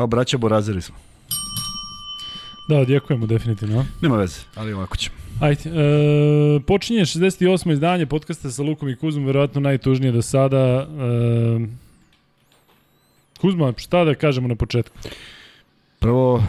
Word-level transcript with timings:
Kao 0.00 0.06
braća 0.06 0.38
Borazeri 0.38 0.80
smo. 0.80 0.96
Da, 2.68 2.78
odjekujemo 2.78 3.26
definitivno. 3.26 3.86
Nema 4.02 4.16
veze, 4.16 4.40
ali 4.54 4.72
ovako 4.72 4.96
ćemo. 4.96 5.16
Ajde, 5.40 5.70
e, 5.70 6.60
počinje 6.66 7.00
68. 7.00 7.72
izdanje 7.72 8.06
podcasta 8.06 8.50
sa 8.50 8.62
Lukom 8.62 8.88
i 8.88 8.96
Kuzmom, 8.96 9.26
verovatno 9.26 9.60
najtužnije 9.60 10.12
do 10.12 10.22
sada. 10.22 10.58
E, 10.58 11.66
Kuzma, 13.40 13.72
šta 13.76 14.04
da 14.04 14.14
kažemo 14.14 14.48
na 14.48 14.54
početku? 14.54 14.96
Prvo, 15.98 16.42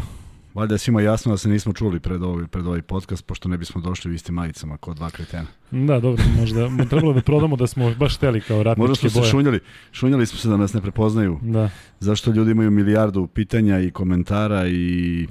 valjda 0.53 0.73
je 0.75 0.79
svima 0.79 1.01
jasno 1.01 1.31
da 1.31 1.37
se 1.37 1.49
nismo 1.49 1.73
čuli 1.73 1.99
pred 1.99 2.23
ovaj, 2.23 2.47
pred 2.47 2.67
ovaj 2.67 2.81
podcast, 2.81 3.25
pošto 3.25 3.49
ne 3.49 3.57
bismo 3.57 3.81
došli 3.81 4.11
u 4.11 4.13
istim 4.13 4.35
majicama 4.35 4.77
kod 4.77 4.97
dva 4.97 5.09
kretena. 5.09 5.47
Da, 5.71 5.99
dobro, 5.99 6.23
možda 6.39 6.69
trebalo 6.89 7.13
da 7.13 7.21
prodamo 7.21 7.55
da 7.55 7.67
smo 7.67 7.93
baš 7.95 8.17
teli 8.17 8.41
kao 8.41 8.63
ratničke 8.63 8.79
boje. 8.79 8.89
Možda 8.89 9.09
smo 9.09 9.19
boje. 9.19 9.25
se 9.25 9.31
šunjali, 9.31 9.59
šunjali 9.91 10.25
smo 10.25 10.37
se 10.37 10.49
da 10.49 10.57
nas 10.57 10.73
ne 10.73 10.81
prepoznaju. 10.81 11.39
Da. 11.41 11.69
Zašto 11.99 12.31
ljudi 12.31 12.51
imaju 12.51 12.71
milijardu 12.71 13.27
pitanja 13.27 13.79
i 13.79 13.91
komentara 13.91 14.67
i 14.67 15.27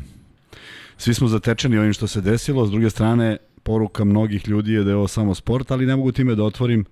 svi 0.96 1.14
smo 1.14 1.28
zatečeni 1.28 1.78
ovim 1.78 1.92
što 1.92 2.06
se 2.06 2.20
desilo. 2.20 2.66
S 2.66 2.70
druge 2.70 2.90
strane, 2.90 3.36
poruka 3.62 4.04
mnogih 4.04 4.48
ljudi 4.48 4.72
je 4.72 4.84
da 4.84 4.90
je 4.90 4.96
ovo 4.96 5.08
samo 5.08 5.34
sport, 5.34 5.70
ali 5.70 5.86
ne 5.86 5.96
mogu 5.96 6.12
time 6.12 6.34
da 6.34 6.44
otvorim. 6.44 6.84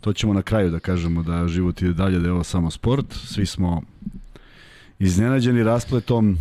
To 0.00 0.12
ćemo 0.12 0.32
na 0.32 0.42
kraju 0.42 0.70
da 0.70 0.78
kažemo 0.78 1.22
da 1.22 1.48
život 1.48 1.82
ide 1.82 1.92
dalje, 1.92 2.18
da 2.18 2.26
je 2.26 2.32
ovo 2.32 2.44
samo 2.44 2.70
sport. 2.70 3.06
Svi 3.12 3.46
smo 3.46 3.82
iznenađeni 4.98 5.62
raspletom 5.62 6.38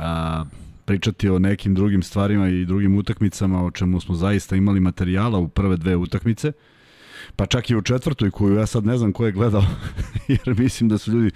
a, 0.00 0.44
pričati 0.84 1.28
o 1.28 1.38
nekim 1.38 1.74
drugim 1.74 2.02
stvarima 2.02 2.48
i 2.48 2.64
drugim 2.64 2.96
utakmicama 2.96 3.64
o 3.64 3.70
čemu 3.70 4.00
smo 4.00 4.14
zaista 4.14 4.56
imali 4.56 4.80
materijala 4.80 5.38
u 5.38 5.48
prve 5.48 5.76
dve 5.76 5.96
utakmice. 5.96 6.52
Pa 7.36 7.46
čak 7.46 7.70
i 7.70 7.76
u 7.76 7.82
četvrtoj 7.82 8.30
koju 8.30 8.54
ja 8.54 8.66
sad 8.66 8.86
ne 8.86 8.98
znam 8.98 9.12
ko 9.12 9.26
je 9.26 9.32
gledao, 9.32 9.64
jer 10.28 10.58
mislim 10.58 10.88
da 10.88 10.98
su 10.98 11.12
ljudi 11.12 11.30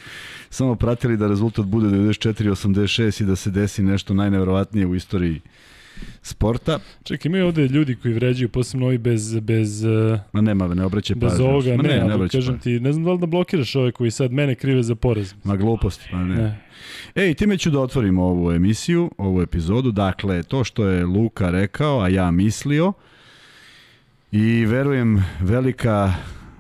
samo 0.51 0.75
pratili 0.75 1.17
da 1.17 1.29
rezultat 1.29 1.67
bude 1.67 1.87
94-86 1.87 3.23
i 3.23 3.27
da 3.27 3.37
se 3.37 3.51
desi 3.51 3.83
nešto 3.83 4.15
najneverovatnije 4.15 4.87
u 4.87 4.95
istoriji 4.95 5.41
sporta. 6.23 6.79
Čekaj, 7.03 7.29
imaju 7.29 7.47
ovde 7.47 7.69
ljudi 7.69 7.97
koji 7.97 8.15
vređaju, 8.15 8.49
posebno 8.49 8.87
ovi 8.87 8.99
bez... 8.99 9.41
bez 9.41 9.85
Ma 10.33 10.41
nema, 10.41 10.75
ne 10.75 10.85
obraćaj 10.85 11.17
bez 11.17 11.31
pažnju. 11.31 11.47
ovoga, 11.47 11.77
Ma 11.77 11.83
ne, 11.83 11.89
ne, 11.89 12.05
ne 12.05 12.13
ali 12.13 12.29
kažem 12.29 12.59
ti, 12.59 12.81
ne 12.81 12.93
znam 12.93 13.05
da 13.05 13.13
li 13.13 13.19
da 13.19 13.27
blokiraš 13.27 13.77
ove 13.77 13.93
koji 13.93 14.11
sad 14.11 14.33
mene 14.33 14.55
krive 14.55 14.83
za 14.83 14.95
poraz. 14.95 15.35
Ma 15.45 15.57
gluposti, 15.57 16.09
pa 16.11 16.17
ne. 16.17 16.35
Ne. 16.35 16.61
Ej, 17.15 17.35
time 17.35 17.59
ću 17.59 17.71
da 17.71 17.81
otvorim 17.81 18.19
ovu 18.19 18.53
emisiju, 18.53 19.11
ovu 19.19 19.43
epizodu. 19.43 19.91
Dakle, 19.91 20.43
to 20.43 20.65
što 20.65 20.89
je 20.89 21.07
Luka 21.07 21.51
rekao, 21.51 22.01
a 22.01 22.09
ja 22.09 22.31
mislio, 22.31 22.93
i 24.33 24.65
verujem 24.65 25.25
velika 25.41 26.15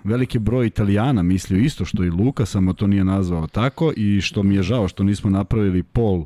veliki 0.04 0.38
broj 0.38 0.66
Italijana 0.66 1.22
mislio 1.22 1.60
isto 1.60 1.84
što 1.84 2.04
i 2.04 2.10
Luka, 2.10 2.46
samo 2.46 2.72
to 2.72 2.86
nije 2.86 3.04
nazvao 3.04 3.46
tako 3.46 3.92
i 3.96 4.20
što 4.20 4.42
mi 4.42 4.54
je 4.54 4.62
žao 4.62 4.88
što 4.88 5.04
nismo 5.04 5.30
napravili 5.30 5.82
pol 5.82 6.24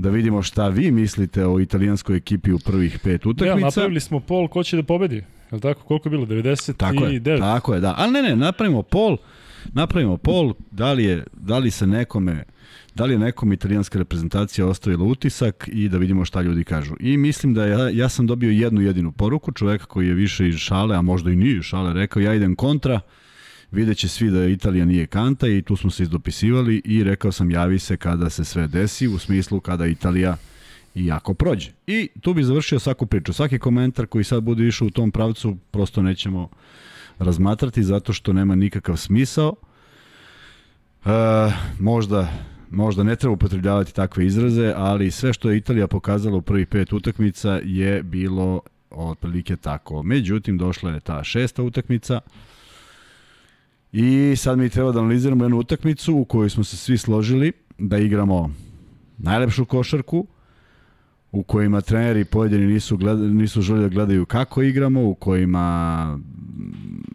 da 0.00 0.10
vidimo 0.10 0.42
šta 0.42 0.68
vi 0.68 0.90
mislite 0.90 1.46
o 1.46 1.60
italijanskoj 1.60 2.16
ekipi 2.16 2.52
u 2.52 2.58
prvih 2.58 2.98
pet 2.98 3.26
utakmica. 3.26 3.58
Ja, 3.58 3.64
napravili 3.64 4.00
smo 4.00 4.20
pol 4.20 4.48
ko 4.48 4.62
će 4.62 4.76
da 4.76 4.82
pobedi. 4.82 5.16
Je 5.16 5.24
li 5.52 5.60
tako? 5.60 5.82
Koliko 5.82 6.08
je 6.08 6.10
bilo? 6.10 6.26
99? 6.26 6.76
Tako 6.76 7.04
je, 7.04 7.38
tako 7.38 7.74
je, 7.74 7.80
da. 7.80 7.94
Ali 7.98 8.12
ne, 8.12 8.22
ne, 8.22 8.36
napravimo 8.36 8.82
pol, 8.82 9.16
napravimo 9.72 10.16
pol, 10.16 10.54
da 10.70 10.92
li, 10.92 11.04
je, 11.04 11.24
da 11.32 11.58
li 11.58 11.70
se 11.70 11.86
nekome 11.86 12.44
da 12.94 13.04
li 13.04 13.14
je 13.14 13.18
nekom 13.18 13.52
italijanska 13.52 13.98
reprezentacija 13.98 14.66
ostavila 14.66 15.04
utisak 15.04 15.68
i 15.72 15.88
da 15.88 15.98
vidimo 15.98 16.24
šta 16.24 16.42
ljudi 16.42 16.64
kažu. 16.64 16.94
I 17.00 17.16
mislim 17.16 17.54
da 17.54 17.66
ja, 17.66 17.88
ja 17.88 18.08
sam 18.08 18.26
dobio 18.26 18.50
jednu 18.50 18.80
jedinu 18.80 19.12
poruku, 19.12 19.52
čoveka 19.52 19.84
koji 19.84 20.08
je 20.08 20.14
više 20.14 20.48
iz 20.48 20.56
šale, 20.56 20.96
a 20.96 21.02
možda 21.02 21.30
i 21.30 21.36
nije 21.36 21.56
iz 21.56 21.62
šale, 21.62 21.92
rekao 21.92 22.20
ja 22.20 22.34
idem 22.34 22.56
kontra, 22.56 23.00
videće 23.72 24.08
svi 24.08 24.30
da 24.30 24.46
Italija 24.46 24.84
nije 24.84 25.06
kanta 25.06 25.48
i 25.48 25.62
tu 25.62 25.76
smo 25.76 25.90
se 25.90 26.02
izdopisivali 26.02 26.82
i 26.84 27.04
rekao 27.04 27.32
sam 27.32 27.50
javi 27.50 27.78
se 27.78 27.96
kada 27.96 28.30
se 28.30 28.44
sve 28.44 28.66
desi, 28.66 29.08
u 29.08 29.18
smislu 29.18 29.60
kada 29.60 29.86
Italija 29.86 30.36
i 30.94 31.10
ako 31.12 31.34
prođe. 31.34 31.70
I 31.86 32.08
tu 32.20 32.34
bi 32.34 32.44
završio 32.44 32.78
svaku 32.78 33.06
priču. 33.06 33.32
Svaki 33.32 33.58
komentar 33.58 34.06
koji 34.06 34.24
sad 34.24 34.42
bude 34.42 34.66
išao 34.66 34.86
u 34.86 34.90
tom 34.90 35.10
pravcu 35.10 35.56
prosto 35.70 36.02
nećemo 36.02 36.48
razmatrati 37.18 37.82
zato 37.82 38.12
što 38.12 38.32
nema 38.32 38.54
nikakav 38.54 38.96
smisao. 38.96 39.54
E, 41.04 41.10
možda 41.78 42.28
možda 42.70 43.02
ne 43.02 43.16
treba 43.16 43.32
upotrebljavati 43.32 43.94
takve 43.94 44.26
izraze, 44.26 44.72
ali 44.76 45.10
sve 45.10 45.32
što 45.32 45.50
je 45.50 45.56
Italija 45.56 45.86
pokazala 45.86 46.36
u 46.36 46.42
prvih 46.42 46.66
pet 46.66 46.92
utakmica 46.92 47.60
je 47.64 48.02
bilo 48.02 48.60
otprilike 48.90 49.56
tako. 49.56 50.02
Međutim, 50.02 50.58
došla 50.58 50.90
je 50.90 51.00
ta 51.00 51.24
šesta 51.24 51.62
utakmica 51.62 52.20
i 53.92 54.36
sad 54.36 54.58
mi 54.58 54.68
treba 54.68 54.92
da 54.92 54.98
analiziramo 54.98 55.44
jednu 55.44 55.58
utakmicu 55.58 56.16
u 56.16 56.24
kojoj 56.24 56.50
smo 56.50 56.64
se 56.64 56.76
svi 56.76 56.98
složili 56.98 57.52
da 57.78 57.98
igramo 57.98 58.54
najlepšu 59.18 59.64
košarku, 59.64 60.26
u 61.32 61.42
kojima 61.42 61.80
treneri 61.80 62.24
pojedini 62.24 62.66
nisu, 62.66 62.96
gleda, 62.96 63.22
nisu 63.22 63.62
želi 63.62 63.80
da 63.80 63.88
gledaju 63.88 64.26
kako 64.26 64.62
igramo, 64.62 65.02
u 65.02 65.14
kojima 65.14 66.18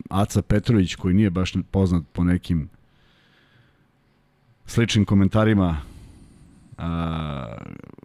Aca 0.09 0.41
Petrović, 0.41 0.95
koji 0.95 1.13
nije 1.13 1.29
baš 1.29 1.53
poznat 1.71 2.03
po 2.13 2.23
nekim 2.23 2.69
sličnim 4.65 5.05
komentarima 5.05 5.77
a, 6.77 7.55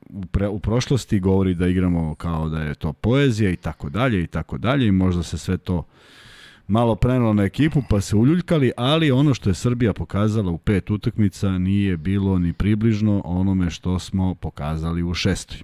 u, 0.08 0.26
pre, 0.26 0.48
u 0.48 0.58
prošlosti 0.58 1.20
govori 1.20 1.54
da 1.54 1.66
igramo 1.66 2.14
kao 2.14 2.48
da 2.48 2.62
je 2.62 2.74
to 2.74 2.92
poezija 2.92 3.50
i 3.50 3.56
tako 3.56 3.90
dalje 3.90 4.22
i 4.22 4.26
tako 4.26 4.58
dalje 4.58 4.86
i 4.86 4.92
možda 4.92 5.22
se 5.22 5.38
sve 5.38 5.58
to 5.58 5.84
malo 6.70 6.94
prenelo 6.94 7.32
na 7.32 7.42
ekipu 7.44 7.82
pa 7.88 8.00
se 8.00 8.16
uljuljkali, 8.16 8.72
ali 8.76 9.10
ono 9.10 9.34
što 9.34 9.50
je 9.50 9.54
Srbija 9.54 9.92
pokazala 9.92 10.50
u 10.50 10.58
pet 10.58 10.90
utakmica 10.90 11.58
nije 11.58 11.96
bilo 11.96 12.38
ni 12.38 12.52
približno 12.52 13.22
onome 13.24 13.70
što 13.70 13.98
smo 13.98 14.34
pokazali 14.34 15.02
u 15.02 15.14
šestoj. 15.14 15.58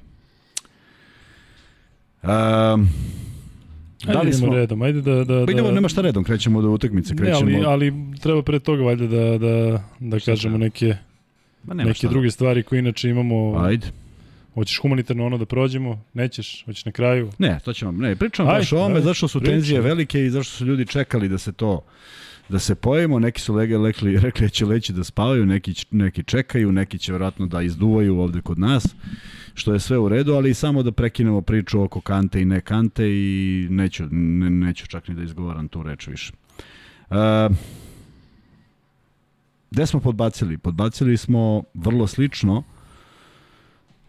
Um, 2.23 2.89
da 4.05 4.21
li 4.23 4.33
smo... 4.33 4.55
redom, 4.55 4.83
ajde 4.83 5.01
da... 5.01 5.25
da, 5.25 5.45
pa 5.47 5.53
idemo, 5.53 5.69
da... 5.69 5.75
nema 5.75 5.89
šta 5.89 6.01
redom, 6.01 6.25
krećemo 6.25 6.63
do 6.63 6.71
utakmice. 6.71 7.17
Krećemo... 7.17 7.51
Ne, 7.51 7.65
ali, 7.65 7.67
ali 7.67 7.93
treba 8.21 8.43
pre 8.43 8.59
toga 8.59 8.83
valjda 8.83 9.07
da, 9.07 9.39
da, 9.39 9.85
da 10.01 10.21
kažemo 10.21 10.59
neke, 10.59 10.97
Ma 11.65 11.75
neke 11.75 11.95
šta. 11.95 12.09
druge 12.09 12.31
stvari 12.31 12.63
koje 12.63 12.79
inače 12.79 13.09
imamo... 13.09 13.59
Ajde. 13.59 13.87
Hoćeš 14.57 14.79
humanitarno 14.81 15.27
ono 15.27 15.39
da 15.39 15.47
prođemo? 15.47 16.05
Nećeš? 16.15 16.65
Hoćeš 16.65 16.85
na 16.85 16.93
kraju? 16.93 17.31
Ne, 17.39 17.59
to 17.65 17.73
ćemo, 17.73 17.93
ne, 17.93 18.17
pričamo 18.17 18.49
baš 18.49 18.73
o 18.73 18.77
ovome, 18.77 19.01
zašto 19.01 19.29
su 19.29 19.41
pričam. 19.41 19.55
tenzije 19.55 19.81
velike 19.81 20.25
i 20.25 20.31
zašto 20.31 20.57
su 20.57 20.67
ljudi 20.67 20.87
čekali 20.87 21.29
da 21.29 21.39
se 21.39 21.53
to 21.53 21.85
da 22.49 22.59
se 22.59 22.75
pojemo, 22.75 23.19
neki 23.19 23.41
su 23.41 23.55
lege 23.55 23.79
rekli, 23.87 24.17
rekli 24.19 24.47
da 24.47 24.49
će 24.49 24.67
leći 24.67 24.93
da 24.93 25.05
spavaju, 25.05 25.47
neki, 25.47 25.75
neki 25.91 26.23
čekaju, 26.23 26.73
neki 26.73 26.99
će 26.99 27.13
vjerojatno 27.13 27.47
da 27.47 27.63
izduvaju 27.63 28.19
ovde 28.19 28.41
kod 28.41 28.59
nas, 28.59 28.95
što 29.55 29.73
je 29.73 29.81
sve 29.81 29.99
u 29.99 30.09
redu, 30.09 30.33
ali 30.33 30.55
samo 30.55 30.83
da 30.83 30.93
prekinemo 30.93 31.41
priču 31.41 31.83
oko 31.83 32.01
kante 32.01 32.41
i 32.41 32.45
ne 32.45 32.61
kante 32.61 33.05
i 33.09 33.67
neću, 33.71 34.05
ne, 34.11 34.51
neću 34.51 34.87
čak 34.87 35.09
ni 35.09 35.15
da 35.15 35.23
izgovaram 35.23 35.69
tu 35.69 35.83
reč 35.83 36.07
više. 36.07 36.33
Uh, 37.11 37.17
gde 39.71 39.87
smo 39.87 40.01
podbacili? 40.01 40.59
Podbacili 40.59 41.17
smo 41.17 41.63
vrlo 41.75 42.07
slično 42.07 42.63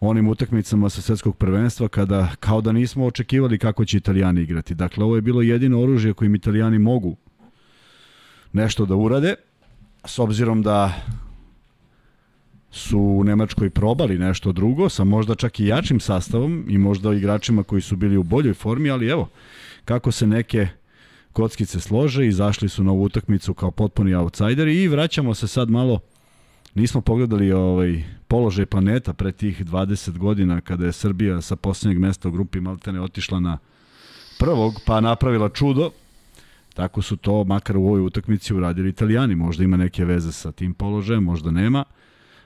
onim 0.00 0.28
utakmicama 0.28 0.90
sa 0.90 1.02
svetskog 1.02 1.36
prvenstva 1.36 1.88
kada 1.88 2.28
kao 2.40 2.60
da 2.60 2.72
nismo 2.72 3.06
očekivali 3.06 3.58
kako 3.58 3.84
će 3.84 3.96
Italijani 3.96 4.42
igrati. 4.42 4.74
Dakle, 4.74 5.04
ovo 5.04 5.16
je 5.16 5.22
bilo 5.22 5.42
jedino 5.42 5.80
oružje 5.80 6.14
kojim 6.14 6.34
Italijani 6.34 6.78
mogu 6.78 7.16
nešto 8.52 8.86
da 8.86 8.94
urade, 8.94 9.34
s 10.04 10.18
obzirom 10.18 10.62
da 10.62 10.92
su 12.70 12.98
u 13.00 13.24
Nemačkoj 13.24 13.70
probali 13.70 14.18
nešto 14.18 14.52
drugo, 14.52 14.88
sa 14.88 15.04
možda 15.04 15.34
čak 15.34 15.60
i 15.60 15.66
jačim 15.66 16.00
sastavom 16.00 16.64
i 16.68 16.78
možda 16.78 17.14
igračima 17.14 17.62
koji 17.62 17.82
su 17.82 17.96
bili 17.96 18.16
u 18.16 18.22
boljoj 18.22 18.54
formi, 18.54 18.90
ali 18.90 19.08
evo, 19.08 19.28
kako 19.84 20.12
se 20.12 20.26
neke 20.26 20.68
kockice 21.32 21.80
slože, 21.80 22.26
izašli 22.26 22.68
su 22.68 22.84
na 22.84 22.90
ovu 22.90 23.02
utakmicu 23.02 23.54
kao 23.54 23.70
potpuni 23.70 24.14
outsideri 24.14 24.82
i 24.82 24.88
vraćamo 24.88 25.34
se 25.34 25.48
sad 25.48 25.70
malo 25.70 26.00
nismo 26.74 27.00
pogledali 27.00 27.52
ovaj 27.52 28.02
položaj 28.28 28.66
planeta 28.66 29.12
pre 29.12 29.32
tih 29.32 29.64
20 29.64 30.18
godina 30.18 30.60
kada 30.60 30.86
je 30.86 30.92
Srbija 30.92 31.40
sa 31.40 31.56
poslednjeg 31.56 31.98
mesta 31.98 32.28
u 32.28 32.32
grupi 32.32 32.60
Maltene 32.60 33.00
otišla 33.00 33.40
na 33.40 33.58
prvog, 34.38 34.80
pa 34.86 35.00
napravila 35.00 35.48
čudo. 35.48 35.90
Tako 36.74 37.02
su 37.02 37.16
to, 37.16 37.44
makar 37.44 37.76
u 37.76 37.86
ovoj 37.86 38.00
utakmici, 38.00 38.54
uradili 38.54 38.88
italijani. 38.88 39.34
Možda 39.34 39.64
ima 39.64 39.76
neke 39.76 40.04
veze 40.04 40.32
sa 40.32 40.52
tim 40.52 40.74
položajem, 40.74 41.24
možda 41.24 41.50
nema. 41.50 41.84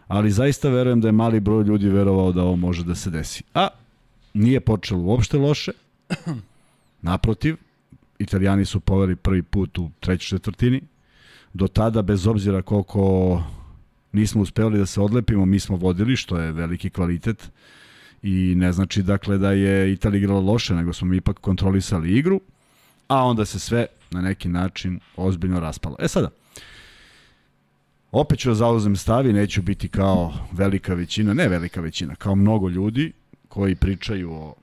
Ali 0.08 0.30
zaista 0.30 0.68
verujem 0.68 1.00
da 1.00 1.08
je 1.08 1.12
mali 1.12 1.40
broj 1.40 1.64
ljudi 1.64 1.88
verovao 1.88 2.32
da 2.32 2.42
ovo 2.42 2.56
može 2.56 2.84
da 2.84 2.94
se 2.94 3.10
desi. 3.10 3.42
A 3.54 3.68
nije 4.34 4.60
počelo 4.60 5.00
uopšte 5.00 5.38
loše. 5.38 5.72
Naprotiv, 7.02 7.56
italijani 8.18 8.64
su 8.64 8.80
poveli 8.80 9.16
prvi 9.16 9.42
put 9.42 9.78
u 9.78 9.90
trećoj 10.00 10.38
četvrtini. 10.38 10.80
Do 11.54 11.68
tada, 11.68 12.02
bez 12.02 12.26
obzira 12.26 12.62
koliko 12.62 13.42
nismo 14.12 14.42
uspeli 14.42 14.78
da 14.78 14.86
se 14.86 15.00
odlepimo, 15.00 15.44
mi 15.44 15.60
smo 15.60 15.76
vodili, 15.76 16.16
što 16.16 16.38
je 16.38 16.52
veliki 16.52 16.90
kvalitet 16.90 17.50
i 18.22 18.54
ne 18.56 18.72
znači 18.72 19.02
dakle 19.02 19.38
da 19.38 19.52
je 19.52 19.92
Italija 19.92 20.18
igrala 20.18 20.40
loše, 20.40 20.74
nego 20.74 20.92
smo 20.92 21.08
mi 21.08 21.16
ipak 21.16 21.38
kontrolisali 21.38 22.18
igru, 22.18 22.40
a 23.08 23.24
onda 23.24 23.44
se 23.44 23.58
sve 23.58 23.86
na 24.10 24.20
neki 24.20 24.48
način 24.48 25.00
ozbiljno 25.16 25.60
raspalo. 25.60 25.96
E 25.98 26.08
sada, 26.08 26.28
Opet 28.12 28.38
ću 28.38 28.48
da 28.48 28.54
zauzem 28.54 28.96
stav 28.96 29.26
i 29.26 29.32
neću 29.32 29.62
biti 29.62 29.88
kao 29.88 30.32
velika 30.52 30.94
većina, 30.94 31.34
ne 31.34 31.48
velika 31.48 31.80
većina, 31.80 32.14
kao 32.14 32.34
mnogo 32.34 32.68
ljudi 32.68 33.12
koji 33.48 33.74
pričaju 33.74 34.32
o 34.32 34.54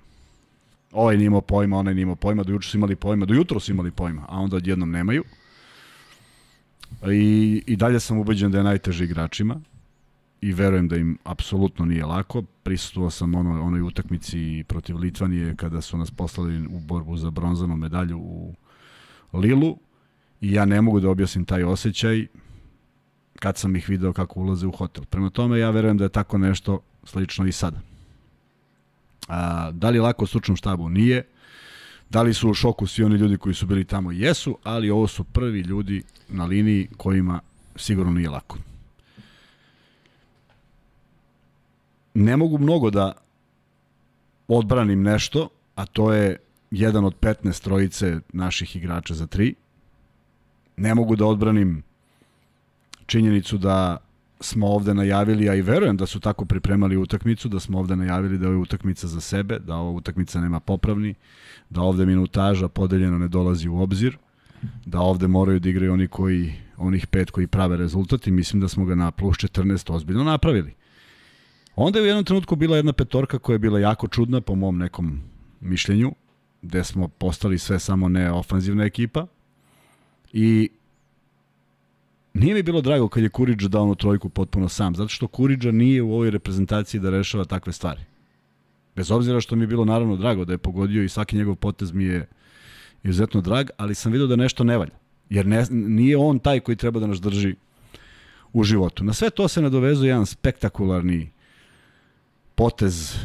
ovaj 0.92 1.18
nije 1.18 1.28
imao 1.28 1.42
pojma, 1.42 1.78
onaj 1.78 1.94
nije 1.94 2.04
imao 2.04 2.16
pojma, 2.16 2.44
do 2.44 2.52
juče 2.52 2.70
su 2.70 2.78
imali 2.78 2.96
pojma, 2.96 3.26
do 3.26 3.34
jutra 3.34 3.60
su 3.60 3.72
imali 3.72 3.92
pojma, 3.92 4.26
a 4.28 4.40
onda 4.40 4.56
odjednom 4.56 4.92
nemaju. 4.92 5.24
I, 7.12 7.64
I 7.68 7.76
dalje 7.76 8.00
sam 8.00 8.18
ubeđen 8.18 8.52
da 8.52 8.58
je 8.58 8.64
najteže 8.64 9.04
igračima 9.04 9.62
i 10.42 10.54
verujem 10.54 10.88
da 10.88 10.98
im 10.98 11.18
apsolutno 11.24 11.86
nije 11.86 12.06
lako. 12.06 12.42
Prisutuo 12.64 13.10
sam 13.10 13.36
ono, 13.36 13.64
onoj 13.64 13.82
utakmici 13.82 14.64
protiv 14.68 14.98
Litvanije 14.98 15.56
kada 15.56 15.82
su 15.82 15.98
nas 15.98 16.12
poslali 16.12 16.68
u 16.68 16.80
borbu 16.80 17.18
za 17.18 17.30
bronzanu 17.30 17.78
medalju 17.78 18.18
u 18.18 18.54
Lilu 19.34 19.78
i 20.42 20.54
ja 20.54 20.66
ne 20.66 20.82
mogu 20.82 21.00
da 21.00 21.10
objasnim 21.10 21.46
taj 21.46 21.64
osjećaj 21.64 22.28
kad 23.40 23.58
sam 23.58 23.76
ih 23.76 23.90
video 23.90 24.14
kako 24.14 24.40
ulaze 24.40 24.68
u 24.68 24.72
hotel. 24.72 25.04
Prema 25.06 25.30
tome 25.30 25.60
ja 25.60 25.70
verujem 25.70 25.98
da 25.98 26.04
je 26.04 26.10
tako 26.10 26.38
nešto 26.38 26.80
slično 27.04 27.46
i 27.48 27.52
sada. 27.52 27.82
A, 29.28 29.72
da 29.72 29.90
li 29.90 29.98
je 29.98 30.02
lako 30.02 30.28
stručnom 30.28 30.58
štabu? 30.58 30.90
Nije. 30.90 31.24
Da 32.10 32.22
li 32.22 32.34
su 32.34 32.50
u 32.50 32.54
šoku 32.54 32.88
svi 32.88 33.04
oni 33.04 33.16
ljudi 33.16 33.38
koji 33.38 33.56
su 33.56 33.66
bili 33.66 33.86
tamo? 33.86 34.12
Jesu, 34.12 34.58
ali 34.64 34.90
ovo 34.90 35.08
su 35.08 35.24
prvi 35.24 35.62
ljudi 35.62 36.04
na 36.30 36.46
liniji 36.46 36.88
kojima 36.98 37.40
sigurno 37.76 38.12
nije 38.12 38.30
lako. 38.30 38.58
Ne 42.14 42.38
mogu 42.38 42.58
mnogo 42.58 42.90
da 42.90 43.12
odbranim 44.48 45.02
nešto, 45.02 45.50
a 45.76 45.86
to 45.86 46.14
je 46.14 46.38
jedan 46.72 47.06
od 47.06 47.16
15 47.20 47.64
trojice 47.64 48.20
naših 48.34 48.76
igrača 48.76 49.14
za 49.14 49.28
tri. 49.28 49.56
Ne 50.78 50.96
mogu 50.96 51.16
da 51.16 51.26
odbranim 51.26 51.84
činjenicu 53.06 53.58
da 53.58 53.98
smo 54.40 54.68
ovde 54.68 54.94
najavili, 54.94 55.50
a 55.50 55.56
i 55.56 55.62
verujem 55.62 55.98
da 55.98 56.06
su 56.06 56.20
tako 56.20 56.46
pripremali 56.46 56.98
utakmicu, 56.98 57.50
da 57.50 57.60
smo 57.60 57.80
ovde 57.80 57.96
najavili 57.96 58.38
da 58.38 58.48
je 58.48 58.56
utakmica 58.56 59.08
za 59.08 59.22
sebe, 59.22 59.60
da 59.60 59.76
ova 59.76 59.92
utakmica 59.92 60.42
nema 60.42 60.60
popravni, 60.60 61.16
da 61.70 61.82
ovde 61.82 62.06
minutaža 62.06 62.68
podeljena 62.68 63.18
ne 63.18 63.28
dolazi 63.28 63.70
u 63.70 63.82
obzir, 63.82 64.18
da 64.86 65.00
ovde 65.00 65.28
moraju 65.28 65.60
da 65.60 65.70
igraju 65.70 65.94
oni 65.94 66.08
koji, 66.08 66.54
onih 66.78 67.08
pet 67.08 67.32
koji 67.32 67.48
prave 67.48 67.78
rezultat 67.78 68.28
i 68.28 68.32
mislim 68.32 68.62
da 68.62 68.68
smo 68.68 68.86
ga 68.86 68.96
na 68.96 69.12
plus 69.12 69.38
14 69.38 69.94
ozbiljno 69.94 70.24
napravili. 70.24 70.74
Onda 71.76 72.00
je 72.00 72.04
u 72.04 72.08
jednom 72.08 72.26
trenutku 72.26 72.56
bila 72.56 72.78
jedna 72.78 72.94
petorka 72.94 73.40
koja 73.40 73.54
je 73.54 73.60
bila 73.60 73.80
jako 73.80 74.08
čudna 74.08 74.42
po 74.42 74.56
mom 74.56 74.78
nekom 74.78 75.22
mišljenju, 75.62 76.12
gde 76.62 76.84
smo 76.84 77.08
postali 77.08 77.60
sve 77.60 77.80
samo 77.80 78.10
ne 78.10 78.32
ofanzivna 78.32 78.84
ekipa 78.84 79.28
i 80.34 80.70
Nije 82.34 82.54
mi 82.54 82.64
bilo 82.64 82.82
drago 82.82 83.08
kad 83.08 83.24
je 83.24 83.30
Kuriđa 83.30 83.68
dao 83.68 83.84
onu 83.84 83.96
trojku 83.96 84.30
potpuno 84.30 84.70
sam, 84.70 84.96
zato 84.96 85.10
što 85.10 85.28
Kuriđa 85.28 85.72
nije 85.72 86.02
u 86.02 86.14
ovoj 86.14 86.30
reprezentaciji 86.32 87.02
da 87.02 87.10
rešava 87.10 87.46
takve 87.46 87.74
stvari. 87.74 88.02
Bez 88.96 89.12
obzira 89.12 89.42
što 89.42 89.56
mi 89.56 89.64
je 89.64 89.68
bilo 89.68 89.86
naravno 89.86 90.16
drago 90.16 90.46
da 90.46 90.54
je 90.54 90.58
pogodio 90.58 91.04
i 91.04 91.10
svaki 91.10 91.38
njegov 91.38 91.56
potez 91.56 91.92
mi 91.92 92.04
je 92.04 92.28
izuzetno 93.04 93.42
drag, 93.42 93.70
ali 93.78 93.96
sam 93.96 94.12
vidio 94.12 94.28
da 94.28 94.36
nešto 94.36 94.64
ne 94.64 94.78
valja. 94.78 94.98
Jer 95.30 95.46
ne, 95.46 95.66
nije 95.70 96.18
on 96.18 96.40
taj 96.40 96.60
koji 96.60 96.76
treba 96.76 97.00
da 97.00 97.08
nas 97.08 97.22
drži 97.22 97.56
u 98.54 98.64
životu. 98.64 99.04
Na 99.04 99.14
sve 99.14 99.30
to 99.30 99.48
se 99.48 99.62
nadovezuje 99.62 100.10
jedan 100.10 100.26
spektakularni 100.26 101.32
potez 102.56 103.16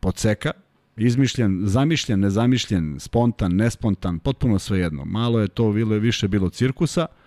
podseka, 0.00 0.50
izmišljen, 0.96 1.60
zamišljen, 1.64 2.20
nezamišljen, 2.20 2.96
spontan, 3.00 3.56
nespontan, 3.56 4.18
potpuno 4.18 4.58
svejedno. 4.58 5.04
Malo 5.04 5.40
je 5.40 5.48
to 5.48 5.72
bilo 5.72 5.96
više 5.96 6.28
bilo 6.28 6.50
cirkusa– 6.50 7.06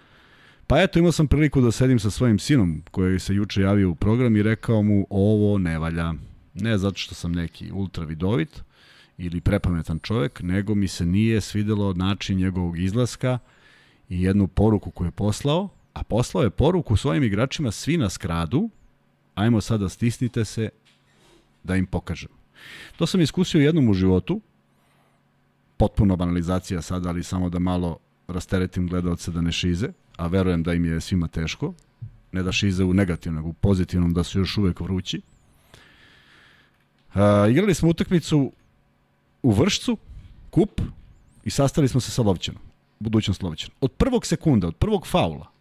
Pa 0.67 0.81
eto, 0.81 0.99
imao 0.99 1.11
sam 1.11 1.27
priliku 1.27 1.61
da 1.61 1.71
sedim 1.71 1.99
sa 1.99 2.09
svojim 2.09 2.39
sinom 2.39 2.83
koji 2.91 3.19
se 3.19 3.35
juče 3.35 3.61
javio 3.61 3.89
u 3.89 3.95
program 3.95 4.35
i 4.35 4.43
rekao 4.43 4.83
mu 4.83 5.07
ovo 5.09 5.57
ne 5.57 5.79
valja. 5.79 6.13
Ne 6.53 6.77
zato 6.77 6.97
što 6.97 7.15
sam 7.15 7.31
neki 7.31 7.71
ultra 7.71 8.05
vidovit 8.05 8.63
ili 9.17 9.41
prepametan 9.41 9.99
čovek, 9.99 10.39
nego 10.43 10.75
mi 10.75 10.87
se 10.87 11.05
nije 11.05 11.41
svidelo 11.41 11.93
način 11.93 12.37
njegovog 12.37 12.79
izlaska 12.79 13.39
i 14.09 14.21
jednu 14.21 14.47
poruku 14.47 14.91
koju 14.91 15.07
je 15.07 15.11
poslao, 15.11 15.69
a 15.93 16.03
poslao 16.03 16.43
je 16.43 16.49
poruku 16.49 16.97
svojim 16.97 17.23
igračima 17.23 17.71
svi 17.71 17.97
na 17.97 18.09
skradu, 18.09 18.69
ajmo 19.35 19.61
sada 19.61 19.89
stisnite 19.89 20.45
se 20.45 20.69
da 21.63 21.75
im 21.75 21.85
pokažem. 21.85 22.29
To 22.95 23.07
sam 23.07 23.21
iskusio 23.21 23.61
jednom 23.61 23.89
u 23.89 23.93
životu, 23.93 24.41
potpuno 25.77 26.15
banalizacija 26.15 26.81
sada, 26.81 27.09
ali 27.09 27.23
samo 27.23 27.49
da 27.49 27.59
malo 27.59 27.97
rasteretim 28.27 28.87
gledalce 28.87 29.31
da 29.31 29.41
ne 29.41 29.51
šize 29.51 29.89
a 30.17 30.27
verujem 30.27 30.63
da 30.63 30.73
im 30.73 30.85
je 30.85 31.01
svima 31.01 31.27
teško, 31.27 31.73
ne 32.31 32.43
da 32.43 32.51
šize 32.51 32.83
u 32.83 32.93
negativnom, 32.93 33.45
u 33.45 33.53
pozitivnom, 33.53 34.13
da 34.13 34.23
su 34.23 34.39
još 34.39 34.57
uvek 34.57 34.79
vrući. 34.79 35.21
Uh, 37.13 37.21
igrali 37.49 37.73
smo 37.73 37.89
utakmicu 37.89 38.51
u 39.43 39.51
Vršcu, 39.51 39.97
kup, 40.49 40.81
i 41.43 41.49
sastali 41.49 41.87
smo 41.87 42.01
se 42.01 42.11
sa 42.11 42.21
Lovćanom, 42.21 42.61
budućnost 42.99 43.43
Lovćana. 43.43 43.73
Od 43.81 43.91
prvog 43.91 44.25
sekunda, 44.25 44.67
od 44.67 44.75
prvog 44.75 45.07
faula, 45.07 45.51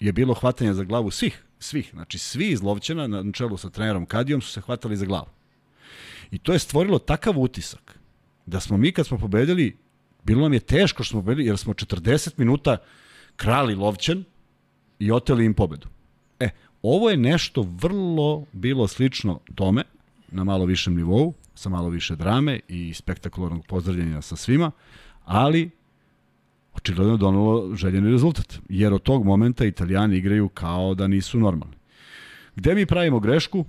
je 0.00 0.12
bilo 0.12 0.34
hvatanje 0.34 0.74
za 0.74 0.84
glavu 0.84 1.10
svih, 1.10 1.44
svih, 1.58 1.90
znači 1.92 2.18
svi 2.18 2.48
iz 2.48 2.62
Lovćana 2.62 3.06
na 3.06 3.32
čelu 3.32 3.56
sa 3.56 3.70
trenerom 3.70 4.06
Kadijom 4.06 4.40
su 4.40 4.52
se 4.52 4.60
hvatali 4.60 4.96
za 4.96 5.06
glavu. 5.06 5.28
I 6.30 6.38
to 6.38 6.52
je 6.52 6.58
stvorilo 6.58 6.98
takav 6.98 7.38
utisak 7.38 7.98
da 8.46 8.60
smo 8.60 8.76
mi 8.76 8.92
kad 8.92 9.06
smo 9.06 9.18
pobedili 9.18 9.76
Bilo 10.28 10.42
nam 10.42 10.52
je 10.52 10.60
teško 10.60 11.02
što 11.02 11.12
smo 11.12 11.22
bili, 11.22 11.46
jer 11.46 11.58
smo 11.58 11.74
40 11.74 12.30
minuta 12.36 12.76
krali 13.36 13.74
Lovćan 13.74 14.24
i 14.98 15.12
oteli 15.12 15.44
im 15.44 15.54
pobedu. 15.54 15.86
E, 16.40 16.48
ovo 16.82 17.10
je 17.10 17.16
nešto 17.16 17.62
vrlo 17.62 18.44
bilo 18.52 18.88
slično 18.88 19.40
tome, 19.54 19.82
na 20.28 20.44
malo 20.44 20.64
višem 20.64 20.96
nivou, 20.96 21.32
sa 21.54 21.68
malo 21.68 21.88
više 21.88 22.16
drame 22.16 22.60
i 22.68 22.94
spektakularnog 22.94 23.66
pozdravljanja 23.66 24.22
sa 24.22 24.36
svima, 24.36 24.70
ali 25.24 25.70
očigledno 26.74 27.14
je 27.14 27.18
donalo 27.18 27.74
željeni 27.76 28.10
rezultat, 28.10 28.58
jer 28.68 28.92
od 28.92 29.02
tog 29.02 29.24
momenta 29.24 29.64
italijani 29.64 30.16
igraju 30.16 30.48
kao 30.48 30.94
da 30.94 31.06
nisu 31.06 31.38
normalni. 31.38 31.76
Gde 32.56 32.74
mi 32.74 32.86
pravimo 32.86 33.20
grešku? 33.20 33.64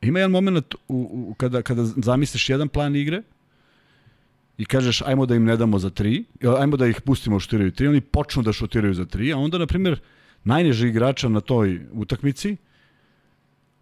Ima 0.00 0.18
jedan 0.18 0.30
moment 0.30 0.74
u, 0.74 0.78
u, 0.88 1.34
kada, 1.34 1.62
kada 1.62 1.84
zamisliš 1.84 2.48
jedan 2.48 2.68
plan 2.68 2.96
igre 2.96 3.22
i 4.58 4.64
kažeš 4.64 5.02
ajmo 5.02 5.26
da 5.26 5.34
im 5.34 5.44
ne 5.44 5.56
damo 5.56 5.78
za 5.78 5.90
tri, 5.90 6.24
ajmo 6.58 6.76
da 6.76 6.86
ih 6.86 7.00
pustimo 7.00 7.40
šutiraju 7.40 7.70
tri, 7.70 7.88
oni 7.88 8.00
počnu 8.00 8.42
da 8.42 8.52
šutiraju 8.52 8.94
za 8.94 9.04
tri, 9.04 9.32
a 9.32 9.38
onda, 9.38 9.58
na 9.58 9.66
primjer, 9.66 10.00
najniži 10.44 10.88
igrača 10.88 11.28
na 11.28 11.40
toj 11.40 11.80
utakmici, 11.92 12.56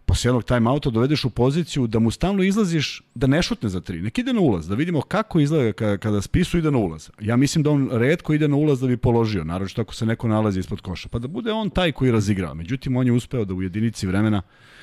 posle 0.04 0.28
jednog 0.28 0.44
timeouta 0.44 0.90
dovedeš 0.90 1.24
u 1.24 1.30
poziciju 1.30 1.86
da 1.86 1.98
mu 1.98 2.10
stalno 2.10 2.42
izlaziš 2.42 3.02
da 3.14 3.26
ne 3.26 3.42
šutne 3.42 3.68
za 3.68 3.80
tri. 3.80 4.02
Nek 4.02 4.18
ide 4.18 4.32
na 4.32 4.40
ulaz, 4.40 4.68
da 4.68 4.74
vidimo 4.74 5.00
kako 5.00 5.40
izgleda 5.40 5.72
kada, 5.72 5.96
kada 5.96 6.22
spisu 6.22 6.58
ide 6.58 6.70
na 6.70 6.78
ulaz. 6.78 7.10
Ja 7.20 7.36
mislim 7.36 7.62
da 7.62 7.70
on 7.70 7.88
redko 7.92 8.34
ide 8.34 8.48
na 8.48 8.56
ulaz 8.56 8.80
da 8.80 8.86
bi 8.86 8.96
položio, 8.96 9.44
naravno 9.44 9.82
ako 9.82 9.94
se 9.94 10.06
neko 10.06 10.28
nalazi 10.28 10.60
ispod 10.60 10.80
koša, 10.80 11.08
pa 11.08 11.18
da 11.18 11.28
bude 11.28 11.52
on 11.52 11.70
taj 11.70 11.92
koji 11.92 12.10
razigrava. 12.10 12.54
Međutim, 12.54 12.96
on 12.96 13.06
je 13.06 13.12
uspeo 13.12 13.44
da 13.44 13.54
u 13.54 13.62
jedinici 13.62 14.06
vremena 14.06 14.38
uh, 14.38 14.79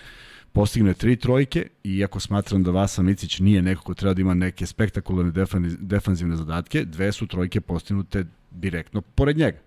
postigne 0.54 0.94
tri 0.94 1.16
trojke, 1.16 1.68
iako 1.84 2.20
smatram 2.20 2.63
da 2.63 2.72
Vasa 2.72 3.01
Micić 3.01 3.39
nije 3.39 3.62
neko 3.62 3.84
ko 3.84 3.94
treba 3.94 4.13
da 4.13 4.22
ima 4.22 4.34
neke 4.34 4.66
spektakularne 4.66 5.32
defanzivne 5.80 6.36
zadatke, 6.36 6.86
dve 6.86 7.12
su 7.12 7.27
trojke 7.27 7.62
postignute 7.62 8.25
direktno 8.51 9.01
pored 9.01 9.38
njega. 9.38 9.58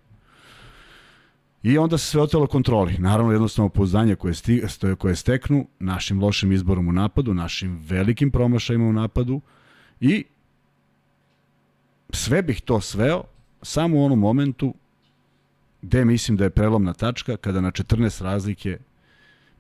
I 1.63 1.79
onda 1.79 1.99
se 1.99 2.07
sve 2.07 2.23
otelo 2.23 2.47
kontroli. 2.47 2.99
Naravno, 2.99 3.33
jednostavno 3.33 3.69
pouzdanje 3.69 4.15
koje, 4.15 4.35
sti, 4.35 4.63
koje 4.99 5.17
steknu 5.17 5.67
našim 5.79 6.21
lošim 6.21 6.53
izborom 6.53 6.89
u 6.89 6.93
napadu, 6.93 7.35
našim 7.35 7.79
velikim 7.89 8.31
promašajima 8.31 8.85
u 8.85 8.93
napadu 8.93 9.41
i 10.01 10.25
sve 12.11 12.43
bih 12.43 12.61
to 12.61 12.81
sveo 12.81 13.25
samo 13.63 13.97
u 13.97 14.05
onom 14.05 14.19
momentu 14.19 14.75
gde 15.83 16.05
mislim 16.05 16.37
da 16.37 16.45
je 16.45 16.51
prelomna 16.51 16.93
tačka 16.93 17.37
kada 17.37 17.61
na 17.61 17.71
14 17.71 18.23
razlike 18.23 18.79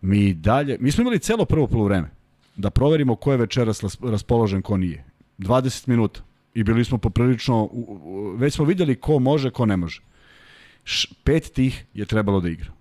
Mi 0.00 0.34
dalje, 0.34 0.76
mi 0.80 0.92
smo 0.92 1.02
imali 1.02 1.18
celo 1.18 1.44
prvo 1.44 1.66
polovreme 1.66 2.10
da 2.56 2.70
proverimo 2.70 3.16
ko 3.16 3.32
je 3.32 3.38
večeras 3.38 3.82
raspoložen, 4.02 4.62
ko 4.62 4.76
nije. 4.76 5.04
20 5.38 5.88
minuta. 5.88 6.20
I 6.54 6.64
bili 6.64 6.84
smo 6.84 6.98
poprilično, 6.98 7.68
već 8.36 8.54
smo 8.54 8.64
videli 8.64 8.96
ko 8.96 9.18
može, 9.18 9.50
ko 9.50 9.66
ne 9.66 9.76
može. 9.76 10.02
Pet 11.24 11.52
tih 11.54 11.84
je 11.94 12.06
trebalo 12.06 12.40
da 12.40 12.48
igra. 12.48 12.72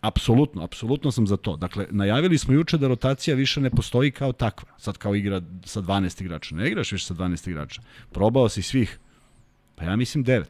Apsolutno, 0.00 0.62
apsolutno 0.62 1.10
sam 1.10 1.26
za 1.26 1.36
to. 1.36 1.56
Dakle, 1.56 1.86
najavili 1.90 2.38
smo 2.38 2.54
juče 2.54 2.78
da 2.78 2.88
rotacija 2.88 3.36
više 3.36 3.60
ne 3.60 3.70
postoji 3.70 4.10
kao 4.10 4.32
takva. 4.32 4.68
Sad 4.78 4.98
kao 4.98 5.14
igra 5.14 5.42
sa 5.64 5.82
12 5.82 6.22
igrača. 6.22 6.54
Ne 6.54 6.68
igraš 6.68 6.92
više 6.92 7.06
sa 7.06 7.14
12 7.14 7.50
igrača. 7.50 7.82
Probao 8.12 8.48
si 8.48 8.62
svih, 8.62 8.98
pa 9.74 9.84
ja 9.84 9.96
mislim 9.96 10.24
9. 10.24 10.44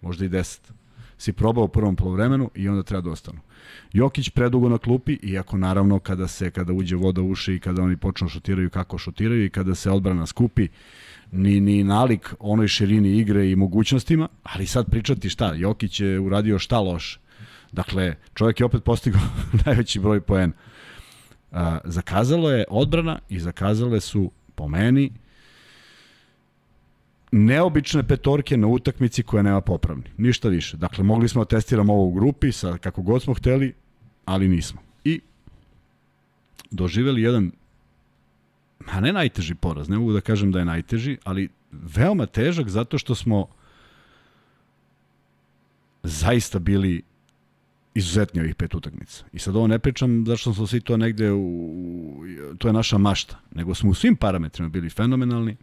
Možda 0.00 0.24
i 0.24 0.28
10 0.28 0.58
si 1.22 1.32
probao 1.32 1.64
u 1.64 1.68
prvom 1.68 1.96
polovremenu 1.96 2.50
i 2.54 2.68
onda 2.68 2.82
treba 2.82 3.00
da 3.00 3.10
ostanu. 3.10 3.40
Jokić 3.92 4.30
predugo 4.30 4.68
na 4.68 4.78
klupi, 4.78 5.18
iako 5.22 5.56
naravno 5.56 5.98
kada 5.98 6.28
se 6.28 6.50
kada 6.50 6.72
uđe 6.72 6.96
voda 6.96 7.22
u 7.22 7.30
uši 7.30 7.54
i 7.54 7.60
kada 7.60 7.82
oni 7.82 7.96
počnu 7.96 8.28
šutiraju 8.28 8.70
kako 8.70 8.98
šutiraju 8.98 9.44
i 9.44 9.50
kada 9.50 9.74
se 9.74 9.90
odbrana 9.90 10.26
skupi, 10.26 10.68
ni, 11.32 11.60
ni 11.60 11.84
nalik 11.84 12.34
onoj 12.38 12.68
širini 12.68 13.18
igre 13.18 13.50
i 13.50 13.56
mogućnostima, 13.56 14.28
ali 14.42 14.66
sad 14.66 14.90
pričati 14.90 15.28
šta, 15.28 15.54
Jokić 15.54 16.00
je 16.00 16.20
uradio 16.20 16.58
šta 16.58 16.80
loše. 16.80 17.20
Dakle, 17.72 18.16
čovjek 18.34 18.60
je 18.60 18.66
opet 18.66 18.84
postigao 18.84 19.20
najveći 19.66 20.00
broj 20.00 20.20
poena. 20.20 20.52
zakazalo 21.84 22.50
je 22.50 22.64
odbrana 22.70 23.18
i 23.28 23.38
zakazale 23.40 24.00
su, 24.00 24.30
po 24.54 24.68
meni, 24.68 25.12
neobične 27.32 28.02
petorke 28.02 28.56
na 28.56 28.66
utakmici 28.66 29.22
koja 29.22 29.42
nema 29.42 29.60
popravni. 29.60 30.04
Ništa 30.16 30.48
više. 30.48 30.76
Dakle, 30.76 31.04
mogli 31.04 31.28
smo 31.28 31.44
da 31.44 31.48
testiramo 31.48 31.92
ovo 31.92 32.04
u 32.04 32.12
grupi 32.12 32.52
sa 32.52 32.78
kako 32.78 33.02
god 33.02 33.22
smo 33.22 33.34
hteli, 33.34 33.74
ali 34.24 34.48
nismo. 34.48 34.80
I 35.04 35.20
doživeli 36.70 37.22
jedan 37.22 37.52
a 38.86 39.00
ne 39.00 39.12
najteži 39.12 39.54
poraz, 39.54 39.88
ne 39.88 39.98
mogu 39.98 40.12
da 40.12 40.20
kažem 40.20 40.52
da 40.52 40.58
je 40.58 40.64
najteži, 40.64 41.16
ali 41.24 41.48
veoma 41.72 42.26
težak 42.26 42.68
zato 42.68 42.98
što 42.98 43.14
smo 43.14 43.46
zaista 46.02 46.58
bili 46.58 47.02
izuzetni 47.94 48.40
ovih 48.40 48.54
pet 48.54 48.74
utakmica. 48.74 49.24
I 49.32 49.38
sad 49.38 49.56
ovo 49.56 49.66
ne 49.66 49.78
pričam 49.78 50.24
zašto 50.26 50.54
smo 50.54 50.66
svi 50.66 50.80
to 50.80 50.96
negde 50.96 51.32
u, 51.32 52.24
to 52.58 52.68
je 52.68 52.72
naša 52.72 52.98
mašta, 52.98 53.38
nego 53.54 53.74
smo 53.74 53.90
u 53.90 53.94
svim 53.94 54.16
parametrima 54.16 54.68
bili 54.68 54.90
fenomenalni. 54.90 55.56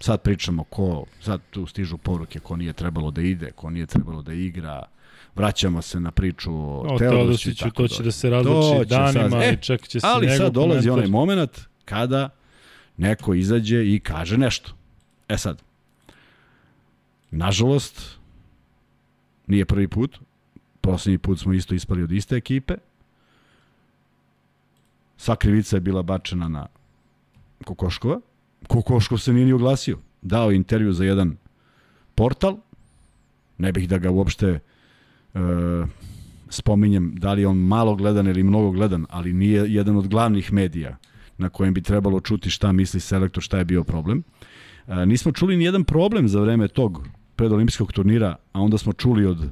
Sad 0.00 0.22
pričamo 0.22 0.64
ko, 0.64 1.04
sad 1.20 1.40
tu 1.50 1.66
stižu 1.66 1.96
poruke 1.96 2.40
ko 2.40 2.56
nije 2.56 2.72
trebalo 2.72 3.10
da 3.10 3.20
ide, 3.22 3.50
ko 3.50 3.70
nije 3.70 3.86
trebalo 3.86 4.22
da 4.22 4.32
igra, 4.32 4.82
vraćamo 5.34 5.82
se 5.82 6.00
na 6.00 6.10
priču 6.10 6.52
o, 6.54 6.94
o 6.94 6.98
Teodosiću. 6.98 7.70
To 7.70 7.88
će 7.88 8.02
da 8.02 8.10
se 8.10 8.30
različi 8.30 8.88
danima 8.88 9.30
sad, 9.30 9.42
e, 9.42 9.52
i 9.52 9.62
čak 9.62 9.88
će 9.88 10.00
se 10.00 10.06
Ali 10.06 10.30
sad 10.30 10.52
dolazi 10.52 10.88
komentar. 10.88 10.92
onaj 10.92 11.10
moment 11.10 11.60
kada 11.84 12.28
neko 12.96 13.34
izađe 13.34 13.94
i 13.94 14.00
kaže 14.00 14.38
nešto. 14.38 14.72
E 15.28 15.38
sad, 15.38 15.62
nažalost, 17.30 18.18
nije 19.46 19.64
prvi 19.64 19.88
put, 19.88 20.18
poslednji 20.80 21.18
put 21.18 21.40
smo 21.40 21.52
isto 21.52 21.74
ispali 21.74 22.02
od 22.02 22.12
iste 22.12 22.36
ekipe, 22.36 22.74
sva 25.16 25.36
krivica 25.36 25.76
je 25.76 25.80
bila 25.80 26.02
bačena 26.02 26.48
na 26.48 26.66
Kokoškova, 27.64 28.20
Kokoškov 28.68 29.18
se 29.18 29.32
nije 29.32 29.46
ni 29.46 29.52
oglasio, 29.52 29.98
dao 30.22 30.52
intervju 30.52 30.92
za 30.92 31.04
jedan 31.04 31.36
portal, 32.14 32.56
ne 33.58 33.72
bih 33.72 33.88
da 33.88 33.98
ga 33.98 34.10
uopšte 34.10 34.46
e, 34.48 34.58
spominjem 36.48 37.14
da 37.16 37.32
li 37.32 37.44
on 37.44 37.58
malo 37.58 37.94
gledan 37.94 38.26
ili 38.26 38.42
mnogo 38.42 38.70
gledan, 38.70 39.06
ali 39.10 39.32
nije 39.32 39.64
jedan 39.74 39.96
od 39.96 40.08
glavnih 40.08 40.52
medija 40.52 40.96
na 41.38 41.48
kojem 41.48 41.74
bi 41.74 41.82
trebalo 41.82 42.20
čuti 42.20 42.50
šta 42.50 42.72
misli 42.72 43.00
selektor, 43.00 43.42
šta 43.42 43.58
je 43.58 43.64
bio 43.64 43.84
problem. 43.84 44.22
E, 44.86 45.06
nismo 45.06 45.32
čuli 45.32 45.56
ni 45.56 45.64
jedan 45.64 45.84
problem 45.84 46.28
za 46.28 46.40
vreme 46.40 46.68
tog 46.68 47.08
predolimpijskog 47.36 47.92
turnira, 47.92 48.36
a 48.52 48.60
onda 48.60 48.78
smo 48.78 48.92
čuli 48.92 49.26
od 49.26 49.50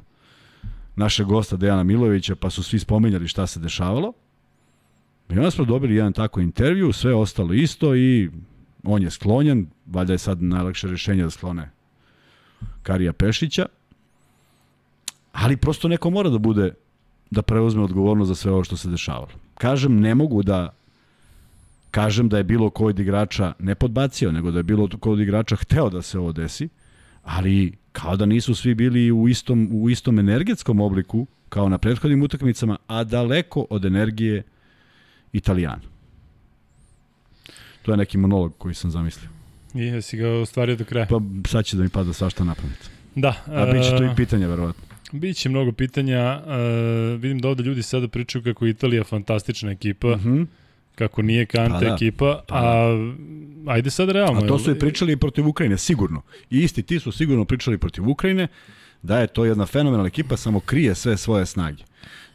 našeg 0.95 1.27
gosta 1.27 1.57
Dejana 1.57 1.83
Milovića, 1.83 2.35
pa 2.35 2.49
su 2.49 2.63
svi 2.63 2.79
spominjali 2.79 3.27
šta 3.27 3.47
se 3.47 3.59
dešavalo. 3.59 4.13
I 5.29 5.33
onda 5.33 5.51
smo 5.51 5.65
dobili 5.65 5.95
jedan 5.95 6.13
tako 6.13 6.41
intervju, 6.41 6.93
sve 6.93 7.13
ostalo 7.13 7.53
isto 7.53 7.95
i 7.95 8.29
on 8.87 9.03
je 9.03 9.11
sklonjen, 9.11 9.67
valjda 9.85 10.13
je 10.13 10.17
sad 10.17 10.41
najlakše 10.41 10.87
rešenje 10.87 11.23
da 11.23 11.29
sklone 11.29 11.69
Karija 12.83 13.13
Pešića, 13.13 13.65
ali 15.31 15.57
prosto 15.57 15.87
neko 15.87 16.09
mora 16.09 16.29
da 16.29 16.37
bude, 16.37 16.73
da 17.31 17.41
preuzme 17.41 17.83
odgovornost 17.83 18.27
za 18.27 18.35
sve 18.35 18.51
ovo 18.51 18.63
što 18.63 18.77
se 18.77 18.89
dešavalo. 18.89 19.31
Kažem, 19.57 19.99
ne 19.99 20.15
mogu 20.15 20.43
da 20.43 20.73
kažem 21.91 22.29
da 22.29 22.37
je 22.37 22.43
bilo 22.43 22.69
ko 22.69 22.85
od 22.85 22.99
igrača 22.99 23.53
ne 23.59 23.75
podbacio, 23.75 24.31
nego 24.31 24.51
da 24.51 24.59
je 24.59 24.63
bilo 24.63 24.89
ko 24.99 25.11
od 25.11 25.19
igrača 25.19 25.55
hteo 25.55 25.89
da 25.89 26.01
se 26.01 26.19
ovo 26.19 26.31
desi, 26.31 26.69
ali 27.23 27.73
kao 27.91 28.17
da 28.17 28.25
nisu 28.25 28.55
svi 28.55 28.75
bili 28.75 29.11
u 29.11 29.27
istom, 29.27 29.69
u 29.71 29.89
istom 29.89 30.19
energetskom 30.19 30.79
obliku 30.79 31.27
kao 31.49 31.69
na 31.69 31.77
prethodnim 31.77 32.23
utakmicama, 32.23 32.77
a 32.87 33.03
daleko 33.03 33.65
od 33.69 33.85
energije 33.85 34.43
Italijana. 35.33 35.94
To 37.85 37.91
je 37.91 37.97
neki 37.97 38.17
monolog 38.17 38.53
koji 38.57 38.75
sam 38.75 38.91
zamislio. 38.91 39.29
I 39.73 39.79
jesi 39.79 40.17
ga 40.17 40.29
ostvario 40.29 40.75
do 40.75 40.85
kraja. 40.85 41.05
Pa 41.05 41.21
sad 41.47 41.65
će 41.65 41.77
da 41.77 41.83
mi 41.83 41.89
pada 41.89 42.13
svašta 42.13 42.43
na 42.43 42.55
pamet. 42.55 42.89
Da. 43.15 43.33
A 43.47 43.65
bit 43.65 43.83
će 43.83 43.97
tu 43.97 44.03
i 44.03 44.15
pitanja, 44.15 44.47
verovatno. 44.47 44.83
Biće 45.11 45.49
mnogo 45.49 45.71
pitanja. 45.71 46.41
Uh, 46.45 47.21
vidim 47.21 47.39
da 47.39 47.49
ovde 47.49 47.63
ljudi 47.63 47.83
sada 47.83 48.07
pričaju 48.07 48.43
kako 48.43 48.65
je 48.65 48.71
Italija 48.71 49.03
fantastična 49.03 49.71
ekipa. 49.71 50.07
Uh 50.07 50.19
mhm. 50.19 50.29
-huh 50.29 50.45
kako 50.95 51.21
nije 51.21 51.45
Kante 51.45 51.73
pa 51.73 51.79
da, 51.79 51.95
ekipa, 51.95 52.43
pa 52.47 52.61
da. 52.61 52.67
a 52.67 53.73
ajde 53.73 53.89
sad 53.89 54.09
realno. 54.09 54.41
A 54.43 54.47
to 54.47 54.59
su 54.59 54.71
i 54.71 54.79
pričali 54.79 55.13
i 55.13 55.17
protiv 55.17 55.47
Ukrajine, 55.47 55.77
sigurno. 55.77 56.21
I 56.49 56.59
isti 56.59 56.83
ti 56.83 56.99
su 56.99 57.11
sigurno 57.11 57.45
pričali 57.45 57.77
protiv 57.77 58.09
Ukrajine, 58.09 58.47
da 59.01 59.19
je 59.19 59.27
to 59.27 59.45
jedna 59.45 59.65
fenomenalna 59.65 60.07
ekipa, 60.07 60.37
samo 60.37 60.59
krije 60.59 60.95
sve 60.95 61.17
svoje 61.17 61.45
snage. 61.45 61.83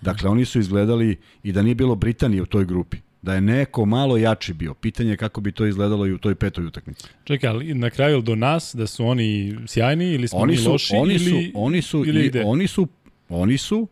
Dakle, 0.01 0.31
oni 0.31 0.45
su 0.45 0.59
izgledali 0.59 1.17
i 1.43 1.53
da 1.53 1.63
nije 1.63 1.75
bilo 1.75 1.95
Britanije 1.95 2.43
u 2.43 2.47
toj 2.47 2.65
grupi 2.65 2.97
da 3.23 3.35
je 3.35 3.41
neko 3.41 3.85
malo 3.85 4.17
jači 4.17 4.53
bio. 4.53 4.75
Pitanje 4.75 5.11
je 5.11 5.17
kako 5.17 5.41
bi 5.41 5.53
to 5.53 5.67
izgledalo 5.67 6.07
i 6.07 6.13
u 6.13 6.19
toj 6.19 6.35
petoj 6.35 6.67
utakmici. 6.67 7.07
Čekaj, 7.25 7.51
ali 7.51 7.75
na 7.75 7.91
kraju 7.91 8.21
do 8.23 8.35
nas 8.35 8.75
da 8.75 8.87
su 8.87 9.07
oni 9.07 9.57
sjajni 9.67 10.13
ili 10.13 10.29
smo 10.29 10.39
oni 10.39 10.57
su, 10.57 10.73
loši 10.73 10.97
oni 10.97 11.19
su, 11.19 11.29
ili, 11.29 11.53
oni 11.55 11.83
su, 11.83 12.05
ili 12.07 12.27
ide? 12.27 12.43
Oni 12.47 12.67
su, 12.67 12.89
oni 13.29 13.59
su 13.59 13.89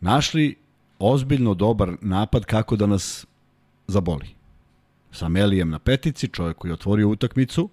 našli 0.00 0.56
ozbiljno 0.98 1.54
dobar 1.54 1.96
napad 2.00 2.44
kako 2.44 2.76
da 2.76 2.86
nas 2.86 3.26
zaboli. 3.86 4.26
Sa 5.12 5.28
Melijem 5.28 5.70
na 5.70 5.78
petici, 5.78 6.28
čovjek 6.28 6.56
koji 6.56 6.70
je 6.70 6.74
otvorio 6.74 7.08
utakmicu, 7.08 7.68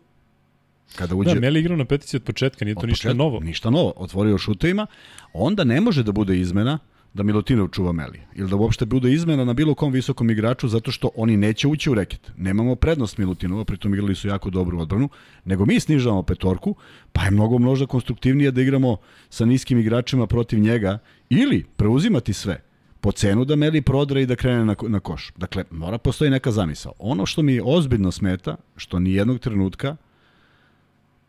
kada 0.95 1.15
uđe... 1.15 1.33
Da, 1.33 1.39
Meli 1.39 1.59
igrao 1.59 1.77
na 1.77 1.85
petici 1.85 2.17
od 2.17 2.23
početka, 2.23 2.65
nije 2.65 2.75
to 2.75 2.85
ništa 2.85 3.07
početka, 3.07 3.17
novo. 3.23 3.39
Ništa 3.39 3.69
novo, 3.69 3.93
otvorio 3.95 4.37
šutovima, 4.37 4.87
onda 5.33 5.63
ne 5.63 5.81
može 5.81 6.03
da 6.03 6.11
bude 6.11 6.39
izmena 6.39 6.79
da 7.13 7.23
Milutinov 7.23 7.67
čuva 7.67 7.91
Melija. 7.91 8.23
Ili 8.35 8.49
da 8.49 8.55
uopšte 8.55 8.85
bude 8.85 9.13
izmena 9.13 9.45
na 9.45 9.53
bilo 9.53 9.75
kom 9.75 9.91
visokom 9.91 10.29
igraču 10.29 10.67
zato 10.67 10.91
što 10.91 11.09
oni 11.15 11.37
neće 11.37 11.67
ući 11.67 11.89
u 11.89 11.93
reket. 11.93 12.31
Nemamo 12.37 12.75
prednost 12.75 13.17
Milutinova, 13.17 13.65
pritom 13.65 13.93
igrali 13.93 14.15
su 14.15 14.27
jako 14.27 14.49
dobru 14.49 14.79
odbranu, 14.79 15.09
nego 15.45 15.65
mi 15.65 15.79
snižavamo 15.79 16.23
petorku, 16.23 16.75
pa 17.11 17.21
je 17.21 17.31
mnogo 17.31 17.57
možda 17.57 17.85
konstruktivnije 17.85 18.51
da 18.51 18.61
igramo 18.61 18.97
sa 19.29 19.45
niskim 19.45 19.79
igračima 19.79 20.27
protiv 20.27 20.59
njega 20.59 20.99
ili 21.29 21.65
preuzimati 21.75 22.33
sve 22.33 22.63
po 23.01 23.11
cenu 23.11 23.45
da 23.45 23.55
Meli 23.55 23.81
prodre 23.81 24.21
i 24.21 24.25
da 24.25 24.35
krene 24.35 24.65
na, 24.65 24.75
na 24.87 24.99
koš. 24.99 25.31
Dakle, 25.37 25.63
mora 25.71 25.97
postoji 25.97 26.31
neka 26.31 26.51
zamisao. 26.51 26.93
Ono 26.99 27.25
što 27.25 27.41
mi 27.41 27.61
ozbiljno 27.63 28.11
smeta, 28.11 28.55
što 28.75 28.99
ni 28.99 29.13
jednog 29.13 29.39
trenutka, 29.39 29.95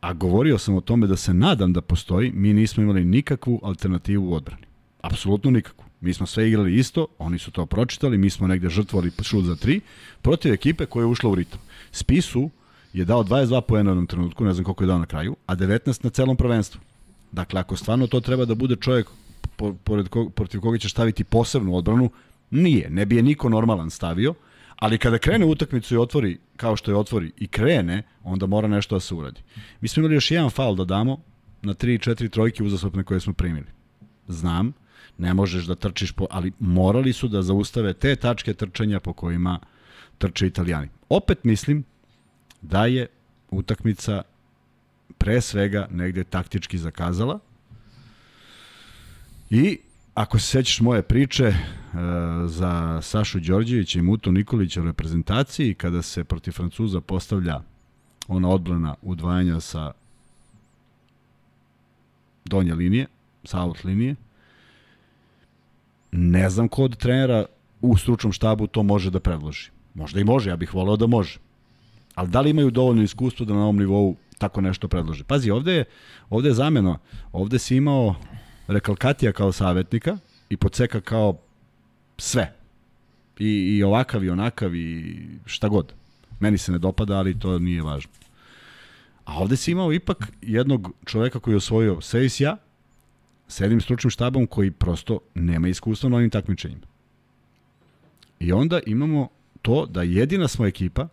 a 0.00 0.12
govorio 0.12 0.58
sam 0.58 0.74
o 0.74 0.80
tome 0.80 1.06
da 1.06 1.16
se 1.16 1.34
nadam 1.34 1.72
da 1.72 1.80
postoji, 1.80 2.32
mi 2.34 2.52
nismo 2.52 2.82
imali 2.82 3.04
nikakvu 3.04 3.60
alternativu 3.62 4.30
u 4.30 4.34
odbrani. 4.34 4.69
Apsolutno 5.02 5.50
nikakvu. 5.50 5.84
Mi 6.00 6.14
smo 6.14 6.26
sve 6.26 6.48
igrali 6.48 6.76
isto, 6.76 7.06
oni 7.18 7.38
su 7.38 7.50
to 7.50 7.66
pročitali, 7.66 8.18
mi 8.18 8.30
smo 8.30 8.46
negde 8.46 8.68
žrtvovali 8.68 9.10
šut 9.22 9.44
za 9.44 9.56
tri, 9.56 9.80
protiv 10.22 10.52
ekipe 10.52 10.86
koja 10.86 11.02
je 11.02 11.06
ušla 11.06 11.30
u 11.30 11.34
ritam. 11.34 11.60
Spisu 11.92 12.50
je 12.92 13.04
dao 13.04 13.24
22 13.24 13.60
poena 13.60 13.90
u 13.90 13.92
jednom 13.92 14.06
trenutku, 14.06 14.44
ne 14.44 14.52
znam 14.52 14.64
koliko 14.64 14.84
je 14.84 14.88
dao 14.88 14.98
na 14.98 15.06
kraju, 15.06 15.36
a 15.46 15.56
19 15.56 16.04
na 16.04 16.10
celom 16.10 16.36
prvenstvu. 16.36 16.80
Dakle, 17.32 17.60
ako 17.60 17.76
stvarno 17.76 18.06
to 18.06 18.20
treba 18.20 18.44
da 18.44 18.54
bude 18.54 18.76
čovjek 18.76 19.06
pored 19.84 20.08
kog, 20.08 20.34
protiv 20.34 20.60
koga 20.60 20.78
ćeš 20.78 20.92
staviti 20.92 21.24
posebnu 21.24 21.76
odbranu, 21.76 22.10
nije. 22.50 22.90
Ne 22.90 23.06
bi 23.06 23.16
je 23.16 23.22
niko 23.22 23.48
normalan 23.48 23.90
stavio, 23.90 24.34
ali 24.76 24.98
kada 24.98 25.18
krene 25.18 25.46
utakmicu 25.46 25.94
i 25.94 25.98
otvori, 25.98 26.38
kao 26.56 26.76
što 26.76 26.90
je 26.90 26.96
otvori, 26.96 27.32
i 27.36 27.46
krene, 27.46 28.02
onda 28.22 28.46
mora 28.46 28.68
nešto 28.68 28.96
da 28.96 29.00
se 29.00 29.14
uradi. 29.14 29.40
Mi 29.80 29.88
smo 29.88 30.00
imali 30.00 30.14
još 30.14 30.30
jedan 30.30 30.50
faul 30.50 30.76
da 30.76 30.84
damo 30.84 31.22
na 31.62 31.74
3-4 31.74 32.30
trojke 32.30 32.64
uzasopne 32.64 33.04
koje 33.04 33.20
smo 33.20 33.32
primili. 33.32 33.66
Znam, 34.28 34.72
ne 35.20 35.34
možeš 35.34 35.64
da 35.64 35.74
trčiš, 35.74 36.12
po, 36.12 36.26
ali 36.30 36.52
morali 36.58 37.12
su 37.12 37.28
da 37.28 37.42
zaustave 37.42 37.92
te 37.92 38.16
tačke 38.16 38.54
trčanja 38.54 39.00
po 39.00 39.12
kojima 39.12 39.58
trče 40.18 40.46
italijani. 40.46 40.88
Opet 41.08 41.44
mislim 41.44 41.84
da 42.62 42.86
je 42.86 43.06
utakmica 43.50 44.22
pre 45.18 45.40
svega 45.40 45.86
negde 45.90 46.24
taktički 46.24 46.78
zakazala, 46.78 47.38
I 49.50 49.78
ako 50.14 50.38
se 50.38 50.46
sećaš 50.46 50.80
moje 50.80 51.02
priče 51.02 51.48
uh, 51.48 51.54
za 52.46 53.02
Sašu 53.02 53.40
Đorđevića 53.40 53.98
i 53.98 54.02
Mutu 54.02 54.32
Nikolića 54.32 54.80
u 54.80 54.84
reprezentaciji, 54.84 55.74
kada 55.74 56.02
se 56.02 56.24
protiv 56.24 56.52
Francuza 56.52 57.00
postavlja 57.00 57.60
ona 58.28 58.48
odbrana 58.48 58.94
udvajanja 59.02 59.60
sa 59.60 59.92
donje 62.44 62.74
linije, 62.74 63.06
sa 63.44 63.62
out 63.62 63.84
linije, 63.84 64.16
ne 66.12 66.50
znam 66.50 66.68
ko 66.68 66.84
od 66.84 66.96
trenera 66.96 67.46
u 67.80 67.96
stručnom 67.96 68.32
štabu 68.32 68.66
to 68.66 68.82
može 68.82 69.10
da 69.10 69.20
predloži. 69.20 69.70
Možda 69.94 70.20
i 70.20 70.24
može, 70.24 70.50
ja 70.50 70.56
bih 70.56 70.74
voleo 70.74 70.96
da 70.96 71.06
može. 71.06 71.38
Ali 72.14 72.28
da 72.28 72.40
li 72.40 72.50
imaju 72.50 72.70
dovoljno 72.70 73.02
iskustva 73.02 73.46
da 73.46 73.54
na 73.54 73.62
ovom 73.62 73.78
nivou 73.78 74.16
tako 74.38 74.60
nešto 74.60 74.88
predlože? 74.88 75.24
Pazi, 75.24 75.50
ovde 75.50 75.72
je, 75.72 75.84
ovde 76.30 76.48
je 76.48 76.54
zameno. 76.54 76.98
Ovde 77.32 77.58
si 77.58 77.76
imao 77.76 78.14
Rekalkatija 78.68 79.32
kao 79.32 79.52
savjetnika 79.52 80.18
i 80.48 80.56
Poceka 80.56 81.00
kao 81.00 81.38
sve. 82.18 82.52
I, 83.38 83.76
i 83.76 83.82
ovakav 83.82 84.24
i 84.24 84.30
onakav 84.30 84.74
i 84.74 85.16
šta 85.44 85.68
god. 85.68 85.92
Meni 86.40 86.58
se 86.58 86.72
ne 86.72 86.78
dopada, 86.78 87.16
ali 87.16 87.38
to 87.38 87.58
nije 87.58 87.82
važno. 87.82 88.12
A 89.24 89.38
ovde 89.38 89.56
si 89.56 89.72
imao 89.72 89.92
ipak 89.92 90.32
jednog 90.42 90.92
čoveka 91.06 91.38
koji 91.40 91.52
je 91.52 91.56
osvojio 91.56 92.00
Sejsija 92.00 92.56
sa 93.50 93.64
jednim 93.64 93.80
stručnim 93.80 94.10
štabom 94.10 94.46
koji 94.46 94.70
prosto 94.70 95.18
nema 95.34 95.68
iskustva 95.68 96.10
na 96.10 96.16
ovim 96.16 96.30
takmičenjima. 96.30 96.86
I 98.40 98.52
onda 98.52 98.80
imamo 98.86 99.28
to 99.62 99.86
da 99.86 100.02
jedina 100.02 100.48
smo 100.48 100.66
ekipa 100.66 101.08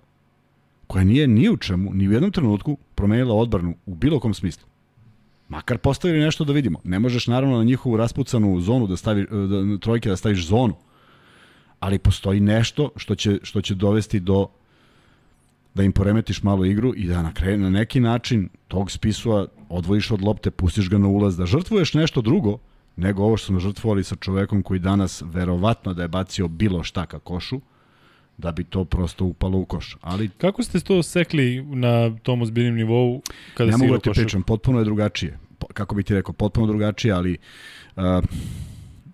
koja 0.87 1.03
nije 1.03 1.27
ni 1.27 1.49
u 1.49 1.57
čemu, 1.57 1.93
ni 1.93 2.07
u 2.07 2.11
jednom 2.11 2.31
trenutku 2.31 2.77
promenila 2.95 3.35
odbranu 3.35 3.75
u 3.85 3.95
bilo 3.95 4.19
kom 4.19 4.33
smislu. 4.33 4.67
Makar 5.49 5.77
postavili 5.77 6.19
nešto 6.19 6.43
da 6.43 6.53
vidimo. 6.53 6.79
Ne 6.83 6.99
možeš 6.99 7.27
naravno 7.27 7.57
na 7.57 7.63
njihovu 7.63 7.97
raspucanu 7.97 8.59
zonu 8.61 8.87
da 8.87 8.97
stavi 8.97 9.27
da, 9.31 9.77
trojke 9.79 10.09
da 10.09 10.15
staviš 10.15 10.45
zonu. 10.45 10.75
Ali 11.79 11.99
postoji 11.99 12.39
nešto 12.39 12.89
što 12.95 13.15
će, 13.15 13.39
što 13.43 13.61
će 13.61 13.75
dovesti 13.75 14.19
do 14.19 14.47
da 15.77 15.83
im 15.83 15.91
poremetiš 15.91 16.43
malo 16.43 16.65
igru 16.65 16.93
i 16.95 17.07
da 17.07 17.21
na, 17.21 17.33
kre, 17.33 17.57
na 17.57 17.69
neki 17.69 17.99
način 17.99 18.49
tog 18.67 18.91
spisua 18.91 19.47
odvojiš 19.69 20.11
od 20.11 20.21
lopte, 20.21 20.51
pustiš 20.51 20.89
ga 20.89 20.97
na 20.97 21.07
ulaz, 21.07 21.37
da 21.37 21.45
žrtvuješ 21.45 21.93
nešto 21.93 22.21
drugo 22.21 22.57
nego 22.95 23.23
ovo 23.23 23.37
što 23.37 23.47
smo 23.47 23.59
žrtvovali 23.59 24.03
sa 24.03 24.15
čovekom 24.15 24.63
koji 24.63 24.79
danas 24.79 25.23
verovatno 25.25 25.93
da 25.93 26.01
je 26.01 26.07
bacio 26.07 26.47
bilo 26.47 26.83
šta 26.83 27.05
ka 27.05 27.19
košu, 27.19 27.61
da 28.37 28.51
bi 28.51 28.63
to 28.63 28.85
prosto 28.85 29.25
upalo 29.25 29.57
u 29.57 29.65
koš. 29.65 29.97
Ali 30.01 30.29
Kako 30.29 30.63
ste 30.63 30.79
to 30.79 31.03
sekli 31.03 31.61
na 31.61 32.17
tom 32.23 32.41
ozbiljnim 32.41 32.75
nivou 32.75 33.21
kada 33.53 33.71
ne 33.71 33.77
si 33.77 33.77
mogu 33.77 33.85
igrao 33.85 33.97
da 33.97 34.13
ti 34.13 34.19
pričam, 34.19 34.43
potpuno 34.43 34.79
je 34.79 34.85
drugačije. 34.85 35.39
Kako 35.73 35.95
bi 35.95 36.03
ti 36.03 36.13
rekao, 36.13 36.33
potpuno 36.33 36.67
drugačije, 36.67 37.13
ali 37.13 37.37
uh, 37.95 38.03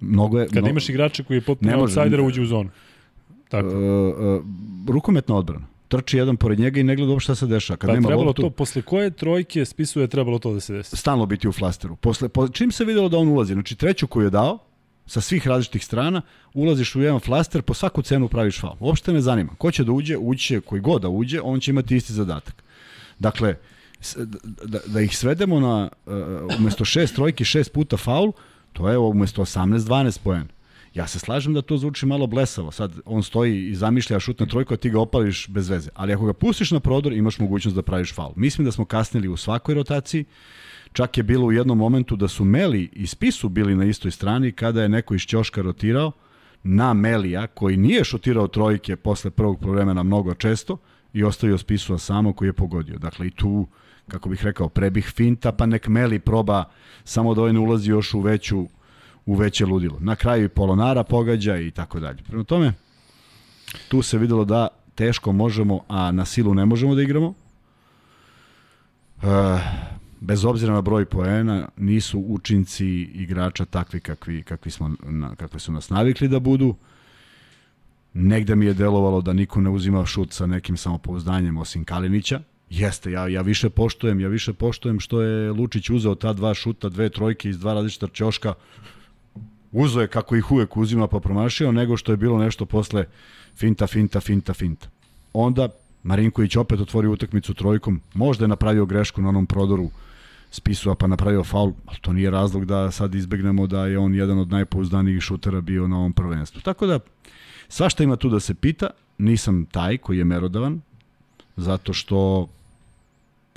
mnogo 0.01 0.39
je... 0.39 0.47
Kada 0.47 0.61
mno- 0.61 0.69
imaš 0.69 0.89
igrača 0.89 1.23
koji 1.23 1.37
je 1.37 1.41
potpuno 1.41 1.79
outsider, 1.79 2.21
uđe 2.21 2.41
u 2.41 2.45
zonu. 2.45 2.69
Tako. 3.49 3.67
uh, 3.67 3.73
uh, 3.75 4.45
rukometna 4.87 5.35
odbrana. 5.35 5.72
Trči 5.93 6.17
jedan 6.17 6.37
pored 6.37 6.59
njega 6.59 6.79
i 6.79 6.83
ne 6.83 6.95
gleda 6.95 7.11
uopšte 7.11 7.25
šta 7.25 7.35
se 7.35 7.47
dešava. 7.47 7.77
Kad 7.77 7.87
pa 7.87 7.93
nema 7.93 8.07
trebalo 8.07 8.27
loptu, 8.27 8.41
to, 8.41 8.49
posle 8.49 8.81
koje 8.81 9.11
trojke 9.11 9.65
spisuje 9.65 10.07
trebalo 10.07 10.39
to 10.39 10.53
da 10.53 10.59
se 10.59 10.73
desi? 10.73 10.97
stalno 10.97 11.25
biti 11.25 11.47
u 11.47 11.51
flasteru. 11.51 11.95
Posle, 11.95 12.29
po, 12.29 12.47
čim 12.47 12.71
se 12.71 12.85
videlo 12.85 13.09
da 13.09 13.17
on 13.17 13.27
ulazi, 13.27 13.53
znači 13.53 13.75
treću 13.75 14.07
koju 14.07 14.23
je 14.23 14.29
dao, 14.29 14.59
sa 15.05 15.21
svih 15.21 15.47
različitih 15.47 15.85
strana, 15.85 16.21
ulaziš 16.53 16.95
u 16.95 17.01
jedan 17.01 17.19
flaster, 17.19 17.61
po 17.61 17.73
svaku 17.73 18.01
cenu 18.01 18.27
praviš 18.27 18.59
faul. 18.61 18.75
Uopšte 18.79 19.13
ne 19.13 19.21
zanima. 19.21 19.55
Ko 19.57 19.71
će 19.71 19.83
da 19.83 19.91
uđe, 19.91 20.17
uće, 20.17 20.61
koji 20.61 20.81
god 20.81 21.01
da 21.01 21.09
uđe, 21.09 21.41
on 21.41 21.59
će 21.59 21.71
imati 21.71 21.95
isti 21.95 22.13
zadatak. 22.13 22.63
Dakle, 23.19 23.55
da, 24.63 24.79
da 24.85 25.01
ih 25.01 25.17
svedemo 25.17 25.59
na, 25.59 25.89
uh, 26.05 26.13
umesto 26.59 26.85
šest 26.85 27.15
trojki, 27.15 27.45
šest 27.45 27.73
puta 27.73 27.97
faul, 27.97 28.31
to 28.73 28.89
je 28.89 28.97
umesto 28.97 29.41
18-12 29.41 30.19
poena. 30.23 30.47
Ja 30.93 31.07
se 31.07 31.19
slažem 31.19 31.53
da 31.53 31.61
to 31.61 31.77
zvuči 31.77 32.05
malo 32.05 32.27
blesavo. 32.27 32.71
Sad 32.71 32.99
on 33.05 33.23
stoji 33.23 33.69
i 33.69 33.75
zamišlja 33.75 34.19
šutne 34.19 34.45
trojku, 34.45 34.73
a 34.73 34.77
ti 34.77 34.89
ga 34.89 34.99
opališ 34.99 35.47
bez 35.47 35.69
veze. 35.69 35.89
Ali 35.95 36.13
ako 36.13 36.25
ga 36.25 36.33
pustiš 36.33 36.71
na 36.71 36.79
prodor, 36.79 37.13
imaš 37.13 37.39
mogućnost 37.39 37.75
da 37.75 37.81
praviš 37.81 38.13
faul. 38.13 38.33
Mislim 38.35 38.65
da 38.65 38.71
smo 38.71 38.85
kasnili 38.85 39.27
u 39.27 39.37
svakoj 39.37 39.75
rotaciji. 39.75 40.25
Čak 40.93 41.17
je 41.17 41.23
bilo 41.23 41.45
u 41.45 41.51
jednom 41.51 41.77
momentu 41.77 42.15
da 42.15 42.27
su 42.27 42.45
Meli 42.45 42.89
i 42.93 43.07
Spisu 43.07 43.49
bili 43.49 43.75
na 43.75 43.85
istoj 43.85 44.11
strani 44.11 44.51
kada 44.51 44.81
je 44.81 44.89
neko 44.89 45.15
iz 45.15 45.21
Ćoška 45.21 45.61
rotirao 45.61 46.11
na 46.63 46.93
Melija, 46.93 47.47
koji 47.47 47.77
nije 47.77 48.03
šutirao 48.03 48.47
trojke 48.47 48.95
posle 48.95 49.31
prvog 49.31 49.59
problema 49.59 50.03
mnogo 50.03 50.33
često 50.33 50.77
i 51.13 51.23
ostavio 51.23 51.57
Spisua 51.57 51.97
samo 51.97 52.33
koji 52.33 52.47
je 52.47 52.53
pogodio. 52.53 52.97
Dakle, 52.97 53.27
i 53.27 53.31
tu, 53.31 53.67
kako 54.07 54.29
bih 54.29 54.43
rekao, 54.43 54.69
prebih 54.69 55.11
finta, 55.15 55.51
pa 55.51 55.65
nek 55.65 55.87
Meli 55.87 56.19
proba 56.19 56.63
samo 57.03 57.33
da 57.33 57.41
ovaj 57.41 57.53
ne 57.53 57.59
ulazi 57.59 57.89
još 57.89 58.13
u 58.13 58.19
veću 58.19 58.67
u 59.25 59.35
veće 59.35 59.65
ludilo. 59.65 59.97
Na 59.99 60.15
kraju 60.15 60.45
i 60.45 60.49
Polonara 60.49 61.03
pogađa 61.03 61.57
i 61.57 61.71
tako 61.71 61.99
dalje. 61.99 62.23
Prema 62.23 62.43
tome, 62.43 62.73
tu 63.87 64.01
se 64.01 64.17
videlo 64.17 64.45
da 64.45 64.67
teško 64.95 65.31
možemo, 65.31 65.79
a 65.87 66.11
na 66.11 66.25
silu 66.25 66.53
ne 66.53 66.65
možemo 66.65 66.95
da 66.95 67.01
igramo. 67.01 67.33
E, 69.23 69.25
bez 70.19 70.45
obzira 70.45 70.73
na 70.73 70.81
broj 70.81 71.05
poena, 71.05 71.67
nisu 71.77 72.19
učinci 72.19 72.87
igrača 73.01 73.65
takvi 73.65 73.99
kakvi, 73.99 74.43
kakvi, 74.43 74.71
smo, 74.71 74.91
na, 75.03 75.35
kakvi 75.35 75.59
su 75.59 75.71
nas 75.71 75.89
navikli 75.89 76.27
da 76.27 76.39
budu. 76.39 76.75
Negde 78.13 78.55
mi 78.55 78.65
je 78.65 78.73
delovalo 78.73 79.21
da 79.21 79.33
niko 79.33 79.61
ne 79.61 79.69
uzima 79.69 80.05
šut 80.05 80.33
sa 80.33 80.45
nekim 80.45 80.77
samopouzdanjem 80.77 81.57
osim 81.57 81.85
Kalinića. 81.85 82.41
Jeste, 82.69 83.11
ja, 83.11 83.27
ja 83.27 83.41
više 83.41 83.69
poštujem, 83.69 84.19
ja 84.19 84.27
više 84.27 84.53
poštujem 84.53 84.99
što 84.99 85.21
je 85.21 85.51
Lučić 85.51 85.89
uzeo 85.89 86.15
ta 86.15 86.33
dva 86.33 86.53
šuta, 86.53 86.89
dve 86.89 87.09
trojke 87.09 87.49
iz 87.49 87.59
dva 87.59 87.73
različita 87.73 88.07
ćoška. 88.07 88.53
Uzeo 89.73 90.01
je 90.01 90.07
kako 90.07 90.35
ih 90.35 90.51
uvek 90.51 90.77
uzima 90.77 91.07
pa 91.07 91.19
promašio, 91.19 91.71
nego 91.71 91.97
što 91.97 92.11
je 92.11 92.17
bilo 92.17 92.37
nešto 92.37 92.65
posle 92.65 93.05
finta, 93.55 93.87
finta, 93.87 94.19
finta, 94.19 94.53
finta. 94.53 94.87
Onda 95.33 95.69
Marinković 96.03 96.55
opet 96.55 96.79
otvorio 96.79 97.11
utakmicu 97.11 97.53
trojkom, 97.53 98.01
možda 98.13 98.43
je 98.43 98.47
napravio 98.47 98.85
grešku 98.85 99.21
na 99.21 99.29
onom 99.29 99.45
prodoru 99.45 99.89
spisua 100.51 100.95
pa 100.95 101.07
napravio 101.07 101.43
faul, 101.43 101.73
ali 101.85 101.97
to 102.01 102.13
nije 102.13 102.31
razlog 102.31 102.65
da 102.65 102.91
sad 102.91 103.15
izbegnemo 103.15 103.67
da 103.67 103.85
je 103.85 103.99
on 103.99 104.15
jedan 104.15 104.39
od 104.39 104.49
najpouzdanijih 104.49 105.21
šutera 105.21 105.61
bio 105.61 105.87
na 105.87 105.97
ovom 105.97 106.13
prvenstvu. 106.13 106.61
Tako 106.61 106.85
da, 106.85 106.99
svašta 107.67 108.03
ima 108.03 108.15
tu 108.15 108.29
da 108.29 108.39
se 108.39 108.53
pita, 108.53 108.89
nisam 109.17 109.65
taj 109.65 109.97
koji 109.97 110.17
je 110.17 110.23
merodavan, 110.23 110.81
zato 111.57 111.93
što 111.93 112.47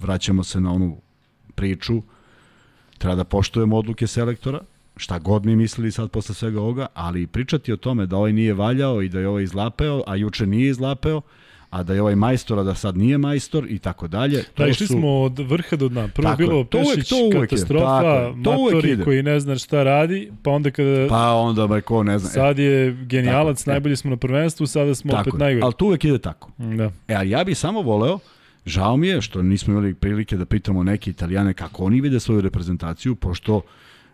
vraćamo 0.00 0.44
se 0.44 0.61
na 0.61 0.72
onu 0.72 0.96
priču, 1.55 2.02
treba 2.98 3.14
da 3.14 3.24
poštujemo 3.24 3.76
odluke 3.76 4.07
selektora, 4.07 4.61
šta 4.96 5.18
god 5.18 5.46
mi 5.46 5.56
mislili 5.56 5.90
sad 5.90 6.11
posle 6.11 6.35
svega 6.35 6.61
ovoga, 6.61 6.87
ali 6.94 7.26
pričati 7.26 7.72
o 7.72 7.76
tome 7.76 8.06
da 8.06 8.16
ovaj 8.16 8.32
nije 8.32 8.54
valjao 8.54 9.02
i 9.02 9.09
da 9.09 9.20
je 9.20 9.28
ovaj 9.28 9.42
izlapeo, 9.42 10.02
a 10.06 10.16
juče 10.16 10.46
nije 10.46 10.68
izlapeo, 10.68 11.20
a 11.70 11.82
da 11.82 11.94
je 11.94 12.00
ovaj 12.00 12.14
majstor, 12.16 12.59
a 12.59 12.62
da 12.62 12.74
sad 12.74 12.96
nije 12.96 13.18
majstor 13.18 13.66
i 13.68 13.78
tako 13.78 14.09
dalje. 14.09 14.37
Da, 14.37 14.42
to 14.54 14.66
išli 14.66 14.87
su- 14.87 14.92
smo 14.92 15.09
od 15.12 15.38
vrha 15.40 15.76
do 15.76 15.88
dna. 15.88 16.09
Prvo 16.09 16.24
Tako 16.24 16.37
bilo 16.38 16.64
To 16.64 16.78
uvek- 16.78 16.94
Pešić, 16.94 17.09
to 17.09 17.16
uvek 17.16 17.35
ide. 17.35 17.46
katastrofa, 17.46 18.02
Tako. 18.02 18.38
To 18.44 18.50
uvek 18.52 18.74
Matori 18.74 18.90
ide. 18.90 19.04
koji 19.04 19.22
ne 19.22 19.40
zna 19.40 19.56
šta 19.56 19.82
radi, 19.82 20.30
pa 20.42 20.50
onda 20.50 20.70
kada 20.70 21.06
Pa 21.09 21.32
onda, 21.32 21.66
ba, 21.66 21.80
ko 21.80 22.02
ne 22.02 22.18
zna. 22.18 22.28
sad 22.28 22.59
je 22.59 22.92
genijalac, 23.02 23.59
Tako, 23.59 23.70
e. 23.70 23.72
najbolji 23.72 23.96
smo 23.96 24.11
na 24.11 24.16
prvenstvu, 24.16 24.66
sada 24.66 24.94
smo 24.94 25.11
tako 25.11 25.20
opet 25.22 25.40
najgori. 25.40 25.62
Ali 25.62 25.72
to 25.74 25.85
uvek 25.85 26.04
ide 26.04 26.18
tako. 26.18 26.50
Da. 26.59 26.90
E, 27.09 27.14
a 27.14 27.22
ja 27.22 27.44
bih 27.44 27.59
samo 27.59 27.82
voleo, 27.82 28.18
žao 28.66 28.96
mi 28.96 29.09
je 29.09 29.20
što 29.22 29.42
nismo 29.42 29.72
imali 29.72 29.94
prilike 29.94 30.37
da 30.37 30.44
pitamo 30.46 30.82
neke 30.82 31.11
italijane 31.11 31.54
kako 31.54 31.85
oni 31.85 32.00
vide 32.00 32.20
svoju 32.20 32.40
reprezentaciju, 32.40 33.14
pošto 33.14 33.61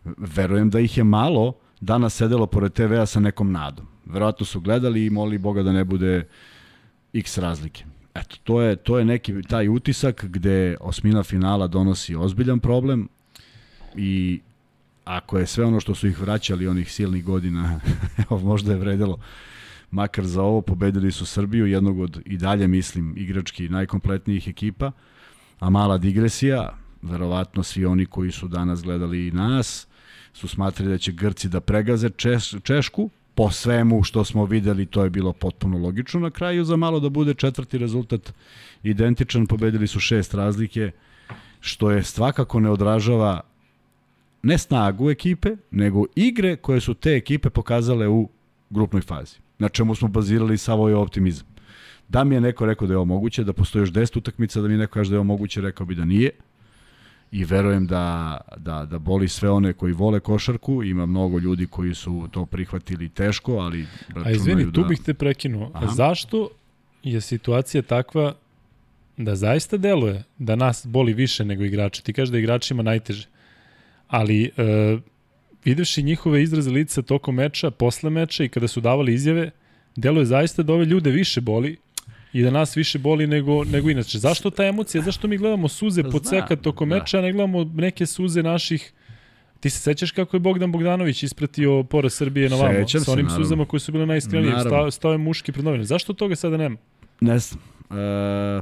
verujem 0.05 0.71
da 0.71 0.81
ih 0.81 0.99
je 0.99 1.05
malo 1.05 1.55
danas 1.81 2.15
sedelo 2.15 2.47
pored 2.47 2.73
TV-a 2.73 3.07
sa 3.07 3.21
nekom 3.21 3.53
nadom. 3.53 3.87
Verovatno 4.07 4.47
su 4.47 4.61
gledali 4.61 5.07
i 5.07 5.11
molili 5.11 5.39
Boga 5.39 5.63
da 5.63 5.73
ne 5.73 5.85
bude 5.85 6.27
x 7.13 7.39
razlike. 7.39 7.85
Eto, 8.15 8.37
to 8.45 8.61
je, 8.61 8.77
to 8.77 8.99
je 8.99 9.05
neki 9.05 9.43
taj 9.43 9.69
utisak 9.69 10.25
gde 10.25 10.77
osmina 10.81 11.23
finala 11.23 11.67
donosi 11.67 12.15
ozbiljan 12.15 12.61
problem 12.61 13.09
i 13.97 14.41
ako 15.05 15.39
je 15.39 15.47
sve 15.47 15.65
ono 15.65 15.81
što 15.81 15.95
su 15.95 16.09
ih 16.09 16.21
vraćali 16.21 16.69
onih 16.69 16.93
silnih 16.93 17.25
godina, 17.25 17.81
evo 18.31 18.41
možda 18.41 18.73
je 18.73 18.79
vredelo 18.79 19.19
makar 19.91 20.25
za 20.25 20.43
ovo, 20.43 20.61
pobedili 20.61 21.13
su 21.13 21.27
Srbiju, 21.27 21.67
jednog 21.67 22.01
od 22.01 22.23
i 22.27 22.37
dalje 22.37 22.67
mislim 22.67 23.15
igrački 23.17 23.69
najkompletnijih 23.69 24.49
ekipa, 24.49 24.93
a 25.61 25.71
mala 25.71 25.99
digresija, 25.99 26.79
verovatno 27.03 27.63
svi 27.63 27.85
oni 27.85 28.07
koji 28.07 28.31
su 28.31 28.49
danas 28.49 28.83
gledali 28.83 29.29
i 29.29 29.31
nas, 29.31 29.87
su 30.33 30.49
smatrali 30.49 30.91
da 30.91 30.99
će 30.99 31.13
Grci 31.13 31.49
da 31.49 31.61
pregaze 31.61 32.11
Češ, 32.11 32.55
Češku, 32.63 33.11
po 33.35 33.51
svemu 33.51 34.03
što 34.03 34.25
smo 34.25 34.45
videli 34.45 34.87
to 34.87 35.05
je 35.05 35.11
bilo 35.11 35.33
potpuno 35.33 35.79
logično 35.79 36.21
na 36.21 36.31
kraju 36.31 36.65
za 36.65 36.77
malo 36.77 37.01
da 37.01 37.09
bude 37.09 37.35
četvrti 37.35 37.79
rezultat 37.79 38.33
identičan, 38.83 39.47
pobedili 39.47 39.87
su 39.87 40.01
šest 40.01 40.35
razlike, 40.35 40.91
što 41.61 41.91
je 41.91 42.03
svakako 42.03 42.61
ne 42.61 42.71
odražava 42.71 43.41
ne 44.43 44.59
snagu 44.59 45.11
ekipe, 45.11 45.57
nego 45.71 46.05
igre 46.15 46.57
koje 46.57 46.81
su 46.81 46.95
te 46.95 47.11
ekipe 47.11 47.51
pokazale 47.51 48.09
u 48.09 48.29
grupnoj 48.71 49.03
fazi, 49.03 49.37
na 49.59 49.69
čemu 49.69 49.95
smo 49.95 50.09
bazirali 50.09 50.59
sav 50.59 50.81
ovaj 50.81 50.95
optimizam. 50.95 51.47
Da 52.09 52.25
mi 52.25 52.35
je 52.35 52.41
neko 52.41 52.67
rekao 52.67 52.87
da 52.89 52.95
je 52.95 52.99
ovo 52.99 53.05
moguće, 53.05 53.45
da 53.45 53.53
postoji 53.53 53.83
još 53.83 53.93
10 53.93 54.19
utakmica, 54.19 54.61
da 54.61 54.69
mi 54.69 54.75
je 54.75 54.79
neko 54.79 54.93
kaže 54.93 55.11
da 55.11 55.15
je 55.15 55.19
ovo 55.19 55.25
moguće, 55.25 55.61
rekao 55.61 55.87
bi 55.87 55.95
da 55.95 56.05
nije. 56.05 56.31
I 57.33 57.45
verujem 57.45 57.87
da, 57.87 58.39
da, 58.57 58.87
da 58.91 58.99
boli 58.99 59.29
sve 59.29 59.51
one 59.51 59.73
koji 59.73 59.93
vole 59.93 60.21
košarku, 60.21 60.83
ima 60.83 61.07
mnogo 61.07 61.39
ljudi 61.39 61.67
koji 61.67 61.95
su 61.95 62.29
to 62.31 62.47
prihvatili 62.47 63.09
teško, 63.09 63.53
ali 63.53 63.87
A 64.25 64.31
izvini, 64.31 64.73
tu 64.73 64.83
da... 64.83 64.89
bih 64.89 65.01
te 65.05 65.15
prekinuo. 65.15 65.71
Aha. 65.75 65.87
zašto 65.87 66.49
je 67.03 67.21
situacija 67.21 67.83
takva 67.83 68.35
da 69.17 69.37
zaista 69.37 69.77
deluje 69.77 70.23
da 70.39 70.57
nas 70.57 70.87
boli 70.87 71.13
više 71.13 71.45
nego 71.45 71.65
igrače? 71.65 72.03
Ti 72.03 72.13
kažeš 72.13 72.33
da 72.33 72.39
igračima 72.39 72.83
najteže. 72.83 73.29
Ali 74.09 74.45
e, 74.45 74.99
videvši 75.65 76.03
njihove 76.03 76.43
izraze 76.43 76.71
lica 76.71 77.03
tokom 77.03 77.35
meča, 77.35 77.71
posle 77.71 78.11
meča 78.11 78.45
i 78.45 78.49
kada 78.49 78.69
su 78.69 78.81
davali 78.81 79.15
izjave, 79.15 79.51
deluje 79.97 80.27
zaista 80.27 80.63
da 80.63 80.73
ove 80.73 80.85
ljude 80.85 81.11
više 81.11 81.41
boli 81.41 81.77
i 82.33 82.43
da 82.43 82.51
nas 82.51 82.77
više 82.77 82.99
boli 82.99 83.27
nego, 83.27 83.65
nego 83.65 83.91
inače. 83.91 84.19
Zašto 84.19 84.51
ta 84.51 84.65
emocija? 84.65 85.03
Zašto 85.03 85.29
mi 85.29 85.39
gledamo 85.39 85.69
suze 85.69 86.03
Pa 86.03 86.09
pod 86.09 86.25
znam, 86.25 86.41
seka 86.43 86.57
tokom 86.57 86.89
da. 86.89 86.95
meča, 86.95 87.19
a 87.19 87.23
ne 87.23 87.33
gledamo 87.33 87.65
neke 87.65 88.07
suze 88.07 88.43
naših 88.43 88.93
Ti 89.61 89.71
se 89.71 89.79
sećaš 89.79 90.11
kako 90.11 90.37
je 90.37 90.41
Bogdan 90.41 90.73
Bogdanović 90.73 91.23
ispratio 91.23 91.83
poraz 91.83 92.15
Srbije 92.15 92.49
na 92.49 92.57
vamo 92.57 92.73
Sećam 92.75 93.01
sa 93.01 93.05
se, 93.05 93.11
onim 93.11 93.25
naravno. 93.25 93.45
suzama 93.45 93.65
koje 93.65 93.81
su 93.81 93.93
bile 93.93 94.07
najiskrenije. 94.07 94.61
Stao, 94.61 94.91
stao 94.91 95.13
je 95.13 95.19
muški 95.19 95.53
pred 95.53 95.65
novine. 95.65 95.85
Zašto 95.85 96.13
toga 96.13 96.37
sada 96.37 96.57
nema? 96.57 96.77
Ne 97.21 97.39
znam. 97.39 97.61
E, 97.91 98.61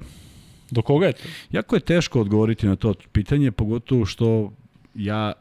Do 0.71 0.83
koga 0.83 1.07
je 1.07 1.13
to? 1.13 1.23
jako 1.51 1.77
je 1.77 1.81
teško 1.81 2.21
odgovoriti 2.21 2.67
na 2.67 2.77
to 2.77 2.95
pitanje, 3.13 3.53
pogotovo 3.53 4.07
što 4.07 4.53
ja 4.95 5.33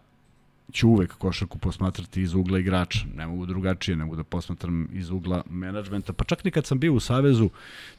ću 0.72 0.90
uvek 0.90 1.14
košarku 1.14 1.58
posmatrati 1.58 2.22
iz 2.22 2.34
ugla 2.34 2.60
igrača. 2.60 3.00
Ne 3.16 3.28
mogu 3.28 3.46
drugačije, 3.46 3.96
ne 3.98 4.06
mogu 4.06 4.16
da 4.16 4.24
posmatram 4.24 4.88
iz 4.94 5.10
ugla 5.10 5.44
menadžmenta. 5.50 6.14
Pa 6.14 6.24
čak 6.24 6.44
ni 6.44 6.52
kad 6.52 6.66
sam 6.66 6.80
bio 6.80 6.94
u 6.94 7.00
Savezu, 7.00 7.50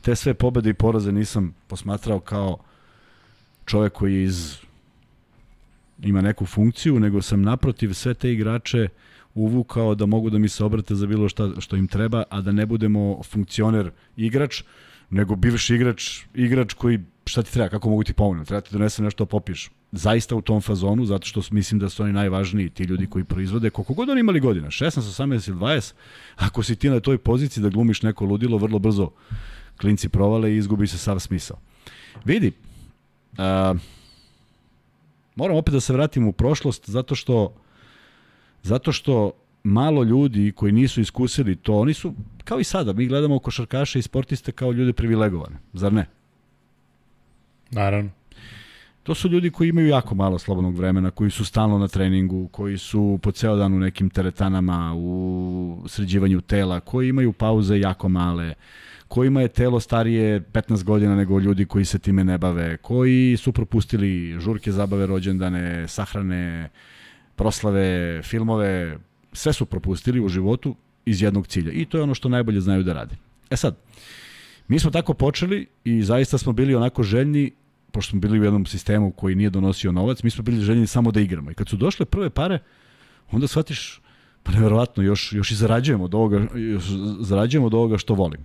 te 0.01 0.17
sve 0.17 0.35
pobede 0.35 0.71
i 0.71 0.75
poraze 0.75 1.13
nisam 1.13 1.55
posmatrao 1.67 2.21
kao 2.21 2.59
čovek 3.67 3.93
koji 3.93 4.23
iz 4.23 4.59
ima 6.03 6.21
neku 6.21 6.47
funkciju, 6.47 7.01
nego 7.01 7.23
sam 7.23 7.43
naprotiv 7.43 7.93
sve 7.93 8.15
te 8.15 8.33
igrače 8.33 8.89
uvukao 9.35 9.95
da 9.95 10.07
mogu 10.07 10.31
da 10.31 10.39
mi 10.39 10.49
se 10.49 10.65
obrate 10.65 10.95
za 10.95 11.07
bilo 11.07 11.29
šta 11.29 11.51
što 11.59 11.77
im 11.77 11.89
treba, 11.89 12.25
a 12.31 12.41
da 12.41 12.53
ne 12.53 12.67
budemo 12.67 13.23
funkcioner 13.23 13.91
igrač, 14.17 14.63
nego 15.11 15.37
bivši 15.37 15.75
igrač, 15.75 16.21
igrač 16.35 16.75
koji 16.75 17.01
šta 17.31 17.43
ti 17.43 17.53
treba, 17.53 17.69
kako 17.69 17.91
mogu 17.91 18.05
ti 18.05 18.13
pomoći, 18.13 18.49
treba 18.49 18.61
ti 18.61 18.73
donesem 18.73 19.05
nešto 19.05 19.25
da 19.25 19.29
popiješ. 19.29 19.71
Zaista 19.93 20.37
u 20.37 20.43
tom 20.43 20.61
fazonu, 20.61 21.05
zato 21.05 21.27
što 21.27 21.43
mislim 21.51 21.79
da 21.79 21.89
su 21.89 22.03
oni 22.03 22.13
najvažniji, 22.13 22.71
ti 22.71 22.85
ljudi 22.85 23.07
koji 23.07 23.25
proizvode, 23.25 23.71
koliko 23.71 23.95
god 23.95 24.09
oni 24.09 24.21
imali 24.21 24.41
godina, 24.41 24.67
16, 24.67 24.91
18 25.01 25.49
ili 25.49 25.59
20, 25.59 25.93
ako 26.37 26.63
si 26.63 26.77
ti 26.77 26.91
na 26.91 27.01
toj 27.01 27.19
poziciji 27.19 27.63
da 27.63 27.69
glumiš 27.69 28.03
neko 28.03 28.25
ludilo, 28.25 28.59
vrlo 28.59 28.79
brzo 28.79 29.11
klinci 29.81 30.09
provale 30.09 30.53
i 30.53 30.57
izgubi 30.57 30.87
se 30.87 30.99
sav 30.99 31.19
smisao. 31.19 31.59
Vidi, 32.25 32.53
a, 33.39 33.75
moram 35.37 35.57
opet 35.57 35.75
da 35.75 35.81
se 35.81 35.93
vratim 35.93 36.29
u 36.29 36.33
prošlost, 36.33 36.91
zato 36.91 37.15
što 37.15 37.55
zato 38.63 38.93
što 38.93 39.33
malo 39.63 40.03
ljudi 40.03 40.53
koji 40.57 40.73
nisu 40.73 41.01
iskusili 41.01 41.57
to, 41.57 41.75
oni 41.75 41.95
su, 41.95 42.15
kao 42.45 42.61
i 42.61 42.65
sada, 42.65 42.93
mi 42.93 43.07
gledamo 43.07 43.39
košarkaše 43.39 43.99
i 43.99 44.03
sportiste 44.03 44.53
kao 44.53 44.73
ljude 44.73 44.93
privilegovane, 44.93 45.57
zar 45.73 45.93
ne? 45.93 46.07
Naravno. 47.71 48.11
To 49.03 49.15
su 49.15 49.29
ljudi 49.29 49.51
koji 49.51 49.69
imaju 49.69 49.89
jako 49.89 50.15
malo 50.15 50.39
slobodnog 50.39 50.77
vremena, 50.77 51.11
koji 51.11 51.31
su 51.31 51.45
stalno 51.45 51.79
na 51.79 51.89
treningu, 51.89 52.49
koji 52.49 52.79
su 52.79 53.19
po 53.23 53.33
ceo 53.33 53.57
dan 53.57 53.75
u 53.75 53.79
nekim 53.79 54.11
teretanama, 54.11 54.95
u 54.97 55.85
sređivanju 55.87 56.41
tela, 56.41 56.81
koji 56.81 57.09
imaju 57.09 57.33
pauze 57.33 57.79
jako 57.81 58.09
male, 58.09 58.55
kojima 59.09 59.41
je 59.41 59.49
telo 59.49 59.81
starije 59.81 60.41
15 60.41 60.85
godina 60.85 61.17
nego 61.17 61.41
ljudi 61.41 61.65
koji 61.65 61.85
se 61.85 61.99
time 61.99 62.25
ne 62.25 62.39
bave, 62.39 62.77
koji 62.77 63.37
su 63.37 63.53
propustili 63.53 64.41
žurke, 64.41 64.73
zabave, 64.73 65.07
rođendane, 65.07 65.89
sahrane, 65.89 66.69
proslave, 67.37 68.23
filmove, 68.23 68.99
sve 69.33 69.53
su 69.53 69.67
propustili 69.67 70.21
u 70.21 70.29
životu 70.29 70.77
iz 71.05 71.23
jednog 71.23 71.47
cilja. 71.47 71.73
I 71.73 71.85
to 71.85 71.99
je 71.99 72.03
ono 72.03 72.15
što 72.15 72.29
najbolje 72.29 72.61
znaju 72.61 72.83
da 72.83 72.93
rade. 72.93 73.17
E 73.51 73.57
sad, 73.57 73.77
mi 74.69 74.79
smo 74.79 74.91
tako 74.91 75.15
počeli 75.15 75.67
i 75.85 76.03
zaista 76.03 76.39
smo 76.39 76.53
bili 76.53 76.75
onako 76.75 77.03
željni 77.03 77.53
pošto 77.93 78.11
smo 78.11 78.21
bili 78.21 78.41
u 78.41 78.45
jednom 78.45 78.67
sistemu 78.67 79.13
koji 79.13 79.35
nije 79.35 79.51
donosio 79.51 79.93
novac, 79.93 80.23
mi 80.23 80.31
smo 80.31 80.43
bili 80.43 80.61
željeni 80.61 80.87
samo 80.87 81.11
da 81.11 81.21
igramo. 81.21 81.51
I 81.51 81.55
kad 81.55 81.69
su 81.69 81.77
došle 81.77 82.07
prve 82.07 82.31
pare, 82.31 82.59
onda 83.31 83.49
shvatiš, 83.49 84.01
pa 84.43 84.53
neverovatno, 84.53 85.03
još, 85.03 85.33
još 85.33 85.51
i 85.51 85.55
zarađujemo 85.55 86.05
od 86.05 86.15
ovoga, 86.15 86.47
još 86.55 86.85
zarađujemo 87.21 87.67
od 87.67 87.75
ovoga 87.75 87.99
što 87.99 88.15
volim. 88.15 88.41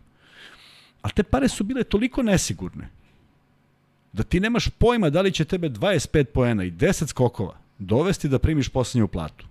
A 1.01 1.09
te 1.09 1.23
pare 1.23 1.47
su 1.47 1.63
bile 1.63 1.83
toliko 1.83 2.23
nesigurne, 2.23 2.89
da 4.13 4.23
ti 4.23 4.39
nemaš 4.39 4.69
pojma 4.69 5.09
da 5.09 5.21
li 5.21 5.31
će 5.31 5.45
tebe 5.45 5.69
25 5.69 6.23
poena 6.23 6.63
i 6.63 6.71
10 6.71 7.07
skokova 7.07 7.57
dovesti 7.79 8.29
da 8.29 8.39
primiš 8.39 8.69
poslednju 8.69 9.07
platu. 9.07 9.45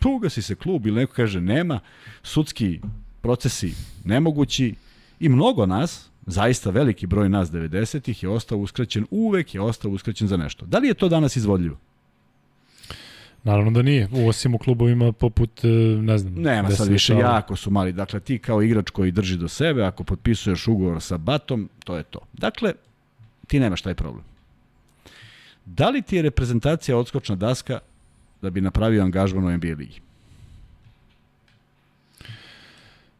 Pa 0.00 0.08
ugasi 0.08 0.42
se 0.42 0.54
klub 0.54 0.86
ili 0.86 0.96
neko 0.96 1.12
kaže 1.12 1.40
nema, 1.40 1.80
sudski 2.22 2.80
procesi 3.20 3.74
nemogući 4.04 4.74
i 5.20 5.28
mnogo 5.28 5.66
nas, 5.66 6.08
zaista 6.28 6.70
veliki 6.70 7.06
broj 7.06 7.28
nas 7.28 7.50
90-ih 7.50 8.22
je 8.22 8.28
ostao 8.28 8.58
uskraćen, 8.58 9.06
uvek 9.10 9.54
je 9.54 9.60
ostao 9.60 9.90
uskraćen 9.90 10.28
za 10.28 10.36
nešto. 10.36 10.66
Da 10.66 10.78
li 10.78 10.88
je 10.88 10.94
to 10.94 11.08
danas 11.08 11.36
izvodljivo? 11.36 11.78
Naravno 13.44 13.70
da 13.70 13.82
nije, 13.82 14.08
osim 14.26 14.54
u 14.54 14.58
klubovima 14.58 15.12
poput, 15.12 15.64
e, 15.64 15.68
ne 16.02 16.18
znam. 16.18 16.34
Nema 16.34 16.70
sad 16.70 16.88
više, 16.88 17.14
dešava. 17.14 17.34
jako 17.34 17.56
su 17.56 17.70
mali. 17.70 17.92
Dakle, 17.92 18.20
ti 18.20 18.38
kao 18.38 18.62
igrač 18.62 18.90
koji 18.90 19.10
drži 19.10 19.36
do 19.36 19.48
sebe, 19.48 19.82
ako 19.82 20.04
potpisuješ 20.04 20.68
ugovor 20.68 21.02
sa 21.02 21.18
Batom, 21.18 21.68
to 21.84 21.96
je 21.96 22.02
to. 22.02 22.18
Dakle, 22.32 22.72
ti 23.46 23.60
nemaš 23.60 23.82
taj 23.82 23.94
problem. 23.94 24.24
Da 25.64 25.88
li 25.88 26.02
ti 26.02 26.16
je 26.16 26.22
reprezentacija 26.22 26.96
odskočna 26.96 27.36
daska 27.36 27.78
da 28.42 28.50
bi 28.50 28.60
napravio 28.60 29.02
angažman 29.02 29.44
u 29.44 29.56
NBA 29.56 29.74
ligi? 29.78 30.00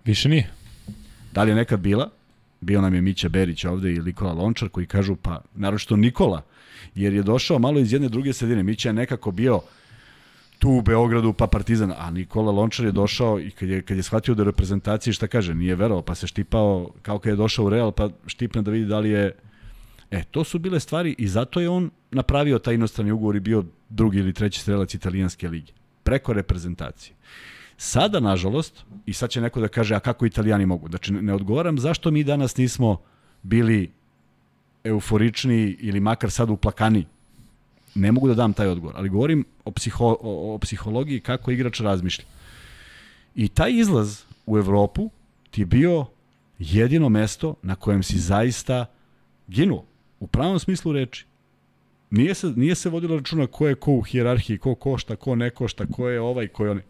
Više 0.05 0.29
nije. 0.29 0.51
Da 1.33 1.42
li 1.42 1.51
je 1.51 1.55
nekad 1.55 1.81
bila? 1.81 2.11
Bio 2.61 2.81
nam 2.81 2.94
je 2.94 3.01
Mića 3.01 3.29
Berić 3.29 3.64
ovde 3.64 3.92
i 3.92 3.99
Nikola 3.99 4.33
Lončar 4.33 4.68
koji 4.68 4.87
kažu, 4.87 5.16
pa 5.16 5.40
naročito 5.55 5.97
Nikola, 5.97 6.42
jer 6.94 7.12
je 7.12 7.23
došao 7.23 7.59
malo 7.59 7.81
iz 7.81 7.92
jedne 7.92 8.09
druge 8.09 8.33
sredine. 8.33 8.62
Mića 8.62 8.88
je 8.88 8.92
nekako 8.92 9.31
bio 9.31 9.61
tu 10.59 10.71
u 10.71 10.83
Beogradu 10.83 11.33
pa 11.33 11.47
Partizan, 11.47 11.92
a 11.99 12.11
Nikola 12.11 12.53
Lončar 12.53 12.87
je 12.87 12.92
došao 12.92 13.40
i 13.40 13.51
kad 13.51 13.68
je, 13.68 13.83
kad 13.83 13.97
je 13.97 14.03
shvatio 14.03 14.35
da 14.35 14.42
je 14.42 14.44
u 14.44 14.51
reprezentaciji 14.51 15.12
šta 15.12 15.27
kaže, 15.27 15.55
nije 15.55 15.75
verovao, 15.75 16.03
pa 16.03 16.14
se 16.14 16.27
štipao 16.27 16.90
kao 17.03 17.18
kad 17.18 17.31
je 17.31 17.37
došao 17.37 17.64
u 17.64 17.71
Real, 17.71 17.92
pa 17.92 18.09
štipne 18.27 18.62
da 18.62 18.71
vidi 18.71 18.87
da 18.87 18.99
li 18.99 19.11
je... 19.11 19.33
E, 20.11 20.25
to 20.31 20.44
su 20.44 20.59
bile 20.59 20.81
stvari 20.81 21.14
i 21.18 21.29
zato 21.29 21.61
je 21.61 21.68
on 21.68 21.90
napravio 22.11 22.59
taj 22.59 22.75
inostrani 22.75 23.12
ugovor 23.12 23.37
i 23.37 23.40
bio 23.40 23.64
drugi 23.88 24.18
ili 24.18 24.33
treći 24.33 24.61
strelac 24.61 24.94
italijanske 24.94 25.49
lige. 25.49 25.73
Preko 26.03 26.33
reprezentacije. 26.33 27.14
Sada, 27.81 28.21
nažalost, 28.21 28.85
i 29.07 29.12
sad 29.12 29.31
će 29.31 29.41
neko 29.41 29.61
da 29.61 29.69
kaže, 29.69 29.95
a 29.95 30.01
kako 30.01 30.27
italijani 30.27 30.67
mogu? 30.67 30.88
Znači, 30.88 31.12
ne 31.12 31.35
odgovaram 31.35 31.79
zašto 31.79 32.11
mi 32.11 32.25
danas 32.25 32.57
nismo 32.57 32.97
bili 33.43 33.91
euforični 34.85 35.77
ili 35.81 36.01
makar 36.01 36.31
sad 36.31 36.51
uplakani. 36.51 37.07
Ne 37.95 38.12
mogu 38.12 38.29
da 38.29 38.35
dam 38.35 38.53
taj 38.53 38.69
odgovor, 38.69 38.95
ali 38.97 39.09
govorim 39.09 39.45
o, 39.64 39.71
psiho, 39.71 40.07
o, 40.21 40.55
o 40.55 40.59
psihologiji 40.59 41.21
kako 41.21 41.51
igrač 41.51 41.81
razmišlja. 41.81 42.25
I 43.35 43.49
taj 43.49 43.73
izlaz 43.73 44.23
u 44.47 44.59
Evropu 44.59 45.11
ti 45.51 45.61
je 45.61 45.67
bio 45.67 46.07
jedino 46.59 47.09
mesto 47.09 47.55
na 47.62 47.75
kojem 47.75 48.03
si 48.03 48.19
zaista 48.19 48.87
ginuo. 49.49 49.85
U 50.21 50.27
pravom 50.27 50.59
smislu 50.59 50.93
reči. 50.93 51.27
Nije 52.11 52.35
se, 52.35 52.53
nije 52.57 52.75
se 52.75 52.91
vodilo 52.91 53.17
računa 53.17 53.47
ko 53.47 53.69
je 53.69 53.75
ko 53.75 53.93
u 53.93 54.03
hijerarhiji, 54.03 54.59
ko 54.59 54.75
košta, 54.75 55.17
ko 55.17 55.35
ne 55.35 55.51
košta, 55.51 55.87
ko 55.87 56.09
je 56.09 56.21
ovaj, 56.21 56.49
ko 56.49 56.64
je 56.64 56.71
onaj. 56.71 56.85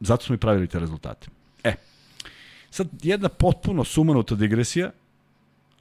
Zato 0.00 0.24
smo 0.24 0.34
i 0.34 0.38
pravili 0.38 0.66
te 0.66 0.78
rezultate. 0.78 1.28
E, 1.64 1.74
sad 2.70 2.88
jedna 3.02 3.28
potpuno 3.28 3.84
sumanuta 3.84 4.34
digresija, 4.34 4.90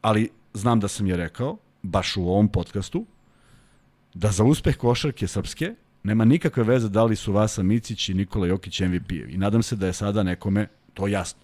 ali 0.02 0.30
znam 0.54 0.80
da 0.80 0.88
sam 0.88 1.08
je 1.08 1.18
rekao, 1.18 1.58
baš 1.82 2.18
u 2.18 2.30
ovom 2.30 2.48
podcastu, 2.48 3.06
da 4.14 4.32
za 4.32 4.44
uspeh 4.44 4.78
košarke 4.78 5.28
srpske 5.28 5.76
nema 6.04 6.26
nikakve 6.26 6.64
veze 6.64 6.90
da 6.90 7.04
li 7.04 7.16
su 7.16 7.34
Vasa 7.34 7.64
Micić 7.64 8.10
i 8.10 8.14
Nikola 8.14 8.48
Jokić 8.48 8.82
MVP-evi. 8.82 9.34
I 9.34 9.38
nadam 9.38 9.64
se 9.64 9.76
da 9.76 9.88
je 9.88 9.94
sada 9.94 10.24
nekome 10.24 10.68
to 10.94 11.08
jasno. 11.08 11.42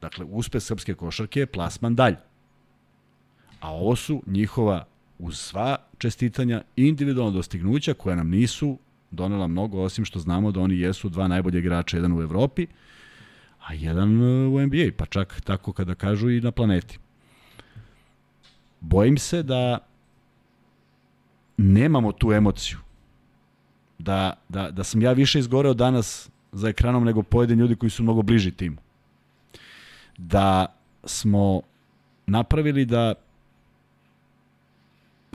Dakle, 0.00 0.24
uspeh 0.24 0.62
srpske 0.62 0.94
košarke 0.94 1.40
je 1.40 1.46
plasman 1.46 1.94
dalje. 1.94 2.16
A 3.60 3.72
ovo 3.72 3.96
su 3.96 4.22
njihova 4.26 4.86
uz 5.18 5.38
sva 5.38 5.76
čestitanja 5.98 6.62
individualna 6.76 7.32
dostignuća 7.32 7.94
koja 7.94 8.16
nam 8.16 8.30
nisu 8.30 8.78
donela 9.10 9.46
mnogo, 9.46 9.82
osim 9.82 10.04
što 10.04 10.18
znamo 10.18 10.52
da 10.52 10.60
oni 10.60 10.78
jesu 10.78 11.08
dva 11.08 11.28
najbolje 11.28 11.58
igrača, 11.58 11.96
jedan 11.96 12.12
u 12.18 12.22
Evropi, 12.22 12.66
a 13.66 13.74
jedan 13.74 14.22
u 14.22 14.60
NBA, 14.66 14.90
pa 14.96 15.06
čak 15.06 15.40
tako 15.40 15.72
kada 15.72 15.94
kažu 15.94 16.30
i 16.30 16.40
na 16.40 16.50
planeti. 16.50 16.98
Bojim 18.80 19.18
se 19.18 19.42
da 19.42 19.78
nemamo 21.56 22.12
tu 22.12 22.32
emociju. 22.32 22.78
Da, 23.98 24.32
da, 24.48 24.70
da 24.70 24.84
sam 24.84 25.02
ja 25.02 25.12
više 25.12 25.38
izgoreo 25.38 25.74
danas 25.74 26.30
za 26.52 26.68
ekranom 26.68 27.04
nego 27.04 27.22
pojedini 27.22 27.60
ljudi 27.60 27.76
koji 27.76 27.90
su 27.90 28.02
mnogo 28.02 28.22
bliži 28.22 28.50
timu. 28.50 28.76
Da 30.18 30.66
smo 31.04 31.62
napravili 32.26 32.84
da 32.84 33.14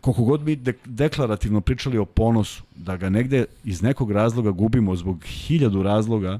koliko 0.06 0.24
god 0.24 0.42
mi 0.42 0.56
de 0.56 0.74
deklarativno 0.86 1.62
pričali 1.62 1.98
o 1.98 2.06
ponosu, 2.06 2.64
da 2.76 2.98
ga 2.98 3.10
negde 3.10 3.46
iz 3.64 3.82
nekog 3.82 4.12
razloga 4.12 4.52
gubimo 4.52 4.96
zbog 4.96 5.24
hiljadu 5.24 5.84
razloga, 5.84 6.40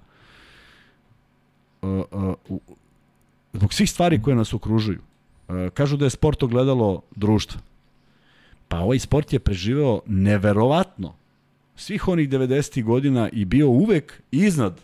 uh, 1.82 1.90
uh, 2.12 2.34
uh, 2.50 2.60
zbog 3.54 3.74
svih 3.74 3.92
stvari 3.92 4.22
koje 4.22 4.36
nas 4.36 4.54
okružuju. 4.54 5.00
Uh, 5.48 5.56
kažu 5.74 5.98
da 5.98 6.06
je 6.06 6.10
sport 6.10 6.44
ogledalo 6.44 7.02
društva. 7.16 7.62
Pa 8.68 8.80
ovaj 8.80 9.00
sport 9.00 9.34
je 9.34 9.40
preživeo 9.40 10.02
neverovatno 10.06 11.16
svih 11.76 12.08
onih 12.08 12.30
90. 12.30 12.84
godina 12.84 13.30
i 13.30 13.46
bio 13.46 13.70
uvek 13.70 14.22
iznad 14.32 14.82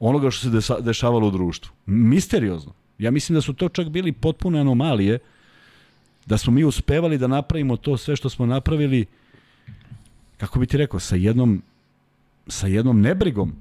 onoga 0.00 0.30
što 0.30 0.60
se 0.60 0.74
dešavalo 0.80 1.28
u 1.28 1.30
društvu. 1.30 1.72
Misteriozno. 1.86 2.72
Ja 2.98 3.10
mislim 3.10 3.34
da 3.34 3.40
su 3.40 3.52
to 3.52 3.68
čak 3.68 3.88
bili 3.88 4.12
potpune 4.12 4.60
anomalije, 4.60 5.18
da 6.30 6.38
smo 6.38 6.52
mi 6.52 6.64
uspevali 6.64 7.18
da 7.18 7.26
napravimo 7.26 7.76
to 7.76 7.96
sve 7.96 8.16
što 8.16 8.28
smo 8.28 8.46
napravili, 8.46 9.06
kako 10.36 10.58
bi 10.58 10.66
ti 10.66 10.76
rekao, 10.76 11.00
sa 11.00 11.16
jednom 11.16 11.62
sa 12.46 12.66
jednom 12.66 13.00
nebrigom, 13.00 13.52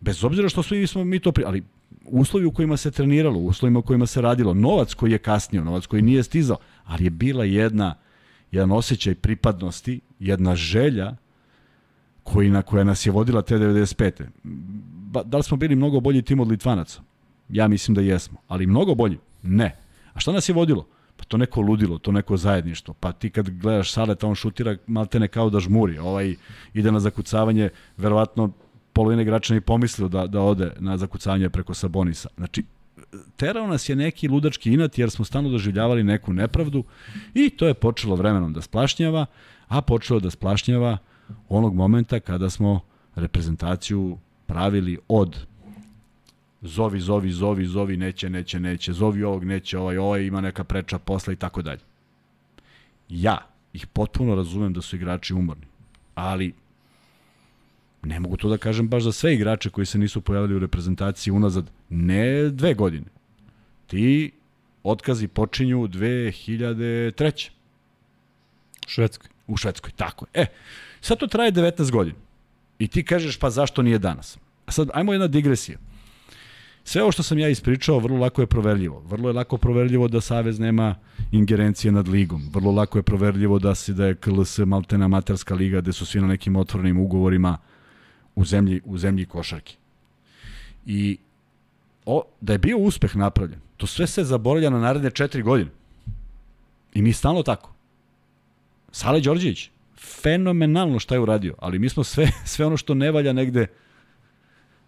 bez 0.00 0.24
obzira 0.24 0.48
što 0.48 0.62
svi 0.62 0.86
smo 0.86 1.04
mi 1.04 1.18
to, 1.18 1.32
pri... 1.32 1.44
ali 1.46 1.62
uslovi 2.04 2.46
u 2.46 2.52
kojima 2.52 2.76
se 2.76 2.90
treniralo, 2.90 3.38
uslovima 3.38 3.78
u 3.78 3.82
kojima 3.82 4.06
se 4.06 4.20
radilo, 4.20 4.54
novac 4.54 4.94
koji 4.94 5.12
je 5.12 5.18
kasnio, 5.18 5.64
novac 5.64 5.86
koji 5.86 6.02
nije 6.02 6.22
stizao, 6.22 6.56
ali 6.84 7.04
je 7.04 7.10
bila 7.10 7.44
jedna, 7.44 7.94
jedan 8.50 8.72
osjećaj 8.72 9.14
pripadnosti, 9.14 10.00
jedna 10.18 10.54
želja 10.56 11.16
koji 12.22 12.50
na 12.50 12.62
koja 12.62 12.84
nas 12.84 13.06
je 13.06 13.12
vodila 13.12 13.42
te 13.42 13.58
95. 13.58 14.24
Ba, 15.12 15.22
da 15.22 15.36
li 15.36 15.42
smo 15.42 15.56
bili 15.56 15.76
mnogo 15.76 16.00
bolji 16.00 16.22
tim 16.22 16.40
od 16.40 16.48
Litvanaca? 16.48 17.02
Ja 17.48 17.68
mislim 17.68 17.94
da 17.94 18.00
jesmo, 18.00 18.38
ali 18.48 18.66
mnogo 18.66 18.94
bolji? 18.94 19.18
Ne. 19.42 19.76
A 20.12 20.20
šta 20.20 20.32
nas 20.32 20.48
je 20.48 20.54
vodilo? 20.54 20.86
Pa 21.16 21.24
to 21.24 21.36
neko 21.36 21.60
ludilo, 21.60 21.98
to 21.98 22.12
neko 22.12 22.36
zajedništvo. 22.36 22.94
Pa 23.00 23.12
ti 23.12 23.30
kad 23.30 23.50
gledaš 23.50 23.92
Saleta, 23.92 24.26
on 24.26 24.34
šutira 24.34 24.76
maltene 24.86 25.28
kao 25.28 25.50
da 25.50 25.60
žmuri. 25.60 25.98
Ovaj 25.98 26.34
ide 26.74 26.92
na 26.92 27.00
zakucavanje, 27.00 27.68
verovatno 27.96 28.50
polovina 28.92 29.22
igrača 29.22 29.54
ne 29.54 29.60
pomislio 29.60 30.08
da, 30.08 30.26
da 30.26 30.40
ode 30.40 30.72
na 30.78 30.96
zakucavanje 30.96 31.50
preko 31.50 31.74
Sabonisa. 31.74 32.28
Znači, 32.36 32.64
terao 33.36 33.66
nas 33.66 33.88
je 33.88 33.96
neki 33.96 34.28
ludački 34.28 34.72
inat 34.72 34.98
jer 34.98 35.10
smo 35.10 35.24
stalno 35.24 35.48
doživljavali 35.48 36.04
neku 36.04 36.32
nepravdu 36.32 36.84
i 37.34 37.50
to 37.50 37.66
je 37.66 37.74
počelo 37.74 38.16
vremenom 38.16 38.52
da 38.52 38.62
splašnjava, 38.62 39.26
a 39.68 39.82
počelo 39.82 40.20
da 40.20 40.30
splašnjava 40.30 40.98
onog 41.48 41.74
momenta 41.74 42.20
kada 42.20 42.50
smo 42.50 42.80
reprezentaciju 43.14 44.18
pravili 44.46 44.98
od 45.08 45.46
zovi, 46.64 47.00
zovi, 47.00 47.30
zovi, 47.30 47.66
zovi, 47.66 47.96
neće, 47.96 48.30
neće, 48.30 48.60
neće, 48.60 48.92
zovi 48.92 49.22
ovog, 49.22 49.44
neće, 49.44 49.78
ovaj, 49.78 49.98
ovaj 49.98 50.22
ima 50.22 50.40
neka 50.40 50.64
preča 50.64 50.98
posla 50.98 51.32
i 51.32 51.36
tako 51.36 51.62
dalje. 51.62 51.80
Ja 53.08 53.38
ih 53.72 53.86
potpuno 53.86 54.34
razumem 54.34 54.72
da 54.72 54.82
su 54.82 54.96
igrači 54.96 55.34
umorni, 55.34 55.66
ali 56.14 56.54
ne 58.02 58.20
mogu 58.20 58.36
to 58.36 58.48
da 58.48 58.58
kažem 58.58 58.88
baš 58.88 59.02
za 59.02 59.12
sve 59.12 59.34
igrače 59.34 59.70
koji 59.70 59.86
se 59.86 59.98
nisu 59.98 60.20
pojavili 60.20 60.54
u 60.54 60.58
reprezentaciji 60.58 61.32
unazad 61.32 61.70
ne 61.88 62.48
dve 62.50 62.74
godine. 62.74 63.06
Ti 63.86 64.32
otkazi 64.82 65.28
počinju 65.28 65.88
2003. 65.88 67.50
U 68.86 68.88
Švedskoj. 68.88 69.28
U 69.46 69.56
Švedskoj, 69.56 69.92
tako 69.96 70.26
je. 70.34 70.42
E, 70.42 70.46
sad 71.00 71.18
to 71.18 71.26
traje 71.26 71.52
19 71.52 71.90
godina. 71.90 72.16
I 72.78 72.88
ti 72.88 73.04
kažeš 73.04 73.36
pa 73.36 73.50
zašto 73.50 73.82
nije 73.82 73.98
danas? 73.98 74.38
A 74.66 74.72
sad, 74.72 74.90
ajmo 74.94 75.12
jedna 75.12 75.26
digresija. 75.26 75.78
Sve 76.84 77.02
ovo 77.02 77.12
što 77.12 77.22
sam 77.22 77.38
ja 77.38 77.48
ispričao 77.48 77.98
vrlo 77.98 78.18
lako 78.18 78.42
je 78.42 78.46
proverljivo. 78.46 79.00
Vrlo 79.00 79.28
je 79.28 79.32
lako 79.32 79.56
proverljivo 79.58 80.08
da 80.08 80.20
Savez 80.20 80.58
nema 80.58 80.94
ingerencije 81.32 81.92
nad 81.92 82.08
ligom. 82.08 82.42
Vrlo 82.52 82.72
lako 82.72 82.98
je 82.98 83.02
proverljivo 83.02 83.58
da 83.58 83.74
se 83.74 83.92
da 83.92 84.06
je 84.06 84.14
KLS 84.14 84.58
maltena 84.58 85.04
amaterska 85.04 85.54
liga 85.54 85.80
gde 85.80 85.92
su 85.92 86.06
svi 86.06 86.20
na 86.20 86.26
nekim 86.26 86.56
otvorenim 86.56 87.00
ugovorima 87.00 87.58
u 88.34 88.44
zemlji, 88.44 88.80
u 88.84 88.98
zemlji 88.98 89.26
košarke. 89.26 89.74
I 90.86 91.18
o, 92.06 92.22
da 92.40 92.52
je 92.52 92.58
bio 92.58 92.78
uspeh 92.78 93.16
napravljen, 93.16 93.60
to 93.76 93.86
sve 93.86 94.06
se 94.06 94.24
zaboravlja 94.24 94.70
na 94.70 94.78
naredne 94.78 95.10
četiri 95.10 95.42
godine. 95.42 95.70
I 96.94 97.02
mi 97.02 97.12
stalno 97.12 97.42
tako. 97.42 97.72
Sale 98.92 99.20
Đorđević, 99.20 99.70
fenomenalno 100.22 100.98
šta 100.98 101.14
je 101.14 101.20
uradio, 101.20 101.54
ali 101.58 101.78
mi 101.78 101.88
smo 101.88 102.04
sve, 102.04 102.30
sve 102.52 102.66
ono 102.66 102.76
što 102.76 102.94
ne 102.94 103.10
valja 103.10 103.32
negde 103.32 103.66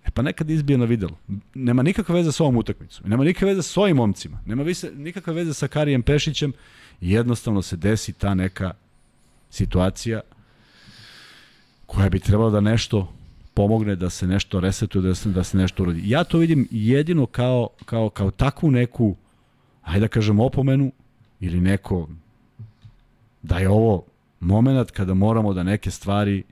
E 0.07 0.11
pa 0.11 0.23
nekad 0.23 0.51
izbije 0.51 0.79
na 0.79 0.85
videlo. 0.85 1.19
Nema 1.55 1.83
nikakve 1.83 2.15
veze 2.15 2.33
sa 2.33 2.45
ovom 2.45 2.57
utakmicom. 2.57 3.11
Nema 3.11 3.25
nikakve 3.25 3.49
veze 3.49 3.63
sa 3.63 3.81
ovim 3.81 3.97
momcima. 3.97 4.41
Nema 4.47 4.63
vise, 4.63 4.93
nikakve 4.97 5.33
veze 5.33 5.55
sa 5.55 5.69
Karijem 5.69 6.03
Pešićem. 6.03 6.53
Jednostavno 7.01 7.63
se 7.63 7.77
desi 7.77 8.13
ta 8.13 8.35
neka 8.35 8.75
situacija 9.51 10.21
koja 11.87 12.09
bi 12.09 12.21
trebala 12.21 12.51
da 12.51 12.61
nešto 12.61 13.13
pomogne 13.55 13.97
da 13.97 14.11
se 14.11 14.27
nešto 14.27 14.61
resetuje, 14.61 15.03
da 15.03 15.15
se, 15.15 15.29
da 15.29 15.45
se 15.45 15.57
nešto 15.57 15.83
urodi. 15.83 16.11
Ja 16.11 16.25
to 16.25 16.39
vidim 16.39 16.69
jedino 16.71 17.27
kao, 17.27 17.69
kao, 17.85 18.11
kao 18.11 18.31
takvu 18.31 18.71
neku, 18.71 19.17
hajde 19.83 20.01
da 20.01 20.09
kažem, 20.09 20.41
opomenu 20.41 20.93
ili 21.41 21.61
neko 21.61 22.09
da 23.43 23.59
je 23.59 23.69
ovo 23.69 24.05
moment 24.41 24.91
kada 24.91 25.15
moramo 25.15 25.55
da 25.55 25.63
neke 25.63 25.91
stvari 25.91 26.43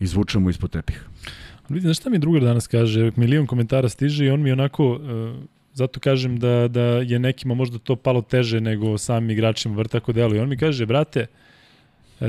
izvučemo 0.00 0.50
ispod 0.50 0.70
tepiha. 0.70 1.04
Vidi, 1.70 1.80
znaš 1.80 1.96
šta 1.96 2.10
mi 2.10 2.18
drugar 2.18 2.42
danas 2.42 2.66
kaže? 2.66 3.10
Milion 3.16 3.46
komentara 3.46 3.88
stiže 3.88 4.24
i 4.26 4.30
on 4.30 4.42
mi 4.42 4.52
onako, 4.52 4.92
uh, 4.92 5.00
zato 5.74 6.00
kažem 6.00 6.36
da, 6.36 6.68
da 6.68 6.82
je 6.82 7.18
nekima 7.18 7.54
možda 7.54 7.78
to 7.78 7.96
palo 7.96 8.22
teže 8.22 8.60
nego 8.60 8.98
samim 8.98 9.30
igračima, 9.30 9.76
vr 9.76 9.88
tako 9.88 10.12
delo. 10.12 10.34
I 10.34 10.38
on 10.38 10.48
mi 10.48 10.56
kaže, 10.56 10.86
brate, 10.86 11.26
uh, 12.20 12.26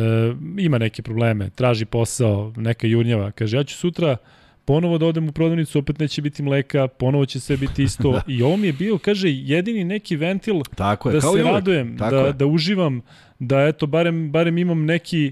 ima 0.57 0.77
neke 0.77 1.01
probleme, 1.01 1.49
traži 1.49 1.85
posao, 1.85 2.53
neka 2.57 2.87
jurnjava. 2.87 3.31
Kaže, 3.31 3.57
ja 3.57 3.63
ću 3.63 3.77
sutra 3.77 4.17
ponovo 4.65 4.97
da 4.97 5.05
odem 5.05 5.29
u 5.29 5.31
prodavnicu, 5.31 5.79
opet 5.79 5.99
neće 5.99 6.21
biti 6.21 6.43
mleka, 6.43 6.87
ponovo 6.87 7.25
će 7.25 7.39
sve 7.39 7.57
biti 7.57 7.83
isto. 7.83 8.11
da. 8.13 8.21
I 8.27 8.43
ovo 8.43 8.57
mi 8.57 8.67
je 8.67 8.73
bio, 8.73 8.97
kaže, 8.97 9.27
jedini 9.31 9.83
neki 9.83 10.15
ventil 10.15 10.61
tako 10.75 11.09
je, 11.09 11.13
da 11.13 11.19
kao 11.19 11.35
se 11.35 11.43
radujem, 11.43 11.97
tako 11.97 12.15
da, 12.15 12.21
je. 12.21 12.33
da 12.33 12.45
uživam, 12.45 13.01
da 13.39 13.61
eto, 13.61 13.87
barem, 13.87 14.31
barem 14.31 14.57
imam 14.57 14.85
neki, 14.85 15.31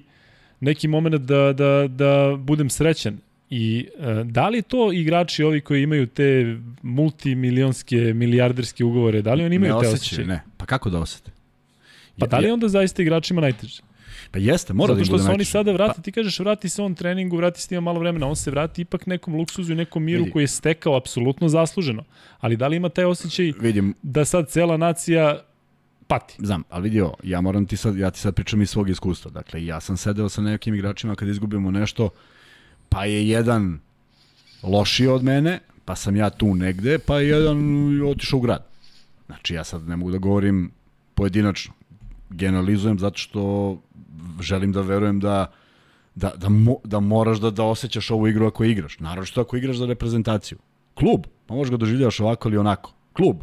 neki 0.59 0.87
moment 0.87 1.15
da, 1.15 1.53
da, 1.53 1.87
da 1.87 2.35
budem 2.37 2.69
srećan. 2.69 3.28
I 3.49 3.87
e, 3.99 4.23
da 4.23 4.49
li 4.49 4.61
to 4.61 4.91
igrači 4.93 5.43
ovi 5.43 5.61
koji 5.61 5.83
imaju 5.83 6.07
te 6.07 6.57
multimilionske, 6.81 8.13
milijarderske 8.13 8.83
ugovore, 8.85 9.21
da 9.21 9.33
li 9.33 9.45
oni 9.45 9.55
imaju 9.55 9.75
ne 9.75 9.81
te 9.81 9.87
osjećaje? 9.87 10.27
Ne, 10.27 10.41
pa 10.57 10.65
kako 10.65 10.89
da 10.89 10.99
osete? 10.99 11.31
Pa 12.19 12.27
da 12.27 12.39
li 12.39 12.51
onda 12.51 12.67
zaista 12.67 13.01
igračima 13.01 13.41
najteže? 13.41 13.81
Pa 14.31 14.39
jeste, 14.39 14.73
mora 14.73 14.93
Zato 14.93 14.99
da 14.99 15.05
što 15.05 15.17
da 15.17 15.23
se 15.23 15.31
oni 15.31 15.45
sada 15.45 15.71
vrati, 15.71 15.93
pa... 15.95 16.01
ti 16.01 16.11
kažeš 16.11 16.39
vrati 16.39 16.69
se 16.69 16.81
on 16.81 16.95
treningu, 16.95 17.37
vrati 17.37 17.61
se 17.61 17.75
ima 17.75 17.81
malo 17.81 17.99
vremena, 17.99 18.27
on 18.27 18.35
se 18.35 18.51
vrati 18.51 18.81
ipak 18.81 19.05
nekom 19.05 19.35
luksuzu 19.35 19.73
i 19.73 19.75
nekom 19.75 20.03
miru 20.03 20.23
Vidi. 20.23 20.31
koji 20.31 20.43
je 20.43 20.47
stekao 20.47 20.97
apsolutno 20.97 21.49
zasluženo. 21.49 22.03
Ali 22.39 22.57
da 22.57 22.67
li 22.67 22.75
ima 22.75 22.89
taj 22.89 23.05
osjećaj 23.05 23.53
Vidim. 23.59 23.93
da 24.01 24.25
sad 24.25 24.49
cela 24.49 24.77
nacija 24.77 25.39
pati? 26.07 26.35
Znam, 26.39 26.63
ali 26.69 26.83
vidio, 26.83 27.13
ja 27.23 27.41
moram 27.41 27.65
ti 27.65 27.77
sad, 27.77 27.97
ja 27.97 28.11
ti 28.11 28.19
sad 28.19 28.35
pričam 28.35 28.61
iz 28.61 28.69
svog 28.69 28.89
iskustva. 28.89 29.31
Dakle, 29.31 29.65
ja 29.65 29.79
sam 29.79 29.97
sedeo 29.97 30.29
sa 30.29 30.41
nekim 30.41 30.75
igračima 30.75 31.15
kad 31.15 31.27
izgubimo 31.27 31.71
nešto, 31.71 32.09
pa 32.89 33.05
je 33.05 33.29
jedan 33.29 33.79
lošiji 34.63 35.07
od 35.07 35.23
mene, 35.23 35.59
pa 35.85 35.95
sam 35.95 36.15
ja 36.15 36.29
tu 36.29 36.55
negde, 36.55 36.99
pa 36.99 37.19
je 37.19 37.27
jedan 37.27 37.59
otišao 38.05 38.37
u 38.37 38.41
grad. 38.41 38.65
Znači, 39.25 39.53
ja 39.53 39.63
sad 39.63 39.87
ne 39.87 39.95
mogu 39.95 40.11
da 40.11 40.17
govorim 40.17 40.71
pojedinačno. 41.15 41.73
Generalizujem 42.29 42.99
zato 42.99 43.17
što 43.17 43.77
želim 44.41 44.71
da 44.71 44.81
verujem 44.81 45.19
da 45.19 45.51
da, 46.15 46.31
da, 46.35 46.49
mo, 46.49 46.75
da 46.83 46.99
moraš 46.99 47.39
da, 47.39 47.49
da 47.49 47.63
osjećaš 47.63 48.11
ovu 48.11 48.27
igru 48.27 48.47
ako 48.47 48.63
igraš. 48.63 48.99
Naravno 48.99 49.25
što 49.25 49.41
ako 49.41 49.57
igraš 49.57 49.77
za 49.77 49.85
reprezentaciju. 49.85 50.57
Klub, 50.93 51.25
pa 51.45 51.55
možeš 51.55 51.71
ga 51.71 51.77
doživljavaš 51.77 52.19
ovako 52.19 52.49
ili 52.49 52.57
onako. 52.57 52.93
Klub, 53.13 53.37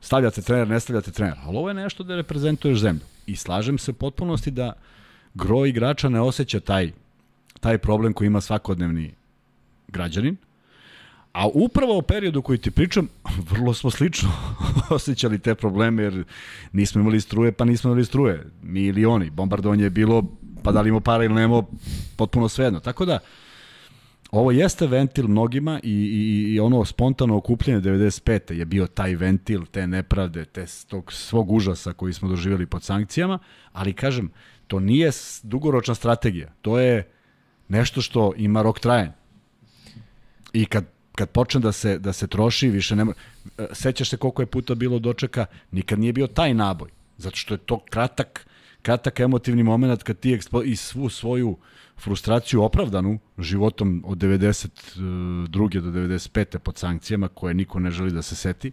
stavljate 0.00 0.42
trener, 0.42 0.68
ne 0.68 0.80
stavljate 0.80 1.10
trener. 1.10 1.38
Ali 1.44 1.56
ovo 1.56 1.68
je 1.68 1.74
nešto 1.74 2.04
da 2.04 2.16
reprezentuješ 2.16 2.78
zemlju. 2.78 3.00
I 3.26 3.36
slažem 3.36 3.78
se 3.78 3.92
potpunosti 3.92 4.50
da 4.50 4.72
gro 5.34 5.66
igrača 5.66 6.08
ne 6.08 6.20
osjeća 6.20 6.60
taj 6.60 6.92
taj 7.60 7.78
problem 7.78 8.12
koji 8.12 8.26
ima 8.26 8.40
svakodnevni 8.40 9.14
građanin, 9.88 10.36
A 11.32 11.46
upravo 11.54 11.98
u 11.98 12.02
periodu 12.02 12.42
koji 12.42 12.58
ti 12.58 12.70
pričam, 12.70 13.08
vrlo 13.50 13.74
smo 13.74 13.90
slično 13.90 14.30
osjećali 14.90 15.38
te 15.38 15.54
probleme, 15.54 16.02
jer 16.02 16.24
nismo 16.72 17.00
imali 17.00 17.20
struje, 17.20 17.52
pa 17.52 17.64
nismo 17.64 17.90
imali 17.90 18.04
struje. 18.04 18.46
Mi 18.62 18.82
ili 18.82 19.04
oni. 19.04 19.30
Bombardovanje 19.30 19.84
je 19.84 19.90
bilo, 19.90 20.24
pa 20.62 20.72
da 20.72 20.80
li 20.80 20.88
imamo 20.88 21.00
para 21.00 21.24
ili 21.24 21.34
nemo, 21.34 21.66
potpuno 22.16 22.48
svejedno. 22.48 22.80
Tako 22.80 23.04
da, 23.04 23.18
ovo 24.30 24.50
jeste 24.50 24.86
ventil 24.86 25.28
mnogima 25.28 25.80
i, 25.82 25.92
i, 25.92 26.54
i 26.54 26.60
ono 26.60 26.84
spontano 26.84 27.36
okupljenje 27.36 27.80
95. 27.80 28.52
je 28.52 28.64
bio 28.64 28.86
taj 28.86 29.14
ventil, 29.14 29.66
te 29.66 29.86
nepravde, 29.86 30.44
te 30.44 30.66
tog 30.88 31.12
svog 31.12 31.50
užasa 31.50 31.92
koji 31.92 32.12
smo 32.12 32.28
doživjeli 32.28 32.66
pod 32.66 32.82
sankcijama, 32.82 33.38
ali 33.72 33.92
kažem, 33.92 34.30
to 34.66 34.80
nije 34.80 35.10
dugoročna 35.42 35.94
strategija. 35.94 36.52
To 36.62 36.78
je 36.80 37.10
nešto 37.70 38.00
što 38.00 38.32
ima 38.36 38.62
rok 38.62 38.80
trajanja. 38.80 39.12
I 40.52 40.64
kad 40.66 40.84
kad 41.14 41.28
počne 41.30 41.60
da 41.60 41.72
se 41.72 41.98
da 41.98 42.12
se 42.12 42.26
troši, 42.26 42.68
više 42.68 42.96
nema 42.96 43.12
sećaš 43.72 44.10
se 44.10 44.16
koliko 44.16 44.42
je 44.42 44.46
puta 44.46 44.74
bilo 44.74 44.98
dočeka, 44.98 45.46
nikad 45.70 45.98
nije 45.98 46.12
bio 46.12 46.26
taj 46.26 46.54
naboj, 46.54 46.90
zato 47.16 47.36
što 47.36 47.54
je 47.54 47.58
to 47.58 47.78
kratak 47.90 48.46
kratak 48.82 49.20
emotivni 49.20 49.62
moment 49.62 50.02
kad 50.02 50.18
ti 50.18 50.32
ekspo, 50.32 50.62
i 50.62 50.76
svu 50.76 51.08
svoju 51.08 51.56
frustraciju 51.98 52.62
opravdanu 52.62 53.18
životom 53.38 54.02
od 54.06 54.18
92. 54.18 55.80
do 55.80 55.90
95. 55.90 56.58
pod 56.58 56.78
sankcijama 56.78 57.28
koje 57.28 57.54
niko 57.54 57.78
ne 57.78 57.90
želi 57.90 58.10
da 58.10 58.22
se 58.22 58.36
seti 58.36 58.72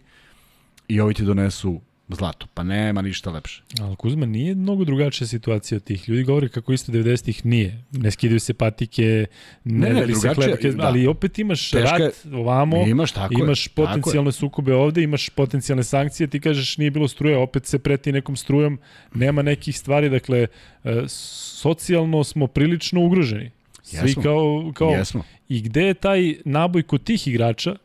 i 0.88 1.00
ovi 1.00 1.14
ti 1.14 1.24
donesu 1.24 1.80
zlato. 2.14 2.46
Pa 2.54 2.62
nema 2.62 3.02
ništa 3.02 3.30
lepše. 3.30 3.62
Ali 3.80 3.96
Kuzma, 3.96 4.26
nije 4.26 4.54
mnogo 4.54 4.84
drugačija 4.84 5.26
situacija 5.26 5.76
od 5.76 5.84
tih. 5.84 6.08
Ljudi 6.08 6.22
govore 6.22 6.48
kako 6.48 6.72
isto 6.72 6.92
90-ih 6.92 7.46
nije. 7.46 7.84
Ne 7.92 8.10
skidaju 8.10 8.40
se 8.40 8.54
patike, 8.54 9.26
ne, 9.64 9.92
ne, 9.92 10.06
ne 10.06 10.14
se 10.14 10.34
klepke, 10.34 10.70
da. 10.70 10.86
ali 10.86 11.06
opet 11.06 11.38
imaš 11.38 11.70
Teška, 11.70 11.96
rat 11.96 12.14
ovamo, 12.32 12.86
imaš, 12.86 13.12
tako 13.12 13.34
imaš 13.34 13.66
je, 13.66 13.70
potencijalne 13.74 14.30
tako 14.30 14.38
sukobe 14.38 14.74
ovde, 14.74 15.02
imaš 15.02 15.28
potencijalne 15.28 15.84
sankcije, 15.84 16.26
ti 16.26 16.40
kažeš 16.40 16.78
nije 16.78 16.90
bilo 16.90 17.08
struje, 17.08 17.36
opet 17.36 17.66
se 17.66 17.78
preti 17.78 18.12
nekom 18.12 18.36
strujom, 18.36 18.78
nema 19.14 19.42
nekih 19.42 19.78
stvari, 19.78 20.10
dakle, 20.10 20.46
e, 20.84 21.02
socijalno 21.08 22.24
smo 22.24 22.46
prilično 22.46 23.00
ugroženi. 23.00 23.50
Svi 23.82 24.08
Jesmo. 24.08 24.22
kao, 24.22 24.72
kao 24.74 24.90
Jesmo. 24.90 25.24
I 25.48 25.60
gde 25.62 25.82
je 25.82 25.94
taj 25.94 26.34
naboj 26.44 26.82
kod 26.82 27.02
tih 27.04 27.28
igrača 27.28 27.76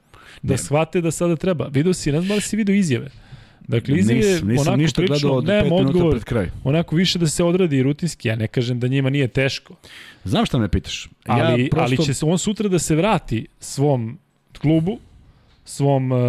da 0.41 0.53
Ne. 0.53 0.57
shvate 0.57 1.01
da 1.01 1.11
sada 1.11 1.35
treba? 1.35 1.67
Vidio 1.67 1.93
si, 1.93 2.11
ne 2.11 2.21
znam 2.21 2.37
da 2.37 2.41
si 2.41 2.55
vidio 2.55 2.75
izjave. 2.75 3.09
Dakle, 3.67 3.97
izjave 3.97 4.19
Nisam, 4.19 4.47
nisam 4.47 4.67
onako 4.67 4.81
ništa 4.81 5.01
prilično, 5.01 5.41
gledao 5.41 5.57
od 5.57 5.63
minuta 5.63 5.87
odgovor, 5.87 6.11
pred 6.11 6.23
kraj. 6.23 6.49
onako 6.63 6.95
više 6.95 7.19
da 7.19 7.27
se 7.27 7.43
odradi 7.43 7.83
rutinski. 7.83 8.27
Ja 8.27 8.35
ne 8.35 8.47
kažem 8.47 8.79
da 8.79 8.87
njima 8.87 9.09
nije 9.09 9.27
teško, 9.27 9.75
Znam 10.23 10.45
šta 10.45 10.57
me 10.57 10.69
pitaš. 10.69 11.09
ali, 11.25 11.63
ja 11.63 11.69
prosto, 11.71 11.83
ali 11.83 12.05
će 12.05 12.13
se 12.13 12.25
on 12.25 12.37
sutra 12.37 12.69
da 12.69 12.79
se 12.79 12.95
vrati 12.95 13.47
svom 13.59 14.17
klubu, 14.57 14.97
svom 15.65 16.11
uh, 16.11 16.19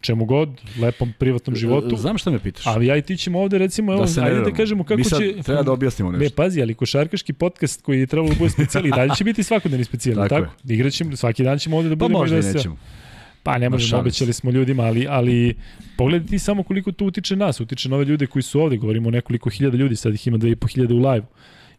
čemu 0.00 0.24
god, 0.24 0.48
lepom 0.80 1.12
privatnom 1.18 1.56
životu. 1.56 1.96
Znam 1.96 2.18
šta 2.18 2.30
me 2.30 2.38
pitaš. 2.38 2.66
Ali 2.66 2.86
ja 2.86 2.96
i 2.96 3.02
ti 3.02 3.16
ćemo 3.16 3.40
ovde 3.40 3.58
recimo, 3.58 3.92
evo, 3.92 4.04
da 4.16 4.24
ajde 4.24 4.40
da 4.40 4.50
kažemo 4.50 4.84
kako 4.84 4.98
Mi 4.98 5.04
sad 5.04 5.18
će... 5.18 5.42
treba 5.42 5.62
da 5.62 5.72
objasnimo 5.72 6.12
Ne, 6.12 6.18
nešto. 6.18 6.36
pazi, 6.36 6.62
ali 6.62 6.74
košarkaški 6.74 7.32
podcast 7.32 7.82
koji 7.82 8.00
je 8.00 8.06
trebalo 8.06 8.28
da 8.28 8.38
bude 8.38 8.50
specijal 8.50 8.86
i 8.86 8.90
dalje 8.90 9.14
će 9.16 9.24
biti 9.24 9.42
svakodnevni 9.42 9.84
specijal, 9.84 10.16
Tako 10.16 10.28
tako? 10.28 10.52
Igraćemo, 10.68 11.16
svaki 11.16 11.44
dan 11.44 11.58
ćemo 11.58 11.76
ovde 11.76 11.88
da 11.88 11.96
Pa 11.96 12.04
budemo 12.04 12.18
možda 12.18 12.38
i 12.38 12.42
da 12.42 12.58
se... 12.58 12.68
Pa 13.46 13.58
ne 13.58 13.68
možemo, 13.70 14.00
obećali 14.00 14.32
se. 14.32 14.40
smo 14.40 14.50
ljudima, 14.50 14.82
ali, 14.82 15.06
ali 15.08 15.54
pogledaj 15.96 16.28
ti 16.28 16.38
samo 16.38 16.62
koliko 16.62 16.92
to 16.92 17.04
utiče 17.04 17.36
nas, 17.36 17.60
utiče 17.60 17.88
na 17.88 17.96
ove 17.96 18.04
ljude 18.04 18.26
koji 18.26 18.42
su 18.42 18.60
ovde, 18.60 18.76
govorimo 18.76 19.10
nekoliko 19.10 19.50
hiljada 19.50 19.76
ljudi, 19.76 19.96
sad 19.96 20.14
ih 20.14 20.26
ima 20.26 20.38
2500 20.38 20.92
u 20.92 20.96
live. 20.96 21.26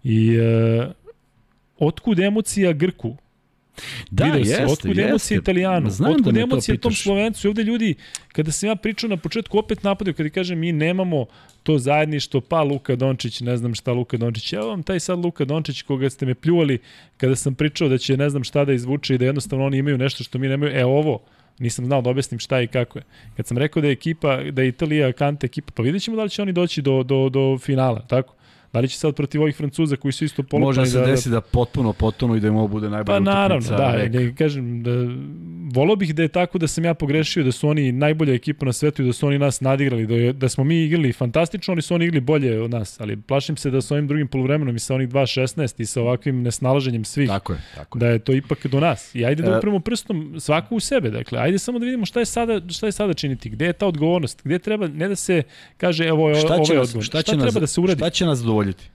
I 0.04 0.36
e, 0.36 0.88
otkud 1.80 2.20
emocija 2.20 2.74
Grku? 2.74 3.16
Da, 4.12 4.26
Video 4.26 4.40
jeste, 4.40 4.66
otkud 4.66 5.00
emocija 5.00 5.12
jeste. 5.12 5.36
Italijanu? 5.36 5.90
Znam 5.90 6.12
da 6.12 6.16
otkud 6.16 6.34
me 6.34 6.40
to 6.40 6.44
emocija 6.44 6.78
tom. 6.78 6.92
Slovencu? 6.92 7.48
I 7.48 7.50
ovde 7.50 7.64
ljudi, 7.64 7.96
kada 8.32 8.52
sam 8.52 8.70
ja 8.70 8.76
pričao 8.76 9.10
na 9.10 9.18
početku, 9.18 9.58
opet 9.58 9.84
napadaju, 9.84 10.14
kada 10.14 10.30
kažem 10.30 10.60
mi 10.60 10.72
nemamo 10.72 11.26
to 11.64 11.78
zajedništvo, 11.78 12.42
pa 12.42 12.64
Luka 12.64 12.96
Dončić, 12.96 13.42
ne 13.42 13.58
znam 13.58 13.76
šta 13.76 13.92
Luka 13.92 14.18
Dončić. 14.18 14.54
Evo 14.54 14.68
vam 14.68 14.84
taj 14.84 15.00
sad 15.00 15.20
Luka 15.20 15.46
Dončić 15.46 15.82
koga 15.82 16.10
ste 16.10 16.26
me 16.26 16.36
pljuvali 16.36 16.80
kada 17.18 17.36
sam 17.36 17.56
pričao 17.56 17.90
da 17.90 17.98
će 17.98 18.18
ne 18.18 18.30
znam 18.30 18.44
šta 18.44 18.66
da 18.66 18.74
izvuče 18.74 19.16
i 19.16 19.18
da 19.18 19.26
jednostavno 19.26 19.66
oni 19.66 19.78
imaju 19.78 19.98
nešto 19.98 20.24
što 20.24 20.40
mi 20.40 20.48
nemaju. 20.48 20.78
E 20.78 20.86
ovo, 20.86 21.20
nisam 21.60 21.86
znao 21.86 22.02
da 22.02 22.10
objasnim 22.10 22.40
šta 22.40 22.62
i 22.62 22.68
kako 22.68 23.00
je. 23.00 23.04
Kad 23.38 23.48
sam 23.48 23.58
rekao 23.58 23.82
da 23.82 23.88
je 23.88 23.92
ekipa, 23.92 24.38
da 24.52 24.62
je 24.62 24.68
Italija 24.68 25.12
Kante 25.12 25.46
ekipa, 25.46 25.72
pa 25.76 25.84
vidjet 25.84 26.04
ćemo 26.04 26.18
da 26.18 26.24
li 26.24 26.30
će 26.30 26.42
oni 26.42 26.54
doći 26.54 26.82
do, 26.82 27.04
do, 27.04 27.30
do 27.30 27.58
finala, 27.58 28.02
tako? 28.08 28.37
Da 28.74 28.80
li 28.80 28.88
će 28.88 28.98
sad 28.98 29.16
protiv 29.16 29.42
ovih 29.42 29.56
Francuza 29.56 29.96
koji 29.96 30.12
su 30.12 30.26
isto 30.26 30.44
polupani 30.44 30.66
Može 30.66 30.92
se 30.92 31.00
da, 31.00 31.06
da 31.06 31.12
desi 31.12 31.30
da 31.30 31.42
potpuno 31.42 31.94
potonu 31.94 32.36
i 32.36 32.40
da 32.40 32.48
im 32.48 32.56
ovo 32.56 32.68
bude 32.68 32.90
najbolja 32.90 33.18
Pa 33.18 33.20
naravno, 33.20 33.58
utakmica 33.58 33.76
da, 33.78 33.92
veka. 33.92 34.20
ne, 34.20 34.36
kažem, 34.36 34.84
da, 34.84 34.92
volao 35.74 35.96
bih 35.96 36.16
da 36.16 36.22
je 36.22 36.28
tako 36.28 36.58
da 36.58 36.68
sam 36.68 36.86
ja 36.86 36.94
pogrešio, 36.94 37.44
da 37.44 37.52
su 37.52 37.70
oni 37.70 37.92
najbolja 37.92 38.34
ekipa 38.34 38.66
na 38.66 38.74
svetu 38.74 39.04
i 39.04 39.06
da 39.06 39.14
su 39.14 39.28
oni 39.28 39.40
nas 39.40 39.62
nadigrali, 39.62 40.06
da, 40.08 40.16
je, 40.16 40.34
da 40.34 40.50
smo 40.50 40.64
mi 40.64 40.84
igrali 40.84 41.14
fantastično, 41.14 41.72
oni 41.72 41.82
su 41.82 41.96
oni 41.96 42.06
igrali 42.06 42.22
bolje 42.22 42.62
od 42.62 42.72
nas, 42.72 43.00
ali 43.00 43.22
plašim 43.22 43.58
se 43.58 43.72
da 43.72 43.82
sa 43.82 43.94
ovim 43.94 44.08
drugim 44.08 44.28
poluvremenom 44.28 44.76
i 44.76 44.80
sa 44.80 44.96
onih 44.96 45.10
2.16 45.10 45.82
i 45.82 45.86
sa 45.86 46.02
ovakvim 46.02 46.42
nesnalaženjem 46.42 47.06
svih, 47.06 47.30
Tako 47.30 47.54
je, 47.54 47.60
tako 47.76 47.98
je. 47.98 48.00
da 48.00 48.08
je 48.08 48.20
to 48.20 48.34
ipak 48.34 48.68
do 48.68 48.80
nas. 48.80 49.16
I 49.16 49.26
ajde 49.26 49.44
da 49.44 49.52
E, 49.52 49.58
upremo 49.58 49.80
prstom 49.80 50.36
svako 50.40 50.76
u 50.76 50.80
sebe, 50.80 51.10
dakle, 51.10 51.40
ajde 51.40 51.60
samo 51.60 51.80
da 51.80 51.86
vidimo 51.86 52.06
šta 52.06 52.20
je 52.20 52.26
sada, 52.26 52.62
šta 52.70 52.86
je 52.86 52.92
sada 52.92 53.14
činiti, 53.14 53.50
gde 53.50 53.66
je 53.66 53.74
ta 53.74 53.88
odgovornost, 53.88 54.42
gde 54.44 54.60
treba, 54.60 54.88
ne 54.88 55.08
da 55.08 55.16
se 55.16 55.44
kaže, 55.78 56.08
evo, 56.08 56.18
ovo 56.18 56.30
je 56.30 56.36
Šta 56.36 56.64
će, 56.64 56.80
odgovor, 56.80 57.04
šta, 57.04 57.22
će 57.22 57.32
treba 57.32 57.46
nas, 57.46 57.54
da 57.54 57.68
se 57.68 57.82
uradi, 57.82 58.00
šta 58.00 58.10
će 58.10 58.26
nas 58.26 58.40
zadovoljiti? 58.58 58.90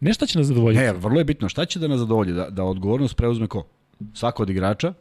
ne 0.00 0.12
šta 0.14 0.26
će 0.26 0.38
nas 0.38 0.46
zadovoljiti. 0.46 0.82
Ne, 0.84 0.92
vrlo 0.92 1.20
je 1.20 1.24
bitno. 1.24 1.48
Šta 1.48 1.64
će 1.64 1.78
da 1.78 1.88
nas 1.88 1.98
zadovolji? 1.98 2.32
Da, 2.32 2.50
da 2.50 2.64
odgovornost 2.64 3.16
preuzme 3.16 3.46
ko? 3.46 3.66
Svako 4.14 4.42
od 4.42 4.50
igrača? 4.50 4.94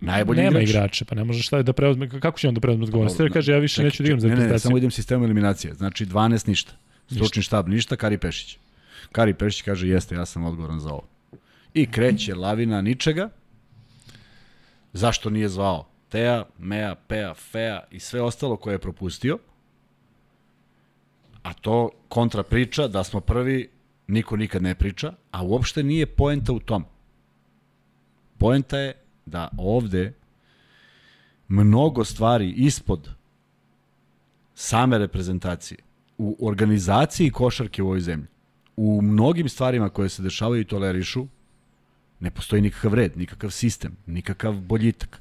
Najbolji 0.00 0.42
Nema 0.42 0.60
igrač? 0.60 0.70
igrača, 0.70 1.04
pa 1.04 1.14
ne 1.14 1.24
može 1.24 1.42
šta 1.42 1.62
da 1.62 1.72
preuzme, 1.72 2.08
kako 2.20 2.38
će 2.38 2.48
on 2.48 2.54
da 2.54 2.60
preuzme 2.60 2.84
odgovornost? 2.84 3.16
Sve 3.16 3.30
kaže, 3.30 3.52
ja 3.52 3.58
više 3.58 3.74
Čekaj, 3.74 3.84
neću 3.84 4.02
da 4.02 4.06
igram 4.06 4.20
za 4.20 4.26
Ne, 4.28 4.30
ne, 4.30 4.36
ne, 4.36 4.42
reprezentaciju. 4.42 4.68
samo 4.68 4.78
idem 4.78 4.90
sistemom 4.90 5.24
eliminacije. 5.24 5.74
Znači 5.74 6.06
12 6.06 6.48
ništa. 6.48 6.72
Stručni 7.10 7.42
štab 7.42 7.68
ništa, 7.68 7.96
Kari 7.96 8.18
Pešić. 8.18 8.58
Kari 9.12 9.34
Pešić 9.34 9.62
kaže 9.62 9.88
jeste, 9.88 10.14
ja 10.14 10.26
sam 10.26 10.44
odgovoran 10.44 10.80
za 10.80 10.90
ovo. 10.90 11.08
I 11.74 11.86
kreće 11.86 12.34
lavina 12.34 12.80
ničega. 12.80 13.28
Zašto 14.92 15.30
nije 15.30 15.48
zvao? 15.48 15.86
Teja, 16.08 16.44
Mea, 16.58 16.94
Pea, 16.94 17.34
Fea 17.34 17.80
i 17.90 18.00
sve 18.00 18.22
ostalo 18.22 18.56
koje 18.56 18.74
je 18.74 18.78
propustio. 18.78 19.38
A 21.42 21.52
to 21.52 21.90
kontra 22.08 22.42
priča 22.42 22.88
da 22.88 23.04
smo 23.04 23.20
prvi, 23.20 23.70
niko 24.06 24.36
nikad 24.36 24.62
ne 24.62 24.74
priča, 24.74 25.12
a 25.30 25.42
uopšte 25.42 25.82
nije 25.82 26.06
poenta 26.06 26.52
u 26.52 26.60
tom. 26.60 26.84
Poenta 28.38 28.78
je 28.78 28.94
da 29.26 29.48
ovde 29.58 30.12
mnogo 31.48 32.04
stvari 32.04 32.50
ispod 32.50 33.10
same 34.54 34.98
reprezentacije, 34.98 35.78
u 36.18 36.48
organizaciji 36.48 37.30
košarke 37.30 37.82
u 37.82 37.86
ovoj 37.86 38.00
zemlji, 38.00 38.26
u 38.76 39.02
mnogim 39.02 39.48
stvarima 39.48 39.88
koje 39.88 40.08
se 40.08 40.22
dešavaju 40.22 40.60
i 40.60 40.64
tolerišu, 40.64 41.26
ne 42.20 42.30
postoji 42.30 42.62
nikakav 42.62 42.94
red, 42.94 43.16
nikakav 43.16 43.50
sistem, 43.50 43.96
nikakav 44.06 44.54
boljitak. 44.54 45.20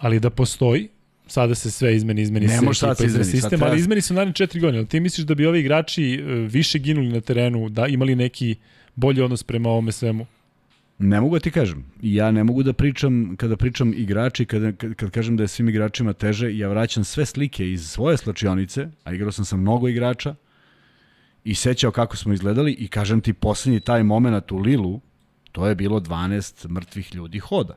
Ali 0.00 0.20
da 0.20 0.30
postoji, 0.30 0.88
sada 1.32 1.54
se 1.54 1.70
sve 1.70 1.96
izmeni, 1.96 2.22
izmeni 2.22 2.46
Ne 2.46 2.58
se 2.58 2.64
može 2.64 2.78
sad 2.78 2.90
ekipa, 2.90 3.00
se 3.00 3.06
izmeni 3.06 3.24
sad 3.24 3.30
sistem, 3.30 3.50
treba- 3.50 3.66
ali 3.66 3.80
izmeni 3.80 4.00
se 4.00 4.12
u 4.12 4.16
naredne 4.16 4.34
četiri 4.34 4.60
godine. 4.60 4.78
Ali 4.78 4.88
ti 4.88 5.00
misliš 5.00 5.26
da 5.26 5.34
bi 5.34 5.46
ovi 5.46 5.60
igrači 5.60 6.14
e, 6.14 6.22
više 6.32 6.78
ginuli 6.78 7.08
na 7.08 7.20
terenu, 7.20 7.68
da 7.68 7.86
imali 7.86 8.14
neki 8.16 8.54
bolji 8.94 9.20
odnos 9.20 9.42
prema 9.42 9.68
ovome 9.68 9.92
svemu? 9.92 10.26
Ne 10.98 11.20
mogu 11.20 11.36
da 11.36 11.40
ti 11.40 11.50
kažem. 11.50 11.84
Ja 12.02 12.30
ne 12.30 12.44
mogu 12.44 12.62
da 12.62 12.72
pričam, 12.72 13.36
kada 13.36 13.56
pričam 13.56 13.94
igrači, 13.96 14.44
kada, 14.44 14.72
kad, 14.72 14.94
kad 14.94 15.10
kažem 15.10 15.36
da 15.36 15.42
je 15.42 15.48
svim 15.48 15.68
igračima 15.68 16.12
teže, 16.12 16.56
ja 16.56 16.68
vraćam 16.68 17.04
sve 17.04 17.26
slike 17.26 17.70
iz 17.72 17.88
svoje 17.90 18.16
slačionice, 18.16 18.88
a 19.04 19.14
igrao 19.14 19.32
sam 19.32 19.44
sa 19.44 19.56
mnogo 19.56 19.88
igrača, 19.88 20.34
i 21.44 21.54
sećao 21.54 21.90
kako 21.90 22.16
smo 22.16 22.32
izgledali 22.32 22.72
i 22.72 22.88
kažem 22.88 23.20
ti 23.20 23.32
poslednji 23.32 23.80
taj 23.80 24.02
moment 24.02 24.52
u 24.52 24.58
Lilu, 24.58 25.00
to 25.52 25.66
je 25.66 25.74
bilo 25.74 26.00
12 26.00 26.68
mrtvih 26.68 27.14
ljudi 27.14 27.38
hoda. 27.38 27.76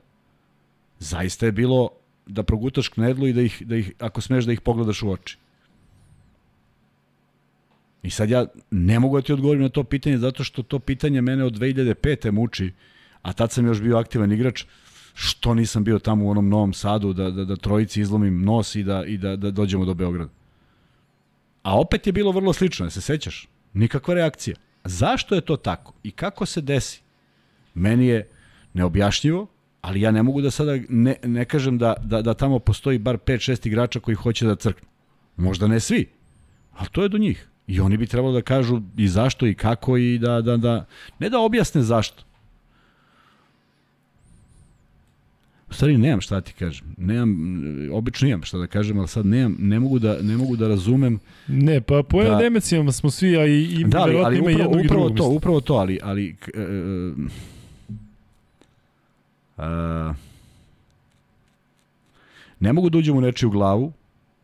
Zaista 1.00 1.46
je 1.46 1.52
bilo 1.52 1.90
da 2.26 2.44
progutaš 2.44 2.90
knedlu 2.90 3.28
i 3.28 3.34
da 3.34 3.42
ih, 3.42 3.62
da 3.66 3.76
ih 3.76 3.92
ako 4.00 4.22
smeš 4.22 4.46
da 4.46 4.54
ih 4.54 4.62
pogledaš 4.62 5.04
u 5.04 5.12
oči. 5.12 5.38
I 8.04 8.10
sad 8.10 8.30
ja 8.30 8.46
ne 8.72 9.00
mogu 9.00 9.18
da 9.18 9.22
ti 9.22 9.34
odgovorim 9.34 9.62
na 9.62 9.70
to 9.70 9.84
pitanje 9.84 10.18
zato 10.18 10.44
što 10.44 10.64
to 10.64 10.80
pitanje 10.80 11.22
mene 11.22 11.44
od 11.44 11.54
2005. 11.60 12.32
muči, 12.32 12.74
a 13.22 13.34
tad 13.34 13.52
sam 13.52 13.66
još 13.66 13.82
bio 13.82 13.98
aktivan 13.98 14.32
igrač, 14.32 14.66
što 15.14 15.54
nisam 15.54 15.84
bio 15.84 16.00
tamo 16.00 16.26
u 16.26 16.30
onom 16.30 16.50
Novom 16.50 16.74
Sadu 16.74 17.14
da, 17.14 17.32
da, 17.32 17.46
da 17.46 17.56
trojici 17.56 18.02
izlomim 18.02 18.42
nos 18.42 18.76
i 18.76 18.84
da, 18.84 19.06
i 19.06 19.18
da, 19.18 19.36
da 19.36 19.52
dođemo 19.52 19.86
do 19.86 19.94
Beograda. 19.94 20.32
A 21.64 21.80
opet 21.80 22.08
je 22.08 22.14
bilo 22.14 22.32
vrlo 22.32 22.54
slično, 22.54 22.90
se 22.90 23.02
sećaš? 23.02 23.48
Nikakva 23.74 24.14
reakcija. 24.14 24.56
Zašto 24.84 25.36
je 25.36 25.42
to 25.42 25.58
tako 25.58 25.94
i 26.04 26.12
kako 26.12 26.46
se 26.46 26.62
desi? 26.62 27.02
Meni 27.74 28.08
je 28.08 28.30
neobjašnjivo, 28.74 29.48
ali 29.86 30.02
ja 30.02 30.12
ne 30.12 30.24
mogu 30.24 30.42
da 30.42 30.52
sada 30.52 30.78
ne, 30.90 31.16
ne 31.24 31.46
kažem 31.46 31.78
da, 31.78 31.94
da, 32.04 32.22
da 32.22 32.34
tamo 32.34 32.60
postoji 32.60 32.98
bar 32.98 33.18
5-6 33.18 33.68
igrača 33.68 34.00
koji 34.00 34.16
hoće 34.16 34.46
da 34.46 34.56
crknu. 34.56 34.88
Možda 35.38 35.68
ne 35.68 35.80
svi, 35.80 36.08
ali 36.74 36.90
to 36.92 37.04
je 37.04 37.10
do 37.10 37.18
njih. 37.18 37.48
I 37.68 37.80
oni 37.80 37.98
bi 37.98 38.08
trebalo 38.08 38.34
da 38.34 38.42
kažu 38.42 38.82
i 38.98 39.08
zašto 39.08 39.48
i 39.48 39.54
kako 39.54 39.98
i 39.98 40.18
da, 40.18 40.42
da, 40.42 40.58
da 40.58 40.86
ne 41.20 41.30
da 41.30 41.40
objasne 41.40 41.82
zašto. 41.82 42.24
U 45.70 45.74
stvari 45.74 45.98
nemam 45.98 46.22
šta 46.22 46.42
ti 46.42 46.54
kažem. 46.54 46.96
Nemam, 46.98 47.38
obično 47.92 48.28
imam 48.28 48.44
šta 48.44 48.58
da 48.58 48.68
kažem, 48.68 49.00
ali 49.00 49.08
sad 49.08 49.26
nemam, 49.26 49.58
ne 49.60 49.80
mogu 49.80 50.00
da, 50.00 50.18
ne 50.22 50.38
mogu 50.38 50.56
da 50.56 50.68
razumem 50.68 51.20
Ne, 51.48 51.82
pa 51.82 52.04
po 52.04 52.24
Da. 52.24 52.46
emocijama 52.46 52.92
smo 52.92 53.12
svi, 53.12 53.38
a 53.38 53.46
i, 53.46 53.64
i 53.64 53.84
da, 53.84 54.00
ali, 54.02 54.18
ali 54.18 54.40
upravo, 54.40 54.82
upravo 54.86 55.08
to, 55.10 55.14
mislim. 55.14 55.38
upravo 55.38 55.62
to, 55.62 55.74
ali, 55.74 56.00
ali 56.04 56.36
e, 56.54 56.62
a, 59.58 60.14
ne 62.60 62.74
mogu 62.74 62.90
da 62.90 62.98
uđem 62.98 63.18
u 63.18 63.22
nečiju 63.22 63.50
glavu, 63.50 63.94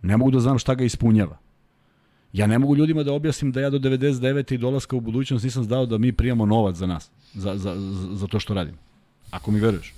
ne 0.01 0.17
mogu 0.17 0.31
da 0.31 0.39
znam 0.39 0.59
šta 0.59 0.75
ga 0.75 0.83
ispunjava. 0.83 1.37
Ja 2.33 2.47
ne 2.47 2.59
mogu 2.59 2.75
ljudima 2.75 3.03
da 3.03 3.13
objasnim 3.13 3.51
da 3.51 3.61
ja 3.61 3.69
do 3.69 3.79
99. 3.79 4.53
i 4.53 4.57
dolaska 4.57 4.95
u 4.95 4.99
budućnost 4.99 5.43
nisam 5.43 5.63
znao 5.63 5.85
da 5.85 5.97
mi 5.97 6.11
prijamo 6.11 6.45
novac 6.45 6.75
za 6.75 6.87
nas, 6.87 7.11
za, 7.33 7.57
za, 7.57 7.75
za, 8.13 8.27
to 8.27 8.39
što 8.39 8.53
radimo. 8.53 8.77
Ako 9.31 9.51
mi 9.51 9.59
veruješ. 9.59 9.93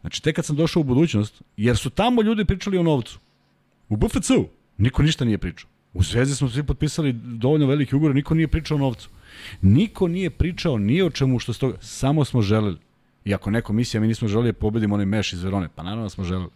Znači, 0.00 0.22
tek 0.22 0.36
kad 0.36 0.44
sam 0.44 0.56
došao 0.56 0.80
u 0.80 0.84
budućnost, 0.84 1.42
jer 1.56 1.76
su 1.76 1.90
tamo 1.90 2.22
ljudi 2.22 2.44
pričali 2.44 2.78
o 2.78 2.82
novcu. 2.82 3.18
U 3.88 3.96
BFC-u 3.96 4.48
niko 4.78 5.02
ništa 5.02 5.24
nije 5.24 5.38
pričao. 5.38 5.68
U 5.94 6.02
Zvezdi 6.02 6.34
smo 6.34 6.48
svi 6.48 6.62
potpisali 6.62 7.12
dovoljno 7.12 7.66
veliki 7.66 7.96
ugovor, 7.96 8.14
niko 8.14 8.34
nije 8.34 8.48
pričao 8.48 8.76
o 8.76 8.80
novcu. 8.80 9.08
Niko 9.62 10.08
nije 10.08 10.30
pričao 10.30 10.78
ni 10.78 11.02
o 11.02 11.10
čemu 11.10 11.38
što 11.38 11.52
stoga, 11.52 11.76
samo 11.80 12.24
smo 12.24 12.42
želeli. 12.42 12.78
I 13.28 13.34
ako 13.34 13.50
neko 13.50 13.72
misli, 13.72 13.98
a 13.98 14.00
mi 14.00 14.06
nismo 14.08 14.28
želeli 14.28 14.52
da 14.52 14.58
pobedimo 14.58 14.94
onaj 14.94 15.06
meš 15.06 15.32
iz 15.32 15.42
Verone, 15.42 15.68
pa 15.74 15.82
naravno 15.82 16.04
da 16.04 16.08
smo 16.08 16.24
želeli. 16.24 16.50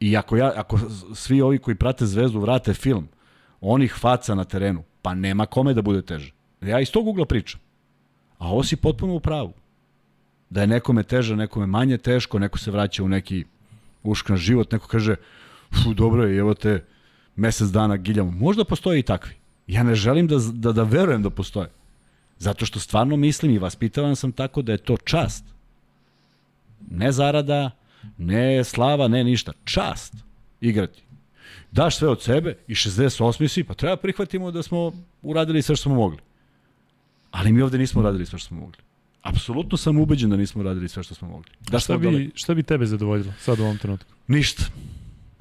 I 0.00 0.16
ako, 0.16 0.36
ja, 0.36 0.52
ako 0.56 0.78
svi 1.14 1.40
ovi 1.40 1.58
koji 1.58 1.74
prate 1.74 2.06
Zvezdu 2.06 2.40
vrate 2.40 2.74
film, 2.74 3.08
onih 3.60 3.94
faca 3.98 4.34
na 4.34 4.44
terenu, 4.44 4.82
pa 5.02 5.14
nema 5.14 5.46
kome 5.46 5.74
da 5.74 5.82
bude 5.82 6.02
teže. 6.02 6.32
Ja 6.60 6.80
iz 6.80 6.90
tog 6.90 7.08
ugla 7.08 7.26
pričam. 7.26 7.60
A 8.38 8.48
ovo 8.48 8.64
si 8.64 8.76
potpuno 8.76 9.14
u 9.14 9.20
pravu. 9.20 9.52
Da 10.50 10.60
je 10.60 10.66
nekome 10.66 11.02
teže, 11.02 11.36
nekome 11.36 11.66
manje 11.66 11.98
teško, 11.98 12.38
neko 12.38 12.58
se 12.58 12.70
vraća 12.70 13.04
u 13.04 13.08
neki 13.08 13.44
uškran 14.02 14.38
život, 14.38 14.72
neko 14.72 14.86
kaže, 14.86 15.16
fu, 15.82 15.94
dobro 15.94 16.26
je, 16.26 16.38
evo 16.38 16.54
te 16.54 16.84
mesec 17.36 17.68
dana 17.68 17.96
giljamo. 17.96 18.30
Možda 18.30 18.64
postoje 18.64 18.98
i 18.98 19.02
takvi. 19.02 19.34
Ja 19.66 19.82
ne 19.82 19.94
želim 19.94 20.26
da, 20.26 20.36
da, 20.52 20.72
da 20.72 20.82
verujem 20.82 21.22
da 21.22 21.30
postoje. 21.30 21.70
Zato 22.38 22.66
što 22.66 22.80
stvarno 22.80 23.16
mislim 23.16 23.52
i 23.52 23.58
vaspitavan 23.58 24.16
sam 24.16 24.32
tako 24.32 24.62
da 24.62 24.72
je 24.72 24.78
to 24.78 24.96
čast. 24.96 25.44
Ne 26.90 27.12
zarada, 27.12 27.70
ne 28.18 28.64
slava, 28.64 29.08
ne 29.08 29.24
ništa. 29.24 29.52
Čast 29.64 30.14
igrati. 30.60 31.02
Daš 31.72 31.96
sve 31.96 32.08
od 32.08 32.22
sebe 32.22 32.56
i 32.68 32.74
68 32.74 33.48
si, 33.48 33.64
pa 33.64 33.74
treba 33.74 33.96
prihvatimo 33.96 34.50
da 34.50 34.62
smo 34.62 34.92
uradili 35.22 35.62
sve 35.62 35.76
što 35.76 35.82
smo 35.82 35.94
mogli. 35.94 36.18
Ali 37.30 37.52
mi 37.52 37.62
ovde 37.62 37.78
nismo 37.78 38.00
uradili 38.00 38.26
sve 38.26 38.38
što 38.38 38.48
smo 38.48 38.60
mogli. 38.60 38.78
Apsolutno 39.22 39.78
sam 39.78 39.98
ubeđen 39.98 40.30
da 40.30 40.36
nismo 40.36 40.60
uradili 40.60 40.88
sve 40.88 41.02
što 41.02 41.14
smo 41.14 41.28
mogli. 41.28 41.50
Da 41.70 41.78
šta, 41.78 41.98
bi, 41.98 42.30
šta 42.34 42.54
bi 42.54 42.62
tebe 42.62 42.86
zadovoljilo 42.86 43.32
sad 43.38 43.58
u 43.60 43.62
ovom 43.62 43.78
trenutku? 43.78 44.12
Ništa. 44.26 44.64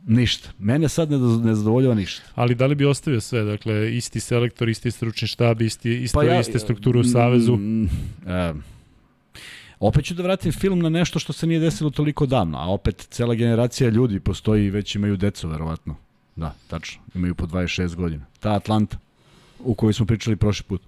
Ništa. 0.08 0.50
Mene 0.60 0.90
sad 0.90 1.12
ne, 1.12 1.18
ne 1.18 1.56
zadovoljava 1.56 1.96
ništa. 1.96 2.24
Ali 2.36 2.56
da 2.56 2.66
li 2.66 2.76
bi 2.76 2.86
ostavio 2.86 3.22
sve? 3.22 3.44
Dakle, 3.44 3.96
isti 3.98 4.20
selektor, 4.20 4.70
isti 4.70 4.92
stručni 4.92 5.28
štab, 5.28 5.62
isti, 5.62 6.04
isto, 6.04 6.20
pa 6.20 6.26
ja, 6.26 6.40
iste 6.40 6.60
strukture 6.60 7.00
u 7.00 7.04
Savezu? 7.04 7.56
Mm, 7.56 7.84
mm, 7.84 8.64
opet 9.80 10.06
ću 10.06 10.14
da 10.14 10.24
vratim 10.24 10.52
film 10.52 10.80
na 10.80 10.90
nešto 10.90 11.20
što 11.20 11.34
se 11.34 11.48
nije 11.48 11.60
desilo 11.60 11.90
toliko 11.90 12.26
davno, 12.26 12.58
a 12.58 12.68
opet 12.68 13.08
cela 13.10 13.36
generacija 13.36 13.90
ljudi 13.90 14.20
postoji 14.20 14.66
i 14.66 14.70
već 14.70 14.96
imaju 14.96 15.18
decu, 15.18 15.48
verovatno. 15.48 15.96
Da, 16.36 16.54
tačno. 16.68 17.02
Imaju 17.16 17.36
po 17.36 17.46
26 17.46 17.96
godina. 17.96 18.26
Ta 18.40 18.54
Atlanta, 18.54 18.98
u 19.60 19.74
kojoj 19.74 19.94
smo 19.94 20.06
pričali 20.06 20.36
prošli 20.36 20.64
put. 20.64 20.82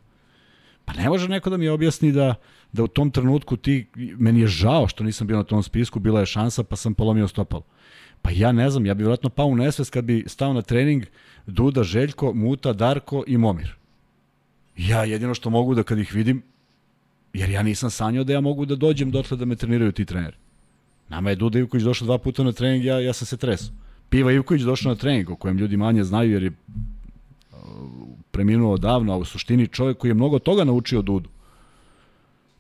Pa 0.86 0.94
ne 0.94 1.10
može 1.10 1.28
neko 1.28 1.50
da 1.50 1.58
mi 1.58 1.70
objasni 1.70 2.12
da, 2.12 2.36
da 2.72 2.84
u 2.84 2.88
tom 2.88 3.12
trenutku 3.12 3.58
ti, 3.58 3.88
meni 3.96 4.40
je 4.40 4.48
žao 4.48 4.88
što 4.88 5.04
nisam 5.04 5.28
bio 5.28 5.38
na 5.38 5.44
tom 5.44 5.64
spisku, 5.64 6.00
bila 6.00 6.20
je 6.20 6.26
šansa 6.26 6.64
pa 6.64 6.76
sam 6.76 6.94
polomio 6.94 7.28
stopalo. 7.28 7.64
Pa 8.22 8.32
ja 8.32 8.52
ne 8.52 8.70
znam, 8.70 8.86
ja 8.86 8.94
bih 8.94 9.04
vjerojatno 9.04 9.30
pao 9.30 9.48
u 9.48 9.56
nesvest 9.56 9.92
kad 9.92 10.06
bi 10.06 10.24
stao 10.28 10.54
na 10.54 10.62
trening 10.62 11.06
Duda, 11.48 11.84
Željko, 11.84 12.34
Muta, 12.34 12.74
Darko 12.74 13.24
i 13.28 13.38
Momir. 13.38 13.76
Ja 14.78 15.04
jedino 15.04 15.34
što 15.34 15.50
mogu 15.50 15.76
da 15.76 15.84
kad 15.84 16.00
ih 16.00 16.14
vidim, 16.14 16.44
jer 17.34 17.50
ja 17.50 17.64
nisam 17.64 17.90
sanjao 17.90 18.24
da 18.24 18.34
ja 18.34 18.42
mogu 18.42 18.66
da 18.66 18.76
dođem 18.76 19.12
dotle 19.12 19.38
da 19.38 19.46
me 19.46 19.56
treniraju 19.56 19.92
ti 19.92 20.06
treneri. 20.06 20.38
Nama 21.10 21.30
je 21.30 21.36
Duda 21.36 21.60
Ivković 21.60 21.84
došao 21.84 22.06
dva 22.06 22.18
puta 22.18 22.44
na 22.44 22.52
trening, 22.52 22.86
ja, 22.86 23.00
ja 23.00 23.14
sam 23.14 23.26
se 23.26 23.38
tresao. 23.38 23.76
Piva 24.10 24.32
Ivković 24.32 24.62
došao 24.62 24.90
na 24.90 24.96
trening, 24.96 25.30
o 25.30 25.36
kojem 25.36 25.58
ljudi 25.58 25.78
manje 25.78 26.04
znaju 26.04 26.32
jer 26.32 26.44
je 26.44 26.52
uh, 26.52 27.58
preminuo 28.32 28.78
davno, 28.78 29.14
a 29.14 29.18
u 29.18 29.26
suštini 29.26 29.68
čovjek 29.68 29.98
koji 29.98 30.10
je 30.10 30.16
mnogo 30.16 30.40
toga 30.40 30.64
naučio 30.64 31.02
Dudu. 31.02 31.30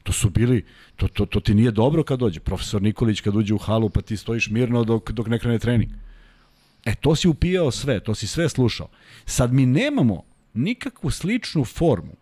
To 0.07 0.13
su 0.13 0.29
bili, 0.29 0.65
to, 0.95 1.07
to, 1.07 1.25
to 1.25 1.39
ti 1.39 1.53
nije 1.53 1.71
dobro 1.71 2.03
kad 2.03 2.19
dođe. 2.19 2.39
Profesor 2.39 2.81
Nikolić 2.81 3.21
kad 3.21 3.35
uđe 3.35 3.53
u 3.53 3.57
halu 3.57 3.89
pa 3.89 4.01
ti 4.01 4.17
stojiš 4.17 4.49
mirno 4.49 4.83
dok, 4.83 5.11
dok 5.11 5.27
ne 5.27 5.39
krene 5.39 5.59
trening. 5.59 5.91
E, 6.85 6.95
to 6.95 7.15
si 7.15 7.27
upijao 7.27 7.71
sve, 7.71 7.99
to 7.99 8.15
si 8.15 8.27
sve 8.27 8.49
slušao. 8.49 8.87
Sad 9.25 9.53
mi 9.53 9.65
nemamo 9.65 10.23
nikakvu 10.53 11.11
sličnu 11.11 11.65
formu 11.65 12.15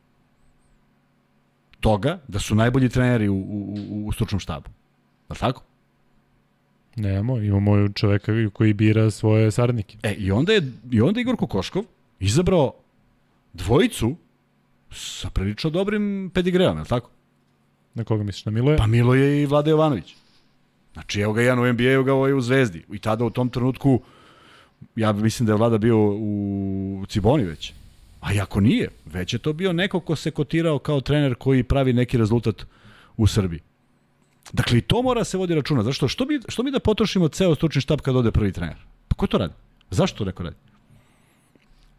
toga 1.79 2.19
da 2.27 2.39
su 2.39 2.55
najbolji 2.55 2.89
treneri 2.89 3.29
u, 3.29 3.35
u, 3.35 4.07
u 4.07 4.11
stručnom 4.11 4.39
štabu. 4.39 4.69
Je 5.29 5.33
li 5.33 5.39
tako? 5.39 5.63
Nemamo, 6.95 7.37
imamo 7.37 7.89
čoveka 7.89 8.31
koji 8.53 8.73
bira 8.73 9.11
svoje 9.11 9.51
saradnike. 9.51 9.97
E, 10.03 10.13
i 10.13 10.31
onda 10.31 10.53
je, 10.53 10.71
i 10.91 11.01
onda 11.01 11.21
Igor 11.21 11.37
Kokoškov 11.37 11.83
izabrao 12.19 12.73
dvojicu 13.53 14.15
sa 14.91 15.29
prilično 15.29 15.69
dobrim 15.69 16.31
pedigreom, 16.33 16.77
je 16.77 16.81
li 16.81 16.89
tako? 16.89 17.14
Na 17.95 18.03
koga 18.03 18.23
misliš, 18.23 18.45
na 18.45 18.51
Miloje? 18.51 18.77
Pa 18.77 18.87
Miloje 18.87 19.41
i 19.41 19.45
Vlade 19.45 19.71
Jovanović. 19.71 20.15
Znači, 20.93 21.21
evo 21.21 21.33
ga 21.33 21.41
jedan 21.41 21.59
u 21.59 21.73
NBA, 21.73 21.91
evo 21.91 22.03
ga 22.03 22.13
ovaj 22.13 22.33
u 22.33 22.41
Zvezdi. 22.41 22.83
I 22.91 22.99
tada 22.99 23.25
u 23.25 23.29
tom 23.29 23.49
trenutku, 23.49 24.01
ja 24.95 25.11
mislim 25.11 25.45
da 25.45 25.53
je 25.53 25.57
Vlada 25.57 25.77
bio 25.77 25.97
u 25.99 27.05
Ciboni 27.09 27.43
već. 27.43 27.73
A 28.21 28.33
i 28.33 28.39
ako 28.39 28.59
nije, 28.59 28.89
već 29.05 29.33
je 29.33 29.39
to 29.39 29.53
bio 29.53 29.73
neko 29.73 29.99
ko 29.99 30.15
se 30.15 30.31
kotirao 30.31 30.79
kao 30.79 31.01
trener 31.01 31.35
koji 31.35 31.63
pravi 31.63 31.93
neki 31.93 32.17
rezultat 32.17 32.65
u 33.17 33.27
Srbiji. 33.27 33.59
Dakle, 34.53 34.77
i 34.77 34.81
to 34.81 35.01
mora 35.01 35.23
se 35.23 35.37
vodi 35.37 35.55
računa. 35.55 35.83
Zašto? 35.83 36.07
Što 36.07 36.25
mi, 36.25 36.39
što 36.47 36.63
mi 36.63 36.71
da 36.71 36.79
potrošimo 36.79 37.27
ceo 37.27 37.55
stručni 37.55 37.81
štab 37.81 38.01
kad 38.01 38.15
ode 38.15 38.31
prvi 38.31 38.51
trener? 38.51 38.77
Pa 39.07 39.15
ko 39.15 39.27
to 39.27 39.37
radi? 39.37 39.53
Zašto 39.91 40.17
to 40.17 40.25
neko 40.25 40.43
radi? 40.43 40.55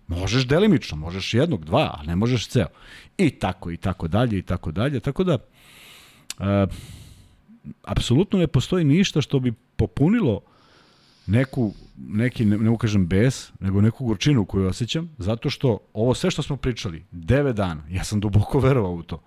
Možeš 0.09 0.47
delimično, 0.47 0.97
možeš 0.97 1.34
jednog, 1.34 1.64
dva, 1.64 1.99
a 1.99 2.03
ne 2.03 2.16
možeš 2.16 2.49
ceo. 2.49 2.66
I 3.18 3.30
tako, 3.30 3.70
i 3.70 3.76
tako 3.76 4.09
dalje, 4.09 4.38
i 4.38 4.42
tako 4.42 4.70
dalje. 4.70 5.01
Tako 5.01 5.24
da, 5.24 5.38
e, 6.41 6.66
apsolutno 7.82 8.39
ne 8.39 8.47
postoji 8.47 8.84
ništa 8.84 9.20
što 9.20 9.39
bi 9.41 9.53
popunilo 9.76 10.41
neku, 11.26 11.72
neki, 11.99 12.45
ne, 12.45 12.59
ne 12.59 12.70
ukažem 12.70 13.07
bes, 13.07 13.53
nego 13.61 13.80
neku 13.80 14.07
gorčinu 14.07 14.45
koju 14.45 14.66
osjećam, 14.66 15.11
zato 15.18 15.51
što 15.51 15.78
ovo 15.93 16.14
sve 16.14 16.30
što 16.30 16.43
smo 16.43 16.57
pričali, 16.57 17.05
9 17.12 17.53
dana, 17.53 17.82
ja 17.91 18.05
sam 18.05 18.20
duboko 18.20 18.61
verovao 18.61 18.93
u 18.93 19.03
to. 19.03 19.22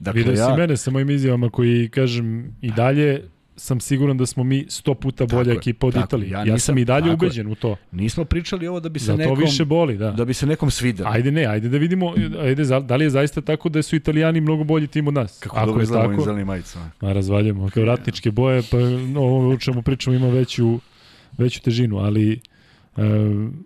Dakle, 0.00 0.22
Vidio 0.22 0.40
ja... 0.40 0.46
si 0.46 0.60
mene 0.60 0.76
sa 0.76 0.90
mojim 0.90 1.10
izjavama 1.10 1.50
koji, 1.50 1.88
kažem, 1.88 2.56
i 2.60 2.70
dalje 2.70 3.28
sam 3.56 3.80
siguran 3.80 4.16
da 4.16 4.26
smo 4.26 4.44
mi 4.44 4.64
100 4.64 4.94
puta 4.94 5.26
bolja 5.26 5.44
tako 5.44 5.58
ekipa 5.58 5.86
od 5.86 5.96
Italije. 5.96 6.30
Ja, 6.30 6.44
ja 6.44 6.58
sam 6.58 6.78
i 6.78 6.84
dalje 6.84 7.12
ubeđen 7.12 7.46
u 7.46 7.54
to. 7.54 7.76
Nismo 7.92 8.24
pričali 8.24 8.66
ovo 8.66 8.80
da 8.80 8.88
bi 8.88 8.98
se 8.98 9.12
da 9.12 9.16
nekom 9.16 9.38
više 9.38 9.64
boli, 9.64 9.96
da. 9.96 10.10
Da 10.10 10.24
bi 10.24 10.34
se 10.34 10.46
nekom 10.46 10.70
svidelo. 10.70 11.10
Ajde 11.12 11.30
ne, 11.30 11.46
ajde 11.46 11.68
da 11.68 11.78
vidimo, 11.78 12.14
ajde 12.40 12.64
da 12.80 12.96
li 12.96 13.04
je 13.04 13.10
zaista 13.10 13.40
tako 13.40 13.68
da 13.68 13.82
su 13.82 13.96
Italijani 13.96 14.40
mnogo 14.40 14.64
bolji 14.64 14.86
tim 14.86 15.08
od 15.08 15.14
nas. 15.14 15.38
Kako 15.40 15.56
Ako 15.56 15.66
dobro 15.66 15.82
izgledamo 15.82 16.24
tako. 16.24 16.78
Ma 17.00 17.12
razvaljamo, 17.12 17.70
kao 17.70 17.84
ratničke 17.84 18.30
boje, 18.30 18.62
pa 18.70 18.76
ovo 19.20 19.50
o 19.50 19.56
čemu 19.56 19.82
pričamo 19.82 20.16
ima 20.16 20.28
veću 20.28 20.78
veću 21.38 21.62
težinu, 21.62 21.98
ali 21.98 22.40
E, 22.96 23.02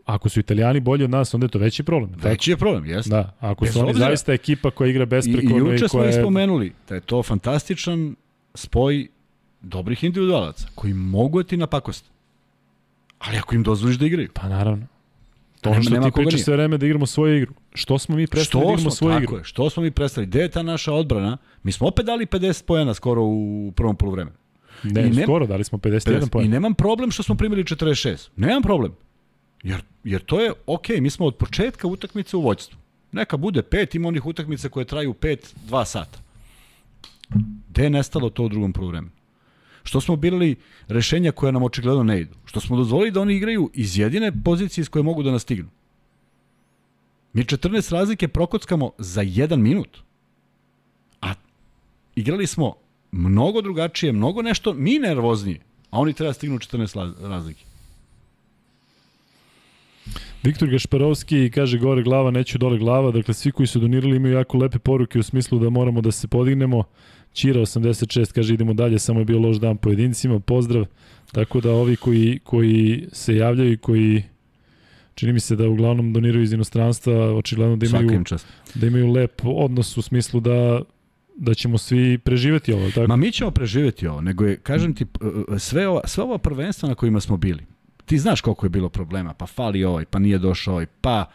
ako 0.04 0.28
su 0.28 0.40
Italijani 0.40 0.80
bolji 0.80 1.04
od 1.04 1.10
nas, 1.10 1.34
onda 1.34 1.44
je 1.44 1.48
to 1.50 1.58
veći 1.58 1.82
problem. 1.82 2.10
Veći 2.22 2.50
je 2.50 2.56
problem, 2.56 2.84
jeste. 2.86 3.10
Da, 3.10 3.36
ako 3.40 3.64
Bez 3.64 3.72
su 3.72 3.80
oni 3.80 3.90
obzira. 3.90 4.06
zaista 4.06 4.32
ekipa 4.32 4.70
koja 4.70 4.88
igra 4.90 5.06
besprekorno 5.06 5.66
i, 5.66 5.70
i 5.70 5.72
juče 5.72 5.88
smo 5.88 6.04
ispomenuli 6.04 6.72
da 6.88 6.94
je 6.94 7.00
to 7.00 7.22
fantastičan 7.22 8.16
spoj 8.54 9.08
dobrih 9.60 10.04
individualaca 10.04 10.66
koji 10.74 10.94
mogu 10.94 11.42
da 11.42 11.48
ti 11.48 11.56
napakost. 11.56 12.04
Ali 13.18 13.38
ako 13.38 13.54
im 13.54 13.62
dozvoliš 13.62 13.98
da 13.98 14.06
igraju. 14.06 14.28
Pa 14.34 14.48
naravno. 14.48 14.86
To 15.60 15.70
ono 15.70 15.82
što 15.82 16.00
ti 16.00 16.10
pričaš 16.14 16.42
sve 16.42 16.56
vreme 16.56 16.78
da 16.78 16.86
igramo 16.86 17.06
svoju 17.06 17.36
igru. 17.36 17.54
Što 17.74 17.98
smo 17.98 18.16
mi 18.16 18.26
prestali 18.26 18.64
da 18.64 18.72
igramo 18.72 18.90
svoju 18.90 19.22
igru? 19.22 19.36
Je, 19.36 19.44
što 19.44 19.70
smo 19.70 19.82
mi 19.82 19.90
prestali? 19.90 20.26
Gde 20.26 20.40
je 20.40 20.48
ta 20.48 20.62
naša 20.62 20.92
odbrana? 20.92 21.36
Mi 21.62 21.72
smo 21.72 21.86
opet 21.86 22.06
dali 22.06 22.26
50 22.26 22.64
pojena 22.64 22.94
skoro 22.94 23.22
u 23.22 23.72
prvom 23.76 23.96
poluvremenu. 23.96 24.36
Ne, 24.82 25.06
I 25.06 25.10
ne, 25.10 25.22
skoro 25.22 25.46
dali 25.46 25.64
smo 25.64 25.78
51 25.78 26.28
50, 26.30 26.44
I 26.44 26.48
nemam 26.48 26.74
problem 26.74 27.10
što 27.10 27.22
smo 27.22 27.34
primili 27.34 27.64
46. 27.64 28.28
Nemam 28.36 28.62
problem. 28.62 28.92
Jer, 29.62 29.82
jer 30.04 30.22
to 30.24 30.40
je 30.40 30.52
ok, 30.66 30.88
mi 31.00 31.10
smo 31.10 31.26
od 31.26 31.36
početka 31.36 31.88
utakmice 31.88 32.36
u 32.36 32.40
vođstvu. 32.40 32.78
Neka 33.12 33.36
bude 33.36 33.62
pet, 33.62 33.94
ima 33.94 34.08
onih 34.08 34.26
utakmica 34.26 34.68
koje 34.68 34.84
traju 34.84 35.14
pet, 35.14 35.54
dva 35.66 35.84
sata. 35.84 36.18
Gde 37.68 37.84
je 37.84 37.90
nestalo 37.90 38.30
to 38.30 38.42
u 38.42 38.48
drugom 38.48 38.72
poluvremenu? 38.72 39.17
Što 39.88 40.00
smo 40.00 40.16
birali 40.16 40.56
rešenja 40.88 41.32
koja 41.32 41.52
nam 41.52 41.62
očigledno 41.62 42.02
ne 42.02 42.20
idu? 42.20 42.34
Što 42.44 42.60
smo 42.60 42.76
dozvolili 42.76 43.10
da 43.10 43.20
oni 43.20 43.34
igraju 43.34 43.70
iz 43.74 43.98
jedine 43.98 44.32
pozicije 44.44 44.82
iz 44.82 44.88
koje 44.88 45.02
mogu 45.02 45.22
da 45.22 45.30
nastignu? 45.30 45.70
Mi 47.32 47.44
14 47.44 47.92
razlike 47.92 48.28
prokockamo 48.28 48.90
za 48.98 49.22
jedan 49.22 49.60
minut. 49.60 49.98
A 51.20 51.34
igrali 52.16 52.46
smo 52.46 52.74
mnogo 53.12 53.62
drugačije, 53.62 54.12
mnogo 54.12 54.42
nešto 54.42 54.74
mi 54.74 54.98
nervoznije, 54.98 55.60
a 55.90 56.00
oni 56.00 56.12
treba 56.12 56.28
da 56.28 56.34
stignu 56.34 56.58
14 56.58 57.28
razlike. 57.28 57.64
Viktor 60.42 60.68
Gašparovski 60.68 61.50
kaže 61.50 61.78
gore 61.78 62.02
glava, 62.02 62.30
neću 62.30 62.58
dole 62.58 62.78
glava, 62.78 63.10
dakle 63.10 63.34
svi 63.34 63.52
koji 63.52 63.66
su 63.66 63.80
donirali 63.80 64.16
imaju 64.16 64.34
jako 64.34 64.58
lepe 64.58 64.78
poruke 64.78 65.18
u 65.18 65.22
smislu 65.22 65.58
da 65.58 65.70
moramo 65.70 66.00
da 66.00 66.12
se 66.12 66.28
podignemo. 66.28 66.84
Čira 67.32 67.60
86 67.60 68.32
kaže 68.32 68.54
idemo 68.54 68.74
dalje, 68.74 68.98
samo 68.98 69.20
je 69.20 69.24
bio 69.24 69.38
loš 69.38 69.56
dan 69.56 69.76
pojedincima, 69.76 70.40
pozdrav. 70.40 70.84
Tako 71.32 71.60
da 71.60 71.72
ovi 71.72 71.96
koji, 71.96 72.40
koji 72.44 73.08
se 73.12 73.36
javljaju 73.36 73.72
i 73.72 73.76
koji 73.76 74.22
čini 75.14 75.32
mi 75.32 75.40
se 75.40 75.56
da 75.56 75.68
uglavnom 75.68 76.12
doniraju 76.12 76.42
iz 76.42 76.52
inostranstva, 76.52 77.34
očigledno 77.34 77.76
da 77.76 77.86
imaju, 77.86 78.24
da 78.74 78.86
imaju 78.86 79.12
lep 79.12 79.40
odnos 79.44 79.96
u 79.96 80.02
smislu 80.02 80.40
da 80.40 80.82
da 81.40 81.54
ćemo 81.54 81.78
svi 81.78 82.18
preživeti 82.18 82.72
ovo, 82.72 82.90
tako? 82.90 83.06
Ma 83.08 83.16
mi 83.16 83.32
ćemo 83.32 83.50
preživeti 83.50 84.06
ovo, 84.06 84.20
nego 84.20 84.44
je, 84.44 84.56
kažem 84.56 84.94
ti, 84.94 85.06
sve 85.58 85.88
ova, 85.88 86.00
sve 86.04 86.24
ova 86.24 86.38
prvenstva 86.38 86.88
na 86.88 86.94
kojima 86.94 87.20
smo 87.20 87.36
bili, 87.36 87.66
ti 88.04 88.18
znaš 88.18 88.40
koliko 88.40 88.66
je 88.66 88.70
bilo 88.70 88.88
problema, 88.88 89.34
pa 89.34 89.46
fali 89.46 89.84
ovaj, 89.84 90.04
pa 90.04 90.18
nije 90.18 90.38
došao 90.38 90.74
ovaj, 90.74 90.86
pa 91.00 91.30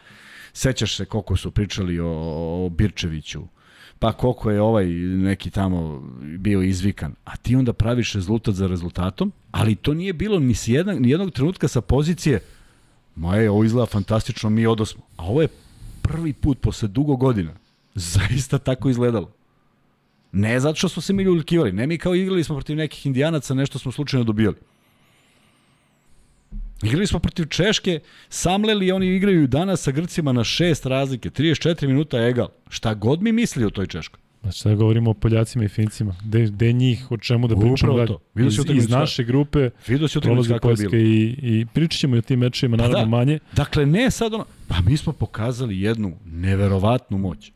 sećaš 0.52 0.96
se 0.96 1.04
koliko 1.04 1.36
su 1.36 1.50
pričali 1.50 2.00
o, 2.00 2.08
o 2.64 2.68
Birčeviću, 2.68 3.42
pa 3.98 4.12
koliko 4.12 4.50
je 4.50 4.60
ovaj 4.60 4.86
neki 4.86 5.50
tamo 5.50 6.02
bio 6.38 6.62
izvikan, 6.62 7.14
a 7.24 7.36
ti 7.36 7.56
onda 7.56 7.72
praviš 7.72 8.12
rezultat 8.12 8.54
za 8.54 8.66
rezultatom, 8.66 9.32
ali 9.50 9.74
to 9.74 9.94
nije 9.94 10.12
bilo 10.12 10.38
ni, 10.38 10.54
s 10.54 10.66
ni 10.66 11.10
jednog 11.10 11.30
trenutka 11.30 11.68
sa 11.68 11.80
pozicije 11.80 12.40
moje, 13.14 13.50
ovo 13.50 13.64
izgleda 13.64 13.86
fantastično, 13.86 14.50
mi 14.50 14.66
odosmo. 14.66 15.02
A 15.16 15.24
ovo 15.24 15.42
je 15.42 15.48
prvi 16.02 16.32
put 16.32 16.60
posle 16.60 16.88
dugo 16.88 17.16
godina 17.16 17.52
zaista 17.94 18.58
tako 18.58 18.88
izgledalo. 18.88 19.30
Ne 20.32 20.60
zato 20.60 20.74
što 20.74 20.88
smo 20.88 21.02
se 21.02 21.12
mi 21.12 21.22
ljuljkivali, 21.22 21.72
ne 21.72 21.86
mi 21.86 21.98
kao 21.98 22.14
igrali 22.14 22.44
smo 22.44 22.56
protiv 22.56 22.76
nekih 22.76 23.06
indijanaca, 23.06 23.54
nešto 23.54 23.78
smo 23.78 23.92
slučajno 23.92 24.24
dobijali. 24.24 24.56
Igrali 26.84 27.06
smo 27.06 27.18
protiv 27.18 27.46
Češke, 27.46 28.00
samleli, 28.28 28.92
oni 28.92 29.06
igraju 29.06 29.46
danas 29.46 29.82
sa 29.82 29.90
Grcima 29.90 30.32
na 30.32 30.44
šest 30.44 30.86
razlike, 30.86 31.30
34 31.30 31.86
minuta 31.86 32.18
egal. 32.18 32.48
Šta 32.68 32.94
god 32.94 33.22
mi 33.22 33.32
misli 33.32 33.64
o 33.64 33.70
toj 33.70 33.86
Češkoj. 33.86 34.20
Znači, 34.42 34.58
sada 34.58 34.74
govorimo 34.74 35.10
o 35.10 35.14
Poljacima 35.14 35.64
i 35.64 35.68
Fincima. 35.68 36.14
Gde, 36.24 36.42
gde 36.46 36.72
njih, 36.72 37.10
o 37.10 37.16
čemu 37.16 37.48
da 37.48 37.56
pričamo? 37.56 37.92
Upravo 37.92 38.06
to. 38.06 38.20
Vidio 38.34 38.48
Iz, 38.48 38.54
si 38.54 38.76
iz 38.76 38.88
naše 38.88 39.24
grupe 39.24 39.70
Vidio 39.86 40.08
si 40.08 40.20
prolazi 40.20 40.52
je 40.52 40.58
bilo. 40.60 40.60
Poljska 40.60 40.96
i, 40.96 41.36
i 41.42 41.66
pričat 41.74 42.00
ćemo 42.00 42.16
i 42.16 42.18
o 42.18 42.22
tim 42.22 42.38
mečima, 42.38 42.76
naravno 42.76 42.98
da. 42.98 43.06
manje. 43.06 43.38
Dakle, 43.52 43.86
ne 43.86 44.10
sad 44.10 44.34
ono... 44.34 44.44
Pa 44.68 44.80
mi 44.80 44.96
smo 44.96 45.12
pokazali 45.12 45.80
jednu 45.80 46.16
neverovatnu 46.26 47.18
moć. 47.18 47.52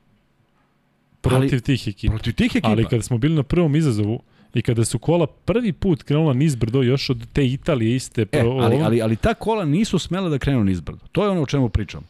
Protiv 1.20 1.54
Ali- 1.54 1.60
tih 1.60 1.88
ekipa. 1.88 2.12
Protiv 2.12 2.34
tih 2.34 2.50
ekipa. 2.50 2.68
Ali 2.68 2.84
kada 2.84 3.02
smo 3.02 3.18
bili 3.18 3.34
na 3.34 3.42
prvom 3.42 3.76
izazovu 3.76 4.22
i 4.54 4.62
kada 4.62 4.84
su 4.84 4.98
kola 4.98 5.26
prvi 5.26 5.72
put 5.72 6.02
krenula 6.02 6.32
nizbrdo 6.32 6.82
još 6.82 7.10
od 7.10 7.26
te 7.32 7.46
Italije 7.46 7.96
iste 7.96 8.22
E, 8.22 8.26
pro, 8.26 8.50
ali, 8.50 8.76
ali, 8.82 9.02
ali 9.02 9.16
ta 9.16 9.34
kola 9.34 9.64
nisu 9.64 9.98
smela 9.98 10.28
da 10.28 10.38
krenu 10.38 10.64
nizbrdo. 10.64 11.06
To 11.12 11.24
je 11.24 11.30
ono 11.30 11.42
o 11.42 11.46
čemu 11.46 11.68
pričam. 11.68 12.04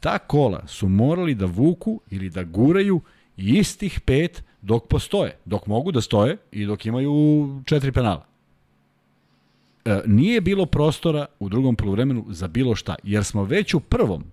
Ta 0.00 0.18
kola 0.18 0.66
su 0.66 0.88
morali 0.88 1.34
da 1.34 1.46
vuku 1.46 2.00
ili 2.10 2.30
da 2.30 2.42
guraju 2.42 3.00
istih 3.36 4.00
pet 4.00 4.42
dok 4.62 4.86
postoje. 4.88 5.36
Dok 5.44 5.66
mogu 5.66 5.92
da 5.92 6.00
stoje 6.00 6.36
i 6.52 6.64
dok 6.66 6.86
imaju 6.86 7.48
četiri 7.66 7.92
penala. 7.92 8.26
E, 9.84 10.00
nije 10.06 10.40
bilo 10.40 10.66
prostora 10.66 11.26
u 11.38 11.48
drugom 11.48 11.76
polovremenu 11.76 12.24
za 12.28 12.48
bilo 12.48 12.74
šta, 12.74 12.94
jer 13.02 13.24
smo 13.24 13.44
već 13.44 13.74
u 13.74 13.80
prvom 13.80 14.24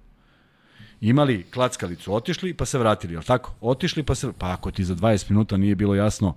imali 1.02 1.44
klackalicu, 1.44 2.14
otišli 2.14 2.54
pa 2.54 2.66
se 2.66 2.80
vratili, 2.80 3.14
jel 3.14 3.24
tako? 3.24 3.54
Otišli 3.62 4.04
pa 4.04 4.16
se, 4.16 4.32
pa 4.38 4.52
ako 4.52 4.72
ti 4.72 4.84
za 4.84 4.96
20 4.96 5.32
minuta 5.32 5.58
nije 5.58 5.76
bilo 5.76 5.96
jasno 5.96 6.36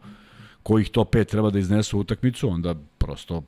kojih 0.64 0.88
to 0.90 1.04
pet 1.04 1.28
treba 1.28 1.50
da 1.50 1.58
iznesu 1.58 1.98
utakmicu, 1.98 2.48
onda 2.48 2.74
prosto, 2.98 3.42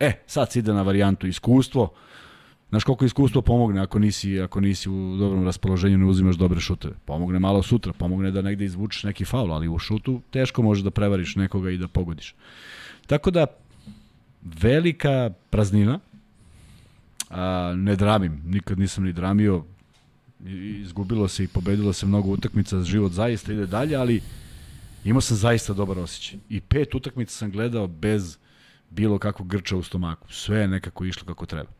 e, 0.00 0.12
sad 0.26 0.52
se 0.52 0.58
ide 0.58 0.72
na 0.72 0.82
varijantu 0.82 1.26
iskustvo, 1.26 1.88
Znaš 2.72 2.84
koliko 2.84 3.04
iskustvo 3.04 3.42
pomogne 3.42 3.80
ako 3.80 3.98
nisi, 3.98 4.40
ako 4.40 4.60
nisi 4.60 4.90
u 4.90 5.16
dobrom 5.16 5.44
raspoloženju 5.44 5.98
ne 5.98 6.06
uzimaš 6.06 6.36
dobre 6.36 6.60
šuteve. 6.60 6.94
Pomogne 7.04 7.38
malo 7.38 7.62
sutra, 7.62 7.92
pomogne 7.92 8.30
da 8.30 8.42
negde 8.42 8.64
izvučeš 8.64 9.04
neki 9.04 9.24
faul, 9.24 9.52
ali 9.52 9.68
u 9.68 9.78
šutu 9.78 10.20
teško 10.30 10.62
možeš 10.62 10.84
da 10.84 10.90
prevariš 10.90 11.36
nekoga 11.36 11.70
i 11.70 11.76
da 11.76 11.88
pogodiš. 11.88 12.34
Tako 13.06 13.30
da, 13.30 13.46
velika 14.42 15.30
praznina, 15.50 15.98
a, 17.30 17.74
ne 17.76 17.96
dramim, 17.96 18.40
nikad 18.46 18.78
nisam 18.78 19.04
ni 19.04 19.12
dramio, 19.12 19.64
izgubilo 20.80 21.28
se 21.28 21.44
i 21.44 21.48
pobedilo 21.48 21.92
se 21.92 22.06
mnogo 22.06 22.30
utakmica, 22.30 22.82
život 22.82 23.12
zaista 23.12 23.52
ide 23.52 23.66
dalje, 23.66 23.96
ali 23.96 24.20
imao 25.04 25.20
sam 25.20 25.36
zaista 25.36 25.72
dobar 25.72 25.98
osjećaj. 25.98 26.38
I 26.48 26.60
pet 26.60 26.94
utakmica 26.94 27.32
sam 27.32 27.50
gledao 27.50 27.86
bez 27.86 28.38
bilo 28.90 29.18
kakvog 29.18 29.48
grča 29.48 29.76
u 29.76 29.82
stomaku. 29.82 30.32
Sve 30.32 30.58
je 30.58 30.68
nekako 30.68 31.04
išlo 31.04 31.26
kako 31.26 31.46
treba. 31.46 31.70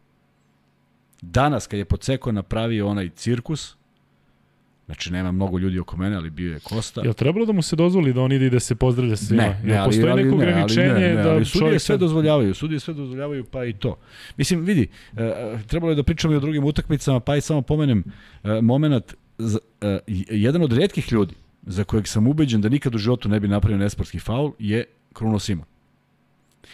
Danas, 1.23 1.67
kad 1.67 1.79
je 1.79 1.85
Poceko 1.85 2.33
napravio 2.33 2.89
onaj 2.89 3.09
cirkus, 3.09 3.77
znači 4.87 5.13
nema 5.13 5.33
mnogo 5.33 5.59
ljudi 5.59 5.79
oko 5.79 5.97
mene, 5.97 6.17
ali 6.17 6.31
bio 6.31 6.53
je 6.53 6.61
Kosta. 6.61 7.01
Jel 7.05 7.13
trebalo 7.13 7.47
da 7.47 7.53
mu 7.53 7.63
se 7.63 7.77
dozvoli 7.77 8.13
da 8.13 8.21
on 8.21 8.33
ide 8.33 8.47
i 8.47 8.51
da 8.51 8.61
se 8.61 8.75
pozdravlja 8.75 9.17
svima? 9.17 9.43
Ne, 9.43 9.61
ne, 9.65 9.77
ali, 9.77 9.89
postoji 9.89 10.11
ali, 10.11 10.25
neko 10.25 10.37
ne, 10.37 10.45
ali, 10.45 10.53
ograničenje 10.53 10.93
ne, 10.93 11.15
ne, 11.15 11.23
da 11.23 11.31
ali 11.31 11.45
sudije 11.45 11.61
čovjek 11.61 11.83
sve 11.83 11.97
dozvoljavaju, 11.97 12.55
sudije 12.55 12.81
sve 12.81 12.95
dozvoljavaju, 12.95 13.45
pa 13.45 13.65
i 13.65 13.73
to. 13.73 13.97
Mislim, 14.37 14.65
vidi, 14.65 14.89
e, 15.17 15.23
e, 15.25 15.59
trebalo 15.67 15.93
je 15.93 15.97
da 15.97 16.03
pričamo 16.03 16.35
i 16.35 16.37
o 16.37 16.41
drugim 16.41 16.65
utakmicama, 16.65 17.21
pa 17.21 17.37
i 17.37 17.41
samo 17.41 17.63
pomenem 17.63 18.05
e, 18.45 18.61
moment, 18.61 19.15
e, 19.81 19.99
jedan 20.31 20.63
od 20.63 20.73
redkih 20.73 21.13
ljudi 21.13 21.35
za 21.63 21.85
kojeg 21.85 22.09
sam 22.09 22.27
ubeđen 22.27 22.61
da 22.61 22.69
nikad 22.69 22.95
u 22.95 22.99
životu 22.99 23.29
ne 23.29 23.41
bi 23.41 23.49
napravio 23.49 23.79
nesportski 23.79 24.19
faul 24.19 24.53
je 24.59 24.85
Kruno 25.13 25.39
Simon. 25.39 25.67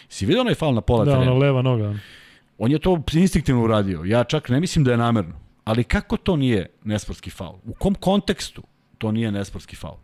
Si 0.08 0.26
vidio 0.26 0.40
onaj 0.40 0.54
faul 0.54 0.74
na 0.74 0.80
pola 0.80 1.04
Da, 1.04 1.10
terena? 1.10 1.30
ona 1.32 1.38
leva 1.38 1.62
noga. 1.62 1.94
On 2.58 2.72
je 2.72 2.78
to 2.78 3.02
instinktivno 3.14 3.64
uradio. 3.64 4.02
Ja 4.04 4.24
čak 4.24 4.48
ne 4.48 4.60
mislim 4.60 4.84
da 4.84 4.90
je 4.90 4.96
namerno. 4.96 5.34
Ali 5.64 5.84
kako 5.84 6.16
to 6.16 6.36
nije 6.36 6.66
nesportski 6.84 7.30
faul? 7.30 7.56
U 7.64 7.74
kom 7.74 7.94
kontekstu 7.94 8.62
to 8.98 9.12
nije 9.12 9.32
nesportski 9.32 9.76
faul? 9.76 9.96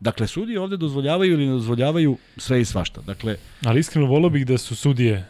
Dakle, 0.00 0.26
sudije 0.26 0.60
ovde 0.60 0.76
dozvoljavaju 0.76 1.32
ili 1.32 1.46
ne 1.46 1.52
dozvoljavaju 1.52 2.16
sve 2.36 2.60
i 2.60 2.64
svašta. 2.64 3.00
Dakle, 3.00 3.36
Ali 3.64 3.80
iskreno 3.80 4.06
volio 4.06 4.28
bih 4.30 4.46
da 4.46 4.58
su 4.58 4.76
sudije 4.76 5.26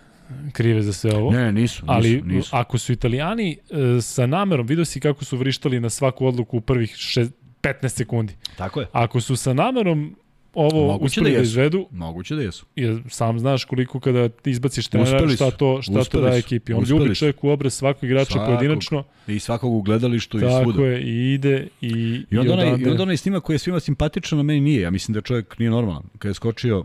krive 0.52 0.82
za 0.82 0.92
sve 0.92 1.14
ovo. 1.14 1.30
ne, 1.30 1.52
nisu, 1.52 1.60
nisu, 1.82 1.84
Ali 1.86 2.22
nisu. 2.22 2.50
ako 2.52 2.78
su 2.78 2.92
italijani 2.92 3.58
e, 3.96 4.00
sa 4.00 4.26
namerom, 4.26 4.66
vidio 4.66 4.84
si 4.84 5.00
kako 5.00 5.24
su 5.24 5.36
vrištali 5.36 5.80
na 5.80 5.90
svaku 5.90 6.26
odluku 6.26 6.56
u 6.56 6.60
prvih 6.60 6.94
šest, 6.96 7.32
15 7.66 7.88
sekundi. 7.88 8.34
Tako 8.56 8.80
je. 8.80 8.86
Ako 8.92 9.20
su 9.20 9.36
sa 9.36 9.52
namerom 9.54 10.16
ovo 10.54 10.86
Moguće 10.86 11.04
uspeli 11.06 11.24
da 11.24 11.32
da, 11.32 11.38
jesu. 11.38 11.50
izvedu, 11.50 11.86
Moguće 11.90 12.34
da 12.34 12.42
jesu. 12.42 12.66
jer 12.76 13.02
sam 13.08 13.38
znaš 13.38 13.64
koliko 13.64 14.00
kada 14.00 14.28
ti 14.28 14.50
izbaciš 14.50 14.88
trenera, 14.88 15.28
šta 15.28 15.50
to, 15.50 15.82
šta 15.82 15.92
to 15.92 16.00
Uspeli 16.00 16.22
daje 16.22 16.40
su. 16.42 16.46
ekipi. 16.46 16.72
On 16.72 16.82
Uspeli 16.82 17.00
ljubi 17.00 17.14
čovjek 17.14 17.44
u 17.44 17.48
obraz 17.48 17.74
svakog 17.74 18.04
igrača 18.04 18.30
Svakog. 18.30 18.46
pojedinačno, 18.48 19.04
I 19.26 19.38
svakog 19.38 19.72
u 19.72 19.82
gledalištu 19.82 20.38
i 20.38 20.42
tako 20.42 20.62
svuda. 20.62 20.82
je, 20.82 21.02
i 21.02 21.34
ide 21.34 21.68
i, 21.80 22.24
I 22.30 22.38
onda, 22.38 22.52
onaj, 22.52 22.68
I 22.68 22.86
onda 22.86 23.02
onaj 23.02 23.16
snimak 23.16 23.42
koji 23.42 23.54
je 23.54 23.58
svima 23.58 23.80
simpatičan, 23.80 24.40
a 24.40 24.42
meni 24.42 24.60
nije. 24.60 24.80
Ja 24.80 24.90
mislim 24.90 25.12
da 25.12 25.20
čovjek 25.20 25.58
nije 25.58 25.70
normalan. 25.70 26.02
Kada 26.18 26.30
je 26.30 26.34
skočio 26.34 26.84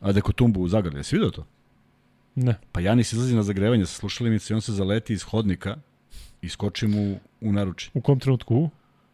Adekotumbu 0.00 0.60
u 0.60 0.68
Zagrlje, 0.68 0.98
jesi 0.98 1.16
vidio 1.16 1.30
to? 1.30 1.44
Ne. 2.34 2.54
Pa 2.72 2.80
Janis 2.80 3.12
izlazi 3.12 3.34
na 3.34 3.42
zagrevanje 3.42 3.86
sa 3.86 3.92
slušalimice 3.92 4.52
i 4.52 4.54
on 4.54 4.60
se 4.60 4.72
zaleti 4.72 5.12
iz 5.12 5.22
hodnika 5.22 5.76
i 6.42 6.48
skoči 6.48 6.86
mu 6.86 7.20
u 7.40 7.52
naruči. 7.52 7.90
U 7.94 8.00
kom 8.00 8.18
trenutku? 8.20 8.70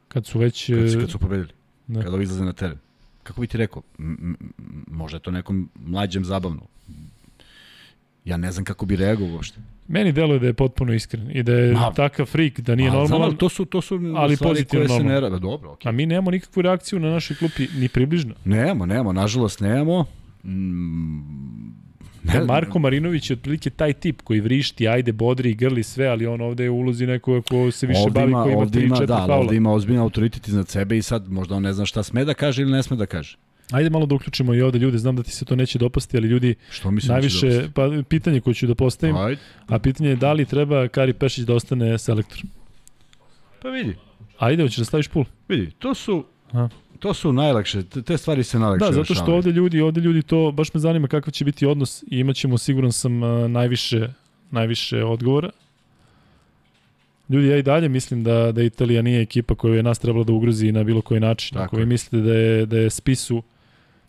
Kad 0.09 0.27
su 0.27 0.39
već... 0.39 0.67
Kad, 0.67 0.95
e, 0.95 1.01
kad 1.01 1.11
su 1.11 1.19
pobedili. 1.19 1.49
Da. 1.87 2.03
Kada 2.03 2.15
ovi 2.15 2.23
izlaze 2.25 2.45
na 2.45 2.53
teren. 2.53 2.79
Kako 3.23 3.41
bi 3.41 3.47
ti 3.47 3.59
rekao? 3.59 3.83
Možda 4.87 5.17
je 5.17 5.21
to 5.21 5.31
nekom 5.31 5.69
mlađem 5.75 6.25
zabavno. 6.25 6.61
Ja 8.25 8.37
ne 8.37 8.53
znam 8.53 8.65
kako 8.65 8.87
bi 8.87 8.97
reagovao 8.97 9.35
uopšte. 9.35 9.59
Meni 9.89 10.13
deluje 10.13 10.39
da 10.39 10.47
je 10.47 10.53
potpuno 10.55 10.93
iskren 10.95 11.31
i 11.37 11.43
da 11.43 11.53
je 11.53 11.73
Ma. 11.73 11.93
takav 11.93 12.27
frik, 12.27 12.61
da 12.61 12.75
nije 12.75 12.89
A, 12.89 12.91
znam, 12.91 13.01
normalan, 13.03 13.25
ali 13.29 13.37
to 13.37 13.49
su, 13.49 13.65
to 13.65 13.81
su 13.81 13.95
ali 14.17 14.37
pozitivno 14.37 14.87
koje 14.87 14.99
se 14.99 15.05
ne 15.05 15.13
normalno. 15.13 15.21
rade. 15.21 15.41
Dobro, 15.41 15.73
okej. 15.73 15.89
a 15.89 15.93
mi 15.93 16.07
nemamo 16.07 16.31
nikakvu 16.31 16.63
reakciju 16.63 16.99
na 16.99 17.11
našoj 17.11 17.37
klupi, 17.37 17.69
ni 17.77 17.89
približno. 17.89 18.35
Nemamo, 18.45 18.87
nemamo, 18.87 19.13
nažalost 19.13 19.61
nemamo. 19.61 20.05
Mm, 20.45 21.71
Ne, 22.35 22.45
Marko 22.45 22.79
Marinović 22.79 23.31
je 23.31 23.35
otprilike 23.35 23.71
taj 23.71 23.93
tip 23.93 24.23
koji 24.23 24.41
vrišti, 24.41 24.89
ajde, 24.89 25.13
bodri, 25.13 25.55
grli 25.55 25.83
sve, 25.83 26.07
ali 26.07 26.27
on 26.27 26.41
ovde 26.41 26.65
je 26.65 26.71
u 26.71 26.77
ulozi 26.77 27.07
nekoga 27.07 27.41
ko 27.43 27.71
se 27.71 27.87
više 27.87 28.01
ovde 28.01 28.21
bavi, 28.21 28.31
ima, 28.31 28.43
koji 28.43 28.53
ima 28.53 28.63
ovde 28.63 28.81
3-4 28.81 28.85
ima, 28.85 28.97
da, 29.07 29.17
faula. 29.17 29.37
ovde 29.37 29.57
ima 29.57 29.73
ozbiljan 29.73 30.03
autoritet 30.03 30.49
iznad 30.49 30.69
sebe 30.69 30.97
i 30.99 31.03
sad 31.03 31.31
možda 31.33 31.55
on 31.55 31.63
ne 31.63 31.73
zna 31.73 31.87
šta 31.87 32.03
sme 32.03 32.25
da 32.25 32.35
kaže 32.35 32.63
ili 32.63 32.73
ne 32.73 32.83
sme 32.83 32.97
da 32.97 33.07
kaže. 33.07 33.37
Ajde 33.71 33.91
malo 33.91 34.07
da 34.07 34.15
uključimo 34.15 34.55
i 34.55 34.63
ovde 34.63 34.79
ljude, 34.79 34.99
znam 34.99 35.17
da 35.17 35.23
ti 35.23 35.31
se 35.31 35.45
to 35.45 35.57
neće 35.57 35.79
dopasti, 35.79 36.17
ali 36.17 36.29
ljudi, 36.29 36.55
Što 36.71 36.91
mislim 36.91 37.09
da 37.09 37.13
najviše, 37.13 37.69
pa 37.75 37.91
pitanje 38.09 38.41
koje 38.41 38.55
ću 38.55 38.67
da 38.67 38.75
postavim, 38.75 39.17
Ajde. 39.17 39.41
a 39.67 39.79
pitanje 39.79 40.09
je 40.11 40.17
da 40.17 40.33
li 40.33 40.45
treba 40.45 40.89
Kari 40.89 41.13
Pešić 41.13 41.45
da 41.45 41.55
ostane 41.55 41.99
selektor. 41.99 42.39
Pa 43.63 43.69
vidi, 43.69 43.97
Ajde, 44.39 44.63
hoćeš 44.63 44.79
da 44.79 44.85
staviš 44.85 45.09
pul? 45.09 45.25
vidi, 45.49 45.71
to 45.71 45.95
su, 45.95 46.25
Aha. 46.51 46.69
To 46.99 47.15
su 47.15 47.33
najlakše, 47.33 47.83
te, 47.83 48.19
stvari 48.19 48.45
se 48.45 48.59
najlakše 48.59 48.87
Da, 48.87 48.93
zato 48.93 49.15
što 49.15 49.35
ovde 49.35 49.51
ljudi, 49.51 49.81
ovde 49.81 50.01
ljudi 50.01 50.23
to, 50.23 50.53
baš 50.53 50.75
me 50.75 50.81
zanima 50.81 51.09
kakav 51.09 51.33
će 51.33 51.45
biti 51.45 51.67
odnos 51.67 52.03
i 52.03 52.19
imaćemo, 52.19 52.59
siguran 52.59 52.93
sam, 52.93 53.23
a, 53.23 53.49
najviše, 53.49 54.09
najviše 54.51 55.05
odgovora. 55.05 55.51
Ljudi, 57.29 57.47
ja 57.47 57.57
i 57.57 57.63
dalje 57.63 57.89
mislim 57.89 58.25
da, 58.25 58.53
da 58.53 58.63
Italija 58.63 59.03
nije 59.03 59.23
ekipa 59.23 59.55
koju 59.55 59.75
je 59.75 59.83
nas 59.83 59.99
trebala 59.99 60.25
da 60.25 60.33
ugrozi 60.33 60.73
na 60.73 60.85
bilo 60.85 61.01
koji 61.01 61.21
način. 61.21 61.55
Tako 61.55 61.65
Ako 61.65 61.77
vi 61.77 61.87
mislite 61.87 62.17
da 62.17 62.35
je, 62.35 62.67
da 62.67 62.79
je 62.79 62.91
Spisu 62.91 63.43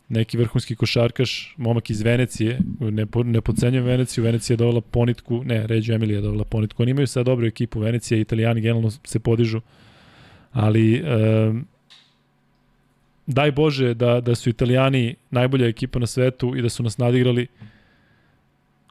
neki 0.09 0.37
vrhunski 0.37 0.75
košarkaš, 0.75 1.55
momak 1.57 1.89
iz 1.89 2.01
Venecije, 2.01 2.59
ne, 2.79 3.05
po, 3.05 3.23
ne 3.23 3.41
podcenjujem 3.41 3.85
Veneciju, 3.85 4.23
Venecija 4.23 4.53
je 4.53 4.57
dovela 4.57 4.81
ponitku, 4.81 5.43
ne, 5.43 5.67
Ređo 5.67 5.93
Emilija 5.93 6.17
je 6.17 6.21
dovela 6.21 6.43
ponitku, 6.43 6.83
oni 6.83 6.91
imaju 6.91 7.07
sad 7.07 7.25
dobru 7.25 7.47
ekipu, 7.47 7.79
Venecija 7.79 8.17
i 8.17 8.21
Italijani 8.21 8.61
generalno 8.61 8.91
se 9.03 9.19
podižu, 9.19 9.61
ali 10.51 11.03
um, 11.03 11.65
daj 13.29 13.51
Bože 13.51 13.93
da, 13.93 14.21
da 14.21 14.35
su 14.35 14.49
Italijani 14.49 15.15
najbolja 15.31 15.67
ekipa 15.67 15.99
na 15.99 16.07
svetu 16.07 16.55
i 16.55 16.61
da 16.61 16.69
su 16.69 16.83
nas 16.83 16.97
nadigrali, 16.97 17.47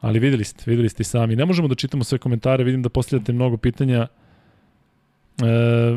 ali 0.00 0.18
videli 0.18 0.44
ste, 0.44 0.70
videli 0.70 0.88
ste 0.88 1.00
i 1.00 1.04
sami. 1.04 1.36
Ne 1.36 1.44
možemo 1.44 1.68
da 1.68 1.74
čitamo 1.74 2.04
sve 2.04 2.18
komentare, 2.18 2.64
vidim 2.64 2.82
da 2.82 2.88
postavljate 2.88 3.32
mnogo 3.32 3.56
pitanja, 3.56 4.06
e, 4.06 5.44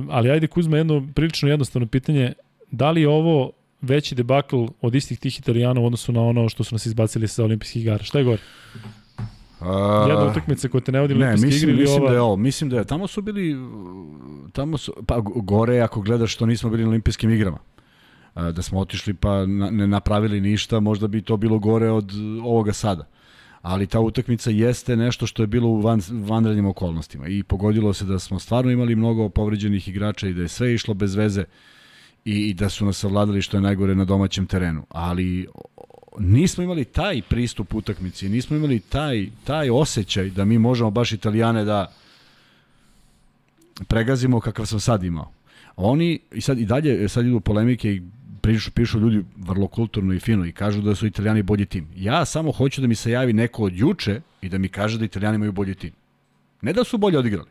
ali 0.10 0.32
ajde 0.32 0.48
Kuzma 0.48 0.78
jedno 0.78 1.08
prilično 1.16 1.50
jednostavno 1.50 1.88
pitanje, 1.88 2.34
da 2.72 2.92
li 2.92 3.02
je 3.02 3.10
ovo 3.10 3.52
veći 3.82 4.16
debakl 4.16 4.66
od 4.82 4.96
istih 4.96 5.20
tih 5.20 5.40
Italijana 5.40 5.82
u 5.82 5.86
odnosu 5.86 6.12
na 6.12 6.22
ono 6.22 6.50
što 6.50 6.64
su 6.64 6.76
nas 6.76 6.86
izbacili 6.86 7.28
sa 7.28 7.44
olimpijskih 7.44 7.82
igara? 7.82 8.04
Šta 8.04 8.18
je 8.18 8.24
gore? 8.24 8.42
A, 9.60 10.06
Jedna 10.10 10.26
utakmica 10.32 10.68
koja 10.68 10.82
te 10.82 10.92
ne 10.92 11.02
vodi 11.02 11.16
Ne, 11.16 11.32
mislim, 11.32 11.52
igre 11.52 11.72
ili 11.72 11.82
mislim 11.82 12.02
ova? 12.02 12.10
da 12.10 12.16
je 12.16 12.22
ovo. 12.22 12.36
Mislim 12.36 12.70
da 12.70 12.78
je, 12.78 12.86
tamo 12.86 13.08
su 13.08 13.22
bili, 13.22 13.56
tamo 14.54 14.78
su, 14.78 14.94
pa 15.08 15.20
gore 15.36 15.80
ako 15.80 16.02
gledaš 16.02 16.34
što 16.34 16.46
nismo 16.46 16.70
bili 16.70 16.84
na 16.84 16.90
olimpijskim 16.90 17.32
igrama. 17.32 17.58
Da 18.36 18.62
smo 18.62 18.80
otišli 18.80 19.14
pa 19.14 19.46
ne 19.46 19.88
napravili 19.88 20.42
ništa, 20.42 20.80
možda 20.80 21.08
bi 21.08 21.22
to 21.22 21.38
bilo 21.38 21.60
gore 21.60 21.90
od 21.90 22.12
ovoga 22.44 22.74
sada. 22.74 23.08
Ali 23.62 23.88
ta 23.88 24.00
utakmica 24.00 24.50
jeste 24.50 24.96
nešto 24.96 25.28
što 25.28 25.44
je 25.44 25.48
bilo 25.48 25.68
u 25.68 25.82
van, 25.82 26.02
vanrednim 26.10 26.66
okolnostima 26.66 27.28
i 27.28 27.44
pogodilo 27.44 27.94
se 27.94 28.06
da 28.06 28.20
smo 28.20 28.40
stvarno 28.40 28.72
imali 28.72 28.96
mnogo 28.96 29.30
povređenih 29.30 29.88
igrača 29.88 30.28
i 30.28 30.34
da 30.34 30.42
je 30.42 30.48
sve 30.48 30.74
išlo 30.74 30.94
bez 30.94 31.16
veze 31.16 31.44
i, 32.26 32.50
i 32.50 32.54
da 32.54 32.70
su 32.70 32.86
nas 32.86 32.98
savladali 32.98 33.42
što 33.42 33.58
je 33.58 33.62
najgore 33.62 33.96
na 33.96 34.06
domaćem 34.06 34.46
terenu. 34.46 34.86
Ali 34.90 35.48
nismo 36.20 36.64
imali 36.64 36.86
taj 36.86 37.22
pristup 37.22 37.76
utakmici, 37.76 38.30
nismo 38.30 38.58
imali 38.58 38.80
taj, 38.80 39.28
taj 39.44 39.70
osjećaj 39.70 40.30
da 40.30 40.46
mi 40.46 40.58
možemo 40.58 40.92
baš 40.92 41.12
italijane 41.12 41.66
da 41.66 41.94
pregazimo 43.88 44.40
kakav 44.40 44.66
sam 44.66 44.80
sad 44.80 45.04
imao. 45.04 45.32
Oni, 45.76 46.20
i 46.32 46.42
sad 46.42 46.60
i 46.60 46.66
dalje, 46.66 47.10
sad 47.10 47.26
idu 47.26 47.40
polemike 47.40 47.94
i 47.94 48.02
pišu, 48.42 48.72
pišu 48.72 49.00
ljudi 49.00 49.24
vrlo 49.38 49.68
kulturno 49.68 50.14
i 50.14 50.20
fino 50.20 50.46
i 50.46 50.52
kažu 50.52 50.82
da 50.82 50.96
su 50.96 51.08
italijani 51.08 51.44
bolji 51.44 51.66
tim. 51.66 51.88
Ja 51.96 52.26
samo 52.26 52.52
hoću 52.52 52.82
da 52.82 52.88
mi 52.88 52.96
se 52.96 53.12
javi 53.12 53.34
neko 53.34 53.64
od 53.64 53.78
juče 53.78 54.22
i 54.42 54.50
da 54.50 54.58
mi 54.58 54.70
kaže 54.70 54.98
da 54.98 55.06
italijani 55.06 55.36
imaju 55.36 55.52
bolji 55.52 55.76
tim. 55.76 55.92
Ne 56.62 56.74
da 56.74 56.84
su 56.84 56.98
bolje 56.98 57.20
odigrali, 57.20 57.50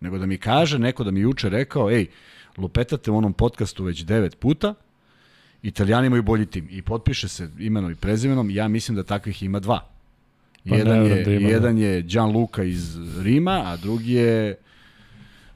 nego 0.00 0.18
da 0.18 0.26
mi 0.26 0.38
kaže 0.38 0.78
neko 0.78 1.04
da 1.04 1.10
mi 1.10 1.20
juče 1.20 1.48
rekao, 1.48 1.90
ej, 1.90 2.06
lupetate 2.56 3.10
u 3.10 3.16
onom 3.16 3.32
podcastu 3.32 3.84
već 3.84 4.04
devet 4.04 4.38
puta, 4.38 4.74
Italijani 5.62 6.06
imaju 6.06 6.22
bolji 6.22 6.46
tim. 6.46 6.68
I 6.70 6.82
potpiše 6.82 7.28
se 7.28 7.50
imenom 7.58 7.92
i 7.92 7.94
prezimenom, 7.94 8.50
ja 8.50 8.68
mislim 8.68 8.96
da 8.96 9.02
takvih 9.02 9.42
ima 9.42 9.60
dva. 9.60 9.88
Pa 10.68 10.76
jedan, 10.76 11.06
je, 11.06 11.24
da 11.24 11.30
ima 11.32 11.48
jedan 11.48 11.78
je 11.78 12.02
Gianluca 12.02 12.62
iz 12.62 12.96
Rima, 13.22 13.62
a 13.66 13.76
drugi 13.76 14.12
je 14.12 14.56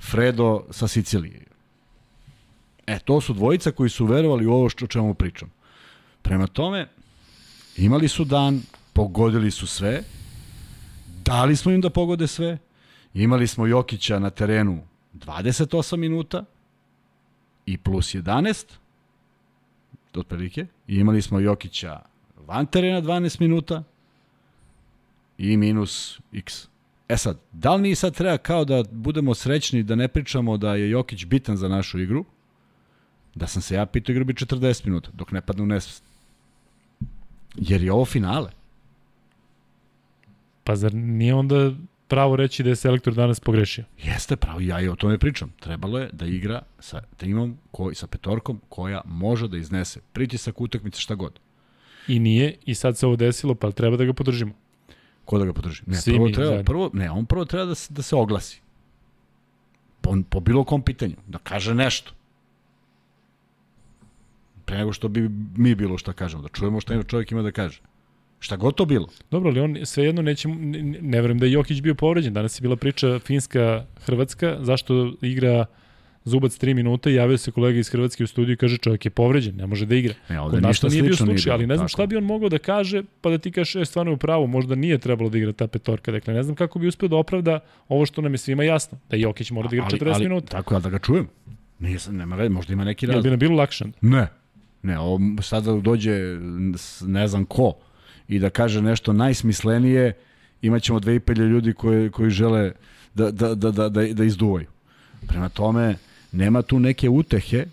Fredo 0.00 0.64
sa 0.70 0.88
Sicilije. 0.88 1.40
E, 2.86 2.98
to 2.98 3.20
su 3.20 3.32
dvojica 3.32 3.70
koji 3.70 3.90
su 3.90 4.06
verovali 4.06 4.46
u 4.46 4.52
ovo 4.52 4.68
što 4.68 4.84
o 4.84 4.88
čemu 4.88 5.14
pričam. 5.14 5.50
Prema 6.22 6.46
tome, 6.46 6.88
imali 7.76 8.08
su 8.08 8.24
dan, 8.24 8.62
pogodili 8.92 9.50
su 9.50 9.66
sve, 9.66 10.02
dali 11.24 11.56
smo 11.56 11.72
im 11.72 11.80
da 11.80 11.90
pogode 11.90 12.26
sve, 12.26 12.58
imali 13.14 13.46
smo 13.46 13.66
Jokića 13.66 14.18
na 14.18 14.30
terenu 14.30 14.82
28 15.14 15.96
minuta 15.96 16.44
i 17.66 17.78
plus 17.78 18.14
11, 18.14 18.64
otprilike, 20.14 20.66
i 20.88 20.96
imali 20.96 21.22
smo 21.22 21.40
Jokića 21.40 22.00
van 22.36 22.66
terena 22.66 23.02
12 23.02 23.40
minuta 23.40 23.82
i 25.38 25.56
minus 25.56 26.20
x. 26.32 26.68
E 27.08 27.16
sad, 27.16 27.38
da 27.52 27.74
li 27.74 27.82
mi 27.82 27.94
sad 27.94 28.14
treba 28.14 28.38
kao 28.38 28.64
da 28.64 28.84
budemo 28.90 29.34
srećni 29.34 29.82
da 29.82 29.94
ne 29.94 30.08
pričamo 30.08 30.56
da 30.56 30.74
je 30.74 30.90
Jokić 30.90 31.24
bitan 31.24 31.56
za 31.56 31.68
našu 31.68 31.98
igru, 31.98 32.24
da 33.34 33.46
sam 33.46 33.62
se 33.62 33.74
ja 33.74 33.86
pitao 33.86 34.12
igra 34.12 34.24
bi 34.24 34.32
40 34.32 34.86
minuta, 34.86 35.10
dok 35.12 35.32
ne 35.32 35.40
padne 35.40 35.62
u 35.62 35.66
nesvest. 35.66 36.04
Jer 37.56 37.82
je 37.82 37.92
ovo 37.92 38.04
finale. 38.04 38.50
Pa 40.64 40.76
zar 40.76 40.94
nije 40.94 41.34
onda 41.34 41.72
pravo 42.08 42.36
reći 42.36 42.62
da 42.62 42.68
je 42.68 42.76
selektor 42.76 43.14
danas 43.14 43.40
pogrešio? 43.40 43.84
Jeste 44.02 44.36
pravo, 44.36 44.60
ja 44.60 44.80
i 44.80 44.88
o 44.88 44.96
tome 44.96 45.18
pričam. 45.18 45.52
Trebalo 45.60 45.98
je 45.98 46.10
da 46.12 46.26
igra 46.26 46.62
sa 46.78 47.00
timom, 47.16 47.56
koji, 47.70 47.94
sa 47.94 48.06
petorkom, 48.06 48.60
koja 48.68 49.00
može 49.04 49.48
da 49.48 49.56
iznese 49.56 50.00
pritisak 50.12 50.60
utakmice 50.60 51.00
šta 51.00 51.14
god. 51.14 51.38
I 52.08 52.18
nije, 52.18 52.56
i 52.66 52.74
sad 52.74 52.98
se 52.98 53.06
ovo 53.06 53.16
desilo, 53.16 53.54
pa 53.54 53.70
treba 53.70 53.96
da 53.96 54.04
ga 54.04 54.12
podržimo. 54.12 54.52
Ko 55.24 55.38
da 55.38 55.44
ga 55.44 55.52
podrži? 55.52 55.82
Ne, 55.86 55.96
Svi 55.96 56.12
prvo 56.12 56.28
treba, 56.28 56.46
zajedno. 56.46 56.64
prvo, 56.64 56.90
ne, 56.92 57.10
on 57.10 57.26
prvo 57.26 57.44
treba 57.44 57.64
da 57.64 57.74
se, 57.74 57.94
da 57.94 58.02
se 58.02 58.16
oglasi. 58.16 58.60
Po, 60.00 60.16
po 60.28 60.40
bilo 60.40 60.64
kom 60.64 60.82
pitanju. 60.82 61.16
Da 61.26 61.38
kaže 61.38 61.74
nešto. 61.74 62.12
Pre 64.72 64.78
nego 64.78 64.92
što 64.92 65.08
bi 65.08 65.30
mi 65.56 65.74
bilo 65.74 65.98
šta 65.98 66.12
kažemo. 66.12 66.42
Da 66.42 66.48
čujemo 66.48 66.80
šta 66.80 67.02
čovjek 67.02 67.32
ima 67.32 67.42
da 67.42 67.50
kaže. 67.50 67.80
Šta 68.38 68.56
god 68.56 68.74
to 68.74 68.84
bilo. 68.84 69.08
Dobro, 69.30 69.50
ali 69.50 69.60
on 69.60 69.76
svejedno 69.84 70.22
neće, 70.22 70.48
ne, 70.48 70.82
ne 70.82 71.20
verujem 71.20 71.38
da 71.38 71.46
je 71.46 71.52
Jokić 71.52 71.80
bio 71.80 71.94
povređen. 71.94 72.32
Danas 72.32 72.58
je 72.58 72.62
bila 72.62 72.76
priča 72.76 73.18
Finska-Hrvatska, 73.18 74.58
zašto 74.60 75.12
igra 75.20 75.64
Zubac 76.24 76.58
3 76.58 76.74
minuta 76.74 77.10
i 77.10 77.14
javio 77.14 77.38
se 77.38 77.50
kolega 77.50 77.78
iz 77.78 77.88
Hrvatske 77.88 78.24
u 78.24 78.26
studiju 78.26 78.52
i 78.52 78.56
kaže 78.56 78.78
čovjek 78.78 79.04
je 79.04 79.10
povređen, 79.10 79.56
ne 79.56 79.66
može 79.66 79.86
da 79.86 79.94
igra. 79.94 80.14
Ne, 80.28 80.40
ovde 80.40 80.56
Kod 80.56 80.64
ništa 80.68 80.88
nije 80.88 81.02
bio 81.02 81.16
slučaj, 81.16 81.52
ali 81.52 81.66
ne 81.66 81.76
znam 81.76 81.88
tako. 81.88 81.92
šta 81.92 82.06
bi 82.06 82.16
on 82.16 82.24
mogao 82.24 82.48
da 82.48 82.58
kaže, 82.58 83.02
pa 83.20 83.30
da 83.30 83.38
ti 83.38 83.52
kažeš, 83.52 83.76
e, 83.76 83.84
stvarno 83.84 84.12
je 84.12 84.14
u 84.14 84.18
pravu, 84.18 84.46
možda 84.46 84.74
nije 84.74 84.98
trebalo 84.98 85.30
da 85.30 85.38
igra 85.38 85.52
ta 85.52 85.66
petorka. 85.66 86.12
Dakle, 86.12 86.34
ne 86.34 86.42
znam 86.42 86.56
kako 86.56 86.78
bi 86.78 86.86
uspeo 86.86 87.08
da 87.08 87.16
opravda 87.16 87.60
ovo 87.88 88.06
što 88.06 88.22
nam 88.22 88.34
je 88.34 88.38
svima 88.38 88.64
jasno, 88.64 88.98
da 89.10 89.16
Jokić 89.16 89.50
mora 89.50 89.68
da 89.68 89.76
igra 89.76 89.88
40 89.88 90.22
minuta. 90.22 90.46
Tako 90.46 90.80
da 90.80 90.90
ga 90.90 90.98
čujem. 90.98 91.28
Nije, 91.78 91.98
nema 92.10 92.48
možda 92.48 92.72
ima 92.72 92.84
neki 92.84 93.06
Jel 93.06 93.10
bi 93.10 93.14
razlog. 93.14 93.30
nam 93.30 93.38
bilo 93.38 93.56
lakše? 93.56 93.84
Ne. 94.00 94.41
Ne, 94.82 94.98
ovo 94.98 95.18
sada 95.42 95.72
dođe 95.72 96.12
s- 96.76 97.02
ne 97.06 97.28
znam 97.28 97.44
ko 97.44 97.74
i 98.28 98.38
da 98.38 98.50
kaže 98.50 98.82
nešto 98.82 99.12
najsmislenije, 99.12 100.12
imaćemo 100.62 101.00
2500 101.00 101.38
ljudi 101.38 101.72
koji, 101.72 102.10
koji 102.10 102.30
žele 102.30 102.72
da, 103.14 103.30
da, 103.30 103.54
da, 103.54 103.70
da, 103.70 103.88
da, 103.88 104.06
da 104.06 104.24
izduvaju. 104.24 104.66
Prema 105.26 105.48
tome, 105.48 105.96
nema 106.32 106.62
tu 106.62 106.78
neke 106.80 107.08
utehe 107.08 107.64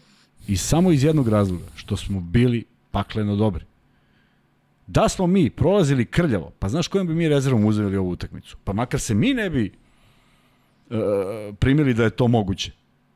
i 0.47 0.57
samo 0.57 0.91
iz 0.91 1.03
jednog 1.03 1.27
razloga, 1.27 1.65
što 1.75 1.97
smo 1.97 2.19
bili 2.21 2.65
pakleno 2.91 3.35
dobri. 3.35 3.63
Da 4.87 5.09
smo 5.09 5.27
mi 5.27 5.49
prolazili 5.49 6.05
krljavo, 6.05 6.51
pa 6.59 6.69
znaš 6.69 6.87
kojom 6.87 7.07
bi 7.07 7.13
mi 7.15 7.29
rezervom 7.29 7.65
uzeli 7.65 7.97
ovu 7.97 8.09
utakmicu? 8.09 8.57
Pa 8.63 8.73
makar 8.73 8.99
se 8.99 9.13
mi 9.13 9.33
ne 9.33 9.49
bi 9.49 9.71
uh, 10.89 10.97
primili 11.59 11.93
da 11.93 12.03
je 12.03 12.09
to 12.09 12.27
moguće. 12.27 12.71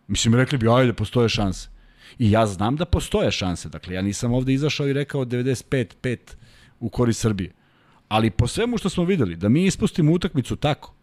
Mislim, 0.07 0.35
rekli 0.35 0.57
bi, 0.57 0.69
ajde, 0.69 0.93
postoje 0.93 1.29
šanse. 1.29 1.69
I 2.19 2.31
ja 2.31 2.45
znam 2.45 2.75
da 2.75 2.85
postoje 2.85 3.31
šanse. 3.31 3.69
Dakle, 3.69 3.93
ja 3.93 4.01
nisam 4.01 4.33
ovde 4.33 4.53
izašao 4.53 4.87
i 4.87 4.93
rekao 4.93 5.25
95-5 5.25 6.17
u 6.79 6.89
korist 6.89 7.21
Srbije. 7.21 7.51
Ali 8.07 8.29
po 8.29 8.47
svemu 8.47 8.77
što 8.77 8.89
smo 8.89 9.03
videli, 9.03 9.35
da 9.35 9.49
mi 9.49 9.65
ispustimo 9.65 10.11
utakmicu 10.11 10.55
tako, 10.55 10.93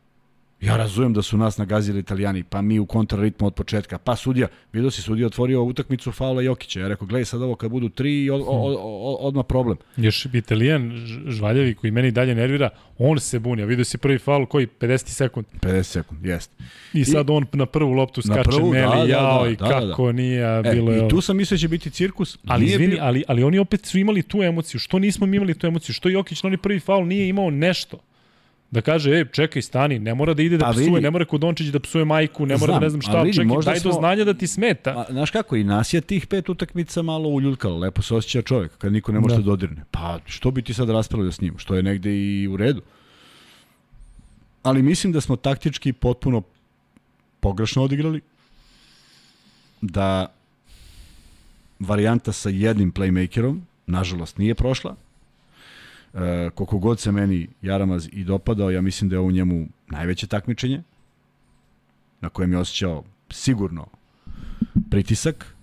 ja 0.60 0.76
razumem 0.76 1.12
da 1.12 1.22
su 1.22 1.36
nas 1.36 1.58
nagazili 1.58 2.00
italijani, 2.00 2.42
pa 2.42 2.62
mi 2.62 2.78
u 2.78 2.86
kontraritmu 2.86 3.46
od 3.46 3.54
početka, 3.54 3.98
pa 3.98 4.16
sudija, 4.16 4.48
vidio 4.72 4.90
si 4.90 5.02
sudija 5.02 5.26
otvorio 5.26 5.62
utakmicu 5.62 6.12
faula 6.12 6.42
Jokića. 6.42 6.80
Ja 6.80 6.88
rekao, 6.88 7.06
gledaj 7.06 7.24
sad 7.24 7.42
ovo 7.42 7.54
kad 7.54 7.70
budu 7.70 7.88
tri, 7.88 8.30
od, 8.30 8.40
od, 8.40 8.76
od, 8.78 9.16
odmah 9.20 9.44
problem. 9.48 9.76
Još 9.96 10.26
Italijan 10.26 10.92
Žvaljevi 11.28 11.74
koji 11.74 11.90
meni 11.90 12.10
dalje 12.10 12.34
nervira, 12.34 12.68
on 12.98 13.20
se 13.20 13.38
buni, 13.38 13.62
a 13.62 13.66
vidio 13.66 13.84
si 13.84 13.98
prvi 13.98 14.18
faul 14.18 14.46
koji 14.46 14.66
50 14.80 15.06
sekund. 15.06 15.46
50 15.60 15.82
sekund, 15.82 16.26
jest. 16.26 16.50
I 16.92 17.04
sad 17.04 17.30
on 17.30 17.46
na 17.52 17.66
prvu 17.66 17.92
loptu 17.92 18.22
skače 18.22 18.42
prvu, 18.42 18.70
Meli, 18.70 18.86
da, 18.88 18.96
da, 18.96 19.04
jao 19.04 19.44
da, 19.44 19.50
i 19.50 19.56
da, 19.56 19.64
da, 19.64 19.80
da. 19.80 19.88
kako 19.88 20.12
nije, 20.12 20.58
E, 20.58 20.62
bilo 20.64 20.96
I 20.96 21.08
tu 21.08 21.20
sam 21.20 21.36
mislio 21.36 21.56
da 21.56 21.60
će 21.60 21.68
biti 21.68 21.90
cirkus. 21.90 22.38
Ali 22.46 22.66
izvini, 22.66 22.90
bio- 22.90 23.02
ali, 23.02 23.24
ali 23.28 23.42
oni 23.42 23.58
opet 23.58 23.86
su 23.86 23.98
imali 23.98 24.22
tu 24.22 24.42
emociju. 24.42 24.78
Što 24.80 24.98
nismo 24.98 25.26
mi 25.26 25.36
imali 25.36 25.54
tu 25.54 25.66
emociju? 25.66 25.94
Što 25.94 26.08
Jokić 26.08 26.42
na 26.42 26.46
onaj 26.46 26.58
prvi 26.58 26.80
faul 26.80 27.06
nije 27.06 27.28
imao 27.28 27.50
nešto? 27.50 27.98
Da 28.70 28.80
kaže, 28.80 29.10
ej, 29.12 29.24
čekaj, 29.26 29.62
stani, 29.62 29.98
ne 29.98 30.14
mora 30.14 30.34
da 30.34 30.42
ide 30.42 30.56
da 30.56 30.70
psuje, 30.70 30.86
vidi. 30.86 31.00
ne 31.00 31.10
mora 31.10 31.24
Kodončić 31.24 31.66
da 31.66 31.80
psuje 31.80 32.04
majku, 32.04 32.46
ne 32.46 32.54
mora 32.54 32.66
Znam, 32.66 32.74
da 32.74 32.84
ne 32.86 32.90
znam 32.90 33.02
šta, 33.02 33.22
vidi, 33.22 33.36
čekaj, 33.36 33.56
daj 33.64 33.74
do 33.74 33.80
smo- 33.82 33.92
znanja 33.92 34.24
da 34.24 34.34
ti 34.34 34.46
smeta. 34.46 34.90
A, 34.92 35.04
znaš 35.10 35.30
kako, 35.30 35.56
i 35.56 35.64
nas 35.64 35.92
je 35.92 36.00
tih 36.00 36.26
pet 36.26 36.48
utakmica 36.48 37.02
malo 37.02 37.28
uljuljkalo, 37.28 37.78
lepo 37.78 38.02
se 38.02 38.14
osjeća 38.14 38.42
čovjek, 38.42 38.78
kad 38.78 38.92
niko 38.92 39.12
ne 39.12 39.20
može 39.20 39.34
Da. 39.34 39.40
da. 39.40 39.44
dodirne. 39.44 39.84
Pa 39.90 40.18
što 40.26 40.50
bi 40.50 40.62
ti 40.62 40.74
sad 40.74 40.90
raspravljao 40.90 41.32
s 41.32 41.40
njim, 41.40 41.54
što 41.58 41.74
je 41.74 41.82
negde 41.82 42.10
i 42.12 42.48
u 42.48 42.56
redu. 42.56 42.82
Ali 44.62 44.82
mislim 44.82 45.12
da 45.12 45.20
smo 45.20 45.36
taktički 45.36 45.92
potpuno 45.92 46.42
pogrešno 47.40 47.82
odigrali, 47.82 48.20
da 49.80 50.26
varijanta 51.80 52.32
sa 52.32 52.48
jednim 52.48 52.92
playmakerom, 52.92 53.60
nažalost, 53.86 54.38
nije 54.38 54.54
prošla. 54.54 54.96
E, 56.14 56.50
koliko 56.54 56.78
god 56.78 57.00
se 57.00 57.12
meni 57.12 57.48
Jaramaz 57.62 58.08
i 58.12 58.24
dopadao, 58.24 58.70
ja 58.70 58.80
mislim 58.80 59.10
da 59.10 59.16
je 59.16 59.20
ovo 59.20 59.30
njemu 59.30 59.68
najveće 59.86 60.26
takmičenje, 60.26 60.82
na 62.20 62.28
kojem 62.28 62.52
je 62.52 62.58
osjećao 62.58 63.04
sigurno 63.30 63.86
pritisak. 64.90 65.54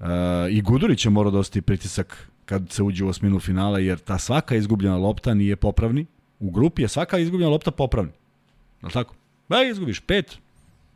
E, 0.00 0.04
I 0.50 0.62
Gudurić 0.62 1.04
je 1.04 1.10
morao 1.10 1.32
da 1.32 1.62
pritisak 1.62 2.30
kad 2.44 2.70
se 2.70 2.82
uđe 2.82 3.04
u 3.04 3.08
osminu 3.08 3.40
finala, 3.40 3.78
jer 3.78 3.98
ta 3.98 4.18
svaka 4.18 4.56
izgubljena 4.56 4.96
lopta 4.96 5.34
nije 5.34 5.56
popravni. 5.56 6.06
U 6.40 6.50
grupi 6.50 6.82
je 6.82 6.88
svaka 6.88 7.18
izgubljena 7.18 7.50
lopta 7.50 7.70
popravni. 7.70 8.12
Je 8.82 8.86
li 8.86 8.92
tako? 8.92 9.14
Ba, 9.48 9.62
izgubiš 9.62 10.00
pet, 10.00 10.38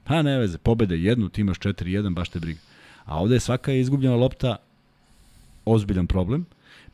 pa 0.04 0.22
ne 0.22 0.38
veze, 0.38 0.58
pobede 0.58 0.96
jednu, 0.96 1.28
ti 1.28 1.40
imaš 1.40 1.58
4-1, 1.58 2.14
baš 2.14 2.28
te 2.28 2.40
briga. 2.40 2.60
A 3.04 3.20
ovde 3.20 3.34
je 3.34 3.40
svaka 3.40 3.72
izgubljena 3.72 4.16
lopta 4.16 4.56
ozbiljan 5.64 6.06
problem, 6.06 6.46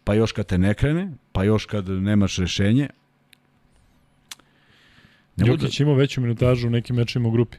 pa 0.04 0.14
još 0.14 0.32
kad 0.32 0.46
te 0.46 0.58
ne 0.58 0.74
krene, 0.74 1.12
pa 1.32 1.44
još 1.44 1.66
kad 1.66 1.88
nemaš 1.88 2.36
rešenje. 2.36 2.88
Ne 5.36 5.46
Jokić 5.46 5.80
imao 5.80 5.94
veću 5.94 6.20
minutažu 6.20 6.66
u 6.66 6.70
nekim 6.70 6.96
mečima 6.96 7.28
u 7.28 7.30
grupi. 7.30 7.56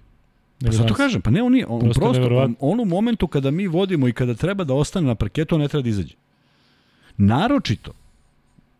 Pa 0.65 0.71
zato 0.71 0.93
kažem, 0.93 1.21
pa 1.21 1.31
ne, 1.31 1.43
on, 1.43 1.51
nije, 1.51 1.65
on 1.67 1.79
Prosto 1.79 2.01
prosto, 2.01 2.37
on, 2.37 2.55
on 2.59 2.79
u 2.79 2.85
momentu 2.85 3.27
kada 3.27 3.51
mi 3.51 3.67
vodimo 3.67 4.07
i 4.07 4.13
kada 4.13 4.33
treba 4.33 4.63
da 4.63 4.73
ostane 4.73 5.07
na 5.07 5.15
parketu, 5.15 5.55
on 5.55 5.61
ne 5.61 5.67
treba 5.67 5.83
da 5.83 5.89
izađe. 5.89 6.15
Naročito, 7.17 7.91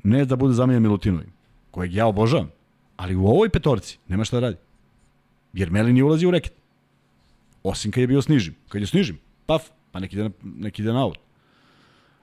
ne 0.04 0.26
da 0.26 0.36
bude 0.36 0.54
zamenjen 0.54 0.84
Milutinovim, 0.84 1.34
kojeg 1.72 1.94
ja 1.94 2.08
obožavam, 2.08 2.52
ali 2.98 3.16
u 3.16 3.26
ovoj 3.26 3.50
petorci 3.50 3.98
nema 4.08 4.24
šta 4.24 4.40
da 4.40 4.48
radi. 4.48 4.58
Jer 5.54 5.72
Meli 5.72 5.94
nije 5.94 6.04
ulazi 6.04 6.28
u 6.28 6.32
reket. 6.32 6.54
Osim 7.64 7.92
kad 7.92 8.02
je 8.02 8.08
bio 8.08 8.22
snižim. 8.22 8.56
Kad 8.70 8.82
je 8.82 8.88
snižim, 8.88 9.20
paf, 9.46 9.64
pa 9.92 10.00
neki 10.00 10.16
ide 10.16 10.24
na, 10.24 10.32
neki 10.44 10.82
ide 10.82 10.94
na 10.94 11.06
out. 11.06 11.18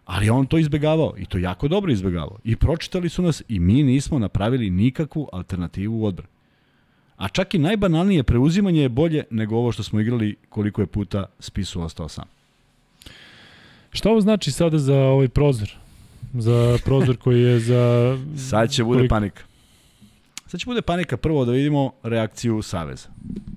Ali 0.09 0.31
on 0.31 0.47
to 0.47 0.59
izbegavao 0.59 1.15
i 1.19 1.27
to 1.27 1.39
jako 1.39 1.69
dobro 1.69 1.93
izbegavao. 1.93 2.39
I 2.45 2.57
pročitali 2.57 3.09
su 3.09 3.23
nas 3.23 3.43
i 3.49 3.61
mi 3.61 3.83
nismo 3.83 4.19
napravili 4.19 4.71
nikakvu 4.71 5.29
alternativu 5.33 6.01
u 6.01 6.05
odbrani. 6.05 6.33
A 7.17 7.29
čak 7.29 7.55
i 7.55 7.59
najbanalnije 7.59 8.23
preuzimanje 8.23 8.83
je 8.83 8.89
bolje 8.89 9.25
nego 9.31 9.57
ovo 9.57 9.73
što 9.73 9.83
smo 9.83 10.01
igrali 10.01 10.37
koliko 10.49 10.81
je 10.81 10.87
puta 10.87 11.25
spisu 11.41 11.83
ostao 11.83 12.09
sam. 12.09 12.25
Šta 13.91 14.11
ovo 14.11 14.21
znači 14.21 14.53
sada 14.53 14.79
za 14.79 14.97
ovaj 14.97 15.29
prozor? 15.29 15.71
za 16.35 16.79
prozor 16.85 17.17
koji 17.25 17.43
je 17.43 17.61
za... 17.61 18.17
Sad 18.51 18.71
će 18.71 18.85
bude 18.85 18.99
koliko- 18.99 19.15
panika. 19.15 19.43
Sad 20.47 20.61
će 20.61 20.67
bude 20.67 20.83
panika 20.83 21.17
prvo 21.17 21.45
da 21.45 21.53
vidimo 21.53 21.93
reakciju 22.03 22.63
Saveza. 22.63 23.09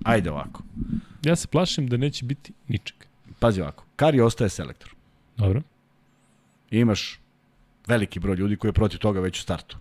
Ajde 0.04 0.32
ovako. 0.32 0.64
Ja 1.24 1.36
se 1.36 1.48
plašim 1.48 1.88
da 1.88 1.98
neće 1.98 2.26
biti 2.26 2.54
ničeg. 2.68 2.96
Pazi 3.40 3.62
ovako. 3.62 3.84
Kari 3.96 4.22
ostaje 4.22 4.50
selektor. 4.50 4.90
Dobro. 5.38 5.62
Imaš 6.72 7.20
veliki 7.88 8.20
broj 8.20 8.36
ljudi 8.36 8.56
koji 8.56 8.70
je 8.70 8.74
protiv 8.74 9.00
toga 9.00 9.20
već 9.20 9.40
u 9.40 9.42
startu. 9.42 9.78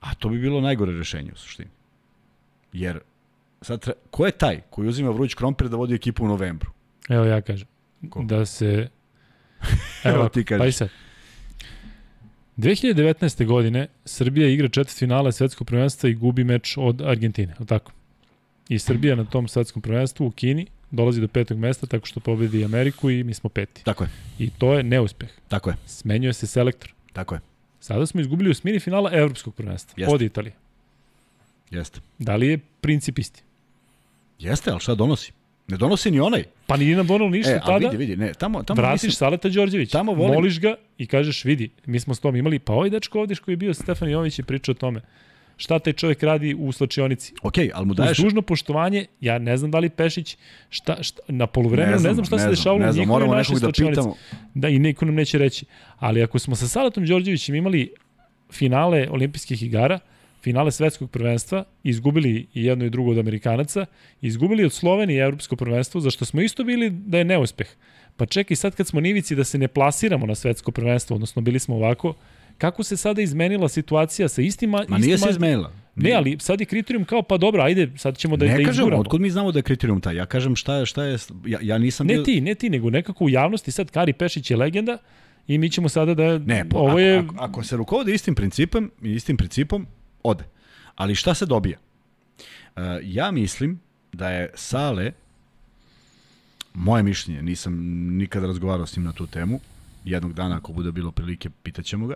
A 0.00 0.14
to 0.14 0.28
bi 0.28 0.38
bilo 0.38 0.60
najgore 0.60 0.92
rešenje 0.92 1.30
u 1.32 1.36
suštini. 1.36 1.70
Jer 2.72 3.00
sad 3.62 3.88
ko 4.10 4.26
je 4.26 4.32
taj 4.32 4.60
koji 4.70 4.88
uzima 4.88 5.10
vruć 5.10 5.34
krompir 5.34 5.68
da 5.68 5.76
vodi 5.76 5.94
ekipu 5.94 6.24
u 6.24 6.28
novembru? 6.28 6.70
Evo 7.08 7.24
ja 7.24 7.40
kažem. 7.40 7.68
Ko? 8.10 8.22
Da 8.22 8.46
se... 8.46 8.66
Evo 10.04 10.16
Evo, 10.16 10.28
ti 10.28 10.44
kažeš. 10.44 10.60
Pa 10.62 10.66
i 10.66 10.72
sad. 10.72 10.88
2019. 12.56 13.46
godine 13.46 13.88
Srbija 14.04 14.48
igra 14.48 14.68
četvrt 14.68 14.98
finale 14.98 15.32
svetskog 15.32 15.66
prvenstva 15.66 16.08
i 16.08 16.14
gubi 16.14 16.44
meč 16.44 16.76
od 16.78 17.02
Argentine, 17.02 17.52
je 17.52 17.56
li 17.60 17.66
tako? 17.66 17.92
I 18.68 18.78
Srbija 18.78 19.16
na 19.16 19.24
tom 19.24 19.48
svetskom 19.48 19.82
prvenstvu 19.82 20.26
u 20.26 20.30
Kini 20.30 20.66
dolazi 20.94 21.20
do 21.20 21.28
petog 21.28 21.58
mesta 21.58 21.86
tako 21.86 22.06
što 22.06 22.20
pobedi 22.20 22.64
Ameriku 22.64 23.10
i 23.10 23.24
mi 23.24 23.34
smo 23.34 23.50
peti. 23.50 23.84
Tako 23.84 24.04
je. 24.04 24.10
I 24.38 24.50
to 24.50 24.74
je 24.74 24.82
neuspeh. 24.82 25.28
Tako 25.48 25.70
je. 25.70 25.76
Smenjuje 25.86 26.32
se 26.32 26.46
selektor. 26.46 26.92
Tako 27.12 27.34
je. 27.34 27.40
Sada 27.80 28.06
smo 28.06 28.20
izgubili 28.20 28.50
u 28.50 28.54
smini 28.54 28.80
finala 28.80 29.10
evropskog 29.12 29.54
prvenstva 29.54 29.94
Jeste. 29.96 30.14
od 30.14 30.22
Italije. 30.22 30.52
Jeste. 31.70 32.00
Da 32.18 32.36
li 32.36 32.46
je 32.46 32.58
princip 32.80 33.18
isti? 33.18 33.42
Jeste, 34.38 34.70
ali 34.70 34.80
šta 34.80 34.94
donosi? 34.94 35.32
Ne 35.68 35.76
donosi 35.76 36.10
ni 36.10 36.20
onaj. 36.20 36.44
Pa 36.66 36.76
nije 36.76 36.96
nam 36.96 37.06
donalo 37.06 37.30
ništa 37.30 37.50
e, 37.52 37.60
tada. 37.60 37.88
vidi, 37.88 37.96
vidi, 37.96 38.16
ne, 38.16 38.32
tamo, 38.34 38.62
tamo 38.62 38.76
Vratiš 38.76 39.02
mislim, 39.02 39.12
Saleta 39.12 39.48
Đorđević, 39.48 39.90
Tamo 39.90 40.12
volim- 40.12 40.34
moliš 40.34 40.60
ga 40.60 40.74
i 40.98 41.06
kažeš 41.06 41.44
vidi, 41.44 41.70
mi 41.86 42.00
smo 42.00 42.14
s 42.14 42.20
tom 42.20 42.36
imali, 42.36 42.58
pa 42.58 42.72
ovaj 42.72 42.90
dečko 42.90 43.20
ovdje 43.20 43.36
koji 43.36 43.52
je 43.52 43.56
bio 43.56 43.74
Stefan 43.74 44.10
Jović 44.10 44.38
je 44.38 44.44
pričao 44.44 44.72
o 44.72 44.76
tome. 44.76 45.00
Šta 45.56 45.78
taj 45.78 45.92
čovjek 45.92 46.22
radi 46.22 46.54
u 46.58 46.72
slačionici? 46.72 47.34
ok, 47.42 47.54
ali 47.74 47.86
mu 47.86 47.92
Uz 47.92 47.96
daješ... 47.96 48.18
dužno 48.18 48.42
poštovanje, 48.42 49.06
ja 49.20 49.38
ne 49.38 49.56
znam 49.56 49.70
da 49.70 49.78
li 49.78 49.90
Pešić, 49.90 50.36
šta, 50.70 51.02
šta, 51.02 51.22
na 51.28 51.46
poluvremenu 51.46 51.92
ne, 51.92 51.98
znamo, 51.98 52.14
znam 52.14 52.24
šta 52.24 52.38
se 52.38 52.42
znam, 52.42 52.52
dešavalo 52.52 52.78
ne 52.82 52.88
u 52.88 52.92
znam, 52.92 53.02
njihovoj 53.02 53.36
našoj 53.36 53.60
da 53.60 53.72
pitamo. 53.72 54.16
Da, 54.54 54.68
i 54.68 54.78
niko 54.78 55.04
nam 55.04 55.14
neće 55.14 55.38
reći. 55.38 55.66
Ali 55.98 56.22
ako 56.22 56.38
smo 56.38 56.56
sa 56.56 56.68
Saletom 56.68 57.06
Đorđevićem 57.06 57.54
imali 57.54 57.92
finale 58.52 59.08
olimpijskih 59.10 59.62
igara, 59.62 59.98
finale 60.42 60.70
svetskog 60.70 61.10
prvenstva, 61.10 61.64
izgubili 61.82 62.46
i 62.54 62.64
jedno 62.64 62.84
i 62.84 62.90
drugo 62.90 63.10
od 63.10 63.18
Amerikanaca, 63.18 63.86
izgubili 64.20 64.64
od 64.64 64.72
Slovenije 64.72 65.24
evropsko 65.24 65.56
prvenstvo, 65.56 66.00
zašto 66.00 66.24
smo 66.24 66.40
isto 66.40 66.64
bili 66.64 66.90
da 66.90 67.18
je 67.18 67.24
neuspeh. 67.24 67.68
Pa 68.16 68.26
čekaj, 68.26 68.56
sad 68.56 68.74
kad 68.74 68.86
smo 68.86 69.00
nivici 69.00 69.34
da 69.34 69.44
se 69.44 69.58
ne 69.58 69.68
plasiramo 69.68 70.26
na 70.26 70.34
svetsko 70.34 70.70
prvenstvo, 70.70 71.14
odnosno 71.14 71.42
bili 71.42 71.58
smo 71.58 71.76
ovako, 71.76 72.14
kako 72.58 72.82
se 72.82 72.96
sada 72.96 73.22
izmenila 73.22 73.68
situacija 73.68 74.28
sa 74.28 74.42
istima... 74.42 74.84
Ma 74.88 74.98
nije 74.98 75.18
se 75.18 75.20
istima- 75.20 75.30
izmenila. 75.30 75.72
Ne, 75.96 76.12
ali 76.12 76.36
sad 76.40 76.60
je 76.60 76.66
kriterijum 76.66 77.04
kao, 77.04 77.22
pa 77.22 77.36
dobro, 77.38 77.62
ajde, 77.62 77.92
sad 77.96 78.16
ćemo 78.18 78.36
da, 78.36 78.46
ne 78.46 78.50
da 78.50 78.64
kažem, 78.64 78.70
izguramo. 78.70 79.00
otkud 79.00 79.20
mi 79.20 79.30
znamo 79.30 79.52
da 79.52 79.58
je 79.58 79.62
kriterijum 79.62 80.00
taj? 80.00 80.16
Ja 80.16 80.26
kažem 80.26 80.56
šta 80.56 80.74
je, 80.74 80.86
šta 80.86 81.04
je, 81.04 81.18
ja, 81.46 81.58
ja 81.62 81.78
nisam 81.78 82.06
Ne 82.06 82.14
bio... 82.14 82.22
ti, 82.22 82.40
ne 82.40 82.54
ti, 82.54 82.70
nego 82.70 82.90
nekako 82.90 83.24
u 83.24 83.28
javnosti 83.28 83.70
sad 83.70 83.90
Kari 83.90 84.12
Pešić 84.12 84.50
je 84.50 84.56
legenda 84.56 84.98
i 85.46 85.58
mi 85.58 85.70
ćemo 85.70 85.88
sada 85.88 86.14
da... 86.14 86.38
Ne, 86.38 86.68
po, 86.68 86.78
ovo 86.78 86.88
ako, 86.88 86.98
je... 86.98 87.18
ako, 87.18 87.34
ako 87.38 87.62
se 87.62 87.76
rukovode 87.76 88.14
istim 88.14 88.34
principom, 88.34 88.90
istim 89.02 89.36
principom, 89.36 89.86
ode. 90.22 90.44
Ali 90.94 91.14
šta 91.14 91.34
se 91.34 91.46
dobija? 91.46 91.78
Uh, 92.76 92.82
ja 93.02 93.30
mislim 93.30 93.80
da 94.12 94.30
je 94.30 94.50
Sale, 94.54 95.12
moje 96.74 97.02
mišljenje, 97.02 97.42
nisam 97.42 97.74
nikada 98.16 98.46
razgovarao 98.46 98.86
s 98.86 98.96
njim 98.96 99.04
na 99.04 99.12
tu 99.12 99.26
temu, 99.26 99.60
jednog 100.04 100.32
dana 100.32 100.56
ako 100.56 100.72
bude 100.72 100.92
bilo 100.92 101.10
prilike, 101.10 101.50
pitaćemo 101.62 102.06
ga. 102.06 102.14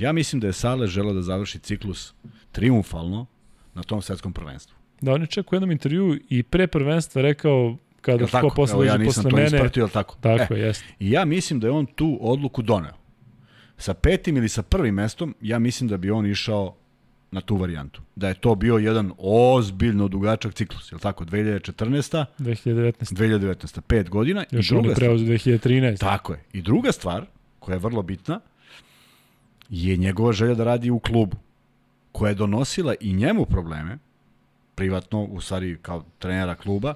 Ja 0.00 0.12
mislim 0.12 0.40
da 0.40 0.46
je 0.46 0.52
Sale 0.52 0.86
želeo 0.86 1.12
da 1.12 1.22
završi 1.22 1.58
ciklus 1.58 2.14
triumfalno 2.52 3.26
na 3.74 3.82
tom 3.82 4.02
svetskom 4.02 4.32
prvenstvu. 4.32 4.76
Da, 5.00 5.12
on 5.12 5.20
je 5.20 5.26
čak 5.26 5.52
u 5.52 5.54
jednom 5.54 5.70
intervju 5.70 6.18
i 6.28 6.42
pre 6.42 6.66
prvenstva 6.66 7.22
rekao 7.22 7.76
kada 8.00 8.24
ko 8.24 8.30
tako? 8.30 8.50
posle 8.56 8.74
Evo, 8.74 8.84
ja 8.84 8.96
nisam 8.96 9.22
posle 9.24 9.30
to 9.30 9.36
mene. 9.36 9.46
ispratio, 9.46 9.88
tako? 9.88 10.16
Tako 10.20 10.54
e, 10.54 10.58
je, 10.58 10.66
jeste. 10.66 10.84
I 10.98 11.10
ja 11.10 11.24
mislim 11.24 11.60
da 11.60 11.66
je 11.66 11.70
on 11.70 11.86
tu 11.86 12.18
odluku 12.20 12.62
doneo. 12.62 12.92
Sa 13.76 13.94
petim 13.94 14.36
ili 14.36 14.48
sa 14.48 14.62
prvim 14.62 14.94
mestom, 14.94 15.34
ja 15.40 15.58
mislim 15.58 15.88
da 15.88 15.96
bi 15.96 16.10
on 16.10 16.26
išao 16.26 16.76
na 17.30 17.40
tu 17.40 17.56
varijantu. 17.56 18.02
Da 18.16 18.28
je 18.28 18.34
to 18.34 18.54
bio 18.54 18.76
jedan 18.76 19.12
ozbiljno 19.18 20.08
dugačak 20.08 20.54
ciklus, 20.54 20.92
je 20.92 20.94
li 20.94 21.00
tako? 21.00 21.24
2014. 21.24 22.24
2019. 22.38 23.14
2019. 23.14 23.80
Pet 23.80 24.08
godina. 24.08 24.44
Još 24.50 24.70
I 24.70 24.74
on 24.74 24.78
je 24.78 24.82
druga 24.82 24.94
preoz 24.94 25.20
2013. 25.20 25.98
tako 25.98 26.32
je. 26.32 26.44
I 26.52 26.62
druga 26.62 26.92
stvar, 26.92 27.26
koja 27.58 27.74
je 27.74 27.78
vrlo 27.78 28.02
bitna, 28.02 28.40
je 29.70 29.96
njegova 29.96 30.32
želja 30.32 30.54
da 30.54 30.64
radi 30.64 30.90
u 30.90 30.98
klubu, 30.98 31.36
koja 32.12 32.28
je 32.28 32.34
donosila 32.34 32.94
i 33.00 33.12
njemu 33.12 33.44
probleme, 33.44 33.98
privatno, 34.74 35.24
u 35.24 35.40
stvari 35.40 35.78
kao 35.82 36.04
trenera 36.18 36.54
kluba, 36.54 36.94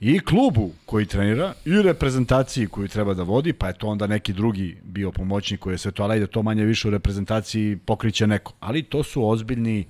i 0.00 0.20
klubu 0.20 0.70
koji 0.86 1.06
trenira, 1.06 1.54
i 1.64 1.82
reprezentaciji 1.82 2.66
koju 2.66 2.88
treba 2.88 3.14
da 3.14 3.22
vodi, 3.22 3.52
pa 3.52 3.66
je 3.66 3.78
to 3.78 3.88
onda 3.88 4.06
neki 4.06 4.32
drugi 4.32 4.76
bio 4.84 5.10
pomoćnik 5.10 5.60
koji 5.60 5.74
je 5.74 5.78
sve 5.78 5.92
to, 5.92 6.02
ali 6.02 6.12
ajde 6.12 6.26
to 6.26 6.42
manje 6.42 6.64
više 6.64 6.88
u 6.88 6.90
reprezentaciji 6.90 7.76
pokriće 7.76 8.26
neko. 8.26 8.52
Ali 8.60 8.82
to 8.82 9.02
su 9.02 9.28
ozbiljni 9.28 9.86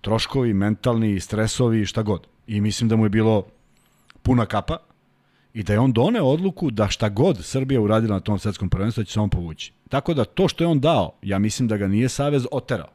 troškovi, 0.00 0.54
mentalni, 0.54 1.20
stresovi, 1.20 1.86
šta 1.86 2.02
god. 2.02 2.26
I 2.46 2.60
mislim 2.60 2.88
da 2.88 2.96
mu 2.96 3.04
je 3.04 3.10
bilo 3.10 3.46
puna 4.22 4.46
kapa 4.46 4.76
i 5.54 5.62
da 5.62 5.72
je 5.72 5.78
on 5.78 5.92
doneo 5.92 6.24
odluku 6.24 6.70
da 6.70 6.88
šta 6.88 7.08
god 7.08 7.44
Srbija 7.44 7.80
uradila 7.80 8.14
na 8.14 8.20
tom 8.20 8.38
svetskom 8.38 8.70
prvenstvu 8.70 9.00
da 9.00 9.04
će 9.04 9.12
se 9.12 9.20
on 9.20 9.30
povući. 9.30 9.72
Tako 9.88 10.14
da 10.14 10.24
to 10.24 10.48
što 10.48 10.64
je 10.64 10.68
on 10.68 10.80
dao, 10.80 11.12
ja 11.22 11.38
mislim 11.38 11.68
da 11.68 11.76
ga 11.76 11.88
nije 11.88 12.08
Savez 12.08 12.46
oterao. 12.52 12.88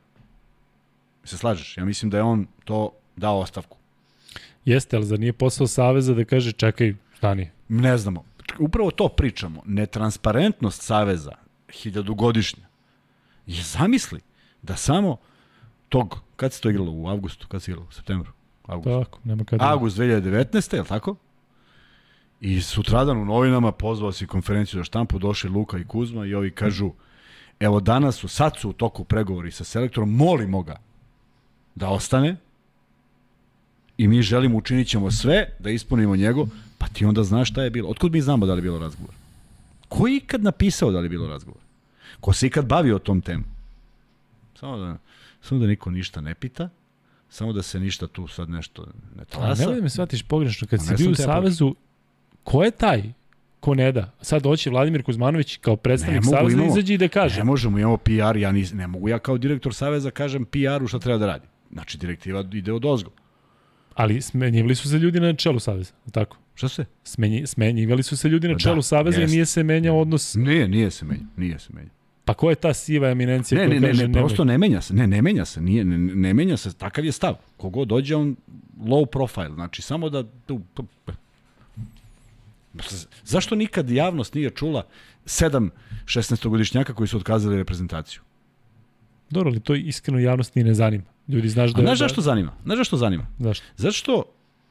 Se 1.24 1.38
slažeš? 1.38 1.78
Ja 1.78 1.86
mislim 1.86 2.12
da 2.12 2.18
je 2.18 2.24
on 2.24 2.48
to 2.66 2.92
dao 3.16 3.40
ostavku. 3.40 3.78
Jeste, 4.66 4.96
ali 4.96 5.06
zar 5.06 5.20
nije 5.20 5.34
posao 5.34 5.68
Saveza 5.68 6.14
da 6.14 6.26
kaže 6.26 6.52
čekaj, 6.52 6.96
stani. 7.18 7.50
Ne 7.70 7.98
znamo. 7.98 8.24
Upravo 8.60 8.92
to 8.92 9.08
pričamo. 9.08 9.62
Netransparentnost 9.66 10.82
Saveza, 10.82 11.32
hiljadugodišnja, 11.74 12.64
je 13.46 13.64
zamisli 13.64 14.20
da 14.62 14.76
samo 14.76 15.18
tog, 15.90 16.20
kad 16.36 16.54
se 16.54 16.62
to 16.62 16.70
igralo? 16.70 16.92
U 16.92 17.08
avgustu? 17.08 17.48
Kad 17.48 17.64
se 17.64 17.72
igralo? 17.72 17.88
U 17.90 17.92
septembru? 17.92 18.32
Avgust. 18.66 19.06
Tako, 19.06 19.20
nema 19.24 19.44
kada. 19.44 19.66
Avgust 19.66 19.98
2019. 19.98 20.76
je 20.76 20.82
li 20.82 20.88
tako? 20.88 21.16
I 22.42 22.62
sutradan 22.62 23.18
u 23.18 23.26
novinama 23.26 23.72
pozvao 23.72 24.12
si 24.12 24.28
konferenciju 24.28 24.80
za 24.80 24.84
štampu, 24.84 25.20
došli 25.20 25.50
Luka 25.50 25.78
i 25.78 25.84
Kuzma 25.84 26.26
i 26.26 26.34
ovi 26.34 26.52
kažu, 26.52 26.92
evo 27.60 27.80
danas 27.80 28.16
su, 28.16 28.28
sad 28.28 28.58
su 28.58 28.70
u 28.70 28.74
toku 28.74 29.04
pregovori 29.04 29.52
sa 29.52 29.64
selektorom, 29.64 30.16
molimo 30.16 30.64
ga 30.64 30.80
da 31.76 31.90
ostane 31.90 32.36
i 33.98 34.08
mi 34.08 34.22
želimo, 34.22 34.58
učinit 34.58 34.88
ćemo 34.88 35.12
sve 35.12 35.50
da 35.60 35.70
ispunimo 35.70 36.16
njegov, 36.16 36.48
pa 36.78 36.88
ti 36.88 37.06
onda 37.06 37.24
znaš 37.24 37.50
šta 37.50 37.64
je 37.64 37.70
bilo. 37.70 37.90
Otkud 37.90 38.12
mi 38.12 38.22
znamo 38.22 38.46
da 38.46 38.54
li 38.54 38.58
je 38.58 38.62
bilo 38.62 38.80
razgovor? 38.80 39.14
Ko 39.88 40.08
je 40.08 40.18
ikad 40.18 40.44
napisao 40.44 40.92
da 40.92 41.00
li 41.00 41.06
je 41.06 41.10
bilo 41.10 41.28
razgovor? 41.28 41.62
Ko 42.20 42.34
se 42.34 42.48
ikad 42.48 42.66
bavio 42.66 42.96
o 42.96 43.00
tom 43.00 43.22
temu? 43.22 43.44
Samo 44.60 44.78
da, 44.78 44.98
samo 45.42 45.62
da 45.62 45.68
niko 45.68 45.92
ništa 45.92 46.22
ne 46.22 46.36
pita, 46.36 46.70
samo 47.30 47.54
da 47.54 47.62
se 47.62 47.80
ništa 47.80 48.08
tu 48.08 48.28
sad 48.28 48.50
nešto 48.50 48.86
ne 49.16 49.22
A 49.22 49.26
talasa. 49.26 49.62
nemoj 49.62 49.76
da 49.76 49.82
me 49.82 49.90
shvatiš 49.90 50.24
pogrešno, 50.24 50.68
kad 50.68 50.86
si 50.86 50.96
bio 50.98 51.12
u 51.12 51.16
Savezu, 51.16 51.76
ko 52.48 52.64
je 52.64 52.72
taj 52.72 53.04
ko 53.60 53.76
ne 53.76 53.92
da? 53.92 54.12
Sad 54.22 54.44
hoće 54.44 54.70
Vladimir 54.70 55.04
Kuzmanović 55.04 55.58
kao 55.58 55.76
predstavnik 55.76 56.24
mogu, 56.24 56.36
Saveza 56.38 56.48
da 56.48 56.64
imamo- 56.64 56.72
izađe 56.72 56.94
i 56.94 56.98
da 56.98 57.08
kaže. 57.08 57.38
Ne 57.38 57.44
možemo, 57.44 57.80
imamo 57.80 57.98
PR, 57.98 58.38
ja 58.38 58.52
nis, 58.52 58.74
ne 58.74 58.88
mogu 58.88 59.10
ja 59.10 59.20
kao 59.20 59.38
direktor 59.38 59.74
Saveza 59.74 60.12
kažem 60.12 60.46
PR-u 60.46 60.88
šta 60.88 61.00
treba 61.00 61.18
da 61.18 61.26
radi. 61.26 61.48
Znači, 61.72 61.98
direktiva 61.98 62.44
ide 62.54 62.74
od 62.74 62.86
ozgo. 62.86 63.12
Ali 63.94 64.22
smenjivali 64.22 64.76
su 64.76 64.90
se 64.90 64.98
ljudi 64.98 65.20
na 65.20 65.34
čelu 65.34 65.60
Saveza, 65.60 65.94
tako? 66.12 66.38
Šta 66.56 66.68
se? 66.70 66.86
Smenji, 67.04 67.48
smenjivali 67.48 68.04
su 68.04 68.18
se 68.18 68.30
ljudi 68.30 68.48
na 68.48 68.54
Da, 68.54 68.60
čelu 68.60 68.82
Saveza 68.82 69.18
i 69.18 69.22
jeste. 69.22 69.34
nije 69.34 69.46
se 69.46 69.64
menjao 69.64 70.00
odnos. 70.00 70.36
Nije, 70.36 70.68
nije 70.68 70.92
se 70.92 71.06
menja, 71.06 71.26
nije 71.38 71.60
se 71.60 71.70
menja. 71.74 71.90
Pa 72.26 72.34
ko 72.34 72.50
je 72.50 72.56
ta 72.56 72.74
siva 72.74 73.10
eminencija 73.10 73.58
Ne, 73.58 73.68
koja 73.68 73.74
ne, 73.74 73.80
ne, 73.80 73.88
kaže 73.88 74.02
ne, 74.02 74.08
nemoj? 74.08 74.22
prosto 74.22 74.44
ne 74.44 74.58
menja 74.58 74.82
se. 74.82 74.94
Ne, 74.94 75.08
ne 75.08 75.22
menja 75.22 75.46
se, 75.46 75.62
nije, 75.62 75.84
ne, 75.86 75.98
ne 75.98 76.34
menja 76.34 76.58
se, 76.58 76.74
takav 76.74 77.06
je 77.06 77.12
stav. 77.12 77.36
Kogo 77.58 77.86
dođe 77.86 78.16
on 78.16 78.36
low 78.80 79.06
profile, 79.06 79.50
znači 79.50 79.82
samo 79.82 80.10
da 80.10 80.24
tu 80.46 80.62
Zašto 83.24 83.56
nikad 83.56 83.90
javnost 83.90 84.34
nije 84.34 84.50
čula 84.50 84.88
sedam 85.26 85.70
16-godišnjaka 86.06 86.94
koji 86.94 87.08
su 87.08 87.18
otkazali 87.18 87.58
reprezentaciju? 87.58 88.22
Dobro, 89.30 89.50
ali 89.50 89.60
to 89.60 89.76
iskreno 89.76 90.20
javnost 90.20 90.56
ni 90.56 90.64
ne 90.64 90.74
zanima. 90.74 91.04
Ljudi, 91.28 91.50
znaš 91.50 91.72
da... 91.72 91.82
A 91.82 91.86
znaš 91.86 92.00
da- 92.00 92.04
zašto 92.04 92.22
zanima? 92.22 92.52
Znaš 92.64 92.78
zašto 92.78 92.98
zanima? 92.98 93.28
Zašto? 93.40 93.66
Zato 93.76 93.94
što 93.94 94.24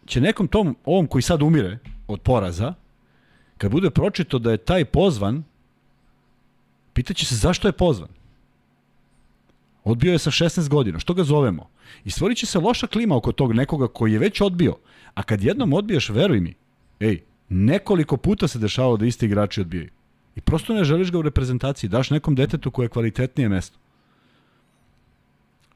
će 0.07 0.21
nekom 0.21 0.49
tom, 0.49 0.77
ovom 0.85 1.07
koji 1.07 1.23
sad 1.23 1.43
umire 1.43 1.79
od 2.09 2.21
poraza, 2.21 2.75
kad 3.59 3.71
bude 3.71 3.91
pročito 3.91 4.39
da 4.39 4.51
je 4.51 4.57
taj 4.57 4.85
pozvan, 4.85 5.45
pitaće 6.93 7.27
se 7.27 7.35
zašto 7.35 7.69
je 7.69 7.73
pozvan. 7.73 8.09
Odbio 9.85 10.13
je 10.13 10.19
sa 10.19 10.31
16 10.31 10.69
godina, 10.69 10.99
što 10.99 11.15
ga 11.15 11.25
zovemo? 11.25 11.69
I 12.05 12.11
stvorit 12.11 12.39
će 12.39 12.47
se 12.47 12.59
loša 12.59 12.87
klima 12.87 13.17
oko 13.17 13.33
tog 13.33 13.53
nekoga 13.53 13.89
koji 13.89 14.13
je 14.13 14.19
već 14.19 14.41
odbio. 14.41 14.77
A 15.15 15.23
kad 15.23 15.43
jednom 15.43 15.73
odbiješ, 15.73 16.09
veruj 16.09 16.41
mi, 16.41 16.55
ej, 17.01 17.23
nekoliko 17.49 18.17
puta 18.17 18.49
se 18.49 18.59
dešavalo 18.59 18.97
da 18.97 19.07
isti 19.07 19.27
igrači 19.27 19.61
odbijaju. 19.61 19.91
I 20.37 20.41
prosto 20.41 20.75
ne 20.75 20.85
želiš 20.85 21.11
ga 21.13 21.19
u 21.19 21.23
reprezentaciji. 21.23 21.91
Daš 21.91 22.11
nekom 22.11 22.35
detetu 22.35 22.71
koje 22.71 22.85
je 22.85 22.89
kvalitetnije 22.89 23.49
mesto. 23.49 23.79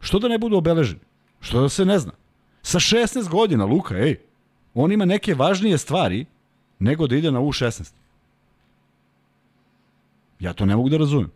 Što 0.00 0.18
da 0.18 0.28
ne 0.28 0.38
budu 0.38 0.56
obeleženi? 0.56 1.00
Što 1.40 1.60
da 1.60 1.68
se 1.68 1.84
ne 1.84 1.98
zna? 1.98 2.12
Sa 2.62 2.78
16 2.78 3.28
godina, 3.28 3.64
Luka, 3.64 3.96
ej, 3.96 4.16
on 4.74 4.92
ima 4.92 5.04
neke 5.04 5.34
važnije 5.34 5.78
stvari 5.78 6.26
nego 6.78 7.06
da 7.06 7.16
ide 7.16 7.30
na 7.30 7.40
U16. 7.40 7.92
Ja 10.40 10.52
to 10.52 10.66
ne 10.66 10.76
mogu 10.76 10.88
da 10.88 10.96
razumem. 10.96 11.30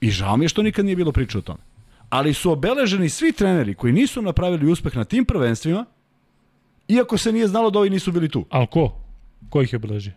I 0.00 0.10
žao 0.10 0.36
mi 0.36 0.44
je 0.44 0.48
što 0.48 0.62
nikad 0.62 0.84
nije 0.84 0.96
bilo 0.96 1.12
priče 1.12 1.38
o 1.38 1.40
tome. 1.40 1.58
Ali 2.10 2.34
su 2.34 2.50
obeleženi 2.52 3.08
svi 3.08 3.32
treneri 3.32 3.74
koji 3.74 3.92
nisu 3.92 4.22
napravili 4.22 4.72
uspeh 4.72 4.96
na 4.96 5.04
tim 5.04 5.24
prvenstvima, 5.24 5.84
iako 6.88 7.18
se 7.18 7.32
nije 7.32 7.48
znalo 7.48 7.70
da 7.70 7.78
ovi 7.78 7.90
nisu 7.90 8.12
bili 8.12 8.28
tu. 8.28 8.44
Ali 8.50 8.66
ko? 8.66 9.07
Ko 9.48 9.62
ih 9.62 9.72
je 9.72 9.76
obeležio? 9.76 10.12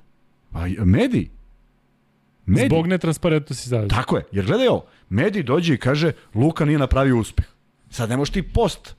Pa 0.52 0.68
i- 0.68 0.76
mediji. 0.80 1.30
Mediji. 2.46 2.68
Zbog 2.70 2.88
netransparentnosti 2.88 3.70
zaveza. 3.70 3.96
Tako 3.96 4.18
je, 4.18 4.24
jer 4.32 4.46
gledaj 4.46 4.68
ovo, 4.68 4.86
mediji 5.10 5.44
dođe 5.44 5.74
i 5.74 5.78
kaže 5.78 6.12
Luka 6.36 6.66
nije 6.66 6.78
napravio 6.80 7.18
uspeh. 7.20 7.46
Sad 7.90 8.10
ne 8.10 8.18
možeš 8.18 8.34
ti 8.34 8.44
post 8.44 8.96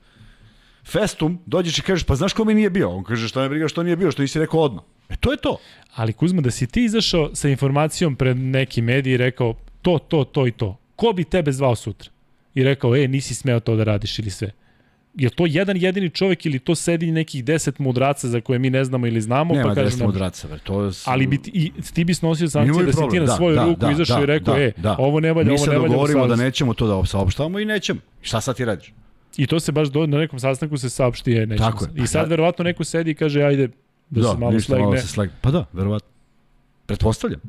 festum, 0.85 1.39
dođeš 1.45 1.77
i 1.77 1.81
kažeš 1.81 2.03
pa 2.03 2.15
znaš 2.15 2.33
ko 2.33 2.45
mi 2.45 2.53
nije 2.53 2.69
bio? 2.69 2.89
On 2.89 3.03
kaže 3.03 3.27
šta 3.27 3.41
me 3.41 3.49
briga 3.49 3.67
što 3.67 3.83
nije 3.83 3.95
bio, 3.95 4.11
što 4.11 4.21
nisi 4.21 4.39
rekao 4.39 4.59
odmah. 4.59 4.83
E 5.09 5.15
to 5.15 5.31
je 5.31 5.37
to. 5.37 5.57
Ali 5.95 6.13
Kuzma, 6.13 6.41
da 6.41 6.51
si 6.51 6.67
ti 6.67 6.83
izašao 6.83 7.35
sa 7.35 7.49
informacijom 7.49 8.15
pred 8.15 8.37
neki 8.37 8.81
mediji 8.81 9.13
i 9.13 9.17
rekao 9.17 9.55
to, 9.81 9.99
to, 10.07 10.23
to 10.23 10.47
i 10.47 10.51
to, 10.51 10.77
ko 10.95 11.13
bi 11.13 11.23
tebe 11.23 11.51
zvao 11.51 11.75
sutra? 11.75 12.11
I 12.55 12.63
rekao, 12.63 12.95
e, 12.95 13.07
nisi 13.07 13.35
smeo 13.35 13.59
to 13.59 13.75
da 13.75 13.83
radiš 13.83 14.19
ili 14.19 14.29
sve. 14.29 14.51
Je 15.15 15.29
to 15.29 15.45
jedan 15.45 15.77
jedini 15.77 16.09
čovjek 16.09 16.45
ili 16.45 16.59
to 16.59 16.75
sedi 16.75 17.11
nekih 17.11 17.45
deset 17.45 17.79
mudraca 17.79 18.27
za 18.27 18.41
koje 18.41 18.59
mi 18.59 18.69
ne 18.69 18.85
znamo 18.85 19.07
ili 19.07 19.21
znamo, 19.21 19.53
Nema 19.53 19.75
pa 19.75 19.83
deset 19.83 19.99
nam, 19.99 20.07
mudraca, 20.07 20.47
bre. 20.47 20.59
To 20.63 20.83
je... 20.83 20.91
ali 21.05 21.27
bi 21.27 21.37
ti, 21.37 21.51
i, 21.53 21.71
ti 21.93 22.03
bi 22.03 22.13
snosio 22.13 22.49
sankcije 22.49 22.85
da 22.85 22.93
si 22.93 23.01
ti 23.11 23.19
na 23.19 23.25
da, 23.25 23.35
svoju 23.35 23.55
da, 23.55 23.65
ruku 23.65 23.79
da, 23.79 23.91
izašao 23.91 24.17
da, 24.17 24.23
i 24.23 24.25
rekao, 24.25 24.55
da, 24.55 24.61
e, 24.61 24.71
da. 24.77 24.95
ovo 24.99 25.19
ne 25.19 25.33
valja, 25.33 25.47
Mi 25.47 25.53
ovo 25.55 25.65
se 25.65 25.69
ne 25.69 25.77
valja. 25.77 25.89
u 25.89 25.91
dogovorimo 25.91 26.27
da 26.27 26.35
nećemo 26.35 26.73
to 26.73 26.87
da 26.87 27.05
saopštavamo 27.05 27.59
i 27.59 27.65
nećemo. 27.65 27.99
Šta 28.21 28.41
sad 28.41 28.55
ti 28.55 28.65
radiš? 28.65 28.93
I 29.37 29.47
to 29.47 29.59
se 29.59 29.71
baš 29.71 29.87
do, 29.87 30.07
na 30.07 30.17
nekom 30.17 30.39
sastanku 30.39 30.77
se 30.77 30.89
saopšti, 30.89 31.31
je, 31.31 31.45
nećemo 31.45 31.71
Tako 31.71 31.85
je. 31.85 32.03
I 32.03 32.07
sad 32.07 32.21
Ja- 32.25 32.29
verovatno 32.29 32.63
neko 32.63 32.83
sedi 32.83 33.11
i 33.11 33.15
kaže, 33.15 33.41
ajde, 33.43 33.69
da, 34.09 34.31
se 34.31 34.37
malo 34.37 34.59
slegne. 34.59 34.85
malo 34.85 34.97
se 34.97 35.07
slegne. 35.07 35.33
Pa 35.41 35.51
da, 35.51 35.65
verovatno. 35.73 36.09
Pretpostavljam. 36.85 37.41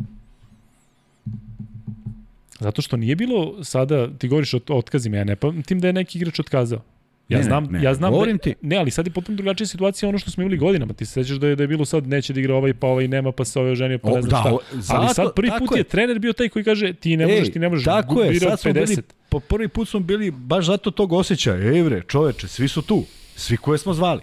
Zato 2.61 2.83
što 2.83 2.97
nije 2.97 3.17
bilo 3.17 3.65
sada, 3.65 4.09
ti 4.19 4.29
govoriš 4.29 4.55
o 4.55 4.61
otkazima, 4.69 5.17
ja 5.17 5.25
ne 5.25 5.37
pamtim 5.37 5.81
da 5.81 5.87
je 5.87 5.93
neki 5.93 6.19
igrač 6.19 6.41
otkazao. 6.41 6.81
Ja 7.29 7.39
Ne, 7.39 7.45
ne, 7.45 7.49
znam, 7.49 7.65
ne, 7.65 7.83
ja 7.83 7.95
znam 7.95 8.13
govorim 8.13 8.37
da, 8.37 8.43
ti. 8.43 8.55
Ne, 8.63 8.77
ali 8.77 8.91
sad 8.91 9.07
je 9.07 9.13
potpuno 9.13 9.37
drugačija 9.37 9.67
situacija 9.67 10.09
ono 10.09 10.19
što 10.19 10.31
smo 10.31 10.43
imali 10.43 10.57
godinama. 10.57 10.93
Ti 10.93 11.07
se 11.07 11.13
sećaš 11.13 11.37
da 11.37 11.47
je, 11.49 11.57
da 11.57 11.63
je 11.63 11.67
bilo 11.69 11.85
sad 11.85 12.07
neće 12.07 12.33
da 12.33 12.41
igra 12.41 12.55
ovaj, 12.55 12.75
pa 12.75 12.87
ovaj 12.87 13.09
nema, 13.09 13.33
pa 13.33 13.45
se 13.45 13.59
ovaj 13.59 13.73
oženio, 13.73 13.99
pa 13.99 14.09
O, 14.11 14.15
ne 14.15 14.23
znam 14.23 14.31
da, 14.31 14.41
šta. 14.41 14.55
o, 14.55 14.59
ali 14.73 14.83
zato- 15.09 15.15
sad 15.15 15.35
prvi 15.35 15.51
put 15.59 15.71
je. 15.73 15.81
je. 15.81 15.85
trener 15.85 16.19
bio 16.19 16.33
taj 16.33 16.49
koji 16.49 16.65
kaže 16.65 16.93
ti 16.93 17.17
ne 17.17 17.27
možeš, 17.27 17.53
ti 17.53 17.59
ne 17.59 17.69
možeš. 17.69 17.85
Tako 17.85 18.23
je, 18.23 18.41
sad 18.41 18.61
smo 18.61 18.73
bili, 18.73 18.87
50. 18.87 19.01
po 19.29 19.41
prvi 19.41 19.69
put 19.69 19.89
smo 19.89 20.01
bili 20.01 20.31
baš 20.31 20.67
zato 20.67 20.91
tog 20.91 21.13
osjećaja. 21.13 21.73
Ej 21.77 21.83
bre, 21.83 22.03
čoveče, 22.09 22.49
svi 22.49 22.69
su 22.69 22.83
tu. 22.83 23.05
Svi 23.37 23.57
koje 23.57 23.79
smo 23.79 23.95
zvali. 23.95 24.21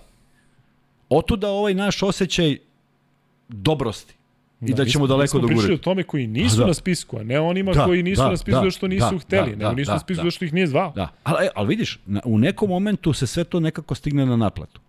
Otuda 1.09 1.49
ovaj 1.49 1.73
naš 1.73 2.03
osjećaj 2.03 2.57
dobrosti. 3.47 4.15
I 4.61 4.73
da, 4.73 4.83
mi 4.83 4.89
ćemo 4.89 4.99
smo- 4.99 5.05
mi 5.05 5.09
daleko 5.09 5.39
smo 5.39 5.47
pričali 5.47 5.73
o 5.73 5.77
tome 5.77 6.03
koji 6.03 6.27
nisu 6.27 6.57
Da. 6.57 6.65
na 6.67 6.73
spisku, 6.73 7.17
a 7.17 7.23
ne 7.23 7.39
onima 7.39 7.73
Da, 7.73 7.85
koji 7.85 8.03
nisu 8.03 8.21
da, 8.21 8.29
na 8.29 8.37
spisku 8.37 8.63
da, 8.63 8.71
što 8.71 8.87
nisu 8.87 9.11
da, 9.11 9.17
hteli, 9.17 9.45
da, 9.45 9.57
nego 9.57 9.63
da, 9.63 9.73
nisu 9.73 9.89
da, 9.89 9.93
na 9.93 9.99
spisku 9.99 10.23
da. 10.23 10.31
što 10.31 10.45
ih 10.45 10.53
nije 10.53 10.67
zvao. 10.67 10.91
Da, 10.91 11.07
ali, 11.23 11.47
ali 11.55 11.67
vidiš, 11.67 11.99
na, 12.05 12.21
u 12.25 12.37
nekom 12.37 12.69
momentu 12.69 13.13
se 13.13 13.27
sve 13.27 13.43
to 13.43 13.59
nekako 13.59 13.95
stigne 13.95 14.25
na 14.25 14.35
naplatu. 14.35 14.81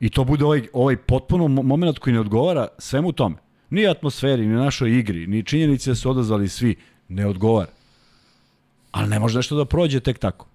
I 0.00 0.08
to 0.08 0.24
bude 0.24 0.44
ovaj, 0.44 0.62
ovaj 0.72 0.96
potpuno 0.96 1.44
mo- 1.44 1.62
moment 1.62 1.98
koji 1.98 2.14
ne 2.14 2.20
odgovara 2.20 2.68
svemu 2.78 3.12
tome. 3.12 3.36
Ni 3.70 3.86
atmosferi, 3.86 4.46
ni 4.46 4.54
našoj 4.54 4.98
igri, 4.98 5.26
ni 5.26 5.42
činjenici 5.42 5.90
da 5.90 5.94
su 5.94 6.10
odazvali 6.10 6.48
svi, 6.48 6.74
ne 7.08 7.26
odgovara. 7.26 7.70
Ali 8.90 9.08
ne 9.08 9.18
može 9.18 9.38
nešto 9.38 9.56
da 9.56 9.64
prođe 9.64 10.00
tek 10.00 10.18
tako. 10.18 10.46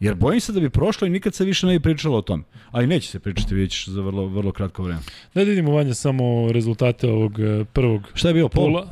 Jer 0.00 0.14
bojim 0.14 0.40
se 0.40 0.52
da 0.52 0.60
bi 0.60 0.70
prošlo 0.70 1.06
i 1.06 1.10
nikad 1.10 1.34
se 1.34 1.44
više 1.44 1.66
ne 1.66 1.72
bi 1.72 1.82
pričalo 1.82 2.18
o 2.18 2.22
tome. 2.22 2.42
A 2.70 2.82
i 2.82 2.86
neće 2.86 3.10
se 3.10 3.18
pričati, 3.18 3.54
vidjet 3.54 3.70
ćeš 3.70 3.88
za 3.88 4.00
vrlo, 4.00 4.26
vrlo 4.26 4.52
kratko 4.52 4.82
vreme. 4.82 5.00
Da 5.34 5.42
vidimo 5.42 5.72
Vanja 5.72 5.94
samo 5.94 6.24
rezultate 6.52 7.08
ovog 7.08 7.40
eh, 7.40 7.64
prvog 7.64 8.10
Šta 8.14 8.28
je 8.28 8.34
bio 8.34 8.48
pol? 8.48 8.64
pola. 8.64 8.88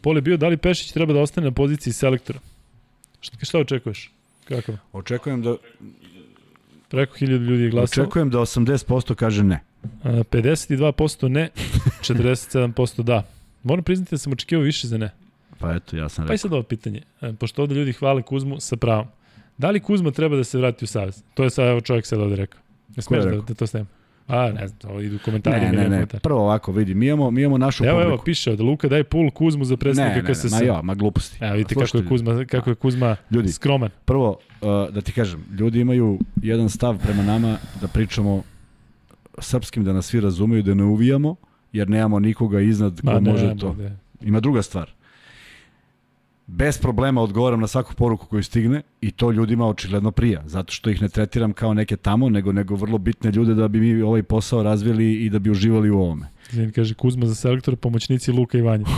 Pol 0.00 0.16
je 0.16 0.22
bio 0.22 0.36
da 0.36 0.48
li 0.48 0.56
Pešić 0.56 0.92
treba 0.92 1.12
da 1.12 1.20
ostane 1.20 1.44
na 1.44 1.50
poziciji 1.52 1.92
selektora. 1.92 2.38
Šta, 3.20 3.36
šta 3.42 3.58
očekuješ? 3.58 4.10
Kako? 4.44 4.72
Očekujem 4.92 5.42
da, 5.42 5.56
Preko 6.88 7.14
1000 7.16 7.26
ljudi 7.40 7.62
je 7.62 7.70
glasalo. 7.70 8.04
očekujem 8.04 8.30
da 8.30 8.38
80% 8.38 9.14
kaže 9.14 9.44
ne. 9.44 9.60
A, 10.02 10.08
52% 10.08 11.28
ne, 11.28 11.48
47% 12.02 13.02
da. 13.02 13.26
Moram 13.62 13.84
priznati 13.84 14.10
da 14.10 14.18
sam 14.18 14.32
očekivao 14.32 14.64
više 14.64 14.88
za 14.88 14.98
ne. 14.98 15.10
Pa 15.58 15.74
eto, 15.74 15.96
ja 15.96 16.08
sam 16.08 16.16
Pa 16.16 16.24
i 16.24 16.26
rekao. 16.26 16.38
sad 16.38 16.52
ovo 16.52 16.62
pitanje. 16.62 17.02
E, 17.20 17.32
Pošto 17.32 17.62
ovde 17.62 17.74
ljudi 17.74 17.92
hvale 17.92 18.22
Kuzmu 18.22 18.60
sa 18.60 18.76
pravom. 18.76 19.06
Da 19.60 19.70
li 19.70 19.80
Kuzma 19.80 20.10
treba 20.10 20.36
da 20.36 20.44
se 20.44 20.58
vrati 20.58 20.84
u 20.84 20.88
savez? 20.88 21.22
To 21.34 21.44
je 21.44 21.50
sad 21.50 21.68
evo 21.68 21.80
čovjek 21.80 22.06
sad 22.06 22.20
ovde 22.20 22.36
rekao. 22.36 22.60
Ne 22.96 23.02
smiješ 23.02 23.24
da, 23.24 23.30
da 23.30 23.54
to 23.54 23.66
snema. 23.66 23.86
A, 24.28 24.52
ne 24.52 24.68
znam, 24.68 24.92
ovo 24.92 25.00
idu 25.00 25.18
komentari. 25.24 25.60
Ne, 25.60 25.72
ne, 25.72 25.78
ne, 25.78 25.84
komentara. 25.86 26.20
prvo 26.20 26.40
ovako, 26.40 26.72
vidi, 26.72 26.94
mi 26.94 27.06
imamo, 27.06 27.30
mi 27.30 27.40
imamo 27.42 27.58
našu 27.58 27.84
Evo, 27.84 27.92
publiku. 27.92 28.08
evo, 28.08 28.22
piše 28.24 28.52
od 28.52 28.60
Luka 28.60 28.88
daj 28.88 29.04
pul 29.04 29.30
Kuzmu 29.30 29.64
za 29.64 29.72
ne, 29.72 29.76
predsednika 29.76 30.16
ne, 30.16 30.22
ne, 30.22 30.34
KSS. 30.34 30.50
ma 30.52 30.58
jo, 30.58 30.82
ma 30.82 30.94
gluposti. 30.94 31.44
Evo, 31.44 31.56
vidite 31.56 31.74
kako 31.74 31.98
je 31.98 32.06
Kuzma, 32.06 32.44
kako 32.44 32.70
je 32.70 32.74
Kuzma 32.74 33.16
Ljudi. 33.30 33.52
skroman. 33.52 33.90
Prvo, 34.04 34.28
uh, 34.60 34.68
da 34.94 35.00
ti 35.00 35.12
kažem, 35.12 35.44
ljudi 35.58 35.80
imaju 35.80 36.18
jedan 36.42 36.68
stav 36.70 36.98
prema 37.02 37.22
nama 37.22 37.56
da 37.80 37.88
pričamo 37.88 38.42
srpskim, 39.38 39.84
da 39.84 39.92
nas 39.92 40.06
svi 40.06 40.20
razumeju, 40.20 40.62
da 40.62 40.74
ne 40.74 40.84
uvijamo, 40.84 41.36
jer 41.72 41.88
nemamo 41.90 42.18
nikoga 42.18 42.60
iznad 42.60 43.00
ko 43.00 43.06
Ma, 43.06 43.20
ne, 43.20 43.30
može 43.32 43.46
ne, 43.46 43.56
to. 43.56 43.74
ne. 43.74 43.96
Ima 44.20 44.40
druga 44.40 44.62
stvar. 44.62 44.90
Bez 46.52 46.78
problema 46.78 47.22
odgovaram 47.22 47.60
na 47.60 47.66
svaku 47.66 47.94
poruku 47.94 48.26
koju 48.26 48.42
stigne 48.42 48.82
i 49.00 49.10
to 49.10 49.30
ljudima 49.30 49.66
očigledno 49.66 50.10
prija, 50.10 50.42
zato 50.46 50.72
što 50.72 50.90
ih 50.90 51.02
ne 51.02 51.08
tretiram 51.08 51.52
kao 51.52 51.74
neke 51.74 51.96
tamo, 51.96 52.28
nego 52.28 52.52
nego 52.52 52.74
vrlo 52.74 52.98
bitne 52.98 53.30
ljude 53.30 53.54
da 53.54 53.68
bi 53.68 53.80
mi 53.80 54.02
ovaj 54.02 54.22
posao 54.22 54.62
razvili 54.62 55.24
i 55.24 55.30
da 55.30 55.38
bi 55.38 55.50
uživali 55.50 55.90
u 55.90 55.98
ovome. 55.98 56.28
Zin 56.50 56.72
kaže 56.72 56.94
Kuzma 56.94 57.26
za 57.26 57.34
selektora, 57.34 57.76
pomoćnici 57.76 58.32
Luka 58.32 58.58
i 58.58 58.62
Vanja. 58.62 58.84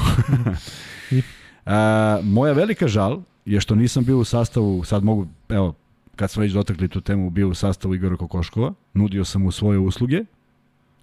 A, 1.67 2.21
moja 2.23 2.53
velika 2.53 2.89
žal 2.89 3.23
je 3.45 3.61
što 3.61 3.75
nisam 3.75 4.05
bio 4.05 4.19
u 4.19 4.25
sastavu, 4.25 4.85
sad 4.85 5.05
mogu, 5.05 5.27
evo, 5.49 5.75
kad 6.17 6.31
smo 6.31 6.41
već 6.41 6.53
dotakli 6.53 6.89
tu 6.89 7.01
temu, 7.01 7.31
bio 7.31 7.49
u 7.49 7.55
sastavu 7.55 7.95
Igora 7.95 8.17
Kokoškova, 8.17 8.75
nudio 8.95 9.25
sam 9.25 9.43
mu 9.43 9.51
svoje 9.51 9.79
usluge, 9.79 10.25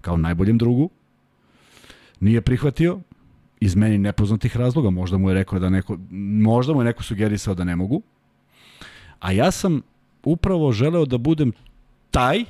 kao 0.01 0.17
najboljem 0.17 0.57
drugu, 0.57 0.89
nije 2.19 2.41
prihvatio, 2.41 2.99
iz 3.59 3.75
meni 3.75 3.97
nepoznatih 3.97 4.57
razloga, 4.57 4.89
možda 4.89 5.17
mu 5.17 5.29
je 5.29 5.33
rekao 5.33 5.59
da 5.59 5.69
neko, 5.69 5.97
možda 6.41 6.73
mu 6.73 6.81
je 6.81 6.85
neko 6.85 7.03
sugerisao 7.03 7.55
da 7.55 7.63
ne 7.63 7.75
mogu, 7.75 8.01
a 9.19 9.31
ja 9.31 9.51
sam 9.51 9.81
upravo 10.23 10.71
želeo 10.71 11.05
da 11.05 11.17
budem 11.17 11.51
taj 12.11 12.43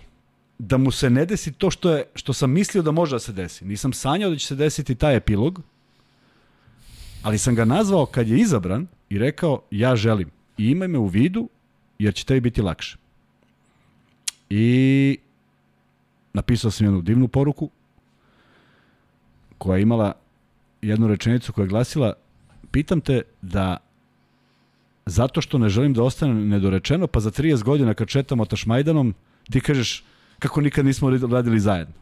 da 0.59 0.77
mu 0.77 0.91
se 0.91 1.09
ne 1.09 1.25
desi 1.25 1.51
to 1.51 1.71
što, 1.71 1.91
je, 1.91 2.03
što 2.15 2.33
sam 2.33 2.51
mislio 2.51 2.83
da 2.83 2.91
može 2.91 3.15
da 3.15 3.19
se 3.19 3.33
desi. 3.33 3.65
Nisam 3.65 3.93
sanjao 3.93 4.29
da 4.29 4.37
će 4.37 4.47
se 4.47 4.55
desiti 4.55 4.95
taj 4.95 5.15
epilog, 5.15 5.61
ali 7.23 7.37
sam 7.37 7.55
ga 7.55 7.65
nazvao 7.65 8.05
kad 8.05 8.27
je 8.27 8.37
izabran 8.37 8.87
i 9.09 9.17
rekao 9.17 9.61
ja 9.71 9.95
želim 9.95 10.29
i 10.57 10.69
imaj 10.69 10.87
me 10.87 10.97
u 10.97 11.05
vidu 11.05 11.49
jer 11.99 12.13
će 12.13 12.25
tebi 12.25 12.41
biti 12.41 12.61
lakše. 12.61 12.97
I 14.49 15.17
napisao 16.33 16.71
sam 16.71 16.85
jednu 16.85 17.01
divnu 17.01 17.27
poruku 17.27 17.69
koja 19.57 19.77
je 19.77 19.81
imala 19.81 20.13
jednu 20.81 21.07
rečenicu 21.07 21.53
koja 21.53 21.63
je 21.63 21.69
glasila 21.69 22.13
pitam 22.71 23.01
te 23.01 23.21
da 23.41 23.77
zato 25.05 25.41
što 25.41 25.57
ne 25.57 25.69
želim 25.69 25.93
da 25.93 26.03
ostane 26.03 26.33
nedorečeno 26.33 27.07
pa 27.07 27.19
za 27.19 27.31
30 27.31 27.63
godina 27.63 27.93
kad 27.93 28.07
četamo 28.07 28.45
Tašmajdanom 28.45 29.13
ti 29.51 29.61
kažeš 29.61 30.03
kako 30.39 30.61
nikad 30.61 30.85
nismo 30.85 31.09
radili 31.09 31.59
zajedno. 31.59 31.93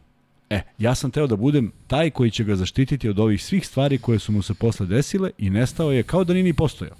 E, 0.50 0.62
ja 0.78 0.94
sam 0.94 1.10
teo 1.10 1.26
da 1.26 1.36
budem 1.36 1.72
taj 1.86 2.10
koji 2.10 2.30
će 2.30 2.44
ga 2.44 2.56
zaštititi 2.56 3.08
od 3.08 3.18
ovih 3.18 3.44
svih 3.44 3.66
stvari 3.66 3.98
koje 3.98 4.18
su 4.18 4.32
mu 4.32 4.42
se 4.42 4.54
posle 4.54 4.86
desile 4.86 5.30
i 5.38 5.50
nestao 5.50 5.92
je 5.92 6.02
kao 6.02 6.24
da 6.24 6.32
nije 6.32 6.44
ni 6.44 6.54
postojao. 6.54 6.96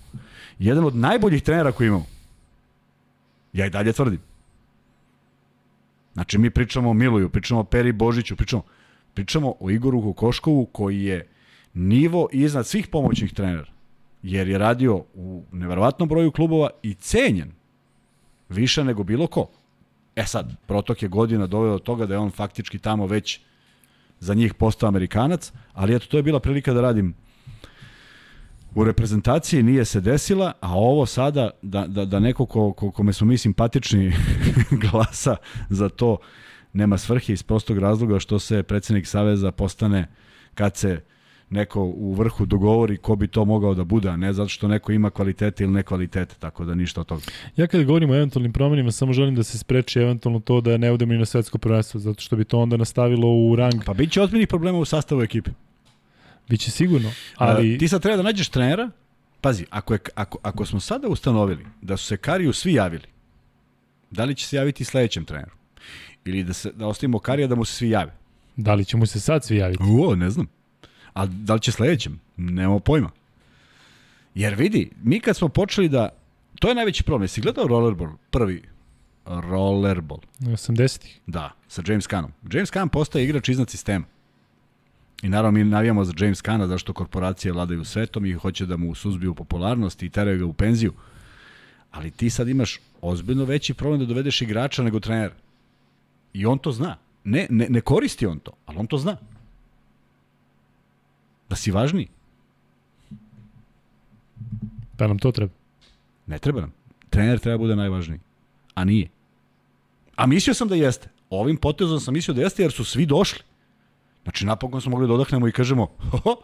Jedan 0.58 0.84
od 0.84 0.96
najboljih 0.96 1.42
trenera 1.42 1.72
koji 1.72 1.88
imamo. 1.88 2.06
Ja 3.52 3.66
i 3.66 3.70
dalje 3.70 3.92
tvrdim. 3.92 4.20
Znači, 6.14 6.38
mi 6.38 6.50
pričamo 6.50 6.90
o 6.90 6.94
Miluju, 6.94 7.28
pričamo 7.28 7.60
o 7.60 7.64
Peri 7.64 7.92
Božiću, 7.92 8.36
pričamo, 8.36 8.62
pričamo 9.14 9.54
o 9.60 9.70
Igoru 9.70 10.02
Kokoškovu 10.02 10.66
koji 10.66 11.02
je 11.02 11.26
nivo 11.78 12.28
iznad 12.32 12.66
svih 12.66 12.86
pomoćnih 12.86 13.34
trenera. 13.34 13.72
Jer 14.22 14.48
je 14.48 14.58
radio 14.58 15.04
u 15.14 15.44
neverovatnom 15.52 16.08
broju 16.08 16.32
klubova 16.32 16.70
i 16.82 16.94
cenjen 16.94 17.52
više 18.48 18.84
nego 18.84 19.04
bilo 19.04 19.26
ko. 19.26 19.50
E 20.16 20.24
sad, 20.24 20.56
protok 20.66 21.02
je 21.02 21.08
godina 21.08 21.46
doveo 21.46 21.72
do 21.72 21.78
toga 21.78 22.06
da 22.06 22.14
je 22.14 22.18
on 22.18 22.30
faktički 22.30 22.78
tamo 22.78 23.06
već 23.06 23.40
za 24.20 24.34
njih 24.34 24.54
postao 24.54 24.88
Amerikanac, 24.88 25.52
ali 25.72 25.94
eto, 25.94 26.06
to 26.06 26.16
je 26.16 26.22
bila 26.22 26.40
prilika 26.40 26.72
da 26.72 26.80
radim 26.80 27.14
u 28.74 28.84
reprezentaciji, 28.84 29.62
nije 29.62 29.84
se 29.84 30.00
desila, 30.00 30.52
a 30.60 30.74
ovo 30.74 31.06
sada, 31.06 31.50
da, 31.62 31.86
da, 31.86 32.04
da 32.04 32.20
neko 32.20 32.46
ko, 32.46 32.72
ko, 32.72 32.90
kome 32.90 33.12
smo 33.12 33.26
mi 33.26 33.38
simpatični 33.38 34.12
glasa 34.82 35.36
za 35.68 35.88
to, 35.88 36.16
nema 36.72 36.98
svrhe 36.98 37.32
iz 37.32 37.42
prostog 37.42 37.78
razloga 37.78 38.18
što 38.18 38.38
se 38.38 38.62
predsednik 38.62 39.06
Saveza 39.06 39.52
postane 39.52 40.08
kad 40.54 40.76
se 40.76 41.00
neko 41.50 41.82
u 41.82 42.14
vrhu 42.14 42.46
dogovori 42.46 42.96
ko 42.96 43.16
bi 43.16 43.28
to 43.28 43.44
mogao 43.44 43.74
da 43.74 43.84
bude, 43.84 44.08
a 44.08 44.16
ne 44.16 44.32
zato 44.32 44.48
što 44.48 44.68
neko 44.68 44.92
ima 44.92 45.10
kvalitete 45.10 45.64
ili 45.64 45.72
nekvalitete, 45.72 46.34
tako 46.38 46.64
da 46.64 46.74
ništa 46.74 47.00
od 47.00 47.06
toga. 47.06 47.22
Ja 47.56 47.66
kada 47.66 47.84
govorim 47.84 48.10
o 48.10 48.14
eventualnim 48.14 48.52
promenima, 48.52 48.90
samo 48.90 49.12
želim 49.12 49.34
da 49.34 49.42
se 49.42 49.58
spreči 49.58 49.98
eventualno 49.98 50.40
to 50.40 50.60
da 50.60 50.76
ne 50.76 50.92
udemo 50.92 51.12
ni 51.12 51.18
na 51.18 51.24
svetsko 51.24 51.58
prvenstvo, 51.58 52.00
zato 52.00 52.20
što 52.20 52.36
bi 52.36 52.44
to 52.44 52.58
onda 52.58 52.76
nastavilo 52.76 53.28
u 53.28 53.56
rang. 53.56 53.84
Pa 53.84 53.94
bit 53.94 54.12
će 54.12 54.22
ozbiljnih 54.22 54.48
problema 54.48 54.78
u 54.78 54.84
sastavu 54.84 55.22
ekipe. 55.22 55.50
Biće 56.48 56.70
sigurno, 56.70 57.10
ali... 57.36 57.74
A, 57.74 57.78
ti 57.78 57.88
sad 57.88 58.02
treba 58.02 58.16
da 58.16 58.22
nađeš 58.22 58.48
trenera, 58.48 58.90
pazi, 59.40 59.64
ako, 59.70 59.94
je, 59.94 60.00
ako, 60.14 60.38
ako 60.42 60.66
smo 60.66 60.80
sada 60.80 61.08
ustanovili 61.08 61.66
da 61.82 61.96
su 61.96 62.06
se 62.06 62.16
Kariju 62.16 62.52
svi 62.52 62.72
javili, 62.72 63.06
da 64.10 64.24
li 64.24 64.34
će 64.34 64.46
se 64.46 64.56
javiti 64.56 64.84
sledećem 64.84 65.24
treneru? 65.24 65.56
Ili 66.24 66.44
da, 66.44 66.52
se, 66.52 66.72
da 66.72 66.86
ostavimo 66.86 67.18
Karija 67.18 67.48
da 67.48 67.54
mu 67.54 67.64
se 67.64 67.74
svi 67.74 67.90
jave? 67.90 68.12
Da 68.56 68.74
li 68.74 68.84
će 68.84 68.96
mu 68.96 69.06
se 69.06 69.20
sad 69.20 69.44
svi 69.44 69.56
javiti? 69.56 69.82
O, 70.00 70.14
ne 70.14 70.30
znam. 70.30 70.46
A 71.14 71.26
da 71.26 71.54
li 71.54 71.60
će 71.60 71.72
sledećem? 71.72 72.20
Nemamo 72.36 72.78
pojma. 72.78 73.10
Jer 74.34 74.54
vidi, 74.54 74.90
mi 75.02 75.20
kad 75.20 75.36
smo 75.36 75.48
počeli 75.48 75.88
da... 75.88 76.08
To 76.60 76.68
je 76.68 76.74
najveći 76.74 77.02
problem. 77.02 77.22
Jesi 77.22 77.40
gledao 77.40 77.66
Rollerball? 77.66 78.12
Prvi 78.30 78.62
Rollerball. 79.24 80.20
80-ih. 80.40 81.20
Da, 81.26 81.52
sa 81.68 81.82
James 81.86 82.06
Cannom. 82.06 82.32
James 82.52 82.70
Cann 82.70 82.88
postaje 82.88 83.24
igrač 83.24 83.48
iznad 83.48 83.70
sistema. 83.70 84.04
I 85.22 85.28
naravno 85.28 85.58
mi 85.58 85.64
navijamo 85.64 86.04
za 86.04 86.12
James 86.18 86.42
Canna 86.42 86.66
zašto 86.66 86.92
korporacije 86.92 87.52
vladaju 87.52 87.84
svetom 87.84 88.26
i 88.26 88.32
hoće 88.32 88.66
da 88.66 88.76
mu 88.76 88.94
suzbiju 88.94 89.34
popularnost 89.34 90.02
i 90.02 90.10
teraju 90.10 90.38
ga 90.38 90.46
u 90.46 90.52
penziju. 90.52 90.92
Ali 91.90 92.10
ti 92.10 92.30
sad 92.30 92.48
imaš 92.48 92.80
ozbiljno 93.00 93.44
veći 93.44 93.74
problem 93.74 94.00
da 94.00 94.06
dovedeš 94.06 94.42
igrača 94.42 94.82
nego 94.82 95.00
trenera. 95.00 95.34
I 96.32 96.46
on 96.46 96.58
to 96.58 96.72
zna. 96.72 96.96
Ne, 97.24 97.46
ne, 97.50 97.66
ne 97.68 97.80
koristi 97.80 98.26
on 98.26 98.38
to, 98.38 98.52
ali 98.66 98.78
on 98.78 98.86
to 98.86 98.98
zna. 98.98 99.16
Da 101.48 101.56
si 101.56 101.70
važniji. 101.70 102.08
Pa 104.96 105.06
nam 105.06 105.18
to 105.18 105.32
treba. 105.32 105.52
Ne 106.26 106.38
treba 106.38 106.60
nam. 106.60 106.72
Trener 107.10 107.38
treba 107.38 107.58
bude 107.58 107.76
najvažniji. 107.76 108.20
A 108.74 108.84
nije. 108.84 109.08
A 110.16 110.26
mislio 110.26 110.54
sam 110.54 110.68
da 110.68 110.74
jeste. 110.74 111.08
Ovim 111.30 111.56
potezom 111.56 112.00
sam 112.00 112.14
mislio 112.14 112.34
da 112.34 112.42
jeste 112.42 112.62
jer 112.62 112.72
su 112.72 112.84
svi 112.84 113.06
došli. 113.06 113.40
Znači 114.22 114.46
napokon 114.46 114.80
smo 114.80 114.90
mogli 114.90 115.08
da 115.08 115.14
odahnemo 115.14 115.48
i 115.48 115.52
kažemo 115.52 115.86
ho, 116.24 116.36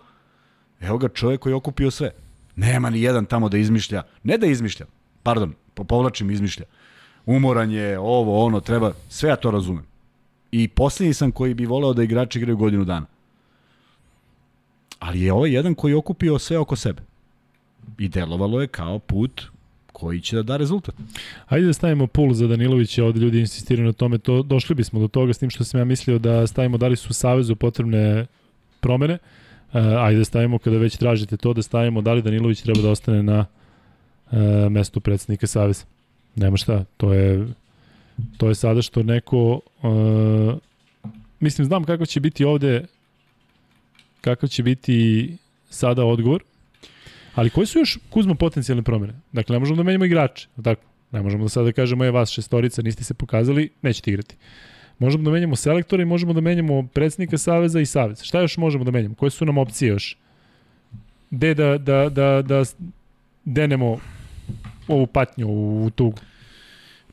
evo 0.80 0.98
ga 0.98 1.08
čovjek 1.08 1.40
koji 1.40 1.50
je 1.50 1.56
okupio 1.56 1.90
sve. 1.90 2.10
Nema 2.56 2.90
ni 2.90 3.02
jedan 3.02 3.26
tamo 3.26 3.48
da 3.48 3.58
izmišlja. 3.58 4.02
Ne 4.22 4.38
da 4.38 4.46
izmišlja. 4.46 4.86
Pardon, 5.22 5.54
povlačim 5.74 6.30
izmišlja. 6.30 6.64
Umoran 7.26 7.70
je, 7.70 7.98
ovo, 7.98 8.44
ono, 8.44 8.60
treba. 8.60 8.92
Sve 9.08 9.28
ja 9.28 9.36
to 9.36 9.50
razumem. 9.50 9.84
I 10.52 10.68
posljednji 10.68 11.14
sam 11.14 11.32
koji 11.32 11.54
bi 11.54 11.66
voleo 11.66 11.92
da 11.92 12.02
igrači 12.02 12.38
igraju 12.38 12.56
godinu 12.56 12.84
dana. 12.84 13.06
Ali 15.04 15.20
je 15.20 15.32
ovo 15.32 15.46
jedan 15.46 15.74
koji 15.74 15.92
je 15.92 15.96
okupio 15.96 16.38
sve 16.38 16.58
oko 16.58 16.76
sebe. 16.76 17.02
I 17.98 18.08
delovalo 18.08 18.60
je 18.60 18.66
kao 18.66 18.98
put 18.98 19.42
koji 19.92 20.20
će 20.20 20.36
da 20.36 20.42
da 20.42 20.56
rezultat. 20.56 20.94
Hajde 21.46 21.66
da 21.66 21.72
stavimo 21.72 22.06
pul 22.06 22.32
za 22.34 22.46
Danilovića, 22.46 23.04
ovde 23.04 23.20
ljudi 23.20 23.40
insistiraju 23.40 23.86
na 23.86 23.92
tome, 23.92 24.18
to, 24.18 24.42
došli 24.42 24.74
bismo 24.74 25.00
do 25.00 25.08
toga 25.08 25.32
s 25.32 25.38
tim 25.38 25.50
što 25.50 25.64
sam 25.64 25.80
ja 25.80 25.84
mislio 25.84 26.18
da 26.18 26.46
stavimo 26.46 26.78
da 26.78 26.88
li 26.88 26.96
su 26.96 27.14
Savezu 27.14 27.56
potrebne 27.56 28.26
promene. 28.80 29.18
Uh, 29.72 29.80
ajde 29.98 30.18
da 30.18 30.24
stavimo 30.24 30.58
kada 30.58 30.78
već 30.78 30.96
tražite 30.96 31.36
to, 31.36 31.52
da 31.52 31.62
stavimo 31.62 32.02
da 32.02 32.12
li 32.12 32.22
Danilović 32.22 32.62
treba 32.62 32.80
da 32.82 32.90
ostane 32.90 33.22
na 33.22 33.38
uh, 34.30 34.38
mestu 34.70 35.00
predsednika 35.00 35.46
Saveza. 35.46 35.84
Nema 36.36 36.56
šta, 36.56 36.84
to 36.96 37.12
je 37.12 37.46
to 38.36 38.48
je 38.48 38.54
sada 38.54 38.82
što 38.82 39.02
neko 39.02 39.60
uh, 39.82 40.54
mislim 41.40 41.64
znam 41.64 41.84
kako 41.84 42.06
će 42.06 42.20
biti 42.20 42.44
ovde 42.44 42.86
kakav 44.24 44.48
će 44.48 44.62
biti 44.62 45.36
sada 45.70 46.04
odgovor 46.04 46.42
Ali 47.34 47.50
koji 47.50 47.66
su 47.66 47.78
još 47.78 47.98
Kuzma 48.10 48.34
potencijalne 48.34 48.82
promene? 48.82 49.14
Dakle, 49.32 49.54
ne 49.54 49.58
možemo 49.58 49.76
da 49.76 49.82
menjamo 49.82 50.04
igrače, 50.04 50.48
tako? 50.62 50.82
Ne 51.12 51.22
možemo 51.22 51.44
da 51.44 51.48
sada 51.48 51.72
kažemo 51.72 52.04
je 52.04 52.10
vas 52.10 52.30
šestorica, 52.30 52.82
niste 52.82 53.04
se 53.04 53.14
pokazali, 53.14 53.70
nećete 53.82 54.10
igrati. 54.10 54.36
Možemo 54.98 55.24
da 55.24 55.30
menjamo 55.30 55.56
selektora 55.56 56.02
i 56.02 56.06
možemo 56.06 56.32
da 56.32 56.40
menjamo 56.40 56.86
predsednika 56.86 57.38
Saveza 57.38 57.80
i 57.80 57.86
Savez. 57.86 58.22
Šta 58.22 58.40
još 58.40 58.56
možemo 58.56 58.84
da 58.84 58.90
menjamo? 58.90 59.14
Koje 59.14 59.30
su 59.30 59.44
nam 59.44 59.58
opcije 59.58 59.88
još? 59.88 60.16
Gde 61.30 61.54
da, 61.54 61.78
da, 61.78 62.08
da, 62.08 62.42
da 62.42 62.62
denemo 63.44 63.98
ovu 64.88 65.06
patnju 65.06 65.48
u 65.48 65.90
tugu? 65.94 66.18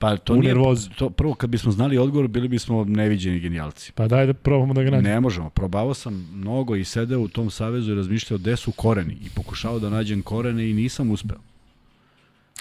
Pa 0.01 0.17
to 0.17 0.35
nije, 0.35 0.55
to 0.95 1.09
prvo 1.09 1.33
kad 1.33 1.49
bismo 1.49 1.71
znali 1.71 1.97
odgovor 1.97 2.27
bili 2.27 2.47
bismo 2.47 2.85
neviđeni 2.85 3.39
genijalci. 3.39 3.91
Pa 3.91 4.07
daj 4.07 4.25
da 4.25 4.33
probamo 4.33 4.73
da 4.73 4.83
ga 4.83 4.91
nađemo. 4.91 5.13
Ne 5.13 5.19
možemo. 5.19 5.49
Probavao 5.49 5.93
sam 5.93 6.29
mnogo 6.33 6.75
i 6.75 6.83
sedeo 6.83 7.19
u 7.19 7.27
tom 7.27 7.49
savezu 7.49 7.91
i 7.91 7.95
razmišljao 7.95 8.37
gde 8.37 8.55
su 8.55 8.71
koreni 8.71 9.13
i 9.13 9.29
pokušao 9.35 9.79
da 9.79 9.89
nađem 9.89 10.21
korene 10.21 10.69
i 10.69 10.73
nisam 10.73 11.11
uspeo. 11.11 11.37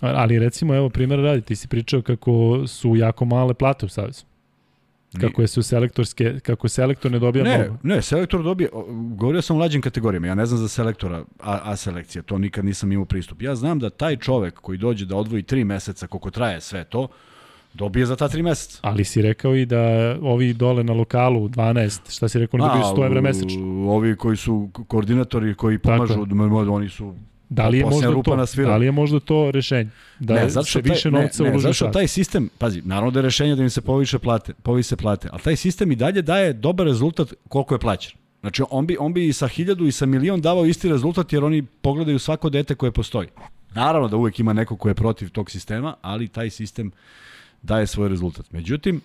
Ali 0.00 0.38
recimo, 0.38 0.74
evo 0.74 0.88
primjer 0.88 1.20
radi, 1.20 1.40
ti 1.40 1.56
si 1.56 1.68
pričao 1.68 2.02
kako 2.02 2.62
su 2.66 2.96
jako 2.96 3.24
male 3.24 3.54
plate 3.54 3.86
u 3.86 3.88
Savezu. 3.88 4.24
Kako 5.20 5.42
je 5.42 5.48
su 5.48 5.62
selektorske, 5.62 6.40
kako 6.40 6.68
selektor 6.68 7.12
ne 7.12 7.18
dobija 7.18 7.44
ne, 7.44 7.58
mnogo. 7.58 7.78
Ne, 7.82 8.02
selektor 8.02 8.42
dobija, 8.42 8.68
govorio 9.16 9.42
sam 9.42 9.56
o 9.56 9.60
lađim 9.60 9.82
kategorijama, 9.82 10.26
ja 10.26 10.34
ne 10.34 10.46
znam 10.46 10.58
za 10.58 10.68
selektora 10.68 11.24
A, 11.40 11.60
A 11.64 11.76
selekcija, 11.76 12.22
to 12.22 12.38
nikad 12.38 12.64
nisam 12.64 12.92
imao 12.92 13.04
pristup. 13.04 13.42
Ja 13.42 13.54
znam 13.54 13.78
da 13.78 13.90
taj 13.90 14.16
čovek 14.16 14.54
koji 14.54 14.78
dođe 14.78 15.06
da 15.06 15.16
odvoji 15.16 15.42
tri 15.42 15.64
meseca 15.64 16.06
koliko 16.06 16.30
traje 16.30 16.60
sve 16.60 16.84
to, 16.84 17.08
dobije 17.74 18.06
za 18.06 18.16
ta 18.16 18.28
tri 18.28 18.42
meseca. 18.42 18.78
Ali 18.82 19.04
si 19.04 19.22
rekao 19.22 19.56
i 19.56 19.66
da 19.66 19.80
ovi 20.22 20.52
dole 20.52 20.84
na 20.84 20.92
lokalu 20.92 21.48
12, 21.48 22.16
šta 22.16 22.28
si 22.28 22.38
rekao, 22.38 22.60
oni 22.60 22.68
dobiju 22.68 22.84
100 22.84 23.06
evra 23.06 23.20
mesečno. 23.20 23.90
Ovi 23.90 24.16
koji 24.16 24.36
su 24.36 24.68
koordinatori 24.88 25.54
koji 25.54 25.78
pomažu, 25.78 26.72
oni 26.72 26.88
su 26.88 27.14
Da 27.50 27.68
li 27.68 27.78
je 27.78 27.84
možda 27.84 28.22
to? 28.22 28.36
Da 28.56 28.76
li 28.76 28.86
je 28.86 28.92
možda 28.92 29.20
to 29.20 29.50
rešenje? 29.50 29.90
Da 30.18 30.34
ne, 30.34 30.50
zato 30.50 30.66
što 30.66 30.80
više 30.80 31.10
novca 31.10 31.42
ne, 31.42 31.50
ne, 31.50 31.58
zato 31.58 31.74
što 31.74 31.88
taj 31.88 32.08
sistem, 32.08 32.48
pazi, 32.58 32.82
naravno 32.84 33.10
da 33.10 33.18
je 33.18 33.22
rešenje 33.22 33.56
da 33.56 33.62
im 33.62 33.70
se 33.70 33.80
poviše 33.80 34.18
plate, 34.18 34.54
povise 34.62 34.96
plate, 34.96 35.28
ali 35.32 35.42
taj 35.42 35.56
sistem 35.56 35.92
i 35.92 35.96
dalje 35.96 36.22
daje 36.22 36.52
dobar 36.52 36.86
rezultat 36.86 37.32
koliko 37.48 37.74
je 37.74 37.78
plaćen. 37.78 38.12
Znači, 38.40 38.62
on 38.70 38.86
bi, 38.86 38.96
on 39.00 39.12
bi 39.12 39.26
i 39.28 39.32
sa 39.32 39.48
hiljadu 39.48 39.86
i 39.86 39.92
sa 39.92 40.06
milion 40.06 40.40
davao 40.40 40.64
isti 40.64 40.88
rezultat 40.88 41.32
jer 41.32 41.44
oni 41.44 41.62
pogledaju 41.62 42.18
svako 42.18 42.50
dete 42.50 42.74
koje 42.74 42.92
postoji. 42.92 43.28
Naravno 43.74 44.08
da 44.08 44.16
uvek 44.16 44.38
ima 44.40 44.52
neko 44.52 44.76
ko 44.76 44.88
je 44.88 44.94
protiv 44.94 45.30
tog 45.30 45.50
sistema, 45.50 45.94
ali 46.02 46.28
taj 46.28 46.50
sistem 46.50 46.90
daje 47.62 47.86
svoj 47.86 48.08
rezultat. 48.08 48.52
Međutim, 48.52 49.00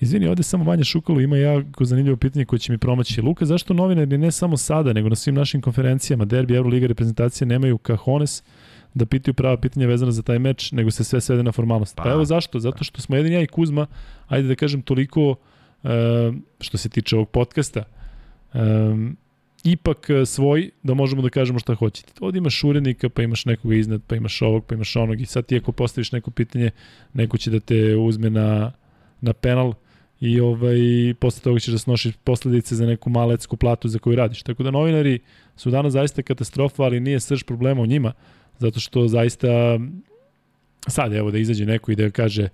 Izvini, 0.00 0.26
ovde 0.26 0.42
samo 0.42 0.64
manje 0.64 0.84
šukalo, 0.84 1.20
ima 1.20 1.36
jako 1.36 1.84
zanimljivo 1.84 2.16
pitanje 2.16 2.44
koje 2.44 2.58
će 2.58 2.72
mi 2.72 2.78
promaći. 2.78 3.20
Luka, 3.20 3.46
zašto 3.46 3.74
novinari 3.74 4.18
ne 4.18 4.32
samo 4.32 4.56
sada, 4.56 4.92
nego 4.92 5.08
na 5.08 5.16
svim 5.16 5.34
našim 5.34 5.60
konferencijama, 5.60 6.24
derbi, 6.24 6.54
Euroliga, 6.54 6.86
reprezentacije, 6.86 7.46
nemaju 7.46 7.78
kahones 7.78 8.42
da 8.94 9.06
pitaju 9.06 9.34
prava 9.34 9.56
pitanja 9.56 9.86
vezana 9.86 10.12
za 10.12 10.22
taj 10.22 10.38
meč, 10.38 10.72
nego 10.72 10.90
se 10.90 11.04
sve 11.04 11.20
svede 11.20 11.42
na 11.42 11.52
formalnost. 11.52 11.96
Pa, 11.96 12.02
pa 12.02 12.10
evo 12.10 12.24
zašto? 12.24 12.60
Zato 12.60 12.84
što 12.84 13.00
smo 13.00 13.16
jedin 13.16 13.32
ja 13.32 13.42
i 13.42 13.46
Kuzma, 13.46 13.86
ajde 14.28 14.48
da 14.48 14.54
kažem 14.54 14.82
toliko 14.82 15.30
uh, 15.30 15.90
što 16.60 16.78
se 16.78 16.88
tiče 16.88 17.16
ovog 17.16 17.28
podcasta, 17.28 17.82
um, 18.54 19.16
ipak 19.64 20.06
svoj 20.26 20.70
da 20.82 20.94
možemo 20.94 21.22
da 21.22 21.30
kažemo 21.30 21.58
šta 21.58 21.74
hoćete. 21.74 22.12
Ovde 22.20 22.38
imaš 22.38 22.64
urednika, 22.64 23.08
pa 23.08 23.22
imaš 23.22 23.44
nekoga 23.44 23.74
iznad, 23.74 24.02
pa 24.06 24.16
imaš 24.16 24.42
ovog, 24.42 24.64
pa 24.64 24.74
imaš 24.74 24.96
onog 24.96 25.20
i 25.20 25.26
sad 25.26 25.46
ti 25.46 25.56
ako 25.56 25.72
postaviš 25.72 26.12
neko 26.12 26.30
pitanje, 26.30 26.70
neko 27.12 27.38
će 27.38 27.50
da 27.50 27.60
te 27.60 27.96
uzme 27.96 28.30
na, 28.30 28.72
na 29.20 29.32
penal 29.32 29.74
i 30.20 30.40
ovaj, 30.40 30.78
posle 31.20 31.42
toga 31.42 31.60
ćeš 31.60 31.72
da 31.72 31.78
snošiš 31.78 32.14
posledice 32.24 32.74
za 32.74 32.86
neku 32.86 33.10
malecku 33.10 33.56
platu 33.56 33.88
za 33.88 33.98
koju 33.98 34.16
radiš. 34.16 34.42
Tako 34.42 34.62
da 34.62 34.70
novinari 34.70 35.18
su 35.56 35.70
danas 35.70 35.92
zaista 35.92 36.22
katastrofa, 36.22 36.82
ali 36.82 37.00
nije 37.00 37.20
srž 37.20 37.42
problema 37.42 37.82
u 37.82 37.86
njima, 37.86 38.12
zato 38.58 38.80
što 38.80 39.08
zaista 39.08 39.78
sad 40.88 41.12
evo 41.12 41.30
da 41.30 41.38
izađe 41.38 41.66
neko 41.66 41.92
i 41.92 41.96
da 41.96 42.10
kaže 42.10 42.48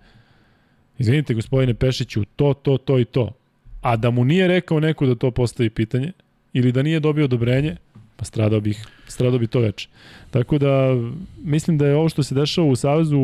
izvinite 0.99 1.35
gospodine 1.35 1.75
Pešiću, 1.75 2.25
to, 2.37 2.55
to, 2.55 2.79
to 2.79 2.99
i 2.99 3.05
to. 3.05 3.33
A 3.81 3.97
da 3.97 4.11
mu 4.11 4.25
nije 4.25 4.49
rekao 4.49 4.81
neko 4.81 5.07
da 5.07 5.15
to 5.15 5.31
postavi 5.31 5.71
pitanje, 5.71 6.13
ili 6.55 6.73
da 6.73 6.83
nije 6.83 7.01
dobio 7.01 7.25
odobrenje, 7.25 7.77
pa 8.17 8.25
stradao 8.25 8.61
bih, 8.61 8.87
stradao 9.07 9.39
bi 9.39 9.47
to 9.47 9.61
veče. 9.61 9.89
Tako 10.31 10.59
da 10.59 10.97
mislim 11.45 11.79
da 11.79 11.87
je 11.87 11.97
ovo 11.97 12.09
što 12.09 12.23
se 12.23 12.35
dešava 12.35 12.67
u 12.67 12.77
Savezu 12.77 13.21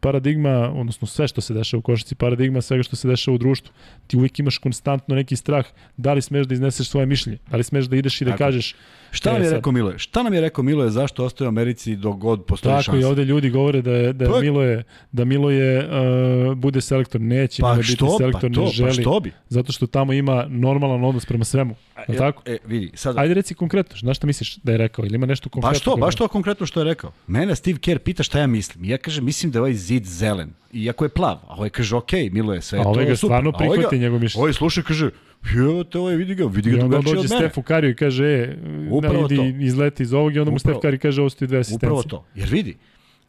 paradigma, 0.00 0.72
odnosno 0.74 1.06
sve 1.06 1.28
što 1.28 1.40
se 1.40 1.54
dešava 1.54 1.78
u 1.78 1.82
košarci 1.82 2.14
paradigma, 2.14 2.60
svega 2.60 2.82
što 2.82 2.96
se 2.96 3.08
dešava 3.08 3.34
u 3.34 3.38
društvu. 3.38 3.72
Ti 4.06 4.16
uvijek 4.16 4.38
imaš 4.38 4.58
konstantno 4.58 5.14
neki 5.14 5.36
strah 5.36 5.66
da 5.96 6.12
li 6.12 6.22
smeš 6.22 6.46
da 6.46 6.54
izneseš 6.54 6.88
svoje 6.88 7.06
mišljenje, 7.06 7.38
da 7.50 7.56
li 7.56 7.64
smeš 7.64 7.84
da 7.84 7.96
ideš 7.96 8.20
i 8.20 8.24
da 8.24 8.30
Tako. 8.30 8.44
kažeš 8.44 8.74
Šta 9.14 9.32
nam 9.32 9.42
je 9.42 9.50
rekao 9.50 9.72
Miloje? 9.72 9.98
Šta 9.98 10.22
nam 10.22 10.34
je 10.34 10.40
rekao 10.40 10.64
Miloje 10.64 10.90
zašto 10.90 11.24
ostaje 11.24 11.48
u 11.48 11.48
Americi 11.48 11.96
dok 11.96 12.16
god 12.16 12.44
postoji 12.44 12.72
Tako, 12.72 12.82
šansa? 12.82 12.90
Tako 12.90 13.00
i 13.00 13.04
ovde 13.04 13.24
ljudi 13.24 13.50
govore 13.50 13.82
da 13.82 13.90
je 13.90 14.12
da 14.12 14.24
je 14.24 14.40
Miloje 14.40 14.82
da 15.12 15.24
Miloje 15.24 15.78
uh, 15.78 16.54
bude 16.54 16.80
selektor, 16.80 17.20
neće 17.20 17.62
pa 17.62 17.74
biti 17.74 17.86
što, 17.86 18.18
selektor, 18.18 18.50
pa 18.50 18.54
to, 18.54 18.60
ne 18.60 18.70
želi. 18.70 18.88
Pa 18.88 18.94
što 18.94 19.20
bi? 19.20 19.32
Zato 19.48 19.72
što 19.72 19.86
tamo 19.86 20.12
ima 20.12 20.46
normalan 20.48 21.04
odnos 21.04 21.26
prema 21.26 21.44
svemu. 21.44 21.74
Tako? 22.18 22.42
E, 22.46 22.58
vidi, 22.66 22.90
sad 22.94 23.18
Ajde 23.18 23.34
reci 23.34 23.54
konkretno, 23.54 23.96
znaš 23.96 24.16
šta 24.16 24.26
misliš 24.26 24.56
da 24.56 24.72
je 24.72 24.78
rekao 24.78 25.04
ili 25.04 25.18
ima 25.24 25.30
nešto 25.30 25.48
konkretno? 25.48 25.72
Pa 25.72 25.78
što, 25.78 25.96
baš 25.96 26.16
to 26.16 26.28
konkretno 26.28 26.66
što 26.66 26.80
je 26.80 26.84
rekao. 26.84 27.12
Mene 27.26 27.56
Steve 27.56 27.78
Kerr 27.78 27.98
pita 27.98 28.22
šta 28.22 28.38
ja 28.38 28.46
mislim. 28.46 28.84
Ja 28.84 28.98
kažem, 28.98 29.24
mislim 29.24 29.52
da 29.52 29.58
je 29.58 29.60
ovaj 29.60 29.74
zid 29.74 30.04
zelen. 30.04 30.52
Iako 30.72 31.04
je 31.04 31.08
plav. 31.08 31.36
A 31.46 31.54
ovaj 31.56 31.70
kaže, 31.70 31.96
ok, 31.96 32.12
Miloje, 32.32 32.62
sve 32.62 32.78
je 32.78 32.84
a 32.84 32.88
ovaj 32.88 33.04
ga 33.04 33.16
stvarno 33.16 33.52
prihvati 33.52 33.98
njegov 33.98 34.20
mišljenje. 34.20 34.42
Ovaj 34.42 34.52
sluša 34.52 34.82
kaže, 34.82 35.10
Evo 35.56 35.84
te 35.84 35.98
ovaj, 35.98 36.16
vidi 36.16 36.34
ga, 36.34 36.44
vidi 36.44 36.70
ga 36.70 36.76
I 36.76 36.80
onda 36.80 36.96
drugačije 36.96 37.14
dođe 37.14 37.26
od 37.26 37.30
mene. 37.30 37.48
Stefu 37.48 37.62
Kariju 37.62 37.90
i 37.90 37.96
kaže, 37.96 38.26
e, 38.26 38.56
Upravo 38.90 39.28
ne, 39.28 39.36
to. 39.36 39.44
idi, 39.44 39.64
izleti 39.64 40.02
iz 40.02 40.12
ovog 40.12 40.36
i 40.36 40.38
onda 40.38 40.50
mu. 40.50 40.58
Stef 40.58 40.76
Kari 40.82 40.98
kaže, 40.98 41.20
ovo 41.20 41.30
su 41.30 41.36
ti 41.36 41.46
dve 41.46 41.58
asistencije. 41.58 41.88
Upravo 41.88 42.02
to. 42.02 42.24
Jer 42.34 42.48
vidi, 42.48 42.76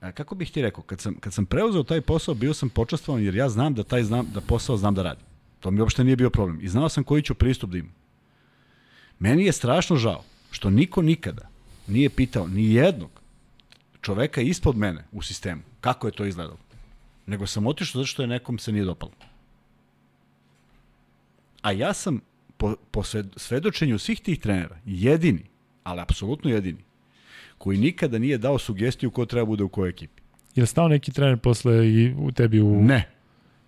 a, 0.01 0.11
kako 0.11 0.35
bih 0.35 0.51
ti 0.51 0.61
rekao, 0.61 0.83
kad 0.83 1.01
sam, 1.01 1.15
kad 1.19 1.33
sam 1.33 1.45
preuzeo 1.45 1.83
taj 1.83 2.01
posao, 2.01 2.35
bio 2.35 2.53
sam 2.53 2.69
počastvovan 2.69 3.23
jer 3.23 3.35
ja 3.35 3.49
znam 3.49 3.73
da 3.73 3.83
taj 3.83 4.03
znam, 4.03 4.27
da 4.33 4.41
posao 4.41 4.77
znam 4.77 4.95
da 4.95 5.03
radim. 5.03 5.25
To 5.59 5.71
mi 5.71 5.81
uopšte 5.81 6.03
nije 6.03 6.15
bio 6.15 6.29
problem. 6.29 6.59
I 6.61 6.67
znao 6.67 6.89
sam 6.89 7.03
koji 7.03 7.21
ću 7.21 7.33
pristup 7.33 7.69
da 7.69 7.77
imam. 7.77 7.93
Meni 9.19 9.45
je 9.45 9.51
strašno 9.51 9.95
žao 9.95 10.23
što 10.51 10.69
niko 10.69 11.01
nikada 11.01 11.49
nije 11.87 12.09
pitao 12.09 12.47
ni 12.47 12.73
jednog 12.73 13.09
čoveka 14.01 14.41
ispod 14.41 14.77
mene 14.77 15.03
u 15.11 15.21
sistemu 15.21 15.61
kako 15.81 16.07
je 16.07 16.13
to 16.13 16.25
izgledalo. 16.25 16.57
Nego 17.25 17.47
sam 17.47 17.67
otišao 17.67 17.99
zato 17.99 18.07
što 18.07 18.21
je 18.21 18.27
nekom 18.27 18.57
se 18.57 18.71
nije 18.71 18.85
dopalo. 18.85 19.11
A 21.61 21.71
ja 21.71 21.93
sam 21.93 22.21
po, 22.57 22.75
po 22.91 23.01
sved- 23.01 23.33
svedočenju 23.37 23.99
svih 23.99 24.21
tih 24.21 24.39
trenera 24.39 24.77
jedini, 24.85 25.43
ali 25.83 26.01
apsolutno 26.01 26.49
jedini, 26.49 26.77
koji 27.57 27.77
nikada 27.77 28.17
nije 28.17 28.37
dao 28.37 28.59
sugestiju 28.59 29.11
ko 29.11 29.25
treba 29.25 29.45
bude 29.45 29.63
u 29.63 29.69
kojoj 29.69 29.89
ekipi. 29.89 30.21
Je 30.55 30.63
li 30.63 30.67
stao 30.67 30.87
neki 30.87 31.11
trener 31.11 31.37
posle 31.37 31.87
i 31.89 32.13
u 32.17 32.31
tebi 32.31 32.61
u... 32.61 32.81
Ne. 32.81 33.09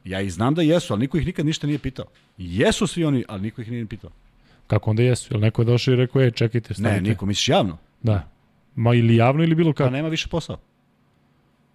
Ja 0.06 0.22
i 0.22 0.30
znam 0.30 0.56
da 0.56 0.62
jesu, 0.62 0.94
ali 0.94 1.00
niko 1.00 1.18
ih 1.18 1.26
nikad 1.26 1.46
ništa 1.46 1.68
nije 1.68 1.80
pitao. 1.80 2.06
Jesu 2.38 2.88
svi 2.88 3.06
oni, 3.06 3.24
ali 3.28 3.42
niko 3.42 3.62
ih 3.62 3.72
nije 3.72 3.86
pitao. 3.86 4.10
Kako 4.68 4.90
onda 4.90 5.04
jesu? 5.04 5.34
Je 5.34 5.38
li 5.38 5.42
neko 5.42 5.62
je 5.62 5.66
došao 5.66 5.94
i 5.94 5.98
rekao, 5.98 6.22
e, 6.22 6.32
čekajte, 6.32 6.70
Ne, 6.70 6.76
stanite. 6.76 7.10
niko, 7.10 7.26
misliš 7.26 7.48
javno? 7.48 7.78
Da. 8.04 8.30
Ma 8.76 8.94
ili 8.94 9.16
javno 9.16 9.44
ili 9.44 9.56
bilo 9.56 9.74
Pa 9.74 9.78
kako. 9.78 9.90
nema 9.90 10.08
više 10.08 10.28
posao. 10.28 10.58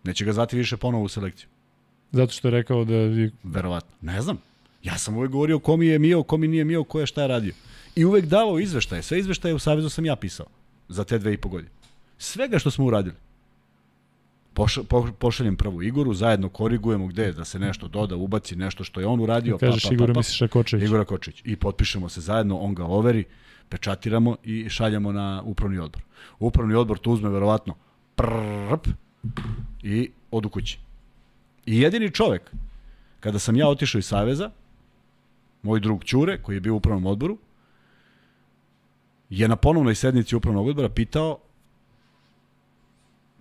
Neće 0.05 0.25
ga 0.25 0.33
zvati 0.33 0.57
više 0.57 0.77
ponovo 0.77 1.05
u 1.05 1.09
selekciju. 1.09 1.49
Zato 2.13 2.33
što 2.33 2.49
je 2.49 2.53
rekao 2.53 2.85
da... 2.85 2.95
Verovatno. 3.43 3.91
Ne 4.01 4.23
znam. 4.23 4.39
Ja 4.83 4.99
sam 4.99 5.17
uvek 5.17 5.31
govorio 5.31 5.59
ko 5.59 5.77
mi 5.77 5.87
je 5.87 5.99
mio, 5.99 6.23
ko 6.23 6.37
mi 6.37 6.49
nije 6.49 6.65
mio, 6.65 6.85
ko 6.85 7.01
je 7.01 7.07
šta 7.07 7.23
je 7.23 7.29
radio. 7.29 7.55
I 7.97 8.05
uvek 8.05 8.25
davao 8.25 8.59
izveštaje. 8.59 9.03
Sve 9.03 9.19
izveštaje 9.19 9.55
u 9.55 9.59
Savezu 9.59 9.89
sam 9.89 10.07
ja 10.07 10.17
pisao. 10.17 10.47
Za 10.89 11.05
te 11.05 11.19
dve 11.19 11.35
i 11.35 11.37
po 11.37 11.49
godine. 11.49 11.71
Svega 12.19 12.59
što 12.59 12.71
smo 12.71 12.85
uradili. 12.85 13.15
Poša, 14.55 14.83
po, 14.83 15.09
pošaljem 15.19 15.57
prvu 15.57 15.83
Igoru, 15.83 16.15
zajedno 16.15 16.49
korigujemo 16.49 17.07
gde 17.07 17.33
da 17.33 17.45
se 17.45 17.59
nešto 17.59 17.89
doda, 17.89 18.17
ubaci 18.17 18.57
nešto 18.57 18.85
što 18.85 19.01
je 19.01 19.07
on 19.07 19.21
uradio. 19.21 19.59
Kažeš 19.59 19.91
Igora, 19.91 20.15
misliš 20.17 20.41
Rakočević. 20.41 20.85
Igora 20.85 21.05
Kočić. 21.05 21.43
I 21.45 21.57
potpišemo 21.57 22.09
se 22.09 22.21
zajedno, 22.21 22.59
on 22.59 22.75
ga 22.75 22.85
overi, 22.85 23.25
pečatiramo 23.69 24.37
i 24.45 24.69
šaljemo 24.69 25.13
na 25.13 25.43
upravni 25.45 25.79
odbor. 25.79 26.03
Upravni 26.39 26.75
odbor 26.75 26.99
to 26.99 27.11
uzme 27.11 27.31
verovatno 27.31 27.75
prp 28.17 28.89
i 29.83 30.11
odu 30.31 30.49
kući. 30.49 30.79
I 31.67 31.81
jedini 31.81 32.11
čovek, 32.11 32.53
kada 33.21 33.39
sam 33.39 33.57
ja 33.57 33.69
otišao 33.69 33.99
iz 33.99 34.07
Saveza, 34.07 34.51
moj 35.63 35.81
drug 35.81 36.05
Ćure, 36.05 36.43
koji 36.43 36.57
je 36.57 36.61
bio 36.61 36.75
u 36.75 36.77
upravnom 36.77 37.07
odboru, 37.07 37.39
je 39.31 39.49
na 39.49 39.57
ponovnoj 39.57 39.95
sednici 39.95 40.37
upravnog 40.37 40.67
odbora 40.67 40.89
pitao, 40.89 41.39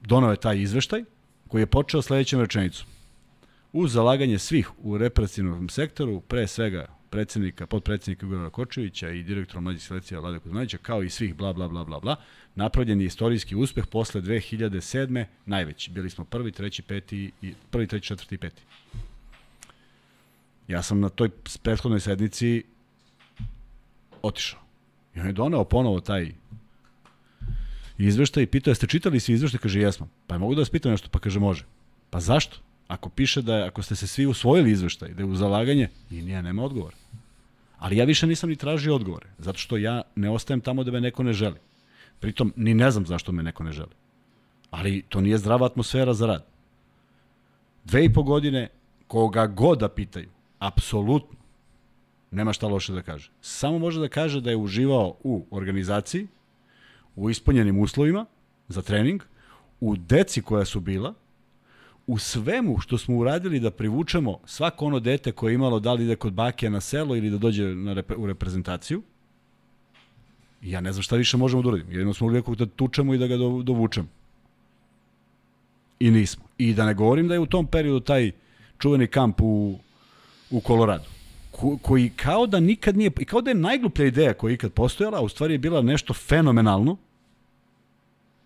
donao 0.02 0.32
je 0.32 0.38
taj 0.38 0.62
izveštaj, 0.62 1.04
koji 1.48 1.62
je 1.62 1.66
počeo 1.66 2.02
sledećem 2.02 2.40
rečenicom. 2.40 2.88
Uz 3.74 3.92
zalaganje 3.92 4.40
svih 4.40 4.70
u 4.78 4.98
represivnom 4.98 5.70
sektoru, 5.70 6.22
pre 6.22 6.48
svega 6.48 6.88
predsednika, 7.10 7.68
podpredsednika 7.68 8.26
Igora 8.26 8.50
Kočevića 8.50 9.10
i 9.10 9.24
direktora 9.24 9.62
mlađih 9.62 9.84
selekcija 9.84 10.20
Vlade 10.20 10.40
Kuzmanića, 10.40 10.78
kao 10.78 11.04
i 11.04 11.10
svih 11.10 11.36
bla 11.36 11.54
bla 11.54 11.68
bla 11.68 11.84
bla 11.84 12.00
bla, 12.00 12.16
napravljen 12.56 13.02
je 13.02 13.06
istorijski 13.06 13.56
uspeh 13.56 13.86
posle 13.88 14.22
2007. 14.22 15.26
najveći. 15.46 15.92
Bili 15.92 16.10
smo 16.10 16.26
prvi, 16.26 16.52
treći, 16.52 16.82
peti, 16.82 17.32
i, 17.42 17.54
prvi, 17.70 17.88
treći, 17.88 18.08
četvrti 18.08 18.36
i 18.36 18.38
peti. 18.38 18.62
Ja 20.68 20.82
sam 20.82 21.00
na 21.00 21.10
toj 21.10 21.30
prethodnoj 21.64 22.00
sednici 22.00 22.64
otišao. 24.22 24.60
I 25.16 25.20
on 25.20 25.28
je 25.28 25.34
doneo 25.34 25.64
ponovo 25.64 26.00
taj 26.00 26.32
izveštaj 28.08 28.44
i 28.44 28.48
pitao, 28.48 28.72
jeste 28.72 28.88
čitali 28.88 29.20
svi 29.20 29.34
izveštaj? 29.34 29.60
Kaže, 29.60 29.80
jesmo. 29.80 30.08
Pa 30.28 30.36
je 30.36 30.40
mogu 30.40 30.56
da 30.56 30.62
vas 30.62 30.70
pitam 30.70 30.92
nešto? 30.92 31.10
Pa 31.10 31.20
kaže, 31.20 31.40
može. 31.40 31.66
Pa 32.10 32.20
zašto? 32.20 32.58
Ako 32.88 33.10
piše 33.10 33.42
da 33.42 33.56
je, 33.56 33.68
ako 33.68 33.84
ste 33.84 33.96
se 33.96 34.08
svi 34.08 34.26
usvojili 34.26 34.72
izveštaj, 34.72 35.14
da 35.14 35.24
je 35.24 35.26
u 35.26 35.36
zalaganje, 35.36 35.90
i 36.12 36.22
nije, 36.22 36.44
nema 36.44 36.64
odgovora. 36.64 36.96
Ali 37.78 37.98
ja 37.98 38.06
više 38.06 38.28
nisam 38.28 38.50
ni 38.50 38.56
tražio 38.56 38.96
odgovore, 38.96 39.30
zato 39.38 39.58
što 39.58 39.78
ja 39.78 40.02
ne 40.16 40.30
ostajem 40.30 40.62
tamo 40.62 40.84
da 40.84 40.92
me 40.92 41.02
neko 41.02 41.24
ne 41.24 41.34
želi. 41.34 41.60
Pritom, 42.20 42.54
ni 42.56 42.74
ne 42.74 42.92
znam 42.92 43.06
zašto 43.06 43.32
me 43.32 43.44
neko 43.44 43.64
ne 43.64 43.72
želi. 43.72 43.96
Ali 44.70 45.02
to 45.10 45.22
nije 45.22 45.38
zdrava 45.38 45.66
atmosfera 45.66 46.14
za 46.14 46.26
rad. 46.26 46.46
Dve 47.86 48.06
i 48.06 48.14
po 48.14 48.24
godine, 48.24 48.68
koga 49.08 49.48
god 49.48 49.80
da 49.80 49.90
pitaju, 49.90 50.30
apsolutno, 50.60 51.38
nema 52.32 52.54
šta 52.54 52.68
loše 52.68 52.94
da 52.94 53.02
kaže. 53.02 53.32
Samo 53.42 53.80
može 53.80 54.00
da 54.00 54.08
kaže 54.08 54.42
da 54.42 54.50
je 54.50 54.58
uživao 54.58 55.16
u 55.24 55.46
organizaciji, 55.52 56.28
u 57.16 57.30
ispunjenim 57.30 57.80
uslovima 57.80 58.26
za 58.68 58.82
trening, 58.82 59.24
u 59.80 59.96
deci 59.96 60.42
koja 60.42 60.66
su 60.66 60.80
bila, 60.80 61.14
u 62.08 62.18
svemu 62.18 62.80
što 62.80 62.98
smo 62.98 63.18
uradili 63.18 63.60
da 63.60 63.72
privučemo 63.72 64.40
svako 64.46 64.86
ono 64.86 65.00
dete 65.00 65.32
koje 65.32 65.52
je 65.52 65.56
imalo 65.56 65.80
da 65.80 65.94
li 65.94 66.04
ide 66.04 66.16
kod 66.16 66.34
bake 66.34 66.70
na 66.70 66.82
selo 66.82 67.16
ili 67.16 67.30
da 67.30 67.38
dođe 67.38 67.64
na 67.64 67.94
repre, 67.94 68.16
u 68.18 68.28
reprezentaciju. 68.28 69.02
Ja 70.62 70.82
ne 70.82 70.92
znam 70.92 71.04
šta 71.04 71.16
više 71.16 71.38
možemo 71.38 71.62
da 71.62 71.70
uradimo. 71.70 71.92
Jedino 71.92 72.14
smo 72.14 72.28
uvijek 72.28 72.50
da 72.50 72.66
tučemo 72.66 73.14
i 73.14 73.18
da 73.18 73.28
ga 73.28 73.38
do, 73.38 73.62
dovučemo. 73.64 74.08
I 76.00 76.12
nismo. 76.12 76.44
I 76.58 76.74
da 76.74 76.86
ne 76.86 76.94
govorim 76.94 77.28
da 77.28 77.34
je 77.34 77.40
u 77.40 77.46
tom 77.46 77.68
periodu 77.68 78.00
taj 78.00 78.32
čuveni 78.78 79.08
kamp 79.08 79.42
u, 79.42 79.80
u 80.52 80.62
Koloradu 80.62 81.11
ko, 81.52 81.78
koji 81.82 82.10
kao 82.10 82.48
da 82.48 82.60
nikad 82.60 82.98
nije, 82.98 83.12
i 83.20 83.26
kao 83.26 83.42
da 83.42 83.52
je 83.52 83.56
najgluplja 83.56 84.06
ideja 84.06 84.34
koja 84.34 84.52
je 84.52 84.56
ikad 84.56 84.74
postojala, 84.74 85.18
a 85.18 85.22
u 85.22 85.30
stvari 85.30 85.54
je 85.54 85.58
bila 85.58 85.82
nešto 85.82 86.14
fenomenalno, 86.14 86.98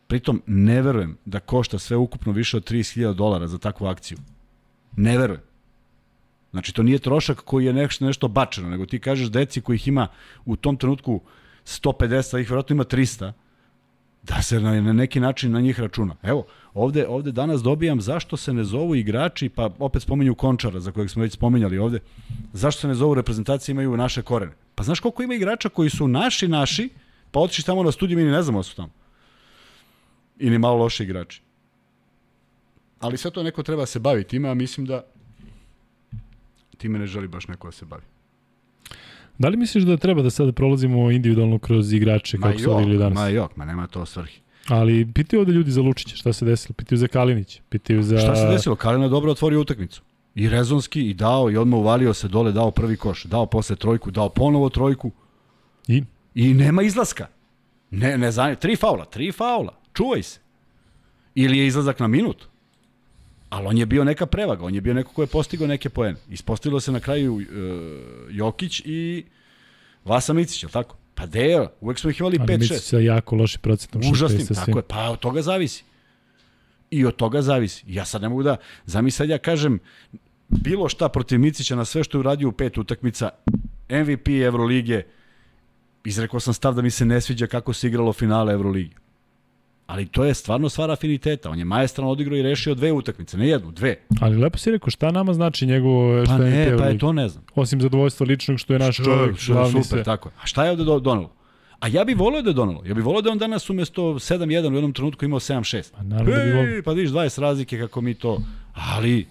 Pritom, 0.07 0.41
ne 0.45 0.81
verujem 0.81 1.17
da 1.25 1.39
košta 1.39 1.79
sve 1.79 1.97
ukupno 1.97 2.31
više 2.31 2.57
od 2.57 2.71
30.000 2.71 3.13
dolara 3.13 3.47
za 3.47 3.57
takvu 3.57 3.87
akciju. 3.87 4.17
Ne 4.97 5.17
verujem. 5.17 5.41
Znači, 6.51 6.73
to 6.73 6.83
nije 6.83 6.99
trošak 6.99 7.41
koji 7.41 7.65
je 7.65 7.73
nešto, 7.73 8.05
nešto 8.05 8.27
bačeno, 8.27 8.69
nego 8.69 8.85
ti 8.85 8.99
kažeš 8.99 9.27
deci 9.27 9.61
kojih 9.61 9.87
ima 9.87 10.07
u 10.45 10.55
tom 10.55 10.77
trenutku 10.77 11.21
150, 11.65 12.35
a 12.35 12.39
ih 12.39 12.49
vjerojatno 12.49 12.73
ima 12.73 12.83
300, 12.83 13.31
da 14.27 14.41
se 14.41 14.59
na, 14.59 14.81
na 14.81 14.93
neki 14.93 15.19
način 15.19 15.51
na 15.51 15.61
njih 15.61 15.79
računa. 15.79 16.15
Evo, 16.23 16.45
ovde, 16.73 17.07
ovde 17.07 17.31
danas 17.31 17.61
dobijam 17.63 18.01
zašto 18.01 18.37
se 18.37 18.53
ne 18.53 18.63
zovu 18.63 18.95
igrači, 18.95 19.49
pa 19.49 19.69
opet 19.79 20.01
spominju 20.01 20.35
Končara, 20.35 20.79
za 20.79 20.91
kojeg 20.91 21.09
smo 21.09 21.21
već 21.21 21.33
spominjali 21.33 21.77
ovde, 21.77 21.99
zašto 22.53 22.81
se 22.81 22.87
ne 22.87 22.95
zovu 22.95 23.13
reprezentacije 23.13 23.73
imaju 23.73 23.97
naše 23.97 24.21
korene. 24.21 24.53
Pa 24.75 24.83
znaš 24.83 24.99
koliko 24.99 25.23
ima 25.23 25.35
igrača 25.35 25.69
koji 25.69 25.89
su 25.89 26.07
naši, 26.07 26.47
naši, 26.47 26.89
pa 27.31 27.39
otišli 27.39 27.63
tamo 27.63 27.83
na 27.83 27.91
studiju, 27.91 28.17
mi 28.17 28.23
ni 28.23 28.31
ne 28.31 28.43
znamo 28.43 28.59
da 28.59 28.63
su 28.63 28.75
tamo 28.75 28.91
ili 30.37 30.59
malo 30.59 30.77
loši 30.77 31.03
igrači. 31.03 31.41
Ali 32.99 33.17
sve 33.17 33.31
to 33.31 33.43
neko 33.43 33.63
treba 33.63 33.81
da 33.81 33.85
se 33.85 33.99
bavi 33.99 34.23
time, 34.23 34.49
a 34.49 34.53
mislim 34.53 34.85
da 34.85 35.05
time 36.77 36.99
ne 36.99 37.07
želi 37.07 37.27
baš 37.27 37.47
neko 37.47 37.67
da 37.67 37.71
se 37.71 37.85
bavi. 37.85 38.03
Da 39.37 39.49
li 39.49 39.57
misliš 39.57 39.83
da 39.83 39.97
treba 39.97 40.21
da 40.21 40.29
sada 40.29 40.51
prolazimo 40.51 41.11
individualno 41.11 41.59
kroz 41.59 41.93
igrače 41.93 42.37
kako 42.37 42.59
su 42.59 42.75
odigrali 42.75 42.97
danas? 42.97 43.15
Ma 43.15 43.27
jok, 43.27 43.55
ma 43.55 43.65
nema 43.65 43.87
to 43.87 44.05
svrhi. 44.05 44.39
Ali 44.67 45.11
pitaju 45.13 45.39
ovde 45.39 45.51
ljudi 45.51 45.71
za 45.71 45.81
Lučića, 45.81 46.15
šta 46.15 46.33
se 46.33 46.45
desilo? 46.45 46.73
Pitaju 46.73 46.99
za 46.99 47.07
Kalinić, 47.07 47.61
pitaju 47.69 48.03
za... 48.03 48.17
Šta 48.17 48.35
se 48.35 48.47
desilo? 48.47 48.75
Kalina 48.75 49.03
je 49.03 49.09
dobro 49.09 49.31
otvorio 49.31 49.61
utakmicu. 49.61 50.01
I 50.35 50.49
rezonski, 50.49 51.09
i 51.09 51.13
dao, 51.13 51.51
i 51.51 51.57
odmah 51.57 51.79
uvalio 51.79 52.13
se 52.13 52.27
dole, 52.27 52.51
dao 52.51 52.71
prvi 52.71 52.97
koš, 52.97 53.23
dao 53.23 53.45
posle 53.45 53.75
trojku, 53.75 54.11
dao 54.11 54.29
ponovo 54.29 54.69
trojku. 54.69 55.11
I? 55.87 56.03
I 56.35 56.53
nema 56.53 56.83
izlaska. 56.83 57.27
Ne, 57.91 58.17
ne 58.17 58.31
zanima. 58.31 58.55
Tri 58.55 58.75
faula, 58.75 59.05
tri 59.05 59.31
faula. 59.31 59.79
Čuvaj 59.93 60.23
se. 60.23 60.39
Ili 61.35 61.57
je 61.57 61.67
izlazak 61.67 61.99
na 61.99 62.07
minut. 62.07 62.47
Ali 63.49 63.67
on 63.67 63.77
je 63.77 63.85
bio 63.85 64.03
neka 64.03 64.25
prevaga, 64.25 64.65
on 64.65 64.75
je 64.75 64.81
bio 64.81 64.93
neko 64.93 65.13
ko 65.13 65.23
je 65.23 65.27
postigao 65.27 65.67
neke 65.67 65.89
poene. 65.89 66.17
Ispostavilo 66.29 66.79
se 66.79 66.91
na 66.91 66.99
kraju 66.99 67.41
e, 67.41 67.45
Jokić 68.31 68.81
i 68.85 69.25
Vasa 70.05 70.33
Micić, 70.33 70.63
je 70.63 70.67
li 70.67 70.73
tako? 70.73 70.97
Pa 71.15 71.25
de 71.25 71.67
uvek 71.81 71.99
smo 71.99 72.09
ih 72.09 72.19
imali 72.19 72.37
Ali 72.39 72.47
5-6. 72.47 72.59
misliš 72.59 72.81
sa 72.81 72.99
jako 72.99 73.35
lošim 73.35 73.61
procentom 73.61 74.01
Užasnim, 74.11 74.47
tako 74.47 74.63
svim. 74.63 74.77
je, 74.77 74.83
pa 74.87 75.09
od 75.09 75.19
toga 75.19 75.41
zavisi. 75.41 75.83
I 76.91 77.05
od 77.05 77.15
toga 77.15 77.41
zavisi. 77.41 77.83
Ja 77.87 78.05
sad 78.05 78.21
ne 78.21 78.29
mogu 78.29 78.43
da, 78.43 78.57
zamisli 78.85 79.17
sad 79.17 79.29
ja 79.29 79.37
kažem, 79.37 79.79
bilo 80.49 80.89
šta 80.89 81.09
protiv 81.09 81.39
Micića 81.39 81.75
na 81.75 81.85
sve 81.85 82.03
što 82.03 82.17
je 82.17 82.19
uradio 82.19 82.49
u 82.49 82.51
pet 82.51 82.77
utakmica, 82.77 83.29
MVP 83.89 84.27
Evrolige, 84.27 85.03
izrekao 86.03 86.39
sam 86.39 86.53
stav 86.53 86.73
da 86.73 86.81
mi 86.81 86.91
se 86.91 87.05
ne 87.05 87.21
sviđa 87.21 87.47
kako 87.47 87.73
se 87.73 87.87
igralo 87.87 88.13
finale 88.13 88.53
Evrolige. 88.53 88.95
Ali 89.87 90.05
to 90.05 90.23
je 90.25 90.33
stvarno 90.33 90.69
stvar 90.69 90.91
afiniteta. 90.91 91.49
On 91.49 91.59
je 91.59 91.65
majestralno 91.65 92.11
odigrao 92.11 92.37
i 92.37 92.41
rešio 92.41 92.75
dve 92.75 92.91
utakmice, 92.91 93.37
ne 93.37 93.47
jednu, 93.47 93.71
dve. 93.71 93.95
Ali 94.21 94.37
lepo 94.37 94.57
si 94.57 94.71
rekao, 94.71 94.89
šta 94.89 95.11
nama 95.11 95.33
znači 95.33 95.65
njegovo 95.65 96.25
što 96.25 96.37
Pa 96.37 96.43
je 96.43 96.51
ne, 96.51 96.65
MVP 96.65 96.79
pa 96.79 96.85
je 96.85 96.97
to 96.97 97.13
ne 97.13 97.29
znam. 97.29 97.43
Osim 97.55 97.81
zadovoljstva 97.81 98.25
ličnog 98.25 98.59
što 98.59 98.73
je 98.73 98.79
naš 98.79 98.95
čovjek, 98.97 99.37
Što 99.37 99.51
je 99.51 99.55
glavni 99.55 99.71
super, 99.71 99.83
sve. 99.87 100.03
tako 100.03 100.29
je. 100.29 100.33
A 100.43 100.45
šta 100.45 100.65
je 100.65 100.71
ovde 100.71 100.83
do- 100.83 100.99
donelo? 100.99 101.31
A 101.79 101.87
ja 101.87 102.03
bih 102.03 102.17
voleo 102.17 102.41
da 102.41 102.49
je 102.49 102.53
donelo. 102.53 102.81
Ja 102.85 102.93
bih 102.93 103.03
voleo 103.03 103.21
da 103.21 103.29
je 103.29 103.31
on 103.31 103.37
danas 103.37 103.69
umesto 103.69 104.01
7-1 104.03 104.47
u 104.71 104.75
jednom 104.75 104.93
trenutku 104.93 105.25
imao 105.25 105.39
7-6. 105.39 105.91
Pa 105.91 106.03
naravno 106.03 106.31
da 106.31 106.43
bi 106.43 106.51
voleo. 106.51 106.75
Ej, 106.75 106.81
pa 106.83 106.91
vidiš 106.91 107.11
20 107.11 107.41
razlike 107.41 107.79
kako 107.79 108.01
mi 108.01 108.13
to... 108.13 108.41
Ali... 108.73 109.25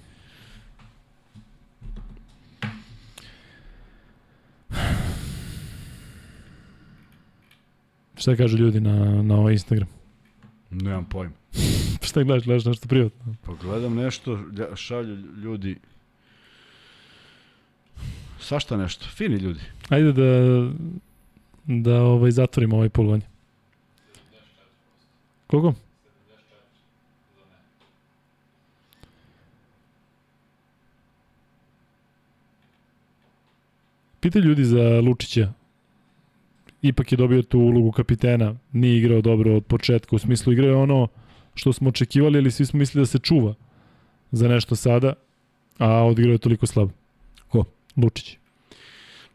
Šta 8.16 8.36
kažu 8.36 8.56
ljudi 8.58 8.80
na, 8.80 9.22
na 9.22 9.36
ovaj 9.36 9.52
Instagram? 9.52 9.88
Nemam 10.82 11.04
pojma. 11.04 11.34
Šta 12.06 12.22
gledaš, 12.22 12.44
gledaš 12.44 12.64
nešto 12.64 12.88
privatno? 12.88 13.34
Pa 13.46 13.52
gledam 13.52 13.94
nešto, 13.94 14.38
šalju 14.76 15.16
ljudi. 15.42 15.76
Svašta 18.40 18.76
nešto, 18.76 19.06
fini 19.06 19.36
ljudi. 19.36 19.60
Ajde 19.88 20.12
da, 20.12 20.70
da 21.64 22.02
ovaj, 22.02 22.30
zatvorimo 22.30 22.76
ovaj 22.76 22.88
polovanje. 22.88 23.22
Koliko? 25.46 25.74
Pita 34.20 34.38
ljudi 34.38 34.64
za 34.64 35.00
Lučića. 35.00 35.52
Ipak 36.84 37.12
je 37.12 37.16
dobio 37.16 37.42
tu 37.42 37.58
ulogu 37.58 37.92
kapitena, 37.92 38.54
nije 38.72 38.98
igrao 38.98 39.20
dobro 39.20 39.56
od 39.56 39.64
početka, 39.64 40.16
u 40.16 40.18
smislu 40.18 40.52
igrao 40.52 40.68
je 40.68 40.76
ono 40.76 41.08
što 41.54 41.72
smo 41.72 41.88
očekivali, 41.88 42.38
ali 42.38 42.50
svi 42.50 42.66
smo 42.66 42.78
mislili 42.78 43.02
da 43.02 43.06
se 43.06 43.18
čuva 43.18 43.54
za 44.32 44.48
nešto 44.48 44.76
sada, 44.76 45.12
a 45.78 46.04
odigrao 46.04 46.32
je 46.32 46.38
toliko 46.38 46.66
slabo. 46.66 46.90
Ko? 47.48 47.64
Lučić. 47.96 48.36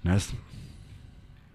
Ne 0.03 0.19
znam. 0.19 0.41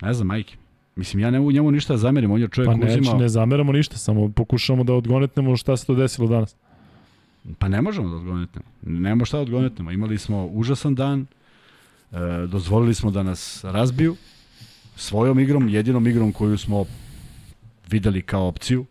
Ne 0.03 0.15
znam, 0.15 0.27
majke. 0.27 0.57
Mislim, 0.97 1.21
ja 1.21 1.31
ne 1.31 1.41
njemu 1.41 1.71
ništa 1.71 1.93
da 1.93 1.99
zamerim, 1.99 2.31
on 2.31 2.41
je 2.41 2.49
čovjek 2.49 2.71
pa 2.71 2.77
ne, 2.77 2.87
uzimao... 2.87 3.19
ne 3.19 3.29
zameramo 3.29 3.73
ništa, 3.73 3.97
samo 3.97 4.29
pokušamo 4.29 4.85
da 4.85 4.95
odgonetnemo 4.95 5.57
šta 5.57 5.77
se 5.77 5.87
to 5.87 5.95
desilo 5.95 6.29
danas. 6.29 6.57
Pa 7.59 7.69
ne 7.69 7.83
možemo 7.83 8.09
da 8.09 8.16
odgonetnemo. 8.16 8.66
Nemo 8.83 9.25
šta 9.25 9.37
da 9.37 9.43
odgonetnemo. 9.43 9.91
Imali 9.91 10.19
smo 10.19 10.47
užasan 10.47 10.95
dan, 10.95 11.27
e, 12.12 12.47
dozvolili 12.47 12.95
smo 12.95 13.11
da 13.11 13.23
nas 13.23 13.65
razbiju 13.65 14.16
svojom 14.97 15.39
igrom, 15.39 15.69
jedinom 15.69 16.07
igrom 16.07 16.33
koju 16.33 16.59
smo 16.59 16.85
videli 17.91 18.23
kao 18.23 18.47
opciju. 18.47 18.87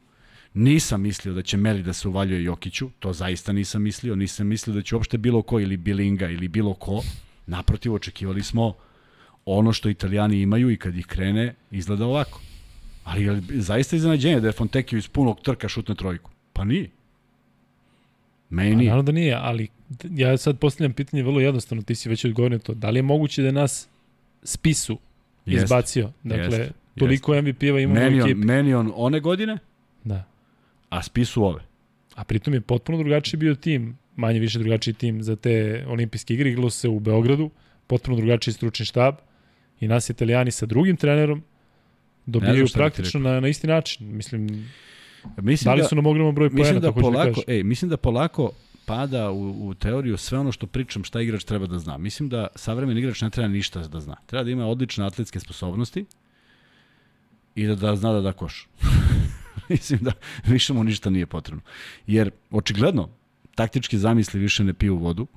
Nisam 0.53 1.01
mislio 1.01 1.33
da 1.33 1.41
će 1.41 1.57
Meli 1.57 1.83
da 1.83 1.93
se 1.93 2.07
uvaljuje 2.07 2.43
Jokiću, 2.43 2.89
to 2.99 3.13
zaista 3.13 3.53
nisam 3.53 3.81
mislio, 3.81 4.15
nisam 4.15 4.47
mislio 4.47 4.75
da 4.75 4.81
će 4.81 4.95
uopšte 4.95 5.17
bilo 5.17 5.41
ko 5.41 5.59
ili 5.59 5.77
Bilinga 5.77 6.29
ili 6.29 6.47
bilo 6.47 6.73
ko. 6.73 7.01
Naprotiv, 7.47 7.93
očekivali 7.93 8.43
smo 8.43 8.73
ono 9.45 9.73
što 9.73 9.89
italijani 9.89 10.41
imaju 10.41 10.71
i 10.71 10.77
kad 10.77 10.97
ih 10.97 11.05
krene, 11.05 11.55
izgleda 11.71 12.05
ovako. 12.05 12.41
Ali 13.03 13.23
je 13.23 13.41
zaista 13.49 13.95
iznenađenje 13.95 14.39
da 14.39 14.47
je 14.47 14.51
Fontekio 14.51 14.97
iz 14.97 15.07
punog 15.07 15.41
trka 15.41 15.69
šutne 15.69 15.95
trojku? 15.95 16.31
Pa 16.53 16.63
nije. 16.63 16.89
Meni 18.49 18.71
Pa, 18.71 18.77
nije. 18.77 18.89
naravno 18.89 19.03
da 19.03 19.11
nije, 19.11 19.35
ali 19.41 19.67
ja 20.09 20.37
sad 20.37 20.59
postavljam 20.59 20.93
pitanje 20.93 21.23
vrlo 21.23 21.39
jednostavno, 21.39 21.83
ti 21.83 21.95
si 21.95 22.09
već 22.09 22.25
odgovorio 22.25 22.59
to. 22.59 22.73
Da 22.73 22.89
li 22.89 22.99
je 22.99 23.03
moguće 23.03 23.43
da 23.43 23.51
nas 23.51 23.89
spisu 24.43 24.99
Izbacio? 25.45 26.11
Dakle, 26.23 26.57
Jeste. 26.57 26.71
toliko 26.97 27.41
MVP-eva 27.41 27.79
imamo 27.79 27.99
u 27.99 28.03
Meni 28.03 28.21
on, 28.21 28.29
ekipi. 28.29 28.45
meni 28.45 28.73
on 28.73 28.91
one 28.95 29.19
godine, 29.19 29.57
Da. 30.03 30.23
a 30.89 31.03
spisu 31.03 31.43
ove. 31.43 31.61
A 32.15 32.23
pritom 32.23 32.53
je 32.53 32.61
potpuno 32.61 32.97
drugačiji 32.97 33.37
bio 33.37 33.55
tim, 33.55 33.97
manje 34.15 34.39
više 34.39 34.59
drugačiji 34.59 34.93
tim 34.93 35.23
za 35.23 35.35
te 35.35 35.85
olimpijske 35.87 36.33
igre, 36.33 36.49
igralo 36.49 36.69
se 36.69 36.89
u 36.89 36.99
Beogradu, 36.99 37.49
potpuno 37.87 38.17
drugačiji 38.17 38.53
stručni 38.53 38.85
štab 38.85 39.15
i 39.79 39.87
nas 39.87 40.09
italijani 40.09 40.51
sa 40.51 40.65
drugim 40.65 40.97
trenerom 40.97 41.43
dobijaju 42.25 42.67
ti 42.67 42.73
praktično 42.73 43.19
na, 43.19 43.39
na 43.39 43.47
isti 43.47 43.67
način. 43.67 44.15
Mislim, 44.15 44.69
Mislim 45.37 45.65
dali 45.65 45.81
da, 45.81 45.87
su 45.87 45.95
nam 45.95 46.05
ogroman 46.05 46.35
broj 46.35 46.49
mislim 46.49 46.65
poena, 46.65 46.79
da 46.79 46.87
da 46.87 47.01
polako, 47.01 47.41
ej, 47.47 47.63
mislim 47.63 47.89
da 47.89 47.97
polako 47.97 48.51
pada 48.85 49.31
u, 49.31 49.67
u 49.67 49.73
teoriju 49.73 50.17
sve 50.17 50.39
ono 50.39 50.51
što 50.51 50.67
pričam 50.67 51.03
šta 51.03 51.21
igrač 51.21 51.43
treba 51.43 51.67
da 51.67 51.79
zna. 51.79 51.97
Mislim 51.97 52.29
da 52.29 52.47
savremen 52.55 52.97
igrač 52.97 53.21
ne 53.21 53.29
treba 53.29 53.47
ništa 53.47 53.87
da 53.87 53.99
zna. 53.99 54.15
Treba 54.25 54.43
da 54.43 54.51
ima 54.51 54.65
odlične 54.65 55.05
atletske 55.05 55.39
sposobnosti 55.39 56.05
i 57.55 57.67
da, 57.67 57.75
da 57.75 57.95
zna 57.95 58.13
da 58.13 58.21
da 58.21 58.31
koš. 58.31 58.67
mislim 59.69 59.99
da 60.03 60.11
više 60.45 60.73
mu 60.73 60.83
ništa 60.83 61.09
nije 61.09 61.25
potrebno. 61.25 61.61
Jer 62.07 62.31
očigledno 62.51 63.09
taktički 63.55 63.97
zamisli 63.97 64.39
više 64.39 64.63
ne 64.63 64.73
piju 64.73 64.97
vodu. 64.97 65.27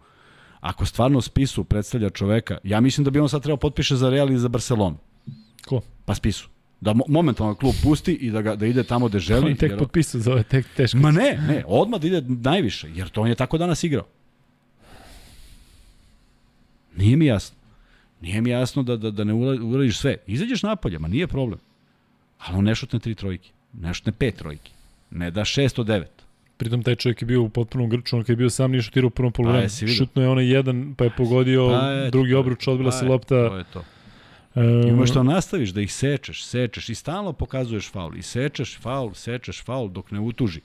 Ako 0.60 0.86
stvarno 0.86 1.20
spisu 1.20 1.64
predstavlja 1.64 2.10
čoveka, 2.10 2.58
ja 2.64 2.80
mislim 2.80 3.04
da 3.04 3.10
bi 3.10 3.20
on 3.20 3.28
sad 3.28 3.42
trebao 3.42 3.56
potpiše 3.56 3.96
za 3.96 4.10
Real 4.10 4.30
i 4.30 4.38
za 4.38 4.48
Barcelonu. 4.48 4.96
Ko? 5.66 5.80
Pa 6.04 6.14
spisu. 6.14 6.48
Da 6.80 6.92
mo 6.92 7.04
momentalno 7.08 7.54
klub 7.54 7.74
pusti 7.82 8.12
i 8.12 8.30
da, 8.30 8.42
ga, 8.42 8.56
da 8.56 8.66
ide 8.66 8.82
tamo 8.82 9.08
gde 9.08 9.18
želi. 9.18 9.40
On 9.40 9.48
je 9.48 9.56
tek 9.56 9.70
jer- 9.70 9.78
potpisao 9.78 10.20
za 10.20 10.32
ove 10.32 10.42
tek 10.42 10.66
teške. 10.76 10.98
Ma 10.98 11.10
ne, 11.10 11.38
ne, 11.48 11.64
odmah 11.66 12.00
da 12.00 12.06
ide 12.06 12.22
najviše, 12.22 12.88
jer 12.90 13.08
to 13.08 13.20
on 13.20 13.28
je 13.28 13.34
tako 13.34 13.58
danas 13.58 13.84
igrao. 13.84 14.04
Nije 16.96 17.16
mi 17.16 17.26
jasno. 17.26 17.56
Nije 18.20 18.40
mi 18.40 18.50
jasno 18.50 18.82
da, 18.82 18.96
da, 18.96 19.10
da 19.10 19.24
ne 19.24 19.32
ura- 19.34 19.62
uradiš 19.64 19.98
sve. 19.98 20.16
Izađeš 20.26 20.62
napolje, 20.62 20.98
ma 20.98 21.08
nije 21.08 21.26
problem. 21.26 21.60
Ali 22.38 22.58
on 22.58 22.64
ne 22.64 22.74
šutne 22.74 22.98
tri 22.98 23.14
trojke. 23.14 23.50
Ne 23.74 23.94
šutne 23.94 24.12
pet 24.12 24.34
trojke. 24.36 24.70
Ne 25.10 25.30
da 25.30 25.44
šest 25.44 25.78
od 25.78 25.86
devet. 25.86 26.10
Pritom 26.56 26.82
taj 26.82 26.94
čovjek 26.94 27.22
je 27.22 27.26
bio 27.26 27.42
u 27.42 27.48
potpunom 27.48 27.90
grču, 27.90 28.16
on 28.16 28.22
kad 28.22 28.30
je 28.30 28.36
bio 28.36 28.50
sam 28.50 28.70
nije 28.70 28.82
šutirao 28.82 29.06
u 29.06 29.10
prvom 29.10 29.32
polovremenu. 29.32 29.70
vidio? 29.80 29.94
Šutno 29.94 30.22
je 30.22 30.28
onaj 30.28 30.46
jedan, 30.46 30.94
pa 30.94 31.04
je 31.04 31.10
pogodio 31.10 31.68
Pa 31.70 31.92
eto, 31.94 32.10
drugi 32.10 32.30
je- 32.30 32.36
obruč, 32.36 32.68
odbila 32.68 32.90
pa 32.90 32.96
se 32.96 33.04
je, 33.04 33.08
lopta. 33.08 33.48
To 33.48 33.56
je 33.58 33.64
to. 33.64 33.84
E, 34.56 34.88
Ima 34.88 35.06
što 35.06 35.22
nastaviš 35.22 35.70
da 35.70 35.80
ih 35.80 35.92
sečeš, 35.92 36.44
sečeš 36.44 36.88
i 36.88 36.94
stalno 36.94 37.32
pokazuješ 37.32 37.90
faul. 37.90 38.16
I 38.16 38.22
sečeš 38.22 38.78
faul, 38.78 39.14
sečeš 39.14 39.64
faul 39.64 39.88
dok 39.88 40.10
ne 40.10 40.20
utuži. 40.20 40.60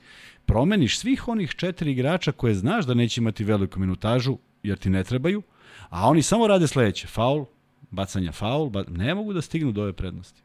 Promeniš 0.45 0.99
svih 0.99 1.27
onih 1.27 1.55
četiri 1.55 1.91
igrača 1.91 2.31
koje 2.31 2.55
znaš 2.55 2.85
da 2.85 2.93
neće 2.93 3.21
imati 3.21 3.43
veliku 3.43 3.79
minutažu, 3.79 4.37
jer 4.63 4.77
ti 4.77 4.89
ne 4.89 5.03
trebaju, 5.03 5.41
a 5.89 6.09
oni 6.09 6.21
samo 6.21 6.47
rade 6.47 6.67
sledeće. 6.67 7.07
Faul, 7.07 7.45
bacanja 7.91 8.31
faul, 8.31 8.69
ba... 8.69 8.83
ne 8.87 9.15
mogu 9.15 9.33
da 9.33 9.41
stignu 9.41 9.71
do 9.71 9.81
ove 9.81 9.93
prednosti. 9.93 10.41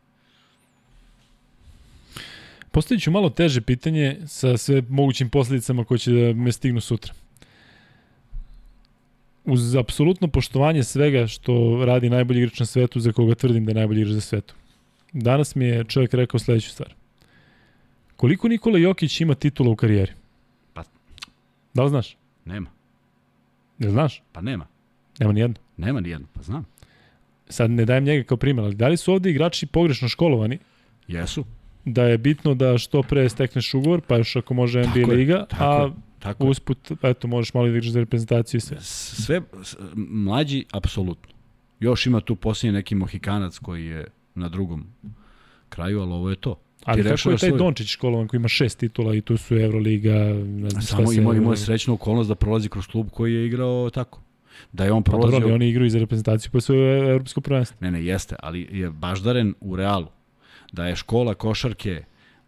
Postavit 2.71 3.03
ću 3.03 3.11
malo 3.11 3.31
teže 3.31 3.61
pitanje 3.61 4.21
sa 4.27 4.57
sve 4.57 4.83
mogućim 4.89 5.31
posledicama 5.31 5.85
koje 5.85 5.99
će 5.99 6.13
da 6.13 6.33
me 6.33 6.53
stignu 6.53 6.81
sutra. 6.81 7.13
Uz 9.47 9.77
apsolutno 9.77 10.29
poštovanje 10.29 10.83
svega 10.85 11.27
što 11.27 11.53
radi 11.85 12.11
najbolji 12.11 12.39
igrač 12.39 12.61
na 12.61 12.67
svetu, 12.67 13.01
za 13.01 13.13
koga 13.13 13.35
tvrdim 13.35 13.65
da 13.65 13.71
je 13.71 13.75
najbolji 13.75 14.01
igrač 14.01 14.15
za 14.15 14.21
svetu. 14.21 14.55
Danas 15.13 15.55
mi 15.55 15.65
je 15.65 15.85
čovjek 15.85 16.15
rekao 16.15 16.41
sledeću 16.41 16.71
stvar. 16.71 16.95
Koliko 18.17 18.49
Nikola 18.49 18.79
Jokić 18.79 19.21
ima 19.21 19.35
titula 19.35 19.71
u 19.71 19.77
karijeri? 19.77 20.13
Pa- 20.75 20.85
Da 21.75 21.83
li 21.83 21.89
znaš? 21.89 22.17
Nema. 22.45 22.71
Ne 23.79 23.91
znaš? 23.91 24.23
Pa 24.33 24.41
nema. 24.41 24.67
Nema 25.19 25.33
ni 25.33 25.41
jedno. 25.41 25.57
Nema 25.77 26.01
ni 26.01 26.09
jedno, 26.09 26.27
pa 26.33 26.43
znam. 26.43 26.65
Sad 27.49 27.71
ne 27.71 27.85
dajem 27.85 28.05
njega 28.05 28.25
kao 28.25 28.37
primjer, 28.37 28.65
ali 28.65 28.75
da 28.75 28.89
li 28.89 28.97
su 28.97 29.13
ovde 29.13 29.31
igrači 29.31 29.67
pogrešno 29.67 30.09
školovani 30.09 30.59
Jesu. 31.09 31.45
da 31.85 32.05
je 32.05 32.19
bitno 32.19 32.55
da 32.55 32.79
što 32.79 33.03
pre 33.03 33.29
stekneš 33.29 33.75
ugovor, 33.75 34.01
pa 34.01 34.17
još 34.17 34.37
ako 34.37 34.55
može 34.55 34.81
NBA 34.81 34.89
Tako 34.91 35.11
je, 35.11 35.17
liga, 35.17 35.47
tako 35.47 35.65
a 35.65 35.83
je, 35.83 35.91
Tako 36.19 36.47
usput, 36.47 36.91
eto, 37.03 37.29
možeš 37.29 37.55
malo 37.55 37.67
da 37.67 37.71
igraš 37.71 37.91
za 37.91 38.01
reprezentaciju 38.01 38.59
i 38.59 38.61
sve. 38.61 38.77
Sve, 38.81 39.41
mlađi, 39.97 40.65
apsolutno. 40.73 41.35
Još 41.81 42.07
ima 42.07 42.21
tu 42.21 42.37
posljednji 42.37 42.73
neki 42.73 42.95
Mohikanac 42.95 43.59
koji 43.59 43.87
je 43.87 44.07
na 44.35 44.49
drugom 44.49 44.87
kraju, 45.69 46.01
ali 46.01 46.13
ovo 46.13 46.31
je 46.31 46.37
to. 46.37 46.59
Ali 46.85 47.03
kako 47.03 47.31
je 47.31 47.37
taj 47.37 47.51
svoj- 47.51 47.59
Dončić 47.59 47.89
školovan 47.89 48.29
koji 48.29 48.39
ima 48.39 48.49
šest 48.49 48.79
titula 48.79 49.15
i 49.15 49.21
tu 49.21 49.37
su 49.37 49.57
Euroliga, 49.57 50.15
ne 50.35 50.71
znam 50.71 50.83
Samo 50.83 51.13
imao, 51.13 51.35
imao 51.35 51.53
je 51.53 51.57
srećnu 51.57 51.95
okolnost 51.95 52.29
da 52.29 52.35
prolazi 52.35 52.69
kroz 52.69 52.87
klub 52.87 53.09
koji 53.11 53.35
je 53.35 53.47
igrao 53.47 53.91
tako. 53.91 54.21
Da 54.73 54.85
je 54.85 54.93
on 54.93 55.03
Pa 55.03 55.13
dobro, 55.13 55.29
prolazio... 55.29 55.55
oni 55.55 55.69
igraju 55.69 55.87
i 55.87 55.91
za 55.91 55.99
reprezentaciju 55.99 56.51
pa 56.53 56.61
su 56.61 56.75
evropsko 56.75 57.41
prvenstvo. 57.41 57.77
Ne, 57.81 57.91
ne, 57.91 58.05
jeste, 58.05 58.37
ali 58.39 58.69
je 58.73 58.91
baždaren 58.91 59.55
u 59.61 59.77
Realu. 59.77 60.07
Da 60.73 60.87
je 60.87 60.97
škola 60.97 61.35
košarke 61.35 62.05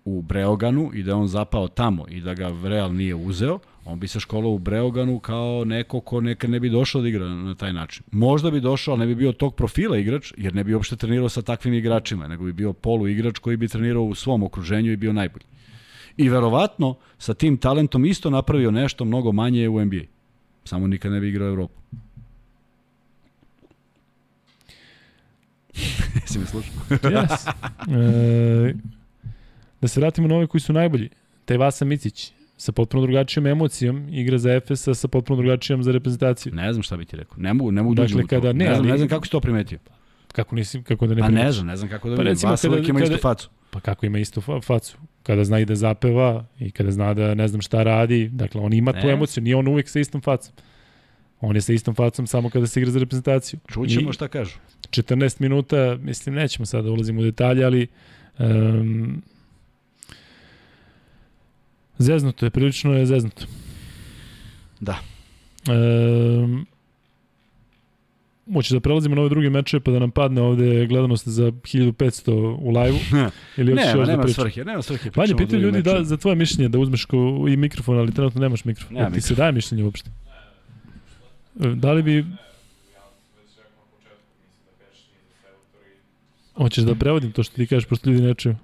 u 0.09 0.23
Breoganu 0.23 0.91
i 0.95 1.03
da 1.03 1.11
je 1.11 1.15
on 1.15 1.29
zapao 1.29 1.69
tamo 1.69 2.05
i 2.09 2.21
da 2.21 2.35
ga 2.35 2.53
Real 2.65 2.95
nije 2.95 3.15
uzeo, 3.15 3.59
on 3.85 4.01
bi 4.01 4.09
se 4.09 4.21
školao 4.21 4.51
u 4.51 4.59
Breoganu 4.59 5.19
kao 5.19 5.65
neko 5.65 6.01
ko 6.01 6.21
nekad 6.21 6.51
ne 6.51 6.61
bi 6.61 6.71
došao 6.71 7.03
da 7.03 7.09
igra 7.09 7.29
na 7.29 7.55
taj 7.55 7.73
način. 7.73 8.03
Možda 8.11 8.51
bi 8.51 8.61
došao, 8.61 8.93
ali 8.93 9.01
ne 9.01 9.07
bi 9.07 9.15
bio 9.15 9.33
tog 9.33 9.55
profila 9.55 9.99
igrač, 9.99 10.33
jer 10.37 10.55
ne 10.55 10.65
bi 10.65 10.75
uopšte 10.75 10.97
trenirao 10.97 11.29
sa 11.29 11.43
takvim 11.43 11.75
igračima, 11.75 12.29
nego 12.29 12.45
bi 12.45 12.53
bio 12.53 12.73
polu 12.73 13.09
igrač 13.09 13.39
koji 13.39 13.57
bi 13.57 13.69
trenirao 13.69 14.03
u 14.03 14.15
svom 14.15 14.43
okruženju 14.43 14.93
i 14.93 14.97
bio 14.97 15.13
najbolji. 15.13 15.45
I 16.17 16.29
verovatno 16.29 16.95
sa 17.19 17.35
tim 17.35 17.57
talentom 17.57 18.05
isto 18.05 18.31
napravio 18.31 18.71
nešto 18.71 19.05
mnogo 19.05 19.33
manje 19.33 19.69
u 19.69 19.85
NBA. 19.85 20.05
Samo 20.65 20.87
nikad 20.87 21.13
ne 21.13 21.21
bi 21.21 21.29
igrao 21.29 21.49
Evropu. 21.49 21.81
Jesi 26.23 26.39
mi 26.39 26.47
slušao? 26.47 26.73
Yes. 26.89 27.51
E, 27.91 28.75
da 29.81 29.89
se 29.89 30.01
vratimo 30.01 30.29
na 30.29 30.35
ove 30.35 30.47
koji 30.47 30.61
su 30.61 30.73
najbolji. 30.73 31.09
Taj 31.45 31.57
Vasa 31.57 31.85
Micić 31.85 32.33
sa 32.57 32.73
potpuno 32.73 33.03
drugačijom 33.03 33.47
emocijom 33.47 34.09
igra 34.11 34.39
za 34.39 34.53
Efesa 34.53 34.95
sa 34.95 35.09
potpuno 35.09 35.37
drugačijom 35.37 35.83
za 35.83 35.93
reprezentaciju. 35.93 36.55
Ne 36.55 36.73
znam 36.73 36.83
šta 36.83 36.97
bi 36.97 37.05
ti 37.05 37.17
rekao. 37.17 37.35
Ne 37.39 37.55
mogu, 37.55 37.71
ne 37.71 37.83
mogu 37.83 37.95
da 37.95 38.03
Dakle, 38.03 38.17
u 38.17 38.23
to. 38.23 38.29
kada- 38.29 38.53
ne, 38.53 38.59
ne, 38.59 38.65
znam, 38.65 38.79
ali- 38.79 38.91
ne 38.91 38.97
znam 38.97 39.09
kako 39.09 39.25
si 39.25 39.33
to 39.33 39.41
primetio. 39.41 39.79
Kako 40.33 40.55
nisi, 40.57 40.83
kako 40.83 41.07
da 41.07 41.15
ne 41.15 41.21
Pa 41.21 41.27
primetiš? 41.27 41.47
ne 41.47 41.53
znam, 41.53 41.67
ne 41.67 41.77
znam 41.77 41.91
kako 41.91 42.09
da 42.09 42.17
Pa 42.17 42.23
vidim. 42.23 42.33
recimo 42.33 42.51
Vas 42.51 42.63
kada- 42.63 42.73
uvijek 42.73 42.89
ima 42.89 42.99
kada- 43.01 43.15
istu 43.15 43.23
facu. 43.23 43.51
Pa 43.71 43.81
kako 43.81 44.07
ima 44.07 44.19
istu 44.19 44.41
fa- 44.41 44.61
facu. 44.61 44.97
Kada 45.23 45.45
zna 45.45 45.59
i 45.59 45.65
da 45.65 45.75
zapeva 45.75 46.45
i 46.61 46.71
kada 46.71 46.91
zna 46.91 47.15
da 47.15 47.35
ne 47.35 47.49
znam 47.49 47.61
šta 47.61 47.83
radi. 47.83 48.29
Dakle, 48.29 48.61
on 48.61 48.73
ima 48.73 48.93
tu 48.93 49.07
Ne. 49.07 49.13
emociju. 49.13 49.43
Nije 49.43 49.57
on 49.57 49.69
uvek 49.69 49.89
sa 49.89 50.01
istom 50.01 50.21
facom. 50.21 50.53
On 51.41 51.55
je 51.55 51.61
sa 51.61 51.73
istom 51.73 51.95
facom 51.95 52.27
samo 52.27 52.51
kada 52.51 52.67
se 52.67 52.81
igra 52.81 52.91
za 52.93 52.99
reprezentaciju. 52.99 53.61
Čućemo 53.69 54.11
I 54.11 54.13
šta 54.13 54.29
kažu. 54.29 54.55
14 54.91 55.41
minuta, 55.41 55.97
mislim, 55.97 56.35
nećemo 56.35 56.67
sada 56.67 56.83
da 56.83 56.91
ulazimo 56.91 57.21
u 57.21 57.25
detalje, 57.25 57.65
ali 57.65 57.87
um, 58.39 59.23
Zeznuto 61.99 62.47
je, 62.47 62.51
prilično 62.51 62.93
je 62.95 63.07
zeznuto. 63.07 63.47
Da. 64.81 64.99
E, 65.69 66.69
Moće 68.47 68.75
da 68.75 68.81
prelazimo 68.81 69.15
na 69.15 69.21
ove 69.21 69.29
druge 69.29 69.51
mečeve 69.51 69.81
pa 69.81 69.91
da 69.91 69.99
nam 69.99 70.11
padne 70.11 70.43
ovde 70.43 70.87
gledanost 70.87 71.29
za 71.29 71.43
1500 71.43 72.57
u 72.61 72.71
live-u? 72.71 72.99
Ili 73.61 73.75
nema, 73.75 73.91
još 73.91 74.09
nema 74.09 74.23
da 74.23 74.33
svrhe, 74.33 74.65
nema 74.65 74.83
svrhe. 74.83 75.11
Vanja, 75.17 75.37
pitaju 75.37 75.63
ljudi 75.63 75.83
da, 75.83 76.05
za 76.05 76.17
tvoje 76.17 76.37
mišljenje 76.37 76.69
da 76.69 76.79
uzmeš 76.79 77.05
ko, 77.05 77.47
i 77.49 77.57
mikrofon, 77.57 77.99
ali 77.99 78.15
trenutno 78.15 78.41
nemaš 78.41 78.65
mikrofon. 78.65 78.95
Nema 78.97 79.07
ti 79.07 79.11
mikrofon. 79.11 79.29
se 79.29 79.41
daje 79.41 79.53
mišljenje 79.53 79.85
uopšte? 79.85 80.11
E, 81.61 81.69
Da 81.69 81.93
li 81.93 82.03
bi... 82.03 82.27
Hoćeš 86.55 86.85
da 86.85 86.95
prevodim 86.95 87.33
to 87.33 87.43
što 87.43 87.57
ti 87.57 87.67
kažeš, 87.67 87.89
pošto 87.89 88.11
ljudi 88.11 88.23
ne 88.23 88.35
čuju? 88.35 88.57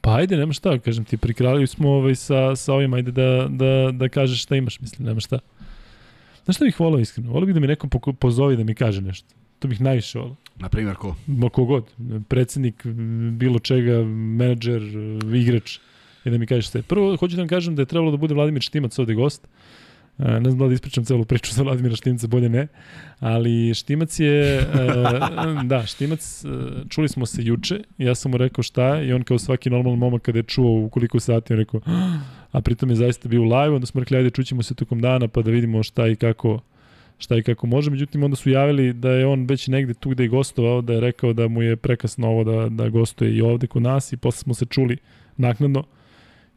Pa 0.00 0.14
ajde, 0.14 0.36
nema 0.36 0.52
šta, 0.52 0.78
kažem 0.78 1.04
ti, 1.04 1.16
prikralili 1.16 1.66
smo 1.66 1.90
ovaj 1.90 2.14
sa, 2.14 2.56
sa 2.56 2.74
ovim, 2.74 2.94
ajde 2.94 3.12
da, 3.12 3.48
da, 3.50 3.90
da 3.92 4.08
kažeš 4.08 4.42
šta 4.42 4.56
imaš, 4.56 4.80
mislim, 4.80 5.06
nema 5.06 5.20
šta. 5.20 5.38
Znaš 6.44 6.56
šta 6.56 6.64
bih 6.64 6.80
volao 6.80 7.00
iskreno? 7.00 7.32
Volao 7.32 7.46
bih 7.46 7.54
da 7.54 7.60
mi 7.60 7.66
neko 7.66 7.88
pozovi 8.12 8.56
da 8.56 8.64
mi 8.64 8.74
kaže 8.74 9.00
nešto. 9.00 9.28
To 9.58 9.68
bih 9.68 9.80
najviše 9.80 10.18
volao. 10.18 10.36
Na 10.56 10.68
primjer, 10.68 10.96
ko? 10.96 11.16
Ma 11.26 11.48
kogod, 11.48 11.84
predsednik 12.28 12.86
bilo 13.32 13.58
čega, 13.58 14.04
menadžer, 14.04 14.82
igrač, 15.34 15.78
i 16.24 16.30
da 16.30 16.38
mi 16.38 16.46
kažeš 16.46 16.68
sve. 16.68 16.82
Prvo, 16.82 17.16
hoću 17.16 17.36
da 17.36 17.42
vam 17.42 17.48
kažem 17.48 17.76
da 17.76 17.82
je 17.82 17.86
trebalo 17.86 18.10
da 18.10 18.16
bude 18.16 18.34
Vladimir 18.34 18.62
Štimac 18.62 18.98
ovde 18.98 19.14
gost. 19.14 19.48
Ne 20.20 20.50
znam 20.50 20.58
da 20.58 20.64
li 20.64 20.70
da 20.70 20.74
ispričam 20.74 21.04
celu 21.04 21.24
priču 21.24 21.54
za 21.54 21.62
Vladimira 21.62 21.96
Štimca, 21.96 22.26
bolje 22.26 22.48
ne. 22.48 22.66
Ali 23.20 23.74
Štimac 23.74 24.20
je, 24.20 24.58
e, 24.58 24.64
da, 25.70 25.86
Štimac, 25.86 26.44
e, 26.44 26.48
čuli 26.88 27.08
smo 27.08 27.26
se 27.26 27.42
juče, 27.44 27.80
ja 27.98 28.14
sam 28.14 28.30
mu 28.30 28.36
rekao 28.36 28.62
šta 28.62 29.00
i 29.02 29.12
on 29.12 29.22
kao 29.22 29.38
svaki 29.38 29.70
normalan 29.70 29.98
momak 29.98 30.22
kada 30.22 30.38
je 30.38 30.42
čuo 30.42 30.84
u 30.84 30.88
koliko 30.88 31.20
sati, 31.20 31.52
on 31.52 31.58
rekao, 31.58 31.80
a 32.52 32.60
pritom 32.60 32.90
je 32.90 32.96
zaista 32.96 33.28
bio 33.28 33.42
u 33.42 33.44
live, 33.44 33.74
onda 33.74 33.86
smo 33.86 34.00
rekli, 34.00 34.16
ajde 34.16 34.30
čućemo 34.30 34.62
se 34.62 34.74
tokom 34.74 35.00
dana 35.00 35.28
pa 35.28 35.42
da 35.42 35.50
vidimo 35.50 35.82
šta 35.82 36.08
i 36.08 36.16
kako 36.16 36.60
šta 37.18 37.36
i 37.36 37.42
kako 37.42 37.66
može. 37.66 37.90
Međutim, 37.90 38.22
onda 38.22 38.36
su 38.36 38.50
javili 38.50 38.92
da 38.92 39.10
je 39.10 39.26
on 39.26 39.46
već 39.46 39.68
negde 39.68 39.94
tu 39.94 40.10
gde 40.10 40.22
je 40.22 40.28
gostovao, 40.28 40.80
da 40.82 40.92
je 40.92 41.00
rekao 41.00 41.32
da 41.32 41.48
mu 41.48 41.62
je 41.62 41.76
prekasno 41.76 42.28
ovo 42.28 42.44
da, 42.44 42.68
da 42.68 42.88
gostuje 42.88 43.36
i 43.36 43.42
ovde 43.42 43.66
kod 43.66 43.82
nas 43.82 44.12
i 44.12 44.16
posle 44.16 44.38
smo 44.38 44.54
se 44.54 44.64
čuli 44.64 44.96
naknadno 45.36 45.84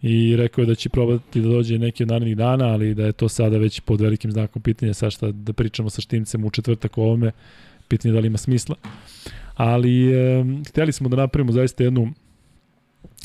i 0.04 0.36
rekao 0.36 0.62
je 0.62 0.66
da 0.66 0.76
će 0.76 0.90
probati 0.90 1.42
da 1.42 1.48
dođe 1.48 1.80
neki 1.80 2.04
od 2.04 2.10
narednih 2.10 2.38
dana, 2.38 2.66
ali 2.66 2.94
da 2.94 3.06
je 3.06 3.12
to 3.12 3.30
sada 3.30 3.58
već 3.58 3.80
pod 3.80 4.02
velikim 4.02 4.32
znakom 4.32 4.62
pitanja, 4.62 4.94
sad 4.94 5.12
šta 5.12 5.32
da 5.32 5.54
pričamo 5.54 5.90
sa 5.90 6.02
Štimcem 6.02 6.46
u 6.46 6.50
četvrtak 6.50 6.98
o 6.98 7.02
ovome, 7.02 7.32
pitanje 7.88 8.12
je 8.12 8.14
da 8.14 8.20
li 8.20 8.28
ima 8.28 8.38
smisla. 8.38 8.76
Ali 9.56 10.14
e, 10.14 10.46
hteli 10.70 10.92
smo 10.92 11.10
da 11.10 11.18
napravimo 11.18 11.52
zaista 11.52 11.84
jednu 11.84 12.14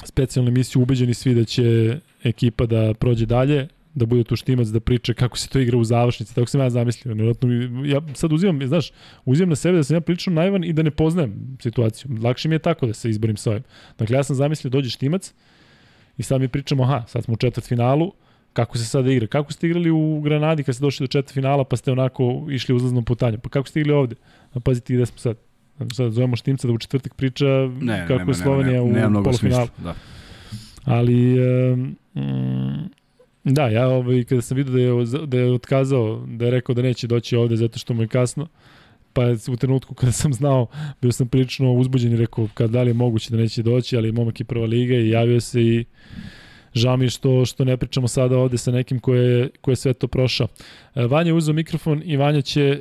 specijalnu 0.04 0.48
emisiju, 0.48 0.82
ubeđeni 0.82 1.14
svi 1.14 1.34
da 1.34 1.44
će 1.44 1.98
ekipa 2.24 2.66
da 2.66 2.94
prođe 2.94 3.26
dalje, 3.26 3.68
da 3.94 4.06
bude 4.06 4.24
tu 4.24 4.36
štimac, 4.36 4.68
da 4.68 4.80
priča 4.80 5.14
kako 5.14 5.38
se 5.38 5.48
to 5.48 5.58
igra 5.58 5.78
u 5.78 5.84
završnici, 5.84 6.34
tako 6.34 6.46
sam 6.46 6.60
ja 6.60 6.70
zamislio. 6.70 7.14
Nevjerojatno, 7.14 7.48
ja 7.86 8.00
sad 8.14 8.32
uzimam, 8.32 8.66
znaš, 8.66 8.90
uzimam 9.24 9.48
na 9.48 9.56
sebe 9.56 9.76
da 9.76 9.84
sam 9.84 9.96
ja 9.96 10.00
prilično 10.00 10.32
naivan 10.32 10.64
i 10.64 10.72
da 10.72 10.82
ne 10.82 10.90
poznajem 10.90 11.56
situaciju. 11.60 12.10
Lakše 12.22 12.48
mi 12.48 12.54
je 12.54 12.58
tako 12.58 12.86
da 12.86 12.94
se 12.94 13.10
izborim 13.10 13.36
sa 13.36 13.50
ovim. 13.50 13.62
Dakle, 13.98 14.16
ja 14.16 14.22
sam 14.22 14.36
zamislio 14.36 14.70
dođe 14.70 14.90
štimac 14.90 15.34
i 16.18 16.22
sad 16.22 16.40
mi 16.40 16.48
pričamo, 16.48 16.82
aha, 16.82 17.04
sad 17.06 17.24
smo 17.24 17.34
u 17.34 17.36
četvrt 17.36 17.66
finalu, 17.66 18.12
kako 18.52 18.78
se 18.78 18.84
sada 18.84 19.12
igra? 19.12 19.26
Kako 19.26 19.52
ste 19.52 19.66
igrali 19.66 19.90
u 19.90 20.20
Granadi 20.20 20.62
kad 20.62 20.74
ste 20.74 20.82
došli 20.82 21.04
do 21.04 21.08
četvrt 21.08 21.34
finala 21.34 21.64
pa 21.64 21.76
ste 21.76 21.92
onako 21.92 22.46
išli 22.50 22.74
uzlaznom 22.74 23.04
putanjem? 23.04 23.40
Pa 23.40 23.48
kako 23.48 23.68
ste 23.68 23.80
igrali 23.80 23.98
ovde? 23.98 24.16
A 24.52 24.60
pazite 24.60 24.94
gde 24.94 25.06
smo 25.06 25.18
sad. 25.18 25.36
Sad 25.94 26.12
zovemo 26.12 26.36
Štimca 26.36 26.66
da 26.66 26.72
u 26.72 26.78
četvrtak 26.78 27.14
priča 27.14 27.44
Ne, 27.80 28.04
kako 28.08 28.18
nema, 28.18 28.30
je 28.30 28.34
Slovenija 28.34 28.82
nema, 28.82 28.92
nema, 28.92 29.00
nema 29.00 29.20
u 29.20 29.24
polufinalu. 29.24 29.68
Da. 29.78 29.94
Ali, 30.84 31.36
um, 31.74 31.96
da, 33.44 33.68
ja 33.68 33.88
ovaj, 33.88 34.24
kada 34.24 34.42
sam 34.42 34.56
vidio 34.56 34.74
da 34.74 34.80
je, 34.80 35.26
da 35.26 35.38
je 35.38 35.52
otkazao, 35.52 36.26
da 36.26 36.44
je 36.44 36.50
rekao 36.50 36.74
da 36.74 36.82
neće 36.82 37.06
doći 37.06 37.36
ovde 37.36 37.56
zato 37.56 37.78
što 37.78 37.94
mu 37.94 38.02
je 38.02 38.08
kasno, 38.08 38.46
pa 39.18 39.52
u 39.52 39.56
trenutku 39.56 39.94
kada 39.94 40.12
sam 40.12 40.32
znao, 40.32 40.66
bio 41.02 41.12
sam 41.12 41.28
prilično 41.28 41.72
uzbuđen 41.72 42.12
i 42.12 42.16
rekao 42.16 42.48
kad 42.54 42.70
da 42.70 42.82
li 42.82 42.90
je 42.90 42.94
moguće 42.94 43.30
da 43.30 43.36
neće 43.36 43.62
doći, 43.62 43.96
ali 43.96 44.12
momak 44.12 44.40
je 44.40 44.44
prva 44.44 44.66
liga 44.66 44.94
i 44.94 45.10
javio 45.10 45.40
se 45.40 45.62
i 45.62 45.84
žao 46.74 46.96
mi 46.96 47.04
je 47.04 47.10
što, 47.10 47.44
što 47.44 47.64
ne 47.64 47.76
pričamo 47.76 48.08
sada 48.08 48.38
ovde 48.38 48.58
sa 48.58 48.70
nekim 48.70 49.00
ko 49.00 49.14
je, 49.14 49.50
ko 49.60 49.70
je 49.70 49.76
sve 49.76 49.92
to 49.94 50.08
prošao. 50.08 50.48
E, 50.94 51.06
Vanja 51.06 51.28
je 51.28 51.34
uzao 51.34 51.54
mikrofon 51.54 52.02
i 52.04 52.16
Vanja 52.16 52.40
će 52.42 52.62
e, 52.62 52.80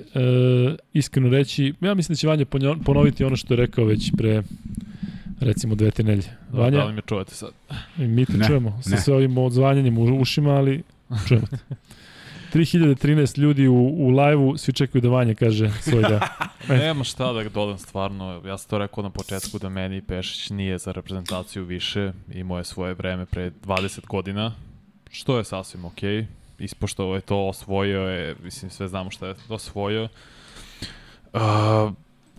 iskreno 0.94 1.30
reći, 1.30 1.74
ja 1.82 1.94
mislim 1.94 2.14
da 2.14 2.18
će 2.18 2.28
Vanja 2.28 2.46
ponoviti 2.86 3.24
ono 3.24 3.36
što 3.36 3.54
je 3.54 3.58
rekao 3.58 3.86
već 3.86 4.12
pre 4.18 4.44
recimo 5.40 5.76
dve 5.76 5.92
te 5.92 6.04
nelje. 6.04 6.28
Da, 6.52 6.60
Vanja, 6.60 6.78
da 6.78 6.86
li 6.86 6.94
me 6.94 7.02
čuvate 7.06 7.36
sad? 7.36 7.50
I 7.98 8.08
mi 8.08 8.26
te 8.26 8.38
Ne, 8.38 8.48
čujemo 8.48 8.80
sa 8.82 8.90
ne. 8.90 8.98
sve 8.98 9.14
ovim 9.14 9.38
odzvanjanjem 9.38 9.98
u 9.98 10.22
ušima, 10.22 10.52
ali 10.52 10.84
čujemo 11.28 11.48
te. 11.48 11.58
3013 12.54 13.40
ljudi 13.40 13.68
u, 13.68 13.76
u 13.76 14.10
live-u, 14.10 14.58
svi 14.58 14.74
čekaju 14.74 15.02
da 15.02 15.10
Vanja 15.10 15.34
kaže 15.34 15.72
svoj 15.82 16.02
da. 16.02 16.20
Nema 16.70 17.04
šta 17.04 17.34
da 17.34 17.50
dodam 17.50 17.78
stvarno, 17.78 18.42
ja 18.46 18.58
sam 18.58 18.70
to 18.70 18.78
rekao 18.78 19.04
na 19.04 19.10
početku 19.10 19.60
da 19.60 19.70
meni 19.70 20.02
Pešić 20.02 20.50
nije 20.50 20.78
za 20.78 20.92
reprezentaciju 20.92 21.64
više, 21.64 22.12
imao 22.34 22.58
je 22.58 22.64
svoje 22.64 22.94
vreme 22.94 23.26
pre 23.26 23.52
20 23.66 24.08
godina, 24.08 24.52
što 25.12 25.38
je 25.38 25.44
sasvim 25.44 25.86
okej, 25.86 26.10
okay. 26.10 26.26
ispoštovao 26.60 27.16
je 27.16 27.22
to, 27.22 27.48
osvojio 27.48 28.02
je, 28.02 28.36
mislim 28.44 28.72
sve 28.72 28.88
znamo 28.88 29.12
šta 29.12 29.28
je 29.28 29.36
osvojio. 29.50 30.08
Uh, 31.34 31.42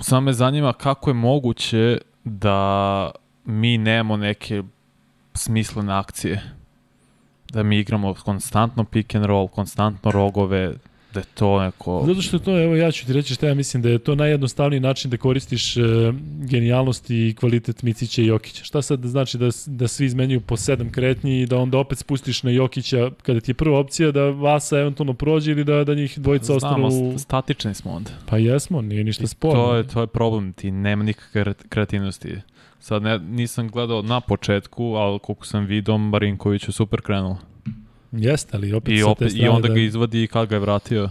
samo 0.01 0.20
me 0.20 0.32
zanima 0.32 0.72
kako 0.72 1.10
je 1.10 1.14
moguće 1.14 1.98
da 2.24 3.10
mi 3.44 3.78
nemamo 3.78 4.16
neke 4.16 4.62
smislene 5.35 5.93
akcije. 5.93 6.57
Da 7.52 7.62
mi 7.62 7.78
igramo 7.78 8.14
konstantno 8.14 8.84
pick 8.84 9.14
and 9.14 9.24
roll, 9.24 9.48
konstantno 9.48 10.10
rogove, 10.10 10.74
da 11.14 11.20
je 11.20 11.24
to 11.34 11.60
neko... 11.62 12.04
Zato 12.06 12.22
što 12.22 12.38
to, 12.38 12.62
evo 12.62 12.76
ja 12.76 12.90
ću 12.90 13.06
ti 13.06 13.12
reći 13.12 13.34
šta 13.34 13.46
ja 13.46 13.54
mislim 13.54 13.82
da 13.82 13.88
je 13.88 13.98
to 13.98 14.14
najjednostavniji 14.14 14.80
način 14.80 15.10
da 15.10 15.16
koristiš 15.16 15.76
e, 15.76 15.80
genijalnost 16.40 17.10
i 17.10 17.34
kvalitet 17.40 17.82
Micića 17.82 18.22
i 18.22 18.26
Jokića. 18.26 18.64
Šta 18.64 18.82
sad 18.82 19.04
znači 19.04 19.38
da, 19.38 19.48
da 19.66 19.88
svi 19.88 20.06
izmenjuju 20.06 20.40
po 20.40 20.56
sedam 20.56 20.90
kretnji 20.90 21.40
i 21.40 21.46
da 21.46 21.58
onda 21.58 21.78
opet 21.78 21.98
spustiš 21.98 22.42
na 22.42 22.50
Jokića 22.50 23.10
kada 23.22 23.40
ti 23.40 23.50
je 23.50 23.54
prva 23.54 23.78
opcija 23.78 24.10
da 24.10 24.22
Vasa 24.22 24.78
eventualno 24.78 25.14
prođe 25.14 25.50
ili 25.52 25.64
da, 25.64 25.84
da 25.84 25.94
njih 25.94 26.18
dvojica 26.18 26.54
ostanu... 26.54 26.90
Znamo, 26.90 27.18
statični 27.18 27.74
smo 27.74 27.92
onda. 27.92 28.10
Pa 28.26 28.38
jesmo, 28.38 28.82
nije 28.82 29.04
ništa 29.04 29.26
sporno. 29.26 29.64
to 29.64 29.74
je, 29.76 29.88
to 29.88 30.00
je 30.00 30.06
problem, 30.06 30.52
ti 30.52 30.70
nema 30.70 31.04
nikakve 31.04 31.44
kre- 31.44 31.68
kreativnosti. 31.68 32.36
Sad 32.80 33.02
ne, 33.02 33.18
nisam 33.18 33.68
gledao 33.68 34.02
na 34.02 34.20
početku, 34.20 34.84
ali 34.84 35.18
koliko 35.18 35.46
sam 35.46 35.64
vidio, 35.64 35.98
Marinković 35.98 36.68
je 36.68 36.72
super 36.72 37.00
krenuo. 37.00 37.36
Jeste, 38.12 38.56
ali 38.56 38.72
opet 38.72 38.98
I, 38.98 39.02
opet, 39.02 39.32
I 39.34 39.48
onda 39.48 39.68
da... 39.68 39.74
ga 39.74 39.80
izvadi 39.80 40.22
i 40.22 40.26
kad 40.26 40.48
ga 40.48 40.55
je 40.56 40.60
vratio. 40.60 41.09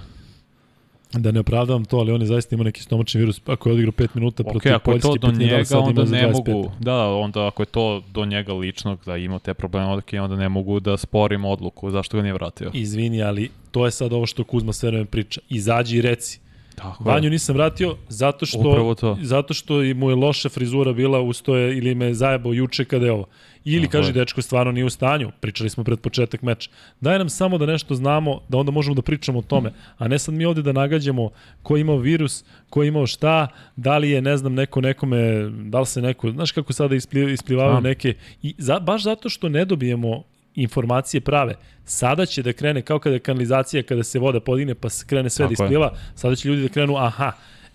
Da 1.13 1.31
ne 1.31 1.39
opravdavam 1.39 1.85
to, 1.85 1.97
ali 1.97 2.11
on 2.11 2.21
je 2.21 2.27
zaista 2.27 2.55
imao 2.55 2.63
neki 2.63 2.81
stomačni 2.81 3.19
virus. 3.19 3.41
Ako 3.45 3.69
je 3.69 3.73
odigrao 3.73 3.91
5 3.91 4.07
minuta 4.13 4.43
Ok, 4.43 4.51
protiv 4.51 4.75
ako 4.75 4.91
je 4.91 4.99
to 4.99 5.07
Poljske, 5.07 5.19
do 5.19 5.27
pitanje 5.27 5.45
je 5.45 5.49
da 5.49 5.55
li 5.55 5.59
njega, 5.59 5.65
sad 5.65 5.79
ima 5.79 5.87
onda 5.87 6.03
ne 6.03 6.27
25. 6.27 6.33
mogu, 6.33 6.71
da, 6.79 6.91
da, 6.91 7.07
onda 7.07 7.47
ako 7.47 7.61
je 7.61 7.65
to 7.65 8.03
do 8.13 8.25
njega 8.25 8.53
ličnog, 8.53 8.99
da 9.05 9.17
ima 9.17 9.39
te 9.39 9.53
probleme, 9.53 9.93
ok, 9.93 10.13
onda 10.21 10.35
ne 10.35 10.49
mogu 10.49 10.79
da 10.79 10.97
sporim 10.97 11.45
odluku, 11.45 11.91
zašto 11.91 12.17
ga 12.17 12.23
nije 12.23 12.33
vratio. 12.33 12.71
Izvini, 12.73 13.23
ali 13.23 13.49
to 13.71 13.85
je 13.85 13.91
sad 13.91 14.13
ovo 14.13 14.25
što 14.25 14.43
Kuzma 14.43 14.73
sve 14.73 14.89
vreme 14.89 15.05
priča. 15.05 15.41
Izađi 15.49 15.97
i 15.97 16.01
reci. 16.01 16.39
Tako 16.77 17.03
Vanju 17.03 17.29
nisam 17.29 17.55
vratio 17.55 17.95
zato 18.09 18.45
što, 18.45 18.95
zato 19.21 19.53
što 19.53 19.83
i 19.83 19.93
mu 19.93 20.09
je 20.09 20.15
loša 20.15 20.49
frizura 20.49 20.93
bila 20.93 21.21
ustoje 21.21 21.77
ili 21.77 21.95
me 21.95 22.13
zajebao 22.13 22.53
juče 22.53 22.85
kada 22.85 23.05
je 23.05 23.11
ovo. 23.11 23.25
Ili 23.65 23.85
Tako 23.85 23.91
kaže 23.91 24.09
je. 24.09 24.13
dečko 24.13 24.41
stvarno 24.41 24.71
nije 24.71 24.85
u 24.85 24.89
stanju, 24.89 25.31
pričali 25.39 25.69
smo 25.69 25.83
pred 25.83 25.99
početak 25.99 26.41
meča. 26.41 26.69
Daj 27.01 27.17
nam 27.17 27.29
samo 27.29 27.57
da 27.57 27.65
nešto 27.65 27.95
znamo, 27.95 28.41
da 28.49 28.57
onda 28.57 28.71
možemo 28.71 28.95
da 28.95 29.01
pričamo 29.01 29.39
o 29.39 29.41
tome, 29.41 29.71
a 29.97 30.07
ne 30.07 30.19
sad 30.19 30.33
mi 30.33 30.45
ovde 30.45 30.61
da 30.61 30.71
nagađamo 30.71 31.29
ko 31.63 31.75
je 31.75 31.81
imao 31.81 31.97
virus, 31.97 32.43
ko 32.69 32.83
je 32.83 32.87
imao 32.87 33.07
šta, 33.07 33.47
da 33.75 33.97
li 33.97 34.09
je 34.09 34.21
ne 34.21 34.37
znam 34.37 34.53
neko 34.53 34.81
nekome, 34.81 35.49
da 35.49 35.79
li 35.79 35.85
se 35.85 36.01
neko, 36.01 36.31
znaš 36.31 36.51
kako 36.51 36.73
sada 36.73 36.95
ispli, 36.95 37.33
isplivavaju 37.33 37.81
neke 37.81 38.13
i 38.41 38.55
za, 38.57 38.79
baš 38.79 39.03
zato 39.03 39.29
što 39.29 39.49
ne 39.49 39.65
dobijemo 39.65 40.23
informacije 40.57 41.21
prave. 41.21 41.55
Sada 41.85 42.25
će 42.25 42.43
da 42.43 42.53
krene 42.53 42.81
kao 42.81 42.99
kada 42.99 43.15
je 43.15 43.19
kanalizacija 43.19 43.83
kada 43.83 44.03
se 44.03 44.19
voda 44.19 44.39
podigne 44.39 44.75
pa 44.75 44.89
se 44.89 45.05
krene 45.05 45.29
sve 45.29 45.45
da 45.45 45.49
Tako 45.49 45.63
je. 45.63 45.65
ispliva, 45.65 45.91
sada 46.15 46.35
će 46.35 46.49
ljudi 46.49 46.61
da 46.61 46.69
krenu 46.69 46.97
aha, 46.97 47.31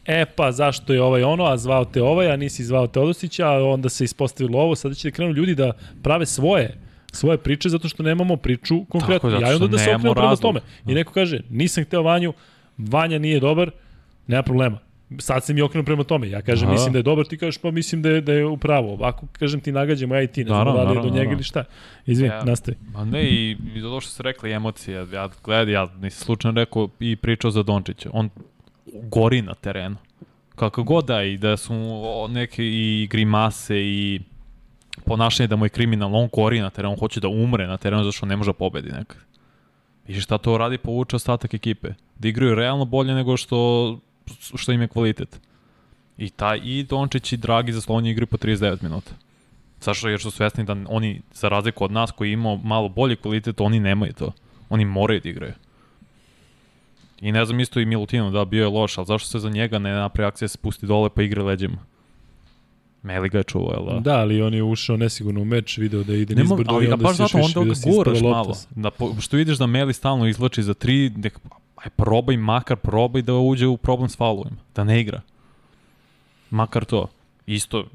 e 0.06 0.24
pa 0.36 0.52
zašto 0.52 0.92
je 0.92 1.02
ovaj 1.02 1.22
ono, 1.22 1.44
a 1.44 1.56
zvao 1.56 1.84
te 1.84 2.02
ovaj, 2.02 2.32
a 2.32 2.36
nisi 2.36 2.64
zvao 2.64 2.86
Teodosića, 2.86 3.48
a 3.48 3.64
onda 3.64 3.88
se 3.88 4.04
ispostavilo 4.04 4.58
ovo, 4.58 4.74
sada 4.74 4.94
će 4.94 5.10
da 5.10 5.14
krenu 5.14 5.32
ljudi 5.32 5.54
da 5.54 5.72
prave 6.02 6.26
svoje 6.26 6.78
svoje 7.12 7.38
priče 7.38 7.68
zato 7.68 7.88
što 7.88 8.02
nemamo 8.02 8.36
priču 8.36 8.84
konkretno. 8.84 9.30
Tako 9.30 9.44
ja 9.44 9.52
i 9.52 9.54
onda 9.54 9.66
da 9.66 9.78
se 9.78 9.94
okrenem 9.94 10.14
prema 10.14 10.36
tome. 10.36 10.60
I 10.86 10.94
neko 10.94 11.12
kaže, 11.12 11.40
nisam 11.50 11.84
hteo 11.84 12.02
Vanju, 12.02 12.32
Vanja 12.78 13.18
nije 13.18 13.40
dobar, 13.40 13.70
nema 14.26 14.42
problema. 14.42 14.78
Sad 15.18 15.44
se 15.44 15.54
mi 15.54 15.62
okrenuo 15.62 15.84
prema 15.84 16.04
tome. 16.04 16.30
Ja 16.30 16.42
kažem, 16.42 16.66
Da. 16.66 16.72
mislim 16.72 16.92
da 16.92 16.98
je 16.98 17.02
dobar, 17.02 17.26
ti 17.26 17.38
kažeš, 17.38 17.58
pa 17.58 17.70
mislim 17.70 18.02
da 18.02 18.08
je, 18.10 18.20
da 18.20 18.32
je 18.32 18.46
u 18.46 18.56
pravu. 18.56 18.88
Ovako, 18.90 19.26
kažem 19.32 19.60
ti, 19.60 19.72
nagađamo 19.72 20.14
ja 20.14 20.22
i 20.22 20.26
ti, 20.26 20.40
ne 20.40 20.46
znam 20.48 20.58
Naravno, 20.58 20.84
da 20.84 20.90
li 20.90 20.96
je 20.98 21.10
do 21.10 21.16
njega 21.18 21.32
ili 21.32 21.42
šta. 21.42 21.64
Izvini, 22.06 22.34
Ja. 22.34 22.44
nastavi. 22.44 22.76
Ma 22.92 23.04
ne, 23.04 23.24
i, 23.24 23.56
i 23.74 23.80
zato 23.80 24.00
što 24.00 24.10
ste 24.10 24.22
rekli 24.22 24.52
emocije, 24.52 25.06
ja 25.12 25.28
gledam, 25.44 25.68
ja 25.68 25.88
nisam 26.00 26.24
slučajno 26.24 26.60
rekao 26.60 26.88
i 27.00 27.16
pričao 27.16 27.50
za 27.50 27.62
Dončića, 27.62 28.10
on 28.12 28.30
gori 28.92 29.42
na 29.42 29.54
terenu. 29.54 29.96
Kako 30.56 30.82
god 30.82 31.04
da 31.04 31.22
i 31.22 31.36
da 31.36 31.56
su 31.56 31.74
neke 32.28 32.64
i 32.64 33.08
grimase 33.10 33.76
i 33.78 34.20
ponašanje 35.04 35.46
da 35.46 35.56
mu 35.56 35.64
je 35.64 35.68
kriminalno, 35.68 36.18
on 36.18 36.28
kori 36.28 36.60
na 36.60 36.70
terenu, 36.70 36.92
on 36.92 36.98
hoće 36.98 37.20
da 37.20 37.28
umre 37.28 37.66
na 37.66 37.76
terenu 37.76 38.04
zašto 38.04 38.26
ne 38.26 38.36
može 38.36 38.48
da 38.48 38.52
pobedi 38.52 38.88
nekad. 38.88 39.16
I 40.08 40.20
šta 40.20 40.38
to 40.38 40.58
radi, 40.58 40.78
povuče 40.78 41.16
ostatak 41.16 41.54
ekipe. 41.54 41.88
Da 42.18 42.28
igraju 42.28 42.54
realno 42.54 42.84
bolje 42.84 43.14
nego 43.14 43.36
što, 43.36 43.98
što 44.54 44.72
im 44.72 44.80
je 44.80 44.88
kvalitet. 44.88 45.40
I 46.18 46.30
taj 46.30 46.60
i 46.64 46.82
Dončić 46.84 47.32
i 47.32 47.36
Dragi 47.36 47.72
za 47.72 47.80
Sloveniju 47.80 48.12
igraju 48.12 48.26
po 48.26 48.36
39 48.36 48.82
minuta. 48.82 49.12
Zašto 49.80 50.08
jer 50.08 50.20
su 50.20 50.30
svesni 50.30 50.64
da 50.64 50.76
oni, 50.88 51.20
za 51.34 51.48
razliku 51.48 51.84
od 51.84 51.92
nas 51.92 52.10
koji 52.10 52.32
imamo 52.32 52.56
malo 52.56 52.88
bolji 52.88 53.16
kvalitet, 53.16 53.60
oni 53.60 53.80
nemaju 53.80 54.12
to. 54.12 54.32
Oni 54.68 54.84
moraju 54.84 55.20
da 55.20 55.28
igraju. 55.28 55.52
I 57.20 57.32
ne 57.32 57.44
znam 57.44 57.60
isto 57.60 57.80
i 57.80 57.86
Milutino 57.86 58.30
da 58.30 58.44
bio 58.44 58.62
je 58.62 58.68
loš, 58.68 58.98
ali 58.98 59.06
zašto 59.06 59.28
se 59.28 59.38
za 59.38 59.50
njega 59.50 59.78
ne 59.78 59.92
napravi 59.92 60.28
akcija 60.28 60.48
se 60.48 60.52
spusti 60.52 60.86
dole 60.86 61.10
pa 61.14 61.22
igre 61.22 61.42
leđima? 61.42 61.78
Meli 63.02 63.28
ga 63.28 63.38
je 63.38 63.44
čuvao, 63.44 63.72
jel 63.72 63.84
da? 63.84 64.00
Da, 64.00 64.18
ali 64.18 64.42
on 64.42 64.54
je 64.54 64.62
ušao 64.62 64.96
nesigurno 64.96 65.40
u 65.40 65.44
meč, 65.44 65.78
video 65.78 66.04
da 66.04 66.14
ide 66.14 66.34
nizbrdo 66.34 66.80
i 66.82 66.84
onda 66.84 66.96
baš 66.96 67.16
zato 67.16 67.38
više 67.38 67.58
onda 67.58 67.74
ga 67.74 67.80
da 67.84 67.90
guraš 67.90 68.20
malo. 68.20 68.56
Da, 68.70 68.90
po, 68.90 69.14
što 69.20 69.36
vidiš 69.36 69.58
da 69.58 69.66
Meli 69.66 69.92
stalno 69.92 70.26
izvlači 70.26 70.62
za 70.62 70.74
tri, 70.74 71.10
nek, 71.16 71.38
aj 71.84 71.90
probaj, 71.90 72.36
makar 72.36 72.76
probaj 72.76 73.22
da 73.22 73.34
uđe 73.34 73.66
u 73.66 73.76
problem 73.76 74.08
s 74.08 74.16
faulovima. 74.16 74.56
Da 74.74 74.84
ne 74.84 75.00
igra. 75.00 75.20
Makar 76.50 76.84
to. 76.84 77.08
Isto, 77.46 77.86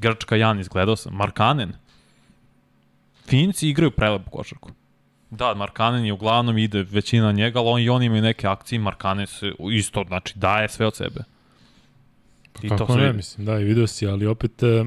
Grčka 0.00 0.36
Janis, 0.36 0.68
gledao 0.68 0.96
sam. 0.96 1.14
Markanen. 1.14 1.72
Finci 3.26 3.68
igraju 3.68 3.90
prelepu 3.90 4.30
košarku. 4.30 4.70
Da, 5.30 5.54
Markanen 5.54 6.04
je 6.04 6.12
uglavnom 6.12 6.58
ide 6.58 6.82
većina 6.82 7.32
njega, 7.32 7.58
ali 7.58 7.68
on 7.68 7.80
i 7.80 7.88
oni 7.88 8.06
imaju 8.06 8.22
neke 8.22 8.46
akcije, 8.46 8.78
Markanen 8.78 9.26
se 9.26 9.52
isto, 9.72 10.04
znači, 10.08 10.38
daje 10.38 10.68
sve 10.68 10.86
od 10.86 10.96
sebe. 10.96 11.24
I 12.62 12.68
Kako 12.68 12.92
se 12.92 12.98
ne, 12.98 13.12
mislim, 13.12 13.46
da, 13.46 13.60
i 13.60 13.64
video 13.64 13.86
si, 13.86 14.06
ali 14.06 14.26
opet... 14.26 14.62
e, 14.62 14.84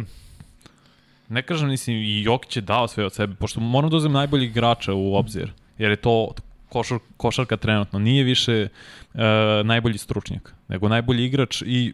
Ne 1.30 1.42
kažem, 1.42 1.70
mislim, 1.70 1.98
i 1.98 2.24
Jokić 2.24 2.56
je 2.56 2.62
dao 2.62 2.88
sve 2.88 3.06
od 3.06 3.14
sebe, 3.14 3.36
pošto 3.36 3.60
moram 3.60 3.90
da 3.90 3.98
uzem 3.98 4.12
najboljih 4.12 4.50
igrača 4.50 4.94
u 4.94 5.16
obzir, 5.16 5.52
jer 5.78 5.92
je 5.92 5.96
to 5.96 6.34
košar, 6.72 7.00
košarka 7.18 7.58
trenutno. 7.58 8.00
Nije 8.00 8.24
više 8.24 8.54
e, 8.62 8.70
najbolji 9.64 9.98
stručnjak, 9.98 10.54
nego 10.68 10.90
najbolji 10.90 11.26
igrač 11.26 11.62
i 11.66 11.94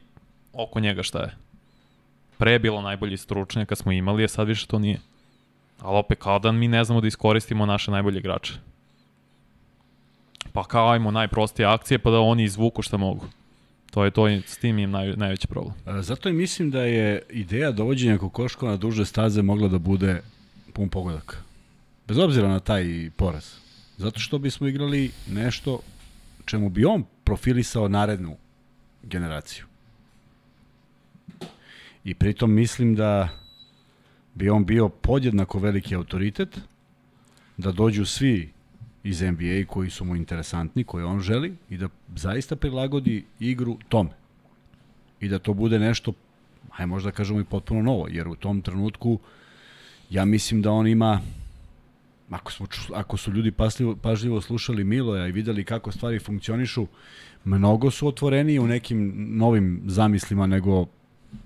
oko 0.54 0.80
njega 0.80 1.04
šta 1.04 1.20
je. 1.20 1.36
Pre 2.38 2.52
je 2.52 2.60
bilo 2.60 2.82
najbolji 2.82 3.18
stručnjak 3.18 3.70
kad 3.70 3.78
smo 3.78 3.92
imali, 3.92 4.24
a 4.24 4.28
sad 4.28 4.48
više 4.48 4.68
to 4.68 4.80
nije. 4.80 5.00
Ali 5.80 5.98
opet 5.98 6.20
kao 6.20 6.40
da 6.40 6.52
mi 6.52 6.68
ne 6.68 6.84
znamo 6.84 7.02
da 7.02 7.08
iskoristimo 7.08 7.66
naše 7.66 7.92
najbolje 7.92 8.20
igrače. 8.20 8.54
Pa 10.54 10.64
kao 10.64 10.92
ajmo 10.92 11.12
najprostije 11.12 11.66
akcije 11.66 12.00
pa 12.00 12.12
da 12.12 12.20
oni 12.20 12.44
izvuku 12.44 12.82
šta 12.82 12.98
mogu. 12.98 13.26
To 13.92 14.06
je 14.06 14.12
to, 14.12 14.28
i 14.30 14.42
s 14.46 14.58
tim 14.58 14.80
im 14.80 14.92
naj, 14.92 15.14
najveći 15.16 15.48
problem. 15.48 15.74
A, 15.86 16.02
Zato 16.02 16.30
i 16.30 16.34
mislim 16.34 16.72
da 16.72 16.82
je 16.82 17.22
ideja 17.30 17.72
dovođenja 17.72 18.18
Kokoškova 18.18 18.72
na 18.72 18.78
duže 18.78 19.06
staze 19.06 19.42
mogla 19.42 19.68
da 19.68 19.78
bude 19.78 20.22
pun 20.74 20.90
pogodak. 20.90 21.44
Bez 22.08 22.18
obzira 22.18 22.48
na 22.48 22.60
taj 22.60 23.10
poraz. 23.16 23.67
Zato 23.98 24.20
što 24.20 24.38
bismo 24.38 24.68
igrali 24.68 25.12
nešto 25.30 25.80
čemu 26.46 26.70
bi 26.70 26.86
on 26.86 27.04
profilisao 27.24 27.88
narednu 27.88 28.38
generaciju. 29.04 29.66
I 32.04 32.14
pritom 32.14 32.54
mislim 32.54 32.96
da 32.96 33.30
bi 34.34 34.50
on 34.50 34.66
bio 34.66 34.90
podjednako 34.90 35.60
veliki 35.60 35.96
autoritet, 35.96 36.60
da 37.58 37.72
dođu 37.72 38.06
svi 38.06 38.50
iz 39.04 39.22
NBA 39.22 39.66
koji 39.68 39.90
su 39.90 40.06
mu 40.06 40.16
interesantni, 40.16 40.84
koje 40.84 41.06
on 41.06 41.20
želi 41.20 41.56
i 41.70 41.78
da 41.78 41.90
zaista 42.16 42.56
prilagodi 42.56 43.26
igru 43.40 43.78
tome 43.90 44.10
i 45.20 45.28
da 45.28 45.40
to 45.40 45.54
bude 45.54 45.80
nešto, 45.80 46.14
aj 46.78 46.86
možda 46.86 47.12
kažemo 47.12 47.40
i 47.40 47.44
potpuno 47.44 47.82
novo, 47.82 48.08
jer 48.08 48.28
u 48.28 48.36
tom 48.36 48.62
trenutku 48.62 49.20
ja 50.10 50.26
mislim 50.26 50.62
da 50.62 50.72
on 50.72 50.88
ima 50.88 51.22
ako, 52.30 52.52
smo, 52.52 52.68
ako 52.94 53.18
su 53.18 53.32
ljudi 53.32 53.52
pasljivo, 53.52 53.96
pažljivo 53.96 54.42
slušali 54.42 54.84
Miloja 54.84 55.28
i 55.28 55.32
videli 55.32 55.64
kako 55.64 55.92
stvari 55.92 56.20
funkcionišu, 56.20 56.88
mnogo 57.46 57.92
su 57.92 58.08
otvoreniji 58.08 58.60
u 58.60 58.68
nekim 58.68 59.14
novim 59.38 59.82
zamislima 59.86 60.48
nego 60.48 60.86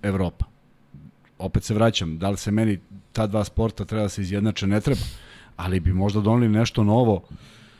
Evropa. 0.03 0.45
Opet 1.37 1.63
se 1.63 1.73
vraćam, 1.73 2.17
da 2.17 2.29
li 2.29 2.37
se 2.37 2.51
meni 2.51 2.79
ta 3.11 3.27
dva 3.27 3.43
sporta 3.43 3.85
treba 3.85 4.03
da 4.03 4.09
se 4.09 4.21
izjednače, 4.21 4.67
ne 4.67 4.81
treba, 4.81 5.01
ali 5.55 5.79
bi 5.79 5.93
možda 5.93 6.21
doneli 6.21 6.49
nešto 6.49 6.83
novo 6.83 7.23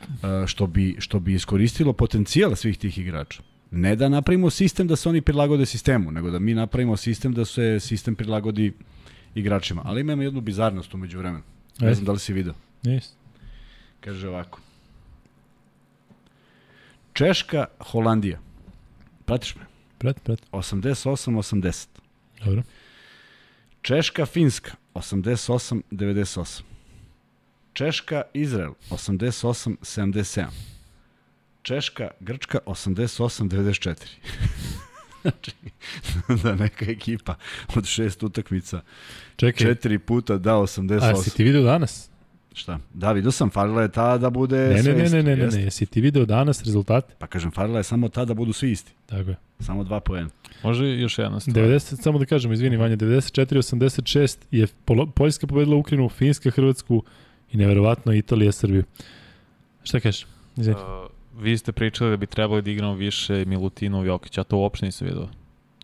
e, 0.02 0.46
što 0.46 0.66
bi, 0.66 0.96
što 0.98 1.20
bi 1.20 1.34
iskoristilo 1.34 1.92
potencijal 1.92 2.56
svih 2.56 2.78
tih 2.78 2.98
igrača. 2.98 3.42
Ne 3.70 3.96
da 3.96 4.08
napravimo 4.08 4.50
sistem 4.50 4.86
da 4.86 4.96
se 4.96 5.08
oni 5.08 5.20
prilagode 5.20 5.66
sistemu, 5.66 6.10
nego 6.10 6.30
da 6.30 6.38
mi 6.38 6.54
napravimo 6.54 6.96
sistem 6.96 7.34
da 7.34 7.44
se 7.44 7.80
sistem 7.80 8.14
prilagodi 8.14 8.72
igračima. 9.34 9.82
Ali 9.84 10.00
imamo 10.00 10.22
jednu 10.22 10.40
bizarnost 10.40 10.94
umeđu 10.94 11.18
vremenu. 11.18 11.44
Ne 11.80 11.94
znam 11.94 12.04
da 12.04 12.12
li 12.12 12.18
si 12.18 12.32
video. 12.32 12.54
Nis. 12.82 13.14
Kaže 14.00 14.28
ovako. 14.28 14.60
Češka, 17.12 17.66
Holandija. 17.78 18.38
Pratiš 19.24 19.54
me? 19.56 19.62
Prat, 19.98 20.22
prat. 20.22 20.40
88-80. 20.52 21.86
Dobro. 22.44 22.62
Češka, 23.82 24.26
Finska. 24.26 24.72
88-98. 24.94 26.62
Češka, 27.72 28.22
Izrael. 28.34 28.72
88-77. 28.90 30.46
Češka, 31.62 32.10
Grčka. 32.20 32.58
88-94. 32.66 33.96
znači, 35.22 35.52
da 36.42 36.54
neka 36.54 36.84
ekipa 36.84 37.34
od 37.76 37.86
šest 37.86 38.22
utakmica 38.22 38.80
Čekaj, 39.36 39.66
četiri 39.66 39.98
puta 39.98 40.36
da 40.38 40.52
88. 40.54 41.12
a 41.12 41.16
si 41.16 41.30
ti 41.30 41.44
video 41.44 41.62
danas? 41.62 42.11
Šta? 42.54 42.78
Da, 42.94 43.12
vidio 43.12 43.30
sam, 43.30 43.50
falila 43.50 43.82
je 43.82 43.88
ta 43.88 44.18
da 44.18 44.30
bude 44.30 44.56
Ne, 44.56 44.74
ne, 44.74 44.82
sve 44.82 44.94
ne, 44.94 45.08
ne, 45.08 45.22
ne, 45.22 45.36
ne, 45.36 45.44
jeste. 45.44 45.58
ne, 45.58 45.64
jesi 45.64 45.86
ti 45.86 46.00
video 46.00 46.24
danas 46.24 46.64
rezultate? 46.64 47.14
Pa 47.18 47.26
kažem, 47.26 47.50
falila 47.50 47.78
je 47.78 47.84
samo 47.84 48.08
ta 48.08 48.24
da 48.24 48.34
budu 48.34 48.52
svi 48.52 48.70
isti. 48.70 48.92
Tako 49.06 49.30
je. 49.30 49.36
Samo 49.60 49.84
dva 49.84 50.00
poena. 50.00 50.28
Može 50.62 50.86
još 50.86 51.18
jedna 51.18 51.40
stvar. 51.40 51.56
90, 51.56 52.02
samo 52.02 52.18
da 52.18 52.24
kažem, 52.24 52.52
izvini 52.52 52.76
Vanja, 52.76 52.96
94-86 52.96 54.38
je 54.50 54.66
Polo, 54.84 55.06
Poljska 55.06 55.46
pobedila 55.46 55.76
Ukrajinu, 55.76 56.08
Finska, 56.08 56.50
Hrvatsku 56.50 57.02
i 57.52 57.56
neverovatno 57.56 58.12
Italija, 58.12 58.52
Srbiju. 58.52 58.84
Šta 59.82 60.00
kažeš? 60.00 60.26
Izvini. 60.56 60.80
Uh, 60.80 61.42
vi 61.42 61.58
ste 61.58 61.72
pričali 61.72 62.10
da 62.10 62.16
bi 62.16 62.26
trebali 62.26 62.62
da 62.62 62.70
igramo 62.70 62.94
više 62.94 63.44
Milutinov 63.44 64.06
Jokić, 64.06 64.38
ja 64.38 64.44
to 64.44 64.56
uopšte 64.56 64.86
nisam 64.86 65.06
vidio. 65.08 65.28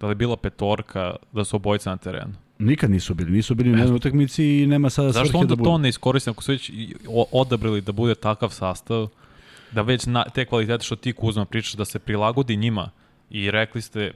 Da 0.00 0.06
li 0.06 0.10
je 0.10 0.14
bila 0.16 0.36
petorka, 0.36 1.16
da 1.32 1.44
su 1.44 1.56
obojica 1.56 1.90
na 1.90 1.96
terenu? 1.96 2.34
Nikad 2.58 2.90
nisu 2.90 3.14
bili. 3.14 3.30
Nisu 3.30 3.54
bili 3.54 3.70
na 3.70 3.78
jednoj 3.78 3.96
utakmici 3.96 4.44
i 4.44 4.66
nema 4.66 4.90
sada 4.90 5.12
Zašto 5.12 5.26
svrhe 5.26 5.38
onda 5.38 5.48
da 5.48 5.56
budu. 5.56 5.70
to 5.70 5.78
ne 5.78 5.88
iskoristimo 5.88 6.32
ako 6.32 6.42
su 6.42 6.52
već 6.52 6.70
odabrali 7.32 7.80
da 7.80 7.92
bude 7.92 8.14
takav 8.14 8.48
sastav, 8.50 9.08
da 9.72 9.82
već 9.82 10.06
na, 10.06 10.24
te 10.24 10.44
kvalitete 10.44 10.84
što 10.84 10.96
ti 10.96 11.12
Kuzma 11.12 11.44
pričaš 11.44 11.72
da 11.72 11.84
se 11.84 11.98
prilagodi 11.98 12.56
njima 12.56 12.90
i 13.30 13.50
rekli 13.50 13.82
ste 13.82 14.12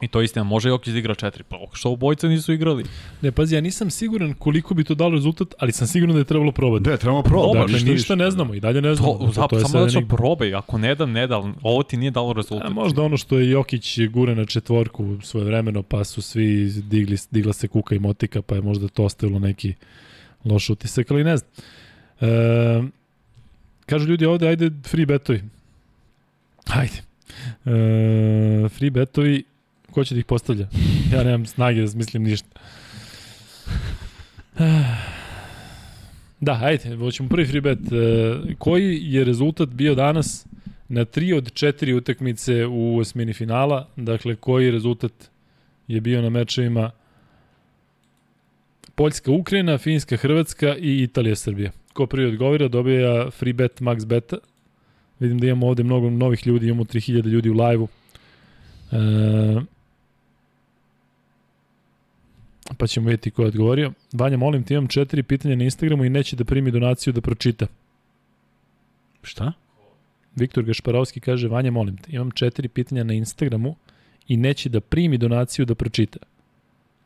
I 0.00 0.08
to 0.08 0.20
je 0.20 0.24
istina, 0.24 0.44
može 0.44 0.68
Jokić 0.68 0.92
da 0.92 0.98
igra 0.98 1.14
četiri, 1.14 1.44
pa 1.44 1.56
što 1.72 1.90
obojica 1.90 2.28
nisu 2.28 2.52
igrali? 2.52 2.84
Ne, 3.22 3.32
pazi, 3.32 3.54
ja 3.54 3.60
nisam 3.60 3.90
siguran 3.90 4.34
koliko 4.34 4.74
bi 4.74 4.84
to 4.84 4.94
dalo 4.94 5.10
rezultat, 5.10 5.54
ali 5.58 5.72
sam 5.72 5.86
siguran 5.86 6.14
da 6.14 6.18
je 6.18 6.24
trebalo 6.24 6.52
probati. 6.52 6.84
Da, 6.84 6.96
trebamo 6.96 7.22
probati. 7.22 7.58
Dakle, 7.58 7.72
ništa, 7.74 7.92
više. 7.92 8.16
ne 8.16 8.30
znamo 8.30 8.54
i 8.54 8.60
dalje 8.60 8.82
ne 8.82 8.94
znamo. 8.94 9.18
To, 9.18 9.32
To, 9.32 9.46
to, 9.46 9.56
je 9.56 9.64
samo 9.64 9.84
da 9.84 9.92
enigma. 9.92 10.16
probaj, 10.16 10.54
ako 10.54 10.78
ne 10.78 10.94
da, 10.94 11.06
ne 11.06 11.26
da, 11.26 11.36
ovo 11.62 11.82
ti 11.82 11.96
nije 11.96 12.10
dalo 12.10 12.32
rezultat. 12.32 12.66
A 12.66 12.70
možda 12.70 13.02
ono 13.02 13.16
što 13.16 13.38
je 13.38 13.50
Jokić 13.50 13.98
gure 14.10 14.34
na 14.34 14.44
četvorku 14.46 15.18
svoje 15.22 15.44
vremeno, 15.44 15.82
pa 15.82 16.04
su 16.04 16.22
svi 16.22 16.70
digli, 16.70 17.16
digla 17.30 17.52
se 17.52 17.68
kuka 17.68 17.94
i 17.94 17.98
motika, 17.98 18.42
pa 18.42 18.54
je 18.54 18.60
možda 18.60 18.88
to 18.88 19.04
ostavilo 19.04 19.38
neki 19.38 19.74
loš 20.44 20.70
utisak, 20.70 21.10
ali 21.10 21.24
ne 21.24 21.36
znam. 21.36 21.50
E, 22.20 22.82
kažu 23.86 24.08
ljudi 24.08 24.26
ovde, 24.26 24.48
ajde 24.48 24.70
free 24.86 25.06
betovi. 25.06 25.42
Ajde. 26.66 27.02
E, 27.66 28.68
free 28.68 28.90
betovi, 28.90 29.44
ko 29.90 30.04
će 30.04 30.14
da 30.14 30.18
ih 30.18 30.24
postavlja? 30.24 30.66
Ja 31.12 31.24
nemam 31.24 31.46
snage 31.46 31.80
da 31.80 31.88
smislim 31.88 32.22
ništa. 32.22 32.48
Da, 36.40 36.58
ajde, 36.62 36.96
hoćemo 36.96 37.28
prvi 37.28 37.46
free 37.46 37.60
bet. 37.60 37.78
E, 37.78 38.54
koji 38.58 39.00
je 39.02 39.24
rezultat 39.24 39.68
bio 39.68 39.94
danas 39.94 40.46
na 40.88 41.04
tri 41.04 41.32
od 41.32 41.52
četiri 41.52 41.94
utakmice 41.94 42.66
u 42.66 42.98
osmini 42.98 43.32
finala? 43.32 43.88
Dakle, 43.96 44.36
koji 44.36 44.70
rezultat 44.70 45.12
je 45.88 46.00
bio 46.00 46.22
na 46.22 46.30
mečevima 46.30 46.90
Poljska, 48.94 49.30
Ukrajina, 49.30 49.78
Finska, 49.78 50.16
Hrvatska 50.16 50.76
i 50.76 51.02
Italija, 51.02 51.36
Srbija. 51.36 51.70
Ko 51.92 52.06
prvi 52.06 52.26
odgovira 52.26 52.68
dobija 52.68 53.30
free 53.30 53.52
bet 53.52 53.80
max 53.80 54.06
beta. 54.06 54.36
Vidim 55.20 55.38
da 55.38 55.46
imamo 55.46 55.66
ovde 55.66 55.82
mnogo 55.82 56.10
novih 56.10 56.46
ljudi, 56.46 56.66
imamo 56.66 56.84
3000 56.84 57.26
ljudi 57.26 57.50
u 57.50 57.54
live-u. 57.54 57.88
E, 58.92 58.96
pa 62.78 62.86
ćemo 62.86 63.06
vidjeti 63.06 63.30
ko 63.30 63.42
je 63.42 63.48
odgovorio. 63.48 63.92
Vanja, 64.12 64.36
molim 64.36 64.62
ti, 64.62 64.74
imam 64.74 64.88
četiri 64.88 65.22
pitanja 65.22 65.56
na 65.56 65.64
Instagramu 65.64 66.04
i 66.04 66.10
neće 66.10 66.36
da 66.36 66.44
primi 66.44 66.70
donaciju 66.70 67.12
da 67.12 67.20
pročita. 67.20 67.66
Šta? 69.22 69.52
Viktor 70.36 70.64
Gašparovski 70.64 71.20
kaže, 71.20 71.48
Vanja, 71.48 71.70
molim 71.70 71.96
te, 71.96 72.12
imam 72.12 72.30
četiri 72.30 72.68
pitanja 72.68 73.04
na 73.04 73.14
Instagramu 73.14 73.76
i 74.28 74.36
neće 74.36 74.68
da 74.68 74.80
primi 74.80 75.18
donaciju 75.18 75.64
da 75.64 75.74
pročita. 75.74 76.18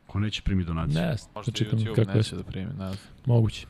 Ko 0.07 0.19
neće 0.19 0.41
primi 0.41 0.63
donaciju? 0.63 1.01
Ne, 1.01 1.09
Možda 1.09 1.51
pročitam 1.51 1.79
YouTube 1.79 1.95
kako 1.95 2.11
je 2.11 2.17
neće 2.17 2.35
da 2.35 2.43
primi, 2.43 2.67
ne 2.67 2.73
znam. 2.73 2.97
moguće. 3.25 3.67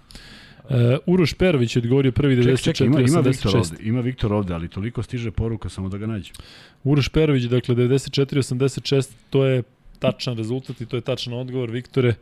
Uh, 0.64 0.72
Uroš 1.06 1.34
Perović 1.34 1.76
je 1.76 1.80
odgovorio 1.80 2.12
prvi 2.12 2.36
Čekaj, 2.36 2.54
94 2.54 2.64
čekaj, 2.64 2.88
ima, 2.88 3.00
ima 3.00 3.20
Viktor 3.20 3.52
86. 3.52 3.58
ovde, 3.58 3.78
ima 3.84 4.02
Viktor 4.02 4.34
ovde, 4.34 4.54
ali 4.54 4.68
toliko 4.68 5.04
stiže 5.04 5.32
poruka 5.32 5.70
samo 5.70 5.90
da 5.90 5.98
ga 5.98 6.08
nađem. 6.08 6.36
Uroš 6.84 7.10
Perović, 7.10 7.44
dakle 7.44 7.76
94-86, 7.76 9.12
to 9.30 9.46
je 9.46 9.64
tačan 10.00 10.38
rezultat 10.38 10.82
i 10.82 10.86
to 10.86 10.96
je 10.96 11.02
tačan 11.02 11.34
odgovor. 11.34 11.72
Viktore, 11.72 12.14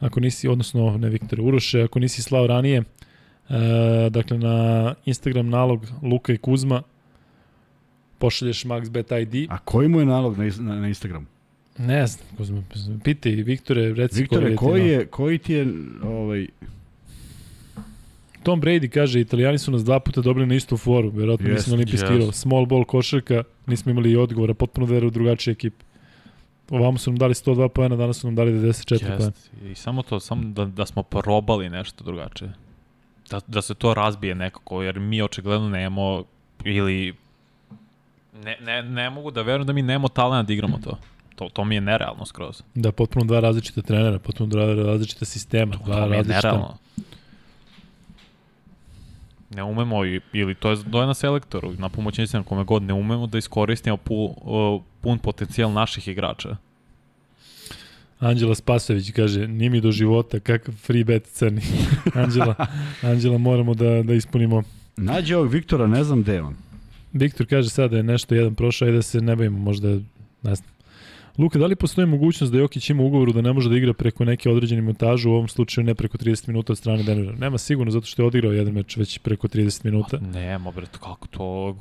ako 0.00 0.20
nisi, 0.20 0.48
odnosno 0.48 0.98
ne 0.98 1.08
Viktore, 1.08 1.42
Uroše, 1.42 1.82
ako 1.82 1.98
nisi 1.98 2.22
slao 2.22 2.46
ranije, 2.46 2.82
e, 2.82 2.84
dakle 4.10 4.38
na 4.38 4.94
Instagram 5.04 5.48
nalog 5.48 5.86
Luka 6.02 6.32
i 6.32 6.38
Kuzma, 6.38 6.82
pošalješ 8.18 8.64
MaxBet 8.64 9.22
ID. 9.22 9.50
A 9.50 9.58
koji 9.58 9.88
mu 9.88 10.00
je 10.00 10.06
nalog 10.06 10.38
na, 10.38 10.50
na, 10.58 10.80
na 10.80 10.88
Instagramu? 10.88 11.26
Ne 11.78 12.06
znam, 12.06 12.28
Kuzma, 12.36 12.62
pitaj, 13.04 13.32
Viktore, 13.32 13.94
reci 13.94 14.20
Viktore, 14.20 14.56
koji 14.56 14.80
je, 14.80 14.86
koji 14.86 14.88
je, 14.88 15.06
koji 15.06 15.38
ti 15.38 15.52
je 15.52 15.66
ovaj. 16.04 16.46
Tom 18.42 18.60
Brady 18.62 18.88
kaže, 18.88 19.20
italijani 19.20 19.58
su 19.58 19.70
nas 19.70 19.84
dva 19.84 20.00
puta 20.00 20.20
dobili 20.20 20.46
na 20.46 20.54
istu 20.54 20.76
foru, 20.76 21.10
verovatno 21.10 21.48
Jest, 21.48 21.58
nisam 21.58 21.72
olimpijskirao. 21.74 22.16
jest. 22.16 22.40
Small 22.40 22.66
ball 22.66 22.84
košarka, 22.84 23.42
nismo 23.66 23.90
imali 23.90 24.10
i 24.10 24.16
odgovora, 24.16 24.54
potpuno 24.54 24.86
veru 24.86 25.06
u 25.06 25.10
drugačije 25.10 25.52
ekipe. 25.52 25.84
Ovamo 26.70 26.98
su 26.98 27.10
nam 27.10 27.18
dali 27.18 27.34
102 27.34 27.68
pojena, 27.68 27.96
danas 27.96 28.16
su 28.16 28.26
nam 28.26 28.34
dali 28.34 28.52
94 28.52 28.98
pojena. 28.98 29.24
Jest. 29.24 29.50
I 29.64 29.74
samo 29.74 30.02
to, 30.02 30.20
samo 30.20 30.42
da, 30.44 30.64
da 30.64 30.86
smo 30.86 31.02
probali 31.02 31.70
nešto 31.70 32.04
drugačije. 32.04 32.52
Da, 33.30 33.40
da 33.46 33.62
se 33.62 33.74
to 33.74 33.94
razbije 33.94 34.34
nekako, 34.34 34.82
jer 34.82 35.00
mi 35.00 35.22
očigledno 35.22 35.68
nemamo 35.68 36.24
ili 36.64 37.14
ne, 38.44 38.56
ne, 38.60 38.82
ne 38.82 39.10
mogu 39.10 39.30
da 39.30 39.42
verujem 39.42 39.66
da 39.66 39.72
mi 39.72 39.82
nemamo 39.82 40.08
talena 40.08 40.42
da 40.42 40.52
igramo 40.52 40.78
to. 40.84 40.98
To, 41.36 41.48
to 41.48 41.64
mi 41.64 41.74
je 41.74 41.80
nerealno 41.80 42.24
skroz. 42.24 42.62
Da, 42.74 42.92
potpuno 42.92 43.24
dva 43.24 43.40
različita 43.40 43.82
trenera, 43.82 44.18
potpuno 44.18 44.48
dva 44.48 44.74
različita 44.74 45.24
sistema, 45.24 45.76
dva 45.84 45.94
To 45.94 46.06
mi 46.06 46.16
je 46.16 46.16
različita... 46.16 46.48
nerealno. 46.48 46.76
Ne 49.56 49.62
umemo, 49.62 50.04
i- 50.04 50.20
ili 50.32 50.54
to 50.54 50.70
je, 50.70 50.76
to 50.90 51.00
je 51.00 51.06
na 51.06 51.14
selektoru, 51.14 51.72
na 51.72 51.88
pomoćnicima 51.88 52.42
kome 52.42 52.64
god, 52.64 52.82
ne 52.82 52.94
umemo 52.94 53.26
da 53.26 53.38
iskoristimo 53.38 53.96
pu, 53.96 54.14
uh, 54.36 54.82
pun 55.00 55.18
potencijal 55.18 55.72
naših 55.72 56.08
igrača. 56.08 56.56
Anđela 58.18 58.54
Spasović 58.54 59.10
kaže, 59.10 59.48
ni 59.48 59.68
mi 59.70 59.80
do 59.80 59.92
života, 59.92 60.40
kakav 60.40 60.74
free 60.76 61.04
bet 61.04 61.26
crni. 61.26 61.62
Anđela, 62.14 62.54
Anđela, 63.02 63.38
moramo 63.38 63.74
da, 63.74 64.02
da 64.02 64.14
ispunimo. 64.14 64.62
nađe 64.96 65.36
ovog 65.36 65.52
Viktora, 65.52 65.86
ne 65.86 66.04
znam 66.04 66.22
gde 66.22 66.34
je 66.34 66.42
on. 66.42 66.54
Viktor 67.12 67.46
kaže 67.46 67.70
sada 67.70 67.88
da 67.88 67.96
je 67.96 68.02
nešto 68.02 68.34
jedan 68.34 68.54
prošao 68.54 68.88
i 68.88 68.92
da 68.92 69.02
se 69.02 69.20
ne 69.20 69.36
bavimo, 69.36 69.58
možda, 69.58 69.88
ne 70.42 70.54
znam. 70.54 70.68
Luka, 71.38 71.58
da 71.58 71.66
li 71.66 71.76
postoji 71.76 72.06
mogućnost 72.06 72.52
da 72.52 72.58
Jokić 72.58 72.90
ima 72.90 73.02
ugovoru 73.02 73.32
da 73.32 73.40
ne 73.40 73.52
može 73.52 73.68
da 73.70 73.76
igra 73.76 73.92
preko 73.92 74.24
neke 74.24 74.50
određene 74.50 74.82
montaže, 74.82 75.28
u 75.28 75.32
ovom 75.32 75.48
slučaju 75.48 75.84
ne 75.84 75.94
preko 75.94 76.18
30 76.18 76.48
minuta 76.48 76.72
od 76.72 76.78
strane 76.78 77.02
Denvera? 77.02 77.32
Nema 77.38 77.58
sigurno, 77.58 77.90
zato 77.90 78.06
što 78.06 78.22
je 78.22 78.26
odigrao 78.26 78.52
jedan 78.52 78.72
meč 78.74 78.96
već 78.96 79.18
preko 79.18 79.48
30 79.48 79.84
minuta. 79.84 80.18
Nema, 80.18 80.70
bre, 80.70 80.86
kako 81.00 81.26
to... 81.26 81.76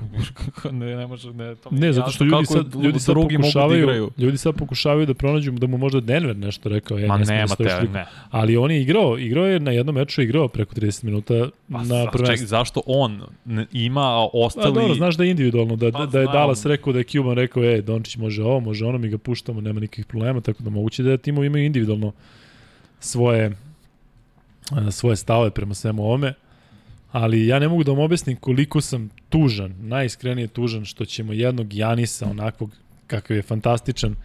ne, 0.71 0.95
ne 0.95 1.07
može, 1.07 1.33
ne, 1.33 1.55
to 1.55 1.69
Ne, 1.71 1.93
zato 1.93 2.11
što 2.11 2.23
ljudi 2.23 2.45
sad, 2.45 2.75
ljudi 2.83 2.99
sad 2.99 3.15
da 3.15 3.21
pokušavaju, 3.21 3.79
igraju. 3.79 4.11
ljudi 4.17 4.37
sad 4.37 4.55
pokušavaju 4.55 5.05
da 5.05 5.13
pronađu 5.13 5.51
da 5.51 5.67
mu 5.67 5.77
možda 5.77 5.99
Denver 5.99 6.37
nešto 6.37 6.69
rekao. 6.69 6.99
E, 6.99 7.07
Ma 7.07 7.17
da 7.17 7.23
nema 7.23 7.47
stojiš 7.47 7.73
te, 7.73 7.87
ne. 7.87 8.05
Ali 8.29 8.57
on 8.57 8.71
je 8.71 8.81
igrao, 8.81 9.17
igrao 9.17 9.45
je 9.45 9.59
na 9.59 9.71
jednom 9.71 9.95
meču 9.95 10.21
igrao 10.21 10.47
preko 10.47 10.75
30 10.75 11.03
minuta 11.03 11.33
Pa, 11.71 11.83
na 11.83 12.11
prvenstvu. 12.11 12.37
ček, 12.37 12.47
zašto 12.47 12.81
on 12.85 13.21
ima, 13.71 14.01
a 14.01 14.27
Pa 14.31 14.37
ostali... 14.37 14.73
dobro, 14.73 14.93
znaš 14.93 15.17
da 15.17 15.23
je 15.23 15.31
individualno, 15.31 15.75
da, 15.75 15.91
Pa, 15.91 15.99
da, 15.99 16.05
da 16.05 16.19
je. 16.19 16.25
Dallas 16.25 16.65
rekao 16.65 16.93
da 16.93 16.99
je 16.99 17.03
Cuban 17.03 17.35
rekao, 17.35 17.63
e, 17.63 17.81
Dončić 17.81 18.17
može 18.17 18.43
ovo, 18.43 18.59
može 18.59 18.85
ono, 18.85 18.97
mi 18.97 19.09
ga 19.09 19.17
puštamo, 19.45 19.61
nema 19.61 19.79
nikakvih 19.79 20.05
problema, 20.05 20.41
tako 20.41 20.63
da 20.63 20.69
moguće 20.69 21.03
da 21.03 21.17
timovi 21.17 21.47
imaju 21.47 21.65
individualno 21.65 22.13
svoje, 22.99 23.51
a, 24.71 24.91
svoje 24.91 25.15
stave 25.15 25.51
prema 25.51 25.73
svemu 25.73 26.03
ovome, 26.03 26.33
ali 27.11 27.47
ja 27.47 27.59
ne 27.59 27.67
mogu 27.67 27.83
da 27.83 27.91
vam 27.91 27.99
objasnim 27.99 28.37
koliko 28.37 28.81
sam 28.81 29.09
tužan, 29.29 29.75
najiskrenije 29.79 30.47
tužan 30.47 30.85
što 30.85 31.05
ćemo 31.05 31.33
jednog 31.33 31.73
Janisa, 31.73 32.29
onakvog 32.29 32.71
kakav 33.07 33.37
je 33.37 33.43
fantastičan, 33.43 34.15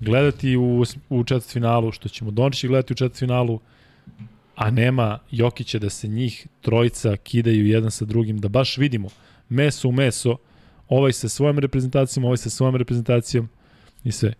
gledati 0.00 0.56
u, 0.56 0.84
u 1.08 1.24
četvrtfinalu, 1.24 1.92
što 1.92 2.08
ćemo 2.08 2.30
Dončića 2.30 2.68
gledati 2.68 2.92
u 2.92 2.96
četvrtfinalu, 2.96 3.60
a 4.56 4.70
nema 4.70 5.18
Jokića 5.30 5.78
da 5.78 5.90
se 5.90 6.08
njih 6.08 6.46
trojica 6.60 7.16
kidaju 7.16 7.66
jedan 7.66 7.90
sa 7.90 8.04
drugim, 8.04 8.40
da 8.40 8.48
baš 8.48 8.78
vidimo 8.78 9.08
meso 9.48 9.88
u 9.88 9.92
meso, 9.92 10.36
ovaj 10.88 11.12
sa 11.12 11.28
svojom 11.28 11.58
reprezentacijom, 11.58 12.24
ovaj 12.24 12.36
sa 12.36 12.50
svojom 12.50 12.76
reprezentacijom 12.76 13.48
i 14.04 14.12
sve. 14.12 14.34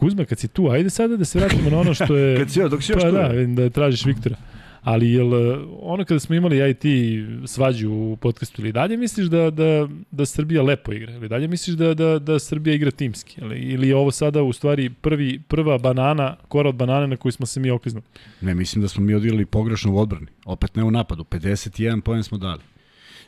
Kuzma, 0.00 0.24
kad 0.24 0.38
si 0.38 0.48
tu, 0.48 0.68
ajde 0.68 0.90
sada 0.90 1.16
da 1.16 1.24
se 1.24 1.38
vratimo 1.38 1.70
na 1.70 1.78
ono 1.78 1.94
što 1.94 2.16
je... 2.16 2.36
Kad 2.40 2.50
si, 2.50 2.60
dok 2.70 2.82
si 2.82 2.92
još 2.92 3.02
pa 3.02 3.08
tu. 3.08 3.16
da, 3.16 3.28
vidim 3.28 3.56
da 3.56 3.70
tražiš 3.70 4.04
Viktora. 4.04 4.36
Ali 4.82 5.12
jel, 5.12 5.34
e, 5.34 5.58
ono 5.80 6.04
kada 6.04 6.20
smo 6.20 6.34
imali 6.34 6.56
ja 6.56 6.68
i 6.68 6.74
ti 6.74 7.24
svađu 7.46 7.90
u 7.90 8.16
podcastu, 8.16 8.62
ili 8.62 8.72
dalje 8.72 8.96
misliš 8.96 9.26
da, 9.26 9.50
da, 9.50 9.88
da 10.10 10.26
Srbija 10.26 10.62
lepo 10.62 10.92
igra? 10.92 11.12
Ili 11.12 11.28
dalje 11.28 11.48
misliš 11.48 11.76
da, 11.76 11.94
da, 11.94 12.18
da 12.18 12.38
Srbija 12.38 12.74
igra 12.74 12.90
timski? 12.90 13.40
Ili, 13.40 13.58
ili 13.58 13.88
je 13.88 13.96
ovo 13.96 14.10
sada 14.10 14.42
u 14.42 14.52
stvari 14.52 14.90
prvi, 14.90 15.40
prva 15.48 15.78
banana, 15.78 16.36
kora 16.48 16.68
od 16.68 16.74
banane 16.74 17.06
na 17.06 17.16
koju 17.16 17.32
smo 17.32 17.46
se 17.46 17.60
mi 17.60 17.70
okliznuli? 17.70 18.04
Ne, 18.40 18.54
mislim 18.54 18.82
da 18.82 18.88
smo 18.88 19.04
mi 19.04 19.14
odigrali 19.14 19.46
pogrešno 19.46 19.92
u 19.92 19.98
odbrani. 19.98 20.26
Opet 20.44 20.76
ne 20.76 20.84
u 20.84 20.90
napadu. 20.90 21.24
51 21.24 22.00
poen 22.00 22.22
smo 22.22 22.38
dali. 22.38 22.60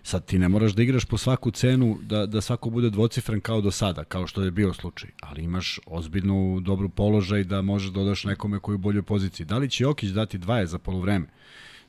Sad 0.02 0.24
ti 0.24 0.38
ne 0.38 0.48
moraš 0.48 0.72
da 0.72 0.82
igraš 0.82 1.04
po 1.04 1.18
svaku 1.18 1.50
cenu 1.50 1.98
da, 2.02 2.26
da 2.26 2.40
svako 2.40 2.70
bude 2.70 2.90
dvocifren 2.90 3.40
kao 3.40 3.60
do 3.60 3.70
sada, 3.70 4.04
kao 4.04 4.26
što 4.26 4.42
je 4.42 4.50
bio 4.50 4.72
slučaj. 4.72 5.10
Ali 5.20 5.42
imaš 5.42 5.80
ozbiljnu 5.86 6.60
dobru 6.60 6.88
položaj 6.88 7.44
da 7.44 7.62
možeš 7.62 7.90
da 7.90 8.00
odaš 8.00 8.24
nekome 8.24 8.58
koji 8.58 8.74
je 8.74 8.76
u 8.76 8.78
boljoj 8.78 9.02
poziciji. 9.02 9.46
Da 9.46 9.58
li 9.58 9.70
će 9.70 9.84
Jokić 9.84 10.10
dati 10.10 10.38
20 10.38 10.64
za 10.64 10.78
polovreme? 10.78 11.26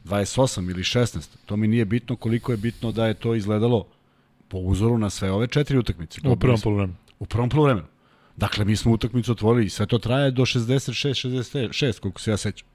28 0.05 0.69
ili 0.69 0.83
16? 0.83 1.27
To 1.45 1.57
mi 1.57 1.67
nije 1.67 1.85
bitno 1.85 2.15
koliko 2.15 2.51
je 2.51 2.57
bitno 2.57 2.91
da 2.91 3.07
je 3.07 3.13
to 3.13 3.35
izgledalo 3.35 3.87
po 4.47 4.57
uzoru 4.57 4.97
na 4.97 5.09
sve 5.09 5.31
ove 5.31 5.47
četiri 5.47 5.77
utakmice. 5.77 6.21
U 6.25 6.35
prvom 6.35 6.59
polovremenu. 6.63 6.97
U 7.19 7.25
prvom 7.25 7.49
polovremenu. 7.49 7.87
Dakle, 8.37 8.65
mi 8.65 8.75
smo 8.75 8.91
utakmicu 8.91 9.31
otvorili 9.31 9.65
i 9.65 9.69
sve 9.69 9.85
to 9.85 9.97
traje 9.97 10.31
do 10.31 10.45
66-66, 10.45 11.99
koliko 11.99 12.21
se 12.21 12.31
ja 12.31 12.37
sećam. 12.37 12.67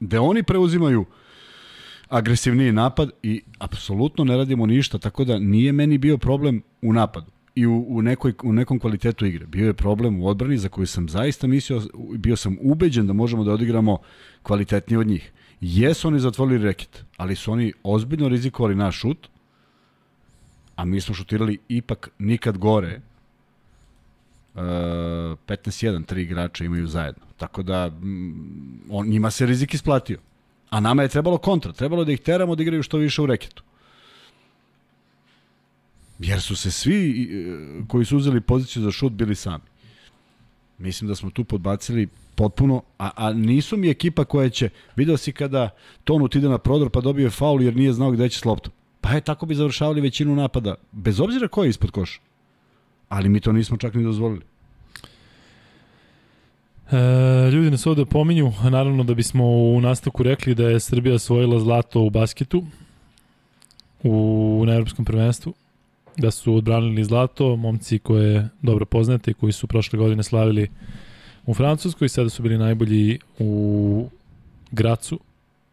Gde 0.00 0.18
oni 0.18 0.42
preuzimaju 0.42 1.04
agresivniji 2.08 2.72
napad 2.72 3.10
i 3.22 3.42
apsolutno 3.58 4.24
ne 4.24 4.36
radimo 4.36 4.66
ništa, 4.66 4.98
tako 4.98 5.24
da 5.24 5.38
nije 5.38 5.72
meni 5.72 5.98
bio 5.98 6.18
problem 6.18 6.62
u 6.82 6.92
napadu 6.92 7.30
i 7.54 7.66
u, 7.66 7.86
u, 7.88 8.02
nekoj, 8.02 8.34
u 8.42 8.52
nekom 8.52 8.78
kvalitetu 8.78 9.26
igre. 9.26 9.46
Bio 9.46 9.66
je 9.66 9.74
problem 9.74 10.20
u 10.20 10.28
odbrani 10.28 10.58
za 10.58 10.68
koju 10.68 10.86
sam 10.86 11.08
zaista 11.08 11.46
mislio, 11.46 11.82
bio 12.16 12.36
sam 12.36 12.56
ubeđen 12.60 13.06
da 13.06 13.12
možemo 13.12 13.44
da 13.44 13.52
odigramo 13.52 13.98
kvalitetnije 14.42 14.98
od 14.98 15.06
njih. 15.06 15.32
Jesu 15.60 16.08
oni 16.08 16.20
zatvorili 16.20 16.64
reket, 16.64 17.04
ali 17.16 17.36
su 17.36 17.52
oni 17.52 17.72
ozbiljno 17.82 18.28
rizikovali 18.28 18.74
naš 18.74 19.00
šut, 19.00 19.28
a 20.76 20.84
mi 20.84 21.00
smo 21.00 21.14
šutirali 21.14 21.58
ipak 21.68 22.10
nikad 22.18 22.58
gore. 22.58 23.00
Uh, 24.54 24.62
15-1, 24.62 26.06
tri 26.06 26.22
igrača 26.22 26.64
imaju 26.64 26.86
zajedno. 26.86 27.24
Tako 27.36 27.62
da 27.62 27.90
on, 28.90 29.08
njima 29.08 29.30
se 29.30 29.46
rizik 29.46 29.74
isplatio. 29.74 30.18
A 30.70 30.80
nama 30.80 31.02
je 31.02 31.08
trebalo 31.08 31.38
kontra. 31.38 31.72
Trebalo 31.72 32.02
je 32.02 32.06
da 32.06 32.12
ih 32.12 32.20
teramo 32.20 32.54
da 32.54 32.62
igraju 32.62 32.82
što 32.82 32.98
više 32.98 33.22
u 33.22 33.26
reketu. 33.26 33.62
Jer 36.18 36.40
su 36.40 36.56
se 36.56 36.70
svi 36.70 37.22
e, 37.22 37.86
koji 37.88 38.04
su 38.04 38.16
uzeli 38.16 38.40
poziciju 38.40 38.82
za 38.82 38.90
šut 38.90 39.12
bili 39.12 39.34
sami. 39.34 39.64
Mislim 40.78 41.08
da 41.08 41.14
smo 41.14 41.30
tu 41.30 41.44
podbacili 41.44 42.08
potpuno, 42.34 42.82
a, 42.98 43.10
a 43.16 43.32
nisu 43.32 43.76
mi 43.76 43.90
ekipa 43.90 44.24
koja 44.24 44.48
će, 44.48 44.68
video 44.96 45.16
si 45.16 45.32
kada 45.32 45.70
Tonut 46.04 46.34
ide 46.34 46.48
na 46.48 46.58
prodor 46.58 46.90
pa 46.90 47.00
dobije 47.00 47.30
faul 47.30 47.62
jer 47.62 47.76
nije 47.76 47.92
znao 47.92 48.10
gde 48.10 48.28
će 48.28 48.38
s 48.38 48.44
loptom. 48.44 48.72
Pa 49.00 49.10
je, 49.10 49.20
tako 49.20 49.46
bi 49.46 49.54
završavali 49.54 50.00
većinu 50.00 50.36
napada, 50.36 50.74
bez 50.92 51.20
obzira 51.20 51.48
ko 51.48 51.64
je 51.64 51.70
ispod 51.70 51.90
koša. 51.90 52.20
Ali 53.08 53.28
mi 53.28 53.40
to 53.40 53.52
nismo 53.52 53.76
čak 53.76 53.94
ni 53.94 54.02
dozvolili. 54.02 54.42
E, 56.90 57.50
ljudi 57.50 57.70
nas 57.70 57.86
ovde 57.86 58.04
pominju, 58.04 58.52
naravno 58.70 59.04
da 59.04 59.14
bismo 59.14 59.44
u 59.44 59.80
nastavku 59.80 60.22
rekli 60.22 60.54
da 60.54 60.68
je 60.68 60.80
Srbija 60.80 61.14
osvojila 61.14 61.60
zlato 61.60 62.00
u 62.00 62.10
basketu 62.10 62.64
u, 64.02 64.64
na 64.66 64.74
evropskom 64.74 65.04
prvenstvu, 65.04 65.54
da 66.16 66.30
su 66.30 66.54
odbranili 66.54 67.04
zlato, 67.04 67.56
momci 67.56 67.98
koje 67.98 68.48
dobro 68.62 68.86
poznate 68.86 69.30
i 69.30 69.34
koji 69.34 69.52
su 69.52 69.66
prošle 69.66 69.98
godine 69.98 70.22
slavili 70.22 70.70
u 71.46 71.54
Francuskoj, 71.54 72.08
sada 72.08 72.28
su 72.28 72.42
bili 72.42 72.58
najbolji 72.58 73.18
u 73.38 74.08
Gracu, 74.70 75.20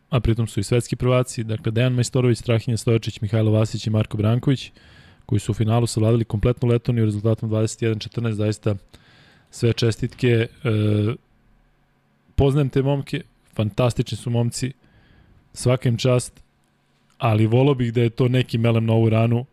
a 0.10 0.20
pritom 0.20 0.48
su 0.48 0.60
i 0.60 0.64
svetski 0.64 0.96
prvaci, 0.96 1.44
dakle 1.44 1.72
Dejan 1.72 1.94
Majstorović, 1.94 2.38
Strahinja 2.38 2.78
Stojačić, 2.78 3.22
Mihajlo 3.22 3.52
Vasić 3.52 3.88
i 3.88 3.90
Marko 3.90 4.18
Branković, 4.18 4.72
koji 5.26 5.40
su 5.40 5.52
u 5.52 5.56
finalu 5.56 5.88
savladali 5.88 6.26
kompletnu 6.26 6.70
Letoniju 6.70 7.06
rezultatom 7.06 7.50
21-14, 7.50 8.32
zaista 8.32 8.76
sve 9.54 9.74
čestitke. 9.74 10.28
E, 10.28 10.48
poznajem 12.36 12.70
te 12.70 12.82
momke, 12.82 13.22
fantastični 13.56 14.18
su 14.18 14.30
momci, 14.30 14.72
svaka 15.54 15.90
im 15.90 15.98
čast, 15.98 16.42
ali 17.18 17.46
volao 17.48 17.76
bih 17.76 17.94
da 17.94 18.02
je 18.02 18.10
to 18.10 18.28
neki 18.28 18.58
melem 18.58 18.86
na 18.86 18.94
ovu 18.94 19.10
ranu, 19.10 19.46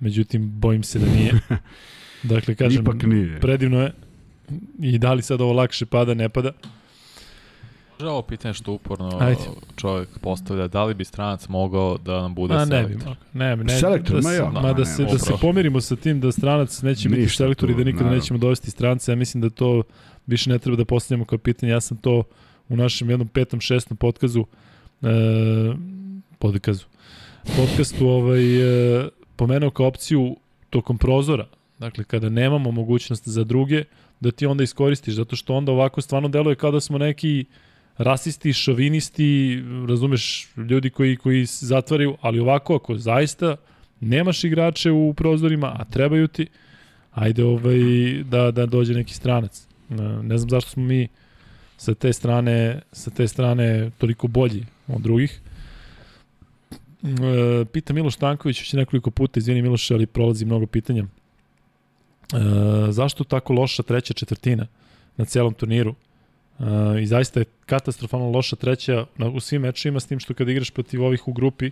međutim, 0.00 0.50
bojim 0.60 0.82
se 0.82 0.98
da 0.98 1.06
nije. 1.06 1.34
Dakle, 2.32 2.54
kažem, 2.54 2.82
Ipak 2.82 3.02
nije. 3.02 3.40
predivno 3.40 3.80
je. 3.80 3.92
I 4.80 4.98
da 4.98 5.12
li 5.12 5.22
sad 5.22 5.40
ovo 5.40 5.52
lakše 5.52 5.86
pada, 5.86 6.14
ne 6.14 6.28
pada? 6.28 6.52
Može 8.02 8.10
ovo 8.10 8.22
pitanje 8.22 8.54
što 8.54 8.72
uporno 8.72 9.18
Ajde. 9.20 9.40
čovjek 9.76 10.08
postavlja, 10.18 10.68
da 10.68 10.84
li 10.84 10.94
bi 10.94 11.04
stranac 11.04 11.48
mogao 11.48 11.98
da 11.98 12.20
nam 12.22 12.34
bude 12.34 12.54
A 12.54 12.64
ne 12.64 12.82
bi 12.82 12.88
selektor? 12.88 13.16
Ne, 13.32 13.56
bi, 13.56 13.64
ne, 13.64 13.78
Selektor, 13.78 14.10
da, 14.12 14.22
ma 14.22 14.30
se- 14.30 14.36
ja. 14.36 14.50
ma 14.50 14.60
da, 14.62 14.72
ne, 14.72 14.84
se, 14.84 15.04
da 15.04 15.18
se 15.18 15.32
pomirimo 15.40 15.80
sa 15.80 15.96
tim 15.96 16.20
da 16.20 16.32
stranac 16.32 16.82
neće 16.82 17.08
biti 17.08 17.20
Ništa 17.22 17.36
selektor 17.36 17.70
i 17.70 17.74
da 17.74 17.78
nikada 17.78 17.94
naravno. 17.96 18.18
nećemo 18.18 18.38
dovesti 18.38 18.70
strance. 18.70 19.12
Ja 19.12 19.16
mislim 19.16 19.40
da 19.40 19.50
to 19.50 19.82
više 20.26 20.50
ne 20.50 20.58
treba 20.58 20.76
da 20.76 20.84
postavljamo 20.84 21.24
kao 21.24 21.38
pitanje. 21.38 21.72
Ja 21.72 21.80
sam 21.80 21.96
to 21.96 22.22
u 22.68 22.76
našem 22.76 23.10
jednom 23.10 23.28
petom, 23.28 23.60
šestom 23.60 23.96
podkazu 23.96 24.44
e, 25.02 25.06
podkazu 26.38 26.84
podcastu 27.56 28.08
ovaj, 28.08 28.42
e, 28.98 29.08
pomenuo 29.36 29.70
kao 29.70 29.86
opciju 29.86 30.36
tokom 30.70 30.98
prozora. 30.98 31.46
Dakle, 31.78 32.04
kada 32.04 32.28
nemamo 32.28 32.70
mogućnost 32.70 33.28
za 33.28 33.44
druge, 33.44 33.84
da 34.20 34.30
ti 34.30 34.46
onda 34.46 34.64
iskoristiš, 34.64 35.14
zato 35.14 35.36
što 35.36 35.54
onda 35.54 35.72
ovako 35.72 36.00
stvarno 36.00 36.28
deluje 36.28 36.54
kao 36.56 36.70
da 36.70 36.80
smo 36.80 36.98
neki 36.98 37.44
rasisti, 37.98 38.52
šovinisti, 38.52 39.62
razumeš, 39.88 40.48
ljudi 40.56 40.90
koji, 40.90 41.16
koji 41.16 41.44
zatvaraju, 41.46 42.16
ali 42.20 42.40
ovako, 42.40 42.74
ako 42.74 42.96
zaista 42.96 43.56
nemaš 44.00 44.44
igrače 44.44 44.90
u 44.90 45.14
prozorima, 45.14 45.76
a 45.78 45.84
trebaju 45.84 46.28
ti, 46.28 46.46
ajde 47.12 47.44
ovaj, 47.44 47.78
da, 48.24 48.50
da 48.50 48.66
dođe 48.66 48.94
neki 48.94 49.14
stranac. 49.14 49.66
Ne 50.22 50.38
znam 50.38 50.50
zašto 50.50 50.70
smo 50.70 50.82
mi 50.82 51.08
sa 51.76 51.94
te 51.94 52.12
strane, 52.12 52.80
sa 52.92 53.10
te 53.10 53.28
strane 53.28 53.90
toliko 53.98 54.28
bolji 54.28 54.66
od 54.88 55.02
drugih. 55.02 55.40
E, 57.02 57.64
pita 57.72 57.92
Miloš 57.92 58.16
Tanković 58.16 58.60
već 58.60 58.72
nekoliko 58.72 59.10
puta, 59.10 59.38
izvini 59.38 59.62
Miloše, 59.62 59.94
ali 59.94 60.06
prolazi 60.06 60.44
mnogo 60.44 60.66
pitanja. 60.66 61.02
E, 61.02 61.06
zašto 62.90 63.24
tako 63.24 63.52
loša 63.52 63.82
treća 63.82 64.14
četvrtina 64.14 64.66
na 65.16 65.24
celom 65.24 65.54
turniru? 65.54 65.94
E, 66.62 67.02
I 67.02 67.06
zaista 67.06 67.40
je 67.40 67.44
katastrofalno 67.66 68.30
loša 68.30 68.56
treća 68.56 69.06
na, 69.16 69.28
u 69.28 69.40
svim 69.40 69.62
mečima, 69.62 70.00
s 70.00 70.06
tim 70.06 70.20
što 70.20 70.34
kada 70.34 70.50
igraš 70.52 70.70
protiv 70.70 71.02
ovih 71.04 71.28
u 71.28 71.32
grupi, 71.32 71.70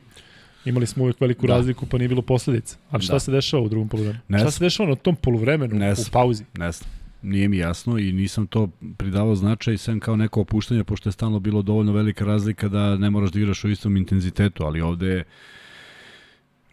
imali 0.64 0.86
smo 0.86 1.04
uvek 1.04 1.20
veliku 1.20 1.46
Da. 1.46 1.54
razliku, 1.56 1.86
pa 1.86 1.98
nije 1.98 2.08
bilo 2.08 2.22
posledica. 2.22 2.76
Ali 2.90 3.02
šta 3.02 3.12
Da. 3.12 3.20
se 3.20 3.32
dešava 3.32 3.62
u 3.62 3.68
drugom 3.68 3.88
poluvremenu? 3.88 4.20
Ne 4.28 4.38
šta 4.38 4.50
se 4.50 4.64
dešava 4.64 4.88
na 4.88 4.96
tom 4.96 5.16
poluvremenu 5.16 5.74
Ne 5.74 5.92
u 5.92 5.96
pauzi? 6.12 6.44
Ne 6.58 6.72
znam. 6.72 6.90
Nije 7.22 7.48
mi 7.48 7.56
jasno 7.56 7.98
i 7.98 8.12
nisam 8.12 8.46
to 8.46 8.68
pridavao 8.96 9.34
značaj 9.34 9.78
sem 9.78 10.00
kao 10.00 10.16
neko 10.16 10.40
opuštanje, 10.40 10.84
pošto 10.84 11.08
je 11.08 11.12
stalno 11.12 11.38
bilo 11.40 11.62
dovoljno 11.62 11.92
velika 11.92 12.24
razlika 12.24 12.68
da 12.68 12.96
ne 12.96 13.10
moraš 13.10 13.30
da 13.30 13.40
igraš 13.40 13.64
u 13.64 13.68
istom 13.68 13.96
intenzitetu, 13.96 14.64
ali 14.64 14.80
ovde 14.80 15.06
je 15.06 15.24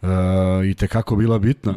uh, 0.02 0.08
i 0.70 0.74
tekako 0.74 1.16
bila 1.16 1.38
bitna 1.38 1.74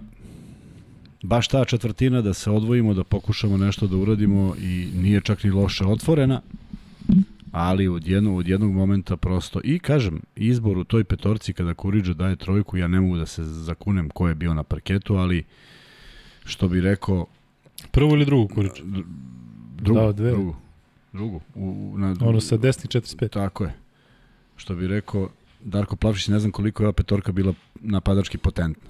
baš 1.23 1.47
ta 1.47 1.65
četvrtina 1.65 2.21
da 2.21 2.33
se 2.33 2.51
odvojimo, 2.51 2.93
da 2.93 3.03
pokušamo 3.03 3.57
nešto 3.57 3.87
da 3.87 3.97
uradimo 3.97 4.55
i 4.59 4.89
nije 4.95 5.21
čak 5.21 5.43
ni 5.43 5.51
loše 5.51 5.85
otvorena, 5.85 6.41
ali 7.51 7.87
od 7.87 8.07
jednog, 8.07 8.37
od 8.37 8.47
jednog 8.47 8.71
momenta 8.71 9.17
prosto 9.17 9.61
i 9.63 9.79
kažem, 9.79 10.21
izbor 10.35 10.77
u 10.77 10.83
toj 10.83 11.03
petorci 11.03 11.53
kada 11.53 11.73
Kuriđa 11.73 12.13
daje 12.13 12.35
trojku, 12.35 12.77
ja 12.77 12.87
ne 12.87 12.99
mogu 12.99 13.17
da 13.17 13.25
se 13.25 13.43
zakunem 13.43 14.09
ko 14.09 14.27
je 14.27 14.35
bio 14.35 14.53
na 14.53 14.63
parketu, 14.63 15.15
ali 15.15 15.43
što 16.45 16.67
bi 16.67 16.81
rekao 16.81 17.25
Prvu 17.91 18.11
ili 18.11 18.25
drugu 18.25 18.53
kurič? 18.55 18.81
drugu, 19.77 19.99
Dao 19.99 20.13
dve. 20.13 20.31
drugu, 20.31 20.55
drugu, 21.13 21.41
u, 21.55 21.93
na, 21.97 22.15
Ono 22.21 22.41
sa 22.41 22.57
desnih 22.57 22.89
45. 22.89 23.29
Tako 23.29 23.63
je. 23.63 23.73
Što 24.55 24.75
bi 24.75 24.87
rekao 24.87 25.29
Darko 25.63 25.95
Plavšić, 25.95 26.27
ne 26.27 26.39
znam 26.39 26.51
koliko 26.51 26.83
je 26.83 26.87
ova 26.87 26.93
petorka 26.93 27.31
bila 27.31 27.53
napadački 27.81 28.37
potentna. 28.37 28.83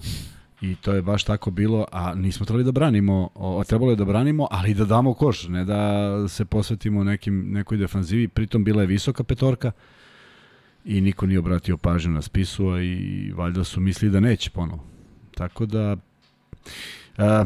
I 0.62 0.74
to 0.74 0.92
je 0.92 1.02
baš 1.02 1.24
tako 1.24 1.50
bilo, 1.50 1.86
a 1.92 2.14
nismo 2.14 2.46
trebali 2.46 2.64
da 2.64 2.72
branimo, 2.72 3.28
o, 3.34 3.64
trebalo 3.64 3.90
je 3.90 3.96
da 3.96 4.04
branimo, 4.04 4.46
ali 4.50 4.74
da 4.74 4.84
damo 4.84 5.14
koš, 5.14 5.48
ne 5.48 5.64
da 5.64 6.08
se 6.28 6.44
posvetimo 6.44 7.04
nekim, 7.04 7.44
nekoj 7.50 7.78
defanzivi. 7.78 8.28
Pritom 8.28 8.64
bila 8.64 8.82
je 8.82 8.86
visoka 8.86 9.24
petorka 9.24 9.72
i 10.84 11.00
niko 11.00 11.26
nije 11.26 11.38
obratio 11.38 11.76
pažnju 11.76 12.12
na 12.12 12.22
spisu, 12.22 12.80
i 12.80 13.32
valjda 13.36 13.64
su 13.64 13.80
mislili 13.80 14.12
da 14.12 14.20
neće 14.20 14.50
ponovo. 14.50 14.84
Tako 15.34 15.66
da... 15.66 15.96
A, 17.18 17.44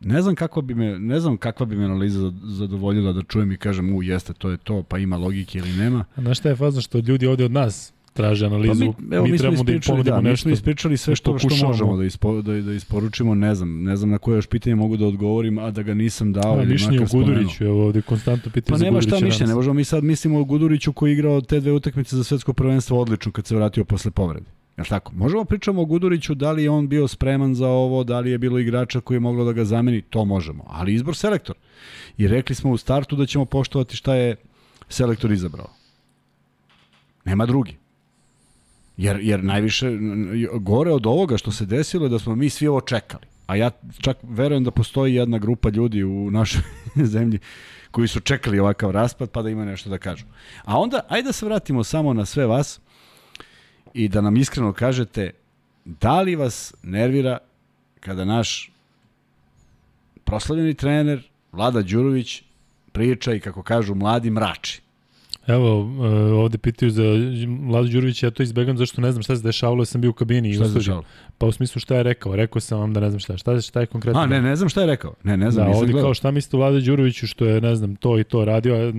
ne 0.00 0.22
znam 0.22 0.34
kako 0.34 0.62
bi 0.62 0.74
me, 0.74 0.98
ne 0.98 1.20
znam 1.20 1.36
kakva 1.36 1.66
bi 1.66 1.76
me 1.76 1.84
analiza 1.84 2.32
zadovoljila 2.42 3.12
da 3.12 3.22
čujem 3.22 3.52
i 3.52 3.56
kažem, 3.56 3.94
u 3.94 4.02
jeste, 4.02 4.32
to 4.32 4.50
je 4.50 4.56
to, 4.56 4.82
pa 4.82 4.98
ima 4.98 5.16
logike 5.16 5.58
ili 5.58 5.72
nema. 5.72 6.04
A 6.16 6.20
znaš 6.20 6.38
šta 6.38 6.48
je 6.48 6.56
fazno 6.56 6.80
što 6.80 6.98
ljudi 6.98 7.26
ovde 7.26 7.44
od 7.44 7.52
nas 7.52 7.92
traže 8.20 8.46
analizu, 8.46 8.72
Pa 8.72 9.02
mi, 9.02 9.16
evo, 9.16 9.26
mi, 9.26 9.38
smo 9.38 9.38
trebamo 9.38 9.64
da 9.64 9.72
im 9.72 9.80
ponudimo 9.86 10.16
da, 10.16 10.22
mi 10.22 10.28
nešto. 10.28 10.42
smo 10.42 10.50
ispričali 10.50 10.96
sve 10.96 11.10
da 11.10 11.16
što, 11.16 11.38
što 11.38 11.66
možemo 11.66 11.96
da, 11.96 12.04
ispo, 12.04 12.42
da, 12.42 12.60
da 12.60 12.72
isporučimo, 12.72 13.34
ne 13.34 13.54
znam, 13.54 13.82
ne 13.82 13.96
znam 13.96 14.10
na 14.10 14.18
koje 14.18 14.36
još 14.36 14.46
pitanje 14.46 14.76
mogu 14.76 14.96
da 14.96 15.06
odgovorim, 15.06 15.58
a 15.58 15.70
da 15.70 15.82
ga 15.82 15.94
nisam 15.94 16.32
dao 16.32 16.58
A, 16.58 16.62
ili 16.62 16.72
mišljenje 16.72 17.00
o. 17.00 17.06
Guduriću, 17.12 17.64
evo 17.64 17.86
ovde 17.86 18.02
konstantno 18.02 18.52
pitanje 18.52 18.72
Pa 18.72 18.78
za 18.78 18.84
nema 18.84 18.98
Gudurića. 18.98 19.16
šta 19.16 19.26
mišljenje, 19.26 19.48
ne 19.48 19.54
možemo 19.54 19.74
mi 19.74 19.84
sad 19.84 20.04
mislimo 20.04 20.40
o 20.40 20.44
Guduriću 20.44 20.92
koji 20.92 21.10
je 21.10 21.14
igrao 21.14 21.40
te 21.40 21.60
dve 21.60 21.72
utakmice 21.72 22.16
za 22.16 22.24
svetsko 22.24 22.52
prvenstvo 22.52 23.00
odlično 23.00 23.32
kad 23.32 23.46
se 23.46 23.56
vratio 23.56 23.84
posle 23.84 24.10
povrede. 24.10 24.46
Jel 24.76 24.86
tako? 24.86 25.12
Možemo 25.14 25.44
pričamo 25.44 25.82
o 25.82 25.84
Guduriću, 25.84 26.34
da 26.34 26.52
li 26.52 26.62
je 26.62 26.70
on 26.70 26.88
bio 26.88 27.08
spreman 27.08 27.54
za 27.54 27.68
ovo, 27.68 28.04
da 28.04 28.20
li 28.20 28.30
je 28.30 28.38
bilo 28.38 28.58
igrača 28.58 29.00
koji 29.00 29.16
je 29.16 29.20
moglo 29.20 29.44
da 29.44 29.52
ga 29.52 29.64
zameni, 29.64 30.02
to 30.02 30.24
možemo. 30.24 30.64
Ali 30.66 30.94
izbor 30.94 31.16
selektor. 31.16 31.56
I 32.18 32.28
rekli 32.28 32.54
smo 32.54 32.70
u 32.70 32.76
startu 32.76 33.16
da 33.16 33.26
ćemo 33.26 33.44
poštovati 33.44 33.96
šta 33.96 34.14
je 34.14 34.36
selektor 34.88 35.32
izabrao. 35.32 35.68
Nema 37.24 37.46
drugi. 37.46 37.79
Jer, 39.00 39.18
jer 39.22 39.44
najviše, 39.44 39.86
gore 40.60 40.92
od 40.92 41.06
ovoga 41.06 41.36
što 41.38 41.52
se 41.52 41.66
desilo 41.66 42.04
je 42.04 42.08
da 42.08 42.18
smo 42.18 42.34
mi 42.34 42.50
svi 42.50 42.66
ovo 42.68 42.80
čekali. 42.80 43.24
A 43.46 43.56
ja 43.56 43.70
čak 44.00 44.16
verujem 44.22 44.64
da 44.64 44.70
postoji 44.70 45.14
jedna 45.14 45.38
grupa 45.38 45.68
ljudi 45.68 46.04
u 46.04 46.30
našoj 46.30 46.62
zemlji 47.14 47.38
koji 47.90 48.08
su 48.08 48.20
čekali 48.20 48.58
ovakav 48.58 48.90
raspad 48.90 49.30
pa 49.30 49.42
da 49.42 49.50
ima 49.50 49.64
nešto 49.64 49.90
da 49.90 49.98
kažu. 49.98 50.24
A 50.64 50.78
onda, 50.80 51.00
ajde 51.08 51.26
da 51.26 51.32
se 51.32 51.46
vratimo 51.46 51.84
samo 51.84 52.12
na 52.12 52.26
sve 52.26 52.46
vas 52.46 52.80
i 53.94 54.08
da 54.08 54.20
nam 54.20 54.36
iskreno 54.36 54.72
kažete 54.72 55.30
da 55.84 56.20
li 56.20 56.36
vas 56.36 56.74
nervira 56.82 57.38
kada 58.00 58.24
naš 58.24 58.72
proslavljeni 60.24 60.74
trener 60.74 61.28
Vlada 61.52 61.82
Đurović 61.82 62.42
priča 62.92 63.34
i 63.34 63.40
kako 63.40 63.62
kažu 63.62 63.94
mladi 63.94 64.30
mrači. 64.30 64.82
Evo, 65.50 65.88
e, 66.02 66.06
ovde 66.32 66.58
pitaju 66.58 66.90
za 66.90 67.02
Vladu 67.62 67.88
Đurovića, 67.88 68.26
ja 68.26 68.30
to 68.30 68.42
izbegam 68.42 68.76
zašto 68.76 69.00
ne 69.00 69.12
znam 69.12 69.22
šta 69.22 69.36
se 69.36 69.42
dešavalo, 69.42 69.80
ja 69.80 69.86
sam 69.86 70.00
bio 70.00 70.10
u 70.10 70.14
kabini 70.14 70.50
i 70.50 70.54
Šta 70.54 70.62
u 70.62 70.64
se 70.64 70.70
studiju. 70.70 70.80
dešavalo? 70.80 71.04
Pa 71.38 71.46
u 71.46 71.52
smislu 71.52 71.80
šta 71.80 71.96
je 71.96 72.02
rekao, 72.02 72.36
rekao 72.36 72.60
sam 72.60 72.80
vam 72.80 72.92
da 72.92 73.00
ne 73.00 73.10
znam 73.10 73.20
šta, 73.20 73.36
šta, 73.36 73.60
šta 73.60 73.80
je 73.80 73.86
konkretno. 73.86 74.20
A, 74.20 74.26
ne, 74.26 74.42
ne 74.42 74.56
znam 74.56 74.68
šta 74.68 74.80
je 74.80 74.86
rekao. 74.86 75.14
Ne, 75.24 75.36
ne 75.36 75.50
znam, 75.50 75.64
da, 75.64 75.68
nisam 75.68 75.80
ovde 75.80 75.92
gledao. 75.92 76.06
kao 76.06 76.14
šta 76.14 76.30
mislite 76.30 76.56
o 76.56 76.60
Vlade 76.60 76.80
Đuroviću 76.80 77.26
što 77.26 77.44
je, 77.44 77.60
ne 77.60 77.76
znam, 77.76 77.96
to 77.96 78.18
i 78.18 78.24
to 78.24 78.44
radio, 78.44 78.74
a 78.74 78.92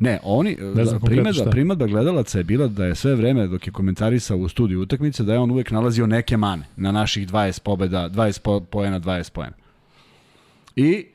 Ne, 0.00 0.18
oni, 0.22 0.56
znam 0.74 1.00
da, 1.24 1.32
šta. 1.32 1.50
primetba 1.50 1.86
gledalaca 1.86 2.38
je 2.38 2.44
bila 2.44 2.66
da 2.68 2.84
je 2.84 2.94
sve 2.94 3.14
vreme 3.14 3.46
dok 3.46 3.66
je 3.66 3.72
komentarisao 3.72 4.38
u 4.38 4.48
studiju 4.48 4.80
utakmice, 4.80 5.22
da 5.22 5.32
je 5.32 5.38
on 5.38 5.50
uvek 5.50 5.70
nalazio 5.70 6.06
neke 6.06 6.36
mane 6.36 6.64
na 6.76 6.92
naših 6.92 7.28
20 7.28 7.62
pobeda, 7.62 8.08
20 8.08 8.40
po, 8.40 8.60
poena, 8.60 9.00
20 9.00 9.32
poena. 9.32 9.52
I 10.76 11.06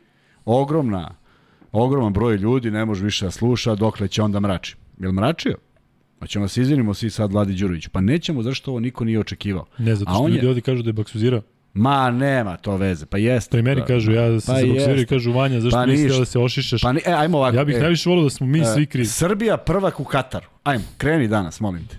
ogromna, 0.45 1.15
ogroman 1.73 2.13
broj 2.13 2.35
ljudi 2.35 2.71
ne 2.71 2.85
može 2.85 3.05
više 3.05 3.25
da 3.25 3.31
sluša 3.31 3.75
dokle 3.75 4.07
će 4.07 4.21
onda 4.21 4.39
mrači. 4.39 4.75
Jel 4.99 5.11
mračio? 5.11 5.57
Pa 6.19 6.27
ćemo 6.27 6.47
se 6.47 6.61
izvinimo 6.61 6.93
svi 6.93 7.09
sad 7.09 7.31
Vladi 7.31 7.53
Đuroviću. 7.53 7.89
Pa 7.89 8.01
nećemo, 8.01 8.43
zašto 8.43 8.71
ovo 8.71 8.79
niko 8.79 9.05
nije 9.05 9.19
očekivao. 9.19 9.65
ne, 9.77 9.95
zato 9.95 10.11
što 10.11 10.19
on 10.19 10.31
je- 10.31 10.35
ljudi 10.35 10.47
ovde 10.47 10.61
kažu 10.61 10.83
da 10.83 10.89
je 10.89 10.93
baksuzirao. 10.93 11.41
Ma, 11.73 12.11
nema 12.11 12.57
to 12.57 12.77
veze. 12.77 13.05
Pa 13.05 13.17
jeste. 13.17 13.51
To 13.51 13.57
i 13.57 13.61
meni 13.61 13.81
Pa- 13.81 13.87
kažu, 13.87 14.11
ja 14.11 14.27
pa 14.35 14.39
se 14.55 14.67
i 14.67 14.69
jeste. 14.69 15.05
kažu 15.05 15.31
Vanja, 15.31 15.59
zašto 15.59 15.75
Pa 15.75 15.81
pa 15.81 15.85
nisi 15.85 16.07
da 16.09 16.25
se 16.25 16.39
ošišaš? 16.39 16.81
Pa 16.81 16.93
ni, 16.93 17.01
e, 17.05 17.11
ajmo 17.11 17.37
ovako. 17.37 17.57
ja 17.57 17.63
bih 17.63 17.75
e, 17.75 17.79
najviše 17.79 18.09
volio 18.09 18.23
da 18.23 18.29
smo 18.29 18.47
mi 18.47 18.65
svi 18.65 18.83
e, 18.83 18.85
krivi. 18.85 19.05
Srbija 19.05 19.57
prvak 19.57 19.99
u 19.99 20.03
Kataru. 20.03 20.45
Ajmo, 20.63 20.83
kreni 20.97 21.27
danas, 21.27 21.59
molim 21.59 21.87
te. 21.87 21.97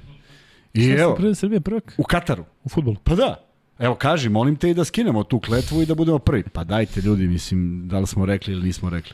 I 0.75 0.83
Šta 0.85 1.03
evo, 1.03 1.15
prvi 1.15 1.35
Srbija 1.35 1.61
prvak 1.61 1.95
u 1.99 2.03
Kataru. 2.03 2.45
u 2.65 2.69
fudbalu? 2.69 2.97
Pa 3.05 3.15
da. 3.15 3.45
Evo, 3.79 3.95
kaži, 3.95 4.29
molim 4.29 4.57
te 4.57 4.71
i 4.71 4.75
da 4.75 4.85
skinemo 4.85 5.25
tu 5.25 5.41
kletvu 5.41 5.83
i 5.83 5.87
da 5.87 5.95
budemo 5.95 6.19
prvi. 6.19 6.43
Pa 6.45 6.65
dajte 6.65 7.01
ljudi, 7.01 7.27
mislim, 7.27 7.89
da 7.89 7.99
li 7.99 8.07
smo 8.07 8.27
rekli 8.27 8.53
ili 8.53 8.63
nismo 8.63 8.91
rekli. 8.91 9.13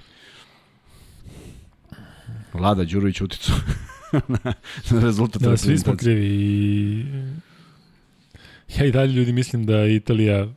Vlada 2.52 2.84
Đurović 2.84 3.20
uticao 3.20 3.56
na, 4.28 4.52
na 4.90 5.00
rezultat 5.00 5.42
Da, 5.42 5.56
svi 5.56 5.78
smo 5.78 5.96
krivi 5.96 6.26
i 6.26 7.04
ja 8.78 8.86
i 8.86 8.92
dalje 8.92 9.12
ljudi 9.12 9.32
mislim 9.32 9.66
da 9.66 9.76
je 9.76 9.96
Italija 9.96 10.48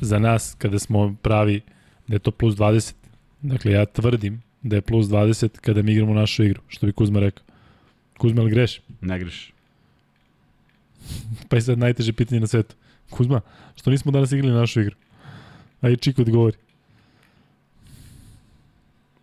za 0.00 0.18
nas 0.18 0.54
kada 0.58 0.78
smo 0.78 1.16
pravi 1.22 1.60
da 2.06 2.14
je 2.14 2.18
to 2.18 2.30
plus 2.30 2.54
20. 2.54 2.94
Dakle, 3.42 3.72
ja 3.72 3.86
tvrdim 3.86 4.42
da 4.62 4.76
je 4.76 4.82
plus 4.82 5.06
20 5.06 5.48
kada 5.60 5.82
mi 5.82 5.92
igramo 5.92 6.14
našu 6.14 6.44
igru, 6.44 6.62
što 6.68 6.86
bi 6.86 6.92
Kuzma 6.92 7.20
rekao. 7.20 7.44
Kuzma, 8.18 8.42
ali 8.42 8.50
greš? 8.50 8.80
Ne 9.00 9.18
greš. 9.18 9.52
Pa 11.48 11.56
je 11.56 11.62
sad 11.62 11.78
najteže 11.78 12.12
pitanje 12.12 12.40
na 12.40 12.46
svetu. 12.46 12.74
Kuzma, 13.10 13.40
što 13.76 13.90
nismo 13.90 14.12
danas 14.12 14.32
igrali 14.32 14.54
našu 14.54 14.80
igru? 14.80 14.96
A 15.80 15.90
i 15.90 15.96
Čiko 15.96 16.22
odgovori. 16.22 16.56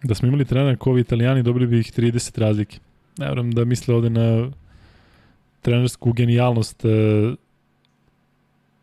Da 0.06 0.16
smo 0.16 0.28
imali 0.28 0.46
trenera 0.46 0.76
kao 0.76 0.92
ovi 0.92 1.02
italijani, 1.02 1.44
dobili 1.44 1.68
bi 1.68 1.80
ih 1.80 1.94
30 1.98 2.40
razlike. 2.40 2.80
Ne 3.18 3.26
vjerujem 3.26 3.52
da 3.52 3.66
misle 3.66 3.96
ovde 3.96 4.10
na 4.10 4.52
trenersku 5.62 6.14
genijalnost 6.14 6.86
e, 6.86 6.90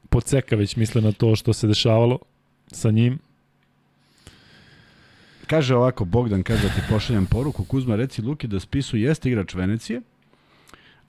Poceka 0.09 0.57
već 0.57 0.77
misle 0.77 1.03
na 1.03 1.12
to 1.12 1.36
što 1.36 1.53
se 1.53 1.66
dešavalo 1.66 2.19
sa 2.73 2.90
njim. 2.90 3.19
kaže 5.47 5.77
ovako, 5.77 6.05
Bogdan 6.05 6.43
kaže 6.43 6.62
da 6.62 6.69
ti 6.69 6.81
pošaljam 6.90 7.27
poruku, 7.27 7.65
Kuzma 7.65 7.97
reci 7.97 8.23
Luki 8.23 8.47
da 8.47 8.61
Spisu 8.61 8.97
jeste 8.97 9.28
igrač 9.28 9.55
Venecije, 9.55 10.01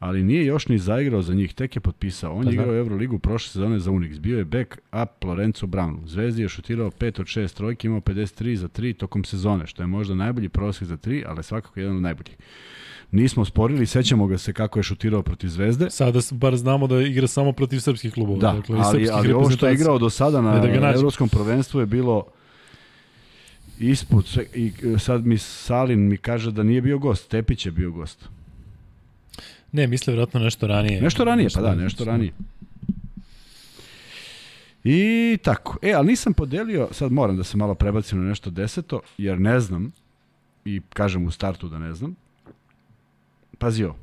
ali 0.03 0.23
nije 0.23 0.45
još 0.45 0.67
ni 0.67 0.77
zaigrao 0.77 1.21
za 1.21 1.33
njih, 1.33 1.53
tek 1.53 1.75
je 1.75 1.79
potpisao. 1.79 2.33
On 2.33 2.43
Pa 2.43 2.49
je 2.49 2.53
znam. 2.53 2.65
igrao 2.65 2.77
Euroligu 2.77 3.19
prošle 3.19 3.49
sezone 3.49 3.79
za 3.79 3.91
Unix. 3.91 4.19
Bio 4.19 4.37
je 4.37 4.45
back 4.45 4.77
up 5.03 5.23
Lorenzo 5.23 5.67
Brownu. 5.67 5.97
Zvezdi 6.05 6.41
je 6.41 6.49
šutirao 6.49 6.91
5 6.91 7.21
od 7.21 7.25
6 7.25 7.53
trojki, 7.53 7.87
imao 7.87 7.99
53 7.99 8.55
za 8.55 8.67
3 8.67 8.97
tokom 8.97 9.23
sezone, 9.23 9.67
što 9.67 9.83
je 9.83 9.87
možda 9.87 10.15
najbolji 10.15 10.49
prosjek 10.49 10.87
za 10.87 10.97
3, 10.97 11.23
ali 11.27 11.43
svakako 11.43 11.79
jedan 11.79 11.95
od 11.95 12.01
najboljih. 12.01 12.37
Nismo 13.11 13.45
sporili, 13.45 13.85
sećamo 13.85 14.27
ga 14.27 14.37
se 14.37 14.53
kako 14.53 14.79
je 14.79 14.83
šutirao 14.83 15.21
protiv 15.21 15.47
Zvezde. 15.47 15.89
Sada 15.89 16.19
bar 16.31 16.55
znamo 16.55 16.87
da 16.87 17.01
igra 17.01 17.27
samo 17.27 17.51
protiv 17.51 17.79
srpskih 17.79 18.13
klubova. 18.13 18.39
Da, 18.39 18.53
dakle, 18.53 18.75
ali, 18.79 19.05
srpskih 19.05 19.11
ali 19.13 19.33
ovo 19.33 19.49
što 19.49 19.67
je 19.67 19.73
igrao 19.73 19.99
do 19.99 20.09
sada 20.09 20.41
na 20.41 20.59
da 20.59 20.67
nađe. 20.67 20.97
evropskom 20.97 21.29
prvenstvu 21.29 21.79
je 21.79 21.85
bilo 21.85 22.23
ispod 23.79 24.25
sve, 24.25 24.45
i 24.55 24.71
e, 24.95 24.99
sad 24.99 25.25
mi 25.25 25.37
Salin 25.37 26.07
mi 26.07 26.17
kaže 26.17 26.51
da 26.51 26.63
nije 26.63 26.81
bio 26.81 26.97
gost, 26.97 27.29
Tepić 27.29 27.65
je 27.65 27.71
bio 27.71 27.91
gost. 27.91 28.29
Ne, 29.73 29.87
misle 29.87 30.11
vjerojatno 30.11 30.39
nešto 30.39 30.67
ranije. 30.67 31.01
Nešto 31.01 31.23
ranije, 31.23 31.49
pa 31.53 31.61
da, 31.61 31.75
nešto 31.75 32.03
ranije. 32.03 32.33
I 34.83 35.37
tako. 35.43 35.77
E, 35.81 35.93
ali 35.93 36.07
nisam 36.07 36.33
podelio, 36.33 36.87
sad 36.91 37.11
moram 37.11 37.37
da 37.37 37.43
se 37.43 37.57
malo 37.57 37.75
prebacim 37.75 38.23
na 38.23 38.29
nešto 38.29 38.49
deseto, 38.49 39.01
jer 39.17 39.39
ne 39.39 39.59
znam, 39.59 39.91
i 40.65 40.81
kažem 40.89 41.25
u 41.25 41.31
startu 41.31 41.69
da 41.69 41.79
ne 41.79 41.93
znam. 41.93 42.15
Pazi 43.57 43.83
ovo. 43.83 43.95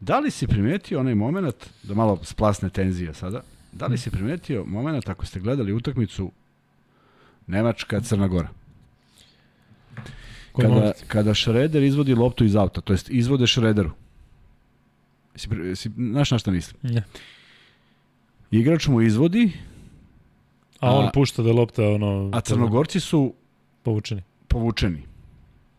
Da 0.00 0.18
li 0.18 0.30
si 0.30 0.46
primetio 0.46 1.00
onaj 1.00 1.14
moment, 1.14 1.66
da 1.82 1.94
malo 1.94 2.18
splasne 2.22 2.70
tenzija 2.70 3.14
sada, 3.14 3.42
da 3.72 3.86
li 3.86 3.98
si 3.98 4.10
primetio 4.10 4.64
moment 4.64 5.08
ako 5.08 5.26
ste 5.26 5.40
gledali 5.40 5.72
utakmicu 5.72 6.32
Nemačka-Crna 7.46 8.28
Gora? 8.28 8.48
Koji 10.52 10.62
Kada, 10.64 10.74
moment? 10.74 10.96
kada 11.08 11.34
Šreder 11.34 11.82
izvodi 11.82 12.14
loptu 12.14 12.44
iz 12.44 12.56
auta, 12.56 12.80
to 12.80 12.92
jest 12.92 13.10
izvode 13.10 13.46
Šrederu. 13.46 13.90
Si, 15.36 15.48
si, 15.74 15.90
znaš 15.90 16.30
na 16.30 16.38
šta 16.38 16.50
mislim? 16.50 16.94
Ne. 16.94 17.02
Igrač 18.50 18.86
mu 18.86 19.00
izvodi, 19.00 19.52
A 20.80 20.90
on 20.90 21.06
A- 21.06 21.10
pušta 21.10 21.42
da 21.42 21.52
lopta 21.52 21.82
ono, 21.84 22.30
a 22.32 22.40
Crnogorci 22.40 23.00
su 23.00 23.34
povučeni. 23.82 24.22
povučeni. 24.48 25.02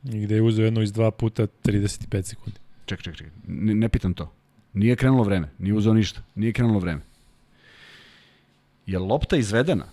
I 0.04 0.20
gde 0.20 0.36
je 0.36 0.42
uzeo 0.42 0.66
jedno 0.66 0.82
iz 0.82 0.92
dva 0.92 1.12
puta 1.12 1.48
35 1.64 2.24
sekundi. 2.24 2.60
Ček, 2.86 3.02
ček, 3.02 3.16
ček. 3.16 3.28
Ne, 3.48 3.76
ne 3.76 3.90
pitam 3.90 4.14
to. 4.14 4.32
Nije 4.74 4.96
krenulo 4.96 5.24
vreme. 5.24 5.50
Nije 5.60 5.74
uzeo 5.74 5.94
ništa. 5.94 6.22
Nije 6.36 6.54
krenulo 6.54 6.80
vreme. 6.80 7.02
Je 8.86 9.00
lopta 9.00 9.38
izvedena? 9.38 9.86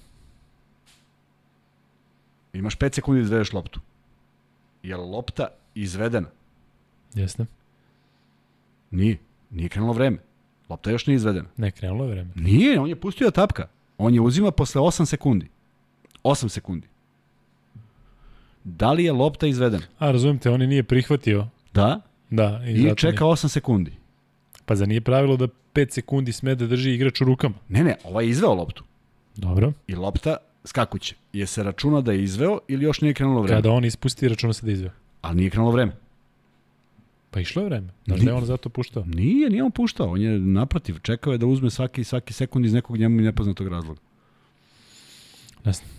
Imaš 2.52 2.76
5 2.76 2.94
sekundi 2.94 3.20
da 3.20 3.24
izvedeš 3.24 3.52
loptu. 3.52 3.80
Je 4.82 4.96
lopta 4.96 5.48
izvedena? 5.74 6.28
Jeste? 7.14 7.46
Nije. 8.90 9.18
Nije 9.50 9.68
krenulo 9.68 9.92
vreme. 9.92 10.18
Lopta 10.68 10.90
još 10.90 11.06
nije 11.06 11.16
izvedena. 11.16 11.48
Ne, 11.56 11.70
krenulo 11.70 12.04
je 12.04 12.10
vreme. 12.10 12.30
Nije, 12.34 12.80
on 12.80 12.88
je 12.88 12.96
pustio 12.96 13.26
da 13.26 13.30
tapka. 13.30 13.68
On 13.98 14.14
je 14.14 14.20
uzima 14.20 14.50
posle 14.50 14.80
8 14.80 15.04
sekundi. 15.04 15.48
8 16.24 16.48
sekundi. 16.48 16.88
Da 18.64 18.92
li 18.92 19.04
je 19.04 19.12
lopta 19.12 19.46
izvedena? 19.46 19.84
A, 19.98 20.10
razumijem 20.10 20.38
te, 20.38 20.50
on 20.50 20.60
je 20.60 20.66
nije 20.66 20.82
prihvatio. 20.82 21.46
Da. 21.74 22.00
Da, 22.30 22.60
i, 22.66 22.72
I 22.72 22.96
čeka 22.96 23.24
8 23.24 23.48
sekundi. 23.48 23.92
Pa 24.66 24.76
za 24.76 24.86
nije 24.86 25.00
pravilo 25.00 25.36
da 25.36 25.48
5 25.74 25.90
sekundi 25.90 26.32
sme 26.32 26.54
da 26.54 26.66
drži 26.66 26.90
igrač 26.90 27.20
u 27.20 27.24
rukama. 27.24 27.54
Ne, 27.68 27.84
ne, 27.84 27.96
ovaj 28.04 28.24
je 28.24 28.30
izveo 28.30 28.54
loptu. 28.54 28.84
Dobro. 29.36 29.72
I 29.86 29.94
lopta 29.94 30.36
skakuće. 30.64 31.14
Je 31.32 31.46
se 31.46 31.62
računa 31.62 32.00
da 32.00 32.12
je 32.12 32.24
izveo 32.24 32.58
ili 32.68 32.84
još 32.84 33.00
nije 33.00 33.14
krenulo 33.14 33.42
vreme? 33.42 33.58
Kada 33.58 33.70
on 33.70 33.84
ispusti, 33.84 34.28
računa 34.28 34.52
se 34.52 34.66
da 34.66 34.72
izveo. 34.72 34.90
Ali 35.22 35.36
nije 35.36 35.50
krenulo 35.50 35.70
vreme. 35.70 35.92
Pa 37.30 37.40
išlo 37.40 37.62
je 37.62 37.66
vreme. 37.66 37.88
Da 38.06 38.14
je 38.14 38.32
on 38.32 38.44
zato 38.44 38.68
puštao? 38.68 39.04
Nije, 39.06 39.50
nije 39.50 39.64
on 39.64 39.70
puštao. 39.70 40.10
On 40.10 40.20
je 40.20 40.38
naprotiv. 40.38 40.98
Čekao 41.02 41.32
je 41.32 41.38
da 41.38 41.46
uzme 41.46 41.70
svaki, 41.70 42.04
svaki 42.04 42.32
sekund 42.32 42.66
iz 42.66 42.72
nekog 42.72 42.96
njemu 42.96 43.20
nepoznatog 43.20 43.68
razloga. 43.68 44.00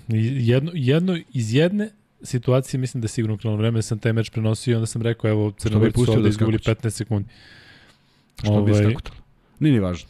Jedno, 0.08 0.72
jedno, 0.74 1.20
iz 1.34 1.54
jedne 1.54 1.90
situacije 2.24 2.80
mislim 2.80 3.02
da 3.02 3.06
je 3.06 3.10
sigurno 3.10 3.38
krenulo 3.38 3.58
vreme, 3.58 3.78
da 3.78 3.82
sam 3.82 4.00
taj 4.00 4.14
meč 4.14 4.30
prenosio 4.30 4.72
i 4.72 4.76
onda 4.76 4.86
sam 4.86 5.02
rekao, 5.02 5.30
evo, 5.30 5.52
Crnogorci 5.52 5.92
su 5.92 5.96
pustio 5.96 6.14
ovde 6.14 6.24
da 6.24 6.30
izgubili 6.30 6.60
skakuće? 6.60 6.88
15 6.88 6.90
sekundi. 6.90 7.30
Što 8.44 8.62
bi 8.62 8.72
Ovaj, 8.72 8.84
skakutalo. 8.84 9.18
Nije 9.60 9.74
ni 9.74 9.80
važno. 9.80 10.08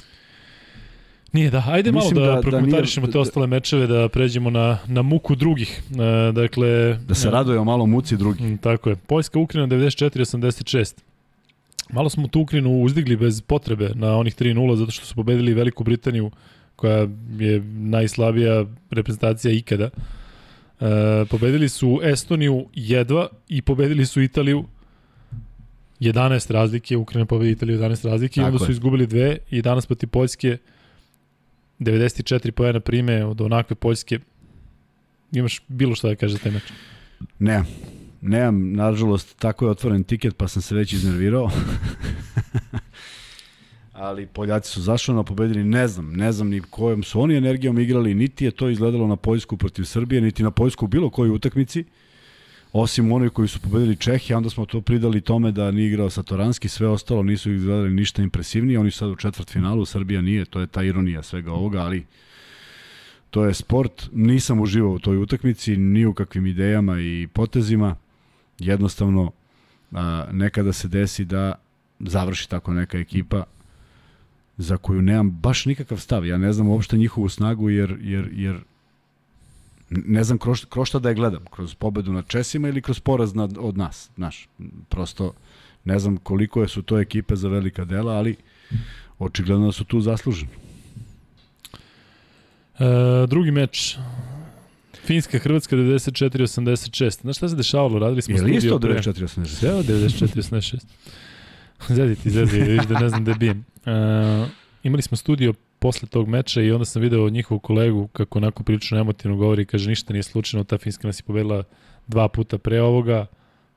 Nije, 1.34 1.50
da. 1.50 1.64
Ajde 1.68 1.92
malo 1.92 2.04
Mislim 2.04 2.16
da, 2.16 2.22
da- 2.22 2.28
da 2.28 2.36
da 2.36 2.42
prokomentarišemo 2.42 3.06
nije- 3.08 3.12
te 3.12 3.20
ostale 3.20 3.48
mečeve, 3.48 3.88
da 3.88 4.10
pređemo 4.10 4.50
na, 4.50 4.78
na 4.88 5.02
muku 5.02 5.36
drugih. 5.36 5.82
E, 5.92 6.32
dakle... 6.32 7.00
Da 7.08 7.14
se 7.16 7.28
e, 7.28 7.32
raduje 7.32 7.60
o 7.60 7.64
malo 7.64 7.86
muci 7.86 8.18
drugi. 8.18 8.44
Mm, 8.44 8.58
Tako 8.58 8.90
je. 8.90 8.96
Poljska 8.96 9.40
Ukrajina 9.40 9.68
94-86. 9.68 10.94
Malo 11.90 12.10
smo 12.10 12.28
tu 12.28 12.42
Ukrajinu 12.42 12.82
uzdigli 12.82 13.16
bez 13.16 13.42
potrebe 13.42 13.90
na 13.96 14.18
onih 14.18 14.36
3-0 14.36 14.76
zato 14.76 14.92
što 14.92 15.06
su 15.06 15.16
pobedili 15.16 15.54
Veliku 15.54 15.84
Britaniju 15.84 16.32
koja 16.76 17.08
je 17.40 17.60
najslabija 17.74 18.66
reprezentacija 18.92 19.52
ikada. 19.54 19.90
E, 20.82 20.86
pobedili 21.30 21.70
su 21.70 22.00
Estoniju 22.04 22.66
jedva 22.74 23.28
i 23.48 23.62
pobedili 23.62 24.06
su 24.06 24.22
Italiju 24.22 24.64
11 26.00 26.52
razlike, 26.54 26.98
Ukrajina 26.98 27.26
pobedi 27.26 27.52
Italiju 27.52 27.80
11 27.80 28.08
razlike 28.10 28.42
i 28.42 28.44
onda 28.44 28.60
su 28.60 28.66
je. 28.66 28.72
izgubili 28.72 29.08
dve 29.08 29.38
i 29.52 29.62
danas 29.62 29.86
protiv 29.86 30.10
Poljske 30.10 30.58
94 31.82 32.52
pojena 32.52 32.80
prime 32.80 33.26
od 33.26 33.42
onakve 33.42 33.76
Poljske. 33.76 34.20
Imaš 35.32 35.62
bilo 35.68 35.96
šta 35.96 36.08
da 36.08 36.16
kažeš 36.16 36.38
za 36.38 36.44
taj 36.44 36.52
meč? 36.52 36.64
Nemam. 37.40 37.66
Nemam, 38.22 38.74
nažalost, 38.74 39.36
tako 39.40 39.66
je 39.66 39.72
otvoren 39.72 40.04
tiket, 40.04 40.38
pa 40.38 40.48
sam 40.48 40.62
se 40.62 40.76
već 40.76 40.94
iznervirao. 40.94 41.50
Ali 43.94 44.28
Poljaci 44.28 44.72
su 44.72 44.82
zašli 44.82 45.14
na 45.16 45.24
pobedili, 45.24 45.64
ne 45.64 45.88
znam, 45.88 46.14
ne 46.14 46.32
znam 46.32 46.50
ni 46.50 46.62
kojom 46.62 47.04
su 47.04 47.22
oni 47.22 47.36
energijom 47.36 47.80
igrali, 47.80 48.14
niti 48.14 48.46
je 48.46 48.52
to 48.52 48.70
izgledalo 48.70 49.08
na 49.08 49.16
Poljsku 49.16 49.58
protiv 49.58 49.84
Srbije, 49.84 50.22
niti 50.22 50.44
na 50.44 50.52
Poljsku 50.52 50.88
bilo 50.88 51.10
kojoj 51.10 51.36
utakmici, 51.36 51.86
osim 52.74 53.12
onoj 53.12 53.30
koji 53.30 53.48
su 53.48 53.60
pobedili 53.60 53.96
Čehi, 53.96 54.34
onda 54.34 54.50
smo 54.50 54.66
to 54.66 54.82
pridali 54.82 55.22
tome 55.22 55.52
da 55.52 55.72
nije 55.72 55.88
igrao 55.88 56.10
Satoranski, 56.10 56.68
sve 56.68 56.88
ostalo 56.88 57.24
nisu 57.24 57.52
izgledali 57.52 57.90
ništa 57.90 58.22
impresivnije, 58.22 58.80
oni 58.80 58.92
su 58.92 58.98
sad 58.98 59.10
u 59.10 59.16
četvrt 59.16 59.50
finalu, 59.50 59.86
Srbija 59.86 60.22
nije, 60.22 60.46
to 60.46 60.60
je 60.60 60.68
ta 60.68 60.84
ironija 60.84 61.24
svega 61.24 61.52
ovoga, 61.52 61.80
ali 61.80 62.06
to 63.30 63.46
je 63.46 63.54
sport, 63.54 64.10
nisam 64.14 64.60
uživao 64.60 64.92
u 64.92 65.00
toj 65.00 65.18
utakmici, 65.18 65.78
ni 65.78 66.06
u 66.06 66.14
kakvim 66.14 66.48
idejama 66.48 67.00
i 67.00 67.28
potezima, 67.34 67.96
jednostavno 68.60 69.32
a, 69.92 70.26
nekada 70.32 70.74
se 70.74 70.88
desi 70.88 71.26
da 71.26 71.56
završi 72.00 72.50
tako 72.50 72.74
neka 72.74 72.98
ekipa 72.98 73.44
za 74.58 74.78
koju 74.78 75.02
nemam 75.02 75.32
baš 75.32 75.66
nikakav 75.66 75.98
stav. 75.98 76.26
Ja 76.26 76.38
ne 76.38 76.54
znam 76.54 76.68
uopšte 76.68 76.98
njihovu 76.98 77.30
snagu 77.30 77.70
jer, 77.70 77.98
jer, 78.02 78.30
jer 78.34 78.60
ne 79.92 80.24
znam 80.24 80.38
kroz, 80.38 80.66
kroz 80.66 80.88
šta 80.88 81.00
da 81.00 81.10
je 81.10 81.16
gledam. 81.16 81.46
Kroz 81.52 81.76
pobedu 81.76 82.14
nad 82.14 82.28
Česima 82.28 82.70
ili 82.70 82.82
kroz 82.82 83.00
poraz 83.00 83.36
nad, 83.36 83.58
od 83.60 83.78
nas. 83.78 84.10
Znaš, 84.16 84.48
prosto 84.90 85.34
ne 85.84 86.00
znam 86.00 86.18
koliko 86.18 86.62
je 86.62 86.68
su 86.68 86.82
to 86.82 87.00
ekipe 87.00 87.36
za 87.36 87.50
velika 87.50 87.86
dela, 87.86 88.14
ali 88.14 88.36
očigledno 89.20 89.66
da 89.66 89.72
su 89.72 89.84
tu 89.84 90.02
zasluženi. 90.02 90.52
E, 92.80 93.28
drugi 93.28 93.52
meč. 93.52 93.98
Finska, 95.06 95.40
Hrvatska 95.40 95.76
94-86. 95.76 97.22
Znaš 97.22 97.38
šta 97.38 97.50
se 97.50 97.56
dešavalo? 97.56 98.00
Radili 98.00 98.22
smo 98.22 98.36
Je 98.36 98.42
li 98.42 98.52
isto 98.52 98.60
studio 98.60 98.76
od 98.76 99.04
pre. 99.04 99.12
94-86? 99.12 99.46
Sve 99.46 99.74
od 99.74 99.86
94-86. 99.86 100.80
Zedi 101.88 102.16
ti, 102.16 102.30
zedi, 102.30 102.62
vidiš 102.62 102.86
da 102.86 103.00
ne 103.00 103.10
znam 103.10 103.26
da 103.26 103.34
bijem. 103.34 103.66
E, 103.86 103.92
imali 104.84 105.02
smo 105.02 105.18
studio 105.18 105.54
posle 105.82 106.08
tog 106.08 106.28
meča 106.28 106.62
i 106.62 106.72
onda 106.72 106.86
sam 106.86 107.02
video 107.02 107.30
njihovu 107.30 107.60
kolegu 107.60 108.08
kako 108.08 108.40
onako 108.40 108.64
prilično 108.64 109.00
emotivno 109.00 109.38
govori 109.38 109.62
i 109.62 109.66
kaže 109.66 109.90
ništa 109.90 110.14
nije 110.14 110.24
slučajno, 110.24 110.64
ta 110.64 110.78
Finska 110.78 111.08
nas 111.08 111.20
je 111.20 111.24
pobedila 111.24 111.64
dva 112.08 112.28
puta 112.28 112.58
pre 112.58 112.82
ovoga 112.82 113.26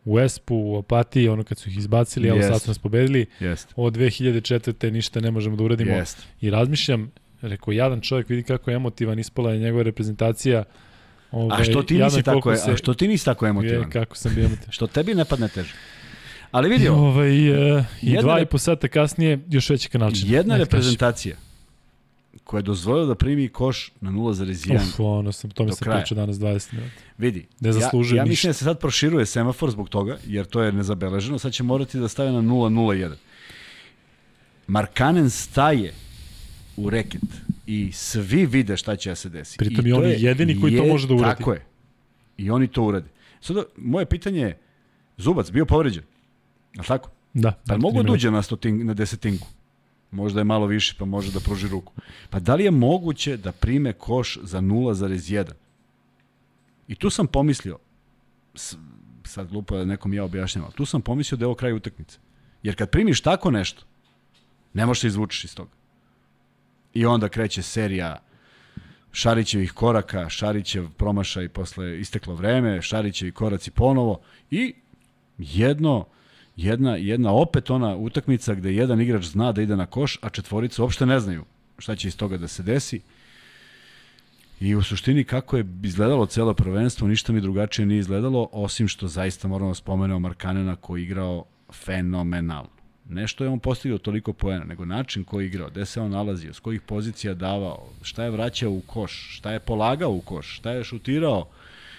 u 0.04 0.20
Espu, 0.20 0.54
u 0.54 0.76
Opatiji, 0.76 1.28
ono 1.28 1.44
kad 1.44 1.58
su 1.58 1.68
ih 1.68 1.78
izbacili, 1.78 2.28
evo 2.28 2.42
sad 2.42 2.50
Jest. 2.50 2.64
su 2.64 2.70
nas 2.70 2.78
pobedili. 2.78 3.26
Jeste. 3.40 3.74
Od 3.76 3.96
2004. 3.96 4.90
ništa 4.90 5.20
ne 5.20 5.30
možemo 5.30 5.56
da 5.56 5.64
uradimo. 5.64 5.90
Jeste. 5.90 6.22
I 6.40 6.50
razmišljam, 6.50 7.10
rekao, 7.42 7.72
jadan 7.72 8.00
čovjek 8.00 8.28
vidi 8.28 8.42
kako 8.42 8.70
je 8.70 8.74
emotivan, 8.74 9.18
ispala 9.18 9.52
je 9.52 9.58
njegova 9.58 9.82
reprezentacija. 9.82 10.64
Ovaj, 11.30 11.60
A 11.60 11.64
što 11.64 11.82
ti 11.82 11.98
nisi 11.98 12.22
tako, 12.22 12.52
je, 12.52 12.58
a 12.66 12.76
što 12.76 12.94
ti 12.94 13.08
nisi 13.08 13.24
tako 13.24 13.46
emotivan? 13.46 13.82
Je, 13.82 13.90
kako 13.90 14.16
sam 14.16 14.34
bio 14.34 14.44
emotivan. 14.44 14.72
Što 14.76 14.86
tebi 14.86 15.14
ne 15.14 15.24
padne 15.24 15.48
teže? 15.48 15.74
Ali 16.50 16.68
I, 16.68 16.72
vidi 16.72 16.88
ovo, 16.88 17.08
ovaj, 17.08 17.78
e, 17.78 17.84
i 18.02 18.16
dva 18.20 18.40
i 18.40 18.46
po 18.46 18.58
sata 18.58 18.88
kasnije 18.88 19.38
još 19.48 19.70
veći 19.70 19.88
kanalčin. 19.88 20.32
jedna 20.32 20.56
reprezentacija 20.56 21.36
koja 22.44 22.58
je 22.58 22.62
dozvolila 22.62 23.06
da 23.06 23.14
primi 23.14 23.48
koš 23.48 23.92
na 24.00 24.10
0,1. 24.10 24.76
Uf, 24.76 25.00
ono 25.00 25.32
sam, 25.32 25.50
to 25.50 25.64
mi 25.64 25.72
sam 25.72 25.84
kraja. 25.84 25.98
pričao 25.98 26.16
danas 26.16 26.36
20 26.36 26.72
minuta. 26.72 26.94
Vidi, 27.18 27.46
Ne 27.60 27.70
ja, 27.70 27.74
ja 27.74 27.90
ništa. 28.00 28.24
mislim 28.24 28.48
da 28.50 28.54
se 28.54 28.64
sad 28.64 28.78
proširuje 28.80 29.26
semafor 29.26 29.70
zbog 29.70 29.88
toga, 29.88 30.18
jer 30.26 30.46
to 30.46 30.62
je 30.62 30.72
nezabeleženo, 30.72 31.38
sad 31.38 31.52
će 31.52 31.62
morati 31.62 31.98
da 31.98 32.08
stave 32.08 32.32
na 32.32 32.42
0,01. 32.42 33.14
Markanen 34.66 35.30
staje 35.30 35.92
u 36.76 36.90
reket 36.90 37.22
i 37.66 37.92
svi 37.92 38.46
vide 38.46 38.76
šta 38.76 38.96
će 38.96 39.10
da 39.10 39.14
se 39.14 39.28
desi. 39.28 39.56
Pritom 39.58 39.86
I 39.86 39.88
je 39.88 39.94
on 39.94 40.04
jedini 40.04 40.60
koji 40.60 40.76
to 40.76 40.84
može 40.84 41.08
da 41.08 41.14
uradi. 41.14 41.38
Tako 41.38 41.52
je. 41.52 41.64
I 42.36 42.50
oni 42.50 42.68
to 42.68 42.82
urade. 42.82 43.08
Sada, 43.40 43.62
moje 43.76 44.06
pitanje 44.06 44.40
je, 44.40 44.58
Zubac 45.16 45.50
bio 45.50 45.66
povređen, 45.66 46.02
je 46.74 46.80
li 46.80 46.86
tako? 46.86 47.10
Da. 47.34 47.52
Pa 47.66 47.76
mogu 47.76 48.02
da 48.02 48.12
uđe 48.12 48.30
na, 48.30 48.42
stotin, 48.42 48.86
na 48.86 48.94
desetinku? 48.94 49.48
Možda 50.14 50.40
je 50.40 50.44
malo 50.44 50.66
više, 50.66 50.94
pa 50.98 51.04
može 51.04 51.32
da 51.32 51.40
pruži 51.40 51.68
ruku. 51.68 51.92
Pa 52.30 52.40
da 52.40 52.54
li 52.54 52.64
je 52.64 52.70
moguće 52.70 53.36
da 53.36 53.52
prime 53.52 53.92
koš 53.92 54.38
za 54.42 54.60
0,1? 54.60 55.52
I 56.88 56.94
tu 56.94 57.10
sam 57.10 57.26
pomislio, 57.26 57.78
sad 59.24 59.48
glupo 59.48 59.76
da 59.76 59.84
nekom 59.84 60.14
ja 60.14 60.24
objašnjam, 60.24 60.64
ali 60.64 60.74
tu 60.74 60.86
sam 60.86 61.02
pomislio 61.02 61.36
da 61.36 61.42
je 61.42 61.46
ovo 61.46 61.54
kraj 61.54 61.72
utakmice. 61.72 62.18
Jer 62.62 62.76
kad 62.76 62.90
primiš 62.90 63.20
tako 63.20 63.50
nešto, 63.50 63.82
ne 64.74 64.86
možeš 64.86 65.00
se 65.00 65.06
izvučiš 65.06 65.44
iz 65.44 65.54
toga. 65.54 65.70
I 66.94 67.06
onda 67.06 67.28
kreće 67.28 67.62
serija 67.62 68.22
Šarićevih 69.12 69.72
koraka, 69.72 70.28
Šarićev 70.28 70.88
promašaj 70.96 71.48
posle 71.48 72.00
isteklo 72.00 72.34
vreme, 72.34 72.82
Šarićevi 72.82 73.32
koraci 73.32 73.70
ponovo 73.70 74.20
i 74.50 74.74
jedno, 75.38 76.06
jedna, 76.56 76.96
jedna 76.96 77.32
opet 77.32 77.70
ona 77.70 77.96
utakmica 77.96 78.54
gde 78.54 78.74
jedan 78.74 79.00
igrač 79.00 79.24
zna 79.24 79.52
da 79.52 79.62
ide 79.62 79.76
na 79.76 79.86
koš, 79.86 80.18
a 80.22 80.28
četvorica 80.28 80.82
uopšte 80.82 81.06
ne 81.06 81.20
znaju 81.20 81.44
šta 81.78 81.96
će 81.96 82.08
iz 82.08 82.16
toga 82.16 82.36
da 82.36 82.48
se 82.48 82.62
desi. 82.62 83.00
I 84.60 84.74
u 84.74 84.82
suštini 84.82 85.24
kako 85.24 85.56
je 85.56 85.66
izgledalo 85.82 86.26
celo 86.26 86.54
prvenstvo, 86.54 87.08
ništa 87.08 87.32
mi 87.32 87.40
drugačije 87.40 87.86
nije 87.86 87.98
izgledalo, 87.98 88.48
osim 88.52 88.88
što 88.88 89.08
zaista 89.08 89.48
moramo 89.48 89.70
da 89.70 89.74
spomenemo 89.74 90.18
Markanena 90.18 90.76
koji 90.76 91.00
je 91.00 91.04
igrao 91.04 91.44
fenomenalno. 91.72 92.70
Ne 93.08 93.28
što 93.28 93.44
je 93.44 93.50
on 93.50 93.58
postigao 93.58 93.98
toliko 93.98 94.32
poena, 94.32 94.64
nego 94.64 94.84
način 94.84 95.24
koji 95.24 95.44
je 95.44 95.46
igrao, 95.46 95.68
gde 95.68 95.86
se 95.86 96.00
on 96.00 96.10
nalazio, 96.10 96.54
s 96.54 96.60
kojih 96.60 96.80
pozicija 96.80 97.34
davao, 97.34 97.88
šta 98.02 98.24
je 98.24 98.30
vraćao 98.30 98.70
u 98.70 98.80
koš, 98.80 99.36
šta 99.36 99.52
je 99.52 99.60
polagao 99.60 100.10
u 100.12 100.20
koš, 100.20 100.56
šta 100.56 100.70
je 100.70 100.84
šutirao 100.84 101.48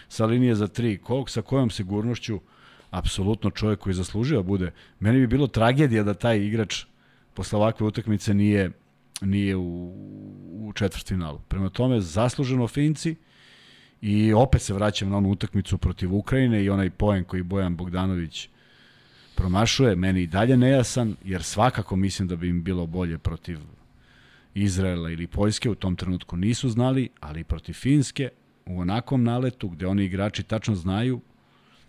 sa 0.10 0.26
linije 0.26 0.56
za 0.56 0.68
tri, 0.68 0.98
kog, 0.98 1.30
sa 1.30 1.42
kojom 1.42 1.70
sigurnošću, 1.70 2.40
apsolutno 2.98 3.50
čovjek 3.50 3.80
koji 3.80 3.94
zaslužio 3.94 4.38
da 4.38 4.44
bude. 4.44 4.72
Meni 5.00 5.20
bi 5.20 5.28
bilo 5.28 5.48
tragedija 5.48 6.04
da 6.04 6.14
taj 6.14 6.40
igrač 6.40 6.86
posle 7.34 7.58
ovakve 7.58 7.88
utakmice 7.88 8.34
nije 8.34 8.72
nije 9.22 9.56
u, 9.56 9.94
u 10.52 10.74
četvrtfinalu. 10.74 11.40
Prema 11.48 11.70
tome, 11.70 12.02
zasluženo 12.02 12.68
Finci 12.68 13.16
i 14.02 14.34
opet 14.34 14.62
se 14.62 14.74
vraćam 14.74 15.10
na 15.10 15.18
onu 15.18 15.30
utakmicu 15.30 15.78
protiv 15.78 16.16
Ukrajine 16.16 16.64
i 16.64 16.70
onaj 16.70 16.90
poen 16.90 17.24
koji 17.24 17.44
Bojan 17.44 17.76
Bogdanović 17.76 18.50
promašuje, 19.36 19.96
meni 19.96 20.22
i 20.22 20.28
dalje 20.28 20.58
nejasan, 20.58 21.16
jer 21.24 21.44
svakako 21.44 21.96
mislim 21.96 22.28
da 22.28 22.36
bi 22.36 22.50
im 22.50 22.64
bilo 22.64 22.86
bolje 22.86 23.18
protiv 23.18 23.60
Izraela 24.54 25.10
ili 25.10 25.28
Poljske, 25.28 25.70
u 25.70 25.76
tom 25.76 25.96
trenutku 25.96 26.38
nisu 26.38 26.70
znali, 26.70 27.10
ali 27.20 27.44
protiv 27.44 27.74
Finske, 27.74 28.30
u 28.66 28.80
onakvom 28.80 29.24
naletu 29.24 29.70
gde 29.70 29.88
oni 29.88 30.04
igrači 30.04 30.44
tačno 30.44 30.76
znaju 30.76 31.22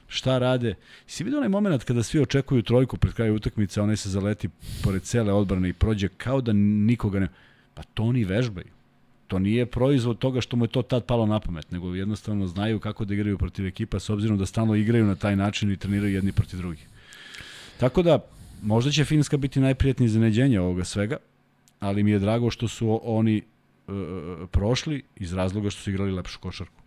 šta 0.08 0.38
rade. 0.38 0.74
Si 1.06 1.24
vidio 1.24 1.38
onaj 1.38 1.48
moment 1.48 1.84
kada 1.84 2.02
svi 2.02 2.20
očekuju 2.20 2.62
trojku 2.62 2.96
pred 2.96 3.14
kraju 3.14 3.34
utakmice, 3.34 3.80
onaj 3.80 3.96
se 3.96 4.10
zaleti 4.10 4.48
pored 4.82 5.02
cele 5.02 5.32
odbrane 5.32 5.68
i 5.68 5.72
prođe 5.72 6.08
kao 6.08 6.40
da 6.40 6.52
nikoga 6.52 7.20
ne... 7.20 7.28
Pa 7.74 7.82
to 7.82 8.02
oni 8.02 8.24
vežbaju. 8.24 8.66
To 9.26 9.38
nije 9.38 9.66
proizvod 9.66 10.18
toga 10.18 10.40
što 10.40 10.56
mu 10.56 10.64
je 10.64 10.68
to 10.68 10.82
tad 10.82 11.04
palo 11.04 11.26
na 11.26 11.40
pamet, 11.40 11.70
nego 11.70 11.94
jednostavno 11.94 12.46
znaju 12.46 12.80
kako 12.80 13.04
da 13.04 13.14
igraju 13.14 13.38
protiv 13.38 13.66
ekipa 13.66 14.00
s 14.00 14.10
obzirom 14.10 14.38
da 14.38 14.46
stalno 14.46 14.74
igraju 14.74 15.06
na 15.06 15.14
taj 15.14 15.36
način 15.36 15.72
i 15.72 15.76
treniraju 15.76 16.14
jedni 16.14 16.32
protiv 16.32 16.58
drugih. 16.58 16.86
Tako 17.80 18.02
da, 18.02 18.18
možda 18.62 18.90
će 18.90 19.04
Finska 19.04 19.36
biti 19.36 19.60
najprijetnije 19.60 20.06
iznenađenje 20.06 20.60
ovoga 20.60 20.84
svega, 20.84 21.16
ali 21.80 22.02
mi 22.02 22.10
je 22.10 22.18
drago 22.18 22.50
što 22.50 22.68
su 22.68 23.00
oni 23.02 23.36
e, 23.36 23.42
prošli 24.50 25.02
iz 25.16 25.32
razloga 25.32 25.70
što 25.70 25.82
su 25.82 25.90
igrali 25.90 26.12
lepšu 26.12 26.38
košarku. 26.40 26.82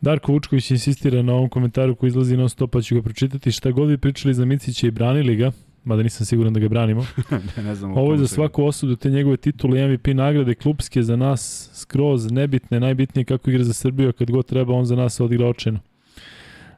Darko 0.00 0.32
Vučković 0.32 0.70
insistira 0.70 1.22
na 1.22 1.32
ovom 1.32 1.48
komentaru 1.48 1.94
koji 1.94 2.08
izlazi 2.08 2.36
non 2.36 2.48
stop, 2.48 2.70
pa 2.70 2.80
ću 2.80 2.94
ga 2.94 3.02
pročitati. 3.02 3.52
Šta 3.52 3.70
god 3.70 3.88
vi 3.88 3.98
pričali 3.98 4.34
za 4.34 4.44
Micića 4.44 4.86
i 4.86 4.90
branili 4.90 5.36
ga, 5.36 5.52
mada 5.84 6.02
nisam 6.02 6.26
siguran 6.26 6.52
da 6.52 6.60
ga 6.60 6.68
branimo. 6.68 7.06
ne 7.64 7.74
znam 7.74 7.96
Ovo 7.96 8.12
je 8.12 8.18
za 8.18 8.26
svaku 8.26 8.64
osudu 8.64 8.96
te 8.96 9.10
njegove 9.10 9.36
titule 9.36 9.80
i 9.80 9.88
MVP 9.88 10.06
nagrade 10.06 10.54
klubske 10.54 11.02
za 11.02 11.16
nas 11.16 11.70
skroz 11.74 12.32
nebitne, 12.32 12.80
najbitnije 12.80 13.24
kako 13.24 13.50
igra 13.50 13.64
za 13.64 13.72
Srbiju, 13.72 14.08
a 14.08 14.12
kad 14.12 14.30
god 14.30 14.46
treba 14.46 14.74
on 14.74 14.84
za 14.84 14.96
nas 14.96 15.20
odigra 15.20 15.48
očeno. 15.48 15.78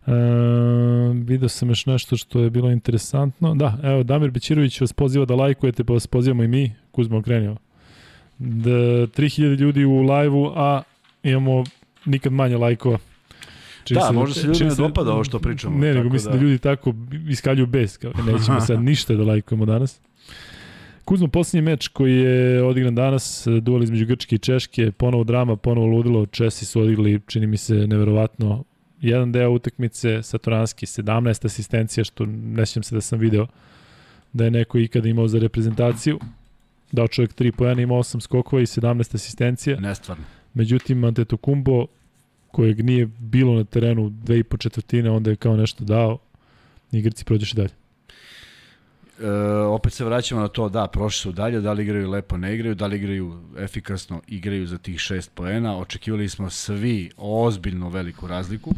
E, 0.07 0.13
video 1.15 1.49
sam 1.49 1.69
još 1.69 1.87
nešto 1.87 2.17
što 2.17 2.41
je 2.41 2.51
bilo 2.51 2.71
interesantno. 2.71 3.55
Da, 3.55 3.79
evo, 3.83 4.03
Damir 4.03 4.31
Bećirović 4.31 4.81
vas 4.81 4.93
poziva 4.93 5.25
da 5.25 5.35
lajkujete, 5.35 5.85
pa 5.85 5.93
vas 5.93 6.07
pozivamo 6.07 6.45
i 6.45 6.49
mi. 6.49 6.73
Kuzmo 6.91 7.19
okrenio. 7.19 7.57
Da, 8.39 8.71
3000 8.71 9.59
ljudi 9.59 9.85
u 9.85 10.03
lajvu, 10.03 10.53
a 10.57 10.83
imamo 11.23 11.65
nikad 12.05 12.33
manje 12.33 12.57
lajkova. 12.57 12.99
Čini 13.85 14.01
Da, 14.01 14.13
možda 14.13 14.35
se 14.35 14.41
ljudima 14.41 14.59
čini 14.59 14.71
ne 14.71 14.77
dopada 14.77 15.13
ovo 15.13 15.25
što 15.25 15.39
pričamo, 15.39 15.79
Ne, 15.79 15.95
nego 15.95 16.09
mislim 16.09 16.33
da... 16.33 16.39
da 16.39 16.45
ljudi 16.45 16.59
tako 16.59 16.95
iskaljuju 17.29 17.67
bez. 17.67 17.99
Kao, 17.99 18.13
nećemo 18.27 18.61
sad 18.61 18.83
ništa 18.91 19.15
da 19.15 19.23
lajkujemo 19.23 19.67
danas. 19.67 20.01
Kuzmo, 21.05 21.29
posljednji 21.29 21.63
meč 21.63 21.89
koji 21.89 22.17
je 22.17 22.65
odigran 22.65 22.95
danas, 22.95 23.47
duel 23.63 23.83
između 23.83 24.07
Grčke 24.07 24.35
i 24.35 24.39
Češke, 24.39 24.93
ponovo 24.93 25.25
drama, 25.25 25.57
ponovo 25.57 25.87
ludilo, 25.87 26.27
Česi 26.27 26.65
su 26.67 26.81
odigrali, 26.81 27.21
čini 27.27 27.47
mi 27.47 27.57
se, 27.57 27.75
neverovatno, 27.75 28.65
jedan 29.01 29.33
deo 29.33 29.51
utakmice, 29.51 30.23
Satoranski, 30.23 30.87
17 30.87 31.47
asistencija, 31.47 32.05
što 32.05 32.27
ne 32.27 32.67
sjećam 32.67 32.83
se 32.83 32.95
da 32.95 33.01
sam 33.01 33.19
video 33.19 33.47
da 34.33 34.45
je 34.45 34.51
neko 34.51 34.79
ikada 34.79 35.09
imao 35.09 35.29
za 35.29 35.39
reprezentaciju. 35.39 36.19
Dao 36.93 37.09
čovjek 37.09 37.35
3 37.35 37.53
pojena, 37.53 37.83
imao 37.83 37.99
8 37.99 38.21
skokova 38.21 38.63
i 38.63 38.67
17 38.67 39.15
asistencija. 39.15 39.81
Nestvarno. 39.81 40.25
Međutim, 40.55 41.05
Antetokumbo, 41.05 41.87
kojeg 42.53 42.85
nije 42.85 43.07
bilo 43.07 43.55
na 43.55 43.65
terenu 43.65 44.11
dve 44.11 44.39
i 44.39 44.45
po 44.45 44.57
četvrtine, 44.57 45.11
onda 45.11 45.31
je 45.31 45.37
kao 45.37 45.57
nešto 45.57 45.85
dao 45.85 46.19
i 46.93 47.03
Grci 47.03 47.25
prođeše 47.25 47.57
dalje. 47.57 47.71
E, 49.21 49.31
opet 49.67 49.93
se 49.93 50.05
vraćamo 50.05 50.41
na 50.41 50.49
to, 50.49 50.69
da, 50.69 50.87
prošli 50.87 51.21
su 51.21 51.33
dalje, 51.33 51.61
da 51.61 51.73
li 51.73 51.83
igraju 51.83 52.11
lepo, 52.11 52.37
ne 52.37 52.55
igraju, 52.55 52.75
da 52.75 52.87
li 52.87 52.97
igraju 52.97 53.41
efikasno, 53.59 54.23
igraju 54.27 54.67
za 54.67 54.79
tih 54.79 54.99
šest 54.99 55.31
poena. 55.35 55.79
Očekivali 55.79 56.29
smo 56.29 56.51
svi 56.51 57.11
ozbiljno 57.17 57.89
veliku 57.89 58.27
razliku. 58.27 58.71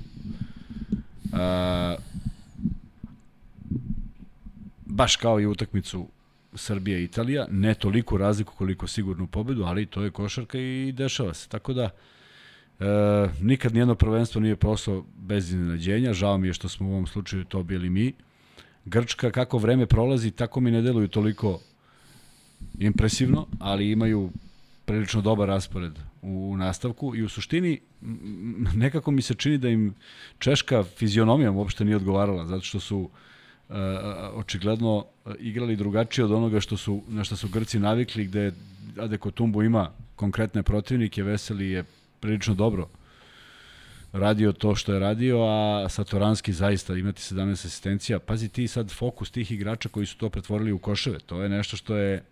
E, 1.33 1.97
baš 4.87 5.17
kao 5.17 5.41
i 5.41 5.47
utakmicu 5.47 6.09
Srbija 6.55 6.99
i 6.99 7.05
Italija, 7.05 7.47
ne 7.51 7.75
toliko 7.75 8.17
razliku 8.17 8.55
koliko 8.57 8.87
sigurnu 8.87 9.27
pobedu, 9.27 9.63
ali 9.65 9.87
to 9.87 10.03
je 10.03 10.11
košarka 10.11 10.59
i 10.59 10.93
dešava 10.93 11.35
se. 11.35 11.49
Tako 11.49 11.73
da, 11.73 11.91
E, 12.83 13.29
nikad 13.41 13.75
nijedno 13.75 13.95
prvenstvo 13.95 14.41
nije 14.41 14.57
prošlo 14.57 15.05
bez 15.17 15.49
iznenađenja, 15.49 16.13
žao 16.13 16.39
mi 16.39 16.47
je 16.47 16.53
što 16.55 16.69
smo 16.69 16.89
u 16.89 16.93
ovom 16.93 17.07
slučaju 17.07 17.45
to 17.45 17.63
bili 17.63 17.91
mi. 17.91 18.13
Grčka, 18.85 19.31
kako 19.31 19.59
vreme 19.59 19.87
prolazi, 19.87 20.31
tako 20.31 20.61
mi 20.61 20.71
ne 20.71 20.83
deluju 20.83 21.09
toliko 21.09 21.61
impresivno, 22.79 23.47
ali 23.59 23.91
imaju 23.91 24.31
prilično 24.85 25.21
dobar 25.21 25.49
raspored 25.49 25.93
u, 26.23 26.57
nastavku 26.57 27.17
i 27.17 27.23
u 27.23 27.29
suštini 27.29 27.81
nekako 28.75 29.11
mi 29.11 29.23
se 29.23 29.35
čini 29.35 29.59
da 29.59 29.69
im 29.69 29.95
češka 30.39 30.83
fizionomija 30.83 31.51
uopšte 31.51 31.85
nije 31.85 31.97
odgovarala, 31.97 32.47
zato 32.47 32.65
što 32.65 32.81
su 32.81 32.99
uh, 32.99 33.77
očigledno 34.35 35.05
igrali 35.39 35.77
drugačije 35.77 36.25
od 36.25 36.33
onoga 36.33 36.61
što 36.61 36.77
su, 36.77 37.03
na 37.09 37.25
što 37.25 37.37
su 37.37 37.49
Grci 37.49 37.79
navikli, 37.79 38.25
gde 38.25 38.53
Adekotumbo 38.99 39.63
ima 39.63 39.91
konkretne 40.17 40.63
protivnike, 40.63 41.23
Veseli 41.23 41.71
je 41.71 41.85
prilično 42.23 42.55
dobro 42.55 42.89
radio 44.13 44.53
to 44.53 44.75
što 44.75 44.93
je 44.93 45.01
radio, 45.01 45.39
a 45.43 45.89
Satoranski 45.89 46.53
zaista 46.53 46.95
imati 46.95 47.23
17 47.23 47.53
asistencija. 47.53 48.19
Pazi 48.19 48.49
ti 48.49 48.69
sad 48.69 48.91
fokus 48.91 49.31
tih 49.31 49.53
igrača 49.53 49.89
koji 49.89 50.07
su 50.07 50.17
to 50.17 50.31
pretvorili 50.31 50.73
u 50.73 50.79
koševe. 50.79 51.19
To 51.19 51.43
je 51.43 51.49
nešto 51.49 51.77
što 51.77 51.97
je 51.97 52.25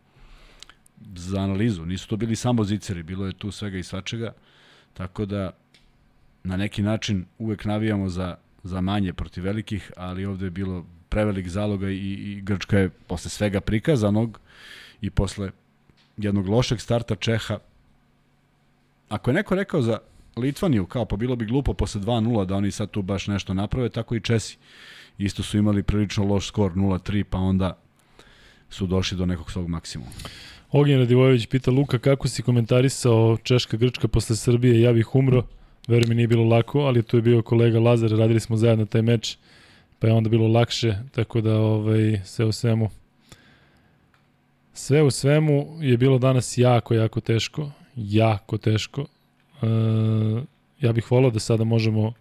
za 1.14 1.40
analizu. 1.40 1.86
Nisu 1.86 2.08
to 2.08 2.16
bili 2.16 2.36
samo 2.36 2.64
ziceri, 2.64 3.02
bilo 3.02 3.26
je 3.26 3.32
tu 3.32 3.50
svega 3.50 3.78
i 3.78 3.82
svačega. 3.82 4.32
Tako 4.94 5.26
da 5.26 5.50
na 6.44 6.56
neki 6.56 6.82
način 6.82 7.24
uvek 7.38 7.64
navijamo 7.64 8.08
za, 8.08 8.36
za 8.62 8.80
manje 8.80 9.12
protiv 9.12 9.44
velikih, 9.44 9.92
ali 9.96 10.24
ovde 10.24 10.46
je 10.46 10.50
bilo 10.50 10.86
prevelik 11.08 11.48
zaloga 11.48 11.90
i, 11.90 11.96
i 11.96 12.40
Grčka 12.42 12.78
je 12.78 12.90
posle 12.90 13.30
svega 13.30 13.60
prikazanog 13.60 14.40
i 15.00 15.10
posle 15.10 15.50
jednog 16.16 16.48
lošeg 16.48 16.80
starta 16.80 17.14
Čeha 17.14 17.58
ako 19.10 19.30
je 19.30 19.34
neko 19.34 19.54
rekao 19.54 19.82
za 19.82 19.98
Litvaniju, 20.36 20.86
kao 20.86 21.04
pa 21.04 21.16
bilo 21.16 21.36
bi 21.36 21.44
glupo 21.44 21.74
posle 21.74 22.00
2-0 22.00 22.44
da 22.44 22.54
oni 22.54 22.70
sad 22.70 22.90
tu 22.90 23.02
baš 23.02 23.26
nešto 23.26 23.54
naprave, 23.54 23.88
tako 23.88 24.14
i 24.14 24.20
Česi. 24.20 24.58
Isto 25.18 25.42
su 25.42 25.58
imali 25.58 25.82
prilično 25.82 26.24
loš 26.24 26.46
skor 26.46 26.72
0-3, 26.72 27.24
pa 27.24 27.38
onda 27.38 27.78
su 28.70 28.86
došli 28.86 29.18
do 29.18 29.26
nekog 29.26 29.50
svog 29.50 29.68
maksimuma. 29.68 30.10
Ognjen 30.70 30.98
Radivojević 30.98 31.46
pita 31.46 31.70
Luka 31.70 31.98
kako 31.98 32.28
si 32.28 32.42
komentarisao 32.42 33.36
Češka 33.42 33.76
Grčka 33.76 34.08
posle 34.08 34.36
Srbije, 34.36 34.80
ja 34.80 34.92
bih 34.92 35.14
umro. 35.14 35.44
Verujem 35.88 36.08
mi 36.08 36.14
nije 36.14 36.28
bilo 36.28 36.44
lako, 36.44 36.80
ali 36.80 37.02
tu 37.02 37.16
je 37.16 37.22
bio 37.22 37.42
kolega 37.42 37.80
Lazar, 37.80 38.10
radili 38.10 38.40
smo 38.40 38.56
zajedno 38.56 38.86
taj 38.86 39.02
meč, 39.02 39.36
pa 39.98 40.06
je 40.06 40.12
onda 40.12 40.28
bilo 40.28 40.48
lakše, 40.48 40.94
tako 41.12 41.40
da 41.40 41.56
ovaj, 41.56 42.20
sve 42.24 42.44
u 42.44 42.52
svemu 42.52 42.90
sve 44.74 45.02
u 45.02 45.10
svemu 45.10 45.78
je 45.80 45.96
bilo 45.96 46.18
danas 46.18 46.58
jako, 46.58 46.94
jako 46.94 47.20
teško 47.20 47.70
jako 48.00 48.58
teško. 48.58 49.00
E, 49.62 49.66
ja 50.80 50.92
bih 50.92 51.10
volao 51.10 51.30
da 51.30 51.38
sada 51.38 51.64
možemo 51.64 52.12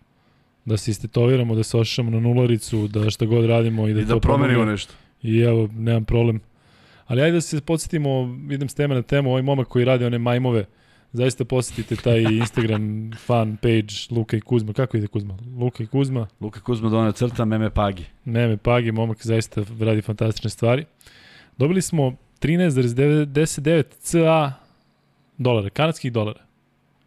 da 0.65 0.77
se 0.77 0.91
istetoviramo, 0.91 1.55
da 1.55 1.63
se 1.63 1.77
ošamo 1.77 2.11
na 2.11 2.19
nularicu, 2.19 2.87
da 2.87 3.09
šta 3.09 3.25
god 3.25 3.45
radimo 3.45 3.87
i 3.87 3.93
da, 3.93 3.99
I 4.01 4.05
da 4.05 4.13
to 4.13 4.19
promenimo 4.19 4.53
pomogne. 4.59 4.71
nešto. 4.71 4.93
I 5.23 5.39
evo, 5.39 5.69
nemam 5.73 6.05
problem. 6.05 6.39
Ali 7.07 7.21
ajde 7.21 7.33
da 7.33 7.41
se 7.41 7.61
podsjetimo, 7.61 8.37
idem 8.51 8.69
s 8.69 8.73
teme 8.73 8.95
na 8.95 9.01
temu, 9.01 9.29
ovaj 9.29 9.41
momak 9.41 9.67
koji 9.67 9.85
radi 9.85 10.05
one 10.05 10.17
majmove, 10.17 10.65
zaista 11.13 11.45
posetite 11.45 11.95
taj 11.95 12.21
Instagram 12.21 13.11
fan 13.25 13.57
page 13.57 13.93
Luka 14.11 14.37
i 14.37 14.41
Kuzma. 14.41 14.73
Kako 14.73 14.97
ide 14.97 15.07
Kuzma? 15.07 15.37
Luka 15.59 15.83
i 15.83 15.87
Kuzma, 15.87 16.27
Luka 16.39 16.59
Kuzma 16.59 16.89
dona 16.89 17.11
crta, 17.11 17.45
meme 17.45 17.69
pagi. 17.69 18.05
Meme 18.25 18.57
Pagi, 18.57 18.91
momak 18.91 19.25
zaista 19.25 19.63
radi 19.79 20.01
fantastične 20.01 20.49
stvari. 20.49 20.85
Dobili 21.57 21.81
smo 21.81 22.15
13,99 22.41 23.83
CA 23.99 24.53
dolara, 25.39 25.69
kanadskih 25.69 26.11
dolara. 26.11 26.39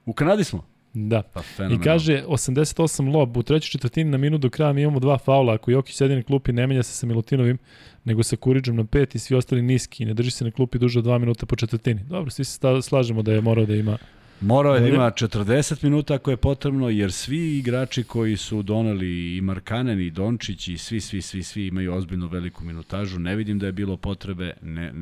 U 0.06 0.12
Kanadi 0.12 0.44
smo. 0.44 0.64
Da. 0.94 1.22
Pa 1.22 1.42
I 1.64 1.78
kaže 1.84 2.24
88 2.28 3.12
lob, 3.12 3.36
u 3.36 3.42
trećoj 3.42 3.70
četvrtini 3.70 4.10
na 4.10 4.18
minut 4.18 4.40
do 4.40 4.50
kraja 4.50 4.72
mi 4.72 4.82
imamo 4.82 5.00
dva 5.00 5.18
faula, 5.18 5.54
ako 5.54 5.70
Jokić 5.70 5.96
sedi 5.96 6.14
na 6.14 6.22
klupi 6.22 6.52
ne 6.52 6.66
menja 6.66 6.82
se 6.82 6.92
sa 6.92 7.06
Milutinovim, 7.06 7.58
nego 8.04 8.22
sa 8.22 8.36
Kuriđom 8.36 8.76
na 8.76 8.84
pet 8.84 9.14
i 9.14 9.18
svi 9.18 9.36
ostali 9.36 9.62
niski 9.62 10.02
i 10.02 10.06
ne 10.06 10.14
drži 10.14 10.30
se 10.30 10.44
na 10.44 10.50
klupi 10.50 10.78
duže 10.78 10.98
od 10.98 11.04
dva 11.04 11.18
minuta 11.18 11.46
po 11.46 11.56
četvrtini. 11.56 12.00
Dobro, 12.08 12.30
svi 12.30 12.44
se 12.44 12.58
slažemo 12.82 13.22
da 13.22 13.32
je 13.32 13.40
morao 13.40 13.66
da 13.66 13.74
ima 13.74 13.98
Morao 14.42 14.74
je 14.74 14.80
da 14.80 14.88
ima 14.88 15.10
40 15.10 15.84
minuta 15.84 16.14
ako 16.14 16.30
je 16.30 16.36
potrebno, 16.36 16.88
jer 16.88 17.12
svi 17.12 17.58
igrači 17.58 18.04
koji 18.04 18.36
su 18.36 18.62
doneli 18.62 19.36
i 19.36 19.40
Markanen 19.40 20.00
i 20.00 20.10
Dončić 20.10 20.68
i 20.68 20.78
svi, 20.78 21.00
svi, 21.00 21.22
svi, 21.22 21.42
svi 21.42 21.66
imaju 21.66 21.94
ozbiljno 21.94 22.26
veliku 22.26 22.64
minutažu. 22.64 23.18
Ne 23.18 23.36
vidim 23.36 23.58
da 23.58 23.66
je 23.66 23.72
bilo 23.72 23.96
potrebe, 23.96 24.52
ne, 24.62 24.92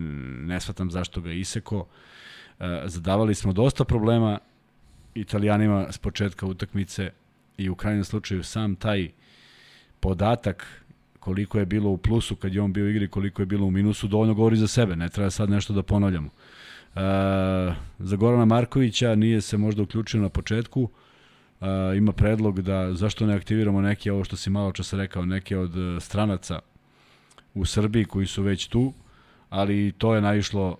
ne 0.47 0.61
shvatam 0.61 0.91
zašto 0.91 1.21
ga 1.21 1.33
iseko. 1.33 1.87
E, 1.87 2.10
Zadavali 2.85 3.35
smo 3.35 3.53
dosta 3.53 3.85
problema 3.85 4.39
italijanima 5.15 5.87
s 5.93 5.99
početka 5.99 6.47
utakmice 6.47 7.11
i 7.59 7.69
u 7.69 7.75
krajnjem 7.75 8.05
slučaju 8.05 8.43
sam 8.43 8.77
taj 8.77 9.11
podatak 10.01 10.83
koliko 11.21 11.59
je 11.59 11.67
bilo 11.67 11.91
u 11.91 11.97
plusu 11.97 12.37
kad 12.37 12.55
je 12.55 12.61
on 12.61 12.73
bio 12.73 12.85
u 12.85 12.89
igri, 12.89 13.09
koliko 13.09 13.43
je 13.43 13.47
bilo 13.47 13.67
u 13.67 13.71
minusu, 13.71 14.09
dovoljno 14.09 14.35
govori 14.35 14.57
za 14.57 14.69
sebe. 14.69 14.97
Ne 14.97 15.09
treba 15.09 15.31
sad 15.31 15.51
nešto 15.51 15.73
da 15.73 15.83
ponavljamo. 15.83 16.29
E, 16.29 17.01
za 17.99 18.17
Gorana 18.17 18.45
Markovića 18.45 19.15
nije 19.15 19.41
se 19.41 19.57
možda 19.57 19.83
uključio 19.83 20.21
na 20.21 20.29
početku. 20.29 20.89
E, 21.61 21.67
ima 21.97 22.13
predlog 22.13 22.63
da 22.63 22.95
zašto 22.95 23.27
ne 23.27 23.35
aktiviramo 23.35 23.81
neke, 23.81 24.13
ovo 24.13 24.25
što 24.25 24.37
si 24.37 24.51
malo 24.51 24.73
čas 24.73 24.93
rekao, 24.93 25.25
neke 25.25 25.59
od 25.59 25.77
e, 25.77 26.01
stranaca 26.01 26.59
u 27.55 27.65
Srbiji 27.65 28.05
koji 28.05 28.27
su 28.27 28.43
već 28.43 28.67
tu, 28.67 28.93
ali 29.51 29.93
to 29.99 30.15
je 30.15 30.21
naišlo 30.21 30.77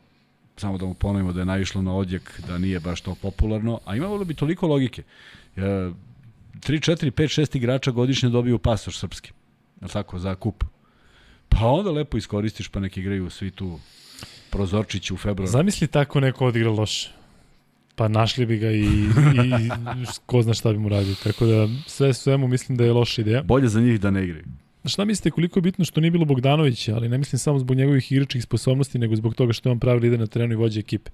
samo 0.61 0.79
da 0.79 0.87
mu 0.87 0.95
ponovimo 0.95 1.33
da 1.33 1.41
je 1.41 1.47
naišlo 1.47 1.83
na 1.83 1.95
odjek 1.95 2.41
da 2.47 2.59
nije 2.59 2.81
baš 2.81 3.01
to 3.01 3.15
popularno, 3.15 3.81
a 3.85 3.97
imalo 3.97 4.25
bi 4.25 4.35
toliko 4.35 4.67
logike. 4.67 5.03
E, 5.57 5.61
3, 5.61 5.93
4, 6.61 7.11
5, 7.11 7.41
6 7.41 7.57
igrača 7.57 7.91
godišnje 7.91 8.29
dobiju 8.29 8.59
pasoš 8.59 8.99
srpski. 8.99 9.33
Je 9.81 9.89
tako, 9.89 10.19
za 10.19 10.35
kup. 10.35 10.65
Pa 11.49 11.67
onda 11.67 11.91
lepo 11.91 12.17
iskoristiš 12.17 12.69
pa 12.69 12.81
neki 12.81 13.01
igraju 13.01 13.31
svi 13.31 13.51
tu 13.51 13.79
prozorčići 14.51 15.15
u 15.15 15.17
februaru. 15.17 15.53
Zamisli 15.53 15.87
tako 15.87 16.21
neko 16.21 16.47
odigra 16.47 16.71
loše. 16.71 17.11
Pa 17.95 18.09
našli 18.09 18.47
bi 18.47 18.59
ga 18.59 18.71
i, 18.71 18.85
i 18.85 19.71
ko 20.27 20.43
zna 20.43 20.55
šta 20.55 20.73
bi 20.73 20.79
mu 20.79 20.89
radio. 20.89 21.15
Tako 21.25 21.47
da 21.47 21.69
sve 21.87 22.15
svemu 22.15 22.49
mislim 22.49 22.79
da 22.79 22.85
je 22.85 22.93
loša 22.93 23.23
ideja. 23.23 23.43
Bolje 23.43 23.69
za 23.69 23.81
njih 23.81 24.01
da 24.01 24.11
ne 24.11 24.25
igraju. 24.25 24.45
Šta 24.85 25.05
mislite 25.05 25.31
koliko 25.31 25.59
je 25.59 25.63
bitno 25.63 25.85
što 25.85 26.01
nije 26.01 26.11
bilo 26.11 26.25
Bogdanovića, 26.25 26.95
ali 26.95 27.09
ne 27.09 27.19
mislim 27.19 27.39
samo 27.39 27.59
zbog 27.59 27.77
njegovih 27.77 28.13
igračkih 28.13 28.43
sposobnosti, 28.43 28.99
nego 28.99 29.17
zbog 29.17 29.35
toga 29.35 29.53
što 29.53 29.69
je 29.69 29.71
on 29.71 29.79
pravi 29.79 30.01
lider 30.01 30.21
na 30.21 30.27
terenu 30.27 30.53
i 30.53 30.57
vođa 30.57 30.81
ekipe. 30.81 31.11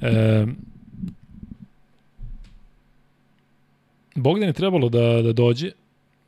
E, 0.00 0.46
Bogdan 4.14 4.48
je 4.48 4.52
trebalo 4.52 4.88
da, 4.88 5.22
da 5.22 5.32
dođe 5.32 5.70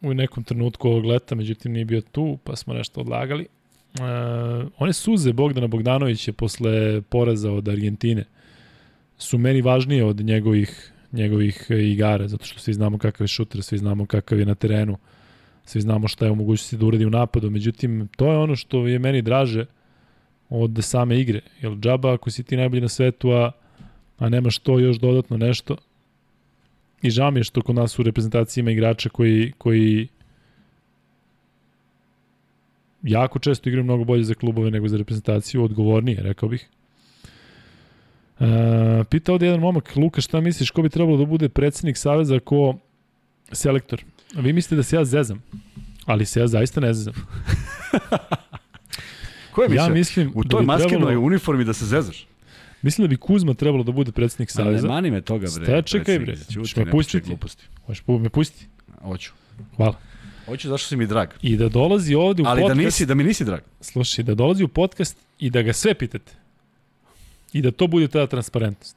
u 0.00 0.14
nekom 0.14 0.44
trenutku 0.44 0.88
ovog 0.88 1.04
leta, 1.04 1.34
međutim 1.34 1.72
nije 1.72 1.84
bio 1.84 2.00
tu, 2.00 2.38
pa 2.44 2.56
smo 2.56 2.74
nešto 2.74 3.00
odlagali. 3.00 3.42
E, 3.44 3.48
one 4.78 4.92
suze 4.92 5.32
Bogdana 5.32 5.66
Bogdanovića 5.66 6.32
posle 6.32 7.02
poraza 7.02 7.52
od 7.52 7.68
Argentine 7.68 8.24
su 9.18 9.38
meni 9.38 9.62
važnije 9.62 10.04
od 10.04 10.20
njegovih, 10.20 10.92
njegovih 11.12 11.66
igara, 11.70 12.28
zato 12.28 12.44
što 12.44 12.58
svi 12.58 12.72
znamo 12.72 12.98
kakav 12.98 13.24
je 13.24 13.28
šuter, 13.28 13.62
svi 13.62 13.78
znamo 13.78 14.06
kakav 14.06 14.38
je 14.38 14.46
na 14.46 14.54
terenu 14.54 14.98
svi 15.64 15.80
znamo 15.80 16.08
šta 16.08 16.24
je 16.24 16.30
u 16.30 16.34
mogućnosti 16.34 16.76
da 16.76 16.86
uradi 16.86 17.06
u 17.06 17.10
napadu, 17.10 17.50
međutim, 17.50 18.08
to 18.16 18.32
je 18.32 18.38
ono 18.38 18.56
što 18.56 18.86
je 18.86 18.98
meni 18.98 19.22
draže 19.22 19.66
od 20.48 20.78
same 20.80 21.20
igre. 21.20 21.40
Jer 21.60 21.72
džaba, 21.72 22.14
ako 22.14 22.30
si 22.30 22.42
ti 22.42 22.56
najbolji 22.56 22.82
na 22.82 22.88
svetu, 22.88 23.30
a, 23.30 23.50
a 24.18 24.28
nemaš 24.28 24.58
to 24.58 24.78
još 24.78 24.96
dodatno 24.96 25.36
nešto, 25.36 25.76
i 27.02 27.10
žao 27.10 27.30
mi 27.30 27.40
je 27.40 27.44
što 27.44 27.62
kod 27.62 27.76
nas 27.76 27.98
u 27.98 28.02
reprezentaciji 28.02 28.62
ima 28.62 28.70
igrača 28.70 29.08
koji, 29.08 29.52
koji 29.58 30.08
jako 33.02 33.38
često 33.38 33.68
igraju 33.68 33.84
mnogo 33.84 34.04
bolje 34.04 34.24
za 34.24 34.34
klubove 34.34 34.70
nego 34.70 34.88
za 34.88 34.96
reprezentaciju, 34.96 35.64
odgovornije, 35.64 36.22
rekao 36.22 36.48
bih. 36.48 36.68
E, 38.40 39.04
pita 39.10 39.32
ovde 39.32 39.46
jedan 39.46 39.60
momak, 39.60 39.96
Luka, 39.96 40.20
šta 40.20 40.40
misliš, 40.40 40.70
ko 40.70 40.82
bi 40.82 40.88
trebalo 40.88 41.16
da 41.16 41.24
bude 41.24 41.48
predsednik 41.48 41.96
Saveza 41.96 42.38
ko 42.40 42.74
selektor? 43.54 44.04
Vi 44.34 44.52
mislite 44.52 44.76
da 44.76 44.82
se 44.82 44.96
ja 44.96 45.04
zezam, 45.04 45.42
ali 46.06 46.26
se 46.26 46.40
ja 46.40 46.46
zaista 46.46 46.80
ne 46.80 46.94
zezam. 46.94 47.14
Ko 49.52 49.62
je 49.62 49.74
Ja 49.74 49.88
mislim 49.88 50.32
U 50.34 50.42
da 50.42 50.48
toj 50.48 50.60
bi 50.60 50.66
maskenoj 50.66 50.98
trebalo, 50.98 51.20
uniformi 51.20 51.64
da 51.64 51.72
se 51.72 51.86
zezaš? 51.86 52.26
mislim 52.82 53.04
da 53.04 53.08
bi 53.08 53.16
Kuzma 53.16 53.54
trebalo 53.54 53.84
da 53.84 53.92
bude 53.92 54.12
predsednik 54.12 54.50
Ali 54.58 54.64
ne 54.64 54.70
Saveza. 54.70 54.88
mani 54.88 55.10
me 55.10 55.20
toga, 55.20 55.46
bre. 55.56 55.64
Ste, 55.64 55.82
čekaj, 55.82 56.18
bre. 56.18 56.36
Ćeš 56.36 56.76
me 56.76 56.90
pustiti? 56.90 57.28
gluposti. 57.28 57.64
Hoćeš 57.86 58.04
me 58.08 58.28
pustiti? 58.28 58.66
Hoću. 59.02 59.30
Hvala. 59.76 59.94
Hoću 60.46 60.68
zašto 60.68 60.88
si 60.88 60.96
mi 60.96 61.06
drag. 61.06 61.28
I 61.42 61.56
da 61.56 61.68
dolazi 61.68 62.14
ovde 62.14 62.42
u 62.42 62.46
Ali 62.46 62.60
podcast, 62.60 62.78
da 62.78 62.84
nisi, 62.84 63.06
da 63.06 63.14
mi 63.14 63.24
nisi 63.24 63.44
drag. 63.44 63.60
slušaj, 63.80 64.24
da 64.24 64.34
dolazi 64.34 64.64
u 64.64 64.68
podcast 64.68 65.16
i 65.38 65.50
da 65.50 65.62
ga 65.62 65.72
sve 65.72 65.94
pitate. 65.94 66.32
I 67.52 67.62
da 67.62 67.70
to 67.70 67.86
bude 67.86 68.08
tada 68.08 68.26
transparentnost. 68.26 68.96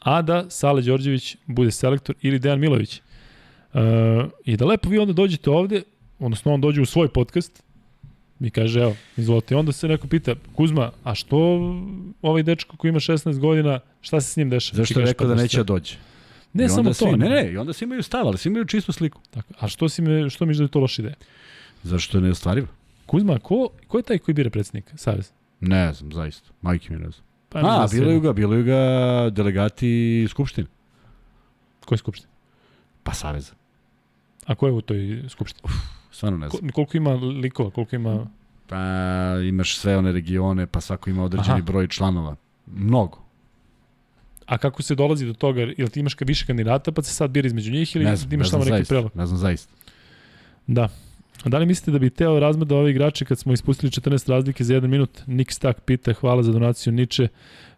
A 0.00 0.22
da 0.22 0.50
Sale 0.50 0.82
Đorđević 0.82 1.36
bude 1.46 1.70
selektor 1.70 2.14
ili 2.22 2.38
Dejan 2.38 2.60
Milović. 2.60 3.00
Uh, 3.74 3.80
I 4.44 4.56
da 4.56 4.66
lepo 4.66 4.88
vi 4.88 4.98
onda 4.98 5.12
dođete 5.12 5.50
ovde, 5.50 5.82
odnosno 6.18 6.54
on 6.54 6.60
dođe 6.60 6.80
u 6.80 6.86
svoj 6.86 7.08
podcast 7.08 7.62
i 8.40 8.50
kaže, 8.50 8.80
evo, 8.80 8.96
izvolite. 9.16 9.54
I 9.54 9.56
onda 9.56 9.72
se 9.72 9.88
neko 9.88 10.06
pita, 10.06 10.34
Kuzma, 10.54 10.90
a 11.04 11.14
što 11.14 11.36
ovaj 12.22 12.42
dečko 12.42 12.76
koji 12.76 12.88
ima 12.88 13.00
16 13.00 13.38
godina, 13.38 13.80
šta 14.00 14.20
se 14.20 14.32
s 14.32 14.36
njim 14.36 14.50
dešava? 14.50 14.76
Zašto 14.76 15.00
je 15.00 15.06
rekao 15.06 15.24
pa 15.24 15.28
da 15.28 15.34
šta? 15.34 15.42
neće 15.42 15.56
da 15.56 15.64
dođe? 15.64 15.94
Ne 16.52 16.68
samo 16.68 16.90
to. 16.90 16.94
Svi, 16.94 17.16
ne, 17.16 17.28
ne, 17.28 17.52
i 17.52 17.56
onda 17.56 17.72
svi 17.72 17.84
imaju 17.84 18.02
stav, 18.02 18.26
ali 18.26 18.38
svi 18.38 18.48
imaju 18.48 18.64
čistu 18.64 18.92
sliku. 18.92 19.20
Tako, 19.30 19.54
a 19.58 19.68
što, 19.68 19.88
si 19.88 20.02
me, 20.02 20.30
što 20.30 20.46
misliš 20.46 20.58
da 20.58 20.64
je 20.64 20.68
to 20.68 20.80
loša 20.80 21.02
ideja? 21.02 21.14
Zašto 21.82 22.18
je 22.18 22.22
neostvarivo? 22.22 22.66
Kuzma, 23.06 23.38
ko, 23.38 23.68
ko 23.88 23.98
je 23.98 24.02
taj 24.02 24.18
koji 24.18 24.34
bira 24.34 24.50
predsednika 24.50 24.96
Saveza? 24.96 25.32
Ne 25.60 25.92
znam, 25.92 26.12
zaista. 26.12 26.50
Majke 26.62 26.92
mi 26.92 26.98
ne 26.98 27.10
znam. 27.10 27.24
Pa, 27.48 27.58
A, 27.58 27.62
da 27.62 27.88
bilo 27.92 28.20
ga, 28.20 28.32
bilo 28.32 28.62
ga 28.62 28.80
delegati 29.30 30.26
Skupštine. 30.30 30.66
Koji 31.84 31.98
skupština? 31.98 32.28
Pa 33.02 33.12
Saveza. 33.12 33.52
A 34.46 34.54
ko 34.54 34.66
je 34.66 34.72
u 34.72 34.80
toj 34.80 35.22
skupštini? 35.28 35.68
Stvarno 36.10 36.38
ne 36.38 36.48
Ko, 36.48 36.56
znam. 36.56 36.70
koliko 36.70 36.96
ima 36.96 37.10
likova, 37.14 37.70
koliko 37.70 37.96
ima... 37.96 38.26
Pa 38.66 38.76
imaš 39.48 39.76
sve 39.78 39.96
one 39.96 40.12
regione, 40.12 40.66
pa 40.66 40.80
svako 40.80 41.10
ima 41.10 41.24
određeni 41.24 41.54
Aha. 41.58 41.62
broj 41.62 41.88
članova. 41.88 42.36
Mnogo. 42.66 43.18
A 44.46 44.58
kako 44.58 44.82
se 44.82 44.94
dolazi 44.94 45.26
do 45.26 45.32
toga? 45.32 45.60
Jel 45.60 45.88
ti 45.88 46.00
imaš 46.00 46.16
više 46.20 46.46
kandidata 46.46 46.92
pa 46.92 47.02
se 47.02 47.14
sad 47.14 47.30
bira 47.30 47.46
između 47.46 47.72
njih 47.72 47.96
ili 47.96 48.04
Ne 48.04 48.16
znam, 48.16 48.32
imaš 48.32 48.46
ne 48.46 48.48
znam 48.48 48.62
samo 48.62 48.76
neki 48.76 48.88
prelog? 48.88 49.10
Ne 49.14 49.26
znam 49.26 49.38
zaista. 49.38 49.72
Da. 50.66 50.88
A 51.44 51.48
da 51.48 51.58
li 51.58 51.66
mislite 51.66 51.90
da 51.90 51.98
bi 51.98 52.10
Teo 52.10 52.40
razmeda 52.40 52.76
ove 52.76 52.90
igrače 52.90 53.24
kad 53.24 53.38
smo 53.38 53.52
ispustili 53.52 53.90
14 53.90 54.30
razlike 54.30 54.64
za 54.64 54.74
jedan 54.74 54.90
minut? 54.90 55.10
Nick 55.26 55.52
Stack 55.52 55.80
pita, 55.80 56.12
hvala 56.12 56.42
za 56.42 56.52
donaciju 56.52 56.92
Niče. 56.92 57.28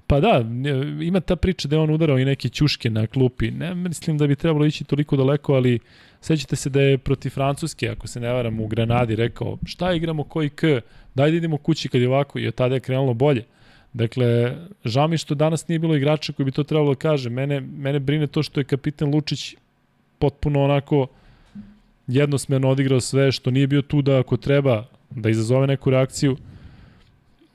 Pa 0.07 0.21
da, 0.21 0.43
ne- 0.43 1.07
ima 1.07 1.21
ta 1.21 1.37
priča 1.37 1.69
da 1.69 1.77
je 1.77 1.81
on 1.83 1.91
udarao 1.91 2.19
i 2.19 2.25
neke 2.25 2.49
ćuške 2.49 2.91
na 2.91 3.07
klupi. 3.07 3.51
Ne 3.51 3.75
mislim 3.75 4.19
da 4.19 4.27
bi 4.27 4.37
trebalo 4.37 4.67
ići 4.67 4.85
toliko 4.85 5.17
daleko, 5.17 5.55
ali 5.55 5.79
sećate 6.27 6.57
se 6.57 6.71
da 6.71 6.81
je 6.81 6.99
protiv 6.99 7.31
Francuske, 7.31 7.89
ako 7.89 8.07
se 8.07 8.21
ne 8.21 8.33
varam, 8.33 8.61
u 8.61 8.67
Granadi 8.67 9.17
rekao 9.17 9.59
šta 9.65 9.93
igramo 9.93 10.25
koji 10.25 10.49
k, 10.49 10.81
daj 11.15 11.31
da 11.31 11.37
idemo 11.37 11.57
kući 11.57 11.89
kad 11.89 12.01
je 12.01 12.09
ovako 12.09 12.39
i 12.39 12.49
od 12.49 12.55
tada 12.55 12.75
je 12.75 12.81
krenulo 12.81 13.15
bolje. 13.15 13.45
Dakle, 13.93 14.57
žao 14.85 15.09
mi 15.09 15.19
što 15.19 15.35
danas 15.35 15.69
nije 15.69 15.79
bilo 15.79 15.97
igrača 15.97 16.33
koji 16.33 16.45
bi 16.45 16.53
to 16.53 16.65
trebalo 16.65 16.95
da 16.95 16.99
kaže. 16.99 17.31
Mene, 17.31 17.61
mene 17.61 17.99
brine 17.99 18.27
to 18.27 18.43
što 18.43 18.61
je 18.61 18.65
kapitan 18.65 19.15
Lučić 19.15 19.55
potpuno 20.19 20.65
onako 20.65 21.07
jednosmerno 22.07 22.69
odigrao 22.69 23.01
sve, 23.01 23.33
što 23.33 23.51
nije 23.51 23.67
bio 23.67 23.83
tu 23.83 24.03
da 24.03 24.19
ako 24.19 24.37
treba 24.37 24.85
da 25.11 25.31
izazove 25.31 25.67
neku 25.67 25.91
reakciju. 25.91 26.37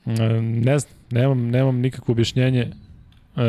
E, 0.06 0.12
Ne 0.42 0.78
znam, 0.78 0.94
nemam, 1.10 1.50
nemam 1.50 1.80
nikakvo 1.80 2.12
objašnjenje. 2.12 2.60
E, 2.62 3.42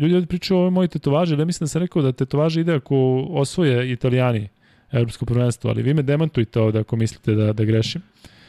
ljudi 0.00 0.14
ovdje 0.14 0.26
pričaju 0.26 0.58
o 0.58 0.60
ovoj 0.60 0.70
mojoj 0.70 0.88
tetovaži, 0.88 1.34
ali 1.34 1.42
ja 1.42 1.46
mislim 1.46 1.64
da 1.64 1.68
sam 1.68 1.82
rekao 1.82 2.02
da 2.02 2.12
tetovaža 2.12 2.60
ide 2.60 2.74
ako 2.74 3.26
osvoje 3.30 3.92
italijani 3.92 4.48
evropsko 4.92 5.24
prvenstvo, 5.26 5.70
ali 5.70 5.82
vi 5.82 5.94
me 5.94 6.02
demantujte 6.02 6.60
ovde 6.60 6.78
ako 6.78 6.96
mislite 6.96 7.34
da, 7.34 7.52
da 7.52 7.64
grešim. 7.64 8.02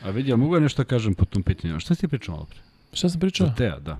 A 0.03 0.09
vidi, 0.09 0.29
ja 0.29 0.35
mogu 0.35 0.55
ja 0.55 0.59
nešto 0.59 0.83
da 0.83 0.87
kažem 0.87 1.13
po 1.13 1.25
tom 1.25 1.43
pitanju? 1.43 1.79
Šta 1.79 1.95
si 1.95 2.01
ti 2.01 2.07
pričao 2.07 2.35
malo 2.35 2.45
pre? 2.45 2.59
Šta 2.93 3.09
sam 3.09 3.19
pričao? 3.19 3.47
Za 3.47 3.53
Teja, 3.55 3.79
da. 3.79 3.99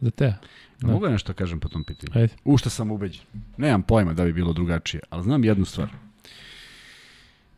Za 0.00 0.10
te. 0.10 0.24
Ja. 0.24 0.38
Da. 0.80 0.86
Mogu 0.92 1.06
ja 1.06 1.12
nešto 1.12 1.32
da 1.32 1.36
kažem 1.36 1.60
po 1.60 1.68
tom 1.68 1.84
pitanju? 1.84 2.12
Ajde. 2.22 2.34
U 2.44 2.58
što 2.58 2.70
sam 2.70 2.90
ubeđen. 2.90 3.22
Nemam 3.56 3.82
pojma 3.82 4.12
da 4.12 4.24
bi 4.24 4.32
bilo 4.32 4.52
drugačije, 4.52 5.00
ali 5.10 5.22
znam 5.22 5.44
jednu 5.44 5.64
stvar. 5.64 5.88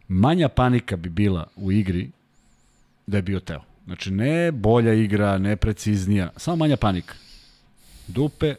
manja 0.08 0.48
panika 0.48 0.96
bi 0.96 1.08
bila 1.08 1.46
u 1.56 1.72
igri 1.72 2.10
da 3.06 3.18
je 3.18 3.22
bio 3.22 3.40
Teo. 3.40 3.60
Znači, 3.84 4.10
ne 4.10 4.52
bolja 4.52 4.92
igra, 4.94 5.38
ne 5.38 5.56
preciznija, 5.56 6.30
samo 6.36 6.56
manja 6.56 6.76
panika. 6.76 7.14
Dupe 8.06 8.54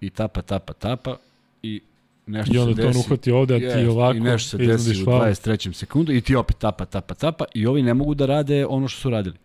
i 0.00 0.10
tapa, 0.10 0.42
tapa, 0.42 0.72
tapa 0.72 1.16
i 1.62 1.80
nešto 2.28 2.54
I 2.54 2.58
onda 2.58 2.74
se 2.74 2.82
to 2.82 2.88
on 2.88 2.96
uhvati 2.96 3.30
ovde, 3.30 3.54
a 3.54 3.58
ti 3.58 3.64
Jest, 3.64 3.90
ovako 3.90 4.16
I 4.16 4.20
nešto 4.20 4.48
se 4.50 4.56
desi 4.56 5.02
u 5.02 5.04
faul. 5.04 5.20
23. 5.20 5.72
sekundu 5.72 6.12
i 6.12 6.20
ti 6.20 6.36
opet 6.36 6.58
tapa, 6.58 6.84
tapa, 6.84 7.14
tapa 7.14 7.44
i 7.54 7.66
ovi 7.66 7.82
ne 7.82 7.94
mogu 7.94 8.14
da 8.14 8.26
rade 8.26 8.66
ono 8.66 8.88
što 8.88 9.00
su 9.00 9.10
radili. 9.10 9.36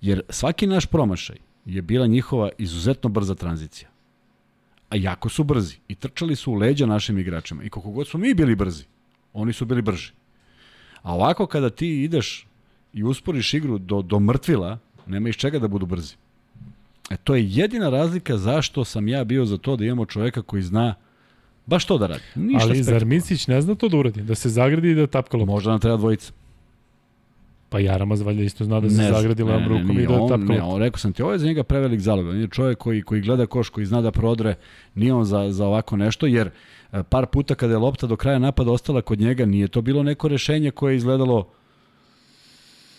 Jer 0.00 0.22
svaki 0.28 0.66
naš 0.66 0.86
promašaj 0.86 1.36
je 1.64 1.82
bila 1.82 2.06
njihova 2.06 2.50
izuzetno 2.58 3.10
brza 3.10 3.34
tranzicija. 3.34 3.88
A 4.90 4.96
jako 4.96 5.28
su 5.28 5.44
brzi 5.44 5.76
i 5.88 5.94
trčali 5.94 6.36
su 6.36 6.52
u 6.52 6.54
leđa 6.54 6.86
našim 6.86 7.18
igračima. 7.18 7.64
I 7.64 7.70
koliko 7.70 7.90
god 7.90 8.08
smo 8.08 8.20
mi 8.20 8.34
bili 8.34 8.54
brzi, 8.54 8.84
oni 9.32 9.52
su 9.52 9.64
bili 9.64 9.82
brži. 9.82 10.12
A 11.02 11.14
ovako 11.14 11.46
kada 11.46 11.70
ti 11.70 12.02
ideš 12.02 12.46
i 12.92 13.04
usporiš 13.04 13.54
igru 13.54 13.78
do, 13.78 14.02
do 14.02 14.20
mrtvila, 14.20 14.78
nema 15.06 15.28
iz 15.28 15.34
čega 15.34 15.58
da 15.58 15.68
budu 15.68 15.86
brzi. 15.86 16.14
E 17.10 17.16
to 17.16 17.34
je 17.34 17.48
jedina 17.48 17.88
razlika 17.90 18.36
zašto 18.38 18.84
sam 18.84 19.08
ja 19.08 19.24
bio 19.24 19.44
za 19.44 19.58
to 19.58 19.76
da 19.76 19.84
imamo 19.84 20.06
čoveka 20.06 20.42
koji 20.42 20.62
zna 20.62 20.94
baš 21.66 21.84
to 21.84 21.98
da 21.98 22.06
radi. 22.06 22.22
Ništa 22.34 22.68
Ali 22.68 22.82
zar. 22.82 23.04
Micić 23.04 23.46
ne 23.46 23.60
zna 23.60 23.74
to 23.74 23.88
da 23.88 23.96
uradi? 23.96 24.22
Da 24.22 24.34
se 24.34 24.48
zagradi 24.48 24.90
i 24.90 24.94
da 24.94 25.06
tapka 25.06 25.36
loptu? 25.36 25.52
Možda 25.52 25.70
nam 25.70 25.80
treba 25.80 25.96
dvojica. 25.96 26.32
Pa 27.68 27.78
Jaramaz 27.78 28.20
valjda 28.20 28.42
isto 28.42 28.64
zna 28.64 28.80
da 28.80 28.90
se 28.90 28.96
Ne, 28.96 29.12
zagradi 29.12 29.44
ne, 29.44 29.52
levom 29.52 29.68
rukom 29.68 30.00
i 30.00 30.06
da 30.06 30.20
on, 30.20 30.28
tapka 30.28 30.52
ne, 30.52 30.62
on, 30.62 30.80
rekao 30.80 30.98
sam 30.98 31.12
ti, 31.12 31.22
ovo 31.22 31.32
je 31.32 31.38
za 31.38 31.46
njega 31.46 31.62
prevelik 31.62 32.00
zalog. 32.00 32.26
On 32.26 32.40
je 32.40 32.48
čovjek 32.48 32.78
koji, 32.78 33.02
koji 33.02 33.20
gleda 33.20 33.46
koš, 33.46 33.68
koji 33.68 33.86
zna 33.86 34.00
da 34.00 34.10
prodre, 34.10 34.54
nije 34.94 35.14
on 35.14 35.24
za, 35.24 35.52
za 35.52 35.66
ovako 35.66 35.96
nešto, 35.96 36.26
jer 36.26 36.50
e, 36.92 37.02
par 37.02 37.26
puta 37.26 37.54
kada 37.54 37.72
je 37.72 37.78
lopta 37.78 38.06
do 38.06 38.16
kraja 38.16 38.38
napada 38.38 38.70
ostala 38.70 39.02
kod 39.02 39.20
njega, 39.20 39.46
nije 39.46 39.68
to 39.68 39.82
bilo 39.82 40.02
neko 40.02 40.28
rešenje 40.28 40.70
koje 40.70 40.92
je 40.92 40.96
izgledalo 40.96 41.48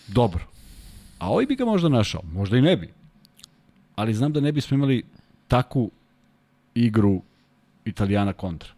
dobro. 0.08 0.44
A 1.20 1.30
ovaj 1.30 1.46
bi 1.46 1.56
ga 1.56 1.66
možda 1.66 1.90
našao, 1.90 2.22
možda 2.34 2.58
i 2.58 2.62
ne 2.62 2.78
bi. 2.78 2.90
Ali 3.96 4.14
znam 4.14 4.34
da 4.34 4.40
ne 4.40 4.52
bismo 4.52 4.76
imali 4.76 5.04
takvu 5.48 5.92
igru 6.76 7.22
Italijana 7.88 8.34
kontra. 8.34 8.70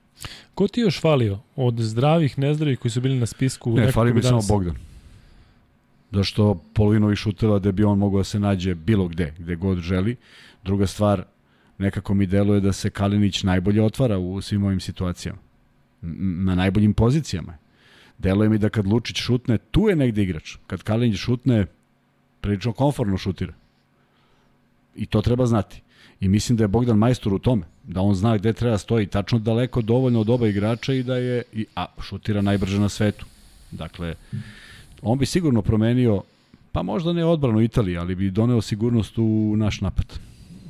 Ko 0.55 0.67
ti 0.67 0.81
još 0.81 1.01
falio? 1.01 1.39
Od 1.55 1.79
zdravih, 1.79 2.39
nezdravih 2.39 2.79
koji 2.79 2.91
su 2.91 3.01
bili 3.01 3.19
na 3.19 3.25
spisku? 3.25 3.69
Ne, 3.69 3.75
nekako 3.75 3.93
fali 3.93 4.13
bi 4.13 4.17
mi 4.17 4.23
samo 4.23 4.41
Bogdan. 4.49 4.75
Zašto 6.11 6.61
polovinu 6.73 7.05
ovih 7.05 7.17
šuteva 7.17 7.59
da 7.59 7.71
bi 7.71 7.83
on 7.83 7.97
mogao 7.97 8.19
da 8.19 8.23
se 8.23 8.39
nađe 8.39 8.75
bilo 8.75 9.07
gde, 9.07 9.33
gde 9.39 9.55
god 9.55 9.77
želi. 9.77 10.15
Druga 10.63 10.87
stvar, 10.87 11.23
nekako 11.77 12.13
mi 12.13 12.25
deluje 12.25 12.61
da 12.61 12.73
se 12.73 12.89
Kalinić 12.89 13.43
najbolje 13.43 13.83
otvara 13.83 14.17
u 14.17 14.41
svim 14.41 14.63
ovim 14.63 14.79
situacijama. 14.79 15.39
Na 16.45 16.55
najboljim 16.55 16.93
pozicijama. 16.93 17.57
Deluje 18.17 18.49
mi 18.49 18.57
da 18.57 18.69
kad 18.69 18.87
Lučić 18.87 19.17
šutne, 19.17 19.57
tu 19.57 19.89
je 19.89 19.95
negde 19.95 20.23
igrač. 20.23 20.57
Kad 20.67 20.83
Kalinić 20.83 21.17
šutne, 21.17 21.65
prilično 22.41 22.73
konforno 22.73 23.17
šutira. 23.17 23.53
I 24.95 25.05
to 25.05 25.21
treba 25.21 25.45
znati. 25.45 25.81
I 26.21 26.27
mislim 26.27 26.57
da 26.57 26.63
je 26.63 26.67
Bogdan 26.67 26.97
majstor 26.97 27.33
u 27.33 27.39
tome. 27.39 27.61
Da 27.83 28.01
on 28.01 28.15
zna 28.15 28.37
gde 28.37 28.53
treba 28.53 28.77
stoji. 28.77 29.05
Tačno 29.05 29.39
daleko 29.39 29.81
dovoljno 29.81 30.19
od 30.21 30.29
oba 30.29 30.47
igrača 30.47 30.93
i 30.93 31.03
da 31.03 31.15
je, 31.15 31.43
i, 31.53 31.65
a 31.75 31.85
šutira 32.01 32.41
najbrže 32.41 32.79
na 32.79 32.89
svetu. 32.89 33.25
Dakle, 33.71 34.15
on 35.01 35.17
bi 35.17 35.25
sigurno 35.25 35.61
promenio, 35.61 36.21
pa 36.71 36.83
možda 36.83 37.13
ne 37.13 37.25
odbranu 37.25 37.61
Italije, 37.61 37.97
ali 37.99 38.15
bi 38.15 38.31
doneo 38.31 38.61
sigurnost 38.61 39.17
u 39.17 39.53
naš 39.57 39.81
napad. 39.81 40.19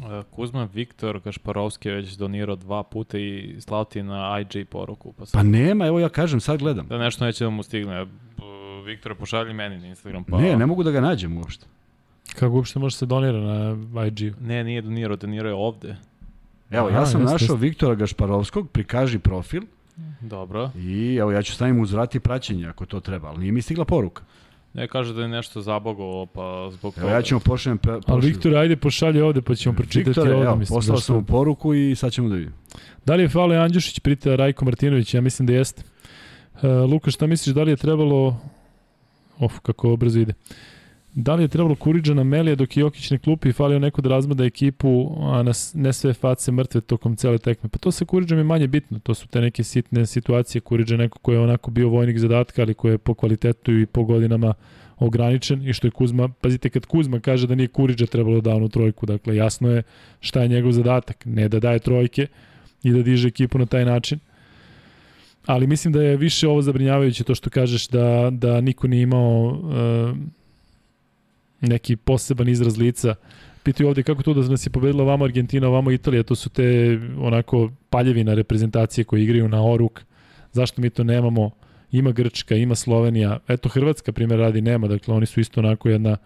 E, 0.09 0.23
Kuzma 0.31 0.67
Viktor 0.73 1.19
Gašparovski 1.19 1.89
je 1.89 1.95
već 1.95 2.13
donirao 2.13 2.55
dva 2.55 2.83
puta 2.83 3.17
i 3.17 3.55
slao 3.59 3.83
ti 3.83 4.03
na 4.03 4.39
IG 4.39 4.67
poruku. 4.67 5.11
Pa, 5.11 5.19
Pa 5.19 5.25
sad, 5.25 5.45
nema, 5.45 5.85
evo 5.85 5.99
ja 5.99 6.09
kažem, 6.09 6.39
sad 6.39 6.59
gledam. 6.59 6.87
da 6.87 6.97
nešto 6.97 7.25
neće 7.25 7.43
da 7.43 7.49
mu 7.49 7.63
stigne. 7.63 8.05
Viktore, 8.85 9.15
pošalji 9.15 9.53
meni 9.53 9.77
na 9.77 9.87
Instagram. 9.87 10.23
Pa... 10.23 10.41
Ne, 10.41 10.55
ne 10.55 10.65
mogu 10.65 10.83
da 10.83 10.91
ga 10.91 11.01
nađem 11.01 11.37
uopšte. 11.37 11.65
Kako 12.35 12.55
uopšte 12.55 12.79
može 12.79 12.95
se 12.95 13.05
donira 13.05 13.39
na 13.39 13.75
IG? 14.05 14.33
Ne, 14.41 14.63
nije 14.63 14.81
donirao, 14.81 15.17
donirao 15.17 15.49
je 15.49 15.55
ovde. 15.55 15.95
Evo, 16.71 16.89
ja 16.89 16.95
Aha, 16.95 17.05
sam 17.05 17.21
jeste, 17.21 17.33
našao 17.33 17.53
jeste. 17.53 17.57
Viktora 17.57 17.95
Gašparovskog, 17.95 18.69
prikaži 18.69 19.19
profil 19.19 19.61
Dobro. 20.21 20.71
i 20.77 21.15
evo 21.15 21.31
ja 21.31 21.41
ću 21.41 21.53
stavim 21.53 21.79
uz 21.79 21.91
vrat 21.93 22.15
i 22.15 22.19
praćenje 22.19 22.67
ako 22.67 22.85
to 22.85 22.99
treba, 22.99 23.27
ali 23.27 23.39
nije 23.39 23.51
mi 23.51 23.61
stigla 23.61 23.85
poruka. 23.85 24.23
Ne, 24.73 24.87
kaže 24.87 25.13
da 25.13 25.21
je 25.21 25.27
nešto 25.27 25.61
zabogovalo, 25.61 26.25
pa 26.25 26.69
zbog 26.71 26.93
Evo 26.97 27.09
ja 27.09 27.21
ću 27.21 27.35
mu 27.35 27.41
pošaljem 27.41 27.77
pe, 27.77 27.89
Ali 27.89 28.01
pošaljem. 28.01 28.21
Viktor, 28.23 28.55
ajde 28.55 28.75
pošalje 28.75 29.23
ovde 29.23 29.41
pa 29.41 29.55
ćemo 29.55 29.75
pročitati 29.75 30.09
Viktore, 30.09 30.33
ovde. 30.33 30.45
evo, 30.45 30.55
mislim, 30.55 30.77
poslao 30.77 30.95
zašto- 30.97 31.05
sam 31.05 31.15
mu 31.15 31.23
poruku 31.25 31.73
i 31.73 31.95
sad 31.95 32.11
ćemo 32.11 32.29
da 32.29 32.35
vidimo. 32.35 32.55
Da 33.05 33.15
li 33.15 33.23
je 33.23 33.29
Fale 33.29 33.57
Andjušić 33.57 33.99
prita 33.99 34.35
Rajko 34.35 34.65
Martinović? 34.65 35.13
Ja 35.13 35.21
mislim 35.21 35.45
da 35.45 35.53
jeste. 35.53 35.83
Uh, 36.53 36.61
Luka, 36.91 37.11
šta 37.11 37.27
misliš, 37.27 37.55
da 37.55 37.63
li 37.63 37.71
je 37.71 37.77
trebalo... 37.77 38.37
Of, 39.39 39.59
kako 39.59 39.95
brzo 39.95 40.19
ide. 40.19 40.33
Da 41.13 41.35
li 41.35 41.43
je 41.43 41.47
trebalo 41.47 41.75
Kuriđa 41.75 42.13
na 42.13 42.23
Melija 42.23 42.55
dok 42.55 42.77
je 42.77 42.81
Jokić 42.81 43.11
ne 43.11 43.17
klupi 43.17 43.49
i 43.49 43.53
falio 43.53 43.79
neko 43.79 44.01
da 44.01 44.09
razmada 44.09 44.45
ekipu, 44.45 45.15
a 45.19 45.43
na, 45.43 45.51
ne 45.73 45.93
sve 45.93 46.13
face 46.13 46.51
mrtve 46.51 46.81
tokom 46.81 47.15
cele 47.15 47.37
tekme? 47.37 47.69
Pa 47.69 47.77
to 47.77 47.91
sa 47.91 48.05
Kuriđom 48.05 48.37
je 48.37 48.43
manje 48.43 48.67
bitno. 48.67 48.99
To 48.99 49.13
su 49.13 49.27
te 49.27 49.41
neke 49.41 49.63
sitne 49.63 50.05
situacije. 50.05 50.61
Kuriđa 50.61 50.93
je 50.93 50.97
neko 50.97 51.19
ko 51.19 51.31
je 51.31 51.39
onako 51.39 51.71
bio 51.71 51.89
vojnik 51.89 52.17
zadatka, 52.17 52.61
ali 52.61 52.73
ko 52.73 52.89
je 52.89 52.97
po 52.97 53.13
kvalitetu 53.13 53.79
i 53.79 53.85
po 53.85 54.03
godinama 54.03 54.53
ograničen 54.97 55.67
i 55.67 55.73
što 55.73 55.87
je 55.87 55.91
Kuzma, 55.91 56.29
pazite 56.29 56.69
kad 56.69 56.85
Kuzma 56.85 57.19
kaže 57.19 57.47
da 57.47 57.55
nije 57.55 57.67
Kuriđa 57.67 58.05
trebalo 58.05 58.41
da 58.41 58.55
onu 58.55 58.69
trojku, 58.69 59.05
dakle 59.05 59.35
jasno 59.35 59.69
je 59.69 59.83
šta 60.19 60.41
je 60.41 60.47
njegov 60.47 60.71
zadatak, 60.71 61.25
ne 61.25 61.49
da 61.49 61.59
daje 61.59 61.79
trojke, 61.79 62.27
i 62.83 62.91
da 62.91 63.03
diže 63.03 63.27
ekipu 63.27 63.57
na 63.57 63.65
taj 63.65 63.85
način. 63.85 64.19
Ali 65.45 65.67
mislim 65.67 65.93
da 65.93 66.03
je 66.03 66.17
više 66.17 66.47
ovo 66.47 66.61
zabrinjavajuće 66.61 67.23
to 67.23 67.35
što 67.35 67.49
kažeš 67.49 67.87
da, 67.87 68.29
da 68.31 68.61
niko 68.61 68.87
nije 68.87 69.01
imao 69.01 69.45
uh, 69.47 70.17
neki 71.61 71.95
poseban 71.95 72.49
izraz 72.49 72.77
lica. 72.77 73.15
Pitaju 73.63 73.87
ovde 73.89 74.03
kako 74.03 74.23
to 74.23 74.33
da 74.33 74.49
nas 74.49 74.65
je 74.65 74.69
pobedila 74.69 75.03
vamo 75.03 75.25
Argentina, 75.25 75.67
vamo 75.67 75.91
Italija, 75.91 76.23
to 76.23 76.35
su 76.35 76.49
te 76.49 76.99
onako 77.17 77.71
paljevina 77.89 78.33
reprezentacije 78.33 79.03
koje 79.05 79.23
igraju 79.23 79.47
na 79.49 79.65
oruk. 79.65 80.01
Zašto 80.51 80.81
mi 80.81 80.89
to 80.89 81.03
nemamo? 81.03 81.51
Ima 81.91 82.11
Grčka, 82.11 82.55
ima 82.55 82.75
Slovenija, 82.75 83.39
eto 83.47 83.69
Hrvatska 83.69 84.11
primjer 84.11 84.39
radi 84.39 84.61
nema, 84.61 84.87
dakle 84.87 85.13
oni 85.13 85.25
su 85.25 85.39
isto 85.39 85.59
onako 85.59 85.89
jedna 85.89 86.17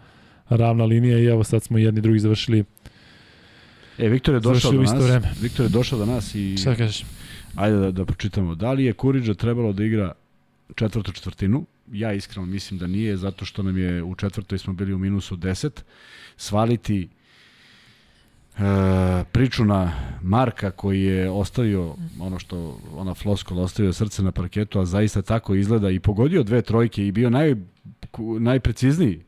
ravna 0.50 0.86
linija 0.86 1.20
i 1.20 1.26
evo 1.26 1.44
sad 1.44 1.64
smo 1.64 1.78
jedni 1.78 2.02
drugi 2.02 2.20
završili. 2.20 2.64
E, 3.98 4.10
Viktor 4.10 4.34
je 4.34 4.40
došao 4.40 4.72
do 4.72 4.82
nas. 4.82 5.06
vreme. 5.06 5.32
Viktor 5.42 5.66
je 5.66 5.70
došao 5.70 6.00
do 6.00 6.06
nas 6.06 6.36
i 6.36 6.58
Šta 6.58 6.76
kažeš? 6.76 7.06
ajde 7.56 7.78
da, 7.78 7.92
da 7.92 8.06
pročitamo. 8.06 8.56
Da 8.56 8.72
li 8.72 8.86
je 8.86 8.94
Kuriđa 8.94 9.34
trebalo 9.34 9.74
da 9.74 9.84
igra 9.84 10.12
četvrtu 10.76 11.12
četvrtinu? 11.12 11.66
Ja 11.94 12.14
iskreno 12.14 12.46
mislim 12.46 12.80
da 12.80 12.88
nije, 12.88 13.18
zato 13.18 13.46
što 13.46 13.64
nam 13.64 13.78
je 13.78 14.04
u 14.04 14.16
četvrtoj 14.16 14.58
smo 14.58 14.74
bili 14.74 14.94
u 14.94 14.98
minusu 14.98 15.38
10. 15.38 15.82
Svaliti 16.38 17.08
e, 18.58 18.60
priču 19.32 19.66
na 19.66 19.92
Marka 20.22 20.72
koji 20.72 21.02
je 21.02 21.30
ostavio 21.30 21.96
ono 22.20 22.40
što 22.40 22.80
ona 22.96 23.14
floskola 23.14 23.62
ostavio 23.62 23.94
srce 23.94 24.24
na 24.24 24.32
parketu, 24.32 24.80
a 24.80 24.86
zaista 24.86 25.22
tako 25.22 25.56
izgleda 25.56 25.90
i 25.90 26.00
pogodio 26.00 26.44
dve 26.44 26.62
trojke 26.62 27.08
i 27.08 27.12
bio 27.12 27.30
naj, 27.30 27.56
najprecizniji 28.40 29.22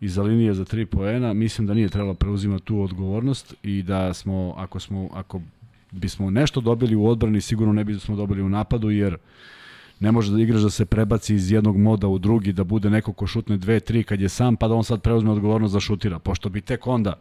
iza 0.00 0.22
linije 0.22 0.54
za 0.54 0.64
tri 0.64 0.86
poena, 0.86 1.32
mislim 1.32 1.66
da 1.66 1.74
nije 1.74 1.88
trebalo 1.88 2.14
preuzimati 2.14 2.64
tu 2.64 2.80
odgovornost 2.80 3.54
i 3.62 3.82
da 3.82 4.14
smo, 4.14 4.54
ako 4.56 4.80
smo, 4.80 5.08
ako 5.12 5.40
bismo 5.90 6.30
nešto 6.30 6.60
dobili 6.60 6.96
u 6.96 7.06
odbrani, 7.06 7.40
sigurno 7.40 7.72
ne 7.72 7.84
bismo 7.84 8.16
dobili 8.16 8.42
u 8.42 8.48
napadu, 8.48 8.90
jer 8.90 9.16
ne 10.02 10.12
može 10.12 10.32
da 10.32 10.40
igraš 10.42 10.62
da 10.62 10.70
se 10.70 10.84
prebaci 10.86 11.34
iz 11.34 11.50
jednog 11.50 11.76
moda 11.76 12.08
u 12.08 12.18
drugi, 12.18 12.52
da 12.52 12.64
bude 12.64 12.90
neko 12.90 13.12
ko 13.12 13.26
šutne 13.26 13.56
dve, 13.56 13.80
tri 13.80 14.02
kad 14.04 14.20
je 14.20 14.28
sam, 14.28 14.56
pa 14.56 14.68
da 14.68 14.74
on 14.74 14.84
sad 14.84 15.02
preuzme 15.02 15.30
odgovornost 15.30 15.74
da 15.74 15.80
šutira, 15.80 16.18
pošto 16.18 16.48
bi 16.48 16.60
tek 16.60 16.86
onda 16.86 17.14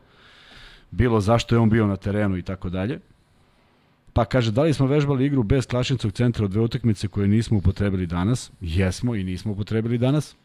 bilo 0.92 1.22
zašto 1.22 1.56
je 1.56 1.60
on 1.60 1.70
bio 1.70 1.88
na 1.88 1.96
terenu 1.96 2.38
i 2.38 2.42
tako 2.42 2.70
dalje. 2.70 3.00
Pa 4.14 4.26
kaže, 4.26 4.52
da 4.52 4.64
li 4.64 4.74
smo 4.74 4.88
vežbali 4.88 5.26
igru 5.26 5.44
bez 5.44 5.68
klašnicog 5.68 6.12
centra 6.12 6.46
od 6.46 6.52
dve 6.52 6.62
utakmice 6.62 7.08
koje 7.08 7.28
nismo 7.28 7.58
upotrebili 7.58 8.08
danas? 8.08 8.52
Jesmo 8.62 9.16
i 9.16 9.24
nismo 9.24 9.52
upotrebili 9.52 9.98
danas. 9.98 10.36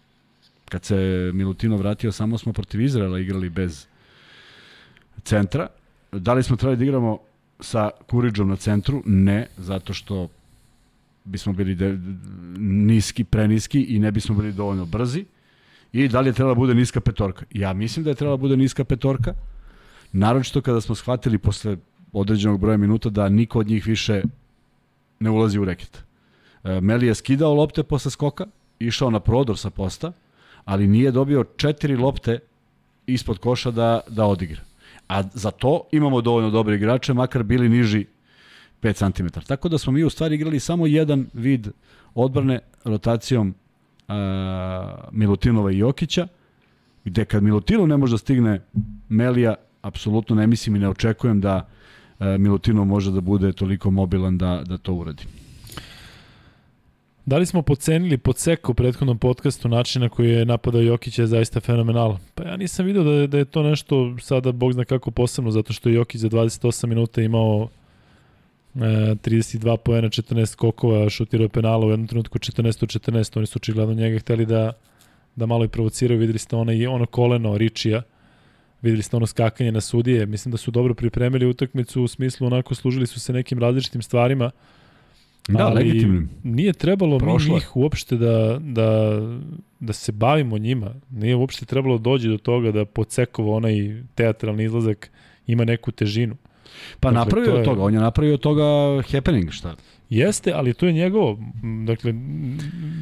Kad 0.68 0.84
se 0.84 1.30
Milutino 1.34 1.76
vratio, 1.76 2.12
samo 2.12 2.38
smo 2.38 2.52
protiv 2.52 2.80
Izraela 2.80 3.18
igrali 3.18 3.50
bez 3.50 3.86
centra. 5.24 5.66
Da 6.12 6.34
li 6.34 6.42
smo 6.42 6.56
trebali 6.56 6.76
da 6.76 6.84
igramo 6.84 7.18
sa 7.60 7.90
Kuriđom 8.10 8.48
na 8.48 8.56
centru? 8.56 9.02
Ne, 9.06 9.46
zato 9.56 9.92
što 9.92 10.28
bismo 11.26 11.52
bili 11.52 11.74
de, 11.74 11.98
niski, 12.58 13.24
preniski 13.24 13.82
i 13.82 13.98
ne 13.98 14.12
bismo 14.12 14.34
bili 14.34 14.52
dovoljno 14.52 14.86
brzi. 14.86 15.24
I 15.92 16.08
da 16.08 16.20
li 16.20 16.28
je 16.28 16.32
trebala 16.32 16.54
bude 16.54 16.74
niska 16.74 17.00
petorka? 17.00 17.44
Ja 17.50 17.72
mislim 17.72 18.04
da 18.04 18.10
je 18.10 18.14
trebala 18.14 18.36
bude 18.36 18.56
niska 18.56 18.84
petorka, 18.84 19.34
naročito 20.12 20.60
kada 20.60 20.80
smo 20.80 20.94
shvatili 20.94 21.38
posle 21.38 21.76
određenog 22.12 22.60
broja 22.60 22.76
minuta 22.76 23.10
da 23.10 23.28
niko 23.28 23.58
od 23.58 23.66
njih 23.66 23.86
više 23.86 24.22
ne 25.20 25.30
ulazi 25.30 25.58
u 25.58 25.64
reket. 25.64 26.04
E, 26.64 26.80
Meli 26.80 27.06
je 27.06 27.14
skidao 27.14 27.54
lopte 27.54 27.82
posle 27.82 28.10
skoka, 28.10 28.46
išao 28.78 29.10
na 29.10 29.20
prodor 29.20 29.58
sa 29.58 29.70
posta, 29.70 30.12
ali 30.64 30.86
nije 30.86 31.10
dobio 31.10 31.44
četiri 31.56 31.96
lopte 31.96 32.38
ispod 33.06 33.38
koša 33.38 33.70
da, 33.70 34.00
da 34.08 34.26
odigra. 34.26 34.60
A 35.08 35.22
za 35.22 35.50
to 35.50 35.82
imamo 35.92 36.20
dovoljno 36.20 36.50
dobre 36.50 36.74
igrače, 36.74 37.14
makar 37.14 37.42
bili 37.42 37.68
niži 37.68 38.06
5 38.82 39.12
cm. 39.16 39.40
Tako 39.46 39.68
da 39.68 39.78
smo 39.78 39.92
mi 39.92 40.04
u 40.04 40.10
stvari 40.10 40.34
igrali 40.34 40.60
samo 40.60 40.86
jedan 40.86 41.26
vid 41.34 41.68
odbrane 42.14 42.60
rotacijom 42.84 43.54
a, 44.08 45.08
Milutinova 45.12 45.72
i 45.72 45.78
Jokića, 45.78 46.28
gde 47.04 47.24
kad 47.24 47.42
Milutinov 47.42 47.88
ne 47.88 47.96
može 47.96 48.14
da 48.14 48.18
stigne 48.18 48.60
Melija, 49.08 49.54
apsolutno 49.82 50.36
ne 50.36 50.46
mislim 50.46 50.76
i 50.76 50.78
ne 50.78 50.88
očekujem 50.88 51.40
da 51.40 51.68
a, 52.18 52.36
Milutinov 52.36 52.84
može 52.84 53.10
da 53.10 53.20
bude 53.20 53.52
toliko 53.52 53.90
mobilan 53.90 54.38
da, 54.38 54.62
da 54.66 54.78
to 54.78 54.94
uradi. 54.94 55.24
Da 57.26 57.38
li 57.38 57.46
smo 57.46 57.62
pocenili 57.62 58.18
Podseko 58.18 58.72
u 58.72 58.74
prethodnom 58.74 59.18
podcastu 59.18 59.68
način 59.68 60.02
na 60.02 60.08
koji 60.08 60.30
je 60.30 60.44
napadao 60.44 60.80
Jokić 60.80 61.18
je 61.18 61.26
zaista 61.26 61.60
fenomenal? 61.60 62.16
Pa 62.34 62.44
ja 62.44 62.56
nisam 62.56 62.86
video 62.86 63.04
da 63.04 63.10
je, 63.10 63.26
da 63.26 63.38
je 63.38 63.44
to 63.44 63.62
nešto 63.62 64.16
sada, 64.20 64.52
bog 64.52 64.72
zna 64.72 64.84
kako 64.84 65.10
posebno, 65.10 65.50
zato 65.50 65.72
što 65.72 65.88
je 65.88 65.94
Jokić 65.94 66.20
za 66.20 66.28
28 66.28 66.86
minuta 66.86 67.22
imao 67.22 67.68
32 68.76 69.76
poena, 69.76 70.08
14 70.08 70.46
skokova, 70.46 71.08
šutirao 71.10 71.48
penala 71.48 71.86
u 71.86 71.90
jednom 71.90 72.06
trenutku 72.06 72.38
14 72.38 72.82
od 72.82 72.88
14, 72.88 73.38
oni 73.38 73.46
su 73.46 73.56
očigledno 73.56 73.94
njega 73.94 74.18
hteli 74.18 74.46
da, 74.46 74.72
da 75.36 75.46
malo 75.46 75.64
i 75.64 75.68
provociraju, 75.68 76.20
videli 76.20 76.38
ste 76.38 76.56
ono, 76.56 76.72
ono 76.90 77.06
koleno 77.06 77.58
Ričija, 77.58 78.02
videli 78.82 79.02
ste 79.02 79.16
ono 79.16 79.26
skakanje 79.26 79.72
na 79.72 79.80
sudije, 79.80 80.26
mislim 80.26 80.52
da 80.52 80.58
su 80.58 80.70
dobro 80.70 80.94
pripremili 80.94 81.46
utakmicu 81.46 82.02
u 82.02 82.08
smislu 82.08 82.46
onako 82.46 82.74
služili 82.74 83.06
su 83.06 83.20
se 83.20 83.32
nekim 83.32 83.58
različitim 83.58 84.02
stvarima, 84.02 84.50
Da, 85.48 85.66
ali 85.66 85.74
legitimnim. 85.74 86.30
Nije 86.42 86.72
trebalo 86.72 87.18
Prošlo 87.18 87.48
mi 87.48 87.54
njih 87.54 87.76
uopšte 87.76 88.16
da, 88.16 88.58
da, 88.60 89.20
da 89.80 89.92
se 89.92 90.12
bavimo 90.12 90.58
njima. 90.58 90.94
Nije 91.10 91.36
uopšte 91.36 91.66
trebalo 91.66 91.98
dođe 91.98 92.28
do 92.28 92.38
toga 92.38 92.72
da 92.72 92.84
Pocekovo 92.84 93.56
onaj 93.56 94.02
teatralni 94.14 94.64
izlazak 94.64 95.10
ima 95.46 95.64
neku 95.64 95.92
težinu. 95.92 96.36
Pa 97.00 97.10
Dakle, 97.10 97.18
napravio 97.18 97.52
to 97.52 97.58
je 97.58 97.64
toga, 97.64 97.82
on 97.82 97.94
je 97.94 98.00
napravio 98.00 98.36
toga 98.36 98.62
happening, 99.02 99.50
šta? 99.50 99.76
Jeste, 100.10 100.52
ali 100.52 100.74
to 100.74 100.86
je 100.86 100.92
njegovo. 100.92 101.38
Dakle, 101.86 102.12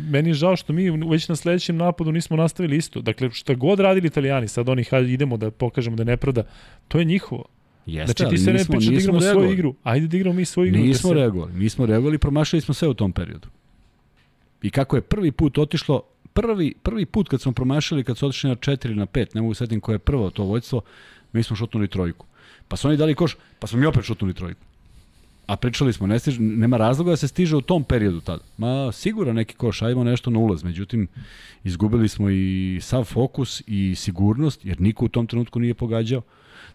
meni 0.08 0.30
je 0.30 0.34
žao 0.34 0.56
što 0.56 0.72
mi 0.72 0.90
već 0.90 1.28
na 1.28 1.36
sledećem 1.36 1.76
napadu 1.76 2.12
nismo 2.12 2.36
nastavili 2.36 2.76
isto. 2.76 3.00
Dakle, 3.00 3.30
šta 3.32 3.54
god 3.54 3.80
radili 3.80 4.06
italijani, 4.06 4.48
sad 4.48 4.68
oni 4.68 4.84
hajde 4.84 5.12
idemo 5.12 5.36
da 5.36 5.50
pokažemo 5.50 5.96
da 5.96 6.00
je 6.00 6.06
nepravda, 6.06 6.42
to 6.88 6.98
je 6.98 7.04
njihovo. 7.04 7.44
Jeste, 7.86 8.12
Znači 8.14 8.30
ti 8.30 8.38
se 8.38 8.52
ne 8.52 8.64
priča 8.64 8.90
da 8.90 8.96
igramo 8.96 9.20
svoju 9.22 9.52
igru. 9.52 9.74
Ajde 9.82 10.06
da 10.06 10.16
igramo 10.16 10.36
mi 10.36 10.44
svoju 10.44 10.68
igru. 10.68 10.80
Nismo 10.80 11.08
da 11.08 11.14
se- 11.14 11.20
reagovali, 11.20 11.52
nismo 11.52 11.86
reagovali, 11.86 12.18
promašili 12.18 12.60
smo 12.62 12.74
sve 12.74 12.88
u 12.88 12.94
tom 12.94 13.12
periodu. 13.12 13.48
I 14.62 14.70
kako 14.70 14.96
je 14.96 15.02
prvi 15.02 15.32
put 15.32 15.58
otišlo, 15.58 16.02
prvi, 16.32 16.74
prvi 16.82 17.06
put 17.06 17.28
kad 17.28 17.40
smo 17.40 17.52
promašili, 17.52 18.04
kad 18.04 18.18
su 18.18 18.26
otišli 18.26 18.50
na 18.50 18.56
4 18.56 18.94
na 18.94 19.06
5, 19.06 19.34
ne 19.34 19.40
mogu 19.40 19.54
setim 19.54 19.80
koje 19.80 19.94
je 19.94 19.98
prvo 19.98 20.30
to 20.30 20.44
vojstvo, 20.44 20.80
mi 21.32 21.42
smo 21.42 21.56
šutnuli 21.56 21.88
trojku. 21.88 22.26
Pa 22.68 22.76
su 22.76 22.88
oni 22.88 22.96
dali 22.96 23.14
koš, 23.14 23.36
pa 23.58 23.66
smo 23.66 23.78
mi 23.78 23.86
opet 23.86 24.04
šutnuli 24.04 24.34
trojku. 24.34 24.60
A 25.46 25.56
pričali 25.56 25.92
smo, 25.92 26.06
ne 26.06 26.18
stiže, 26.18 26.40
nema 26.40 26.76
razloga 26.76 27.10
da 27.10 27.16
se 27.16 27.28
stiže 27.28 27.56
u 27.56 27.60
tom 27.60 27.84
periodu 27.84 28.20
tada. 28.20 28.42
Ma 28.56 28.92
sigurno 28.92 29.32
neki 29.32 29.54
koš, 29.54 29.82
ajmo 29.82 30.04
nešto 30.04 30.30
na 30.30 30.38
ulaz. 30.38 30.64
Međutim, 30.64 31.08
izgubili 31.64 32.08
smo 32.08 32.30
i 32.30 32.78
sav 32.82 33.04
fokus 33.04 33.62
i 33.66 33.94
sigurnost, 33.96 34.64
jer 34.64 34.80
niko 34.80 35.04
u 35.04 35.08
tom 35.08 35.26
trenutku 35.26 35.60
nije 35.60 35.74
pogađao. 35.74 36.22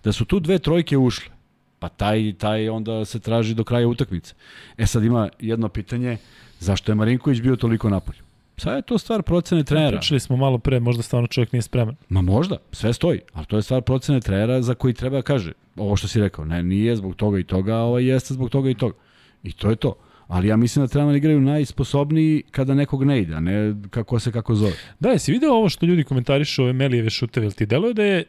Da 0.03 0.11
su 0.11 0.26
tu 0.26 0.40
dve 0.40 0.60
trojke 0.60 0.98
ušle, 0.98 1.32
pa 1.80 1.90
taj, 1.90 2.34
taj 2.38 2.70
onda 2.70 3.06
se 3.06 3.20
traži 3.20 3.56
do 3.56 3.64
kraja 3.64 3.88
utakmice. 3.88 4.34
E 4.78 4.86
sad 4.86 5.03
ima 5.03 5.30
jedno 5.40 5.70
pitanje, 5.70 6.18
zašto 6.60 6.91
je 6.91 6.95
Marinković 6.95 7.41
bio 7.41 7.56
toliko 7.56 7.90
napolju? 7.90 8.28
Sad 8.60 8.76
je 8.76 8.81
to 8.81 8.98
stvar 8.98 9.22
procene 9.22 9.64
trenera. 9.64 9.98
Pričali 9.98 10.19
smo 10.19 10.38
malo 10.38 10.57
pre, 10.57 10.80
možda 10.80 11.03
stvarno 11.03 11.27
čovjek 11.27 11.53
nije 11.53 11.61
spreman. 11.61 11.95
Ma 12.10 12.22
možda, 12.22 12.57
sve 12.72 12.94
stoji, 12.94 13.19
ali 13.34 13.45
to 13.45 13.56
je 13.56 13.61
stvar 13.61 13.81
procene 13.81 14.19
trenera 14.22 14.61
za 14.61 14.73
koji 14.76 14.94
treba 14.94 15.22
kaže, 15.22 15.52
ovo 15.76 15.95
što 15.95 16.07
si 16.07 16.19
rekao, 16.19 16.45
ne, 16.45 16.64
nije 16.64 16.95
zbog 16.95 17.15
toga 17.15 17.40
i 17.40 17.44
toga, 17.44 17.73
a 17.76 17.80
ovo 17.80 17.99
jeste 17.99 18.34
zbog 18.34 18.49
toga 18.49 18.69
i 18.69 18.76
toga. 18.76 18.95
I 19.44 19.52
to 19.52 19.69
je 19.69 19.76
to. 19.76 19.95
Ali 20.30 20.48
ja 20.48 20.57
mislim 20.57 20.88
da 20.88 21.06
da 21.06 21.18
igraju 21.18 21.41
najsposobniji 21.41 22.44
kada 22.52 22.73
nekog 22.73 23.03
ne 23.03 23.22
ide, 23.22 23.34
a 23.34 23.40
ne 23.40 23.76
kako 23.90 24.19
se 24.19 24.31
kako 24.31 24.56
zove. 24.56 24.73
Da, 24.99 25.10
jesi 25.10 25.31
video 25.31 25.53
ovo 25.53 25.69
što 25.69 25.86
ljudi 25.86 26.03
komentarišu 26.03 26.64
ove 26.64 26.73
Melijeve 26.73 27.10
šuteve, 27.10 27.45
jel 27.45 27.52
ti 27.52 27.65
deluje 27.65 27.94
da 27.94 28.03
je 28.03 28.19
e, 28.19 28.26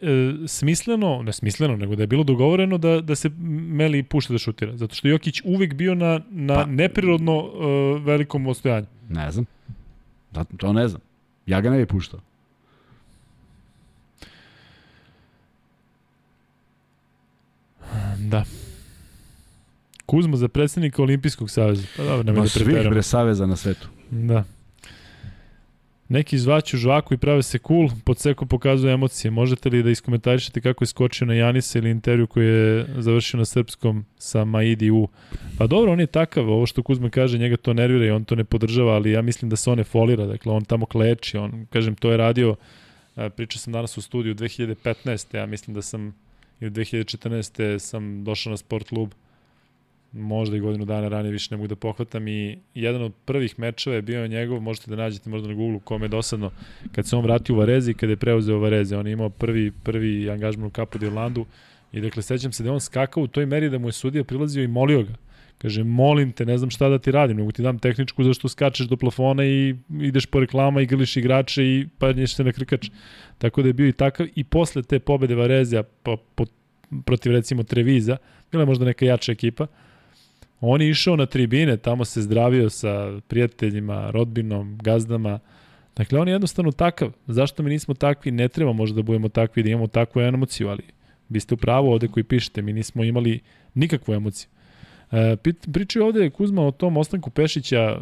smisleno, 0.47 1.23
ne 1.23 1.33
smisleno, 1.33 1.77
nego 1.77 1.97
da 1.97 2.03
je 2.03 2.07
bilo 2.07 2.25
dogovoreno 2.25 2.79
da, 2.79 3.01
da 3.01 3.15
se 3.15 3.29
Meli 3.49 4.03
pušta 4.03 4.33
da 4.33 4.39
šutira, 4.39 4.77
zato 4.77 4.95
što 4.95 5.09
Jokić 5.09 5.41
uvek 5.45 5.75
bio 5.75 5.95
na, 5.95 6.21
na 6.31 6.55
pa, 6.55 6.67
neprirodno 6.67 7.39
e, 7.39 8.01
velikom 8.05 8.47
ostojanju. 8.47 8.87
Ne 9.09 9.31
znam. 9.31 9.47
Da, 10.33 10.45
to 10.45 10.73
ne 10.73 10.89
znam. 10.89 11.01
Ja 11.47 11.61
ga 11.61 11.71
ne 11.71 11.79
bih 11.79 11.87
puštao. 11.87 12.21
Da. 18.19 18.45
Kuzma 20.07 20.37
za 20.37 20.49
predsednika 20.49 21.03
Olimpijskog 21.03 21.51
saveza. 21.51 21.83
Pa 21.97 22.03
dobro, 22.03 22.23
nemoj 22.23 22.39
Ma 22.39 22.43
da 22.43 22.49
svih 22.49 22.65
preteramo. 22.65 22.91
bre 22.91 23.03
saveza 23.03 23.47
na 23.47 23.57
svetu. 23.57 23.89
Da. 24.11 24.45
Neki 26.11 26.37
izvaću 26.37 26.77
žvaku 26.77 27.15
i 27.15 27.19
prave 27.19 27.43
se 27.43 27.59
cool, 27.59 27.91
pod 28.05 28.19
seko 28.19 28.47
pokazuje 28.47 28.95
emocije. 28.95 29.31
Možete 29.31 29.69
li 29.69 29.83
da 29.83 29.91
iskomentarišete 29.91 30.61
kako 30.61 30.85
je 30.85 30.87
skočio 30.87 31.27
na 31.27 31.35
Janisa 31.35 31.79
ili 31.79 31.91
intervju 31.91 32.27
koji 32.27 32.47
je 32.47 32.87
završio 32.99 33.39
na 33.39 33.45
srpskom 33.45 34.05
sa 34.19 34.45
Maidi 34.45 34.91
U? 34.91 35.09
Pa 35.59 35.67
dobro, 35.67 35.93
on 35.93 36.01
je 36.01 36.07
takav, 36.07 36.51
ovo 36.51 36.67
što 36.67 36.83
Kuzma 36.83 37.11
kaže, 37.11 37.39
njega 37.39 37.57
to 37.57 37.73
nervira 37.73 38.07
i 38.07 38.11
on 38.11 38.25
to 38.25 38.35
ne 38.35 38.45
podržava, 38.45 38.93
ali 38.95 39.11
ja 39.11 39.23
mislim 39.23 39.49
da 39.51 39.57
se 39.57 39.71
on 39.71 39.79
ne 39.79 39.85
folira, 39.85 40.27
dakle 40.27 40.53
on 40.53 40.65
tamo 40.65 40.87
kleči, 40.87 41.37
on, 41.37 41.67
kažem, 41.71 41.95
to 41.95 42.11
je 42.11 42.17
radio, 42.17 42.57
a, 43.17 43.29
pričao 43.29 43.59
sam 43.59 43.73
danas 43.73 43.99
u 43.99 44.03
studiju 44.03 44.35
2015. 44.35 45.37
Ja 45.37 45.47
mislim 45.47 45.75
da 45.75 45.83
sam, 45.83 46.15
ili 46.61 46.71
2014. 46.71 47.79
sam 47.79 48.25
došao 48.25 48.51
na 48.51 48.57
sport 48.57 48.89
klub, 48.89 49.11
možda 50.13 50.57
i 50.57 50.61
godinu 50.61 50.85
dana 50.85 51.09
ranije 51.09 51.33
više 51.33 51.49
ne 51.51 51.57
mogu 51.57 51.69
da 51.69 51.77
pohvatam 51.77 52.29
i 52.29 52.59
jedan 52.75 53.03
od 53.03 53.13
prvih 53.25 53.59
mečeva 53.59 53.97
je 53.97 54.03
bio 54.03 54.27
njegov, 54.27 54.61
možete 54.61 54.91
da 54.91 54.97
nađete 54.97 55.31
možda 55.31 55.49
na 55.49 55.55
Google 55.55 55.81
kome 55.85 56.05
je 56.05 56.09
dosadno, 56.09 56.51
kad 56.93 57.07
se 57.07 57.17
on 57.17 57.25
vratio 57.25 57.55
u 57.55 57.59
Varezi 57.59 57.91
i 57.91 57.95
kada 57.95 58.13
je 58.13 58.17
preuzeo 58.17 58.59
Vareze, 58.59 58.97
on 58.97 59.07
je 59.07 59.13
imao 59.13 59.31
prvi, 59.31 59.71
prvi 59.83 60.31
angažman 60.31 60.67
u 60.67 60.71
Kapu 60.71 60.99
Dirlandu 60.99 61.47
i 61.93 62.01
dakle 62.01 62.23
sećam 62.23 62.53
se 62.53 62.63
da 62.63 62.73
on 62.73 62.81
skakao 62.81 63.23
u 63.23 63.27
toj 63.27 63.47
meri 63.47 63.71
da 63.71 63.79
mu 63.79 63.89
je 63.89 63.93
sudija 63.93 64.25
prilazio 64.25 64.63
i 64.63 64.69
molio 64.69 65.03
ga. 65.03 65.15
Kaže, 65.59 65.85
molim 65.85 66.33
te, 66.33 66.47
ne 66.47 66.59
znam 66.59 66.71
šta 66.71 66.89
da 66.89 66.99
ti 66.99 67.13
radim, 67.13 67.37
nego 67.37 67.53
ti 67.53 67.63
dam 67.63 67.79
tehničku 67.79 68.25
zašto 68.25 68.49
skačeš 68.49 68.87
do 68.87 68.97
plafona 68.97 69.45
i 69.45 69.75
ideš 70.01 70.27
po 70.27 70.41
reklama 70.41 70.81
i 70.81 70.87
grliš 70.87 71.17
igrače 71.17 71.65
i 71.65 71.87
padneš 71.99 72.35
se 72.35 72.45
na 72.45 72.53
krkač. 72.53 72.91
Tako 73.39 73.63
da 73.63 73.69
je 73.69 73.73
bio 73.73 73.89
i 73.89 73.93
takav 73.93 74.27
i 74.35 74.45
posle 74.45 74.83
te 74.83 74.99
pobede 74.99 75.35
Varezija 75.35 75.83
pa, 75.83 76.17
po, 76.35 76.45
protiv 77.05 77.33
recimo 77.33 77.63
Treviza, 77.63 78.17
bila 78.51 78.63
je 78.63 78.67
možda 78.67 78.85
neka 78.85 79.05
jača 79.05 79.33
ekipa, 79.33 79.67
On 80.61 80.83
je 80.83 80.91
išao 80.91 81.17
na 81.17 81.27
tribine, 81.27 81.77
tamo 81.77 82.05
se 82.05 82.23
zdravio 82.23 82.71
sa 82.71 83.21
prijateljima, 83.29 84.11
rodbinom, 84.11 84.79
gazdama. 84.83 85.39
Dakle, 85.97 86.19
on 86.19 86.29
je 86.29 86.33
jednostavno 86.33 86.73
takav. 86.73 87.13
Zašto 87.27 87.63
mi 87.63 87.71
nismo 87.71 87.95
takvi? 87.95 88.31
Ne 88.31 88.49
treba 88.49 88.73
možda 88.73 88.97
da 88.97 89.03
budemo 89.03 89.29
takvi, 89.29 89.63
da 89.63 89.71
imamo 89.71 89.87
takvu 89.87 90.23
emociju, 90.23 90.69
ali 90.69 90.83
vi 91.29 91.41
ste 91.41 91.55
u 91.55 91.59
ovde 91.69 92.09
koji 92.09 92.25
pišete, 92.25 92.63
mi 92.63 92.73
nismo 92.73 93.05
imali 93.05 93.41
nikakvu 93.75 94.15
emociju. 94.15 94.49
E, 95.13 95.37
pričaju 95.73 96.07
ovde 96.07 96.31
Kuzma 96.31 96.67
o 96.67 96.71
tom 96.71 96.97
ostanku 96.97 97.31
Pešića, 97.31 98.01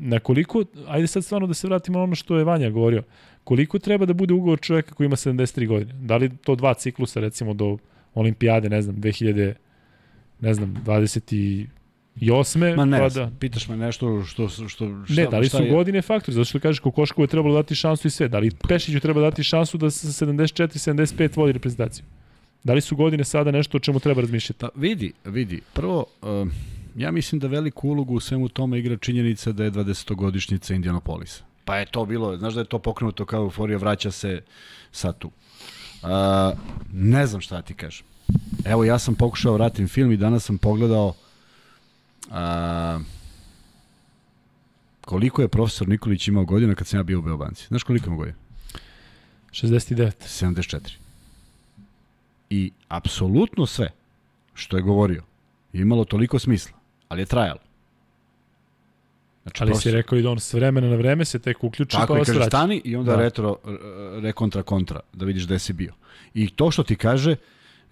na 0.00 0.18
koliko, 0.18 0.64
ajde 0.86 1.06
sad 1.06 1.24
stvarno 1.24 1.46
da 1.46 1.54
se 1.54 1.66
vratimo 1.66 1.98
na 1.98 2.04
ono 2.04 2.14
što 2.14 2.38
je 2.38 2.44
Vanja 2.44 2.70
govorio, 2.70 3.02
koliko 3.44 3.78
treba 3.78 4.06
da 4.06 4.12
bude 4.12 4.34
ugovor 4.34 4.60
čoveka 4.60 4.94
koji 4.94 5.06
ima 5.06 5.16
73 5.16 5.66
godine? 5.66 5.92
Da 5.92 6.16
li 6.16 6.36
to 6.36 6.54
dva 6.54 6.74
ciklusa 6.74 7.20
recimo 7.20 7.54
do 7.54 7.78
olimpijade, 8.14 8.68
ne 8.68 8.82
znam, 8.82 8.96
2000 8.96 9.54
ne 10.40 10.54
znam, 10.54 10.74
28. 12.20 12.76
Ma 12.76 12.84
ne, 12.84 12.98
pa 12.98 13.08
da, 13.08 13.30
pitaš 13.40 13.68
me 13.68 13.76
nešto 13.76 14.24
što... 14.24 14.48
što, 14.48 14.68
što 14.68 14.86
Ne, 15.08 15.26
da 15.30 15.38
li 15.38 15.48
šta 15.48 15.56
su 15.56 15.64
je- 15.64 15.70
godine 15.70 16.02
faktori? 16.02 16.34
Zato 16.34 16.44
što 16.44 16.60
kažeš 16.60 16.78
Kokoškovu 16.78 17.24
je 17.24 17.28
trebalo 17.28 17.54
dati 17.54 17.74
šansu 17.74 18.08
i 18.08 18.10
sve. 18.10 18.28
Da 18.28 18.38
li 18.38 18.50
Pešiću 18.68 19.00
treba 19.00 19.20
dati 19.20 19.42
šansu 19.42 19.78
da 19.78 19.90
sa 19.90 20.26
74-75 20.26 21.36
vodi 21.36 21.52
reprezentaciju? 21.52 22.04
Da 22.64 22.74
li 22.74 22.80
su 22.80 22.96
godine 22.96 23.24
sada 23.24 23.50
nešto 23.50 23.76
o 23.76 23.80
čemu 23.80 24.00
treba 24.00 24.20
razmišljati? 24.20 24.60
Pa 24.60 24.68
vidi, 24.74 25.12
vidi. 25.24 25.60
Prvo, 25.72 26.04
um, 26.22 26.52
ja 26.96 27.10
mislim 27.10 27.38
da 27.38 27.46
veliku 27.46 27.88
ulogu 27.88 28.14
u 28.14 28.20
svemu 28.20 28.48
tome 28.48 28.78
igra 28.78 28.96
činjenica 28.96 29.52
da 29.52 29.64
je 29.64 29.70
20-godišnjica 29.70 30.74
Indianapolisa. 30.74 31.44
Pa 31.64 31.76
je 31.76 31.86
to 31.86 32.04
bilo, 32.06 32.36
znaš 32.36 32.54
da 32.54 32.60
je 32.60 32.66
to 32.66 32.78
pokrenuto 32.78 33.24
kao 33.24 33.42
euforija, 33.42 33.78
vraća 33.78 34.10
se 34.10 34.40
sad 34.92 35.18
tu. 35.18 35.30
Uh, 36.02 36.08
ne 36.92 37.26
znam 37.26 37.40
šta 37.40 37.62
ti 37.62 37.74
kažem. 37.74 38.06
Evo, 38.64 38.84
ja 38.84 38.98
sam 38.98 39.14
pokušao 39.14 39.54
vratim 39.54 39.88
film 39.88 40.12
i 40.12 40.16
danas 40.16 40.44
sam 40.44 40.58
pogledao 40.58 41.06
uh, 41.06 41.14
koliko 45.02 45.42
je 45.42 45.48
profesor 45.48 45.88
Nikolić 45.88 46.28
imao 46.28 46.44
godina 46.44 46.74
kad 46.74 46.86
sam 46.86 46.98
ja 46.98 47.04
bio 47.04 47.18
u 47.18 47.22
Beobanci. 47.22 47.66
Znaš 47.66 47.82
koliko 47.82 48.06
ima 48.06 48.16
godina? 48.16 48.36
69. 49.50 50.12
74. 50.20 50.78
I 52.50 52.72
apsolutno 52.88 53.66
sve 53.66 53.90
što 54.54 54.76
je 54.76 54.82
govorio 54.82 55.22
je 55.72 55.82
imalo 55.82 56.04
toliko 56.04 56.38
smisla, 56.38 56.76
ali 57.08 57.22
je 57.22 57.26
trajalo. 57.26 57.58
Znači, 59.42 59.62
Ali 59.62 59.70
si 59.70 59.80
profesor- 59.80 59.92
rekao 59.92 60.18
i 60.18 60.22
da 60.22 60.30
on 60.30 60.40
s 60.40 60.52
vremena 60.52 60.88
na 60.88 60.96
vreme 60.96 61.24
se 61.24 61.38
tek 61.38 61.64
uključi 61.64 61.92
Tako 61.92 62.12
pa 62.12 62.18
vas 62.18 62.28
vraća. 62.28 62.44
stani 62.46 62.82
i 62.84 62.96
onda 62.96 63.12
Da. 63.12 63.18
retro, 63.18 63.56
r- 63.64 63.78
re 64.22 64.32
kontra 64.32 64.62
kontra, 64.62 65.00
da 65.12 65.24
vidiš 65.24 65.46
gde 65.46 65.58
si 65.58 65.72
bio. 65.72 65.92
I 66.34 66.50
to 66.50 66.70
što 66.70 66.82
ti 66.82 66.96
kaže, 66.96 67.36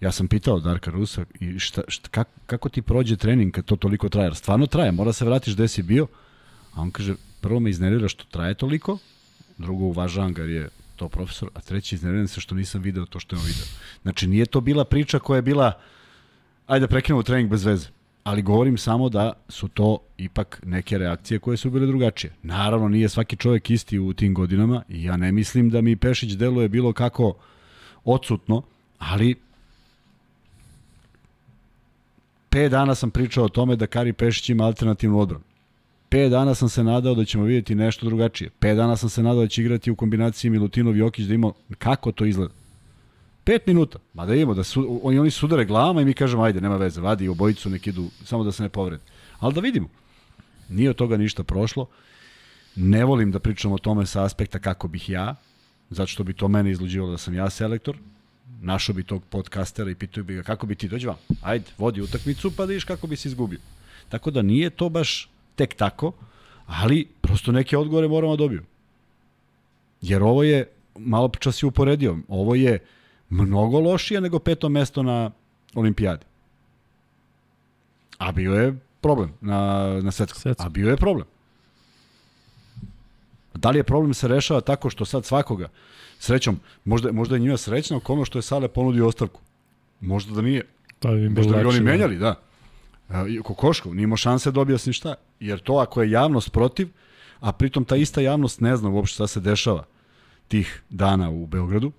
ja 0.01 0.11
sam 0.11 0.27
pitao 0.27 0.59
Darka 0.59 0.91
Rusa, 0.91 1.25
i 1.39 1.59
šta, 1.59 1.81
šta, 1.87 2.09
kako, 2.09 2.31
kako 2.45 2.69
ti 2.69 2.81
prođe 2.81 3.15
trening 3.15 3.53
kad 3.53 3.65
to 3.65 3.75
toliko 3.75 4.09
traje? 4.09 4.35
Stvarno 4.35 4.65
traje, 4.65 4.91
mora 4.91 5.13
se 5.13 5.25
vratiš 5.25 5.53
gde 5.53 5.67
si 5.67 5.83
bio, 5.83 6.07
a 6.73 6.81
on 6.81 6.91
kaže, 6.91 7.15
prvo 7.41 7.59
me 7.59 7.69
iznervira 7.69 8.07
što 8.07 8.23
traje 8.23 8.53
toliko, 8.53 8.97
drugo 9.57 9.83
uvažavam 9.83 10.33
ga 10.33 10.41
jer 10.41 10.49
je 10.51 10.69
to 10.95 11.09
profesor, 11.09 11.49
a 11.53 11.61
treći 11.61 11.95
izneredim 11.95 12.27
se 12.27 12.41
što 12.41 12.55
nisam 12.55 12.81
video 12.81 13.05
to 13.05 13.19
što 13.19 13.35
je 13.35 13.39
on 13.39 13.45
video. 13.45 13.65
Znači 14.01 14.27
nije 14.27 14.45
to 14.45 14.61
bila 14.61 14.85
priča 14.85 15.19
koja 15.19 15.35
je 15.35 15.41
bila 15.41 15.73
ajde 16.67 16.83
da 16.83 16.87
prekinemo 16.87 17.23
trening 17.23 17.51
bez 17.51 17.65
veze. 17.65 17.87
Ali 18.23 18.41
govorim 18.41 18.77
samo 18.77 19.09
da 19.09 19.33
su 19.49 19.67
to 19.67 19.99
ipak 20.17 20.61
neke 20.65 20.97
reakcije 20.97 21.39
koje 21.39 21.57
su 21.57 21.69
bile 21.69 21.87
drugačije. 21.87 22.33
Naravno, 22.43 22.89
nije 22.89 23.09
svaki 23.09 23.35
čovjek 23.35 23.69
isti 23.69 23.99
u 23.99 24.13
tim 24.13 24.33
godinama 24.33 24.83
i 24.89 25.03
ja 25.03 25.17
ne 25.17 25.31
mislim 25.31 25.69
da 25.69 25.81
mi 25.81 25.95
Pešić 25.95 26.31
deluje 26.31 26.69
bilo 26.69 26.93
kako 26.93 27.37
odsutno, 28.03 28.61
ali 28.97 29.35
5 32.49 32.69
dana 32.69 32.95
sam 32.95 33.11
pričao 33.11 33.45
o 33.45 33.49
tome 33.49 33.75
da 33.75 33.87
Kari 33.87 34.13
Pešić 34.13 34.49
ima 34.49 34.65
alternativnu 34.65 35.19
odbranu. 35.19 35.43
5 36.09 36.29
dana 36.29 36.55
sam 36.55 36.69
se 36.69 36.83
nadao 36.83 37.15
da 37.15 37.25
ćemo 37.25 37.43
vidjeti 37.43 37.75
nešto 37.75 38.05
drugačije. 38.05 38.49
5 38.59 38.75
dana 38.75 38.97
sam 38.97 39.09
se 39.09 39.23
nadao 39.23 39.41
da 39.41 39.47
će 39.47 39.61
igrati 39.61 39.91
u 39.91 39.95
kombinaciji 39.95 40.51
Milutinov 40.51 40.95
i 40.95 40.99
Jokić 40.99 41.25
da 41.25 41.33
ima 41.33 41.51
kako 41.77 42.11
to 42.11 42.25
izgleda. 42.25 42.53
5 43.45 43.59
minuta. 43.67 43.99
Ma 44.13 44.25
da 44.25 44.35
imamo, 44.35 44.53
da 44.53 44.63
su, 44.63 44.99
oni, 45.03 45.19
oni 45.19 45.31
sudare 45.31 45.65
glavama 45.65 46.01
i 46.01 46.05
mi 46.05 46.13
kažemo 46.13 46.43
ajde, 46.43 46.61
nema 46.61 46.77
veze, 46.77 47.01
vadi 47.01 47.27
obojicu, 47.27 47.69
nek 47.69 47.87
idu, 47.87 48.09
samo 48.23 48.43
da 48.43 48.51
se 48.51 48.63
ne 48.63 48.69
povrede. 48.69 49.03
Ali 49.39 49.53
da 49.53 49.61
vidimo. 49.61 49.87
Nije 50.69 50.89
od 50.89 50.95
toga 50.95 51.17
ništa 51.17 51.43
prošlo. 51.43 51.87
Ne 52.75 53.05
volim 53.05 53.31
da 53.31 53.39
pričam 53.39 53.71
o 53.71 53.77
tome 53.77 54.05
sa 54.05 54.23
aspekta 54.23 54.59
kako 54.59 54.87
bih 54.87 55.09
ja, 55.09 55.35
zato 55.89 56.07
što 56.07 56.23
bi 56.23 56.33
to 56.33 56.47
mene 56.47 56.71
izluđivalo 56.71 57.11
da 57.11 57.17
sam 57.17 57.33
ja 57.33 57.49
selektor, 57.49 57.97
našao 58.61 58.95
bi 58.95 59.03
tog 59.03 59.23
podcastera 59.29 59.91
i 59.91 59.95
pitao 59.95 60.23
bi 60.23 60.35
ga 60.35 60.43
kako 60.43 60.65
bi 60.65 60.75
ti 60.75 60.87
dođi 60.87 61.07
vam. 61.07 61.17
Ajde, 61.41 61.65
vodi 61.77 62.01
utakmicu 62.01 62.51
pa 62.55 62.65
da 62.65 62.69
vidiš 62.69 62.83
kako 62.83 63.07
bi 63.07 63.15
se 63.15 63.27
izgubio. 63.27 63.59
Tako 64.09 64.31
da 64.31 64.41
nije 64.41 64.69
to 64.69 64.89
baš 64.89 65.29
tek 65.55 65.73
tako, 65.73 66.11
ali 66.65 67.07
prosto 67.21 67.51
neke 67.51 67.77
odgovore 67.77 68.07
moramo 68.07 68.35
da 68.35 68.43
dobiju. 68.43 68.63
Jer 70.01 70.23
ovo 70.23 70.43
je, 70.43 70.69
malo 70.97 71.29
čas 71.39 71.63
je 71.63 71.67
uporedio, 71.67 72.17
ovo 72.27 72.55
je 72.55 72.79
mnogo 73.29 73.79
lošije 73.79 74.21
nego 74.21 74.39
peto 74.39 74.69
mesto 74.69 75.03
na 75.03 75.31
olimpijadi. 75.73 76.25
A 78.17 78.31
bio 78.31 78.53
je 78.53 78.79
problem 79.01 79.33
na, 79.41 79.87
na 80.03 80.11
svetskom. 80.11 80.41
Svetskom. 80.41 80.65
A 80.65 80.69
bio 80.69 80.89
je 80.89 80.97
problem. 80.97 81.27
Da 83.53 83.69
li 83.69 83.79
je 83.79 83.83
problem 83.83 84.13
se 84.13 84.27
rešava 84.27 84.61
tako 84.61 84.89
što 84.89 85.05
sad 85.05 85.25
svakoga, 85.25 85.69
srećom, 86.19 86.59
možda, 86.85 87.11
možda 87.11 87.35
je 87.35 87.39
njima 87.39 87.57
srećno 87.57 88.01
ono 88.07 88.25
što 88.25 88.37
je 88.37 88.41
Sale 88.41 88.67
ponudio 88.67 89.07
ostavku. 89.07 89.41
Možda 90.01 90.35
da 90.35 90.41
nije. 90.41 90.63
To 90.99 91.11
bi 91.11 91.29
Možda 91.29 91.57
bi 91.57 91.65
oni 91.65 91.79
da. 91.79 91.83
menjali, 91.83 92.17
da. 92.17 92.35
E, 93.09 93.41
Kokoškov, 93.43 93.95
nije 93.95 94.03
imao 94.03 94.17
šanse 94.17 94.51
da 94.51 94.61
objasni 94.61 94.93
šta. 94.93 95.15
Jer 95.39 95.59
to 95.59 95.73
ako 95.73 96.01
je 96.01 96.11
javnost 96.11 96.51
protiv, 96.51 96.87
a 97.39 97.51
pritom 97.51 97.85
ta 97.85 97.95
ista 97.95 98.21
javnost 98.21 98.61
ne 98.61 98.77
zna 98.77 98.89
uopšte 98.89 99.13
šta 99.13 99.27
se 99.27 99.39
dešava 99.39 99.83
tih 100.47 100.83
dana 100.89 101.29
u 101.29 101.45
Beogradu. 101.45 101.91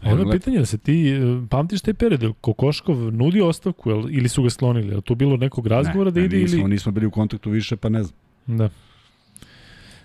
A 0.00 0.08
jedno 0.08 0.24
Lepo. 0.24 0.32
pitanje 0.32 0.58
da 0.58 0.66
se 0.66 0.78
ti, 0.78 1.08
e, 1.08 1.20
pamtiš 1.50 1.80
taj 1.80 1.94
period, 1.94 2.22
je 2.22 2.32
Kokoškov 2.40 2.96
nudio 2.96 3.48
ostavku 3.48 3.90
jel, 3.90 4.10
ili 4.10 4.28
su 4.28 4.42
ga 4.42 4.50
sklonili? 4.50 4.88
Je 4.88 4.96
li 4.96 5.02
tu 5.02 5.14
bilo 5.14 5.36
nekog 5.36 5.66
razgovora 5.66 6.10
da 6.10 6.20
ne, 6.20 6.26
ide 6.26 6.36
nismo, 6.36 6.60
ili... 6.60 6.70
nismo 6.70 6.92
bili 6.92 7.06
u 7.06 7.10
kontaktu 7.10 7.50
više, 7.50 7.76
pa 7.76 7.88
ne 7.88 8.02
znam. 8.02 8.18
Da. 8.46 8.70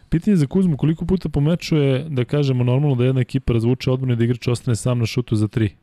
Pitanje 0.10 0.38
za 0.38 0.48
Kuzmu, 0.48 0.78
koliko 0.78 1.06
puta 1.06 1.30
po 1.30 1.42
meču 1.42 1.76
je, 1.76 2.06
da 2.10 2.26
kažemo, 2.26 2.64
normalno 2.64 2.96
da 2.96 3.06
jedna 3.06 3.22
ekipa 3.22 3.54
razvuče 3.54 3.92
odbranu 3.92 4.16
da 4.16 4.24
igrač 4.24 4.48
ostane 4.48 4.76
sam 4.76 5.00
na 5.00 5.06
šutu 5.06 5.36
za 5.36 5.48
tri? 5.48 5.76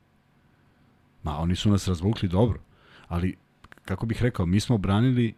Ma, 1.23 1.39
oni 1.39 1.57
su 1.57 1.71
nas 1.71 1.89
razvukli 1.89 2.29
dobro. 2.29 2.61
Ali, 3.09 3.37
kako 3.85 4.07
bih 4.07 4.23
rekao, 4.23 4.47
mi 4.47 4.61
smo 4.61 4.79
branili 4.79 5.35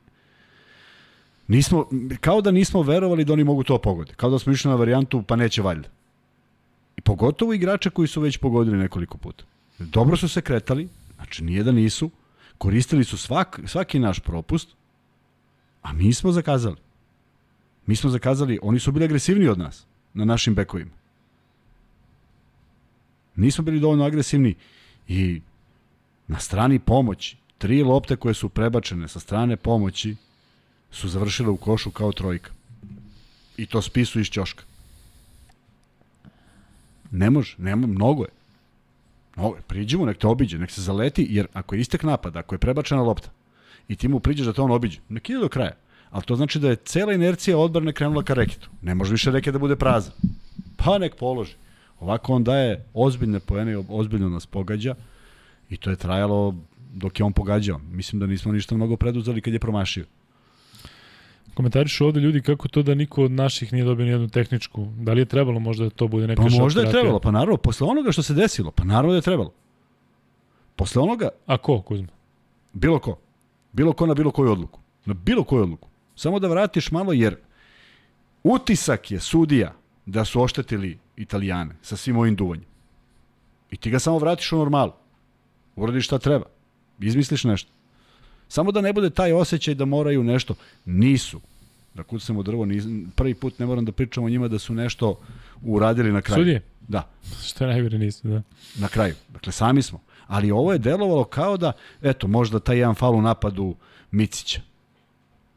Nismo, 1.49 1.87
kao 2.21 2.41
da 2.41 2.51
nismo 2.51 2.83
verovali 2.83 3.25
da 3.25 3.33
oni 3.33 3.45
mogu 3.45 3.65
to 3.65 3.79
pogode. 3.79 4.13
Kao 4.17 4.31
da 4.31 4.39
smo 4.39 4.53
išli 4.53 4.71
na 4.71 4.77
varijantu, 4.77 5.23
pa 5.23 5.37
neće 5.37 5.63
valjda. 5.63 5.89
I 6.97 7.01
pogotovo 7.01 7.53
igrače 7.53 7.91
koji 7.91 8.09
su 8.09 8.21
već 8.21 8.37
pogodili 8.37 8.79
nekoliko 8.79 9.19
puta. 9.19 9.45
Dobro 9.79 10.17
su 10.17 10.29
se 10.29 10.41
kretali, 10.41 10.89
znači 11.15 11.45
nije 11.45 11.63
da 11.65 11.73
nisu, 11.73 12.11
koristili 12.59 13.05
su 13.05 13.19
svak, 13.19 13.61
svaki 13.67 13.99
naš 13.99 14.21
propust, 14.21 14.69
a 15.83 15.93
mi 15.93 16.13
smo 16.13 16.33
zakazali. 16.33 16.77
Mi 17.87 17.97
smo 17.97 18.11
zakazali, 18.11 18.59
oni 18.63 18.79
su 18.79 18.93
bili 18.93 19.05
agresivniji 19.05 19.49
od 19.49 19.59
nas 19.59 19.87
na 20.15 20.25
našim 20.25 20.55
bekovima. 20.55 20.91
Nismo 23.37 23.65
bili 23.65 23.81
dovoljno 23.81 24.05
agresivni 24.05 24.55
i 25.09 25.41
na 26.29 26.39
strani 26.39 26.79
pomoći, 26.79 27.37
tri 27.59 27.83
lopte 27.83 28.17
koje 28.17 28.35
su 28.35 28.49
prebačene 28.49 29.09
sa 29.09 29.21
strane 29.21 29.57
pomoći 29.57 30.17
su 30.91 31.09
završile 31.09 31.49
u 31.49 31.57
košu 31.57 31.91
kao 31.91 32.13
trojka. 32.13 32.51
I 33.57 33.67
to 33.67 33.83
spisu 33.83 34.21
iz 34.21 34.27
ćoška. 34.27 34.65
Ne 37.11 37.31
može, 37.31 37.55
nema, 37.59 37.87
mnogo 37.87 38.25
je. 38.25 38.31
Mnogo 39.37 39.57
je. 39.57 39.63
Priđemo, 39.63 40.07
nek 40.07 40.19
te 40.19 40.27
obiđe, 40.27 40.59
nek 40.59 40.71
se 40.71 40.83
zaleti, 40.83 41.27
jer 41.31 41.47
ako 41.53 41.75
je 41.75 41.81
istek 41.81 42.03
napad, 42.03 42.37
ako 42.37 42.55
je 42.55 42.59
prebačena 42.59 43.03
lopta 43.03 43.31
i 43.89 43.97
ti 43.97 44.09
mu 44.09 44.21
priđeš 44.21 44.47
da 44.47 44.53
te 44.53 44.63
on 44.63 44.71
obiđe, 44.71 44.99
nek 45.09 45.31
ide 45.31 45.39
do 45.39 45.49
kraja. 45.49 45.77
Ali 46.11 46.25
to 46.25 46.37
znači 46.37 46.59
da 46.59 46.69
je 46.69 46.77
cela 46.77 47.13
inercija 47.13 47.59
odbrane 47.59 47.93
krenula 47.93 48.23
ka 48.23 48.35
reketu. 48.35 48.71
Ne 48.83 48.95
može 48.95 49.13
više 49.13 49.31
reket 49.31 49.53
da 49.53 49.59
bude 49.59 49.77
prazan. 49.77 50.13
Pa 50.77 50.99
nek 50.99 51.17
položi. 51.17 51.55
Ovako 52.01 52.33
on 52.33 52.45
daje 52.45 52.85
ozbiljne 52.95 53.41
poene 53.41 53.73
i 53.73 53.85
ozbiljno 53.89 54.29
nas 54.29 54.47
pogađa 54.47 54.95
i 55.71 55.77
to 55.77 55.91
je 55.91 55.97
trajalo 55.97 56.55
dok 56.95 57.21
je 57.21 57.25
on 57.25 57.33
pogađao. 57.33 57.79
Mislim 57.79 58.21
da 58.21 58.27
nismo 58.27 58.53
ništa 58.53 58.75
mnogo 58.75 58.97
preduzeli 58.97 59.41
kad 59.41 59.53
je 59.53 59.59
promašio. 59.59 60.05
Komentarišu 61.55 62.07
ovde 62.07 62.21
ljudi 62.21 62.43
kako 62.43 62.69
to 62.69 62.83
da 62.83 62.95
niko 62.95 63.25
od 63.25 63.31
naših 63.31 63.73
nije 63.73 63.85
dobio 63.85 64.07
nijednu 64.07 64.29
tehničku. 64.29 64.87
Da 64.99 65.13
li 65.13 65.21
je 65.21 65.25
trebalo 65.25 65.61
možda 65.61 65.85
da 65.85 65.91
to 65.91 66.09
bude 66.09 66.27
neka 66.27 66.43
Pa 66.43 66.49
možda 66.49 66.81
je 66.81 66.91
trebalo, 66.91 67.21
pa 67.21 67.31
naravno, 67.31 67.57
posle 67.57 67.87
onoga 67.87 68.13
što 68.13 68.23
se 68.23 68.35
desilo, 68.35 68.71
pa 68.71 68.85
naravno 68.85 69.13
da 69.13 69.17
je 69.17 69.23
trebalo. 69.23 69.53
Posle 70.77 71.03
onoga, 71.03 71.29
A 71.47 71.57
ko, 71.57 71.83
Kuzma? 71.83 72.09
bilo 72.73 72.99
ko, 72.99 73.19
bilo 73.73 73.93
ko 73.93 74.07
na 74.07 74.15
bilo 74.15 74.31
koju 74.31 74.53
odluku, 74.53 74.81
na 75.05 75.15
bilo 75.15 75.45
koju 75.45 75.63
odluku, 75.63 75.89
samo 76.17 76.39
da 76.39 76.49
vratiš 76.49 76.91
malo, 76.91 77.13
jer 77.13 77.37
utisak 78.43 79.11
je 79.11 79.21
sudija 79.21 79.75
da 80.07 80.25
su 80.25 80.43
oštetili 80.43 80.99
Italijane 81.17 81.77
sa 81.83 81.97
svim 81.97 82.17
ovim 82.17 82.37
duvanjem. 82.37 82.67
I 83.71 83.77
ti 83.77 83.91
ga 83.91 83.99
samo 83.99 84.19
vratiš 84.19 84.53
u 84.53 84.57
normalu. 84.57 84.93
Uradiš 85.77 86.05
šta 86.05 86.19
treba. 86.19 86.45
Izmisliš 87.01 87.45
nešto. 87.45 87.71
Samo 88.49 88.73
da 88.73 88.81
ne 88.81 88.93
bude 88.93 89.11
taj 89.11 89.33
osjećaj 89.33 89.75
da 89.75 89.85
moraju 89.85 90.25
nešto. 90.25 90.55
Nisu. 90.85 91.41
Da 91.95 92.03
kucamo 92.03 92.43
drvo, 92.43 92.65
nis, 92.65 92.85
prvi 93.15 93.35
put 93.35 93.59
ne 93.59 93.67
moram 93.67 93.85
da 93.85 93.93
pričam 93.93 94.25
o 94.25 94.29
njima 94.29 94.49
da 94.49 94.59
su 94.59 94.75
nešto 94.75 95.21
uradili 95.63 96.13
na 96.13 96.23
kraju. 96.23 96.41
Sudije? 96.41 96.63
Da. 96.89 97.09
Što 97.45 97.67
najgore 97.67 97.99
nisu, 97.99 98.29
da. 98.29 98.43
na 98.79 98.89
kraju. 98.89 99.15
Dakle, 99.29 99.53
sami 99.53 99.83
smo. 99.83 100.01
Ali 100.27 100.51
ovo 100.51 100.73
je 100.73 100.79
delovalo 100.79 101.25
kao 101.25 101.57
da, 101.57 101.73
eto, 102.03 102.29
možda 102.29 102.61
taj 102.61 102.79
jedan 102.79 102.95
fal 102.95 103.15
u 103.15 103.23
napadu 103.23 103.75
Micića. 104.11 104.61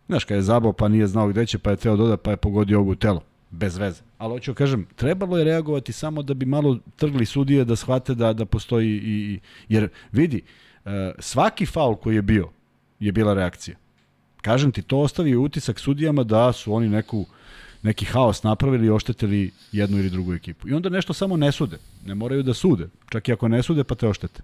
Znaš, 0.10 0.24
kada 0.24 0.36
je 0.36 0.42
zabao 0.42 0.74
pa 0.74 0.88
nije 0.88 1.08
znao 1.08 1.28
gde 1.28 1.46
će, 1.46 1.58
pa 1.58 1.70
je 1.70 1.78
teo 1.78 1.96
doda, 1.96 2.18
pa 2.18 2.32
je 2.32 2.38
pogodio 2.38 2.80
ovu 2.80 2.96
telo. 2.96 3.22
Bez 3.52 3.78
veze. 3.78 4.02
Ali 4.18 4.34
hoću 4.34 4.52
da 4.52 4.56
kažem, 4.56 4.88
trebalo 4.96 5.38
je 5.38 5.44
reagovati 5.44 5.94
samo 5.94 6.24
da 6.24 6.34
bi 6.34 6.46
malo 6.46 6.78
trgli 6.96 7.26
sudije 7.26 7.66
da 7.66 7.76
shvate 7.76 8.16
da, 8.16 8.34
da 8.34 8.46
postoji 8.46 8.90
i, 8.90 9.34
i... 9.34 9.40
Jer, 9.70 9.90
vidi, 10.12 10.42
e, 10.86 11.12
svaki 11.20 11.66
faul 11.66 11.96
koji 11.96 12.16
je 12.16 12.22
bio, 12.22 12.50
je 13.00 13.12
bila 13.12 13.34
reakcija. 13.34 13.78
Kažem 14.42 14.72
ti, 14.72 14.82
to 14.82 14.98
ostavi 14.98 15.36
utisak 15.36 15.80
sudijama 15.80 16.24
da 16.24 16.54
su 16.54 16.74
oni 16.74 16.90
neku, 16.90 17.26
neki 17.82 18.06
haos 18.06 18.44
napravili 18.44 18.88
i 18.88 18.92
oštetili 18.92 19.52
jednu 19.72 20.00
ili 20.00 20.10
drugu 20.10 20.34
ekipu. 20.34 20.70
I 20.70 20.74
onda 20.74 20.90
nešto 20.90 21.14
samo 21.14 21.38
ne 21.38 21.52
sude. 21.52 21.78
Ne 22.06 22.16
moraju 22.16 22.44
da 22.44 22.54
sude. 22.54 22.90
Čak 23.10 23.28
i 23.28 23.34
ako 23.34 23.48
ne 23.48 23.64
sude, 23.64 23.84
pa 23.84 23.96
te 23.96 24.08
oštete. 24.08 24.42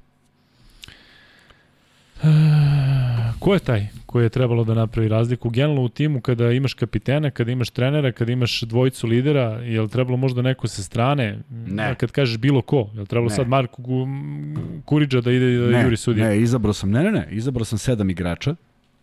Ko 3.39 3.53
je 3.53 3.59
taj 3.59 3.87
koji 4.05 4.23
je 4.23 4.29
trebalo 4.29 4.63
da 4.63 4.73
napravi 4.73 5.07
razliku? 5.07 5.49
Generalno 5.49 5.81
u 5.81 5.89
timu 5.89 6.21
kada 6.21 6.51
imaš 6.51 6.73
kapitena, 6.73 7.31
kada 7.31 7.51
imaš 7.51 7.69
trenera, 7.69 8.11
kada 8.11 8.31
imaš 8.31 8.61
dvojicu 8.61 9.07
lidera, 9.07 9.41
je 9.43 9.81
li 9.81 9.89
trebalo 9.89 10.17
možda 10.17 10.41
neko 10.41 10.67
sa 10.67 10.83
strane? 10.83 11.39
Ne. 11.49 11.83
A 11.83 11.95
Kad 11.95 12.11
kažeš 12.11 12.37
bilo 12.37 12.61
ko, 12.61 12.89
je 12.93 12.99
li 12.99 13.07
trebalo 13.07 13.29
Ne. 13.29 13.35
sad 13.35 13.47
Marko 13.47 13.81
Gu- 13.81 14.81
Kuriđa 14.85 15.21
da 15.21 15.31
ide 15.31 15.57
da 15.57 15.67
ne, 15.67 15.83
juri 15.83 15.97
sudije? 15.97 16.27
Ne, 16.27 16.39
izabrao 16.39 16.73
sam, 16.73 16.91
ne, 16.91 17.03
ne, 17.03 17.11
ne, 17.11 17.27
izabrao 17.31 17.65
sam 17.65 17.77
sedam 17.77 18.09
igrača, 18.09 18.55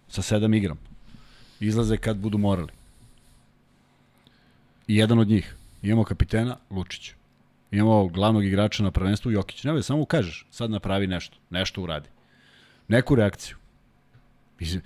sa 0.09 0.22
sedam 0.22 0.54
igram. 0.54 0.78
Izlaze 1.60 1.96
kad 1.96 2.16
budu 2.16 2.38
morali. 2.38 2.68
I 4.88 4.96
jedan 4.96 5.18
od 5.18 5.28
njih. 5.28 5.54
Imamo 5.82 6.04
kapitena, 6.04 6.56
Lučić. 6.70 7.12
Imamo 7.70 8.06
glavnog 8.06 8.44
igrača 8.44 8.82
na 8.82 8.90
prvenstvu, 8.90 9.30
Jokić. 9.30 9.64
Ne, 9.64 9.82
samo 9.82 10.04
kažeš, 10.04 10.46
sad 10.50 10.70
napravi 10.70 11.06
nešto, 11.06 11.36
nešto 11.50 11.82
uradi. 11.82 12.09
Neku 12.88 13.14
reakciju. 13.14 13.56
Mislim, 14.62 14.82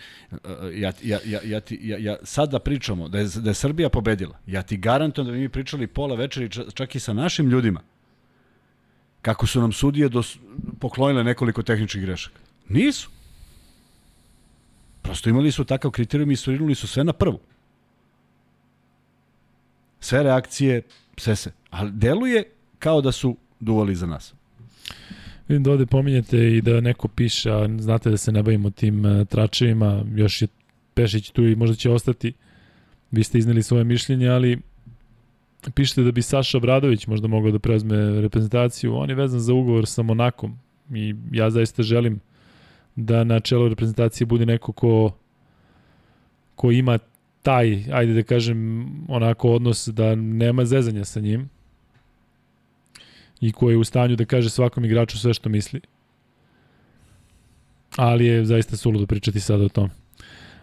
ja, 0.74 0.92
ja, 1.02 1.18
ja, 1.24 1.40
ja, 1.44 1.60
ti, 1.60 1.78
ja, 1.82 1.98
ja, 1.98 2.16
sad 2.22 2.50
da 2.50 2.58
pričamo 2.58 3.08
da 3.08 3.18
je, 3.18 3.28
da 3.36 3.50
je 3.50 3.54
Srbija 3.54 3.88
pobedila, 3.88 4.38
ja 4.46 4.62
ti 4.62 4.76
garantujem 4.76 5.26
da 5.26 5.32
bi 5.32 5.38
mi 5.38 5.48
pričali 5.48 5.86
pola 5.86 6.16
večeri 6.16 6.48
ča- 6.48 6.74
čak 6.74 6.94
i 6.94 7.00
sa 7.00 7.12
našim 7.12 7.50
ljudima 7.50 7.80
kako 9.22 9.46
su 9.46 9.60
nam 9.60 9.72
sudije 9.72 10.08
dos, 10.08 10.38
poklonile 10.80 11.24
nekoliko 11.24 11.62
tehničkih 11.62 12.02
grešaka. 12.02 12.38
Nisu. 12.68 13.10
Prosto 15.02 15.30
imali 15.30 15.50
su 15.52 15.64
takav 15.64 15.90
kriterijum 15.90 16.30
i 16.30 16.36
surinuli 16.36 16.74
su 16.74 16.86
sve 16.88 17.04
na 17.04 17.12
prvu. 17.12 17.40
Sve 20.00 20.22
reakcije, 20.22 20.82
sve 21.16 21.36
se. 21.36 21.52
Ali 21.70 21.90
deluje 21.90 22.44
kao 22.78 23.00
da 23.00 23.12
su 23.12 23.36
duvali 23.60 23.94
za 23.94 24.06
nas. 24.06 24.34
Vidim 25.48 25.62
da 25.62 25.70
ovde 25.70 25.86
pominjete 25.86 26.56
i 26.56 26.60
da 26.60 26.80
neko 26.80 27.08
piše, 27.08 27.50
a 27.50 27.68
znate 27.78 28.10
da 28.10 28.16
se 28.16 28.32
ne 28.32 28.42
bavimo 28.42 28.70
tim 28.70 29.04
uh, 29.04 29.26
tračevima, 29.26 30.04
još 30.14 30.42
je 30.42 30.48
Pešić 30.94 31.30
tu 31.30 31.46
i 31.46 31.56
možda 31.56 31.76
će 31.76 31.90
ostati. 31.90 32.32
Vi 33.10 33.24
ste 33.24 33.38
izneli 33.38 33.62
svoje 33.62 33.84
mišljenje, 33.84 34.28
ali 34.28 34.58
pišete 35.74 36.02
da 36.02 36.10
bi 36.10 36.22
Saša 36.22 36.58
Bradović 36.58 37.06
možda 37.06 37.28
mogao 37.28 37.50
da 37.50 37.58
preuzme 37.58 38.20
reprezentaciju. 38.20 38.96
On 38.96 39.10
je 39.10 39.14
vezan 39.14 39.40
za 39.40 39.54
ugovor 39.54 39.86
sa 39.86 40.02
Monakom 40.02 40.58
i 40.94 41.14
ja 41.32 41.50
zaista 41.50 41.82
želim 41.82 42.20
da 42.96 43.24
na 43.24 43.40
čelu 43.40 43.68
reprezentacije 43.68 44.26
bude 44.26 44.46
neko 44.46 44.72
ko, 44.72 45.16
ko 46.54 46.70
ima 46.70 46.98
taj, 47.42 47.84
ajde 47.92 48.14
da 48.14 48.22
kažem, 48.22 48.86
onako 49.08 49.50
odnos 49.50 49.88
da 49.88 50.14
nema 50.14 50.64
zezanja 50.64 51.04
sa 51.04 51.20
njim 51.20 51.48
i 53.40 53.52
koji 53.52 53.74
je 53.74 53.78
u 53.78 53.84
stanju 53.84 54.16
da 54.16 54.24
kaže 54.24 54.50
svakom 54.50 54.84
igraču 54.84 55.18
sve 55.18 55.34
što 55.34 55.48
misli. 55.48 55.80
Ali 57.96 58.26
je 58.26 58.44
zaista 58.44 58.76
suludo 58.76 59.06
pričati 59.06 59.40
sada 59.40 59.64
o 59.64 59.68
tom. 59.68 59.90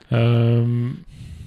Um, 0.09 0.97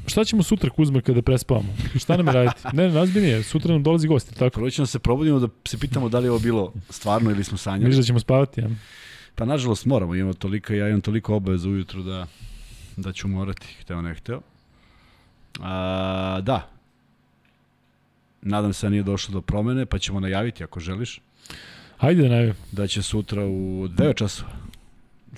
šta 0.06 0.24
ćemo 0.24 0.42
sutra 0.42 0.70
Kuzma 0.70 1.00
kada 1.00 1.22
prespavamo? 1.22 1.68
Šta 1.96 2.16
nam 2.16 2.28
raditi? 2.28 2.62
Ne, 2.72 2.88
ne, 2.88 2.94
nazbiljnije, 2.94 3.42
sutra 3.42 3.72
nam 3.72 3.82
dolazi 3.82 4.08
gosti, 4.08 4.34
tako? 4.34 4.54
Prvo 4.54 4.70
ćemo 4.70 4.82
da 4.82 4.86
se 4.86 4.98
probudimo 4.98 5.38
da 5.38 5.48
se 5.64 5.78
pitamo 5.78 6.08
da 6.08 6.18
li 6.18 6.26
je 6.26 6.30
ovo 6.30 6.40
bilo 6.40 6.72
stvarno 6.90 7.30
ili 7.30 7.44
smo 7.44 7.58
sanjali. 7.58 7.84
Misliš 7.84 8.04
da 8.04 8.06
ćemo 8.06 8.20
spavati, 8.20 8.60
ja? 8.60 8.68
Pa 9.34 9.44
nažalost 9.44 9.84
moramo, 9.84 10.14
imamo 10.14 10.32
toliko, 10.32 10.72
ja 10.72 10.88
imam 10.88 11.00
toliko 11.00 11.34
obaveza 11.34 11.68
ujutru 11.68 12.02
da, 12.02 12.26
da 12.96 13.12
ću 13.12 13.28
morati, 13.28 13.66
hteo 13.80 14.02
ne 14.02 14.14
hteo. 14.14 14.40
A, 15.60 16.40
da, 16.42 16.70
nadam 18.46 18.72
se 18.72 18.86
da 18.86 18.90
nije 18.90 19.02
došlo 19.02 19.32
do 19.32 19.40
promene, 19.40 19.86
pa 19.86 19.98
ćemo 19.98 20.20
najaviti 20.20 20.64
ako 20.64 20.80
želiš. 20.80 21.20
Hajde 21.96 22.22
da 22.22 22.28
najavim. 22.28 22.54
Da 22.72 22.86
će 22.86 23.02
sutra 23.02 23.46
u 23.46 23.88
9 23.88 24.16
časova, 24.16 24.50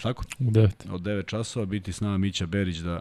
tako? 0.03 0.25
U 0.39 0.51
9. 0.51 0.71
Od 0.91 1.01
9 1.03 1.27
časova 1.27 1.67
biti 1.67 1.93
s 1.93 2.01
nama 2.01 2.19
Mića 2.19 2.47
Berić 2.47 2.77
da 2.77 3.01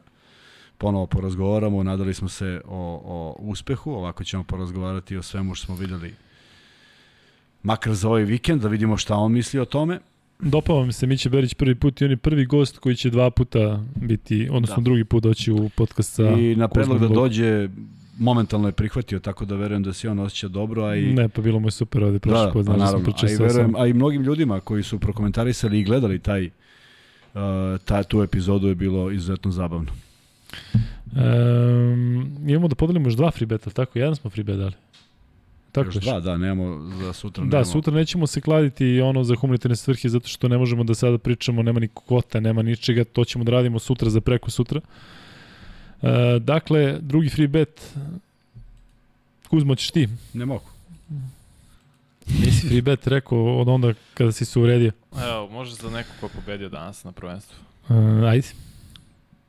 ponovo 0.78 1.06
porazgovaramo, 1.06 1.84
nadali 1.84 2.14
smo 2.14 2.30
se 2.30 2.62
o, 2.66 3.02
o 3.06 3.36
uspehu, 3.40 3.92
ovako 3.92 4.24
ćemo 4.24 4.44
porazgovarati 4.44 5.18
o 5.18 5.24
svemu 5.24 5.56
što 5.56 5.66
smo 5.66 5.76
videli 5.76 6.14
makar 7.64 7.94
za 7.94 8.10
ovaj 8.10 8.24
vikend, 8.24 8.62
da 8.62 8.68
vidimo 8.68 8.98
šta 8.98 9.16
on 9.16 9.32
misli 9.32 9.60
o 9.60 9.66
tome. 9.66 10.00
Dopao 10.40 10.86
mi 10.86 10.94
se 10.94 11.08
Mića 11.08 11.30
Berić 11.30 11.54
prvi 11.54 11.76
put 11.76 12.02
i 12.02 12.06
on 12.06 12.12
je 12.12 12.18
prvi 12.18 12.46
gost 12.46 12.78
koji 12.78 12.96
će 12.96 13.10
dva 13.10 13.32
puta 13.32 13.84
biti, 13.96 14.50
odnosno 14.52 14.76
da. 14.76 14.82
drugi 14.82 15.04
put 15.04 15.24
doći 15.24 15.52
u 15.52 15.70
podcast 15.70 16.14
sa 16.14 16.24
I 16.24 16.56
na 16.56 16.68
predlog 16.68 17.00
da 17.00 17.08
dođe 17.08 17.70
momentalno 18.20 18.68
je 18.68 18.72
prihvatio, 18.72 19.20
tako 19.20 19.46
da 19.46 19.56
verujem 19.56 19.84
da 19.84 19.94
se 19.94 20.10
on 20.10 20.20
osjeća 20.20 20.48
dobro. 20.48 20.84
A 20.84 20.96
i... 20.96 21.14
Ne, 21.14 21.30
pa 21.30 21.42
bilo 21.42 21.60
mu 21.60 21.68
je 21.68 21.72
super 21.72 22.04
ovde 22.04 22.20
prošli 22.20 22.46
da, 22.46 22.52
put, 22.52 22.66
pa, 22.66 22.74
znaš 22.74 22.80
naravno, 22.80 23.14
a 23.24 23.32
i, 23.32 23.36
verujem, 23.36 23.76
a 23.76 23.88
i 23.88 23.94
mnogim 23.94 24.24
ljudima 24.24 24.60
koji 24.60 24.84
su 24.84 25.00
prokomentarisali 25.00 25.80
i 25.80 25.84
gledali 25.84 26.20
taj, 26.20 26.46
uh, 26.46 26.52
ta, 27.86 28.04
tu 28.04 28.22
epizodu 28.22 28.68
je 28.68 28.76
bilo 28.76 29.12
izuzetno 29.12 29.52
zabavno. 29.52 29.92
Um, 31.12 32.38
imamo 32.48 32.68
da 32.68 32.76
podelimo 32.76 33.08
još 33.08 33.16
dva 33.16 33.32
free 33.32 33.46
beta, 33.46 33.70
tako? 33.70 34.00
Jedan 34.00 34.16
smo 34.16 34.30
free 34.30 34.44
bet 34.44 34.58
dali. 34.58 34.74
Tako 35.72 35.88
još 35.88 35.96
dva, 35.96 36.20
da, 36.20 36.38
nemamo 36.38 36.92
za 36.96 37.14
sutra. 37.14 37.44
Da, 37.44 37.50
nemamo. 37.50 37.66
sutra 37.66 37.94
nećemo 37.94 38.28
se 38.28 38.42
kladiti 38.42 39.02
ono 39.02 39.24
za 39.24 39.36
humanitarne 39.36 39.76
svrhe 39.76 40.10
zato 40.10 40.28
što 40.28 40.48
ne 40.48 40.58
možemo 40.58 40.84
da 40.84 40.96
sada 40.96 41.18
pričamo, 41.18 41.64
nema 41.64 41.80
ni 41.80 41.88
kvota, 41.88 42.40
nema 42.40 42.62
ničega, 42.62 43.04
to 43.04 43.26
ćemo 43.26 43.44
da 43.44 43.52
radimo 43.52 43.80
sutra 43.80 44.10
za 44.10 44.22
preko 44.22 44.52
sutra. 44.52 44.80
Uh, 44.80 45.27
dakle, 46.40 46.98
drugi 47.02 47.30
free 47.30 47.48
bet, 47.48 47.96
Kuzmo, 49.50 49.76
ćeš 49.76 49.92
ti? 49.92 50.10
Ne 50.34 50.46
mogu. 50.46 50.66
Nisi 52.28 52.68
free 52.68 52.82
bet 52.82 53.08
rekao 53.08 53.58
od 53.60 53.68
onda 53.68 53.94
kada 54.14 54.32
si 54.32 54.46
se 54.46 54.60
uredio. 54.60 54.92
Evo, 55.30 55.48
može 55.48 55.76
za 55.76 55.90
neko 55.90 56.10
ko 56.20 56.26
je 56.26 56.30
pobedio 56.30 56.70
danas 56.70 57.04
na 57.04 57.12
prvenstvu. 57.12 57.58
Uh, 57.90 58.24
ajde. 58.24 58.48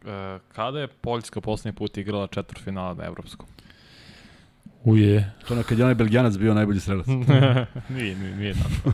E, 0.06 0.38
kada 0.52 0.80
je 0.80 0.88
Poljska 0.88 1.40
poslednji 1.40 1.76
put 1.76 1.96
igrala 1.96 2.26
četvrtfinala 2.26 2.94
na 2.94 3.04
Evropskom? 3.04 3.46
Uje. 4.84 5.32
To 5.48 5.54
na 5.54 5.62
kad 5.62 5.78
je 5.78 5.84
onaj 5.84 5.94
Belgijanac 5.94 6.36
bio 6.36 6.54
najbolji 6.54 6.80
strelac. 6.80 7.06
nije, 7.88 8.16
nije, 8.16 8.36
nije 8.36 8.54
tako. 8.54 8.92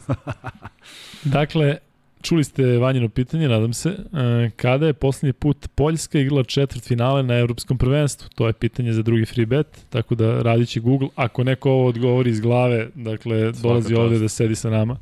dakle, 1.25 1.77
čuli 2.25 2.45
ste 2.45 2.79
Vanjino 2.79 3.09
pitanje, 3.09 3.49
nadam 3.49 3.73
se. 3.73 3.89
E, 3.89 4.51
kada 4.57 4.87
je 4.87 4.93
poslednji 4.93 5.33
put 5.33 5.69
Poljska 5.75 6.19
igrala 6.19 6.45
četvrt 6.45 6.85
finale 6.85 7.23
na 7.23 7.35
evropskom 7.35 7.79
prvenstvu? 7.79 8.29
To 8.35 8.47
je 8.47 8.53
pitanje 8.53 8.93
za 8.93 9.03
drugi 9.03 9.25
free 9.25 9.47
bet, 9.47 9.67
tako 9.91 10.15
da 10.15 10.43
radit 10.43 10.69
će 10.69 10.81
Google. 10.81 11.09
Ako 11.15 11.45
neko 11.45 11.71
ovo 11.71 11.87
odgovori 11.87 12.31
iz 12.31 12.41
glave, 12.41 12.89
dakle, 12.95 13.39
Svaka 13.41 13.69
dolazi 13.69 13.89
čast. 13.89 13.99
ovde 13.99 14.19
da 14.19 14.29
sedi 14.29 14.55
sa 14.55 14.71
nama, 14.71 14.97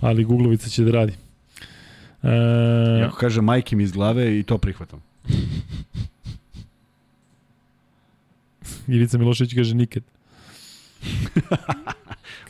ali 0.00 0.24
Googlovica 0.24 0.68
će 0.68 0.84
da 0.84 0.90
radi. 0.90 1.12
E, 2.22 3.02
Ako 3.06 3.16
kaže 3.16 3.40
majke 3.40 3.76
mi 3.76 3.82
iz 3.82 3.92
glave 3.92 4.38
i 4.38 4.42
to 4.42 4.58
prihvatam. 4.58 5.02
Ivica 8.88 9.18
Milošević 9.18 9.54
kaže 9.54 9.74
nikad. 9.74 10.02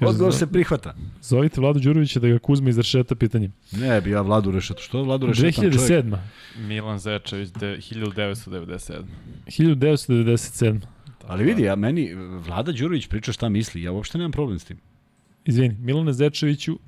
Kaže, 0.01 0.10
Odgovor 0.10 0.35
se 0.35 0.47
prihvata. 0.47 0.94
Zovite 1.22 1.60
Vladu 1.60 1.81
Đurovića 1.81 2.20
da 2.20 2.28
ga 2.28 2.39
Kuzma 2.39 2.70
izrešeta 2.70 3.14
pitanjem. 3.14 3.52
Ne, 3.72 4.01
bi 4.01 4.10
ja 4.10 4.20
Vladu 4.20 4.51
rešetu. 4.51 4.82
Što 4.82 5.02
Vladu 5.02 5.27
rešetam 5.27 5.64
2007. 5.64 6.16
Milan 6.59 6.98
Zečević, 6.98 7.51
1997. 7.51 9.02
1997. 9.47 10.81
Ali 11.27 11.44
vidi, 11.44 11.62
ja, 11.62 11.77
meni 11.77 12.14
Vlada 12.47 12.72
Đurović 12.72 13.06
priča 13.06 13.32
šta 13.32 13.48
misli, 13.48 13.82
ja 13.82 13.93
uopšte 13.93 14.18
nemam 14.18 14.32
problem 14.32 14.59
s 14.59 14.64
tim. 14.64 14.78
Izvini, 15.44 15.77
Milane 15.81 16.12
Zečeviću, 16.12 16.72
uh, 16.72 16.81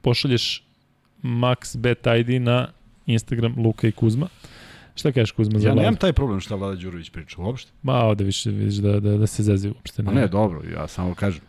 pošalješ 0.00 0.64
Max 1.22 1.76
Bet 1.76 2.06
ID 2.18 2.42
na 2.42 2.68
Instagram 3.06 3.54
Luka 3.58 3.88
i 3.88 3.92
Kuzma. 3.92 4.28
Šta 4.94 5.12
kažeš 5.12 5.30
Kuzma 5.30 5.58
za 5.58 5.68
Ja 5.68 5.74
nemam 5.74 5.96
taj 5.96 6.12
problem 6.12 6.40
šta 6.40 6.54
Vlada 6.54 6.74
Đurović 6.74 7.10
priča 7.10 7.40
uopšte. 7.40 7.72
Ma, 7.82 7.94
ovde 7.94 8.24
više 8.24 8.50
vidiš 8.50 8.74
da, 8.74 9.00
da, 9.00 9.16
da 9.16 9.26
se 9.26 9.42
zezi 9.42 9.68
uopšte. 9.68 10.02
Ne. 10.02 10.10
A 10.10 10.14
ne, 10.14 10.28
dobro, 10.28 10.62
ja 10.74 10.88
samo 10.88 11.14
kažem. 11.14 11.42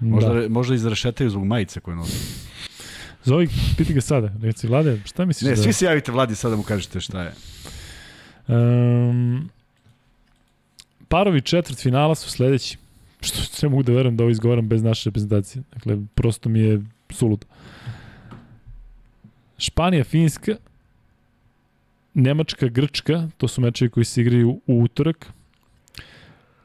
Možda, 0.00 0.32
da. 0.34 0.48
možda 0.48 0.74
izrašetaju 0.74 1.30
zbog 1.30 1.44
majice 1.44 1.80
koje 1.80 1.96
nosi. 1.96 2.48
Zovi, 3.24 3.48
piti 3.76 3.94
ga 3.94 4.00
sada. 4.00 4.32
Reci, 4.42 4.66
Vlade, 4.66 5.00
šta 5.04 5.24
misliš 5.24 5.48
ne, 5.48 5.56
da... 5.56 5.62
svi 5.62 5.72
se 5.72 5.84
javite 5.84 6.12
Vladi 6.12 6.34
sada 6.34 6.50
da 6.50 6.56
mu 6.56 6.62
kažete 6.62 7.00
šta 7.00 7.22
je. 7.22 7.32
Um, 8.48 9.50
parovi 11.08 11.40
četvrt 11.40 11.78
finala 11.78 12.14
su 12.14 12.30
sledeći. 12.30 12.78
Što 13.20 13.66
ne 13.66 13.70
mogu 13.70 13.82
da 13.82 13.92
verujem 13.92 14.16
da 14.16 14.24
ovo 14.24 14.30
izgovaram 14.30 14.68
bez 14.68 14.82
naše 14.82 15.10
reprezentacije. 15.10 15.62
Dakle, 15.72 15.98
prosto 16.14 16.48
mi 16.48 16.60
je 16.60 16.82
suludo. 17.10 17.46
Španija, 19.58 20.04
Finska, 20.04 20.56
Nemačka, 22.14 22.68
Grčka, 22.68 23.28
to 23.36 23.48
su 23.48 23.60
mečevi 23.60 23.90
koji 23.90 24.04
se 24.04 24.20
igraju 24.20 24.60
u 24.66 24.82
utorak. 24.82 25.26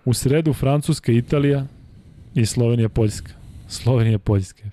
U 0.05 0.13
sredu 0.13 0.53
Francuska, 0.53 1.11
Italija 1.11 1.65
i 2.35 2.45
Slovenija, 2.45 2.89
Poljska. 2.89 3.31
Slovenija, 3.67 4.19
Poljska. 4.19 4.63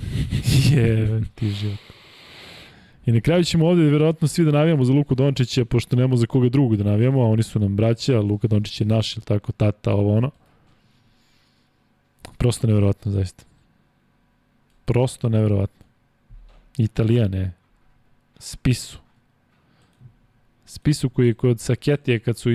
je, 0.72 1.22
ti 1.34 1.50
život. 1.50 1.78
I 3.06 3.12
na 3.12 3.20
kraju 3.20 3.44
ćemo 3.44 3.66
ovde 3.66 3.82
verovatno 3.82 4.28
svi 4.28 4.44
da 4.44 4.50
navijamo 4.50 4.84
za 4.84 4.92
Luku 4.92 5.14
Dončića, 5.14 5.64
pošto 5.64 5.96
nemamo 5.96 6.16
za 6.16 6.26
koga 6.26 6.48
drugog 6.48 6.76
da 6.76 6.84
navijamo, 6.84 7.22
a 7.22 7.26
oni 7.26 7.42
su 7.42 7.58
nam 7.58 7.76
braća, 7.76 8.20
Luka 8.20 8.48
Dončić 8.48 8.80
je 8.80 8.86
naš, 8.86 9.16
ili 9.16 9.24
tako, 9.24 9.52
tata, 9.52 9.94
ovo 9.94 10.16
ono. 10.16 10.30
Prosto 12.38 12.66
neverovatno, 12.66 13.12
zaista. 13.12 13.44
Prosto 14.84 15.28
neverovatno. 15.28 15.86
Italijane. 16.76 17.52
Spisu. 18.38 18.98
Spisu 20.66 21.08
koji 21.08 21.26
je 21.26 21.34
kod 21.34 21.60
Saketije, 21.60 22.18
kad, 22.18 22.38
su, 22.38 22.50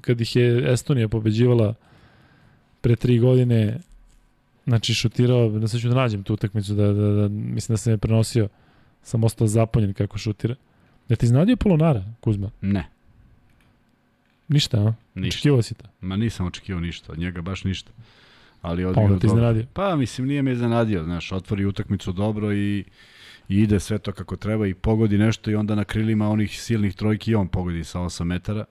kad 0.00 0.20
ih 0.20 0.36
je 0.36 0.72
Estonija 0.72 1.08
pobeđivala 1.08 1.74
pre 2.80 2.96
tri 2.96 3.18
godine, 3.18 3.78
znači 4.66 4.94
šutirao, 4.94 5.48
da 5.48 5.68
sad 5.68 5.80
ću 5.80 5.88
da 5.88 5.94
nađem 5.94 6.22
tu 6.22 6.34
utakmicu, 6.34 6.74
da, 6.74 6.92
da, 6.92 7.08
da, 7.08 7.28
mislim 7.28 7.72
da 7.72 7.76
sam 7.76 7.92
je 7.92 7.98
prenosio, 7.98 8.48
sam 9.02 9.24
ostao 9.24 9.46
zaponjen 9.46 9.92
kako 9.92 10.18
šutira. 10.18 10.54
Da 11.08 11.16
ti 11.16 11.26
iznadio 11.26 11.56
Polonara, 11.56 12.04
Kuzma? 12.20 12.50
Ne. 12.60 12.88
Ništa, 14.48 14.78
a? 14.78 14.94
Ništa. 15.14 15.36
Očekivao 15.36 15.62
si 15.62 15.74
to? 15.74 15.84
Ma 16.00 16.16
nisam 16.16 16.46
očekivao 16.46 16.80
ništa, 16.80 17.12
od 17.12 17.18
njega 17.18 17.42
baš 17.42 17.64
ništa. 17.64 17.90
Ali 18.62 18.94
pa 18.94 19.00
onda 19.00 19.18
ti 19.18 19.26
iznenadio? 19.26 19.66
Pa 19.72 19.96
mislim 19.96 20.26
nije 20.26 20.42
me 20.42 20.52
iznenadio, 20.52 21.04
znaš, 21.04 21.32
otvori 21.32 21.64
utakmicu 21.64 22.12
dobro 22.12 22.52
i 22.52 22.84
i 23.48 23.62
ide 23.62 23.80
sve 23.80 23.98
to 23.98 24.12
kako 24.12 24.36
treba 24.36 24.66
i 24.66 24.74
pogodi 24.74 25.18
nešto 25.18 25.50
i 25.50 25.54
onda 25.54 25.74
na 25.74 25.84
krilima 25.84 26.28
onih 26.28 26.60
silnih 26.60 26.94
trojki 26.94 27.30
i 27.30 27.34
on 27.34 27.48
pogodi 27.48 27.84
sa 27.84 28.00
8 28.00 28.24
metara. 28.24 28.64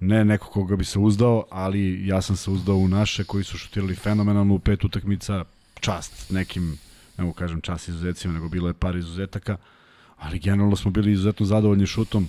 Ne 0.00 0.24
neko 0.24 0.50
koga 0.50 0.76
bi 0.76 0.84
se 0.84 0.98
uzdao, 0.98 1.44
ali 1.50 2.06
ja 2.06 2.22
sam 2.22 2.36
se 2.36 2.50
uzdao 2.50 2.76
u 2.76 2.88
naše 2.88 3.24
koji 3.24 3.44
su 3.44 3.58
šutirali 3.58 3.94
fenomenalno 3.94 4.54
u 4.54 4.58
pet 4.58 4.84
utakmica, 4.84 5.44
čast 5.80 6.30
nekim, 6.30 6.78
ne 7.18 7.24
mogu 7.24 7.34
kažem 7.34 7.60
čast 7.60 7.88
izuzetcima, 7.88 8.34
nego 8.34 8.48
bilo 8.48 8.68
je 8.68 8.74
par 8.74 8.96
izuzetaka, 8.96 9.56
ali 10.18 10.38
generalno 10.38 10.76
smo 10.76 10.90
bili 10.90 11.12
izuzetno 11.12 11.46
zadovoljni 11.46 11.86
šutom 11.86 12.28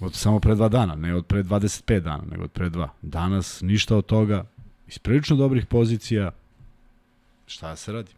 od 0.00 0.14
samo 0.14 0.40
pre 0.40 0.54
dva 0.54 0.68
dana, 0.68 0.94
ne 0.94 1.14
od 1.14 1.26
pre 1.26 1.42
25 1.42 2.00
dana, 2.00 2.22
nego 2.30 2.44
od 2.44 2.50
pre 2.50 2.68
dva. 2.68 2.88
Danas 3.02 3.60
ništa 3.60 3.96
od 3.96 4.06
toga, 4.06 4.44
iz 4.88 4.98
prilično 4.98 5.36
dobrih 5.36 5.66
pozicija. 5.66 6.30
Šta 7.46 7.76
se 7.76 7.92
radi? 7.92 8.10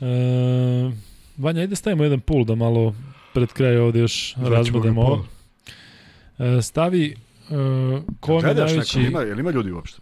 E, 0.00 0.92
Vanja, 1.36 1.60
ajde 1.60 1.76
stavimo 1.76 2.04
jedan 2.04 2.20
pool 2.20 2.44
da 2.44 2.54
malo 2.54 2.94
pred 3.34 3.52
kraj 3.52 3.78
ovde 3.78 4.00
još 4.00 4.34
razbudemo 4.36 5.02
ovo. 5.02 5.26
E, 6.38 6.62
stavi 6.62 7.04
e, 7.06 7.14
ko 8.20 8.34
je 8.34 8.42
Gledaš 8.42 8.70
najveći... 8.70 8.98
neko, 8.98 9.10
ima, 9.10 9.20
jel 9.20 9.38
ima 9.38 9.50
ljudi 9.50 9.72
uopšte? 9.72 10.00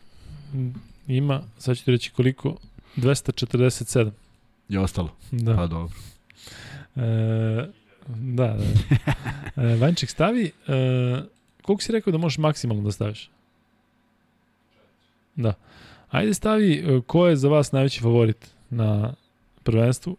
Ima, 1.09 1.43
sad 1.59 1.77
ću 1.77 1.85
ti 1.85 1.91
reći 1.91 2.11
koliko, 2.11 2.57
247. 2.97 4.11
Je 4.69 4.81
ostalo? 4.81 5.17
Da. 5.31 5.57
Pa 5.57 5.67
dobro. 5.67 5.95
E, 6.97 7.69
da, 8.09 8.57
da. 8.57 8.65
E, 9.63 9.77
Vanček 9.77 10.11
stavi, 10.11 10.51
e, 10.67 11.23
koliko 11.63 11.83
si 11.83 11.93
rekao 11.93 12.11
da 12.11 12.19
možeš 12.19 12.39
maksimalno 12.39 12.83
da 12.83 12.93
staviš? 12.93 13.31
Da. 15.37 15.55
Ajde 16.11 16.35
stavi 16.35 16.73
e, 16.75 17.01
ko 17.07 17.27
je 17.27 17.37
za 17.37 17.49
vas 17.49 17.73
najveći 17.73 18.01
favorit 18.01 18.51
na 18.71 19.15
prvenstvu. 19.63 20.17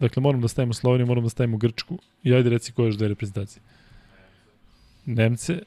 Dakle, 0.00 0.20
moram 0.20 0.40
da 0.40 0.48
stavimo 0.48 0.74
Sloveniju, 0.74 1.06
moram 1.06 1.24
da 1.24 1.30
stavimo 1.30 1.56
Grčku. 1.56 1.98
I 2.22 2.34
ajde 2.34 2.50
reci 2.50 2.72
ko 2.72 2.82
je 2.82 2.86
još 2.86 2.96
dve 2.96 3.08
reprezentacije. 3.08 3.62
Nemce. 5.06 5.58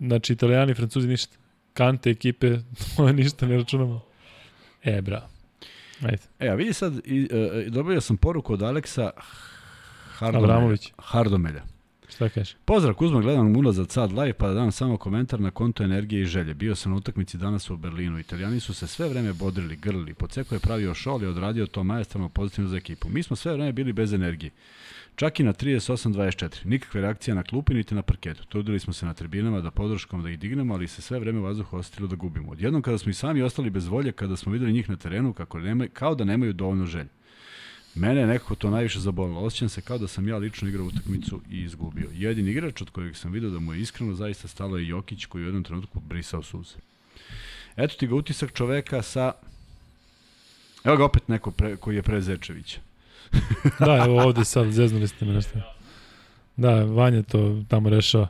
Znači, 0.00 0.32
Italijani, 0.32 0.74
Francuzi, 0.74 1.08
ništa. 1.08 1.36
Kante 1.72 2.10
ekipe, 2.10 2.58
ništa 3.16 3.46
ne 3.46 3.56
računamo. 3.56 4.00
E, 4.84 5.00
bravo. 5.00 5.28
Ajde. 6.02 6.22
E, 6.38 6.48
a 6.48 6.54
vidi 6.54 6.72
sad, 6.72 6.92
i, 7.04 7.28
e, 7.30 7.70
dobio 7.70 8.00
sam 8.00 8.16
poruku 8.16 8.52
od 8.52 8.62
Aleksa 8.62 9.10
Hardomelja. 10.18 10.54
Abramović. 10.54 10.92
Hardomelja. 10.98 11.62
Šta 12.14 12.28
kažeš? 12.28 12.56
Pozdrav 12.64 12.94
Kuzma, 12.94 13.20
gledam 13.20 13.56
ulazat 13.56 13.90
sad 13.90 14.12
live 14.12 14.32
pa 14.32 14.48
da 14.48 14.54
dam 14.54 14.72
samo 14.72 14.96
komentar 14.96 15.40
na 15.40 15.50
konto 15.50 15.84
energije 15.84 16.22
i 16.22 16.26
želje. 16.26 16.54
Bio 16.54 16.74
sam 16.74 16.92
na 16.92 16.98
utakmici 16.98 17.38
danas 17.38 17.70
u 17.70 17.76
Berlinu. 17.76 18.18
Italijani 18.18 18.60
su 18.60 18.74
se 18.74 18.86
sve 18.86 19.08
vreme 19.08 19.32
bodrili, 19.32 19.76
grlili. 19.76 20.14
Poceko 20.14 20.54
je 20.54 20.58
pravio 20.58 20.94
šol 20.94 21.22
i 21.22 21.26
odradio 21.26 21.66
to 21.66 21.84
majestralno 21.84 22.28
pozitivno 22.28 22.70
za 22.70 22.76
ekipu. 22.76 23.08
Mi 23.08 23.22
smo 23.22 23.36
sve 23.36 23.52
vreme 23.52 23.72
bili 23.72 23.92
bez 23.92 24.12
energije. 24.12 24.50
Čak 25.16 25.40
i 25.40 25.42
na 25.42 25.52
38-24. 25.52 26.66
Nikakve 26.66 27.00
reakcije 27.00 27.34
na 27.34 27.42
klupi 27.42 27.74
niti 27.74 27.94
na 27.94 28.02
parketu. 28.02 28.44
Trudili 28.46 28.80
smo 28.80 28.92
se 28.92 29.06
na 29.06 29.14
tribinama 29.14 29.60
da 29.60 29.70
podrškom 29.70 30.22
da 30.22 30.30
ih 30.30 30.38
dignemo, 30.38 30.74
ali 30.74 30.88
se 30.88 31.02
sve 31.02 31.18
vreme 31.18 31.38
u 31.38 31.42
vazduhu 31.42 31.76
osetilo 31.76 32.08
da 32.08 32.16
gubimo. 32.16 32.52
Odjednom 32.52 32.82
kada 32.82 32.98
smo 32.98 33.10
i 33.10 33.14
sami 33.14 33.42
ostali 33.42 33.70
bez 33.70 33.86
volje, 33.86 34.12
kada 34.12 34.36
smo 34.36 34.52
videli 34.52 34.72
njih 34.72 34.90
na 34.90 34.96
terenu 34.96 35.32
kako 35.32 35.58
nema, 35.58 35.86
kao 35.92 36.14
da 36.14 36.24
nemaju 36.24 36.52
dovoljno 36.52 36.86
želje. 36.86 37.08
Mene 37.94 38.20
je 38.20 38.26
nekako 38.26 38.54
to 38.54 38.70
najviše 38.70 39.00
zabolilo. 39.00 39.40
Osjećam 39.40 39.68
se 39.68 39.80
kao 39.80 39.98
da 39.98 40.08
sam 40.08 40.28
ja 40.28 40.36
lično 40.36 40.68
igrao 40.68 40.86
utakmicu 40.86 41.40
i 41.50 41.62
izgubio. 41.62 42.08
Jedini 42.14 42.50
igrač 42.50 42.82
od 42.82 42.90
kojeg 42.90 43.16
sam 43.16 43.32
video 43.32 43.50
da 43.50 43.58
mu 43.58 43.74
je 43.74 43.80
iskreno 43.80 44.14
zaista 44.14 44.48
stalo 44.48 44.78
je 44.78 44.88
Jokić 44.88 45.26
koji 45.26 45.42
je 45.42 45.44
u 45.44 45.48
jednom 45.48 45.64
trenutku 45.64 46.00
brisao 46.00 46.42
suze. 46.42 46.76
Eto 47.76 47.94
ti 47.98 48.06
ga 48.06 48.14
utisak 48.14 48.52
čoveka 48.52 49.02
sa... 49.02 49.32
Evo 50.84 50.96
ga 50.96 51.04
opet 51.04 51.28
neko 51.28 51.50
pre, 51.50 51.76
koji 51.76 51.96
je 51.96 52.02
pre 52.02 52.20
Zečevića. 52.20 52.80
Da, 53.86 54.04
evo 54.06 54.22
ovde 54.22 54.44
sad 54.44 54.70
zeznuli 54.70 55.08
ste 55.08 55.24
me 55.24 55.32
nešto. 55.32 55.58
Da, 56.56 56.84
Vanja 56.84 57.22
to 57.22 57.62
tamo 57.68 57.88
rešava. 57.88 58.28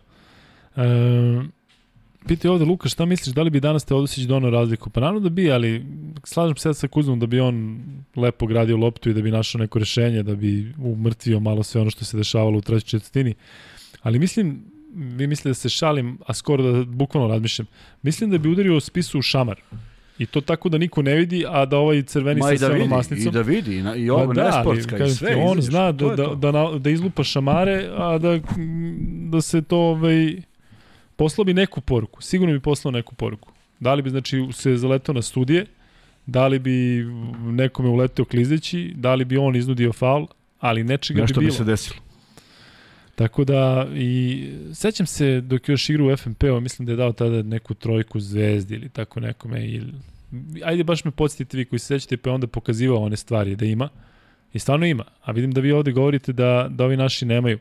Piti 2.26 2.48
ovde 2.48 2.64
Luka, 2.64 2.88
šta 2.88 3.04
misliš, 3.04 3.34
da 3.34 3.42
li 3.42 3.50
bi 3.50 3.60
danas 3.60 3.84
Teodosić 3.84 4.24
donao 4.24 4.50
razliku? 4.50 4.90
Pa 4.90 5.00
naravno 5.00 5.20
da 5.20 5.28
bi, 5.28 5.52
ali 5.52 5.84
slažem 6.24 6.56
se 6.56 6.74
sa 6.74 6.88
Kuzmom 6.88 7.20
da 7.20 7.26
bi 7.26 7.40
on 7.40 7.82
lepo 8.16 8.46
gradio 8.46 8.76
loptu 8.76 9.10
i 9.10 9.14
da 9.14 9.22
bi 9.22 9.30
našao 9.30 9.58
neko 9.58 9.78
rešenje, 9.78 10.22
da 10.22 10.34
bi 10.34 10.74
umrtvio 10.78 11.40
malo 11.40 11.62
sve 11.62 11.80
ono 11.80 11.90
što 11.90 12.04
se 12.04 12.16
dešavalo 12.16 12.58
u 12.58 12.60
trećoj 12.60 12.88
četvrtini. 12.88 13.34
Ali 14.02 14.18
mislim, 14.18 14.64
vi 14.94 15.26
mislite 15.26 15.48
da 15.48 15.54
se 15.54 15.68
šalim, 15.68 16.18
a 16.26 16.34
skoro 16.34 16.72
da 16.72 16.84
bukvalno 16.84 17.28
razmišljam, 17.28 17.66
mislim 18.02 18.30
da 18.30 18.38
bi 18.38 18.48
udario 18.48 18.80
spisu 18.80 19.18
u 19.18 19.22
šamar. 19.22 19.60
I 20.18 20.26
to 20.26 20.40
tako 20.40 20.68
da 20.68 20.78
niko 20.78 21.02
ne 21.02 21.14
vidi, 21.14 21.44
a 21.48 21.64
da 21.66 21.76
ovaj 21.78 22.02
crveni 22.02 22.40
Ma 22.40 22.56
sa 22.56 22.68
da 22.68 22.74
vidi, 22.74 22.88
masnicom... 22.88 23.28
i 23.28 23.30
da 23.30 23.42
vidi, 23.42 23.76
i, 23.76 23.82
na, 23.82 23.96
i 23.96 24.10
ovo 24.10 24.32
da, 24.34 24.44
nesportska 24.44 25.04
i 25.04 25.10
sve. 25.10 25.36
on 25.36 25.58
izađeš, 25.58 25.70
zna 25.70 25.92
da, 25.92 26.16
da, 26.16 26.52
da, 26.52 26.78
da 26.78 26.90
izlupa 26.90 27.24
šamare, 27.24 27.90
a 27.96 28.18
da, 28.18 28.40
da 29.30 29.40
se 29.40 29.62
to 29.62 29.78
ovaj, 29.78 30.42
poslao 31.22 31.44
bi 31.44 31.54
neku 31.54 31.80
poruku. 31.80 32.22
Sigurno 32.22 32.54
bi 32.54 32.60
poslao 32.60 32.92
neku 32.92 33.14
poruku. 33.14 33.52
Da 33.80 33.94
li 33.94 34.02
bi 34.02 34.10
znači 34.10 34.48
se 34.52 34.76
zaletao 34.76 35.14
na 35.14 35.22
studije, 35.22 35.66
da 36.26 36.46
li 36.48 36.58
bi 36.58 37.04
nekome 37.40 37.88
uleteo 37.88 38.24
klizeći, 38.24 38.92
da 38.94 39.14
li 39.14 39.24
bi 39.24 39.36
on 39.36 39.56
iznudio 39.56 39.92
faul, 39.92 40.26
ali 40.60 40.84
nečega 40.84 41.20
Nešto 41.20 41.40
bi 41.40 41.46
bi 41.46 41.46
bilo. 41.46 41.56
se 41.56 41.64
desilo. 41.64 42.00
Tako 43.14 43.44
da, 43.44 43.88
i 43.94 44.44
sećam 44.74 45.06
se 45.06 45.40
dok 45.40 45.68
još 45.68 45.90
igrao 45.90 46.06
u 46.06 46.16
FNP-u, 46.16 46.60
mislim 46.60 46.86
da 46.86 46.92
je 46.92 46.96
dao 46.96 47.12
tada 47.12 47.42
neku 47.42 47.74
trojku 47.74 48.20
zvezdi 48.20 48.74
ili 48.74 48.88
tako 48.88 49.20
nekome. 49.20 49.66
Ili, 49.66 49.92
ajde 50.64 50.84
baš 50.84 51.04
me 51.04 51.10
podsjetite 51.10 51.56
vi 51.56 51.64
koji 51.64 51.78
se 51.78 51.86
sećate, 51.86 52.16
pa 52.16 52.30
je 52.30 52.34
onda 52.34 52.46
pokazivao 52.46 53.02
one 53.02 53.16
stvari 53.16 53.56
da 53.56 53.64
ima. 53.64 53.88
I 54.52 54.58
stvarno 54.58 54.86
ima. 54.86 55.04
A 55.22 55.32
vidim 55.32 55.52
da 55.52 55.60
vi 55.60 55.72
ovde 55.72 55.92
govorite 55.92 56.32
da, 56.32 56.66
da 56.70 56.84
ovi 56.84 56.96
naši 56.96 57.26
nemaju. 57.26 57.58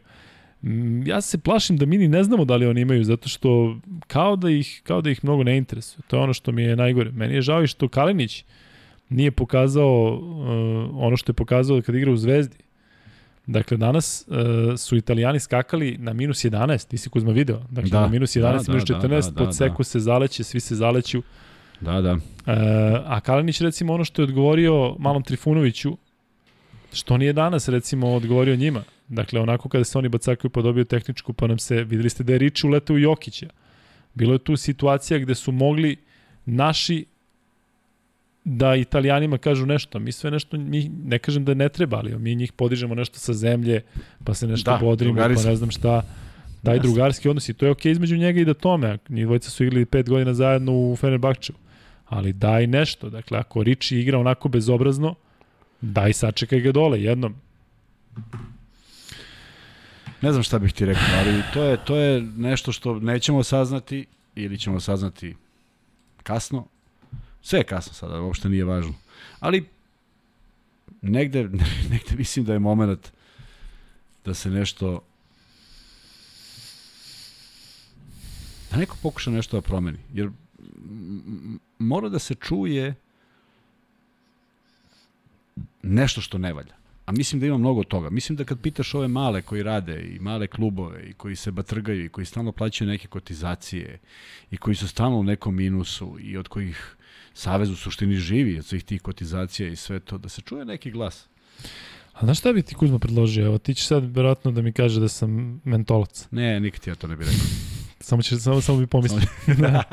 Ja 1.06 1.22
se 1.22 1.38
plašim 1.38 1.78
da 1.78 1.86
mi 1.86 1.98
ni 1.98 2.08
ne 2.08 2.24
znamo 2.24 2.46
da 2.46 2.56
li 2.56 2.66
oni 2.66 2.82
imaju, 2.82 3.04
zato 3.04 3.30
što 3.30 3.78
kao 4.08 4.36
da 4.36 4.50
ih, 4.50 4.82
kao 4.84 5.02
da 5.02 5.10
ih 5.10 5.24
mnogo 5.24 5.44
ne 5.44 5.58
interesuje. 5.58 6.02
To 6.08 6.16
je 6.16 6.24
ono 6.24 6.34
što 6.34 6.52
mi 6.52 6.64
je 6.64 6.76
najgore. 6.76 7.12
Meni 7.12 7.36
je 7.36 7.42
žao 7.42 7.64
i 7.64 7.68
što 7.68 7.88
Kalinić 7.88 8.46
nije 9.10 9.32
pokazao 9.32 10.14
uh, 10.14 11.04
ono 11.04 11.18
što 11.18 11.30
je 11.30 11.34
pokazao 11.34 11.82
kad 11.82 11.96
igra 11.96 12.12
u 12.12 12.18
Zvezdi. 12.18 12.58
Dakle, 13.48 13.78
danas 13.78 14.26
uh, 14.28 14.36
su 14.78 14.96
italijani 14.96 15.40
skakali 15.40 15.98
na 16.00 16.14
minus 16.14 16.46
11, 16.46 16.88
ti 16.88 16.98
si 16.98 17.10
Kuzma 17.10 17.32
video. 17.32 17.62
Dakle, 17.70 17.90
Da, 17.90 18.02
na 18.02 18.08
minus 18.08 18.36
11, 18.36 18.42
da, 18.42 18.74
minus 18.74 18.88
da, 18.88 18.96
14, 18.96 19.32
da, 19.32 19.46
da, 19.46 19.52
seku 19.52 19.78
da. 19.78 19.84
se 19.84 20.00
zaleće, 20.00 20.44
svi 20.44 20.60
se 20.60 20.76
zaleću. 20.76 21.22
Da, 21.82 22.02
da. 22.02 22.14
Uh, 22.14 22.20
a 23.06 23.20
Kalinić, 23.20 23.62
recimo, 23.62 23.94
ono 23.94 24.04
što 24.04 24.22
je 24.22 24.24
odgovorio 24.24 24.96
malom 25.00 25.24
Trifunoviću, 25.24 25.98
što 26.94 27.18
nije 27.18 27.34
danas, 27.34 27.68
recimo, 27.68 28.14
odgovorio 28.14 28.56
njima. 28.56 28.84
Dakle, 29.12 29.40
onako 29.40 29.70
kada 29.70 29.84
se 29.84 29.98
oni 29.98 30.10
bacakaju 30.10 30.52
pa 30.52 30.62
dobio 30.62 30.84
tehničku, 30.84 31.34
pa 31.34 31.48
nam 31.48 31.60
se, 31.60 31.84
videli 31.84 32.10
ste 32.10 32.24
da 32.24 32.34
je 32.34 32.40
Riči 32.40 32.68
uletao 32.68 32.94
u 32.94 33.00
Jokića. 33.00 33.48
Bilo 34.14 34.34
je 34.34 34.40
tu 34.40 34.58
situacija 34.58 35.20
gde 35.20 35.36
su 35.36 35.52
mogli 35.52 35.98
naši 36.46 37.06
da 38.44 38.76
italijanima 38.76 39.38
kažu 39.38 39.66
nešto, 39.66 40.00
mi 40.00 40.12
sve 40.12 40.32
nešto, 40.32 40.58
mi 40.58 40.92
ne 41.04 41.20
kažem 41.20 41.46
da 41.46 41.54
ne 41.54 41.70
treba, 41.70 41.98
ali 41.98 42.20
mi 42.20 42.36
njih 42.36 42.52
podižemo 42.52 42.96
nešto 42.96 43.20
sa 43.20 43.34
zemlje, 43.34 43.82
pa 44.24 44.34
se 44.34 44.48
nešto 44.48 44.72
Da, 44.72 44.78
bodrimo, 44.78 45.22
pa 45.22 45.28
ne 45.28 45.56
znam 45.56 45.72
šta. 45.72 46.02
Daj 46.64 46.76
Jasno. 46.76 46.90
drugarski 46.90 47.30
odnos 47.30 47.50
i 47.50 47.54
to 47.54 47.66
je 47.66 47.72
okej 47.72 47.90
okay 47.90 47.92
između 47.92 48.18
njega 48.18 48.40
i 48.40 48.46
da 48.46 48.54
tome. 48.54 48.98
Njih 49.10 49.26
dvojica 49.26 49.50
su 49.50 49.64
igrali 49.64 49.86
pet 49.86 50.10
godina 50.10 50.34
zajedno 50.34 50.72
u 50.72 50.96
Fenerbahčevu. 50.96 51.60
Ali 52.06 52.34
daj 52.34 52.68
nešto. 52.68 53.10
Dakle, 53.10 53.40
ako 53.40 53.64
Riči 53.64 53.98
igra 53.98 54.20
onako 54.20 54.50
bezobrazno, 54.50 55.16
daj 55.82 56.14
sačekaj 56.14 56.60
ga 56.60 56.72
dole 56.72 57.02
jednom. 57.02 57.36
Ne 60.22 60.32
znam 60.32 60.44
šta 60.44 60.60
bih 60.60 60.74
ti 60.74 60.86
rekao, 60.86 61.04
ali 61.20 61.44
to 61.54 61.64
je, 61.64 61.86
to 61.86 61.96
je 61.96 62.22
nešto 62.22 62.72
što 62.72 63.00
nećemo 63.00 63.44
saznati 63.44 64.06
ili 64.36 64.60
ćemo 64.60 64.80
saznati 64.80 65.36
kasno. 66.24 66.68
Sve 67.42 67.60
je 67.60 67.64
kasno 67.64 67.94
sada, 67.94 68.22
uopšte 68.22 68.50
nije 68.50 68.66
važno. 68.66 68.94
Ali 69.40 69.66
negde, 71.02 71.44
negde 71.92 72.16
mislim 72.18 72.46
da 72.46 72.54
je 72.54 72.60
moment 72.60 73.12
da 74.26 74.34
se 74.34 74.50
nešto 74.50 75.04
da 78.72 78.78
neko 78.78 78.98
pokuša 79.02 79.32
nešto 79.32 79.58
da 79.58 79.62
promeni. 79.62 80.00
Jer 80.14 80.30
mora 81.80 82.10
da 82.10 82.20
se 82.20 82.36
čuje 82.36 82.96
nešto 85.82 86.22
što 86.22 86.38
ne 86.38 86.54
valja. 86.54 86.81
A 87.12 87.14
mislim 87.14 87.40
da 87.40 87.46
ima 87.46 87.58
mnogo 87.58 87.84
toga. 87.84 88.10
Mislim 88.10 88.36
da 88.36 88.44
kad 88.44 88.62
pitaš 88.62 88.94
ove 88.94 89.08
male 89.08 89.42
koji 89.42 89.64
rade 89.64 90.02
i 90.02 90.20
male 90.20 90.48
klubove 90.48 91.04
i 91.04 91.14
koji 91.14 91.36
se 91.36 91.52
batrgaju 91.52 92.06
i 92.06 92.10
koji 92.10 92.26
stalno 92.26 92.52
plaćaju 92.52 92.88
neke 92.88 93.08
kotizacije 93.08 94.00
i 94.52 94.58
koji 94.58 94.76
su 94.76 94.88
stalno 94.88 95.18
u 95.18 95.24
nekom 95.24 95.56
minusu 95.56 96.18
i 96.22 96.38
od 96.38 96.48
kojih 96.48 96.96
Savez 97.34 97.70
u 97.70 97.76
suštini 97.76 98.16
živi 98.16 98.60
od 98.60 98.66
svih 98.66 98.84
tih 98.84 99.02
kotizacija 99.02 99.70
i 99.70 99.76
sve 99.76 100.00
to, 100.00 100.18
da 100.18 100.30
se 100.30 100.42
čuje 100.42 100.66
neki 100.66 100.92
glas. 100.92 101.28
A 102.14 102.26
znaš 102.26 102.40
šta 102.40 102.54
bi 102.54 102.62
ti 102.62 102.76
Kuzma 102.76 103.00
predložio? 103.00 103.46
Evo, 103.46 103.58
ti 103.58 103.74
ćeš 103.74 103.88
sad 103.88 104.16
vjerojatno 104.16 104.52
da 104.52 104.62
mi 104.62 104.74
kaže 104.74 105.00
da 105.00 105.08
sam 105.08 105.62
mentolac. 105.64 106.28
Ne, 106.32 106.60
nikad 106.60 106.88
ja 106.88 106.96
to 106.96 107.08
ne 107.08 107.16
bih 107.16 107.28
rekao. 107.28 107.46
Samo, 108.00 108.22
će, 108.22 108.40
samo, 108.40 108.62
samo 108.62 108.80
bi 108.80 108.88
pomislio. 108.88 109.22
da. 109.62 109.84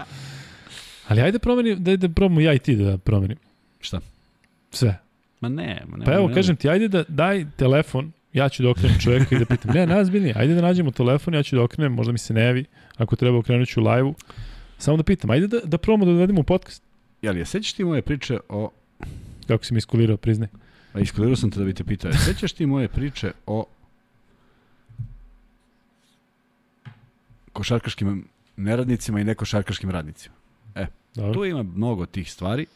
Ali 1.08 1.20
ajde 1.20 1.38
promeni, 1.38 1.76
da, 1.76 1.96
da 1.96 2.08
probamo 2.08 2.40
ja 2.40 2.54
i 2.54 2.58
ti 2.58 2.76
da 2.76 2.98
promenim. 2.98 3.38
Šta? 3.80 4.00
Sve. 4.70 5.07
Ma 5.40 5.48
ne, 5.48 5.82
ma 5.88 5.96
ne. 5.96 6.04
Pa 6.04 6.14
evo, 6.14 6.28
ne, 6.28 6.34
kažem 6.34 6.56
ti, 6.56 6.68
ajde 6.68 6.88
da 6.88 7.04
daj 7.08 7.46
telefon, 7.56 8.12
ja 8.32 8.48
ću 8.48 8.62
da 8.62 8.70
okrenem 8.70 8.98
čoveka 8.98 9.36
i 9.36 9.38
da 9.38 9.44
pitam, 9.44 9.74
ne, 9.74 9.86
nazbiljnije, 9.86 10.34
ajde 10.36 10.54
da 10.54 10.62
nađemo 10.62 10.90
telefon, 10.90 11.34
ja 11.34 11.42
ću 11.42 11.56
da 11.56 11.62
okrenem, 11.62 11.92
možda 11.92 12.12
mi 12.12 12.18
se 12.18 12.34
ne 12.34 12.44
javi, 12.44 12.64
ako 12.96 13.16
treba 13.16 13.38
okrenut 13.38 13.68
ću 13.68 13.80
live-u. 13.80 14.14
Samo 14.78 14.96
da 14.96 15.02
pitam, 15.02 15.30
ajde 15.30 15.46
da, 15.46 15.60
da 15.64 15.78
probamo 15.78 16.04
da 16.04 16.12
dovedemo 16.12 16.40
u 16.40 16.44
podcast. 16.44 16.82
Jel, 17.22 17.36
je, 17.36 17.44
sećaš 17.44 17.72
ti 17.72 17.84
moje 17.84 18.02
priče 18.02 18.38
o... 18.48 18.70
Kako 19.46 19.64
si 19.64 19.74
mi 19.74 19.78
iskulirao, 19.78 20.16
priznaj. 20.16 20.48
A 20.92 21.00
iskolirao 21.00 21.36
sam 21.36 21.50
te 21.50 21.58
da 21.58 21.64
bi 21.64 21.74
te 21.74 21.84
pitao. 21.84 22.12
Sećaš 22.12 22.52
ti 22.52 22.66
moje 22.66 22.88
priče 22.88 23.32
o 23.46 23.64
košarkaškim 27.52 28.24
neradnicima 28.56 29.20
i 29.20 29.24
nekošarkaškim 29.24 29.90
radnicima? 29.90 30.34
E, 30.74 30.86
Dobro. 31.14 31.32
Tu 31.34 31.44
ima 31.44 31.62
mnogo 31.62 32.06
tih 32.06 32.32
stvari 32.32 32.66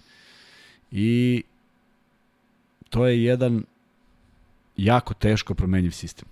i 0.91 1.43
to 2.93 3.07
je 3.07 3.25
jedan 3.25 3.65
jako 4.77 5.15
teško 5.15 5.55
promenjiv 5.55 5.91
sistem. 5.91 6.29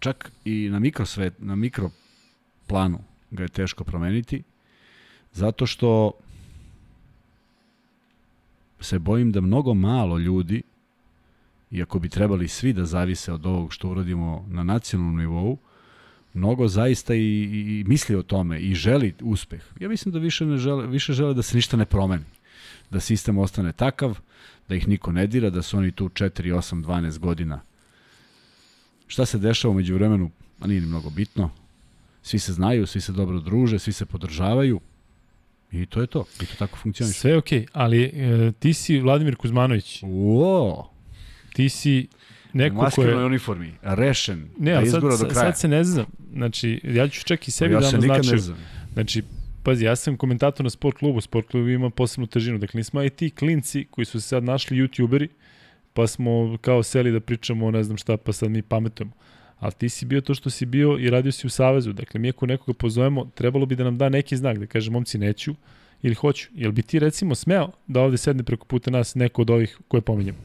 Čak 0.00 0.32
i 0.44 0.68
na 0.70 0.78
mikrosvet, 0.78 1.34
na 1.38 1.54
mikroplanu 1.56 2.98
ga 3.30 3.42
je 3.42 3.48
teško 3.48 3.84
promeniti, 3.84 4.42
zato 5.32 5.66
što 5.66 6.12
se 8.80 8.98
bojim 8.98 9.32
da 9.32 9.40
mnogo 9.40 9.74
malo 9.74 10.18
ljudi, 10.18 10.62
iako 11.70 11.98
bi 11.98 12.08
trebali 12.08 12.48
svi 12.48 12.72
da 12.72 12.84
zavise 12.84 13.32
od 13.32 13.46
ovog 13.46 13.72
što 13.72 13.88
uradimo 13.88 14.46
na 14.48 14.64
nacionalnom 14.64 15.16
nivou, 15.16 15.58
mnogo 16.34 16.68
zaista 16.68 17.14
i, 17.14 17.42
i 17.52 17.84
misli 17.86 18.16
o 18.16 18.22
tome 18.22 18.60
i 18.60 18.74
želi 18.74 19.14
uspeh. 19.22 19.62
Ja 19.80 19.88
mislim 19.88 20.12
da 20.12 20.18
više, 20.18 20.46
ne 20.46 20.58
žele, 20.58 20.86
više 20.86 21.12
žele 21.12 21.34
da 21.34 21.42
se 21.42 21.56
ništa 21.56 21.76
ne 21.76 21.84
promeni. 21.84 22.24
Da 22.90 23.00
sistem 23.00 23.38
ostane 23.38 23.72
takav, 23.72 24.18
da 24.70 24.76
ih 24.76 24.88
niko 24.88 25.12
ne 25.12 25.26
dira, 25.26 25.50
da 25.50 25.62
su 25.62 25.78
oni 25.78 25.92
tu 25.92 26.08
4, 26.08 26.54
8, 26.54 26.84
12 26.84 27.18
godina. 27.18 27.60
Šta 29.06 29.26
se 29.26 29.38
dešava 29.38 29.72
umeđu 29.72 29.94
vremenu, 29.94 30.30
a 30.60 30.66
nije 30.66 30.80
ni 30.80 30.86
mnogo 30.86 31.10
bitno. 31.10 31.50
Svi 32.22 32.38
se 32.38 32.52
znaju, 32.52 32.86
svi 32.86 33.00
se 33.00 33.12
dobro 33.12 33.40
druže, 33.40 33.78
svi 33.78 33.92
se 33.92 34.06
podržavaju. 34.06 34.80
I 35.72 35.86
to 35.86 36.00
je 36.00 36.06
to. 36.06 36.24
I 36.42 36.46
to 36.46 36.54
tako 36.58 36.76
funkcioniše. 36.76 37.18
Sve 37.18 37.30
je 37.30 37.36
okej, 37.38 37.66
ali 37.72 38.02
e, 38.04 38.52
ti 38.58 38.74
si 38.74 38.98
Vladimir 38.98 39.36
Kuzmanović. 39.36 40.02
Uo, 40.02 40.90
Ti 41.52 41.68
si 41.68 42.08
neko 42.52 42.90
ko 42.94 43.02
je... 43.02 43.24
uniformi, 43.24 43.74
rešen, 43.82 44.48
Ne, 44.58 44.72
da 44.72 44.78
ali 44.78 44.86
sad, 44.86 44.96
izgura 44.96 45.16
do 45.16 45.28
kraja. 45.28 45.34
sad 45.52 45.58
se 45.58 45.68
ne 45.68 45.84
znam. 45.84 46.06
Znači, 46.32 46.80
ja 46.84 47.08
ću 47.08 47.24
čak 47.24 47.48
i 47.48 47.50
sebi 47.50 47.74
ja 47.74 47.80
da 47.80 47.86
znam. 48.38 48.56
Znači, 48.92 49.22
pazi, 49.62 49.84
ja 49.84 49.96
sam 49.96 50.16
komentator 50.16 50.64
na 50.64 50.70
sport 50.70 50.98
klubu, 50.98 51.20
sport 51.20 51.48
klub 51.48 51.68
ima 51.68 51.90
posebnu 51.90 52.26
težinu. 52.26 52.58
Dakle, 52.58 52.78
nismo 52.78 53.02
i 53.02 53.10
ti 53.10 53.30
klinci 53.30 53.86
koji 53.90 54.04
su 54.04 54.20
se 54.20 54.28
sad 54.28 54.44
našli 54.44 54.76
youtuberi, 54.76 55.28
pa 55.92 56.06
smo 56.06 56.58
kao 56.60 56.82
seli 56.82 57.12
da 57.12 57.20
pričamo 57.20 57.70
ne 57.70 57.82
znam 57.82 57.96
šta, 57.96 58.16
pa 58.16 58.32
sad 58.32 58.50
mi 58.50 58.62
pametujemo. 58.62 59.12
Ali 59.58 59.72
ti 59.72 59.88
si 59.88 60.06
bio 60.06 60.20
to 60.20 60.34
što 60.34 60.50
si 60.50 60.66
bio 60.66 60.98
i 60.98 61.10
radio 61.10 61.32
si 61.32 61.46
u 61.46 61.50
Savezu. 61.50 61.92
Dakle, 61.92 62.20
mi 62.20 62.28
ako 62.28 62.46
nekoga 62.46 62.72
pozovemo, 62.72 63.30
trebalo 63.34 63.66
bi 63.66 63.76
da 63.76 63.84
nam 63.84 63.98
da 63.98 64.08
neki 64.08 64.36
znak, 64.36 64.58
da 64.58 64.66
kaže 64.66 64.90
momci 64.90 65.18
neću 65.18 65.54
ili 66.02 66.14
hoću. 66.14 66.48
Jel 66.54 66.72
bi 66.72 66.82
ti 66.82 66.98
recimo 66.98 67.34
smeo 67.34 67.68
da 67.86 68.00
ovde 68.00 68.16
sedne 68.16 68.42
preko 68.42 68.66
puta 68.66 68.90
nas 68.90 69.14
neko 69.14 69.42
od 69.42 69.50
ovih 69.50 69.78
koje 69.88 70.00
pominjemo? 70.00 70.38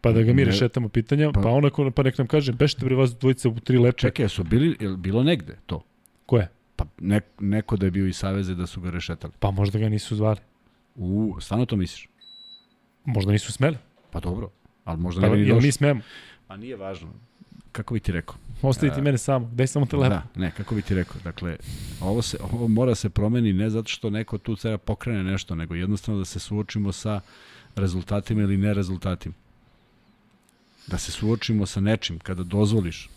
Pa 0.00 0.12
da 0.12 0.22
ga 0.22 0.32
mi 0.32 0.44
rešetamo 0.44 0.88
pitanja, 0.88 1.32
pa, 1.32 1.40
Pa- 1.40 1.50
onako, 1.50 1.90
pa 1.90 2.02
nek 2.02 2.18
nam 2.18 2.26
kaže, 2.26 2.52
bešte 2.52 2.84
bre 2.84 2.94
vas 2.94 3.14
dvojica 3.16 3.48
u 3.48 3.60
tri 3.60 3.78
lepe. 3.78 3.98
Čekaj, 3.98 4.28
su 4.28 4.44
bili, 4.44 4.76
je 4.80 4.96
bilo 4.96 5.22
negde 5.22 5.56
to? 5.66 5.82
Ko 6.26 6.38
je? 6.38 6.48
Pa 6.48 6.53
ne, 7.00 7.20
neko 7.40 7.76
da 7.76 7.86
je 7.86 7.90
bio 7.90 8.06
iz 8.06 8.16
Saveze 8.16 8.54
da 8.54 8.66
su 8.66 8.80
ga 8.80 8.90
rešetali. 8.90 9.32
Pa 9.40 9.50
možda 9.50 9.78
ga 9.78 9.88
nisu 9.88 10.16
zvali. 10.16 10.40
U, 10.94 11.36
stvarno 11.40 11.66
to 11.66 11.76
misliš? 11.76 12.08
Možda 13.04 13.32
nisu 13.32 13.52
smeli. 13.52 13.76
Pa 14.10 14.20
dobro. 14.20 14.50
Ali 14.84 15.00
možda 15.00 15.20
Pa, 15.20 15.26
ne 15.26 15.32
bi 15.32 15.40
ni 15.40 15.48
jel 15.48 15.56
došlo. 15.56 15.66
mi 15.66 15.72
smemo? 15.72 16.00
Pa 16.46 16.56
nije 16.56 16.76
važno. 16.76 17.08
Kako 17.72 17.94
bi 17.94 18.00
ti 18.00 18.12
rekao? 18.12 18.34
Ostaviti 18.62 19.00
E, 19.00 19.02
mene 19.02 19.18
samo, 19.18 19.50
daj 19.54 19.66
samo 19.66 19.86
telefon. 19.86 20.10
Da, 20.10 20.40
ne, 20.40 20.50
kako 20.50 20.74
bi 20.74 20.82
ti 20.82 20.94
rekao. 20.94 21.16
Dakle, 21.24 21.56
ovo, 22.00 22.22
se, 22.22 22.38
ovo 22.52 22.68
mora 22.68 22.94
se 22.94 23.08
promeni 23.10 23.52
ne 23.52 23.70
zato 23.70 23.88
što 23.88 24.10
neko 24.10 24.38
tu 24.38 24.56
treba 24.56 24.78
pokrene 24.78 25.22
nešto, 25.24 25.54
nego 25.54 25.74
jednostavno 25.74 26.18
da 26.18 26.24
se 26.24 26.38
suočimo 26.38 26.92
sa 26.92 27.20
rezultatima 27.76 28.42
ili 28.42 28.56
nerezultatima. 28.56 29.34
Da 30.86 30.98
se 30.98 31.12
suočimo 31.12 31.66
sa 31.66 31.80
nečim 31.80 32.18
kada 32.18 32.42
dozvoliš 32.42 33.08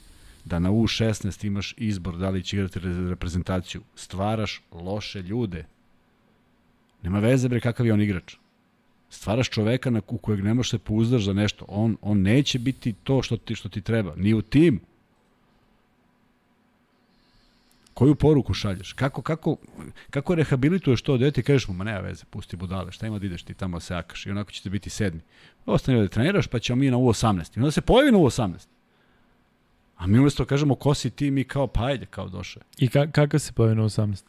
da 0.48 0.60
na 0.60 0.72
U16 0.72 1.46
imaš 1.46 1.74
izbor 1.78 2.18
da 2.18 2.30
li 2.30 2.44
će 2.44 2.58
igrati 2.58 2.80
re- 2.80 3.10
reprezentaciju. 3.10 3.82
Stvaraš 3.96 4.62
loše 4.72 5.22
ljude. 5.22 5.66
Nema 7.04 7.20
veze 7.20 7.50
bre 7.50 7.60
kakav 7.60 7.86
je 7.86 7.94
on 7.94 8.02
igrač. 8.02 8.36
Stvaraš 9.10 9.50
čoveka 9.50 9.90
na, 9.90 10.02
u 10.08 10.18
kojeg 10.18 10.44
ne 10.44 10.54
možeš 10.54 10.70
se 10.70 10.80
pouzdaš 10.80 11.24
za 11.24 11.34
nešto. 11.34 11.66
On, 11.68 11.98
on 12.02 12.22
neće 12.22 12.60
biti 12.60 12.94
to 13.04 13.22
što 13.22 13.38
ti, 13.38 13.56
što 13.56 13.70
ti 13.70 13.82
treba. 13.82 14.16
Ni 14.16 14.34
u 14.34 14.42
timu. 14.42 14.80
Koju 17.94 18.16
poruku 18.16 18.54
šalješ? 18.54 18.94
Kako, 18.94 19.22
kako, 19.22 19.56
kako 20.10 20.36
rehabilituješ 20.36 21.02
to 21.02 21.18
dete 21.18 21.42
i 21.42 21.44
kažeš 21.44 21.68
mu, 21.68 21.74
ma 21.74 21.84
nema 21.84 22.00
veze, 22.00 22.26
pusti 22.30 22.56
budale, 22.56 22.92
šta 22.92 23.08
ima 23.08 23.20
da 23.20 23.26
ideš 23.26 23.44
ti 23.44 23.54
tamo 23.54 23.80
se 23.80 23.96
akaš 23.96 24.26
i 24.26 24.32
onako 24.32 24.52
ćete 24.52 24.70
biti 24.70 24.90
sedmi. 24.90 25.22
Ostani 25.66 26.02
da 26.02 26.08
treniraš 26.08 26.48
pa 26.48 26.60
ćemo 26.60 26.80
mi 26.80 26.92
na 26.92 26.98
U18. 26.98 27.58
I 27.58 27.60
onda 27.60 27.72
se 27.72 27.82
pojavi 27.82 28.12
na 28.12 28.18
U18. 28.18 28.77
A 29.98 30.08
mi 30.08 30.20
umesto 30.20 30.46
kažemo 30.46 30.76
ko 30.76 30.94
si 30.94 31.10
ti, 31.10 31.32
mi 31.32 31.44
kao 31.44 31.68
pa 31.68 31.86
ajde, 31.86 32.06
kao 32.06 32.30
došao. 32.30 32.64
I 32.78 32.88
ka, 32.88 33.08
kakav 33.12 33.40
se 33.40 33.54
pojavio 33.54 33.82
na 33.82 33.90
18? 33.90 34.24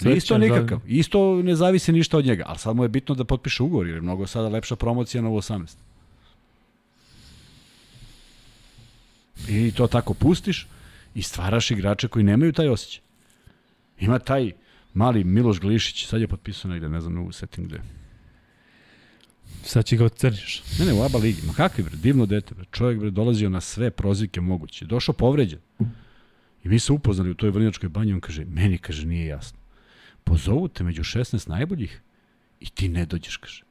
Ne, 0.00 0.16
isto 0.16 0.38
nikakav. 0.38 0.80
Isto 0.86 1.42
ne 1.42 1.54
zavisi 1.54 1.92
ništa 1.92 2.18
od 2.18 2.24
njega, 2.24 2.44
ali 2.46 2.58
sad 2.58 2.76
mu 2.76 2.82
je 2.82 2.88
bitno 2.88 3.14
da 3.14 3.24
potpiše 3.24 3.62
ugovor, 3.62 3.86
jer 3.86 3.96
je 3.96 4.02
mnogo 4.02 4.26
sada 4.26 4.48
lepša 4.48 4.76
promocija 4.76 5.22
na 5.22 5.28
U18. 5.28 5.76
I 9.48 9.72
to 9.72 9.86
tako 9.86 10.14
pustiš 10.14 10.66
i 11.14 11.22
stvaraš 11.22 11.70
igrače 11.70 12.08
koji 12.08 12.24
nemaju 12.24 12.52
taj 12.52 12.68
osjećaj. 12.68 13.02
Ima 14.00 14.18
taj 14.18 14.52
mali 14.94 15.24
Miloš 15.24 15.60
Glišić, 15.60 16.06
sad 16.06 16.20
je 16.20 16.28
potpisao 16.28 16.70
negde, 16.70 16.88
ne 16.88 17.00
znam, 17.00 17.14
ne 17.14 17.20
usetim 17.20 17.64
gde. 17.64 17.80
Da, 19.64 19.68
sad 19.68 19.84
će 19.84 19.96
ga 19.96 20.04
odcrniš. 20.04 20.62
Ne, 20.78 20.86
ne, 20.86 20.92
u 20.92 21.02
ABA 21.02 21.18
ligi. 21.18 21.42
Ma 21.46 21.52
kakvi 21.52 21.84
bre, 21.84 21.96
divno 21.96 22.26
dete 22.26 22.54
bre. 22.54 22.64
Čovjek 22.70 23.00
bre 23.00 23.10
dolazio 23.10 23.48
na 23.48 23.60
sve 23.60 23.90
prozivke 23.90 24.40
moguće. 24.40 24.84
Došao 24.84 25.14
povređen. 25.14 25.58
I 26.64 26.68
mi 26.68 26.78
se 26.78 26.92
upoznali 26.92 27.30
u 27.30 27.34
toj 27.34 27.50
vrnjačkoj 27.50 27.88
banji, 27.88 28.12
on 28.12 28.20
kaže, 28.20 28.44
meni, 28.44 28.78
kaže, 28.78 29.06
nije 29.06 29.26
jasno. 29.26 29.58
Pozovu 30.24 30.68
te 30.68 30.84
među 30.84 31.02
16 31.02 31.48
najboljih 31.48 32.00
i 32.60 32.70
ti 32.70 32.88
ne 32.88 33.06
dođeš, 33.06 33.36
kaže. 33.36 33.62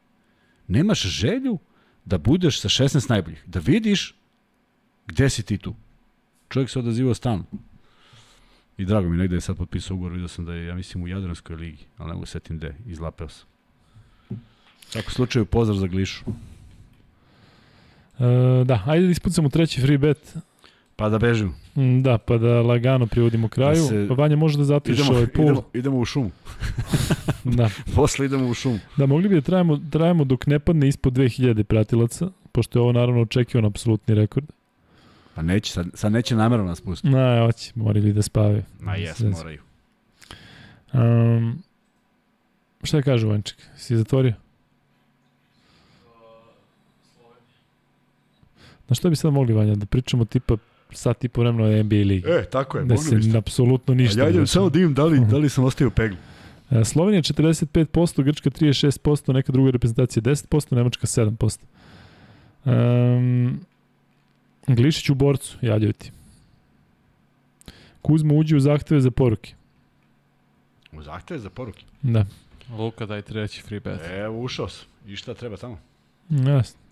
Nemaš 0.67 1.01
želju 1.01 1.57
da 2.05 2.17
budeš 2.17 2.61
sa 2.61 2.69
16 2.69 3.09
najboljih, 3.09 3.43
da 3.45 3.59
vidiš 3.59 4.15
gde 5.07 5.29
si 5.29 5.43
ti 5.43 5.57
tu. 5.57 5.75
Čovjek 6.49 6.69
se 6.69 6.79
odazivao 6.79 7.13
stalno. 7.13 7.45
I 8.77 8.85
drago 8.85 9.09
mi, 9.09 9.17
negde 9.17 9.35
je 9.35 9.41
sad 9.41 9.57
potpisao 9.57 9.95
ugovor, 9.95 10.11
vidio 10.11 10.27
sam 10.27 10.45
da 10.45 10.53
je, 10.53 10.67
ja 10.67 10.75
mislim, 10.75 11.03
u 11.03 11.07
Jadranskoj 11.07 11.55
ligi, 11.55 11.85
ali 11.97 12.07
ne 12.07 12.13
mogu 12.13 12.25
setim 12.25 12.57
gde, 12.57 12.75
izlapeo 12.85 13.29
sam. 13.29 13.52
Svakom 14.93 15.11
slučaju, 15.11 15.45
pozdrav 15.45 15.77
za 15.77 15.87
Glišu. 15.87 16.23
E, 18.19 18.23
da, 18.65 18.83
ajde 18.85 19.05
da 19.05 19.11
ispucamo 19.11 19.49
treći 19.49 19.81
free 19.81 19.97
bet. 19.97 20.35
Pa 20.95 21.09
da 21.09 21.17
bežimo. 21.17 21.53
Mm, 21.75 22.01
Da, 22.01 22.17
pa 22.17 22.37
da 22.37 22.61
lagano 22.61 23.07
privodimo 23.07 23.47
kraju. 23.47 23.75
Da 23.75 23.81
se- 23.81 24.05
Pa 24.07 24.13
Vanja 24.13 24.35
može 24.35 24.57
da 24.57 24.79
Idemo, 24.85 25.11
ovaj 25.11 25.27
pool. 25.27 25.45
idemo, 25.45 25.63
idemo 25.73 25.99
u 25.99 26.05
šumu. 26.05 26.31
Da. 27.43 27.69
Posle 27.95 28.25
idemo 28.25 28.47
u 28.47 28.53
šumu. 28.53 28.79
da, 28.97 29.05
mogli 29.05 29.29
bi 29.29 29.35
da 29.35 29.41
trajamo, 29.41 29.79
trajamo 29.91 30.23
dok 30.23 30.47
ne 30.47 30.59
padne 30.59 30.87
ispod 30.87 31.13
2000 31.13 31.63
pratilaca, 31.63 32.29
pošto 32.51 32.79
je 32.79 32.83
ovo 32.83 32.91
naravno 32.91 33.21
očekivan 33.21 33.65
apsolutni 33.65 34.15
rekord. 34.15 34.45
Pa 35.35 35.41
neće, 35.41 35.71
sad, 35.73 35.87
sad 35.93 36.11
neće 36.11 36.35
namerno 36.35 36.65
nas 36.65 36.81
pustiti. 36.81 37.09
Na, 37.09 37.45
hoće, 37.45 37.71
morali 37.75 38.13
da 38.13 38.21
spavaju. 38.21 38.63
Ma 38.79 38.95
jes, 38.95 39.19
moraju. 39.19 39.61
Um, 40.93 41.63
šta 42.83 43.01
kaže 43.01 43.27
Vanček? 43.27 43.57
Si 43.77 43.97
zatvorio? 43.97 44.33
Na 48.93 48.95
šta 48.95 49.09
bi 49.09 49.15
sad 49.15 49.33
mogli, 49.33 49.53
Vanja, 49.53 49.75
da 49.75 49.85
pričamo 49.85 50.25
tipa 50.25 50.57
sat 50.91 51.23
i 51.23 51.27
po 51.27 51.41
vremena 51.41 51.63
o 51.63 51.83
NBA 51.83 51.95
ligi? 51.95 52.27
E, 52.27 52.45
tako 52.45 52.77
je, 52.77 52.85
da 52.85 52.97
se 52.97 53.15
apsolutno 53.37 53.93
ništa 53.93 54.19
ja 54.19 54.25
ne 54.25 54.31
idem 54.31 54.47
samo 54.47 54.69
da 54.69 54.79
im 54.79 54.93
da 54.93 55.05
li, 55.05 55.19
da 55.25 55.37
li 55.37 55.49
sam 55.49 55.63
ostavio 55.63 55.91
peglu. 55.91 56.17
E, 56.71 56.83
Slovenija 56.85 57.21
45%, 57.21 58.23
Grčka 58.23 58.49
36%, 58.49 59.33
neka 59.33 59.51
druga 59.51 59.71
reprezentacija 59.71 60.23
10%, 60.23 60.75
Nemačka 60.75 61.07
7%. 61.07 61.59
Um, 62.65 63.59
Glišić 64.67 65.09
u 65.09 65.15
borcu, 65.15 65.57
javljaju 65.61 65.93
ti. 65.93 66.11
Kuzma 68.01 68.33
uđi 68.33 68.55
u 68.55 68.59
zahteve 68.59 69.01
za 69.01 69.11
poruke. 69.11 69.53
U 70.91 71.01
zahteve 71.01 71.39
za 71.39 71.49
poruke. 71.49 71.85
Da, 72.01 72.25
Luka, 72.77 73.05
daj 73.05 73.21
treći 73.21 73.61
free 73.61 73.79
bet. 73.79 74.01
Evo, 74.11 74.41
ušao 74.41 74.69
sam. 74.69 74.85
I 75.07 75.15
šta 75.15 75.33
treba 75.33 75.57
tamo? 75.57 75.77
jasno. 76.29 76.82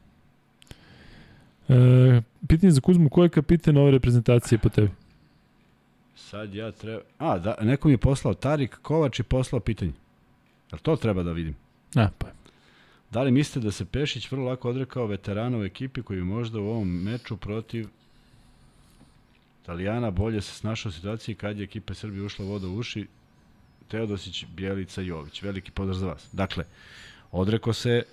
E, 1.69 2.21
pitanje 2.47 2.71
za 2.71 2.81
Kuzmu, 2.81 3.09
ko 3.09 3.23
je 3.23 3.29
kapitan 3.29 3.77
ove 3.77 3.91
reprezentacije 3.91 4.57
po 4.57 4.69
tebi? 4.69 4.89
Sad 6.15 6.53
ja 6.53 6.71
treba... 6.71 7.01
A, 7.17 7.37
da, 7.39 7.55
neko 7.61 7.87
mi 7.87 7.93
je 7.93 7.97
poslao, 7.97 8.33
Tarik 8.33 8.77
Kovač 8.81 9.19
je 9.19 9.23
poslao 9.23 9.59
pitanje. 9.59 9.91
Jel 10.71 10.79
to 10.79 10.95
treba 10.95 11.23
da 11.23 11.31
vidim? 11.31 11.55
A, 11.95 12.07
pa. 12.17 12.27
Da 13.11 13.23
li 13.23 13.31
mislite 13.31 13.65
da 13.65 13.71
se 13.71 13.85
Pešić 13.85 14.31
vrlo 14.31 14.45
lako 14.45 14.69
odrekao 14.69 15.05
veterana 15.05 15.57
u 15.57 15.63
ekipi 15.63 16.01
koji 16.01 16.21
možda 16.21 16.59
u 16.59 16.67
ovom 16.67 17.03
meču 17.03 17.37
protiv 17.37 17.87
Italijana 19.63 20.11
bolje 20.11 20.41
se 20.41 20.55
snašao 20.55 20.89
u 20.89 20.91
situaciji 20.91 21.35
kad 21.35 21.57
je 21.57 21.63
ekipa 21.63 21.93
Srbije 21.93 22.23
ušla 22.23 22.45
voda 22.45 22.67
u 22.67 22.75
uši 22.75 23.07
Teodosić, 23.87 24.45
Bjelica, 24.55 25.01
Jović. 25.01 25.41
Veliki 25.41 25.71
pozdrav 25.71 25.97
za 25.97 26.07
vas. 26.07 26.29
Dakle, 26.31 26.63
odrekao 27.31 27.73
se 27.73 28.03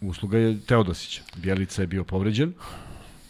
usluga 0.00 0.38
je 0.38 0.60
Teodosića. 0.60 1.22
Bjelica 1.36 1.82
je 1.82 1.86
bio 1.86 2.04
povređen, 2.04 2.52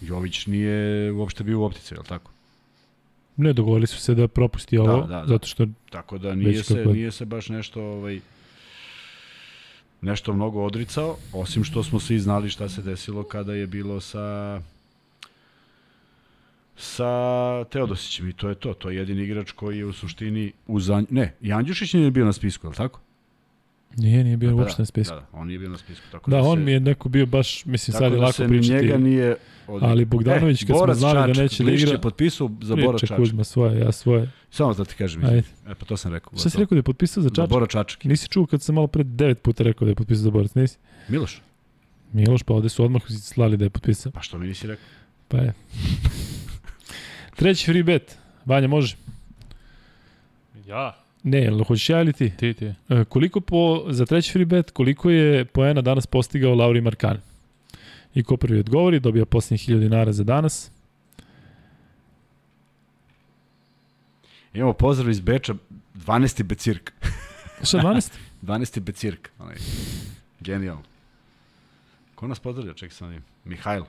Jović 0.00 0.46
nije 0.46 1.12
uopšte 1.12 1.44
bio 1.44 1.60
u 1.60 1.64
optici, 1.64 1.94
je 1.94 1.98
li 1.98 2.06
tako? 2.06 2.30
Ne, 3.36 3.52
dogovorili 3.52 3.86
su 3.86 3.98
se 3.98 4.14
da 4.14 4.28
propusti 4.28 4.78
ovo, 4.78 5.00
da, 5.00 5.06
da. 5.06 5.24
zato 5.26 5.46
što 5.46 5.66
Tako 5.90 6.18
da 6.18 6.34
nije 6.34 6.64
se, 6.64 6.74
kako 6.74 6.88
je. 6.88 6.94
nije 6.94 7.12
se 7.12 7.24
baš 7.24 7.48
nešto 7.48 7.82
ovaj, 7.82 8.20
nešto 10.00 10.32
mnogo 10.32 10.64
odricao, 10.64 11.16
osim 11.32 11.64
što 11.64 11.82
smo 11.82 12.00
svi 12.00 12.18
znali 12.18 12.50
šta 12.50 12.68
se 12.68 12.82
desilo 12.82 13.22
kada 13.22 13.54
je 13.54 13.66
bilo 13.66 14.00
sa 14.00 14.60
sa 16.76 17.64
Teodosićem 17.64 18.28
i 18.28 18.32
to 18.32 18.48
je 18.48 18.54
to. 18.54 18.74
To 18.74 18.90
je 18.90 18.96
jedini 18.96 19.22
igrač 19.22 19.52
koji 19.52 19.78
je 19.78 19.84
u 19.84 19.92
suštini 19.92 20.52
uz. 20.66 20.90
Ne, 21.10 21.34
i 21.40 21.52
Andjušić 21.52 21.92
nije 21.94 22.10
bio 22.10 22.24
na 22.24 22.32
spisku, 22.32 22.66
je 22.66 22.68
li 22.68 22.76
tako? 22.76 23.00
Nije, 23.96 24.24
nije 24.24 24.36
bio 24.36 24.50
Pa 24.50 24.56
uopšte 24.56 24.82
na 24.82 24.86
spisku. 24.86 25.14
Da, 25.14 25.20
da, 25.20 25.26
on 25.32 25.46
nije 25.46 25.58
bio 25.58 25.68
na 25.68 25.78
spisku. 25.78 26.04
Tako 26.12 26.30
Da, 26.30 26.38
on 26.38 26.58
se, 26.58 26.64
mi 26.64 26.72
je 26.72 26.80
neko 26.80 27.08
bio 27.08 27.26
baš, 27.26 27.64
mislim, 27.64 27.92
tako 27.92 28.04
sad 28.04 28.12
je 28.12 28.16
da 28.18 28.22
lako 28.22 28.32
se 28.32 28.48
pričati. 28.48 28.74
njega 28.74 28.98
nije... 28.98 29.36
Od... 29.66 29.82
Ali 29.82 30.04
Bogdanović, 30.04 30.58
kad 30.60 30.66
smo 30.66 30.78
Borac 30.78 30.96
znali 30.98 31.32
da 31.32 31.42
neće 31.42 31.64
da 31.64 31.70
igra- 31.70 31.92
je 31.92 32.00
potpisao 32.00 32.50
za 32.62 32.76
Bora 32.76 32.88
Priča 32.88 33.06
Čačak. 33.06 33.16
Kuzma 33.16 33.44
svoje, 33.44 33.80
ja 33.80 33.92
svoje. 33.92 34.30
Samo 34.50 34.74
da 34.74 34.84
ti 34.84 34.94
kažem. 34.94 35.24
Ajde. 35.24 35.42
E, 35.68 35.74
pa 35.74 35.84
to 35.86 35.96
sam 35.96 36.12
rekao. 36.12 36.38
Šta 36.38 36.50
si 36.50 36.58
rekao 36.58 36.76
da 36.76 36.78
je 36.78 36.82
potpisao 36.82 37.22
za 37.22 37.28
Za 37.28 37.34
Čačak? 37.34 37.50
Bora 37.50 37.66
Čačak. 37.66 38.04
Nisi 38.04 38.28
čuo 38.28 38.46
kad 38.46 38.62
sam 38.62 38.74
malo 38.74 38.86
pre 38.86 39.04
devet 39.04 39.42
puta 39.42 39.64
rekao 39.64 39.84
da 39.84 39.90
je 39.90 39.94
potpisao 39.94 40.22
za 40.22 40.30
Borac, 40.30 40.54
nisi? 40.54 40.76
Miloš, 41.08 41.42
Miloš, 42.12 42.42
pa 42.42 42.54
ovde 42.54 42.68
su 42.68 42.84
odmah 42.84 43.02
slali 43.22 43.56
da 43.56 43.64
je 43.64 43.70
potpisao. 43.70 44.12
pa 44.12 44.22
što 44.22 44.38
mi 44.38 44.46
nisi 44.46 44.66
rekao? 44.66 44.84
Pa 45.28 45.36
je. 45.38 45.54
Treći 47.36 47.66
free 47.66 47.82
bet. 47.82 48.16
Vanja, 48.44 48.68
može? 48.68 48.96
Ja? 50.66 50.96
Ne, 51.22 51.38
jel 51.38 51.64
hoćeš 51.64 51.90
ja 51.90 52.00
ili 52.00 52.12
ti? 52.12 52.32
Ti, 52.36 52.54
ti. 52.54 52.66
E, 52.88 53.04
koliko 53.04 53.40
po, 53.40 53.84
za 53.90 54.06
treći 54.06 54.32
free 54.32 54.44
bet, 54.44 54.70
koliko 54.70 55.10
je 55.10 55.44
poena 55.44 55.80
danas 55.80 56.06
postigao 56.06 56.54
Lauri 56.54 56.80
Markan? 56.80 57.20
I 58.14 58.22
ko 58.22 58.36
prvi 58.36 58.58
odgovori, 58.60 59.00
dobija 59.00 59.24
posljednjih 59.24 59.68
1000 59.68 59.80
dinara 59.80 60.12
za 60.12 60.24
danas. 60.24 60.70
Imamo 64.54 64.72
pozdrav 64.72 65.10
iz 65.10 65.20
Beča, 65.20 65.54
12. 65.94 66.42
Becirk. 66.42 66.92
Šta, 67.68 67.78
12? 67.78 68.12
12. 68.42 68.80
Becirk. 68.80 69.30
Onaj. 69.38 69.56
Genijalno. 70.40 70.82
Ko 72.14 72.28
nas 72.28 72.40
pozdravlja? 72.40 72.74
Čekaj 72.74 72.94
sam 72.94 73.10
njim. 73.10 73.22
Mihajlo. 73.44 73.86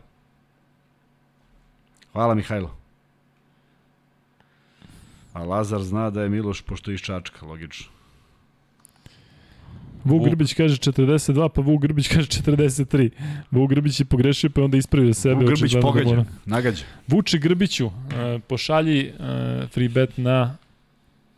Hvala 2.12 2.36
Mihajlo. 2.36 2.76
A 5.34 5.44
Lazar 5.44 5.84
zna 5.84 6.10
da 6.10 6.24
je 6.24 6.30
Miloš 6.30 6.62
pošto 6.62 6.92
je 6.92 6.96
iz 6.96 7.02
Čačka, 7.02 7.46
logično. 7.46 7.88
Vuk. 10.04 10.24
Grbić 10.24 10.54
kaže 10.54 10.76
42, 10.76 11.50
pa 11.50 11.62
Vuk 11.62 11.82
Grbić 11.82 12.08
kaže 12.08 12.28
43. 12.28 13.10
Vuk 13.52 13.70
Grbić 13.70 14.00
je 14.00 14.06
pogrešio, 14.06 14.50
pa 14.50 14.62
onda 14.64 14.78
ispravio 14.78 15.14
sebe. 15.14 15.36
Vuk 15.36 15.54
Grbić 15.54 15.74
da 15.74 15.80
pogađa, 15.80 16.10
mora. 16.10 16.26
nagađa. 16.46 16.84
Vuče 17.08 17.38
Grbiću, 17.38 17.86
uh, 17.86 17.94
pošalji 18.48 19.12
uh, 19.20 19.70
free 19.70 19.90
bet 19.90 20.18
na 20.18 20.58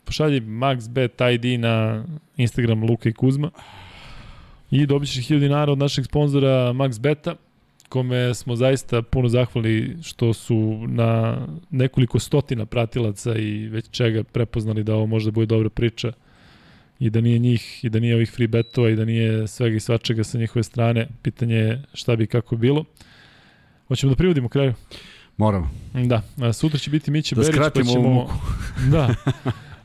pošalji 0.04 0.40
MaxBet 0.40 1.34
ID 1.34 1.60
na 1.60 2.04
Instagram 2.36 2.82
Luka 2.82 3.08
i 3.08 3.12
Kuzma 3.12 3.50
i 4.70 4.86
dobit 4.86 5.08
ćeš 5.08 5.28
1000 5.28 5.38
dinara 5.38 5.72
od 5.72 5.78
našeg 5.78 6.04
sponzora 6.04 6.72
MaxBeta 6.72 7.34
kome 7.92 8.34
smo 8.34 8.56
zaista 8.56 9.02
puno 9.02 9.28
zahvali 9.28 9.96
što 10.02 10.32
su 10.32 10.84
na 10.88 11.38
nekoliko 11.70 12.18
stotina 12.18 12.66
pratilaca 12.66 13.36
i 13.36 13.68
već 13.68 13.90
čega 13.90 14.22
prepoznali 14.22 14.84
da 14.84 14.94
ovo 14.94 15.06
može 15.06 15.26
da 15.26 15.30
bude 15.30 15.46
dobra 15.46 15.70
priča 15.70 16.12
i 16.98 17.10
da 17.10 17.20
nije 17.20 17.38
njih 17.38 17.84
i 17.84 17.88
da 17.88 18.00
nije 18.00 18.14
ovih 18.14 18.30
free 18.30 18.48
betova 18.48 18.90
i 18.90 18.96
da 18.96 19.04
nije 19.04 19.48
svega 19.48 19.76
i 19.76 19.80
svačega 19.80 20.24
sa 20.24 20.38
njihove 20.38 20.62
strane. 20.62 21.08
Pitanje 21.22 21.54
je 21.54 21.82
šta 21.94 22.16
bi 22.16 22.26
kako 22.26 22.56
bilo. 22.56 22.84
Hoćemo 23.88 24.12
da 24.12 24.16
privodimo 24.16 24.48
kraju. 24.48 24.74
Moramo. 25.36 25.70
Da, 25.94 26.22
a, 26.40 26.52
sutra 26.52 26.78
će 26.78 26.90
biti 26.90 27.10
Miće 27.10 27.34
Da 27.34 27.40
Berić, 27.40 27.56
pa 27.56 27.64
skratimo 27.64 27.92
ćemo... 27.92 28.08
ovu 28.08 28.14
muku. 28.14 28.34
Da. 28.92 29.14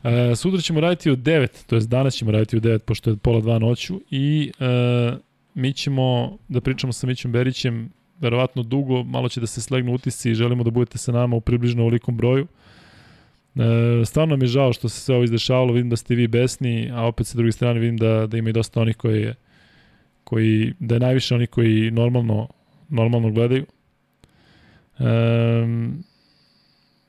E, 0.04 0.36
sutra 0.36 0.60
ćemo 0.60 0.80
raditi 0.80 1.10
u 1.10 1.16
9, 1.16 1.48
to 1.66 1.74
jest 1.74 1.88
danas 1.88 2.14
ćemo 2.14 2.30
raditi 2.30 2.56
u 2.56 2.60
9, 2.60 2.78
pošto 2.78 3.10
je 3.10 3.16
pola 3.16 3.40
dva 3.40 3.58
noću 3.58 4.00
i 4.10 4.52
e, 4.60 5.16
mi 5.54 5.72
ćemo 5.72 6.38
da 6.48 6.60
pričamo 6.60 6.92
sa 6.92 7.06
Mićem 7.06 7.32
Berićem 7.32 7.97
verovatno 8.20 8.62
dugo, 8.62 9.02
malo 9.02 9.28
će 9.28 9.40
da 9.40 9.46
se 9.46 9.60
slegnu 9.60 9.92
utisci 9.94 10.30
i 10.30 10.34
želimo 10.34 10.64
da 10.64 10.70
budete 10.70 10.98
sa 10.98 11.12
nama 11.12 11.36
u 11.36 11.40
približno 11.40 11.82
ovolikom 11.82 12.16
broju. 12.16 12.46
E, 13.56 14.04
stvarno 14.04 14.36
mi 14.36 14.44
je 14.44 14.48
žao 14.48 14.72
što 14.72 14.88
se 14.88 15.00
sve 15.00 15.14
ovo 15.14 15.24
izdešavalo, 15.24 15.72
vidim 15.72 15.90
da 15.90 15.96
ste 15.96 16.14
vi 16.14 16.28
besni, 16.28 16.90
a 16.94 17.06
opet 17.06 17.26
sa 17.26 17.36
druge 17.36 17.52
strane 17.52 17.80
vidim 17.80 17.96
da, 17.96 18.26
da 18.26 18.38
ima 18.38 18.50
i 18.50 18.52
dosta 18.52 18.80
onih 18.80 18.96
koji, 18.96 19.32
koji 20.24 20.74
da 20.78 20.94
je 20.94 21.00
najviše 21.00 21.34
onih 21.34 21.48
koji 21.48 21.90
normalno, 21.90 22.48
normalno 22.88 23.30
gledaju. 23.30 23.66
Um, 24.98 26.04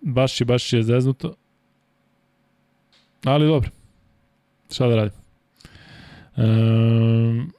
baš 0.02 0.42
je, 0.42 0.46
baš 0.46 0.74
je 0.74 0.84
zeznuto. 0.84 1.36
Ali 3.24 3.48
dobro. 3.48 3.70
Šta 4.72 4.88
da 4.88 4.96
radim? 4.96 5.20
Um, 6.38 7.54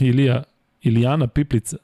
Ilija, 0.00 0.42
Ilijana 0.82 1.26
Piplica. 1.26 1.76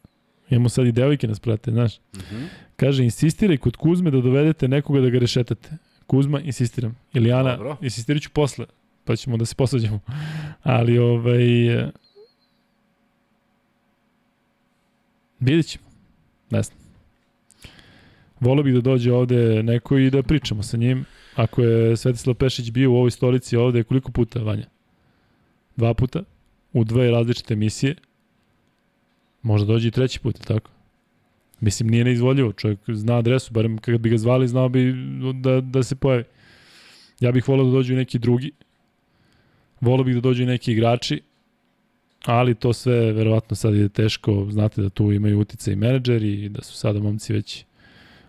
Imamo 0.51 0.69
sad 0.69 0.87
i 0.87 0.93
devojke 0.93 1.29
nas 1.29 1.41
prate, 1.41 1.71
znaš. 1.71 1.97
Uh 1.97 2.03
-huh. 2.13 2.47
Kaže, 2.77 3.05
insistiraj 3.05 3.57
kod 3.57 3.77
Kuzme 3.77 4.11
da 4.11 4.21
dovedete 4.21 4.69
nekoga 4.69 5.01
da 5.01 5.11
ga 5.11 5.19
rešetate. 5.19 5.71
Kuzma, 6.07 6.41
insistiram. 6.41 6.97
Ilijana, 7.15 7.57
Dobro. 7.57 7.77
insistirat 7.81 8.23
ću 8.23 8.31
posle, 8.31 8.67
pa 9.05 9.17
ćemo 9.17 9.37
da 9.37 9.45
se 9.45 9.55
posađamo. 9.55 10.01
Ali, 10.63 10.99
ovaj... 10.99 11.45
Vidjet 15.41 15.67
ćemo. 15.67 15.85
Ne 16.51 16.63
znam. 16.63 16.79
Volio 18.41 18.63
bih 18.63 18.75
da 18.75 18.81
dođe 18.81 19.13
ovde 19.13 19.63
neko 19.63 19.99
i 19.99 20.11
da 20.11 20.23
pričamo 20.23 20.63
sa 20.63 20.77
njim. 20.77 21.05
Ako 21.35 21.63
je 21.63 21.97
Svetislav 21.97 22.35
Pešić 22.35 22.71
bio 22.71 22.93
u 22.93 22.97
ovoj 22.97 23.11
stolici 23.11 23.57
ovde, 23.57 23.83
koliko 23.83 24.13
puta, 24.13 24.39
Vanja? 24.39 24.67
Dva 25.77 25.95
puta? 25.95 26.23
U 26.75 26.85
dve 26.85 27.11
različite 27.11 27.55
emisije? 27.55 27.95
Možda 29.43 29.67
dođe 29.67 29.89
i 29.89 29.91
treći 29.91 30.21
put, 30.21 30.39
je 30.39 30.45
tako? 30.45 30.71
Mislim, 31.61 31.89
nije 31.89 32.05
neizvoljivo. 32.05 32.53
Čovjek 32.53 32.79
zna 32.89 33.19
adresu, 33.19 33.53
barem 33.53 33.79
kad 33.79 34.01
bi 34.01 34.11
ga 34.11 34.19
zvali, 34.19 34.49
znao 34.49 34.69
bi 34.69 34.95
da, 35.35 35.61
da 35.61 35.83
se 35.83 35.97
pojavi. 35.97 36.25
Ja 37.21 37.33
bih 37.33 37.49
volio 37.49 37.65
da 37.65 37.71
dođu 37.71 37.95
neki 37.95 38.19
drugi. 38.19 38.53
Volio 39.81 40.05
bih 40.05 40.15
da 40.15 40.21
dođu 40.21 40.47
neki 40.47 40.73
igrači, 40.73 41.23
ali 42.25 42.55
to 42.55 42.73
sve 42.73 43.13
verovatno 43.13 43.57
sad 43.57 43.75
ide 43.75 43.89
teško. 43.89 44.47
Znate 44.51 44.83
da 44.83 44.89
tu 44.89 45.13
imaju 45.13 45.41
utice 45.41 45.73
i 45.73 45.77
menadžeri 45.77 46.45
i 46.45 46.49
da 46.49 46.63
su 46.63 46.77
sada 46.77 47.01
momci 47.01 47.33
već 47.33 47.65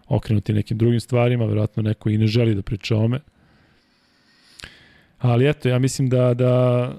okrenuti 0.08 0.54
nekim 0.54 0.78
drugim 0.78 1.00
stvarima, 1.00 1.46
verovatno 1.46 1.84
neko 1.84 2.10
i 2.10 2.18
ne 2.18 2.28
želi 2.28 2.56
da 2.56 2.62
priča 2.62 2.98
ome. 2.98 3.20
Ali 5.20 5.50
eto, 5.50 5.70
ja 5.70 5.80
mislim 5.80 6.10
da, 6.10 6.34
da 6.34 6.94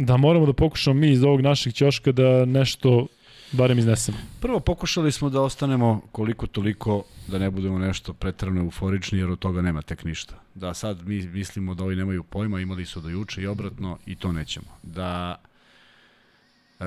da 0.00 0.16
moramo 0.16 0.46
da 0.46 0.52
pokušamo 0.52 1.00
mi 1.00 1.10
iz 1.10 1.24
ovog 1.24 1.40
našeg 1.40 1.72
ćoška 1.72 2.12
da 2.12 2.44
nešto 2.44 3.06
barem 3.52 3.78
iznesemo. 3.78 4.18
Prvo 4.40 4.60
pokušali 4.60 5.12
smo 5.12 5.30
da 5.30 5.40
ostanemo 5.40 6.00
koliko 6.12 6.46
toliko 6.46 7.04
da 7.28 7.38
ne 7.38 7.50
budemo 7.50 7.78
nešto 7.78 8.12
pretrano 8.12 8.60
euforični 8.60 9.18
jer 9.18 9.30
od 9.30 9.38
toga 9.38 9.62
nema 9.62 9.82
tek 9.82 10.04
ništa. 10.04 10.34
Da 10.54 10.74
sad 10.74 11.06
mi 11.06 11.26
mislimo 11.26 11.74
da 11.74 11.84
ovi 11.84 11.96
nemaju 11.96 12.22
pojma, 12.22 12.60
imali 12.60 12.86
su 12.86 13.00
do 13.00 13.08
juče 13.08 13.42
i 13.42 13.46
obratno 13.46 13.98
i 14.06 14.16
to 14.16 14.32
nećemo. 14.32 14.66
Da 14.82 15.36
e, 16.80 16.84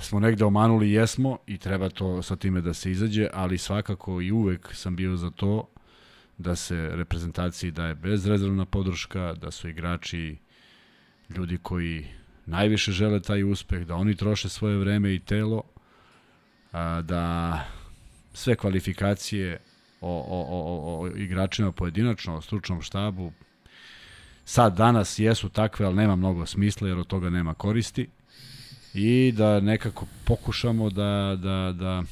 smo 0.00 0.20
negde 0.20 0.44
omanuli 0.44 0.92
jesmo 0.92 1.38
i 1.46 1.58
treba 1.58 1.88
to 1.88 2.22
sa 2.22 2.36
time 2.36 2.60
da 2.60 2.74
se 2.74 2.90
izađe, 2.90 3.28
ali 3.32 3.58
svakako 3.58 4.20
i 4.20 4.32
uvek 4.32 4.74
sam 4.74 4.96
bio 4.96 5.16
za 5.16 5.30
to 5.30 5.68
da 6.38 6.56
se 6.56 6.90
reprezentaciji 6.94 7.70
daje 7.70 7.94
bezrezervna 7.94 8.64
podrška, 8.64 9.34
da 9.34 9.50
su 9.50 9.68
igrači 9.68 10.36
ljudi 11.36 11.58
koji 11.62 12.06
najviše 12.46 12.92
žele 12.92 13.20
taj 13.20 13.44
uspeh, 13.44 13.86
da 13.86 13.94
oni 13.94 14.16
troše 14.16 14.48
svoje 14.48 14.76
vreme 14.76 15.14
i 15.14 15.18
telo, 15.18 15.62
a, 16.72 17.02
da 17.02 17.64
sve 18.34 18.56
kvalifikacije 18.56 19.58
o, 20.00 20.10
o, 20.10 20.40
o, 20.50 21.00
o, 21.00 21.08
igračima 21.16 21.72
pojedinačno, 21.72 22.36
o 22.36 22.40
stručnom 22.40 22.82
štabu, 22.82 23.32
sad 24.44 24.76
danas 24.76 25.18
jesu 25.18 25.48
takve, 25.48 25.86
ali 25.86 25.96
nema 25.96 26.16
mnogo 26.16 26.46
smisla 26.46 26.88
jer 26.88 26.98
od 26.98 27.06
toga 27.06 27.30
nema 27.30 27.54
koristi. 27.54 28.08
I 28.94 29.32
da 29.36 29.60
nekako 29.60 30.06
pokušamo 30.24 30.90
da, 30.90 31.38
da, 31.42 31.72
da 31.72 32.02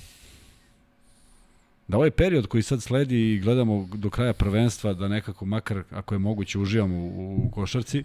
da 1.90 1.96
ovaj 1.96 2.10
period 2.10 2.46
koji 2.46 2.62
sad 2.62 2.82
sledi 2.82 3.32
i 3.32 3.38
gledamo 3.38 3.88
do 3.94 4.10
kraja 4.10 4.32
prvenstva 4.32 4.92
da 4.94 5.08
nekako 5.08 5.46
makar 5.46 5.82
ako 5.90 6.14
je 6.14 6.18
moguće 6.18 6.58
uživamo 6.58 6.96
u, 6.96 7.46
u 7.46 7.50
košarci 7.50 8.04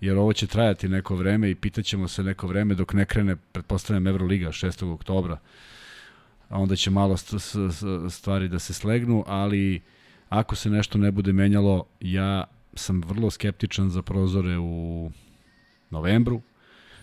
jer 0.00 0.16
ovo 0.16 0.32
će 0.32 0.46
trajati 0.46 0.88
neko 0.88 1.16
vreme 1.16 1.50
i 1.50 1.54
pitaćemo 1.54 2.08
se 2.08 2.22
neko 2.22 2.46
vreme 2.46 2.74
dok 2.74 2.92
ne 2.92 3.04
krene 3.04 3.36
pretpostavljam 3.36 4.06
Euroliga 4.06 4.48
6. 4.48 4.92
oktobra 4.92 5.38
a 6.48 6.58
onda 6.58 6.76
će 6.76 6.90
malo 6.90 7.16
st 7.16 7.34
st 7.40 7.56
stvari 8.10 8.48
da 8.48 8.58
se 8.58 8.74
slegnu 8.74 9.24
ali 9.26 9.80
ako 10.28 10.56
se 10.56 10.70
nešto 10.70 10.98
ne 10.98 11.10
bude 11.10 11.32
menjalo 11.32 11.84
ja 12.00 12.44
sam 12.74 13.02
vrlo 13.06 13.30
skeptičan 13.30 13.90
za 13.90 14.02
prozore 14.02 14.58
u 14.58 15.10
novembru 15.90 16.42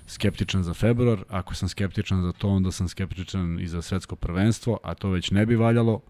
skeptičan 0.08 0.64
za 0.64 0.74
februar, 0.74 1.24
ako 1.30 1.56
sam 1.56 1.70
skeptičan 1.70 2.22
za 2.22 2.32
to, 2.32 2.50
onda 2.50 2.72
sam 2.72 2.88
skeptičan 2.88 3.60
i 3.60 3.68
za 3.68 3.82
svetsko 3.82 4.16
prvenstvo, 4.16 4.80
a 4.84 4.94
to 4.94 5.10
već 5.10 5.32
ne 5.32 5.46
bi 5.46 5.56
valjalo. 5.56 6.02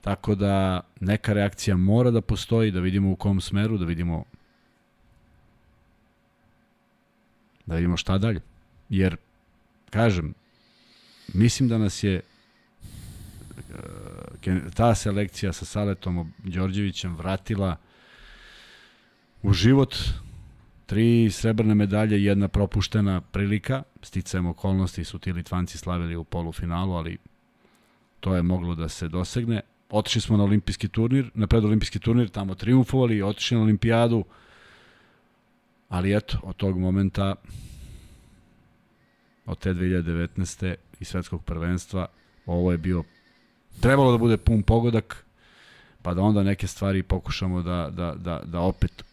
Tako 0.00 0.34
da 0.34 0.80
neka 1.00 1.32
reakcija 1.32 1.76
mora 1.76 2.10
da 2.10 2.20
postoji, 2.20 2.70
da 2.70 2.80
vidimo 2.80 3.10
u 3.10 3.16
kom 3.16 3.40
smeru, 3.40 3.78
da 3.78 3.84
vidimo 3.84 4.24
Da 7.68 7.74
vidimo 7.74 7.96
šta 7.96 8.18
dalje. 8.18 8.40
Jer, 8.88 9.16
kažem, 9.90 10.34
mislim 11.34 11.68
da 11.68 11.78
nas 11.78 12.02
je 12.02 12.20
e, 14.46 14.60
ta 14.74 14.94
selekcija 14.94 15.52
sa 15.52 15.64
Saletom 15.64 16.32
Đorđevićem 16.38 17.16
vratila 17.16 17.76
u 19.42 19.52
život 19.52 19.96
tri 20.86 21.30
srebrne 21.30 21.74
medalje, 21.74 22.24
jedna 22.24 22.48
propuštena 22.48 23.20
prilika, 23.20 23.82
sticajem 24.02 24.46
okolnosti 24.46 25.04
su 25.04 25.18
ti 25.18 25.32
Litvanci 25.32 25.78
slavili 25.78 26.16
u 26.16 26.24
polufinalu, 26.24 26.92
ali 26.92 27.18
to 28.20 28.34
je 28.34 28.42
moglo 28.42 28.74
da 28.74 28.88
se 28.88 29.08
dosegne. 29.08 29.60
Otišli 29.90 30.20
smo 30.20 30.36
na 30.36 30.44
olimpijski 30.44 30.88
turnir, 30.88 31.30
na 31.34 31.46
predolimpijski 31.46 31.98
turnir, 31.98 32.28
tamo 32.28 32.54
triumfovali, 32.54 33.22
otišli 33.22 33.56
na 33.56 33.62
olimpijadu, 33.62 34.24
ali 35.88 36.16
eto, 36.16 36.38
od 36.42 36.56
tog 36.56 36.78
momenta, 36.78 37.34
od 39.46 39.58
te 39.58 39.74
2019. 39.74 40.74
i 41.00 41.04
svetskog 41.04 41.44
prvenstva, 41.44 42.06
ovo 42.46 42.72
je 42.72 42.78
bio, 42.78 43.04
trebalo 43.80 44.12
da 44.12 44.18
bude 44.18 44.36
pun 44.36 44.62
pogodak, 44.62 45.24
pa 46.02 46.14
da 46.14 46.22
onda 46.22 46.42
neke 46.42 46.66
stvari 46.66 47.02
pokušamo 47.02 47.62
da, 47.62 47.90
da, 47.92 48.14
da, 48.14 48.42
da 48.44 48.60
opet 48.60 49.04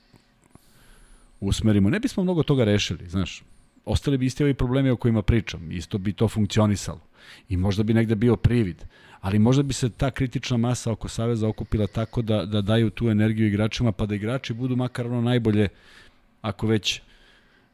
usmerimo. 1.39 1.89
Ne 1.89 1.99
bismo 1.99 2.23
mnogo 2.23 2.43
toga 2.43 2.63
rešili, 2.63 3.09
znaš. 3.09 3.43
Ostali 3.85 4.17
bi 4.17 4.25
isti 4.25 4.43
ovi 4.43 4.53
problemi 4.53 4.89
o 4.89 4.95
kojima 4.95 5.21
pričam. 5.21 5.71
Isto 5.71 5.97
bi 5.97 6.13
to 6.13 6.27
funkcionisalo. 6.27 7.01
I 7.49 7.57
možda 7.57 7.83
bi 7.83 7.93
negde 7.93 8.15
bio 8.15 8.35
privid. 8.35 8.83
Ali 9.21 9.39
možda 9.39 9.63
bi 9.63 9.73
se 9.73 9.89
ta 9.89 10.11
kritična 10.11 10.57
masa 10.57 10.91
oko 10.91 11.07
Saveza 11.07 11.47
okupila 11.47 11.87
tako 11.87 12.21
da, 12.21 12.45
da 12.45 12.61
daju 12.61 12.89
tu 12.89 13.09
energiju 13.09 13.47
igračima, 13.47 13.91
pa 13.91 14.05
da 14.05 14.15
igrači 14.15 14.53
budu 14.53 14.75
makar 14.75 15.07
ono 15.07 15.21
najbolje 15.21 15.67
ako 16.45 16.67
već 16.67 17.01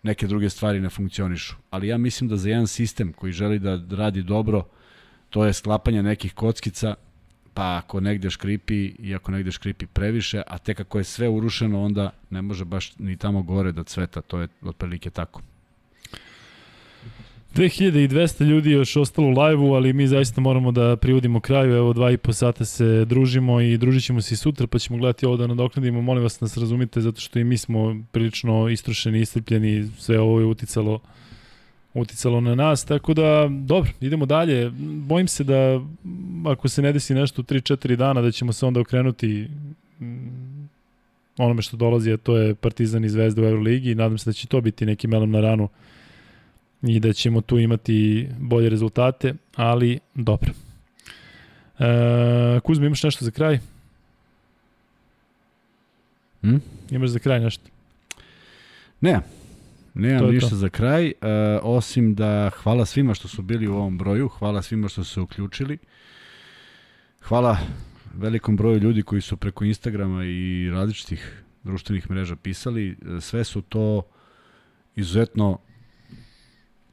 neke 0.03 0.27
druge 0.27 0.50
stvari 0.50 0.80
ne 0.80 0.90
funkcionišu. 0.90 1.56
Ali 1.69 1.88
ja 1.88 1.98
mislim 1.98 2.30
da 2.30 2.38
za 2.38 2.50
jedan 2.50 2.67
sistem 2.67 3.14
koji 3.14 3.33
želi 3.33 3.59
da 3.59 3.82
radi 3.90 4.24
dobro, 4.24 4.66
to 5.30 5.45
je 5.45 5.53
sklapanje 5.53 6.03
nekih 6.03 6.33
kockica, 6.33 6.95
pa 7.53 7.77
ako 7.77 8.00
negde 8.00 8.30
škripi 8.30 8.85
i 9.00 9.16
ako 9.16 9.32
negde 9.32 9.51
škripi 9.51 9.85
previše, 9.85 10.41
a 10.48 10.58
tek 10.58 10.80
ako 10.80 10.98
je 10.98 11.03
sve 11.03 11.30
urušeno, 11.30 11.83
onda 11.83 12.09
ne 12.30 12.41
može 12.41 12.66
baš 12.66 12.93
ni 13.00 13.17
tamo 13.17 13.43
gore 13.43 13.72
da 13.72 13.83
cveta, 13.83 14.22
to 14.22 14.40
je 14.40 14.48
otprilike 14.61 15.09
tako. 15.09 15.41
2200 17.56 18.44
ljudi 18.44 18.72
još 18.72 18.96
ostalo 18.96 19.28
u 19.28 19.32
live-u, 19.32 19.74
ali 19.74 19.94
mi 19.94 20.08
zaista 20.08 20.42
moramo 20.42 20.72
da 20.72 20.96
privodimo 20.96 21.40
kraju. 21.40 21.76
Evo, 21.76 21.94
dva 21.94 22.12
i 22.12 22.18
po 22.18 22.34
sata 22.34 22.66
se 22.66 23.06
družimo 23.06 23.62
i 23.62 23.78
družit 23.78 24.04
ćemo 24.04 24.22
se 24.22 24.34
i 24.34 24.38
sutra, 24.38 24.68
pa 24.68 24.80
ćemo 24.80 25.00
gledati 25.00 25.26
ovo 25.26 25.38
da 25.38 25.48
nadoknadimo. 25.48 26.02
Molim 26.02 26.24
vas 26.24 26.42
nas 26.42 26.58
razumite, 26.58 27.02
zato 27.02 27.22
što 27.22 27.40
i 27.40 27.44
mi 27.44 27.58
smo 27.58 28.04
prilično 28.12 28.70
istrošeni, 28.70 29.20
istrpljeni, 29.20 29.90
sve 29.98 30.20
ovo 30.20 30.40
je 30.40 30.46
uticalo 30.46 31.00
uticalo 31.94 32.42
na 32.42 32.56
nas, 32.56 32.86
tako 32.86 33.14
da, 33.14 33.50
dobro, 33.52 33.92
idemo 34.02 34.26
dalje. 34.26 34.70
Bojim 34.80 35.28
se 35.28 35.44
da 35.44 35.82
ako 36.46 36.68
se 36.68 36.82
ne 36.82 36.94
desi 36.94 37.14
nešto 37.14 37.42
u 37.42 37.46
3-4 37.46 37.96
dana, 37.96 38.22
da 38.22 38.32
ćemo 38.32 38.54
se 38.54 38.66
onda 38.66 38.80
okrenuti 38.80 39.48
mm, 40.00 40.70
onome 41.38 41.62
što 41.62 41.78
dolazi, 41.78 42.12
a 42.12 42.18
to 42.18 42.38
je 42.38 42.56
Partizan 42.56 43.06
i 43.06 43.10
Zvezda 43.10 43.42
u 43.42 43.46
Euroligi 43.46 43.96
nadam 43.96 44.18
se 44.18 44.30
da 44.30 44.34
će 44.34 44.48
to 44.48 44.62
biti 44.62 44.86
neki 44.86 45.08
melom 45.08 45.32
na 45.32 45.42
ranu 45.42 45.70
i 46.82 47.00
da 47.00 47.14
ćemo 47.14 47.42
tu 47.42 47.60
imati 47.60 48.30
bolje 48.40 48.69
rezultate, 48.69 49.34
ali 49.56 50.00
dobro. 50.16 50.51
E, 51.80 52.60
Kuzma, 52.64 52.85
imaš 52.85 53.03
nešto 53.03 53.26
za 53.26 53.32
kraj? 53.32 53.60
Hm? 56.42 56.58
Imaš 56.90 57.10
za 57.10 57.19
kraj 57.19 57.40
nešto? 57.40 57.64
Ne, 59.01 59.19
Nemam 59.93 60.34
ništa 60.34 60.50
to. 60.50 60.56
za 60.56 60.69
kraj, 60.69 61.08
uh, 61.08 61.14
osim 61.64 62.16
da 62.16 62.50
hvala 62.50 62.85
svima 62.85 63.14
što 63.14 63.27
su 63.27 63.42
bili 63.42 63.68
u 63.68 63.76
ovom 63.76 63.98
broju, 63.98 64.27
hvala 64.27 64.61
svima 64.61 64.88
što 64.88 65.03
su 65.03 65.14
se 65.14 65.22
uključili. 65.22 65.77
Hvala 67.22 67.58
velikom 68.14 68.58
broju 68.58 68.80
ljudi 68.80 69.03
koji 69.03 69.22
su 69.22 69.38
preko 69.38 69.66
Instagrama 69.66 70.26
i 70.26 70.69
različitih 70.72 71.43
društvenih 71.64 72.10
mreža 72.10 72.35
pisali. 72.35 72.98
Sve 73.19 73.43
su 73.43 73.61
to 73.61 74.01
izuzetno 74.95 75.60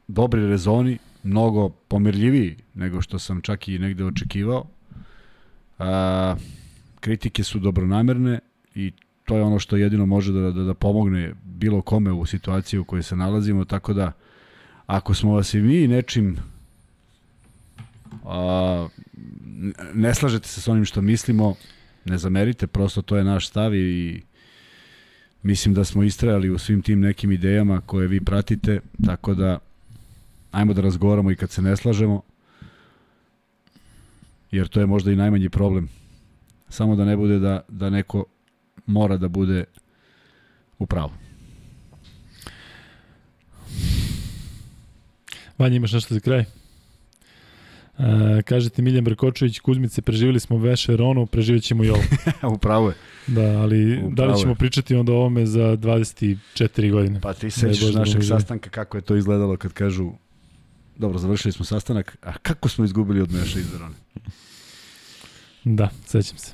dobri 0.08 0.46
rezoni, 0.46 0.98
mnogo 1.22 1.68
pomirljiviji 1.68 2.56
nego 2.74 3.00
što 3.00 3.18
sam 3.18 3.40
čak 3.40 3.68
i 3.68 3.78
negde 3.78 4.04
očekivao. 4.04 4.64
A, 5.78 6.36
kritike 7.00 7.44
su 7.44 7.58
dobronamerne 7.58 8.38
i 8.74 8.92
to 9.24 9.36
je 9.36 9.42
ono 9.42 9.58
što 9.58 9.76
jedino 9.76 10.06
može 10.06 10.32
da, 10.32 10.50
da, 10.50 10.62
da 10.62 10.74
pomogne 10.74 11.34
bilo 11.44 11.82
kome 11.82 12.12
u 12.12 12.26
situaciji 12.26 12.80
u 12.80 12.84
kojoj 12.84 13.02
se 13.02 13.16
nalazimo, 13.16 13.64
tako 13.64 13.92
da 13.92 14.12
ako 14.86 15.14
smo 15.14 15.34
vas 15.34 15.54
i 15.54 15.60
mi 15.60 15.88
nečim 15.88 16.36
a, 18.24 18.88
ne 19.94 20.14
slažete 20.14 20.48
se 20.48 20.60
s 20.60 20.68
onim 20.68 20.84
što 20.84 21.02
mislimo, 21.02 21.54
ne 22.04 22.18
zamerite, 22.18 22.66
prosto 22.66 23.02
to 23.02 23.16
je 23.16 23.24
naš 23.24 23.48
stav 23.48 23.74
i 23.74 24.22
mislim 25.42 25.74
da 25.74 25.84
smo 25.84 26.02
istrajali 26.02 26.50
u 26.50 26.58
svim 26.58 26.82
tim 26.82 27.00
nekim 27.00 27.32
idejama 27.32 27.80
koje 27.80 28.08
vi 28.08 28.20
pratite, 28.20 28.80
tako 29.06 29.34
da 29.34 29.58
ajmo 30.50 30.72
da 30.72 30.80
razgovaramo 30.80 31.30
i 31.30 31.36
kad 31.36 31.50
se 31.50 31.62
ne 31.62 31.76
slažemo, 31.76 32.22
jer 34.50 34.68
to 34.68 34.80
je 34.80 34.86
možda 34.86 35.12
i 35.12 35.16
najmanji 35.16 35.48
problem. 35.48 35.88
Samo 36.68 36.96
da 36.96 37.04
ne 37.04 37.16
bude 37.16 37.38
da, 37.38 37.60
da 37.68 37.90
neko 37.90 38.24
mora 38.86 39.16
da 39.16 39.28
bude 39.28 39.64
u 40.78 40.86
pravu. 40.86 41.10
Vanja, 45.58 45.76
imaš 45.76 45.92
nešto 45.92 46.14
za 46.14 46.20
kraj? 46.20 46.44
Uh, 47.98 48.04
kažete 48.44 48.82
Miljan 48.82 49.04
Brkočević, 49.04 49.58
Kuzmice, 49.58 50.02
preživjeli 50.02 50.40
smo 50.40 50.58
Veše 50.58 50.96
Ronu, 50.96 51.26
preživjet 51.26 51.64
ćemo 51.64 51.84
i 51.84 51.90
ovo. 51.90 52.02
Upravo 52.56 52.88
je. 52.88 52.94
Da, 53.26 53.42
ali 53.42 53.96
Upravo 53.96 54.14
da 54.14 54.24
li 54.24 54.40
ćemo 54.40 54.52
je. 54.52 54.56
pričati 54.56 54.94
onda 54.94 55.12
o 55.12 55.16
ovome 55.16 55.46
za 55.46 55.76
24 55.76 56.90
godine? 56.92 57.20
Pa 57.20 57.34
ti 57.34 57.50
sećaš 57.50 57.94
našeg 57.94 58.24
sastanka 58.24 58.70
kako 58.70 58.96
je 58.98 59.02
to 59.02 59.16
izgledalo 59.16 59.56
kad 59.56 59.72
kažu 59.72 60.12
dobro, 60.98 61.18
završili 61.18 61.52
smo 61.52 61.64
sastanak, 61.64 62.16
a 62.22 62.32
kako 62.38 62.68
smo 62.68 62.84
izgubili 62.84 63.20
od 63.20 63.32
Meša 63.32 63.58
iz 63.58 63.72
Verone? 63.72 63.94
Da, 65.64 65.88
sećam 66.06 66.38
se. 66.38 66.52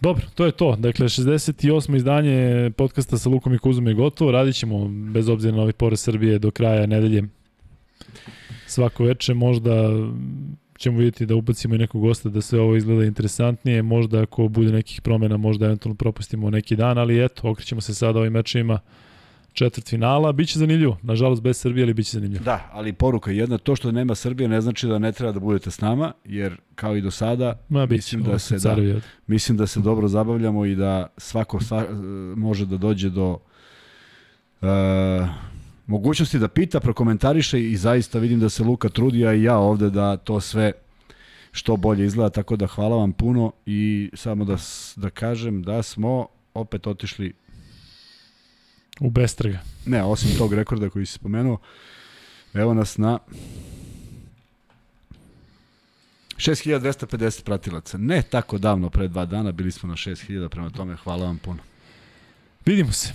Dobro, 0.00 0.26
to 0.34 0.46
je 0.46 0.52
to. 0.52 0.76
Dakle, 0.76 1.06
68. 1.06 1.96
izdanje 1.96 2.70
podcasta 2.70 3.18
sa 3.18 3.28
Lukom 3.28 3.54
i 3.54 3.58
Kuzom 3.58 3.86
je 3.86 3.94
gotovo. 3.94 4.30
Radit 4.30 4.56
ćemo, 4.56 4.88
bez 4.88 5.28
obzira 5.28 5.56
na 5.56 5.62
ovaj 5.62 5.72
pore 5.72 5.96
Srbije, 5.96 6.38
do 6.38 6.50
kraja 6.50 6.86
nedelje. 6.86 7.24
Svako 8.66 9.04
veče 9.04 9.34
možda 9.34 9.72
ćemo 10.78 10.98
vidjeti 10.98 11.26
da 11.26 11.34
ubacimo 11.34 11.74
i 11.74 11.78
nekog 11.78 12.00
gosta 12.00 12.28
da 12.28 12.40
sve 12.40 12.60
ovo 12.60 12.76
izgleda 12.76 13.04
interesantnije. 13.04 13.82
Možda 13.82 14.22
ako 14.22 14.48
bude 14.48 14.72
nekih 14.72 15.00
promena, 15.00 15.36
možda 15.36 15.66
eventualno 15.66 15.96
propustimo 15.96 16.50
neki 16.50 16.76
dan, 16.76 16.98
ali 16.98 17.24
eto, 17.24 17.50
okrećemo 17.50 17.80
se 17.80 17.94
sada 17.94 18.18
ovim 18.18 18.32
mečima 18.32 18.78
četvrt 19.54 19.88
finala. 19.88 20.32
Biće 20.32 20.58
zanimljivo, 20.58 20.98
nažalost 21.02 21.42
bez 21.42 21.58
Srbije, 21.58 21.84
ali 21.84 21.94
biće 21.94 22.10
zanimljivo. 22.10 22.44
Da, 22.44 22.70
ali 22.72 22.92
poruka 22.92 23.30
jedna, 23.30 23.58
to 23.58 23.76
što 23.76 23.92
nema 23.92 24.14
Srbije 24.14 24.48
ne 24.48 24.60
znači 24.60 24.86
da 24.86 24.98
ne 24.98 25.12
treba 25.12 25.32
da 25.32 25.40
budete 25.40 25.70
s 25.70 25.80
nama, 25.80 26.12
jer 26.24 26.56
kao 26.74 26.96
i 26.96 27.00
do 27.00 27.10
sada, 27.10 27.60
Ma, 27.68 27.86
mislim, 27.86 28.22
da 28.22 28.38
se, 28.38 28.58
da, 28.58 28.76
mislim 29.26 29.58
da 29.58 29.66
se 29.66 29.80
dobro 29.80 30.08
zabavljamo 30.08 30.66
i 30.66 30.74
da 30.74 31.06
svako 31.16 31.60
sva, 31.60 31.86
može 32.36 32.66
da 32.66 32.76
dođe 32.76 33.10
do 33.10 33.38
uh, 34.60 34.68
mogućnosti 35.86 36.38
da 36.38 36.48
pita, 36.48 36.80
prokomentariše 36.80 37.70
i 37.70 37.76
zaista 37.76 38.18
vidim 38.18 38.40
da 38.40 38.48
se 38.48 38.64
Luka 38.64 38.88
trudi, 38.88 39.26
a 39.26 39.34
i 39.34 39.42
ja 39.42 39.58
ovde 39.58 39.90
da 39.90 40.16
to 40.16 40.40
sve 40.40 40.72
što 41.52 41.76
bolje 41.76 42.04
izgleda, 42.04 42.30
tako 42.30 42.56
da 42.56 42.66
hvala 42.66 42.96
vam 42.96 43.12
puno 43.12 43.52
i 43.66 44.10
samo 44.14 44.44
da, 44.44 44.56
da 44.96 45.10
kažem 45.10 45.62
da 45.62 45.82
smo 45.82 46.26
opet 46.54 46.86
otišli 46.86 47.32
U 49.00 49.10
Bestrega. 49.10 49.58
Ne, 49.86 50.02
osim 50.02 50.38
tog 50.38 50.54
rekorda 50.54 50.90
koji 50.90 51.06
si 51.06 51.12
spomenuo, 51.12 51.58
evo 52.54 52.74
nas 52.74 52.98
na 52.98 53.18
6250 56.36 57.44
pratilaca. 57.44 57.98
Ne 57.98 58.22
tako 58.22 58.58
davno, 58.58 58.90
pre 58.90 59.08
dva 59.08 59.24
dana, 59.26 59.52
bili 59.52 59.72
smo 59.72 59.88
na 59.88 59.94
6000, 59.94 60.48
prema 60.48 60.70
tome 60.70 60.96
hvala 60.96 61.26
vam 61.26 61.38
puno. 61.38 61.62
Vidimo 62.66 62.92
se. 62.92 63.12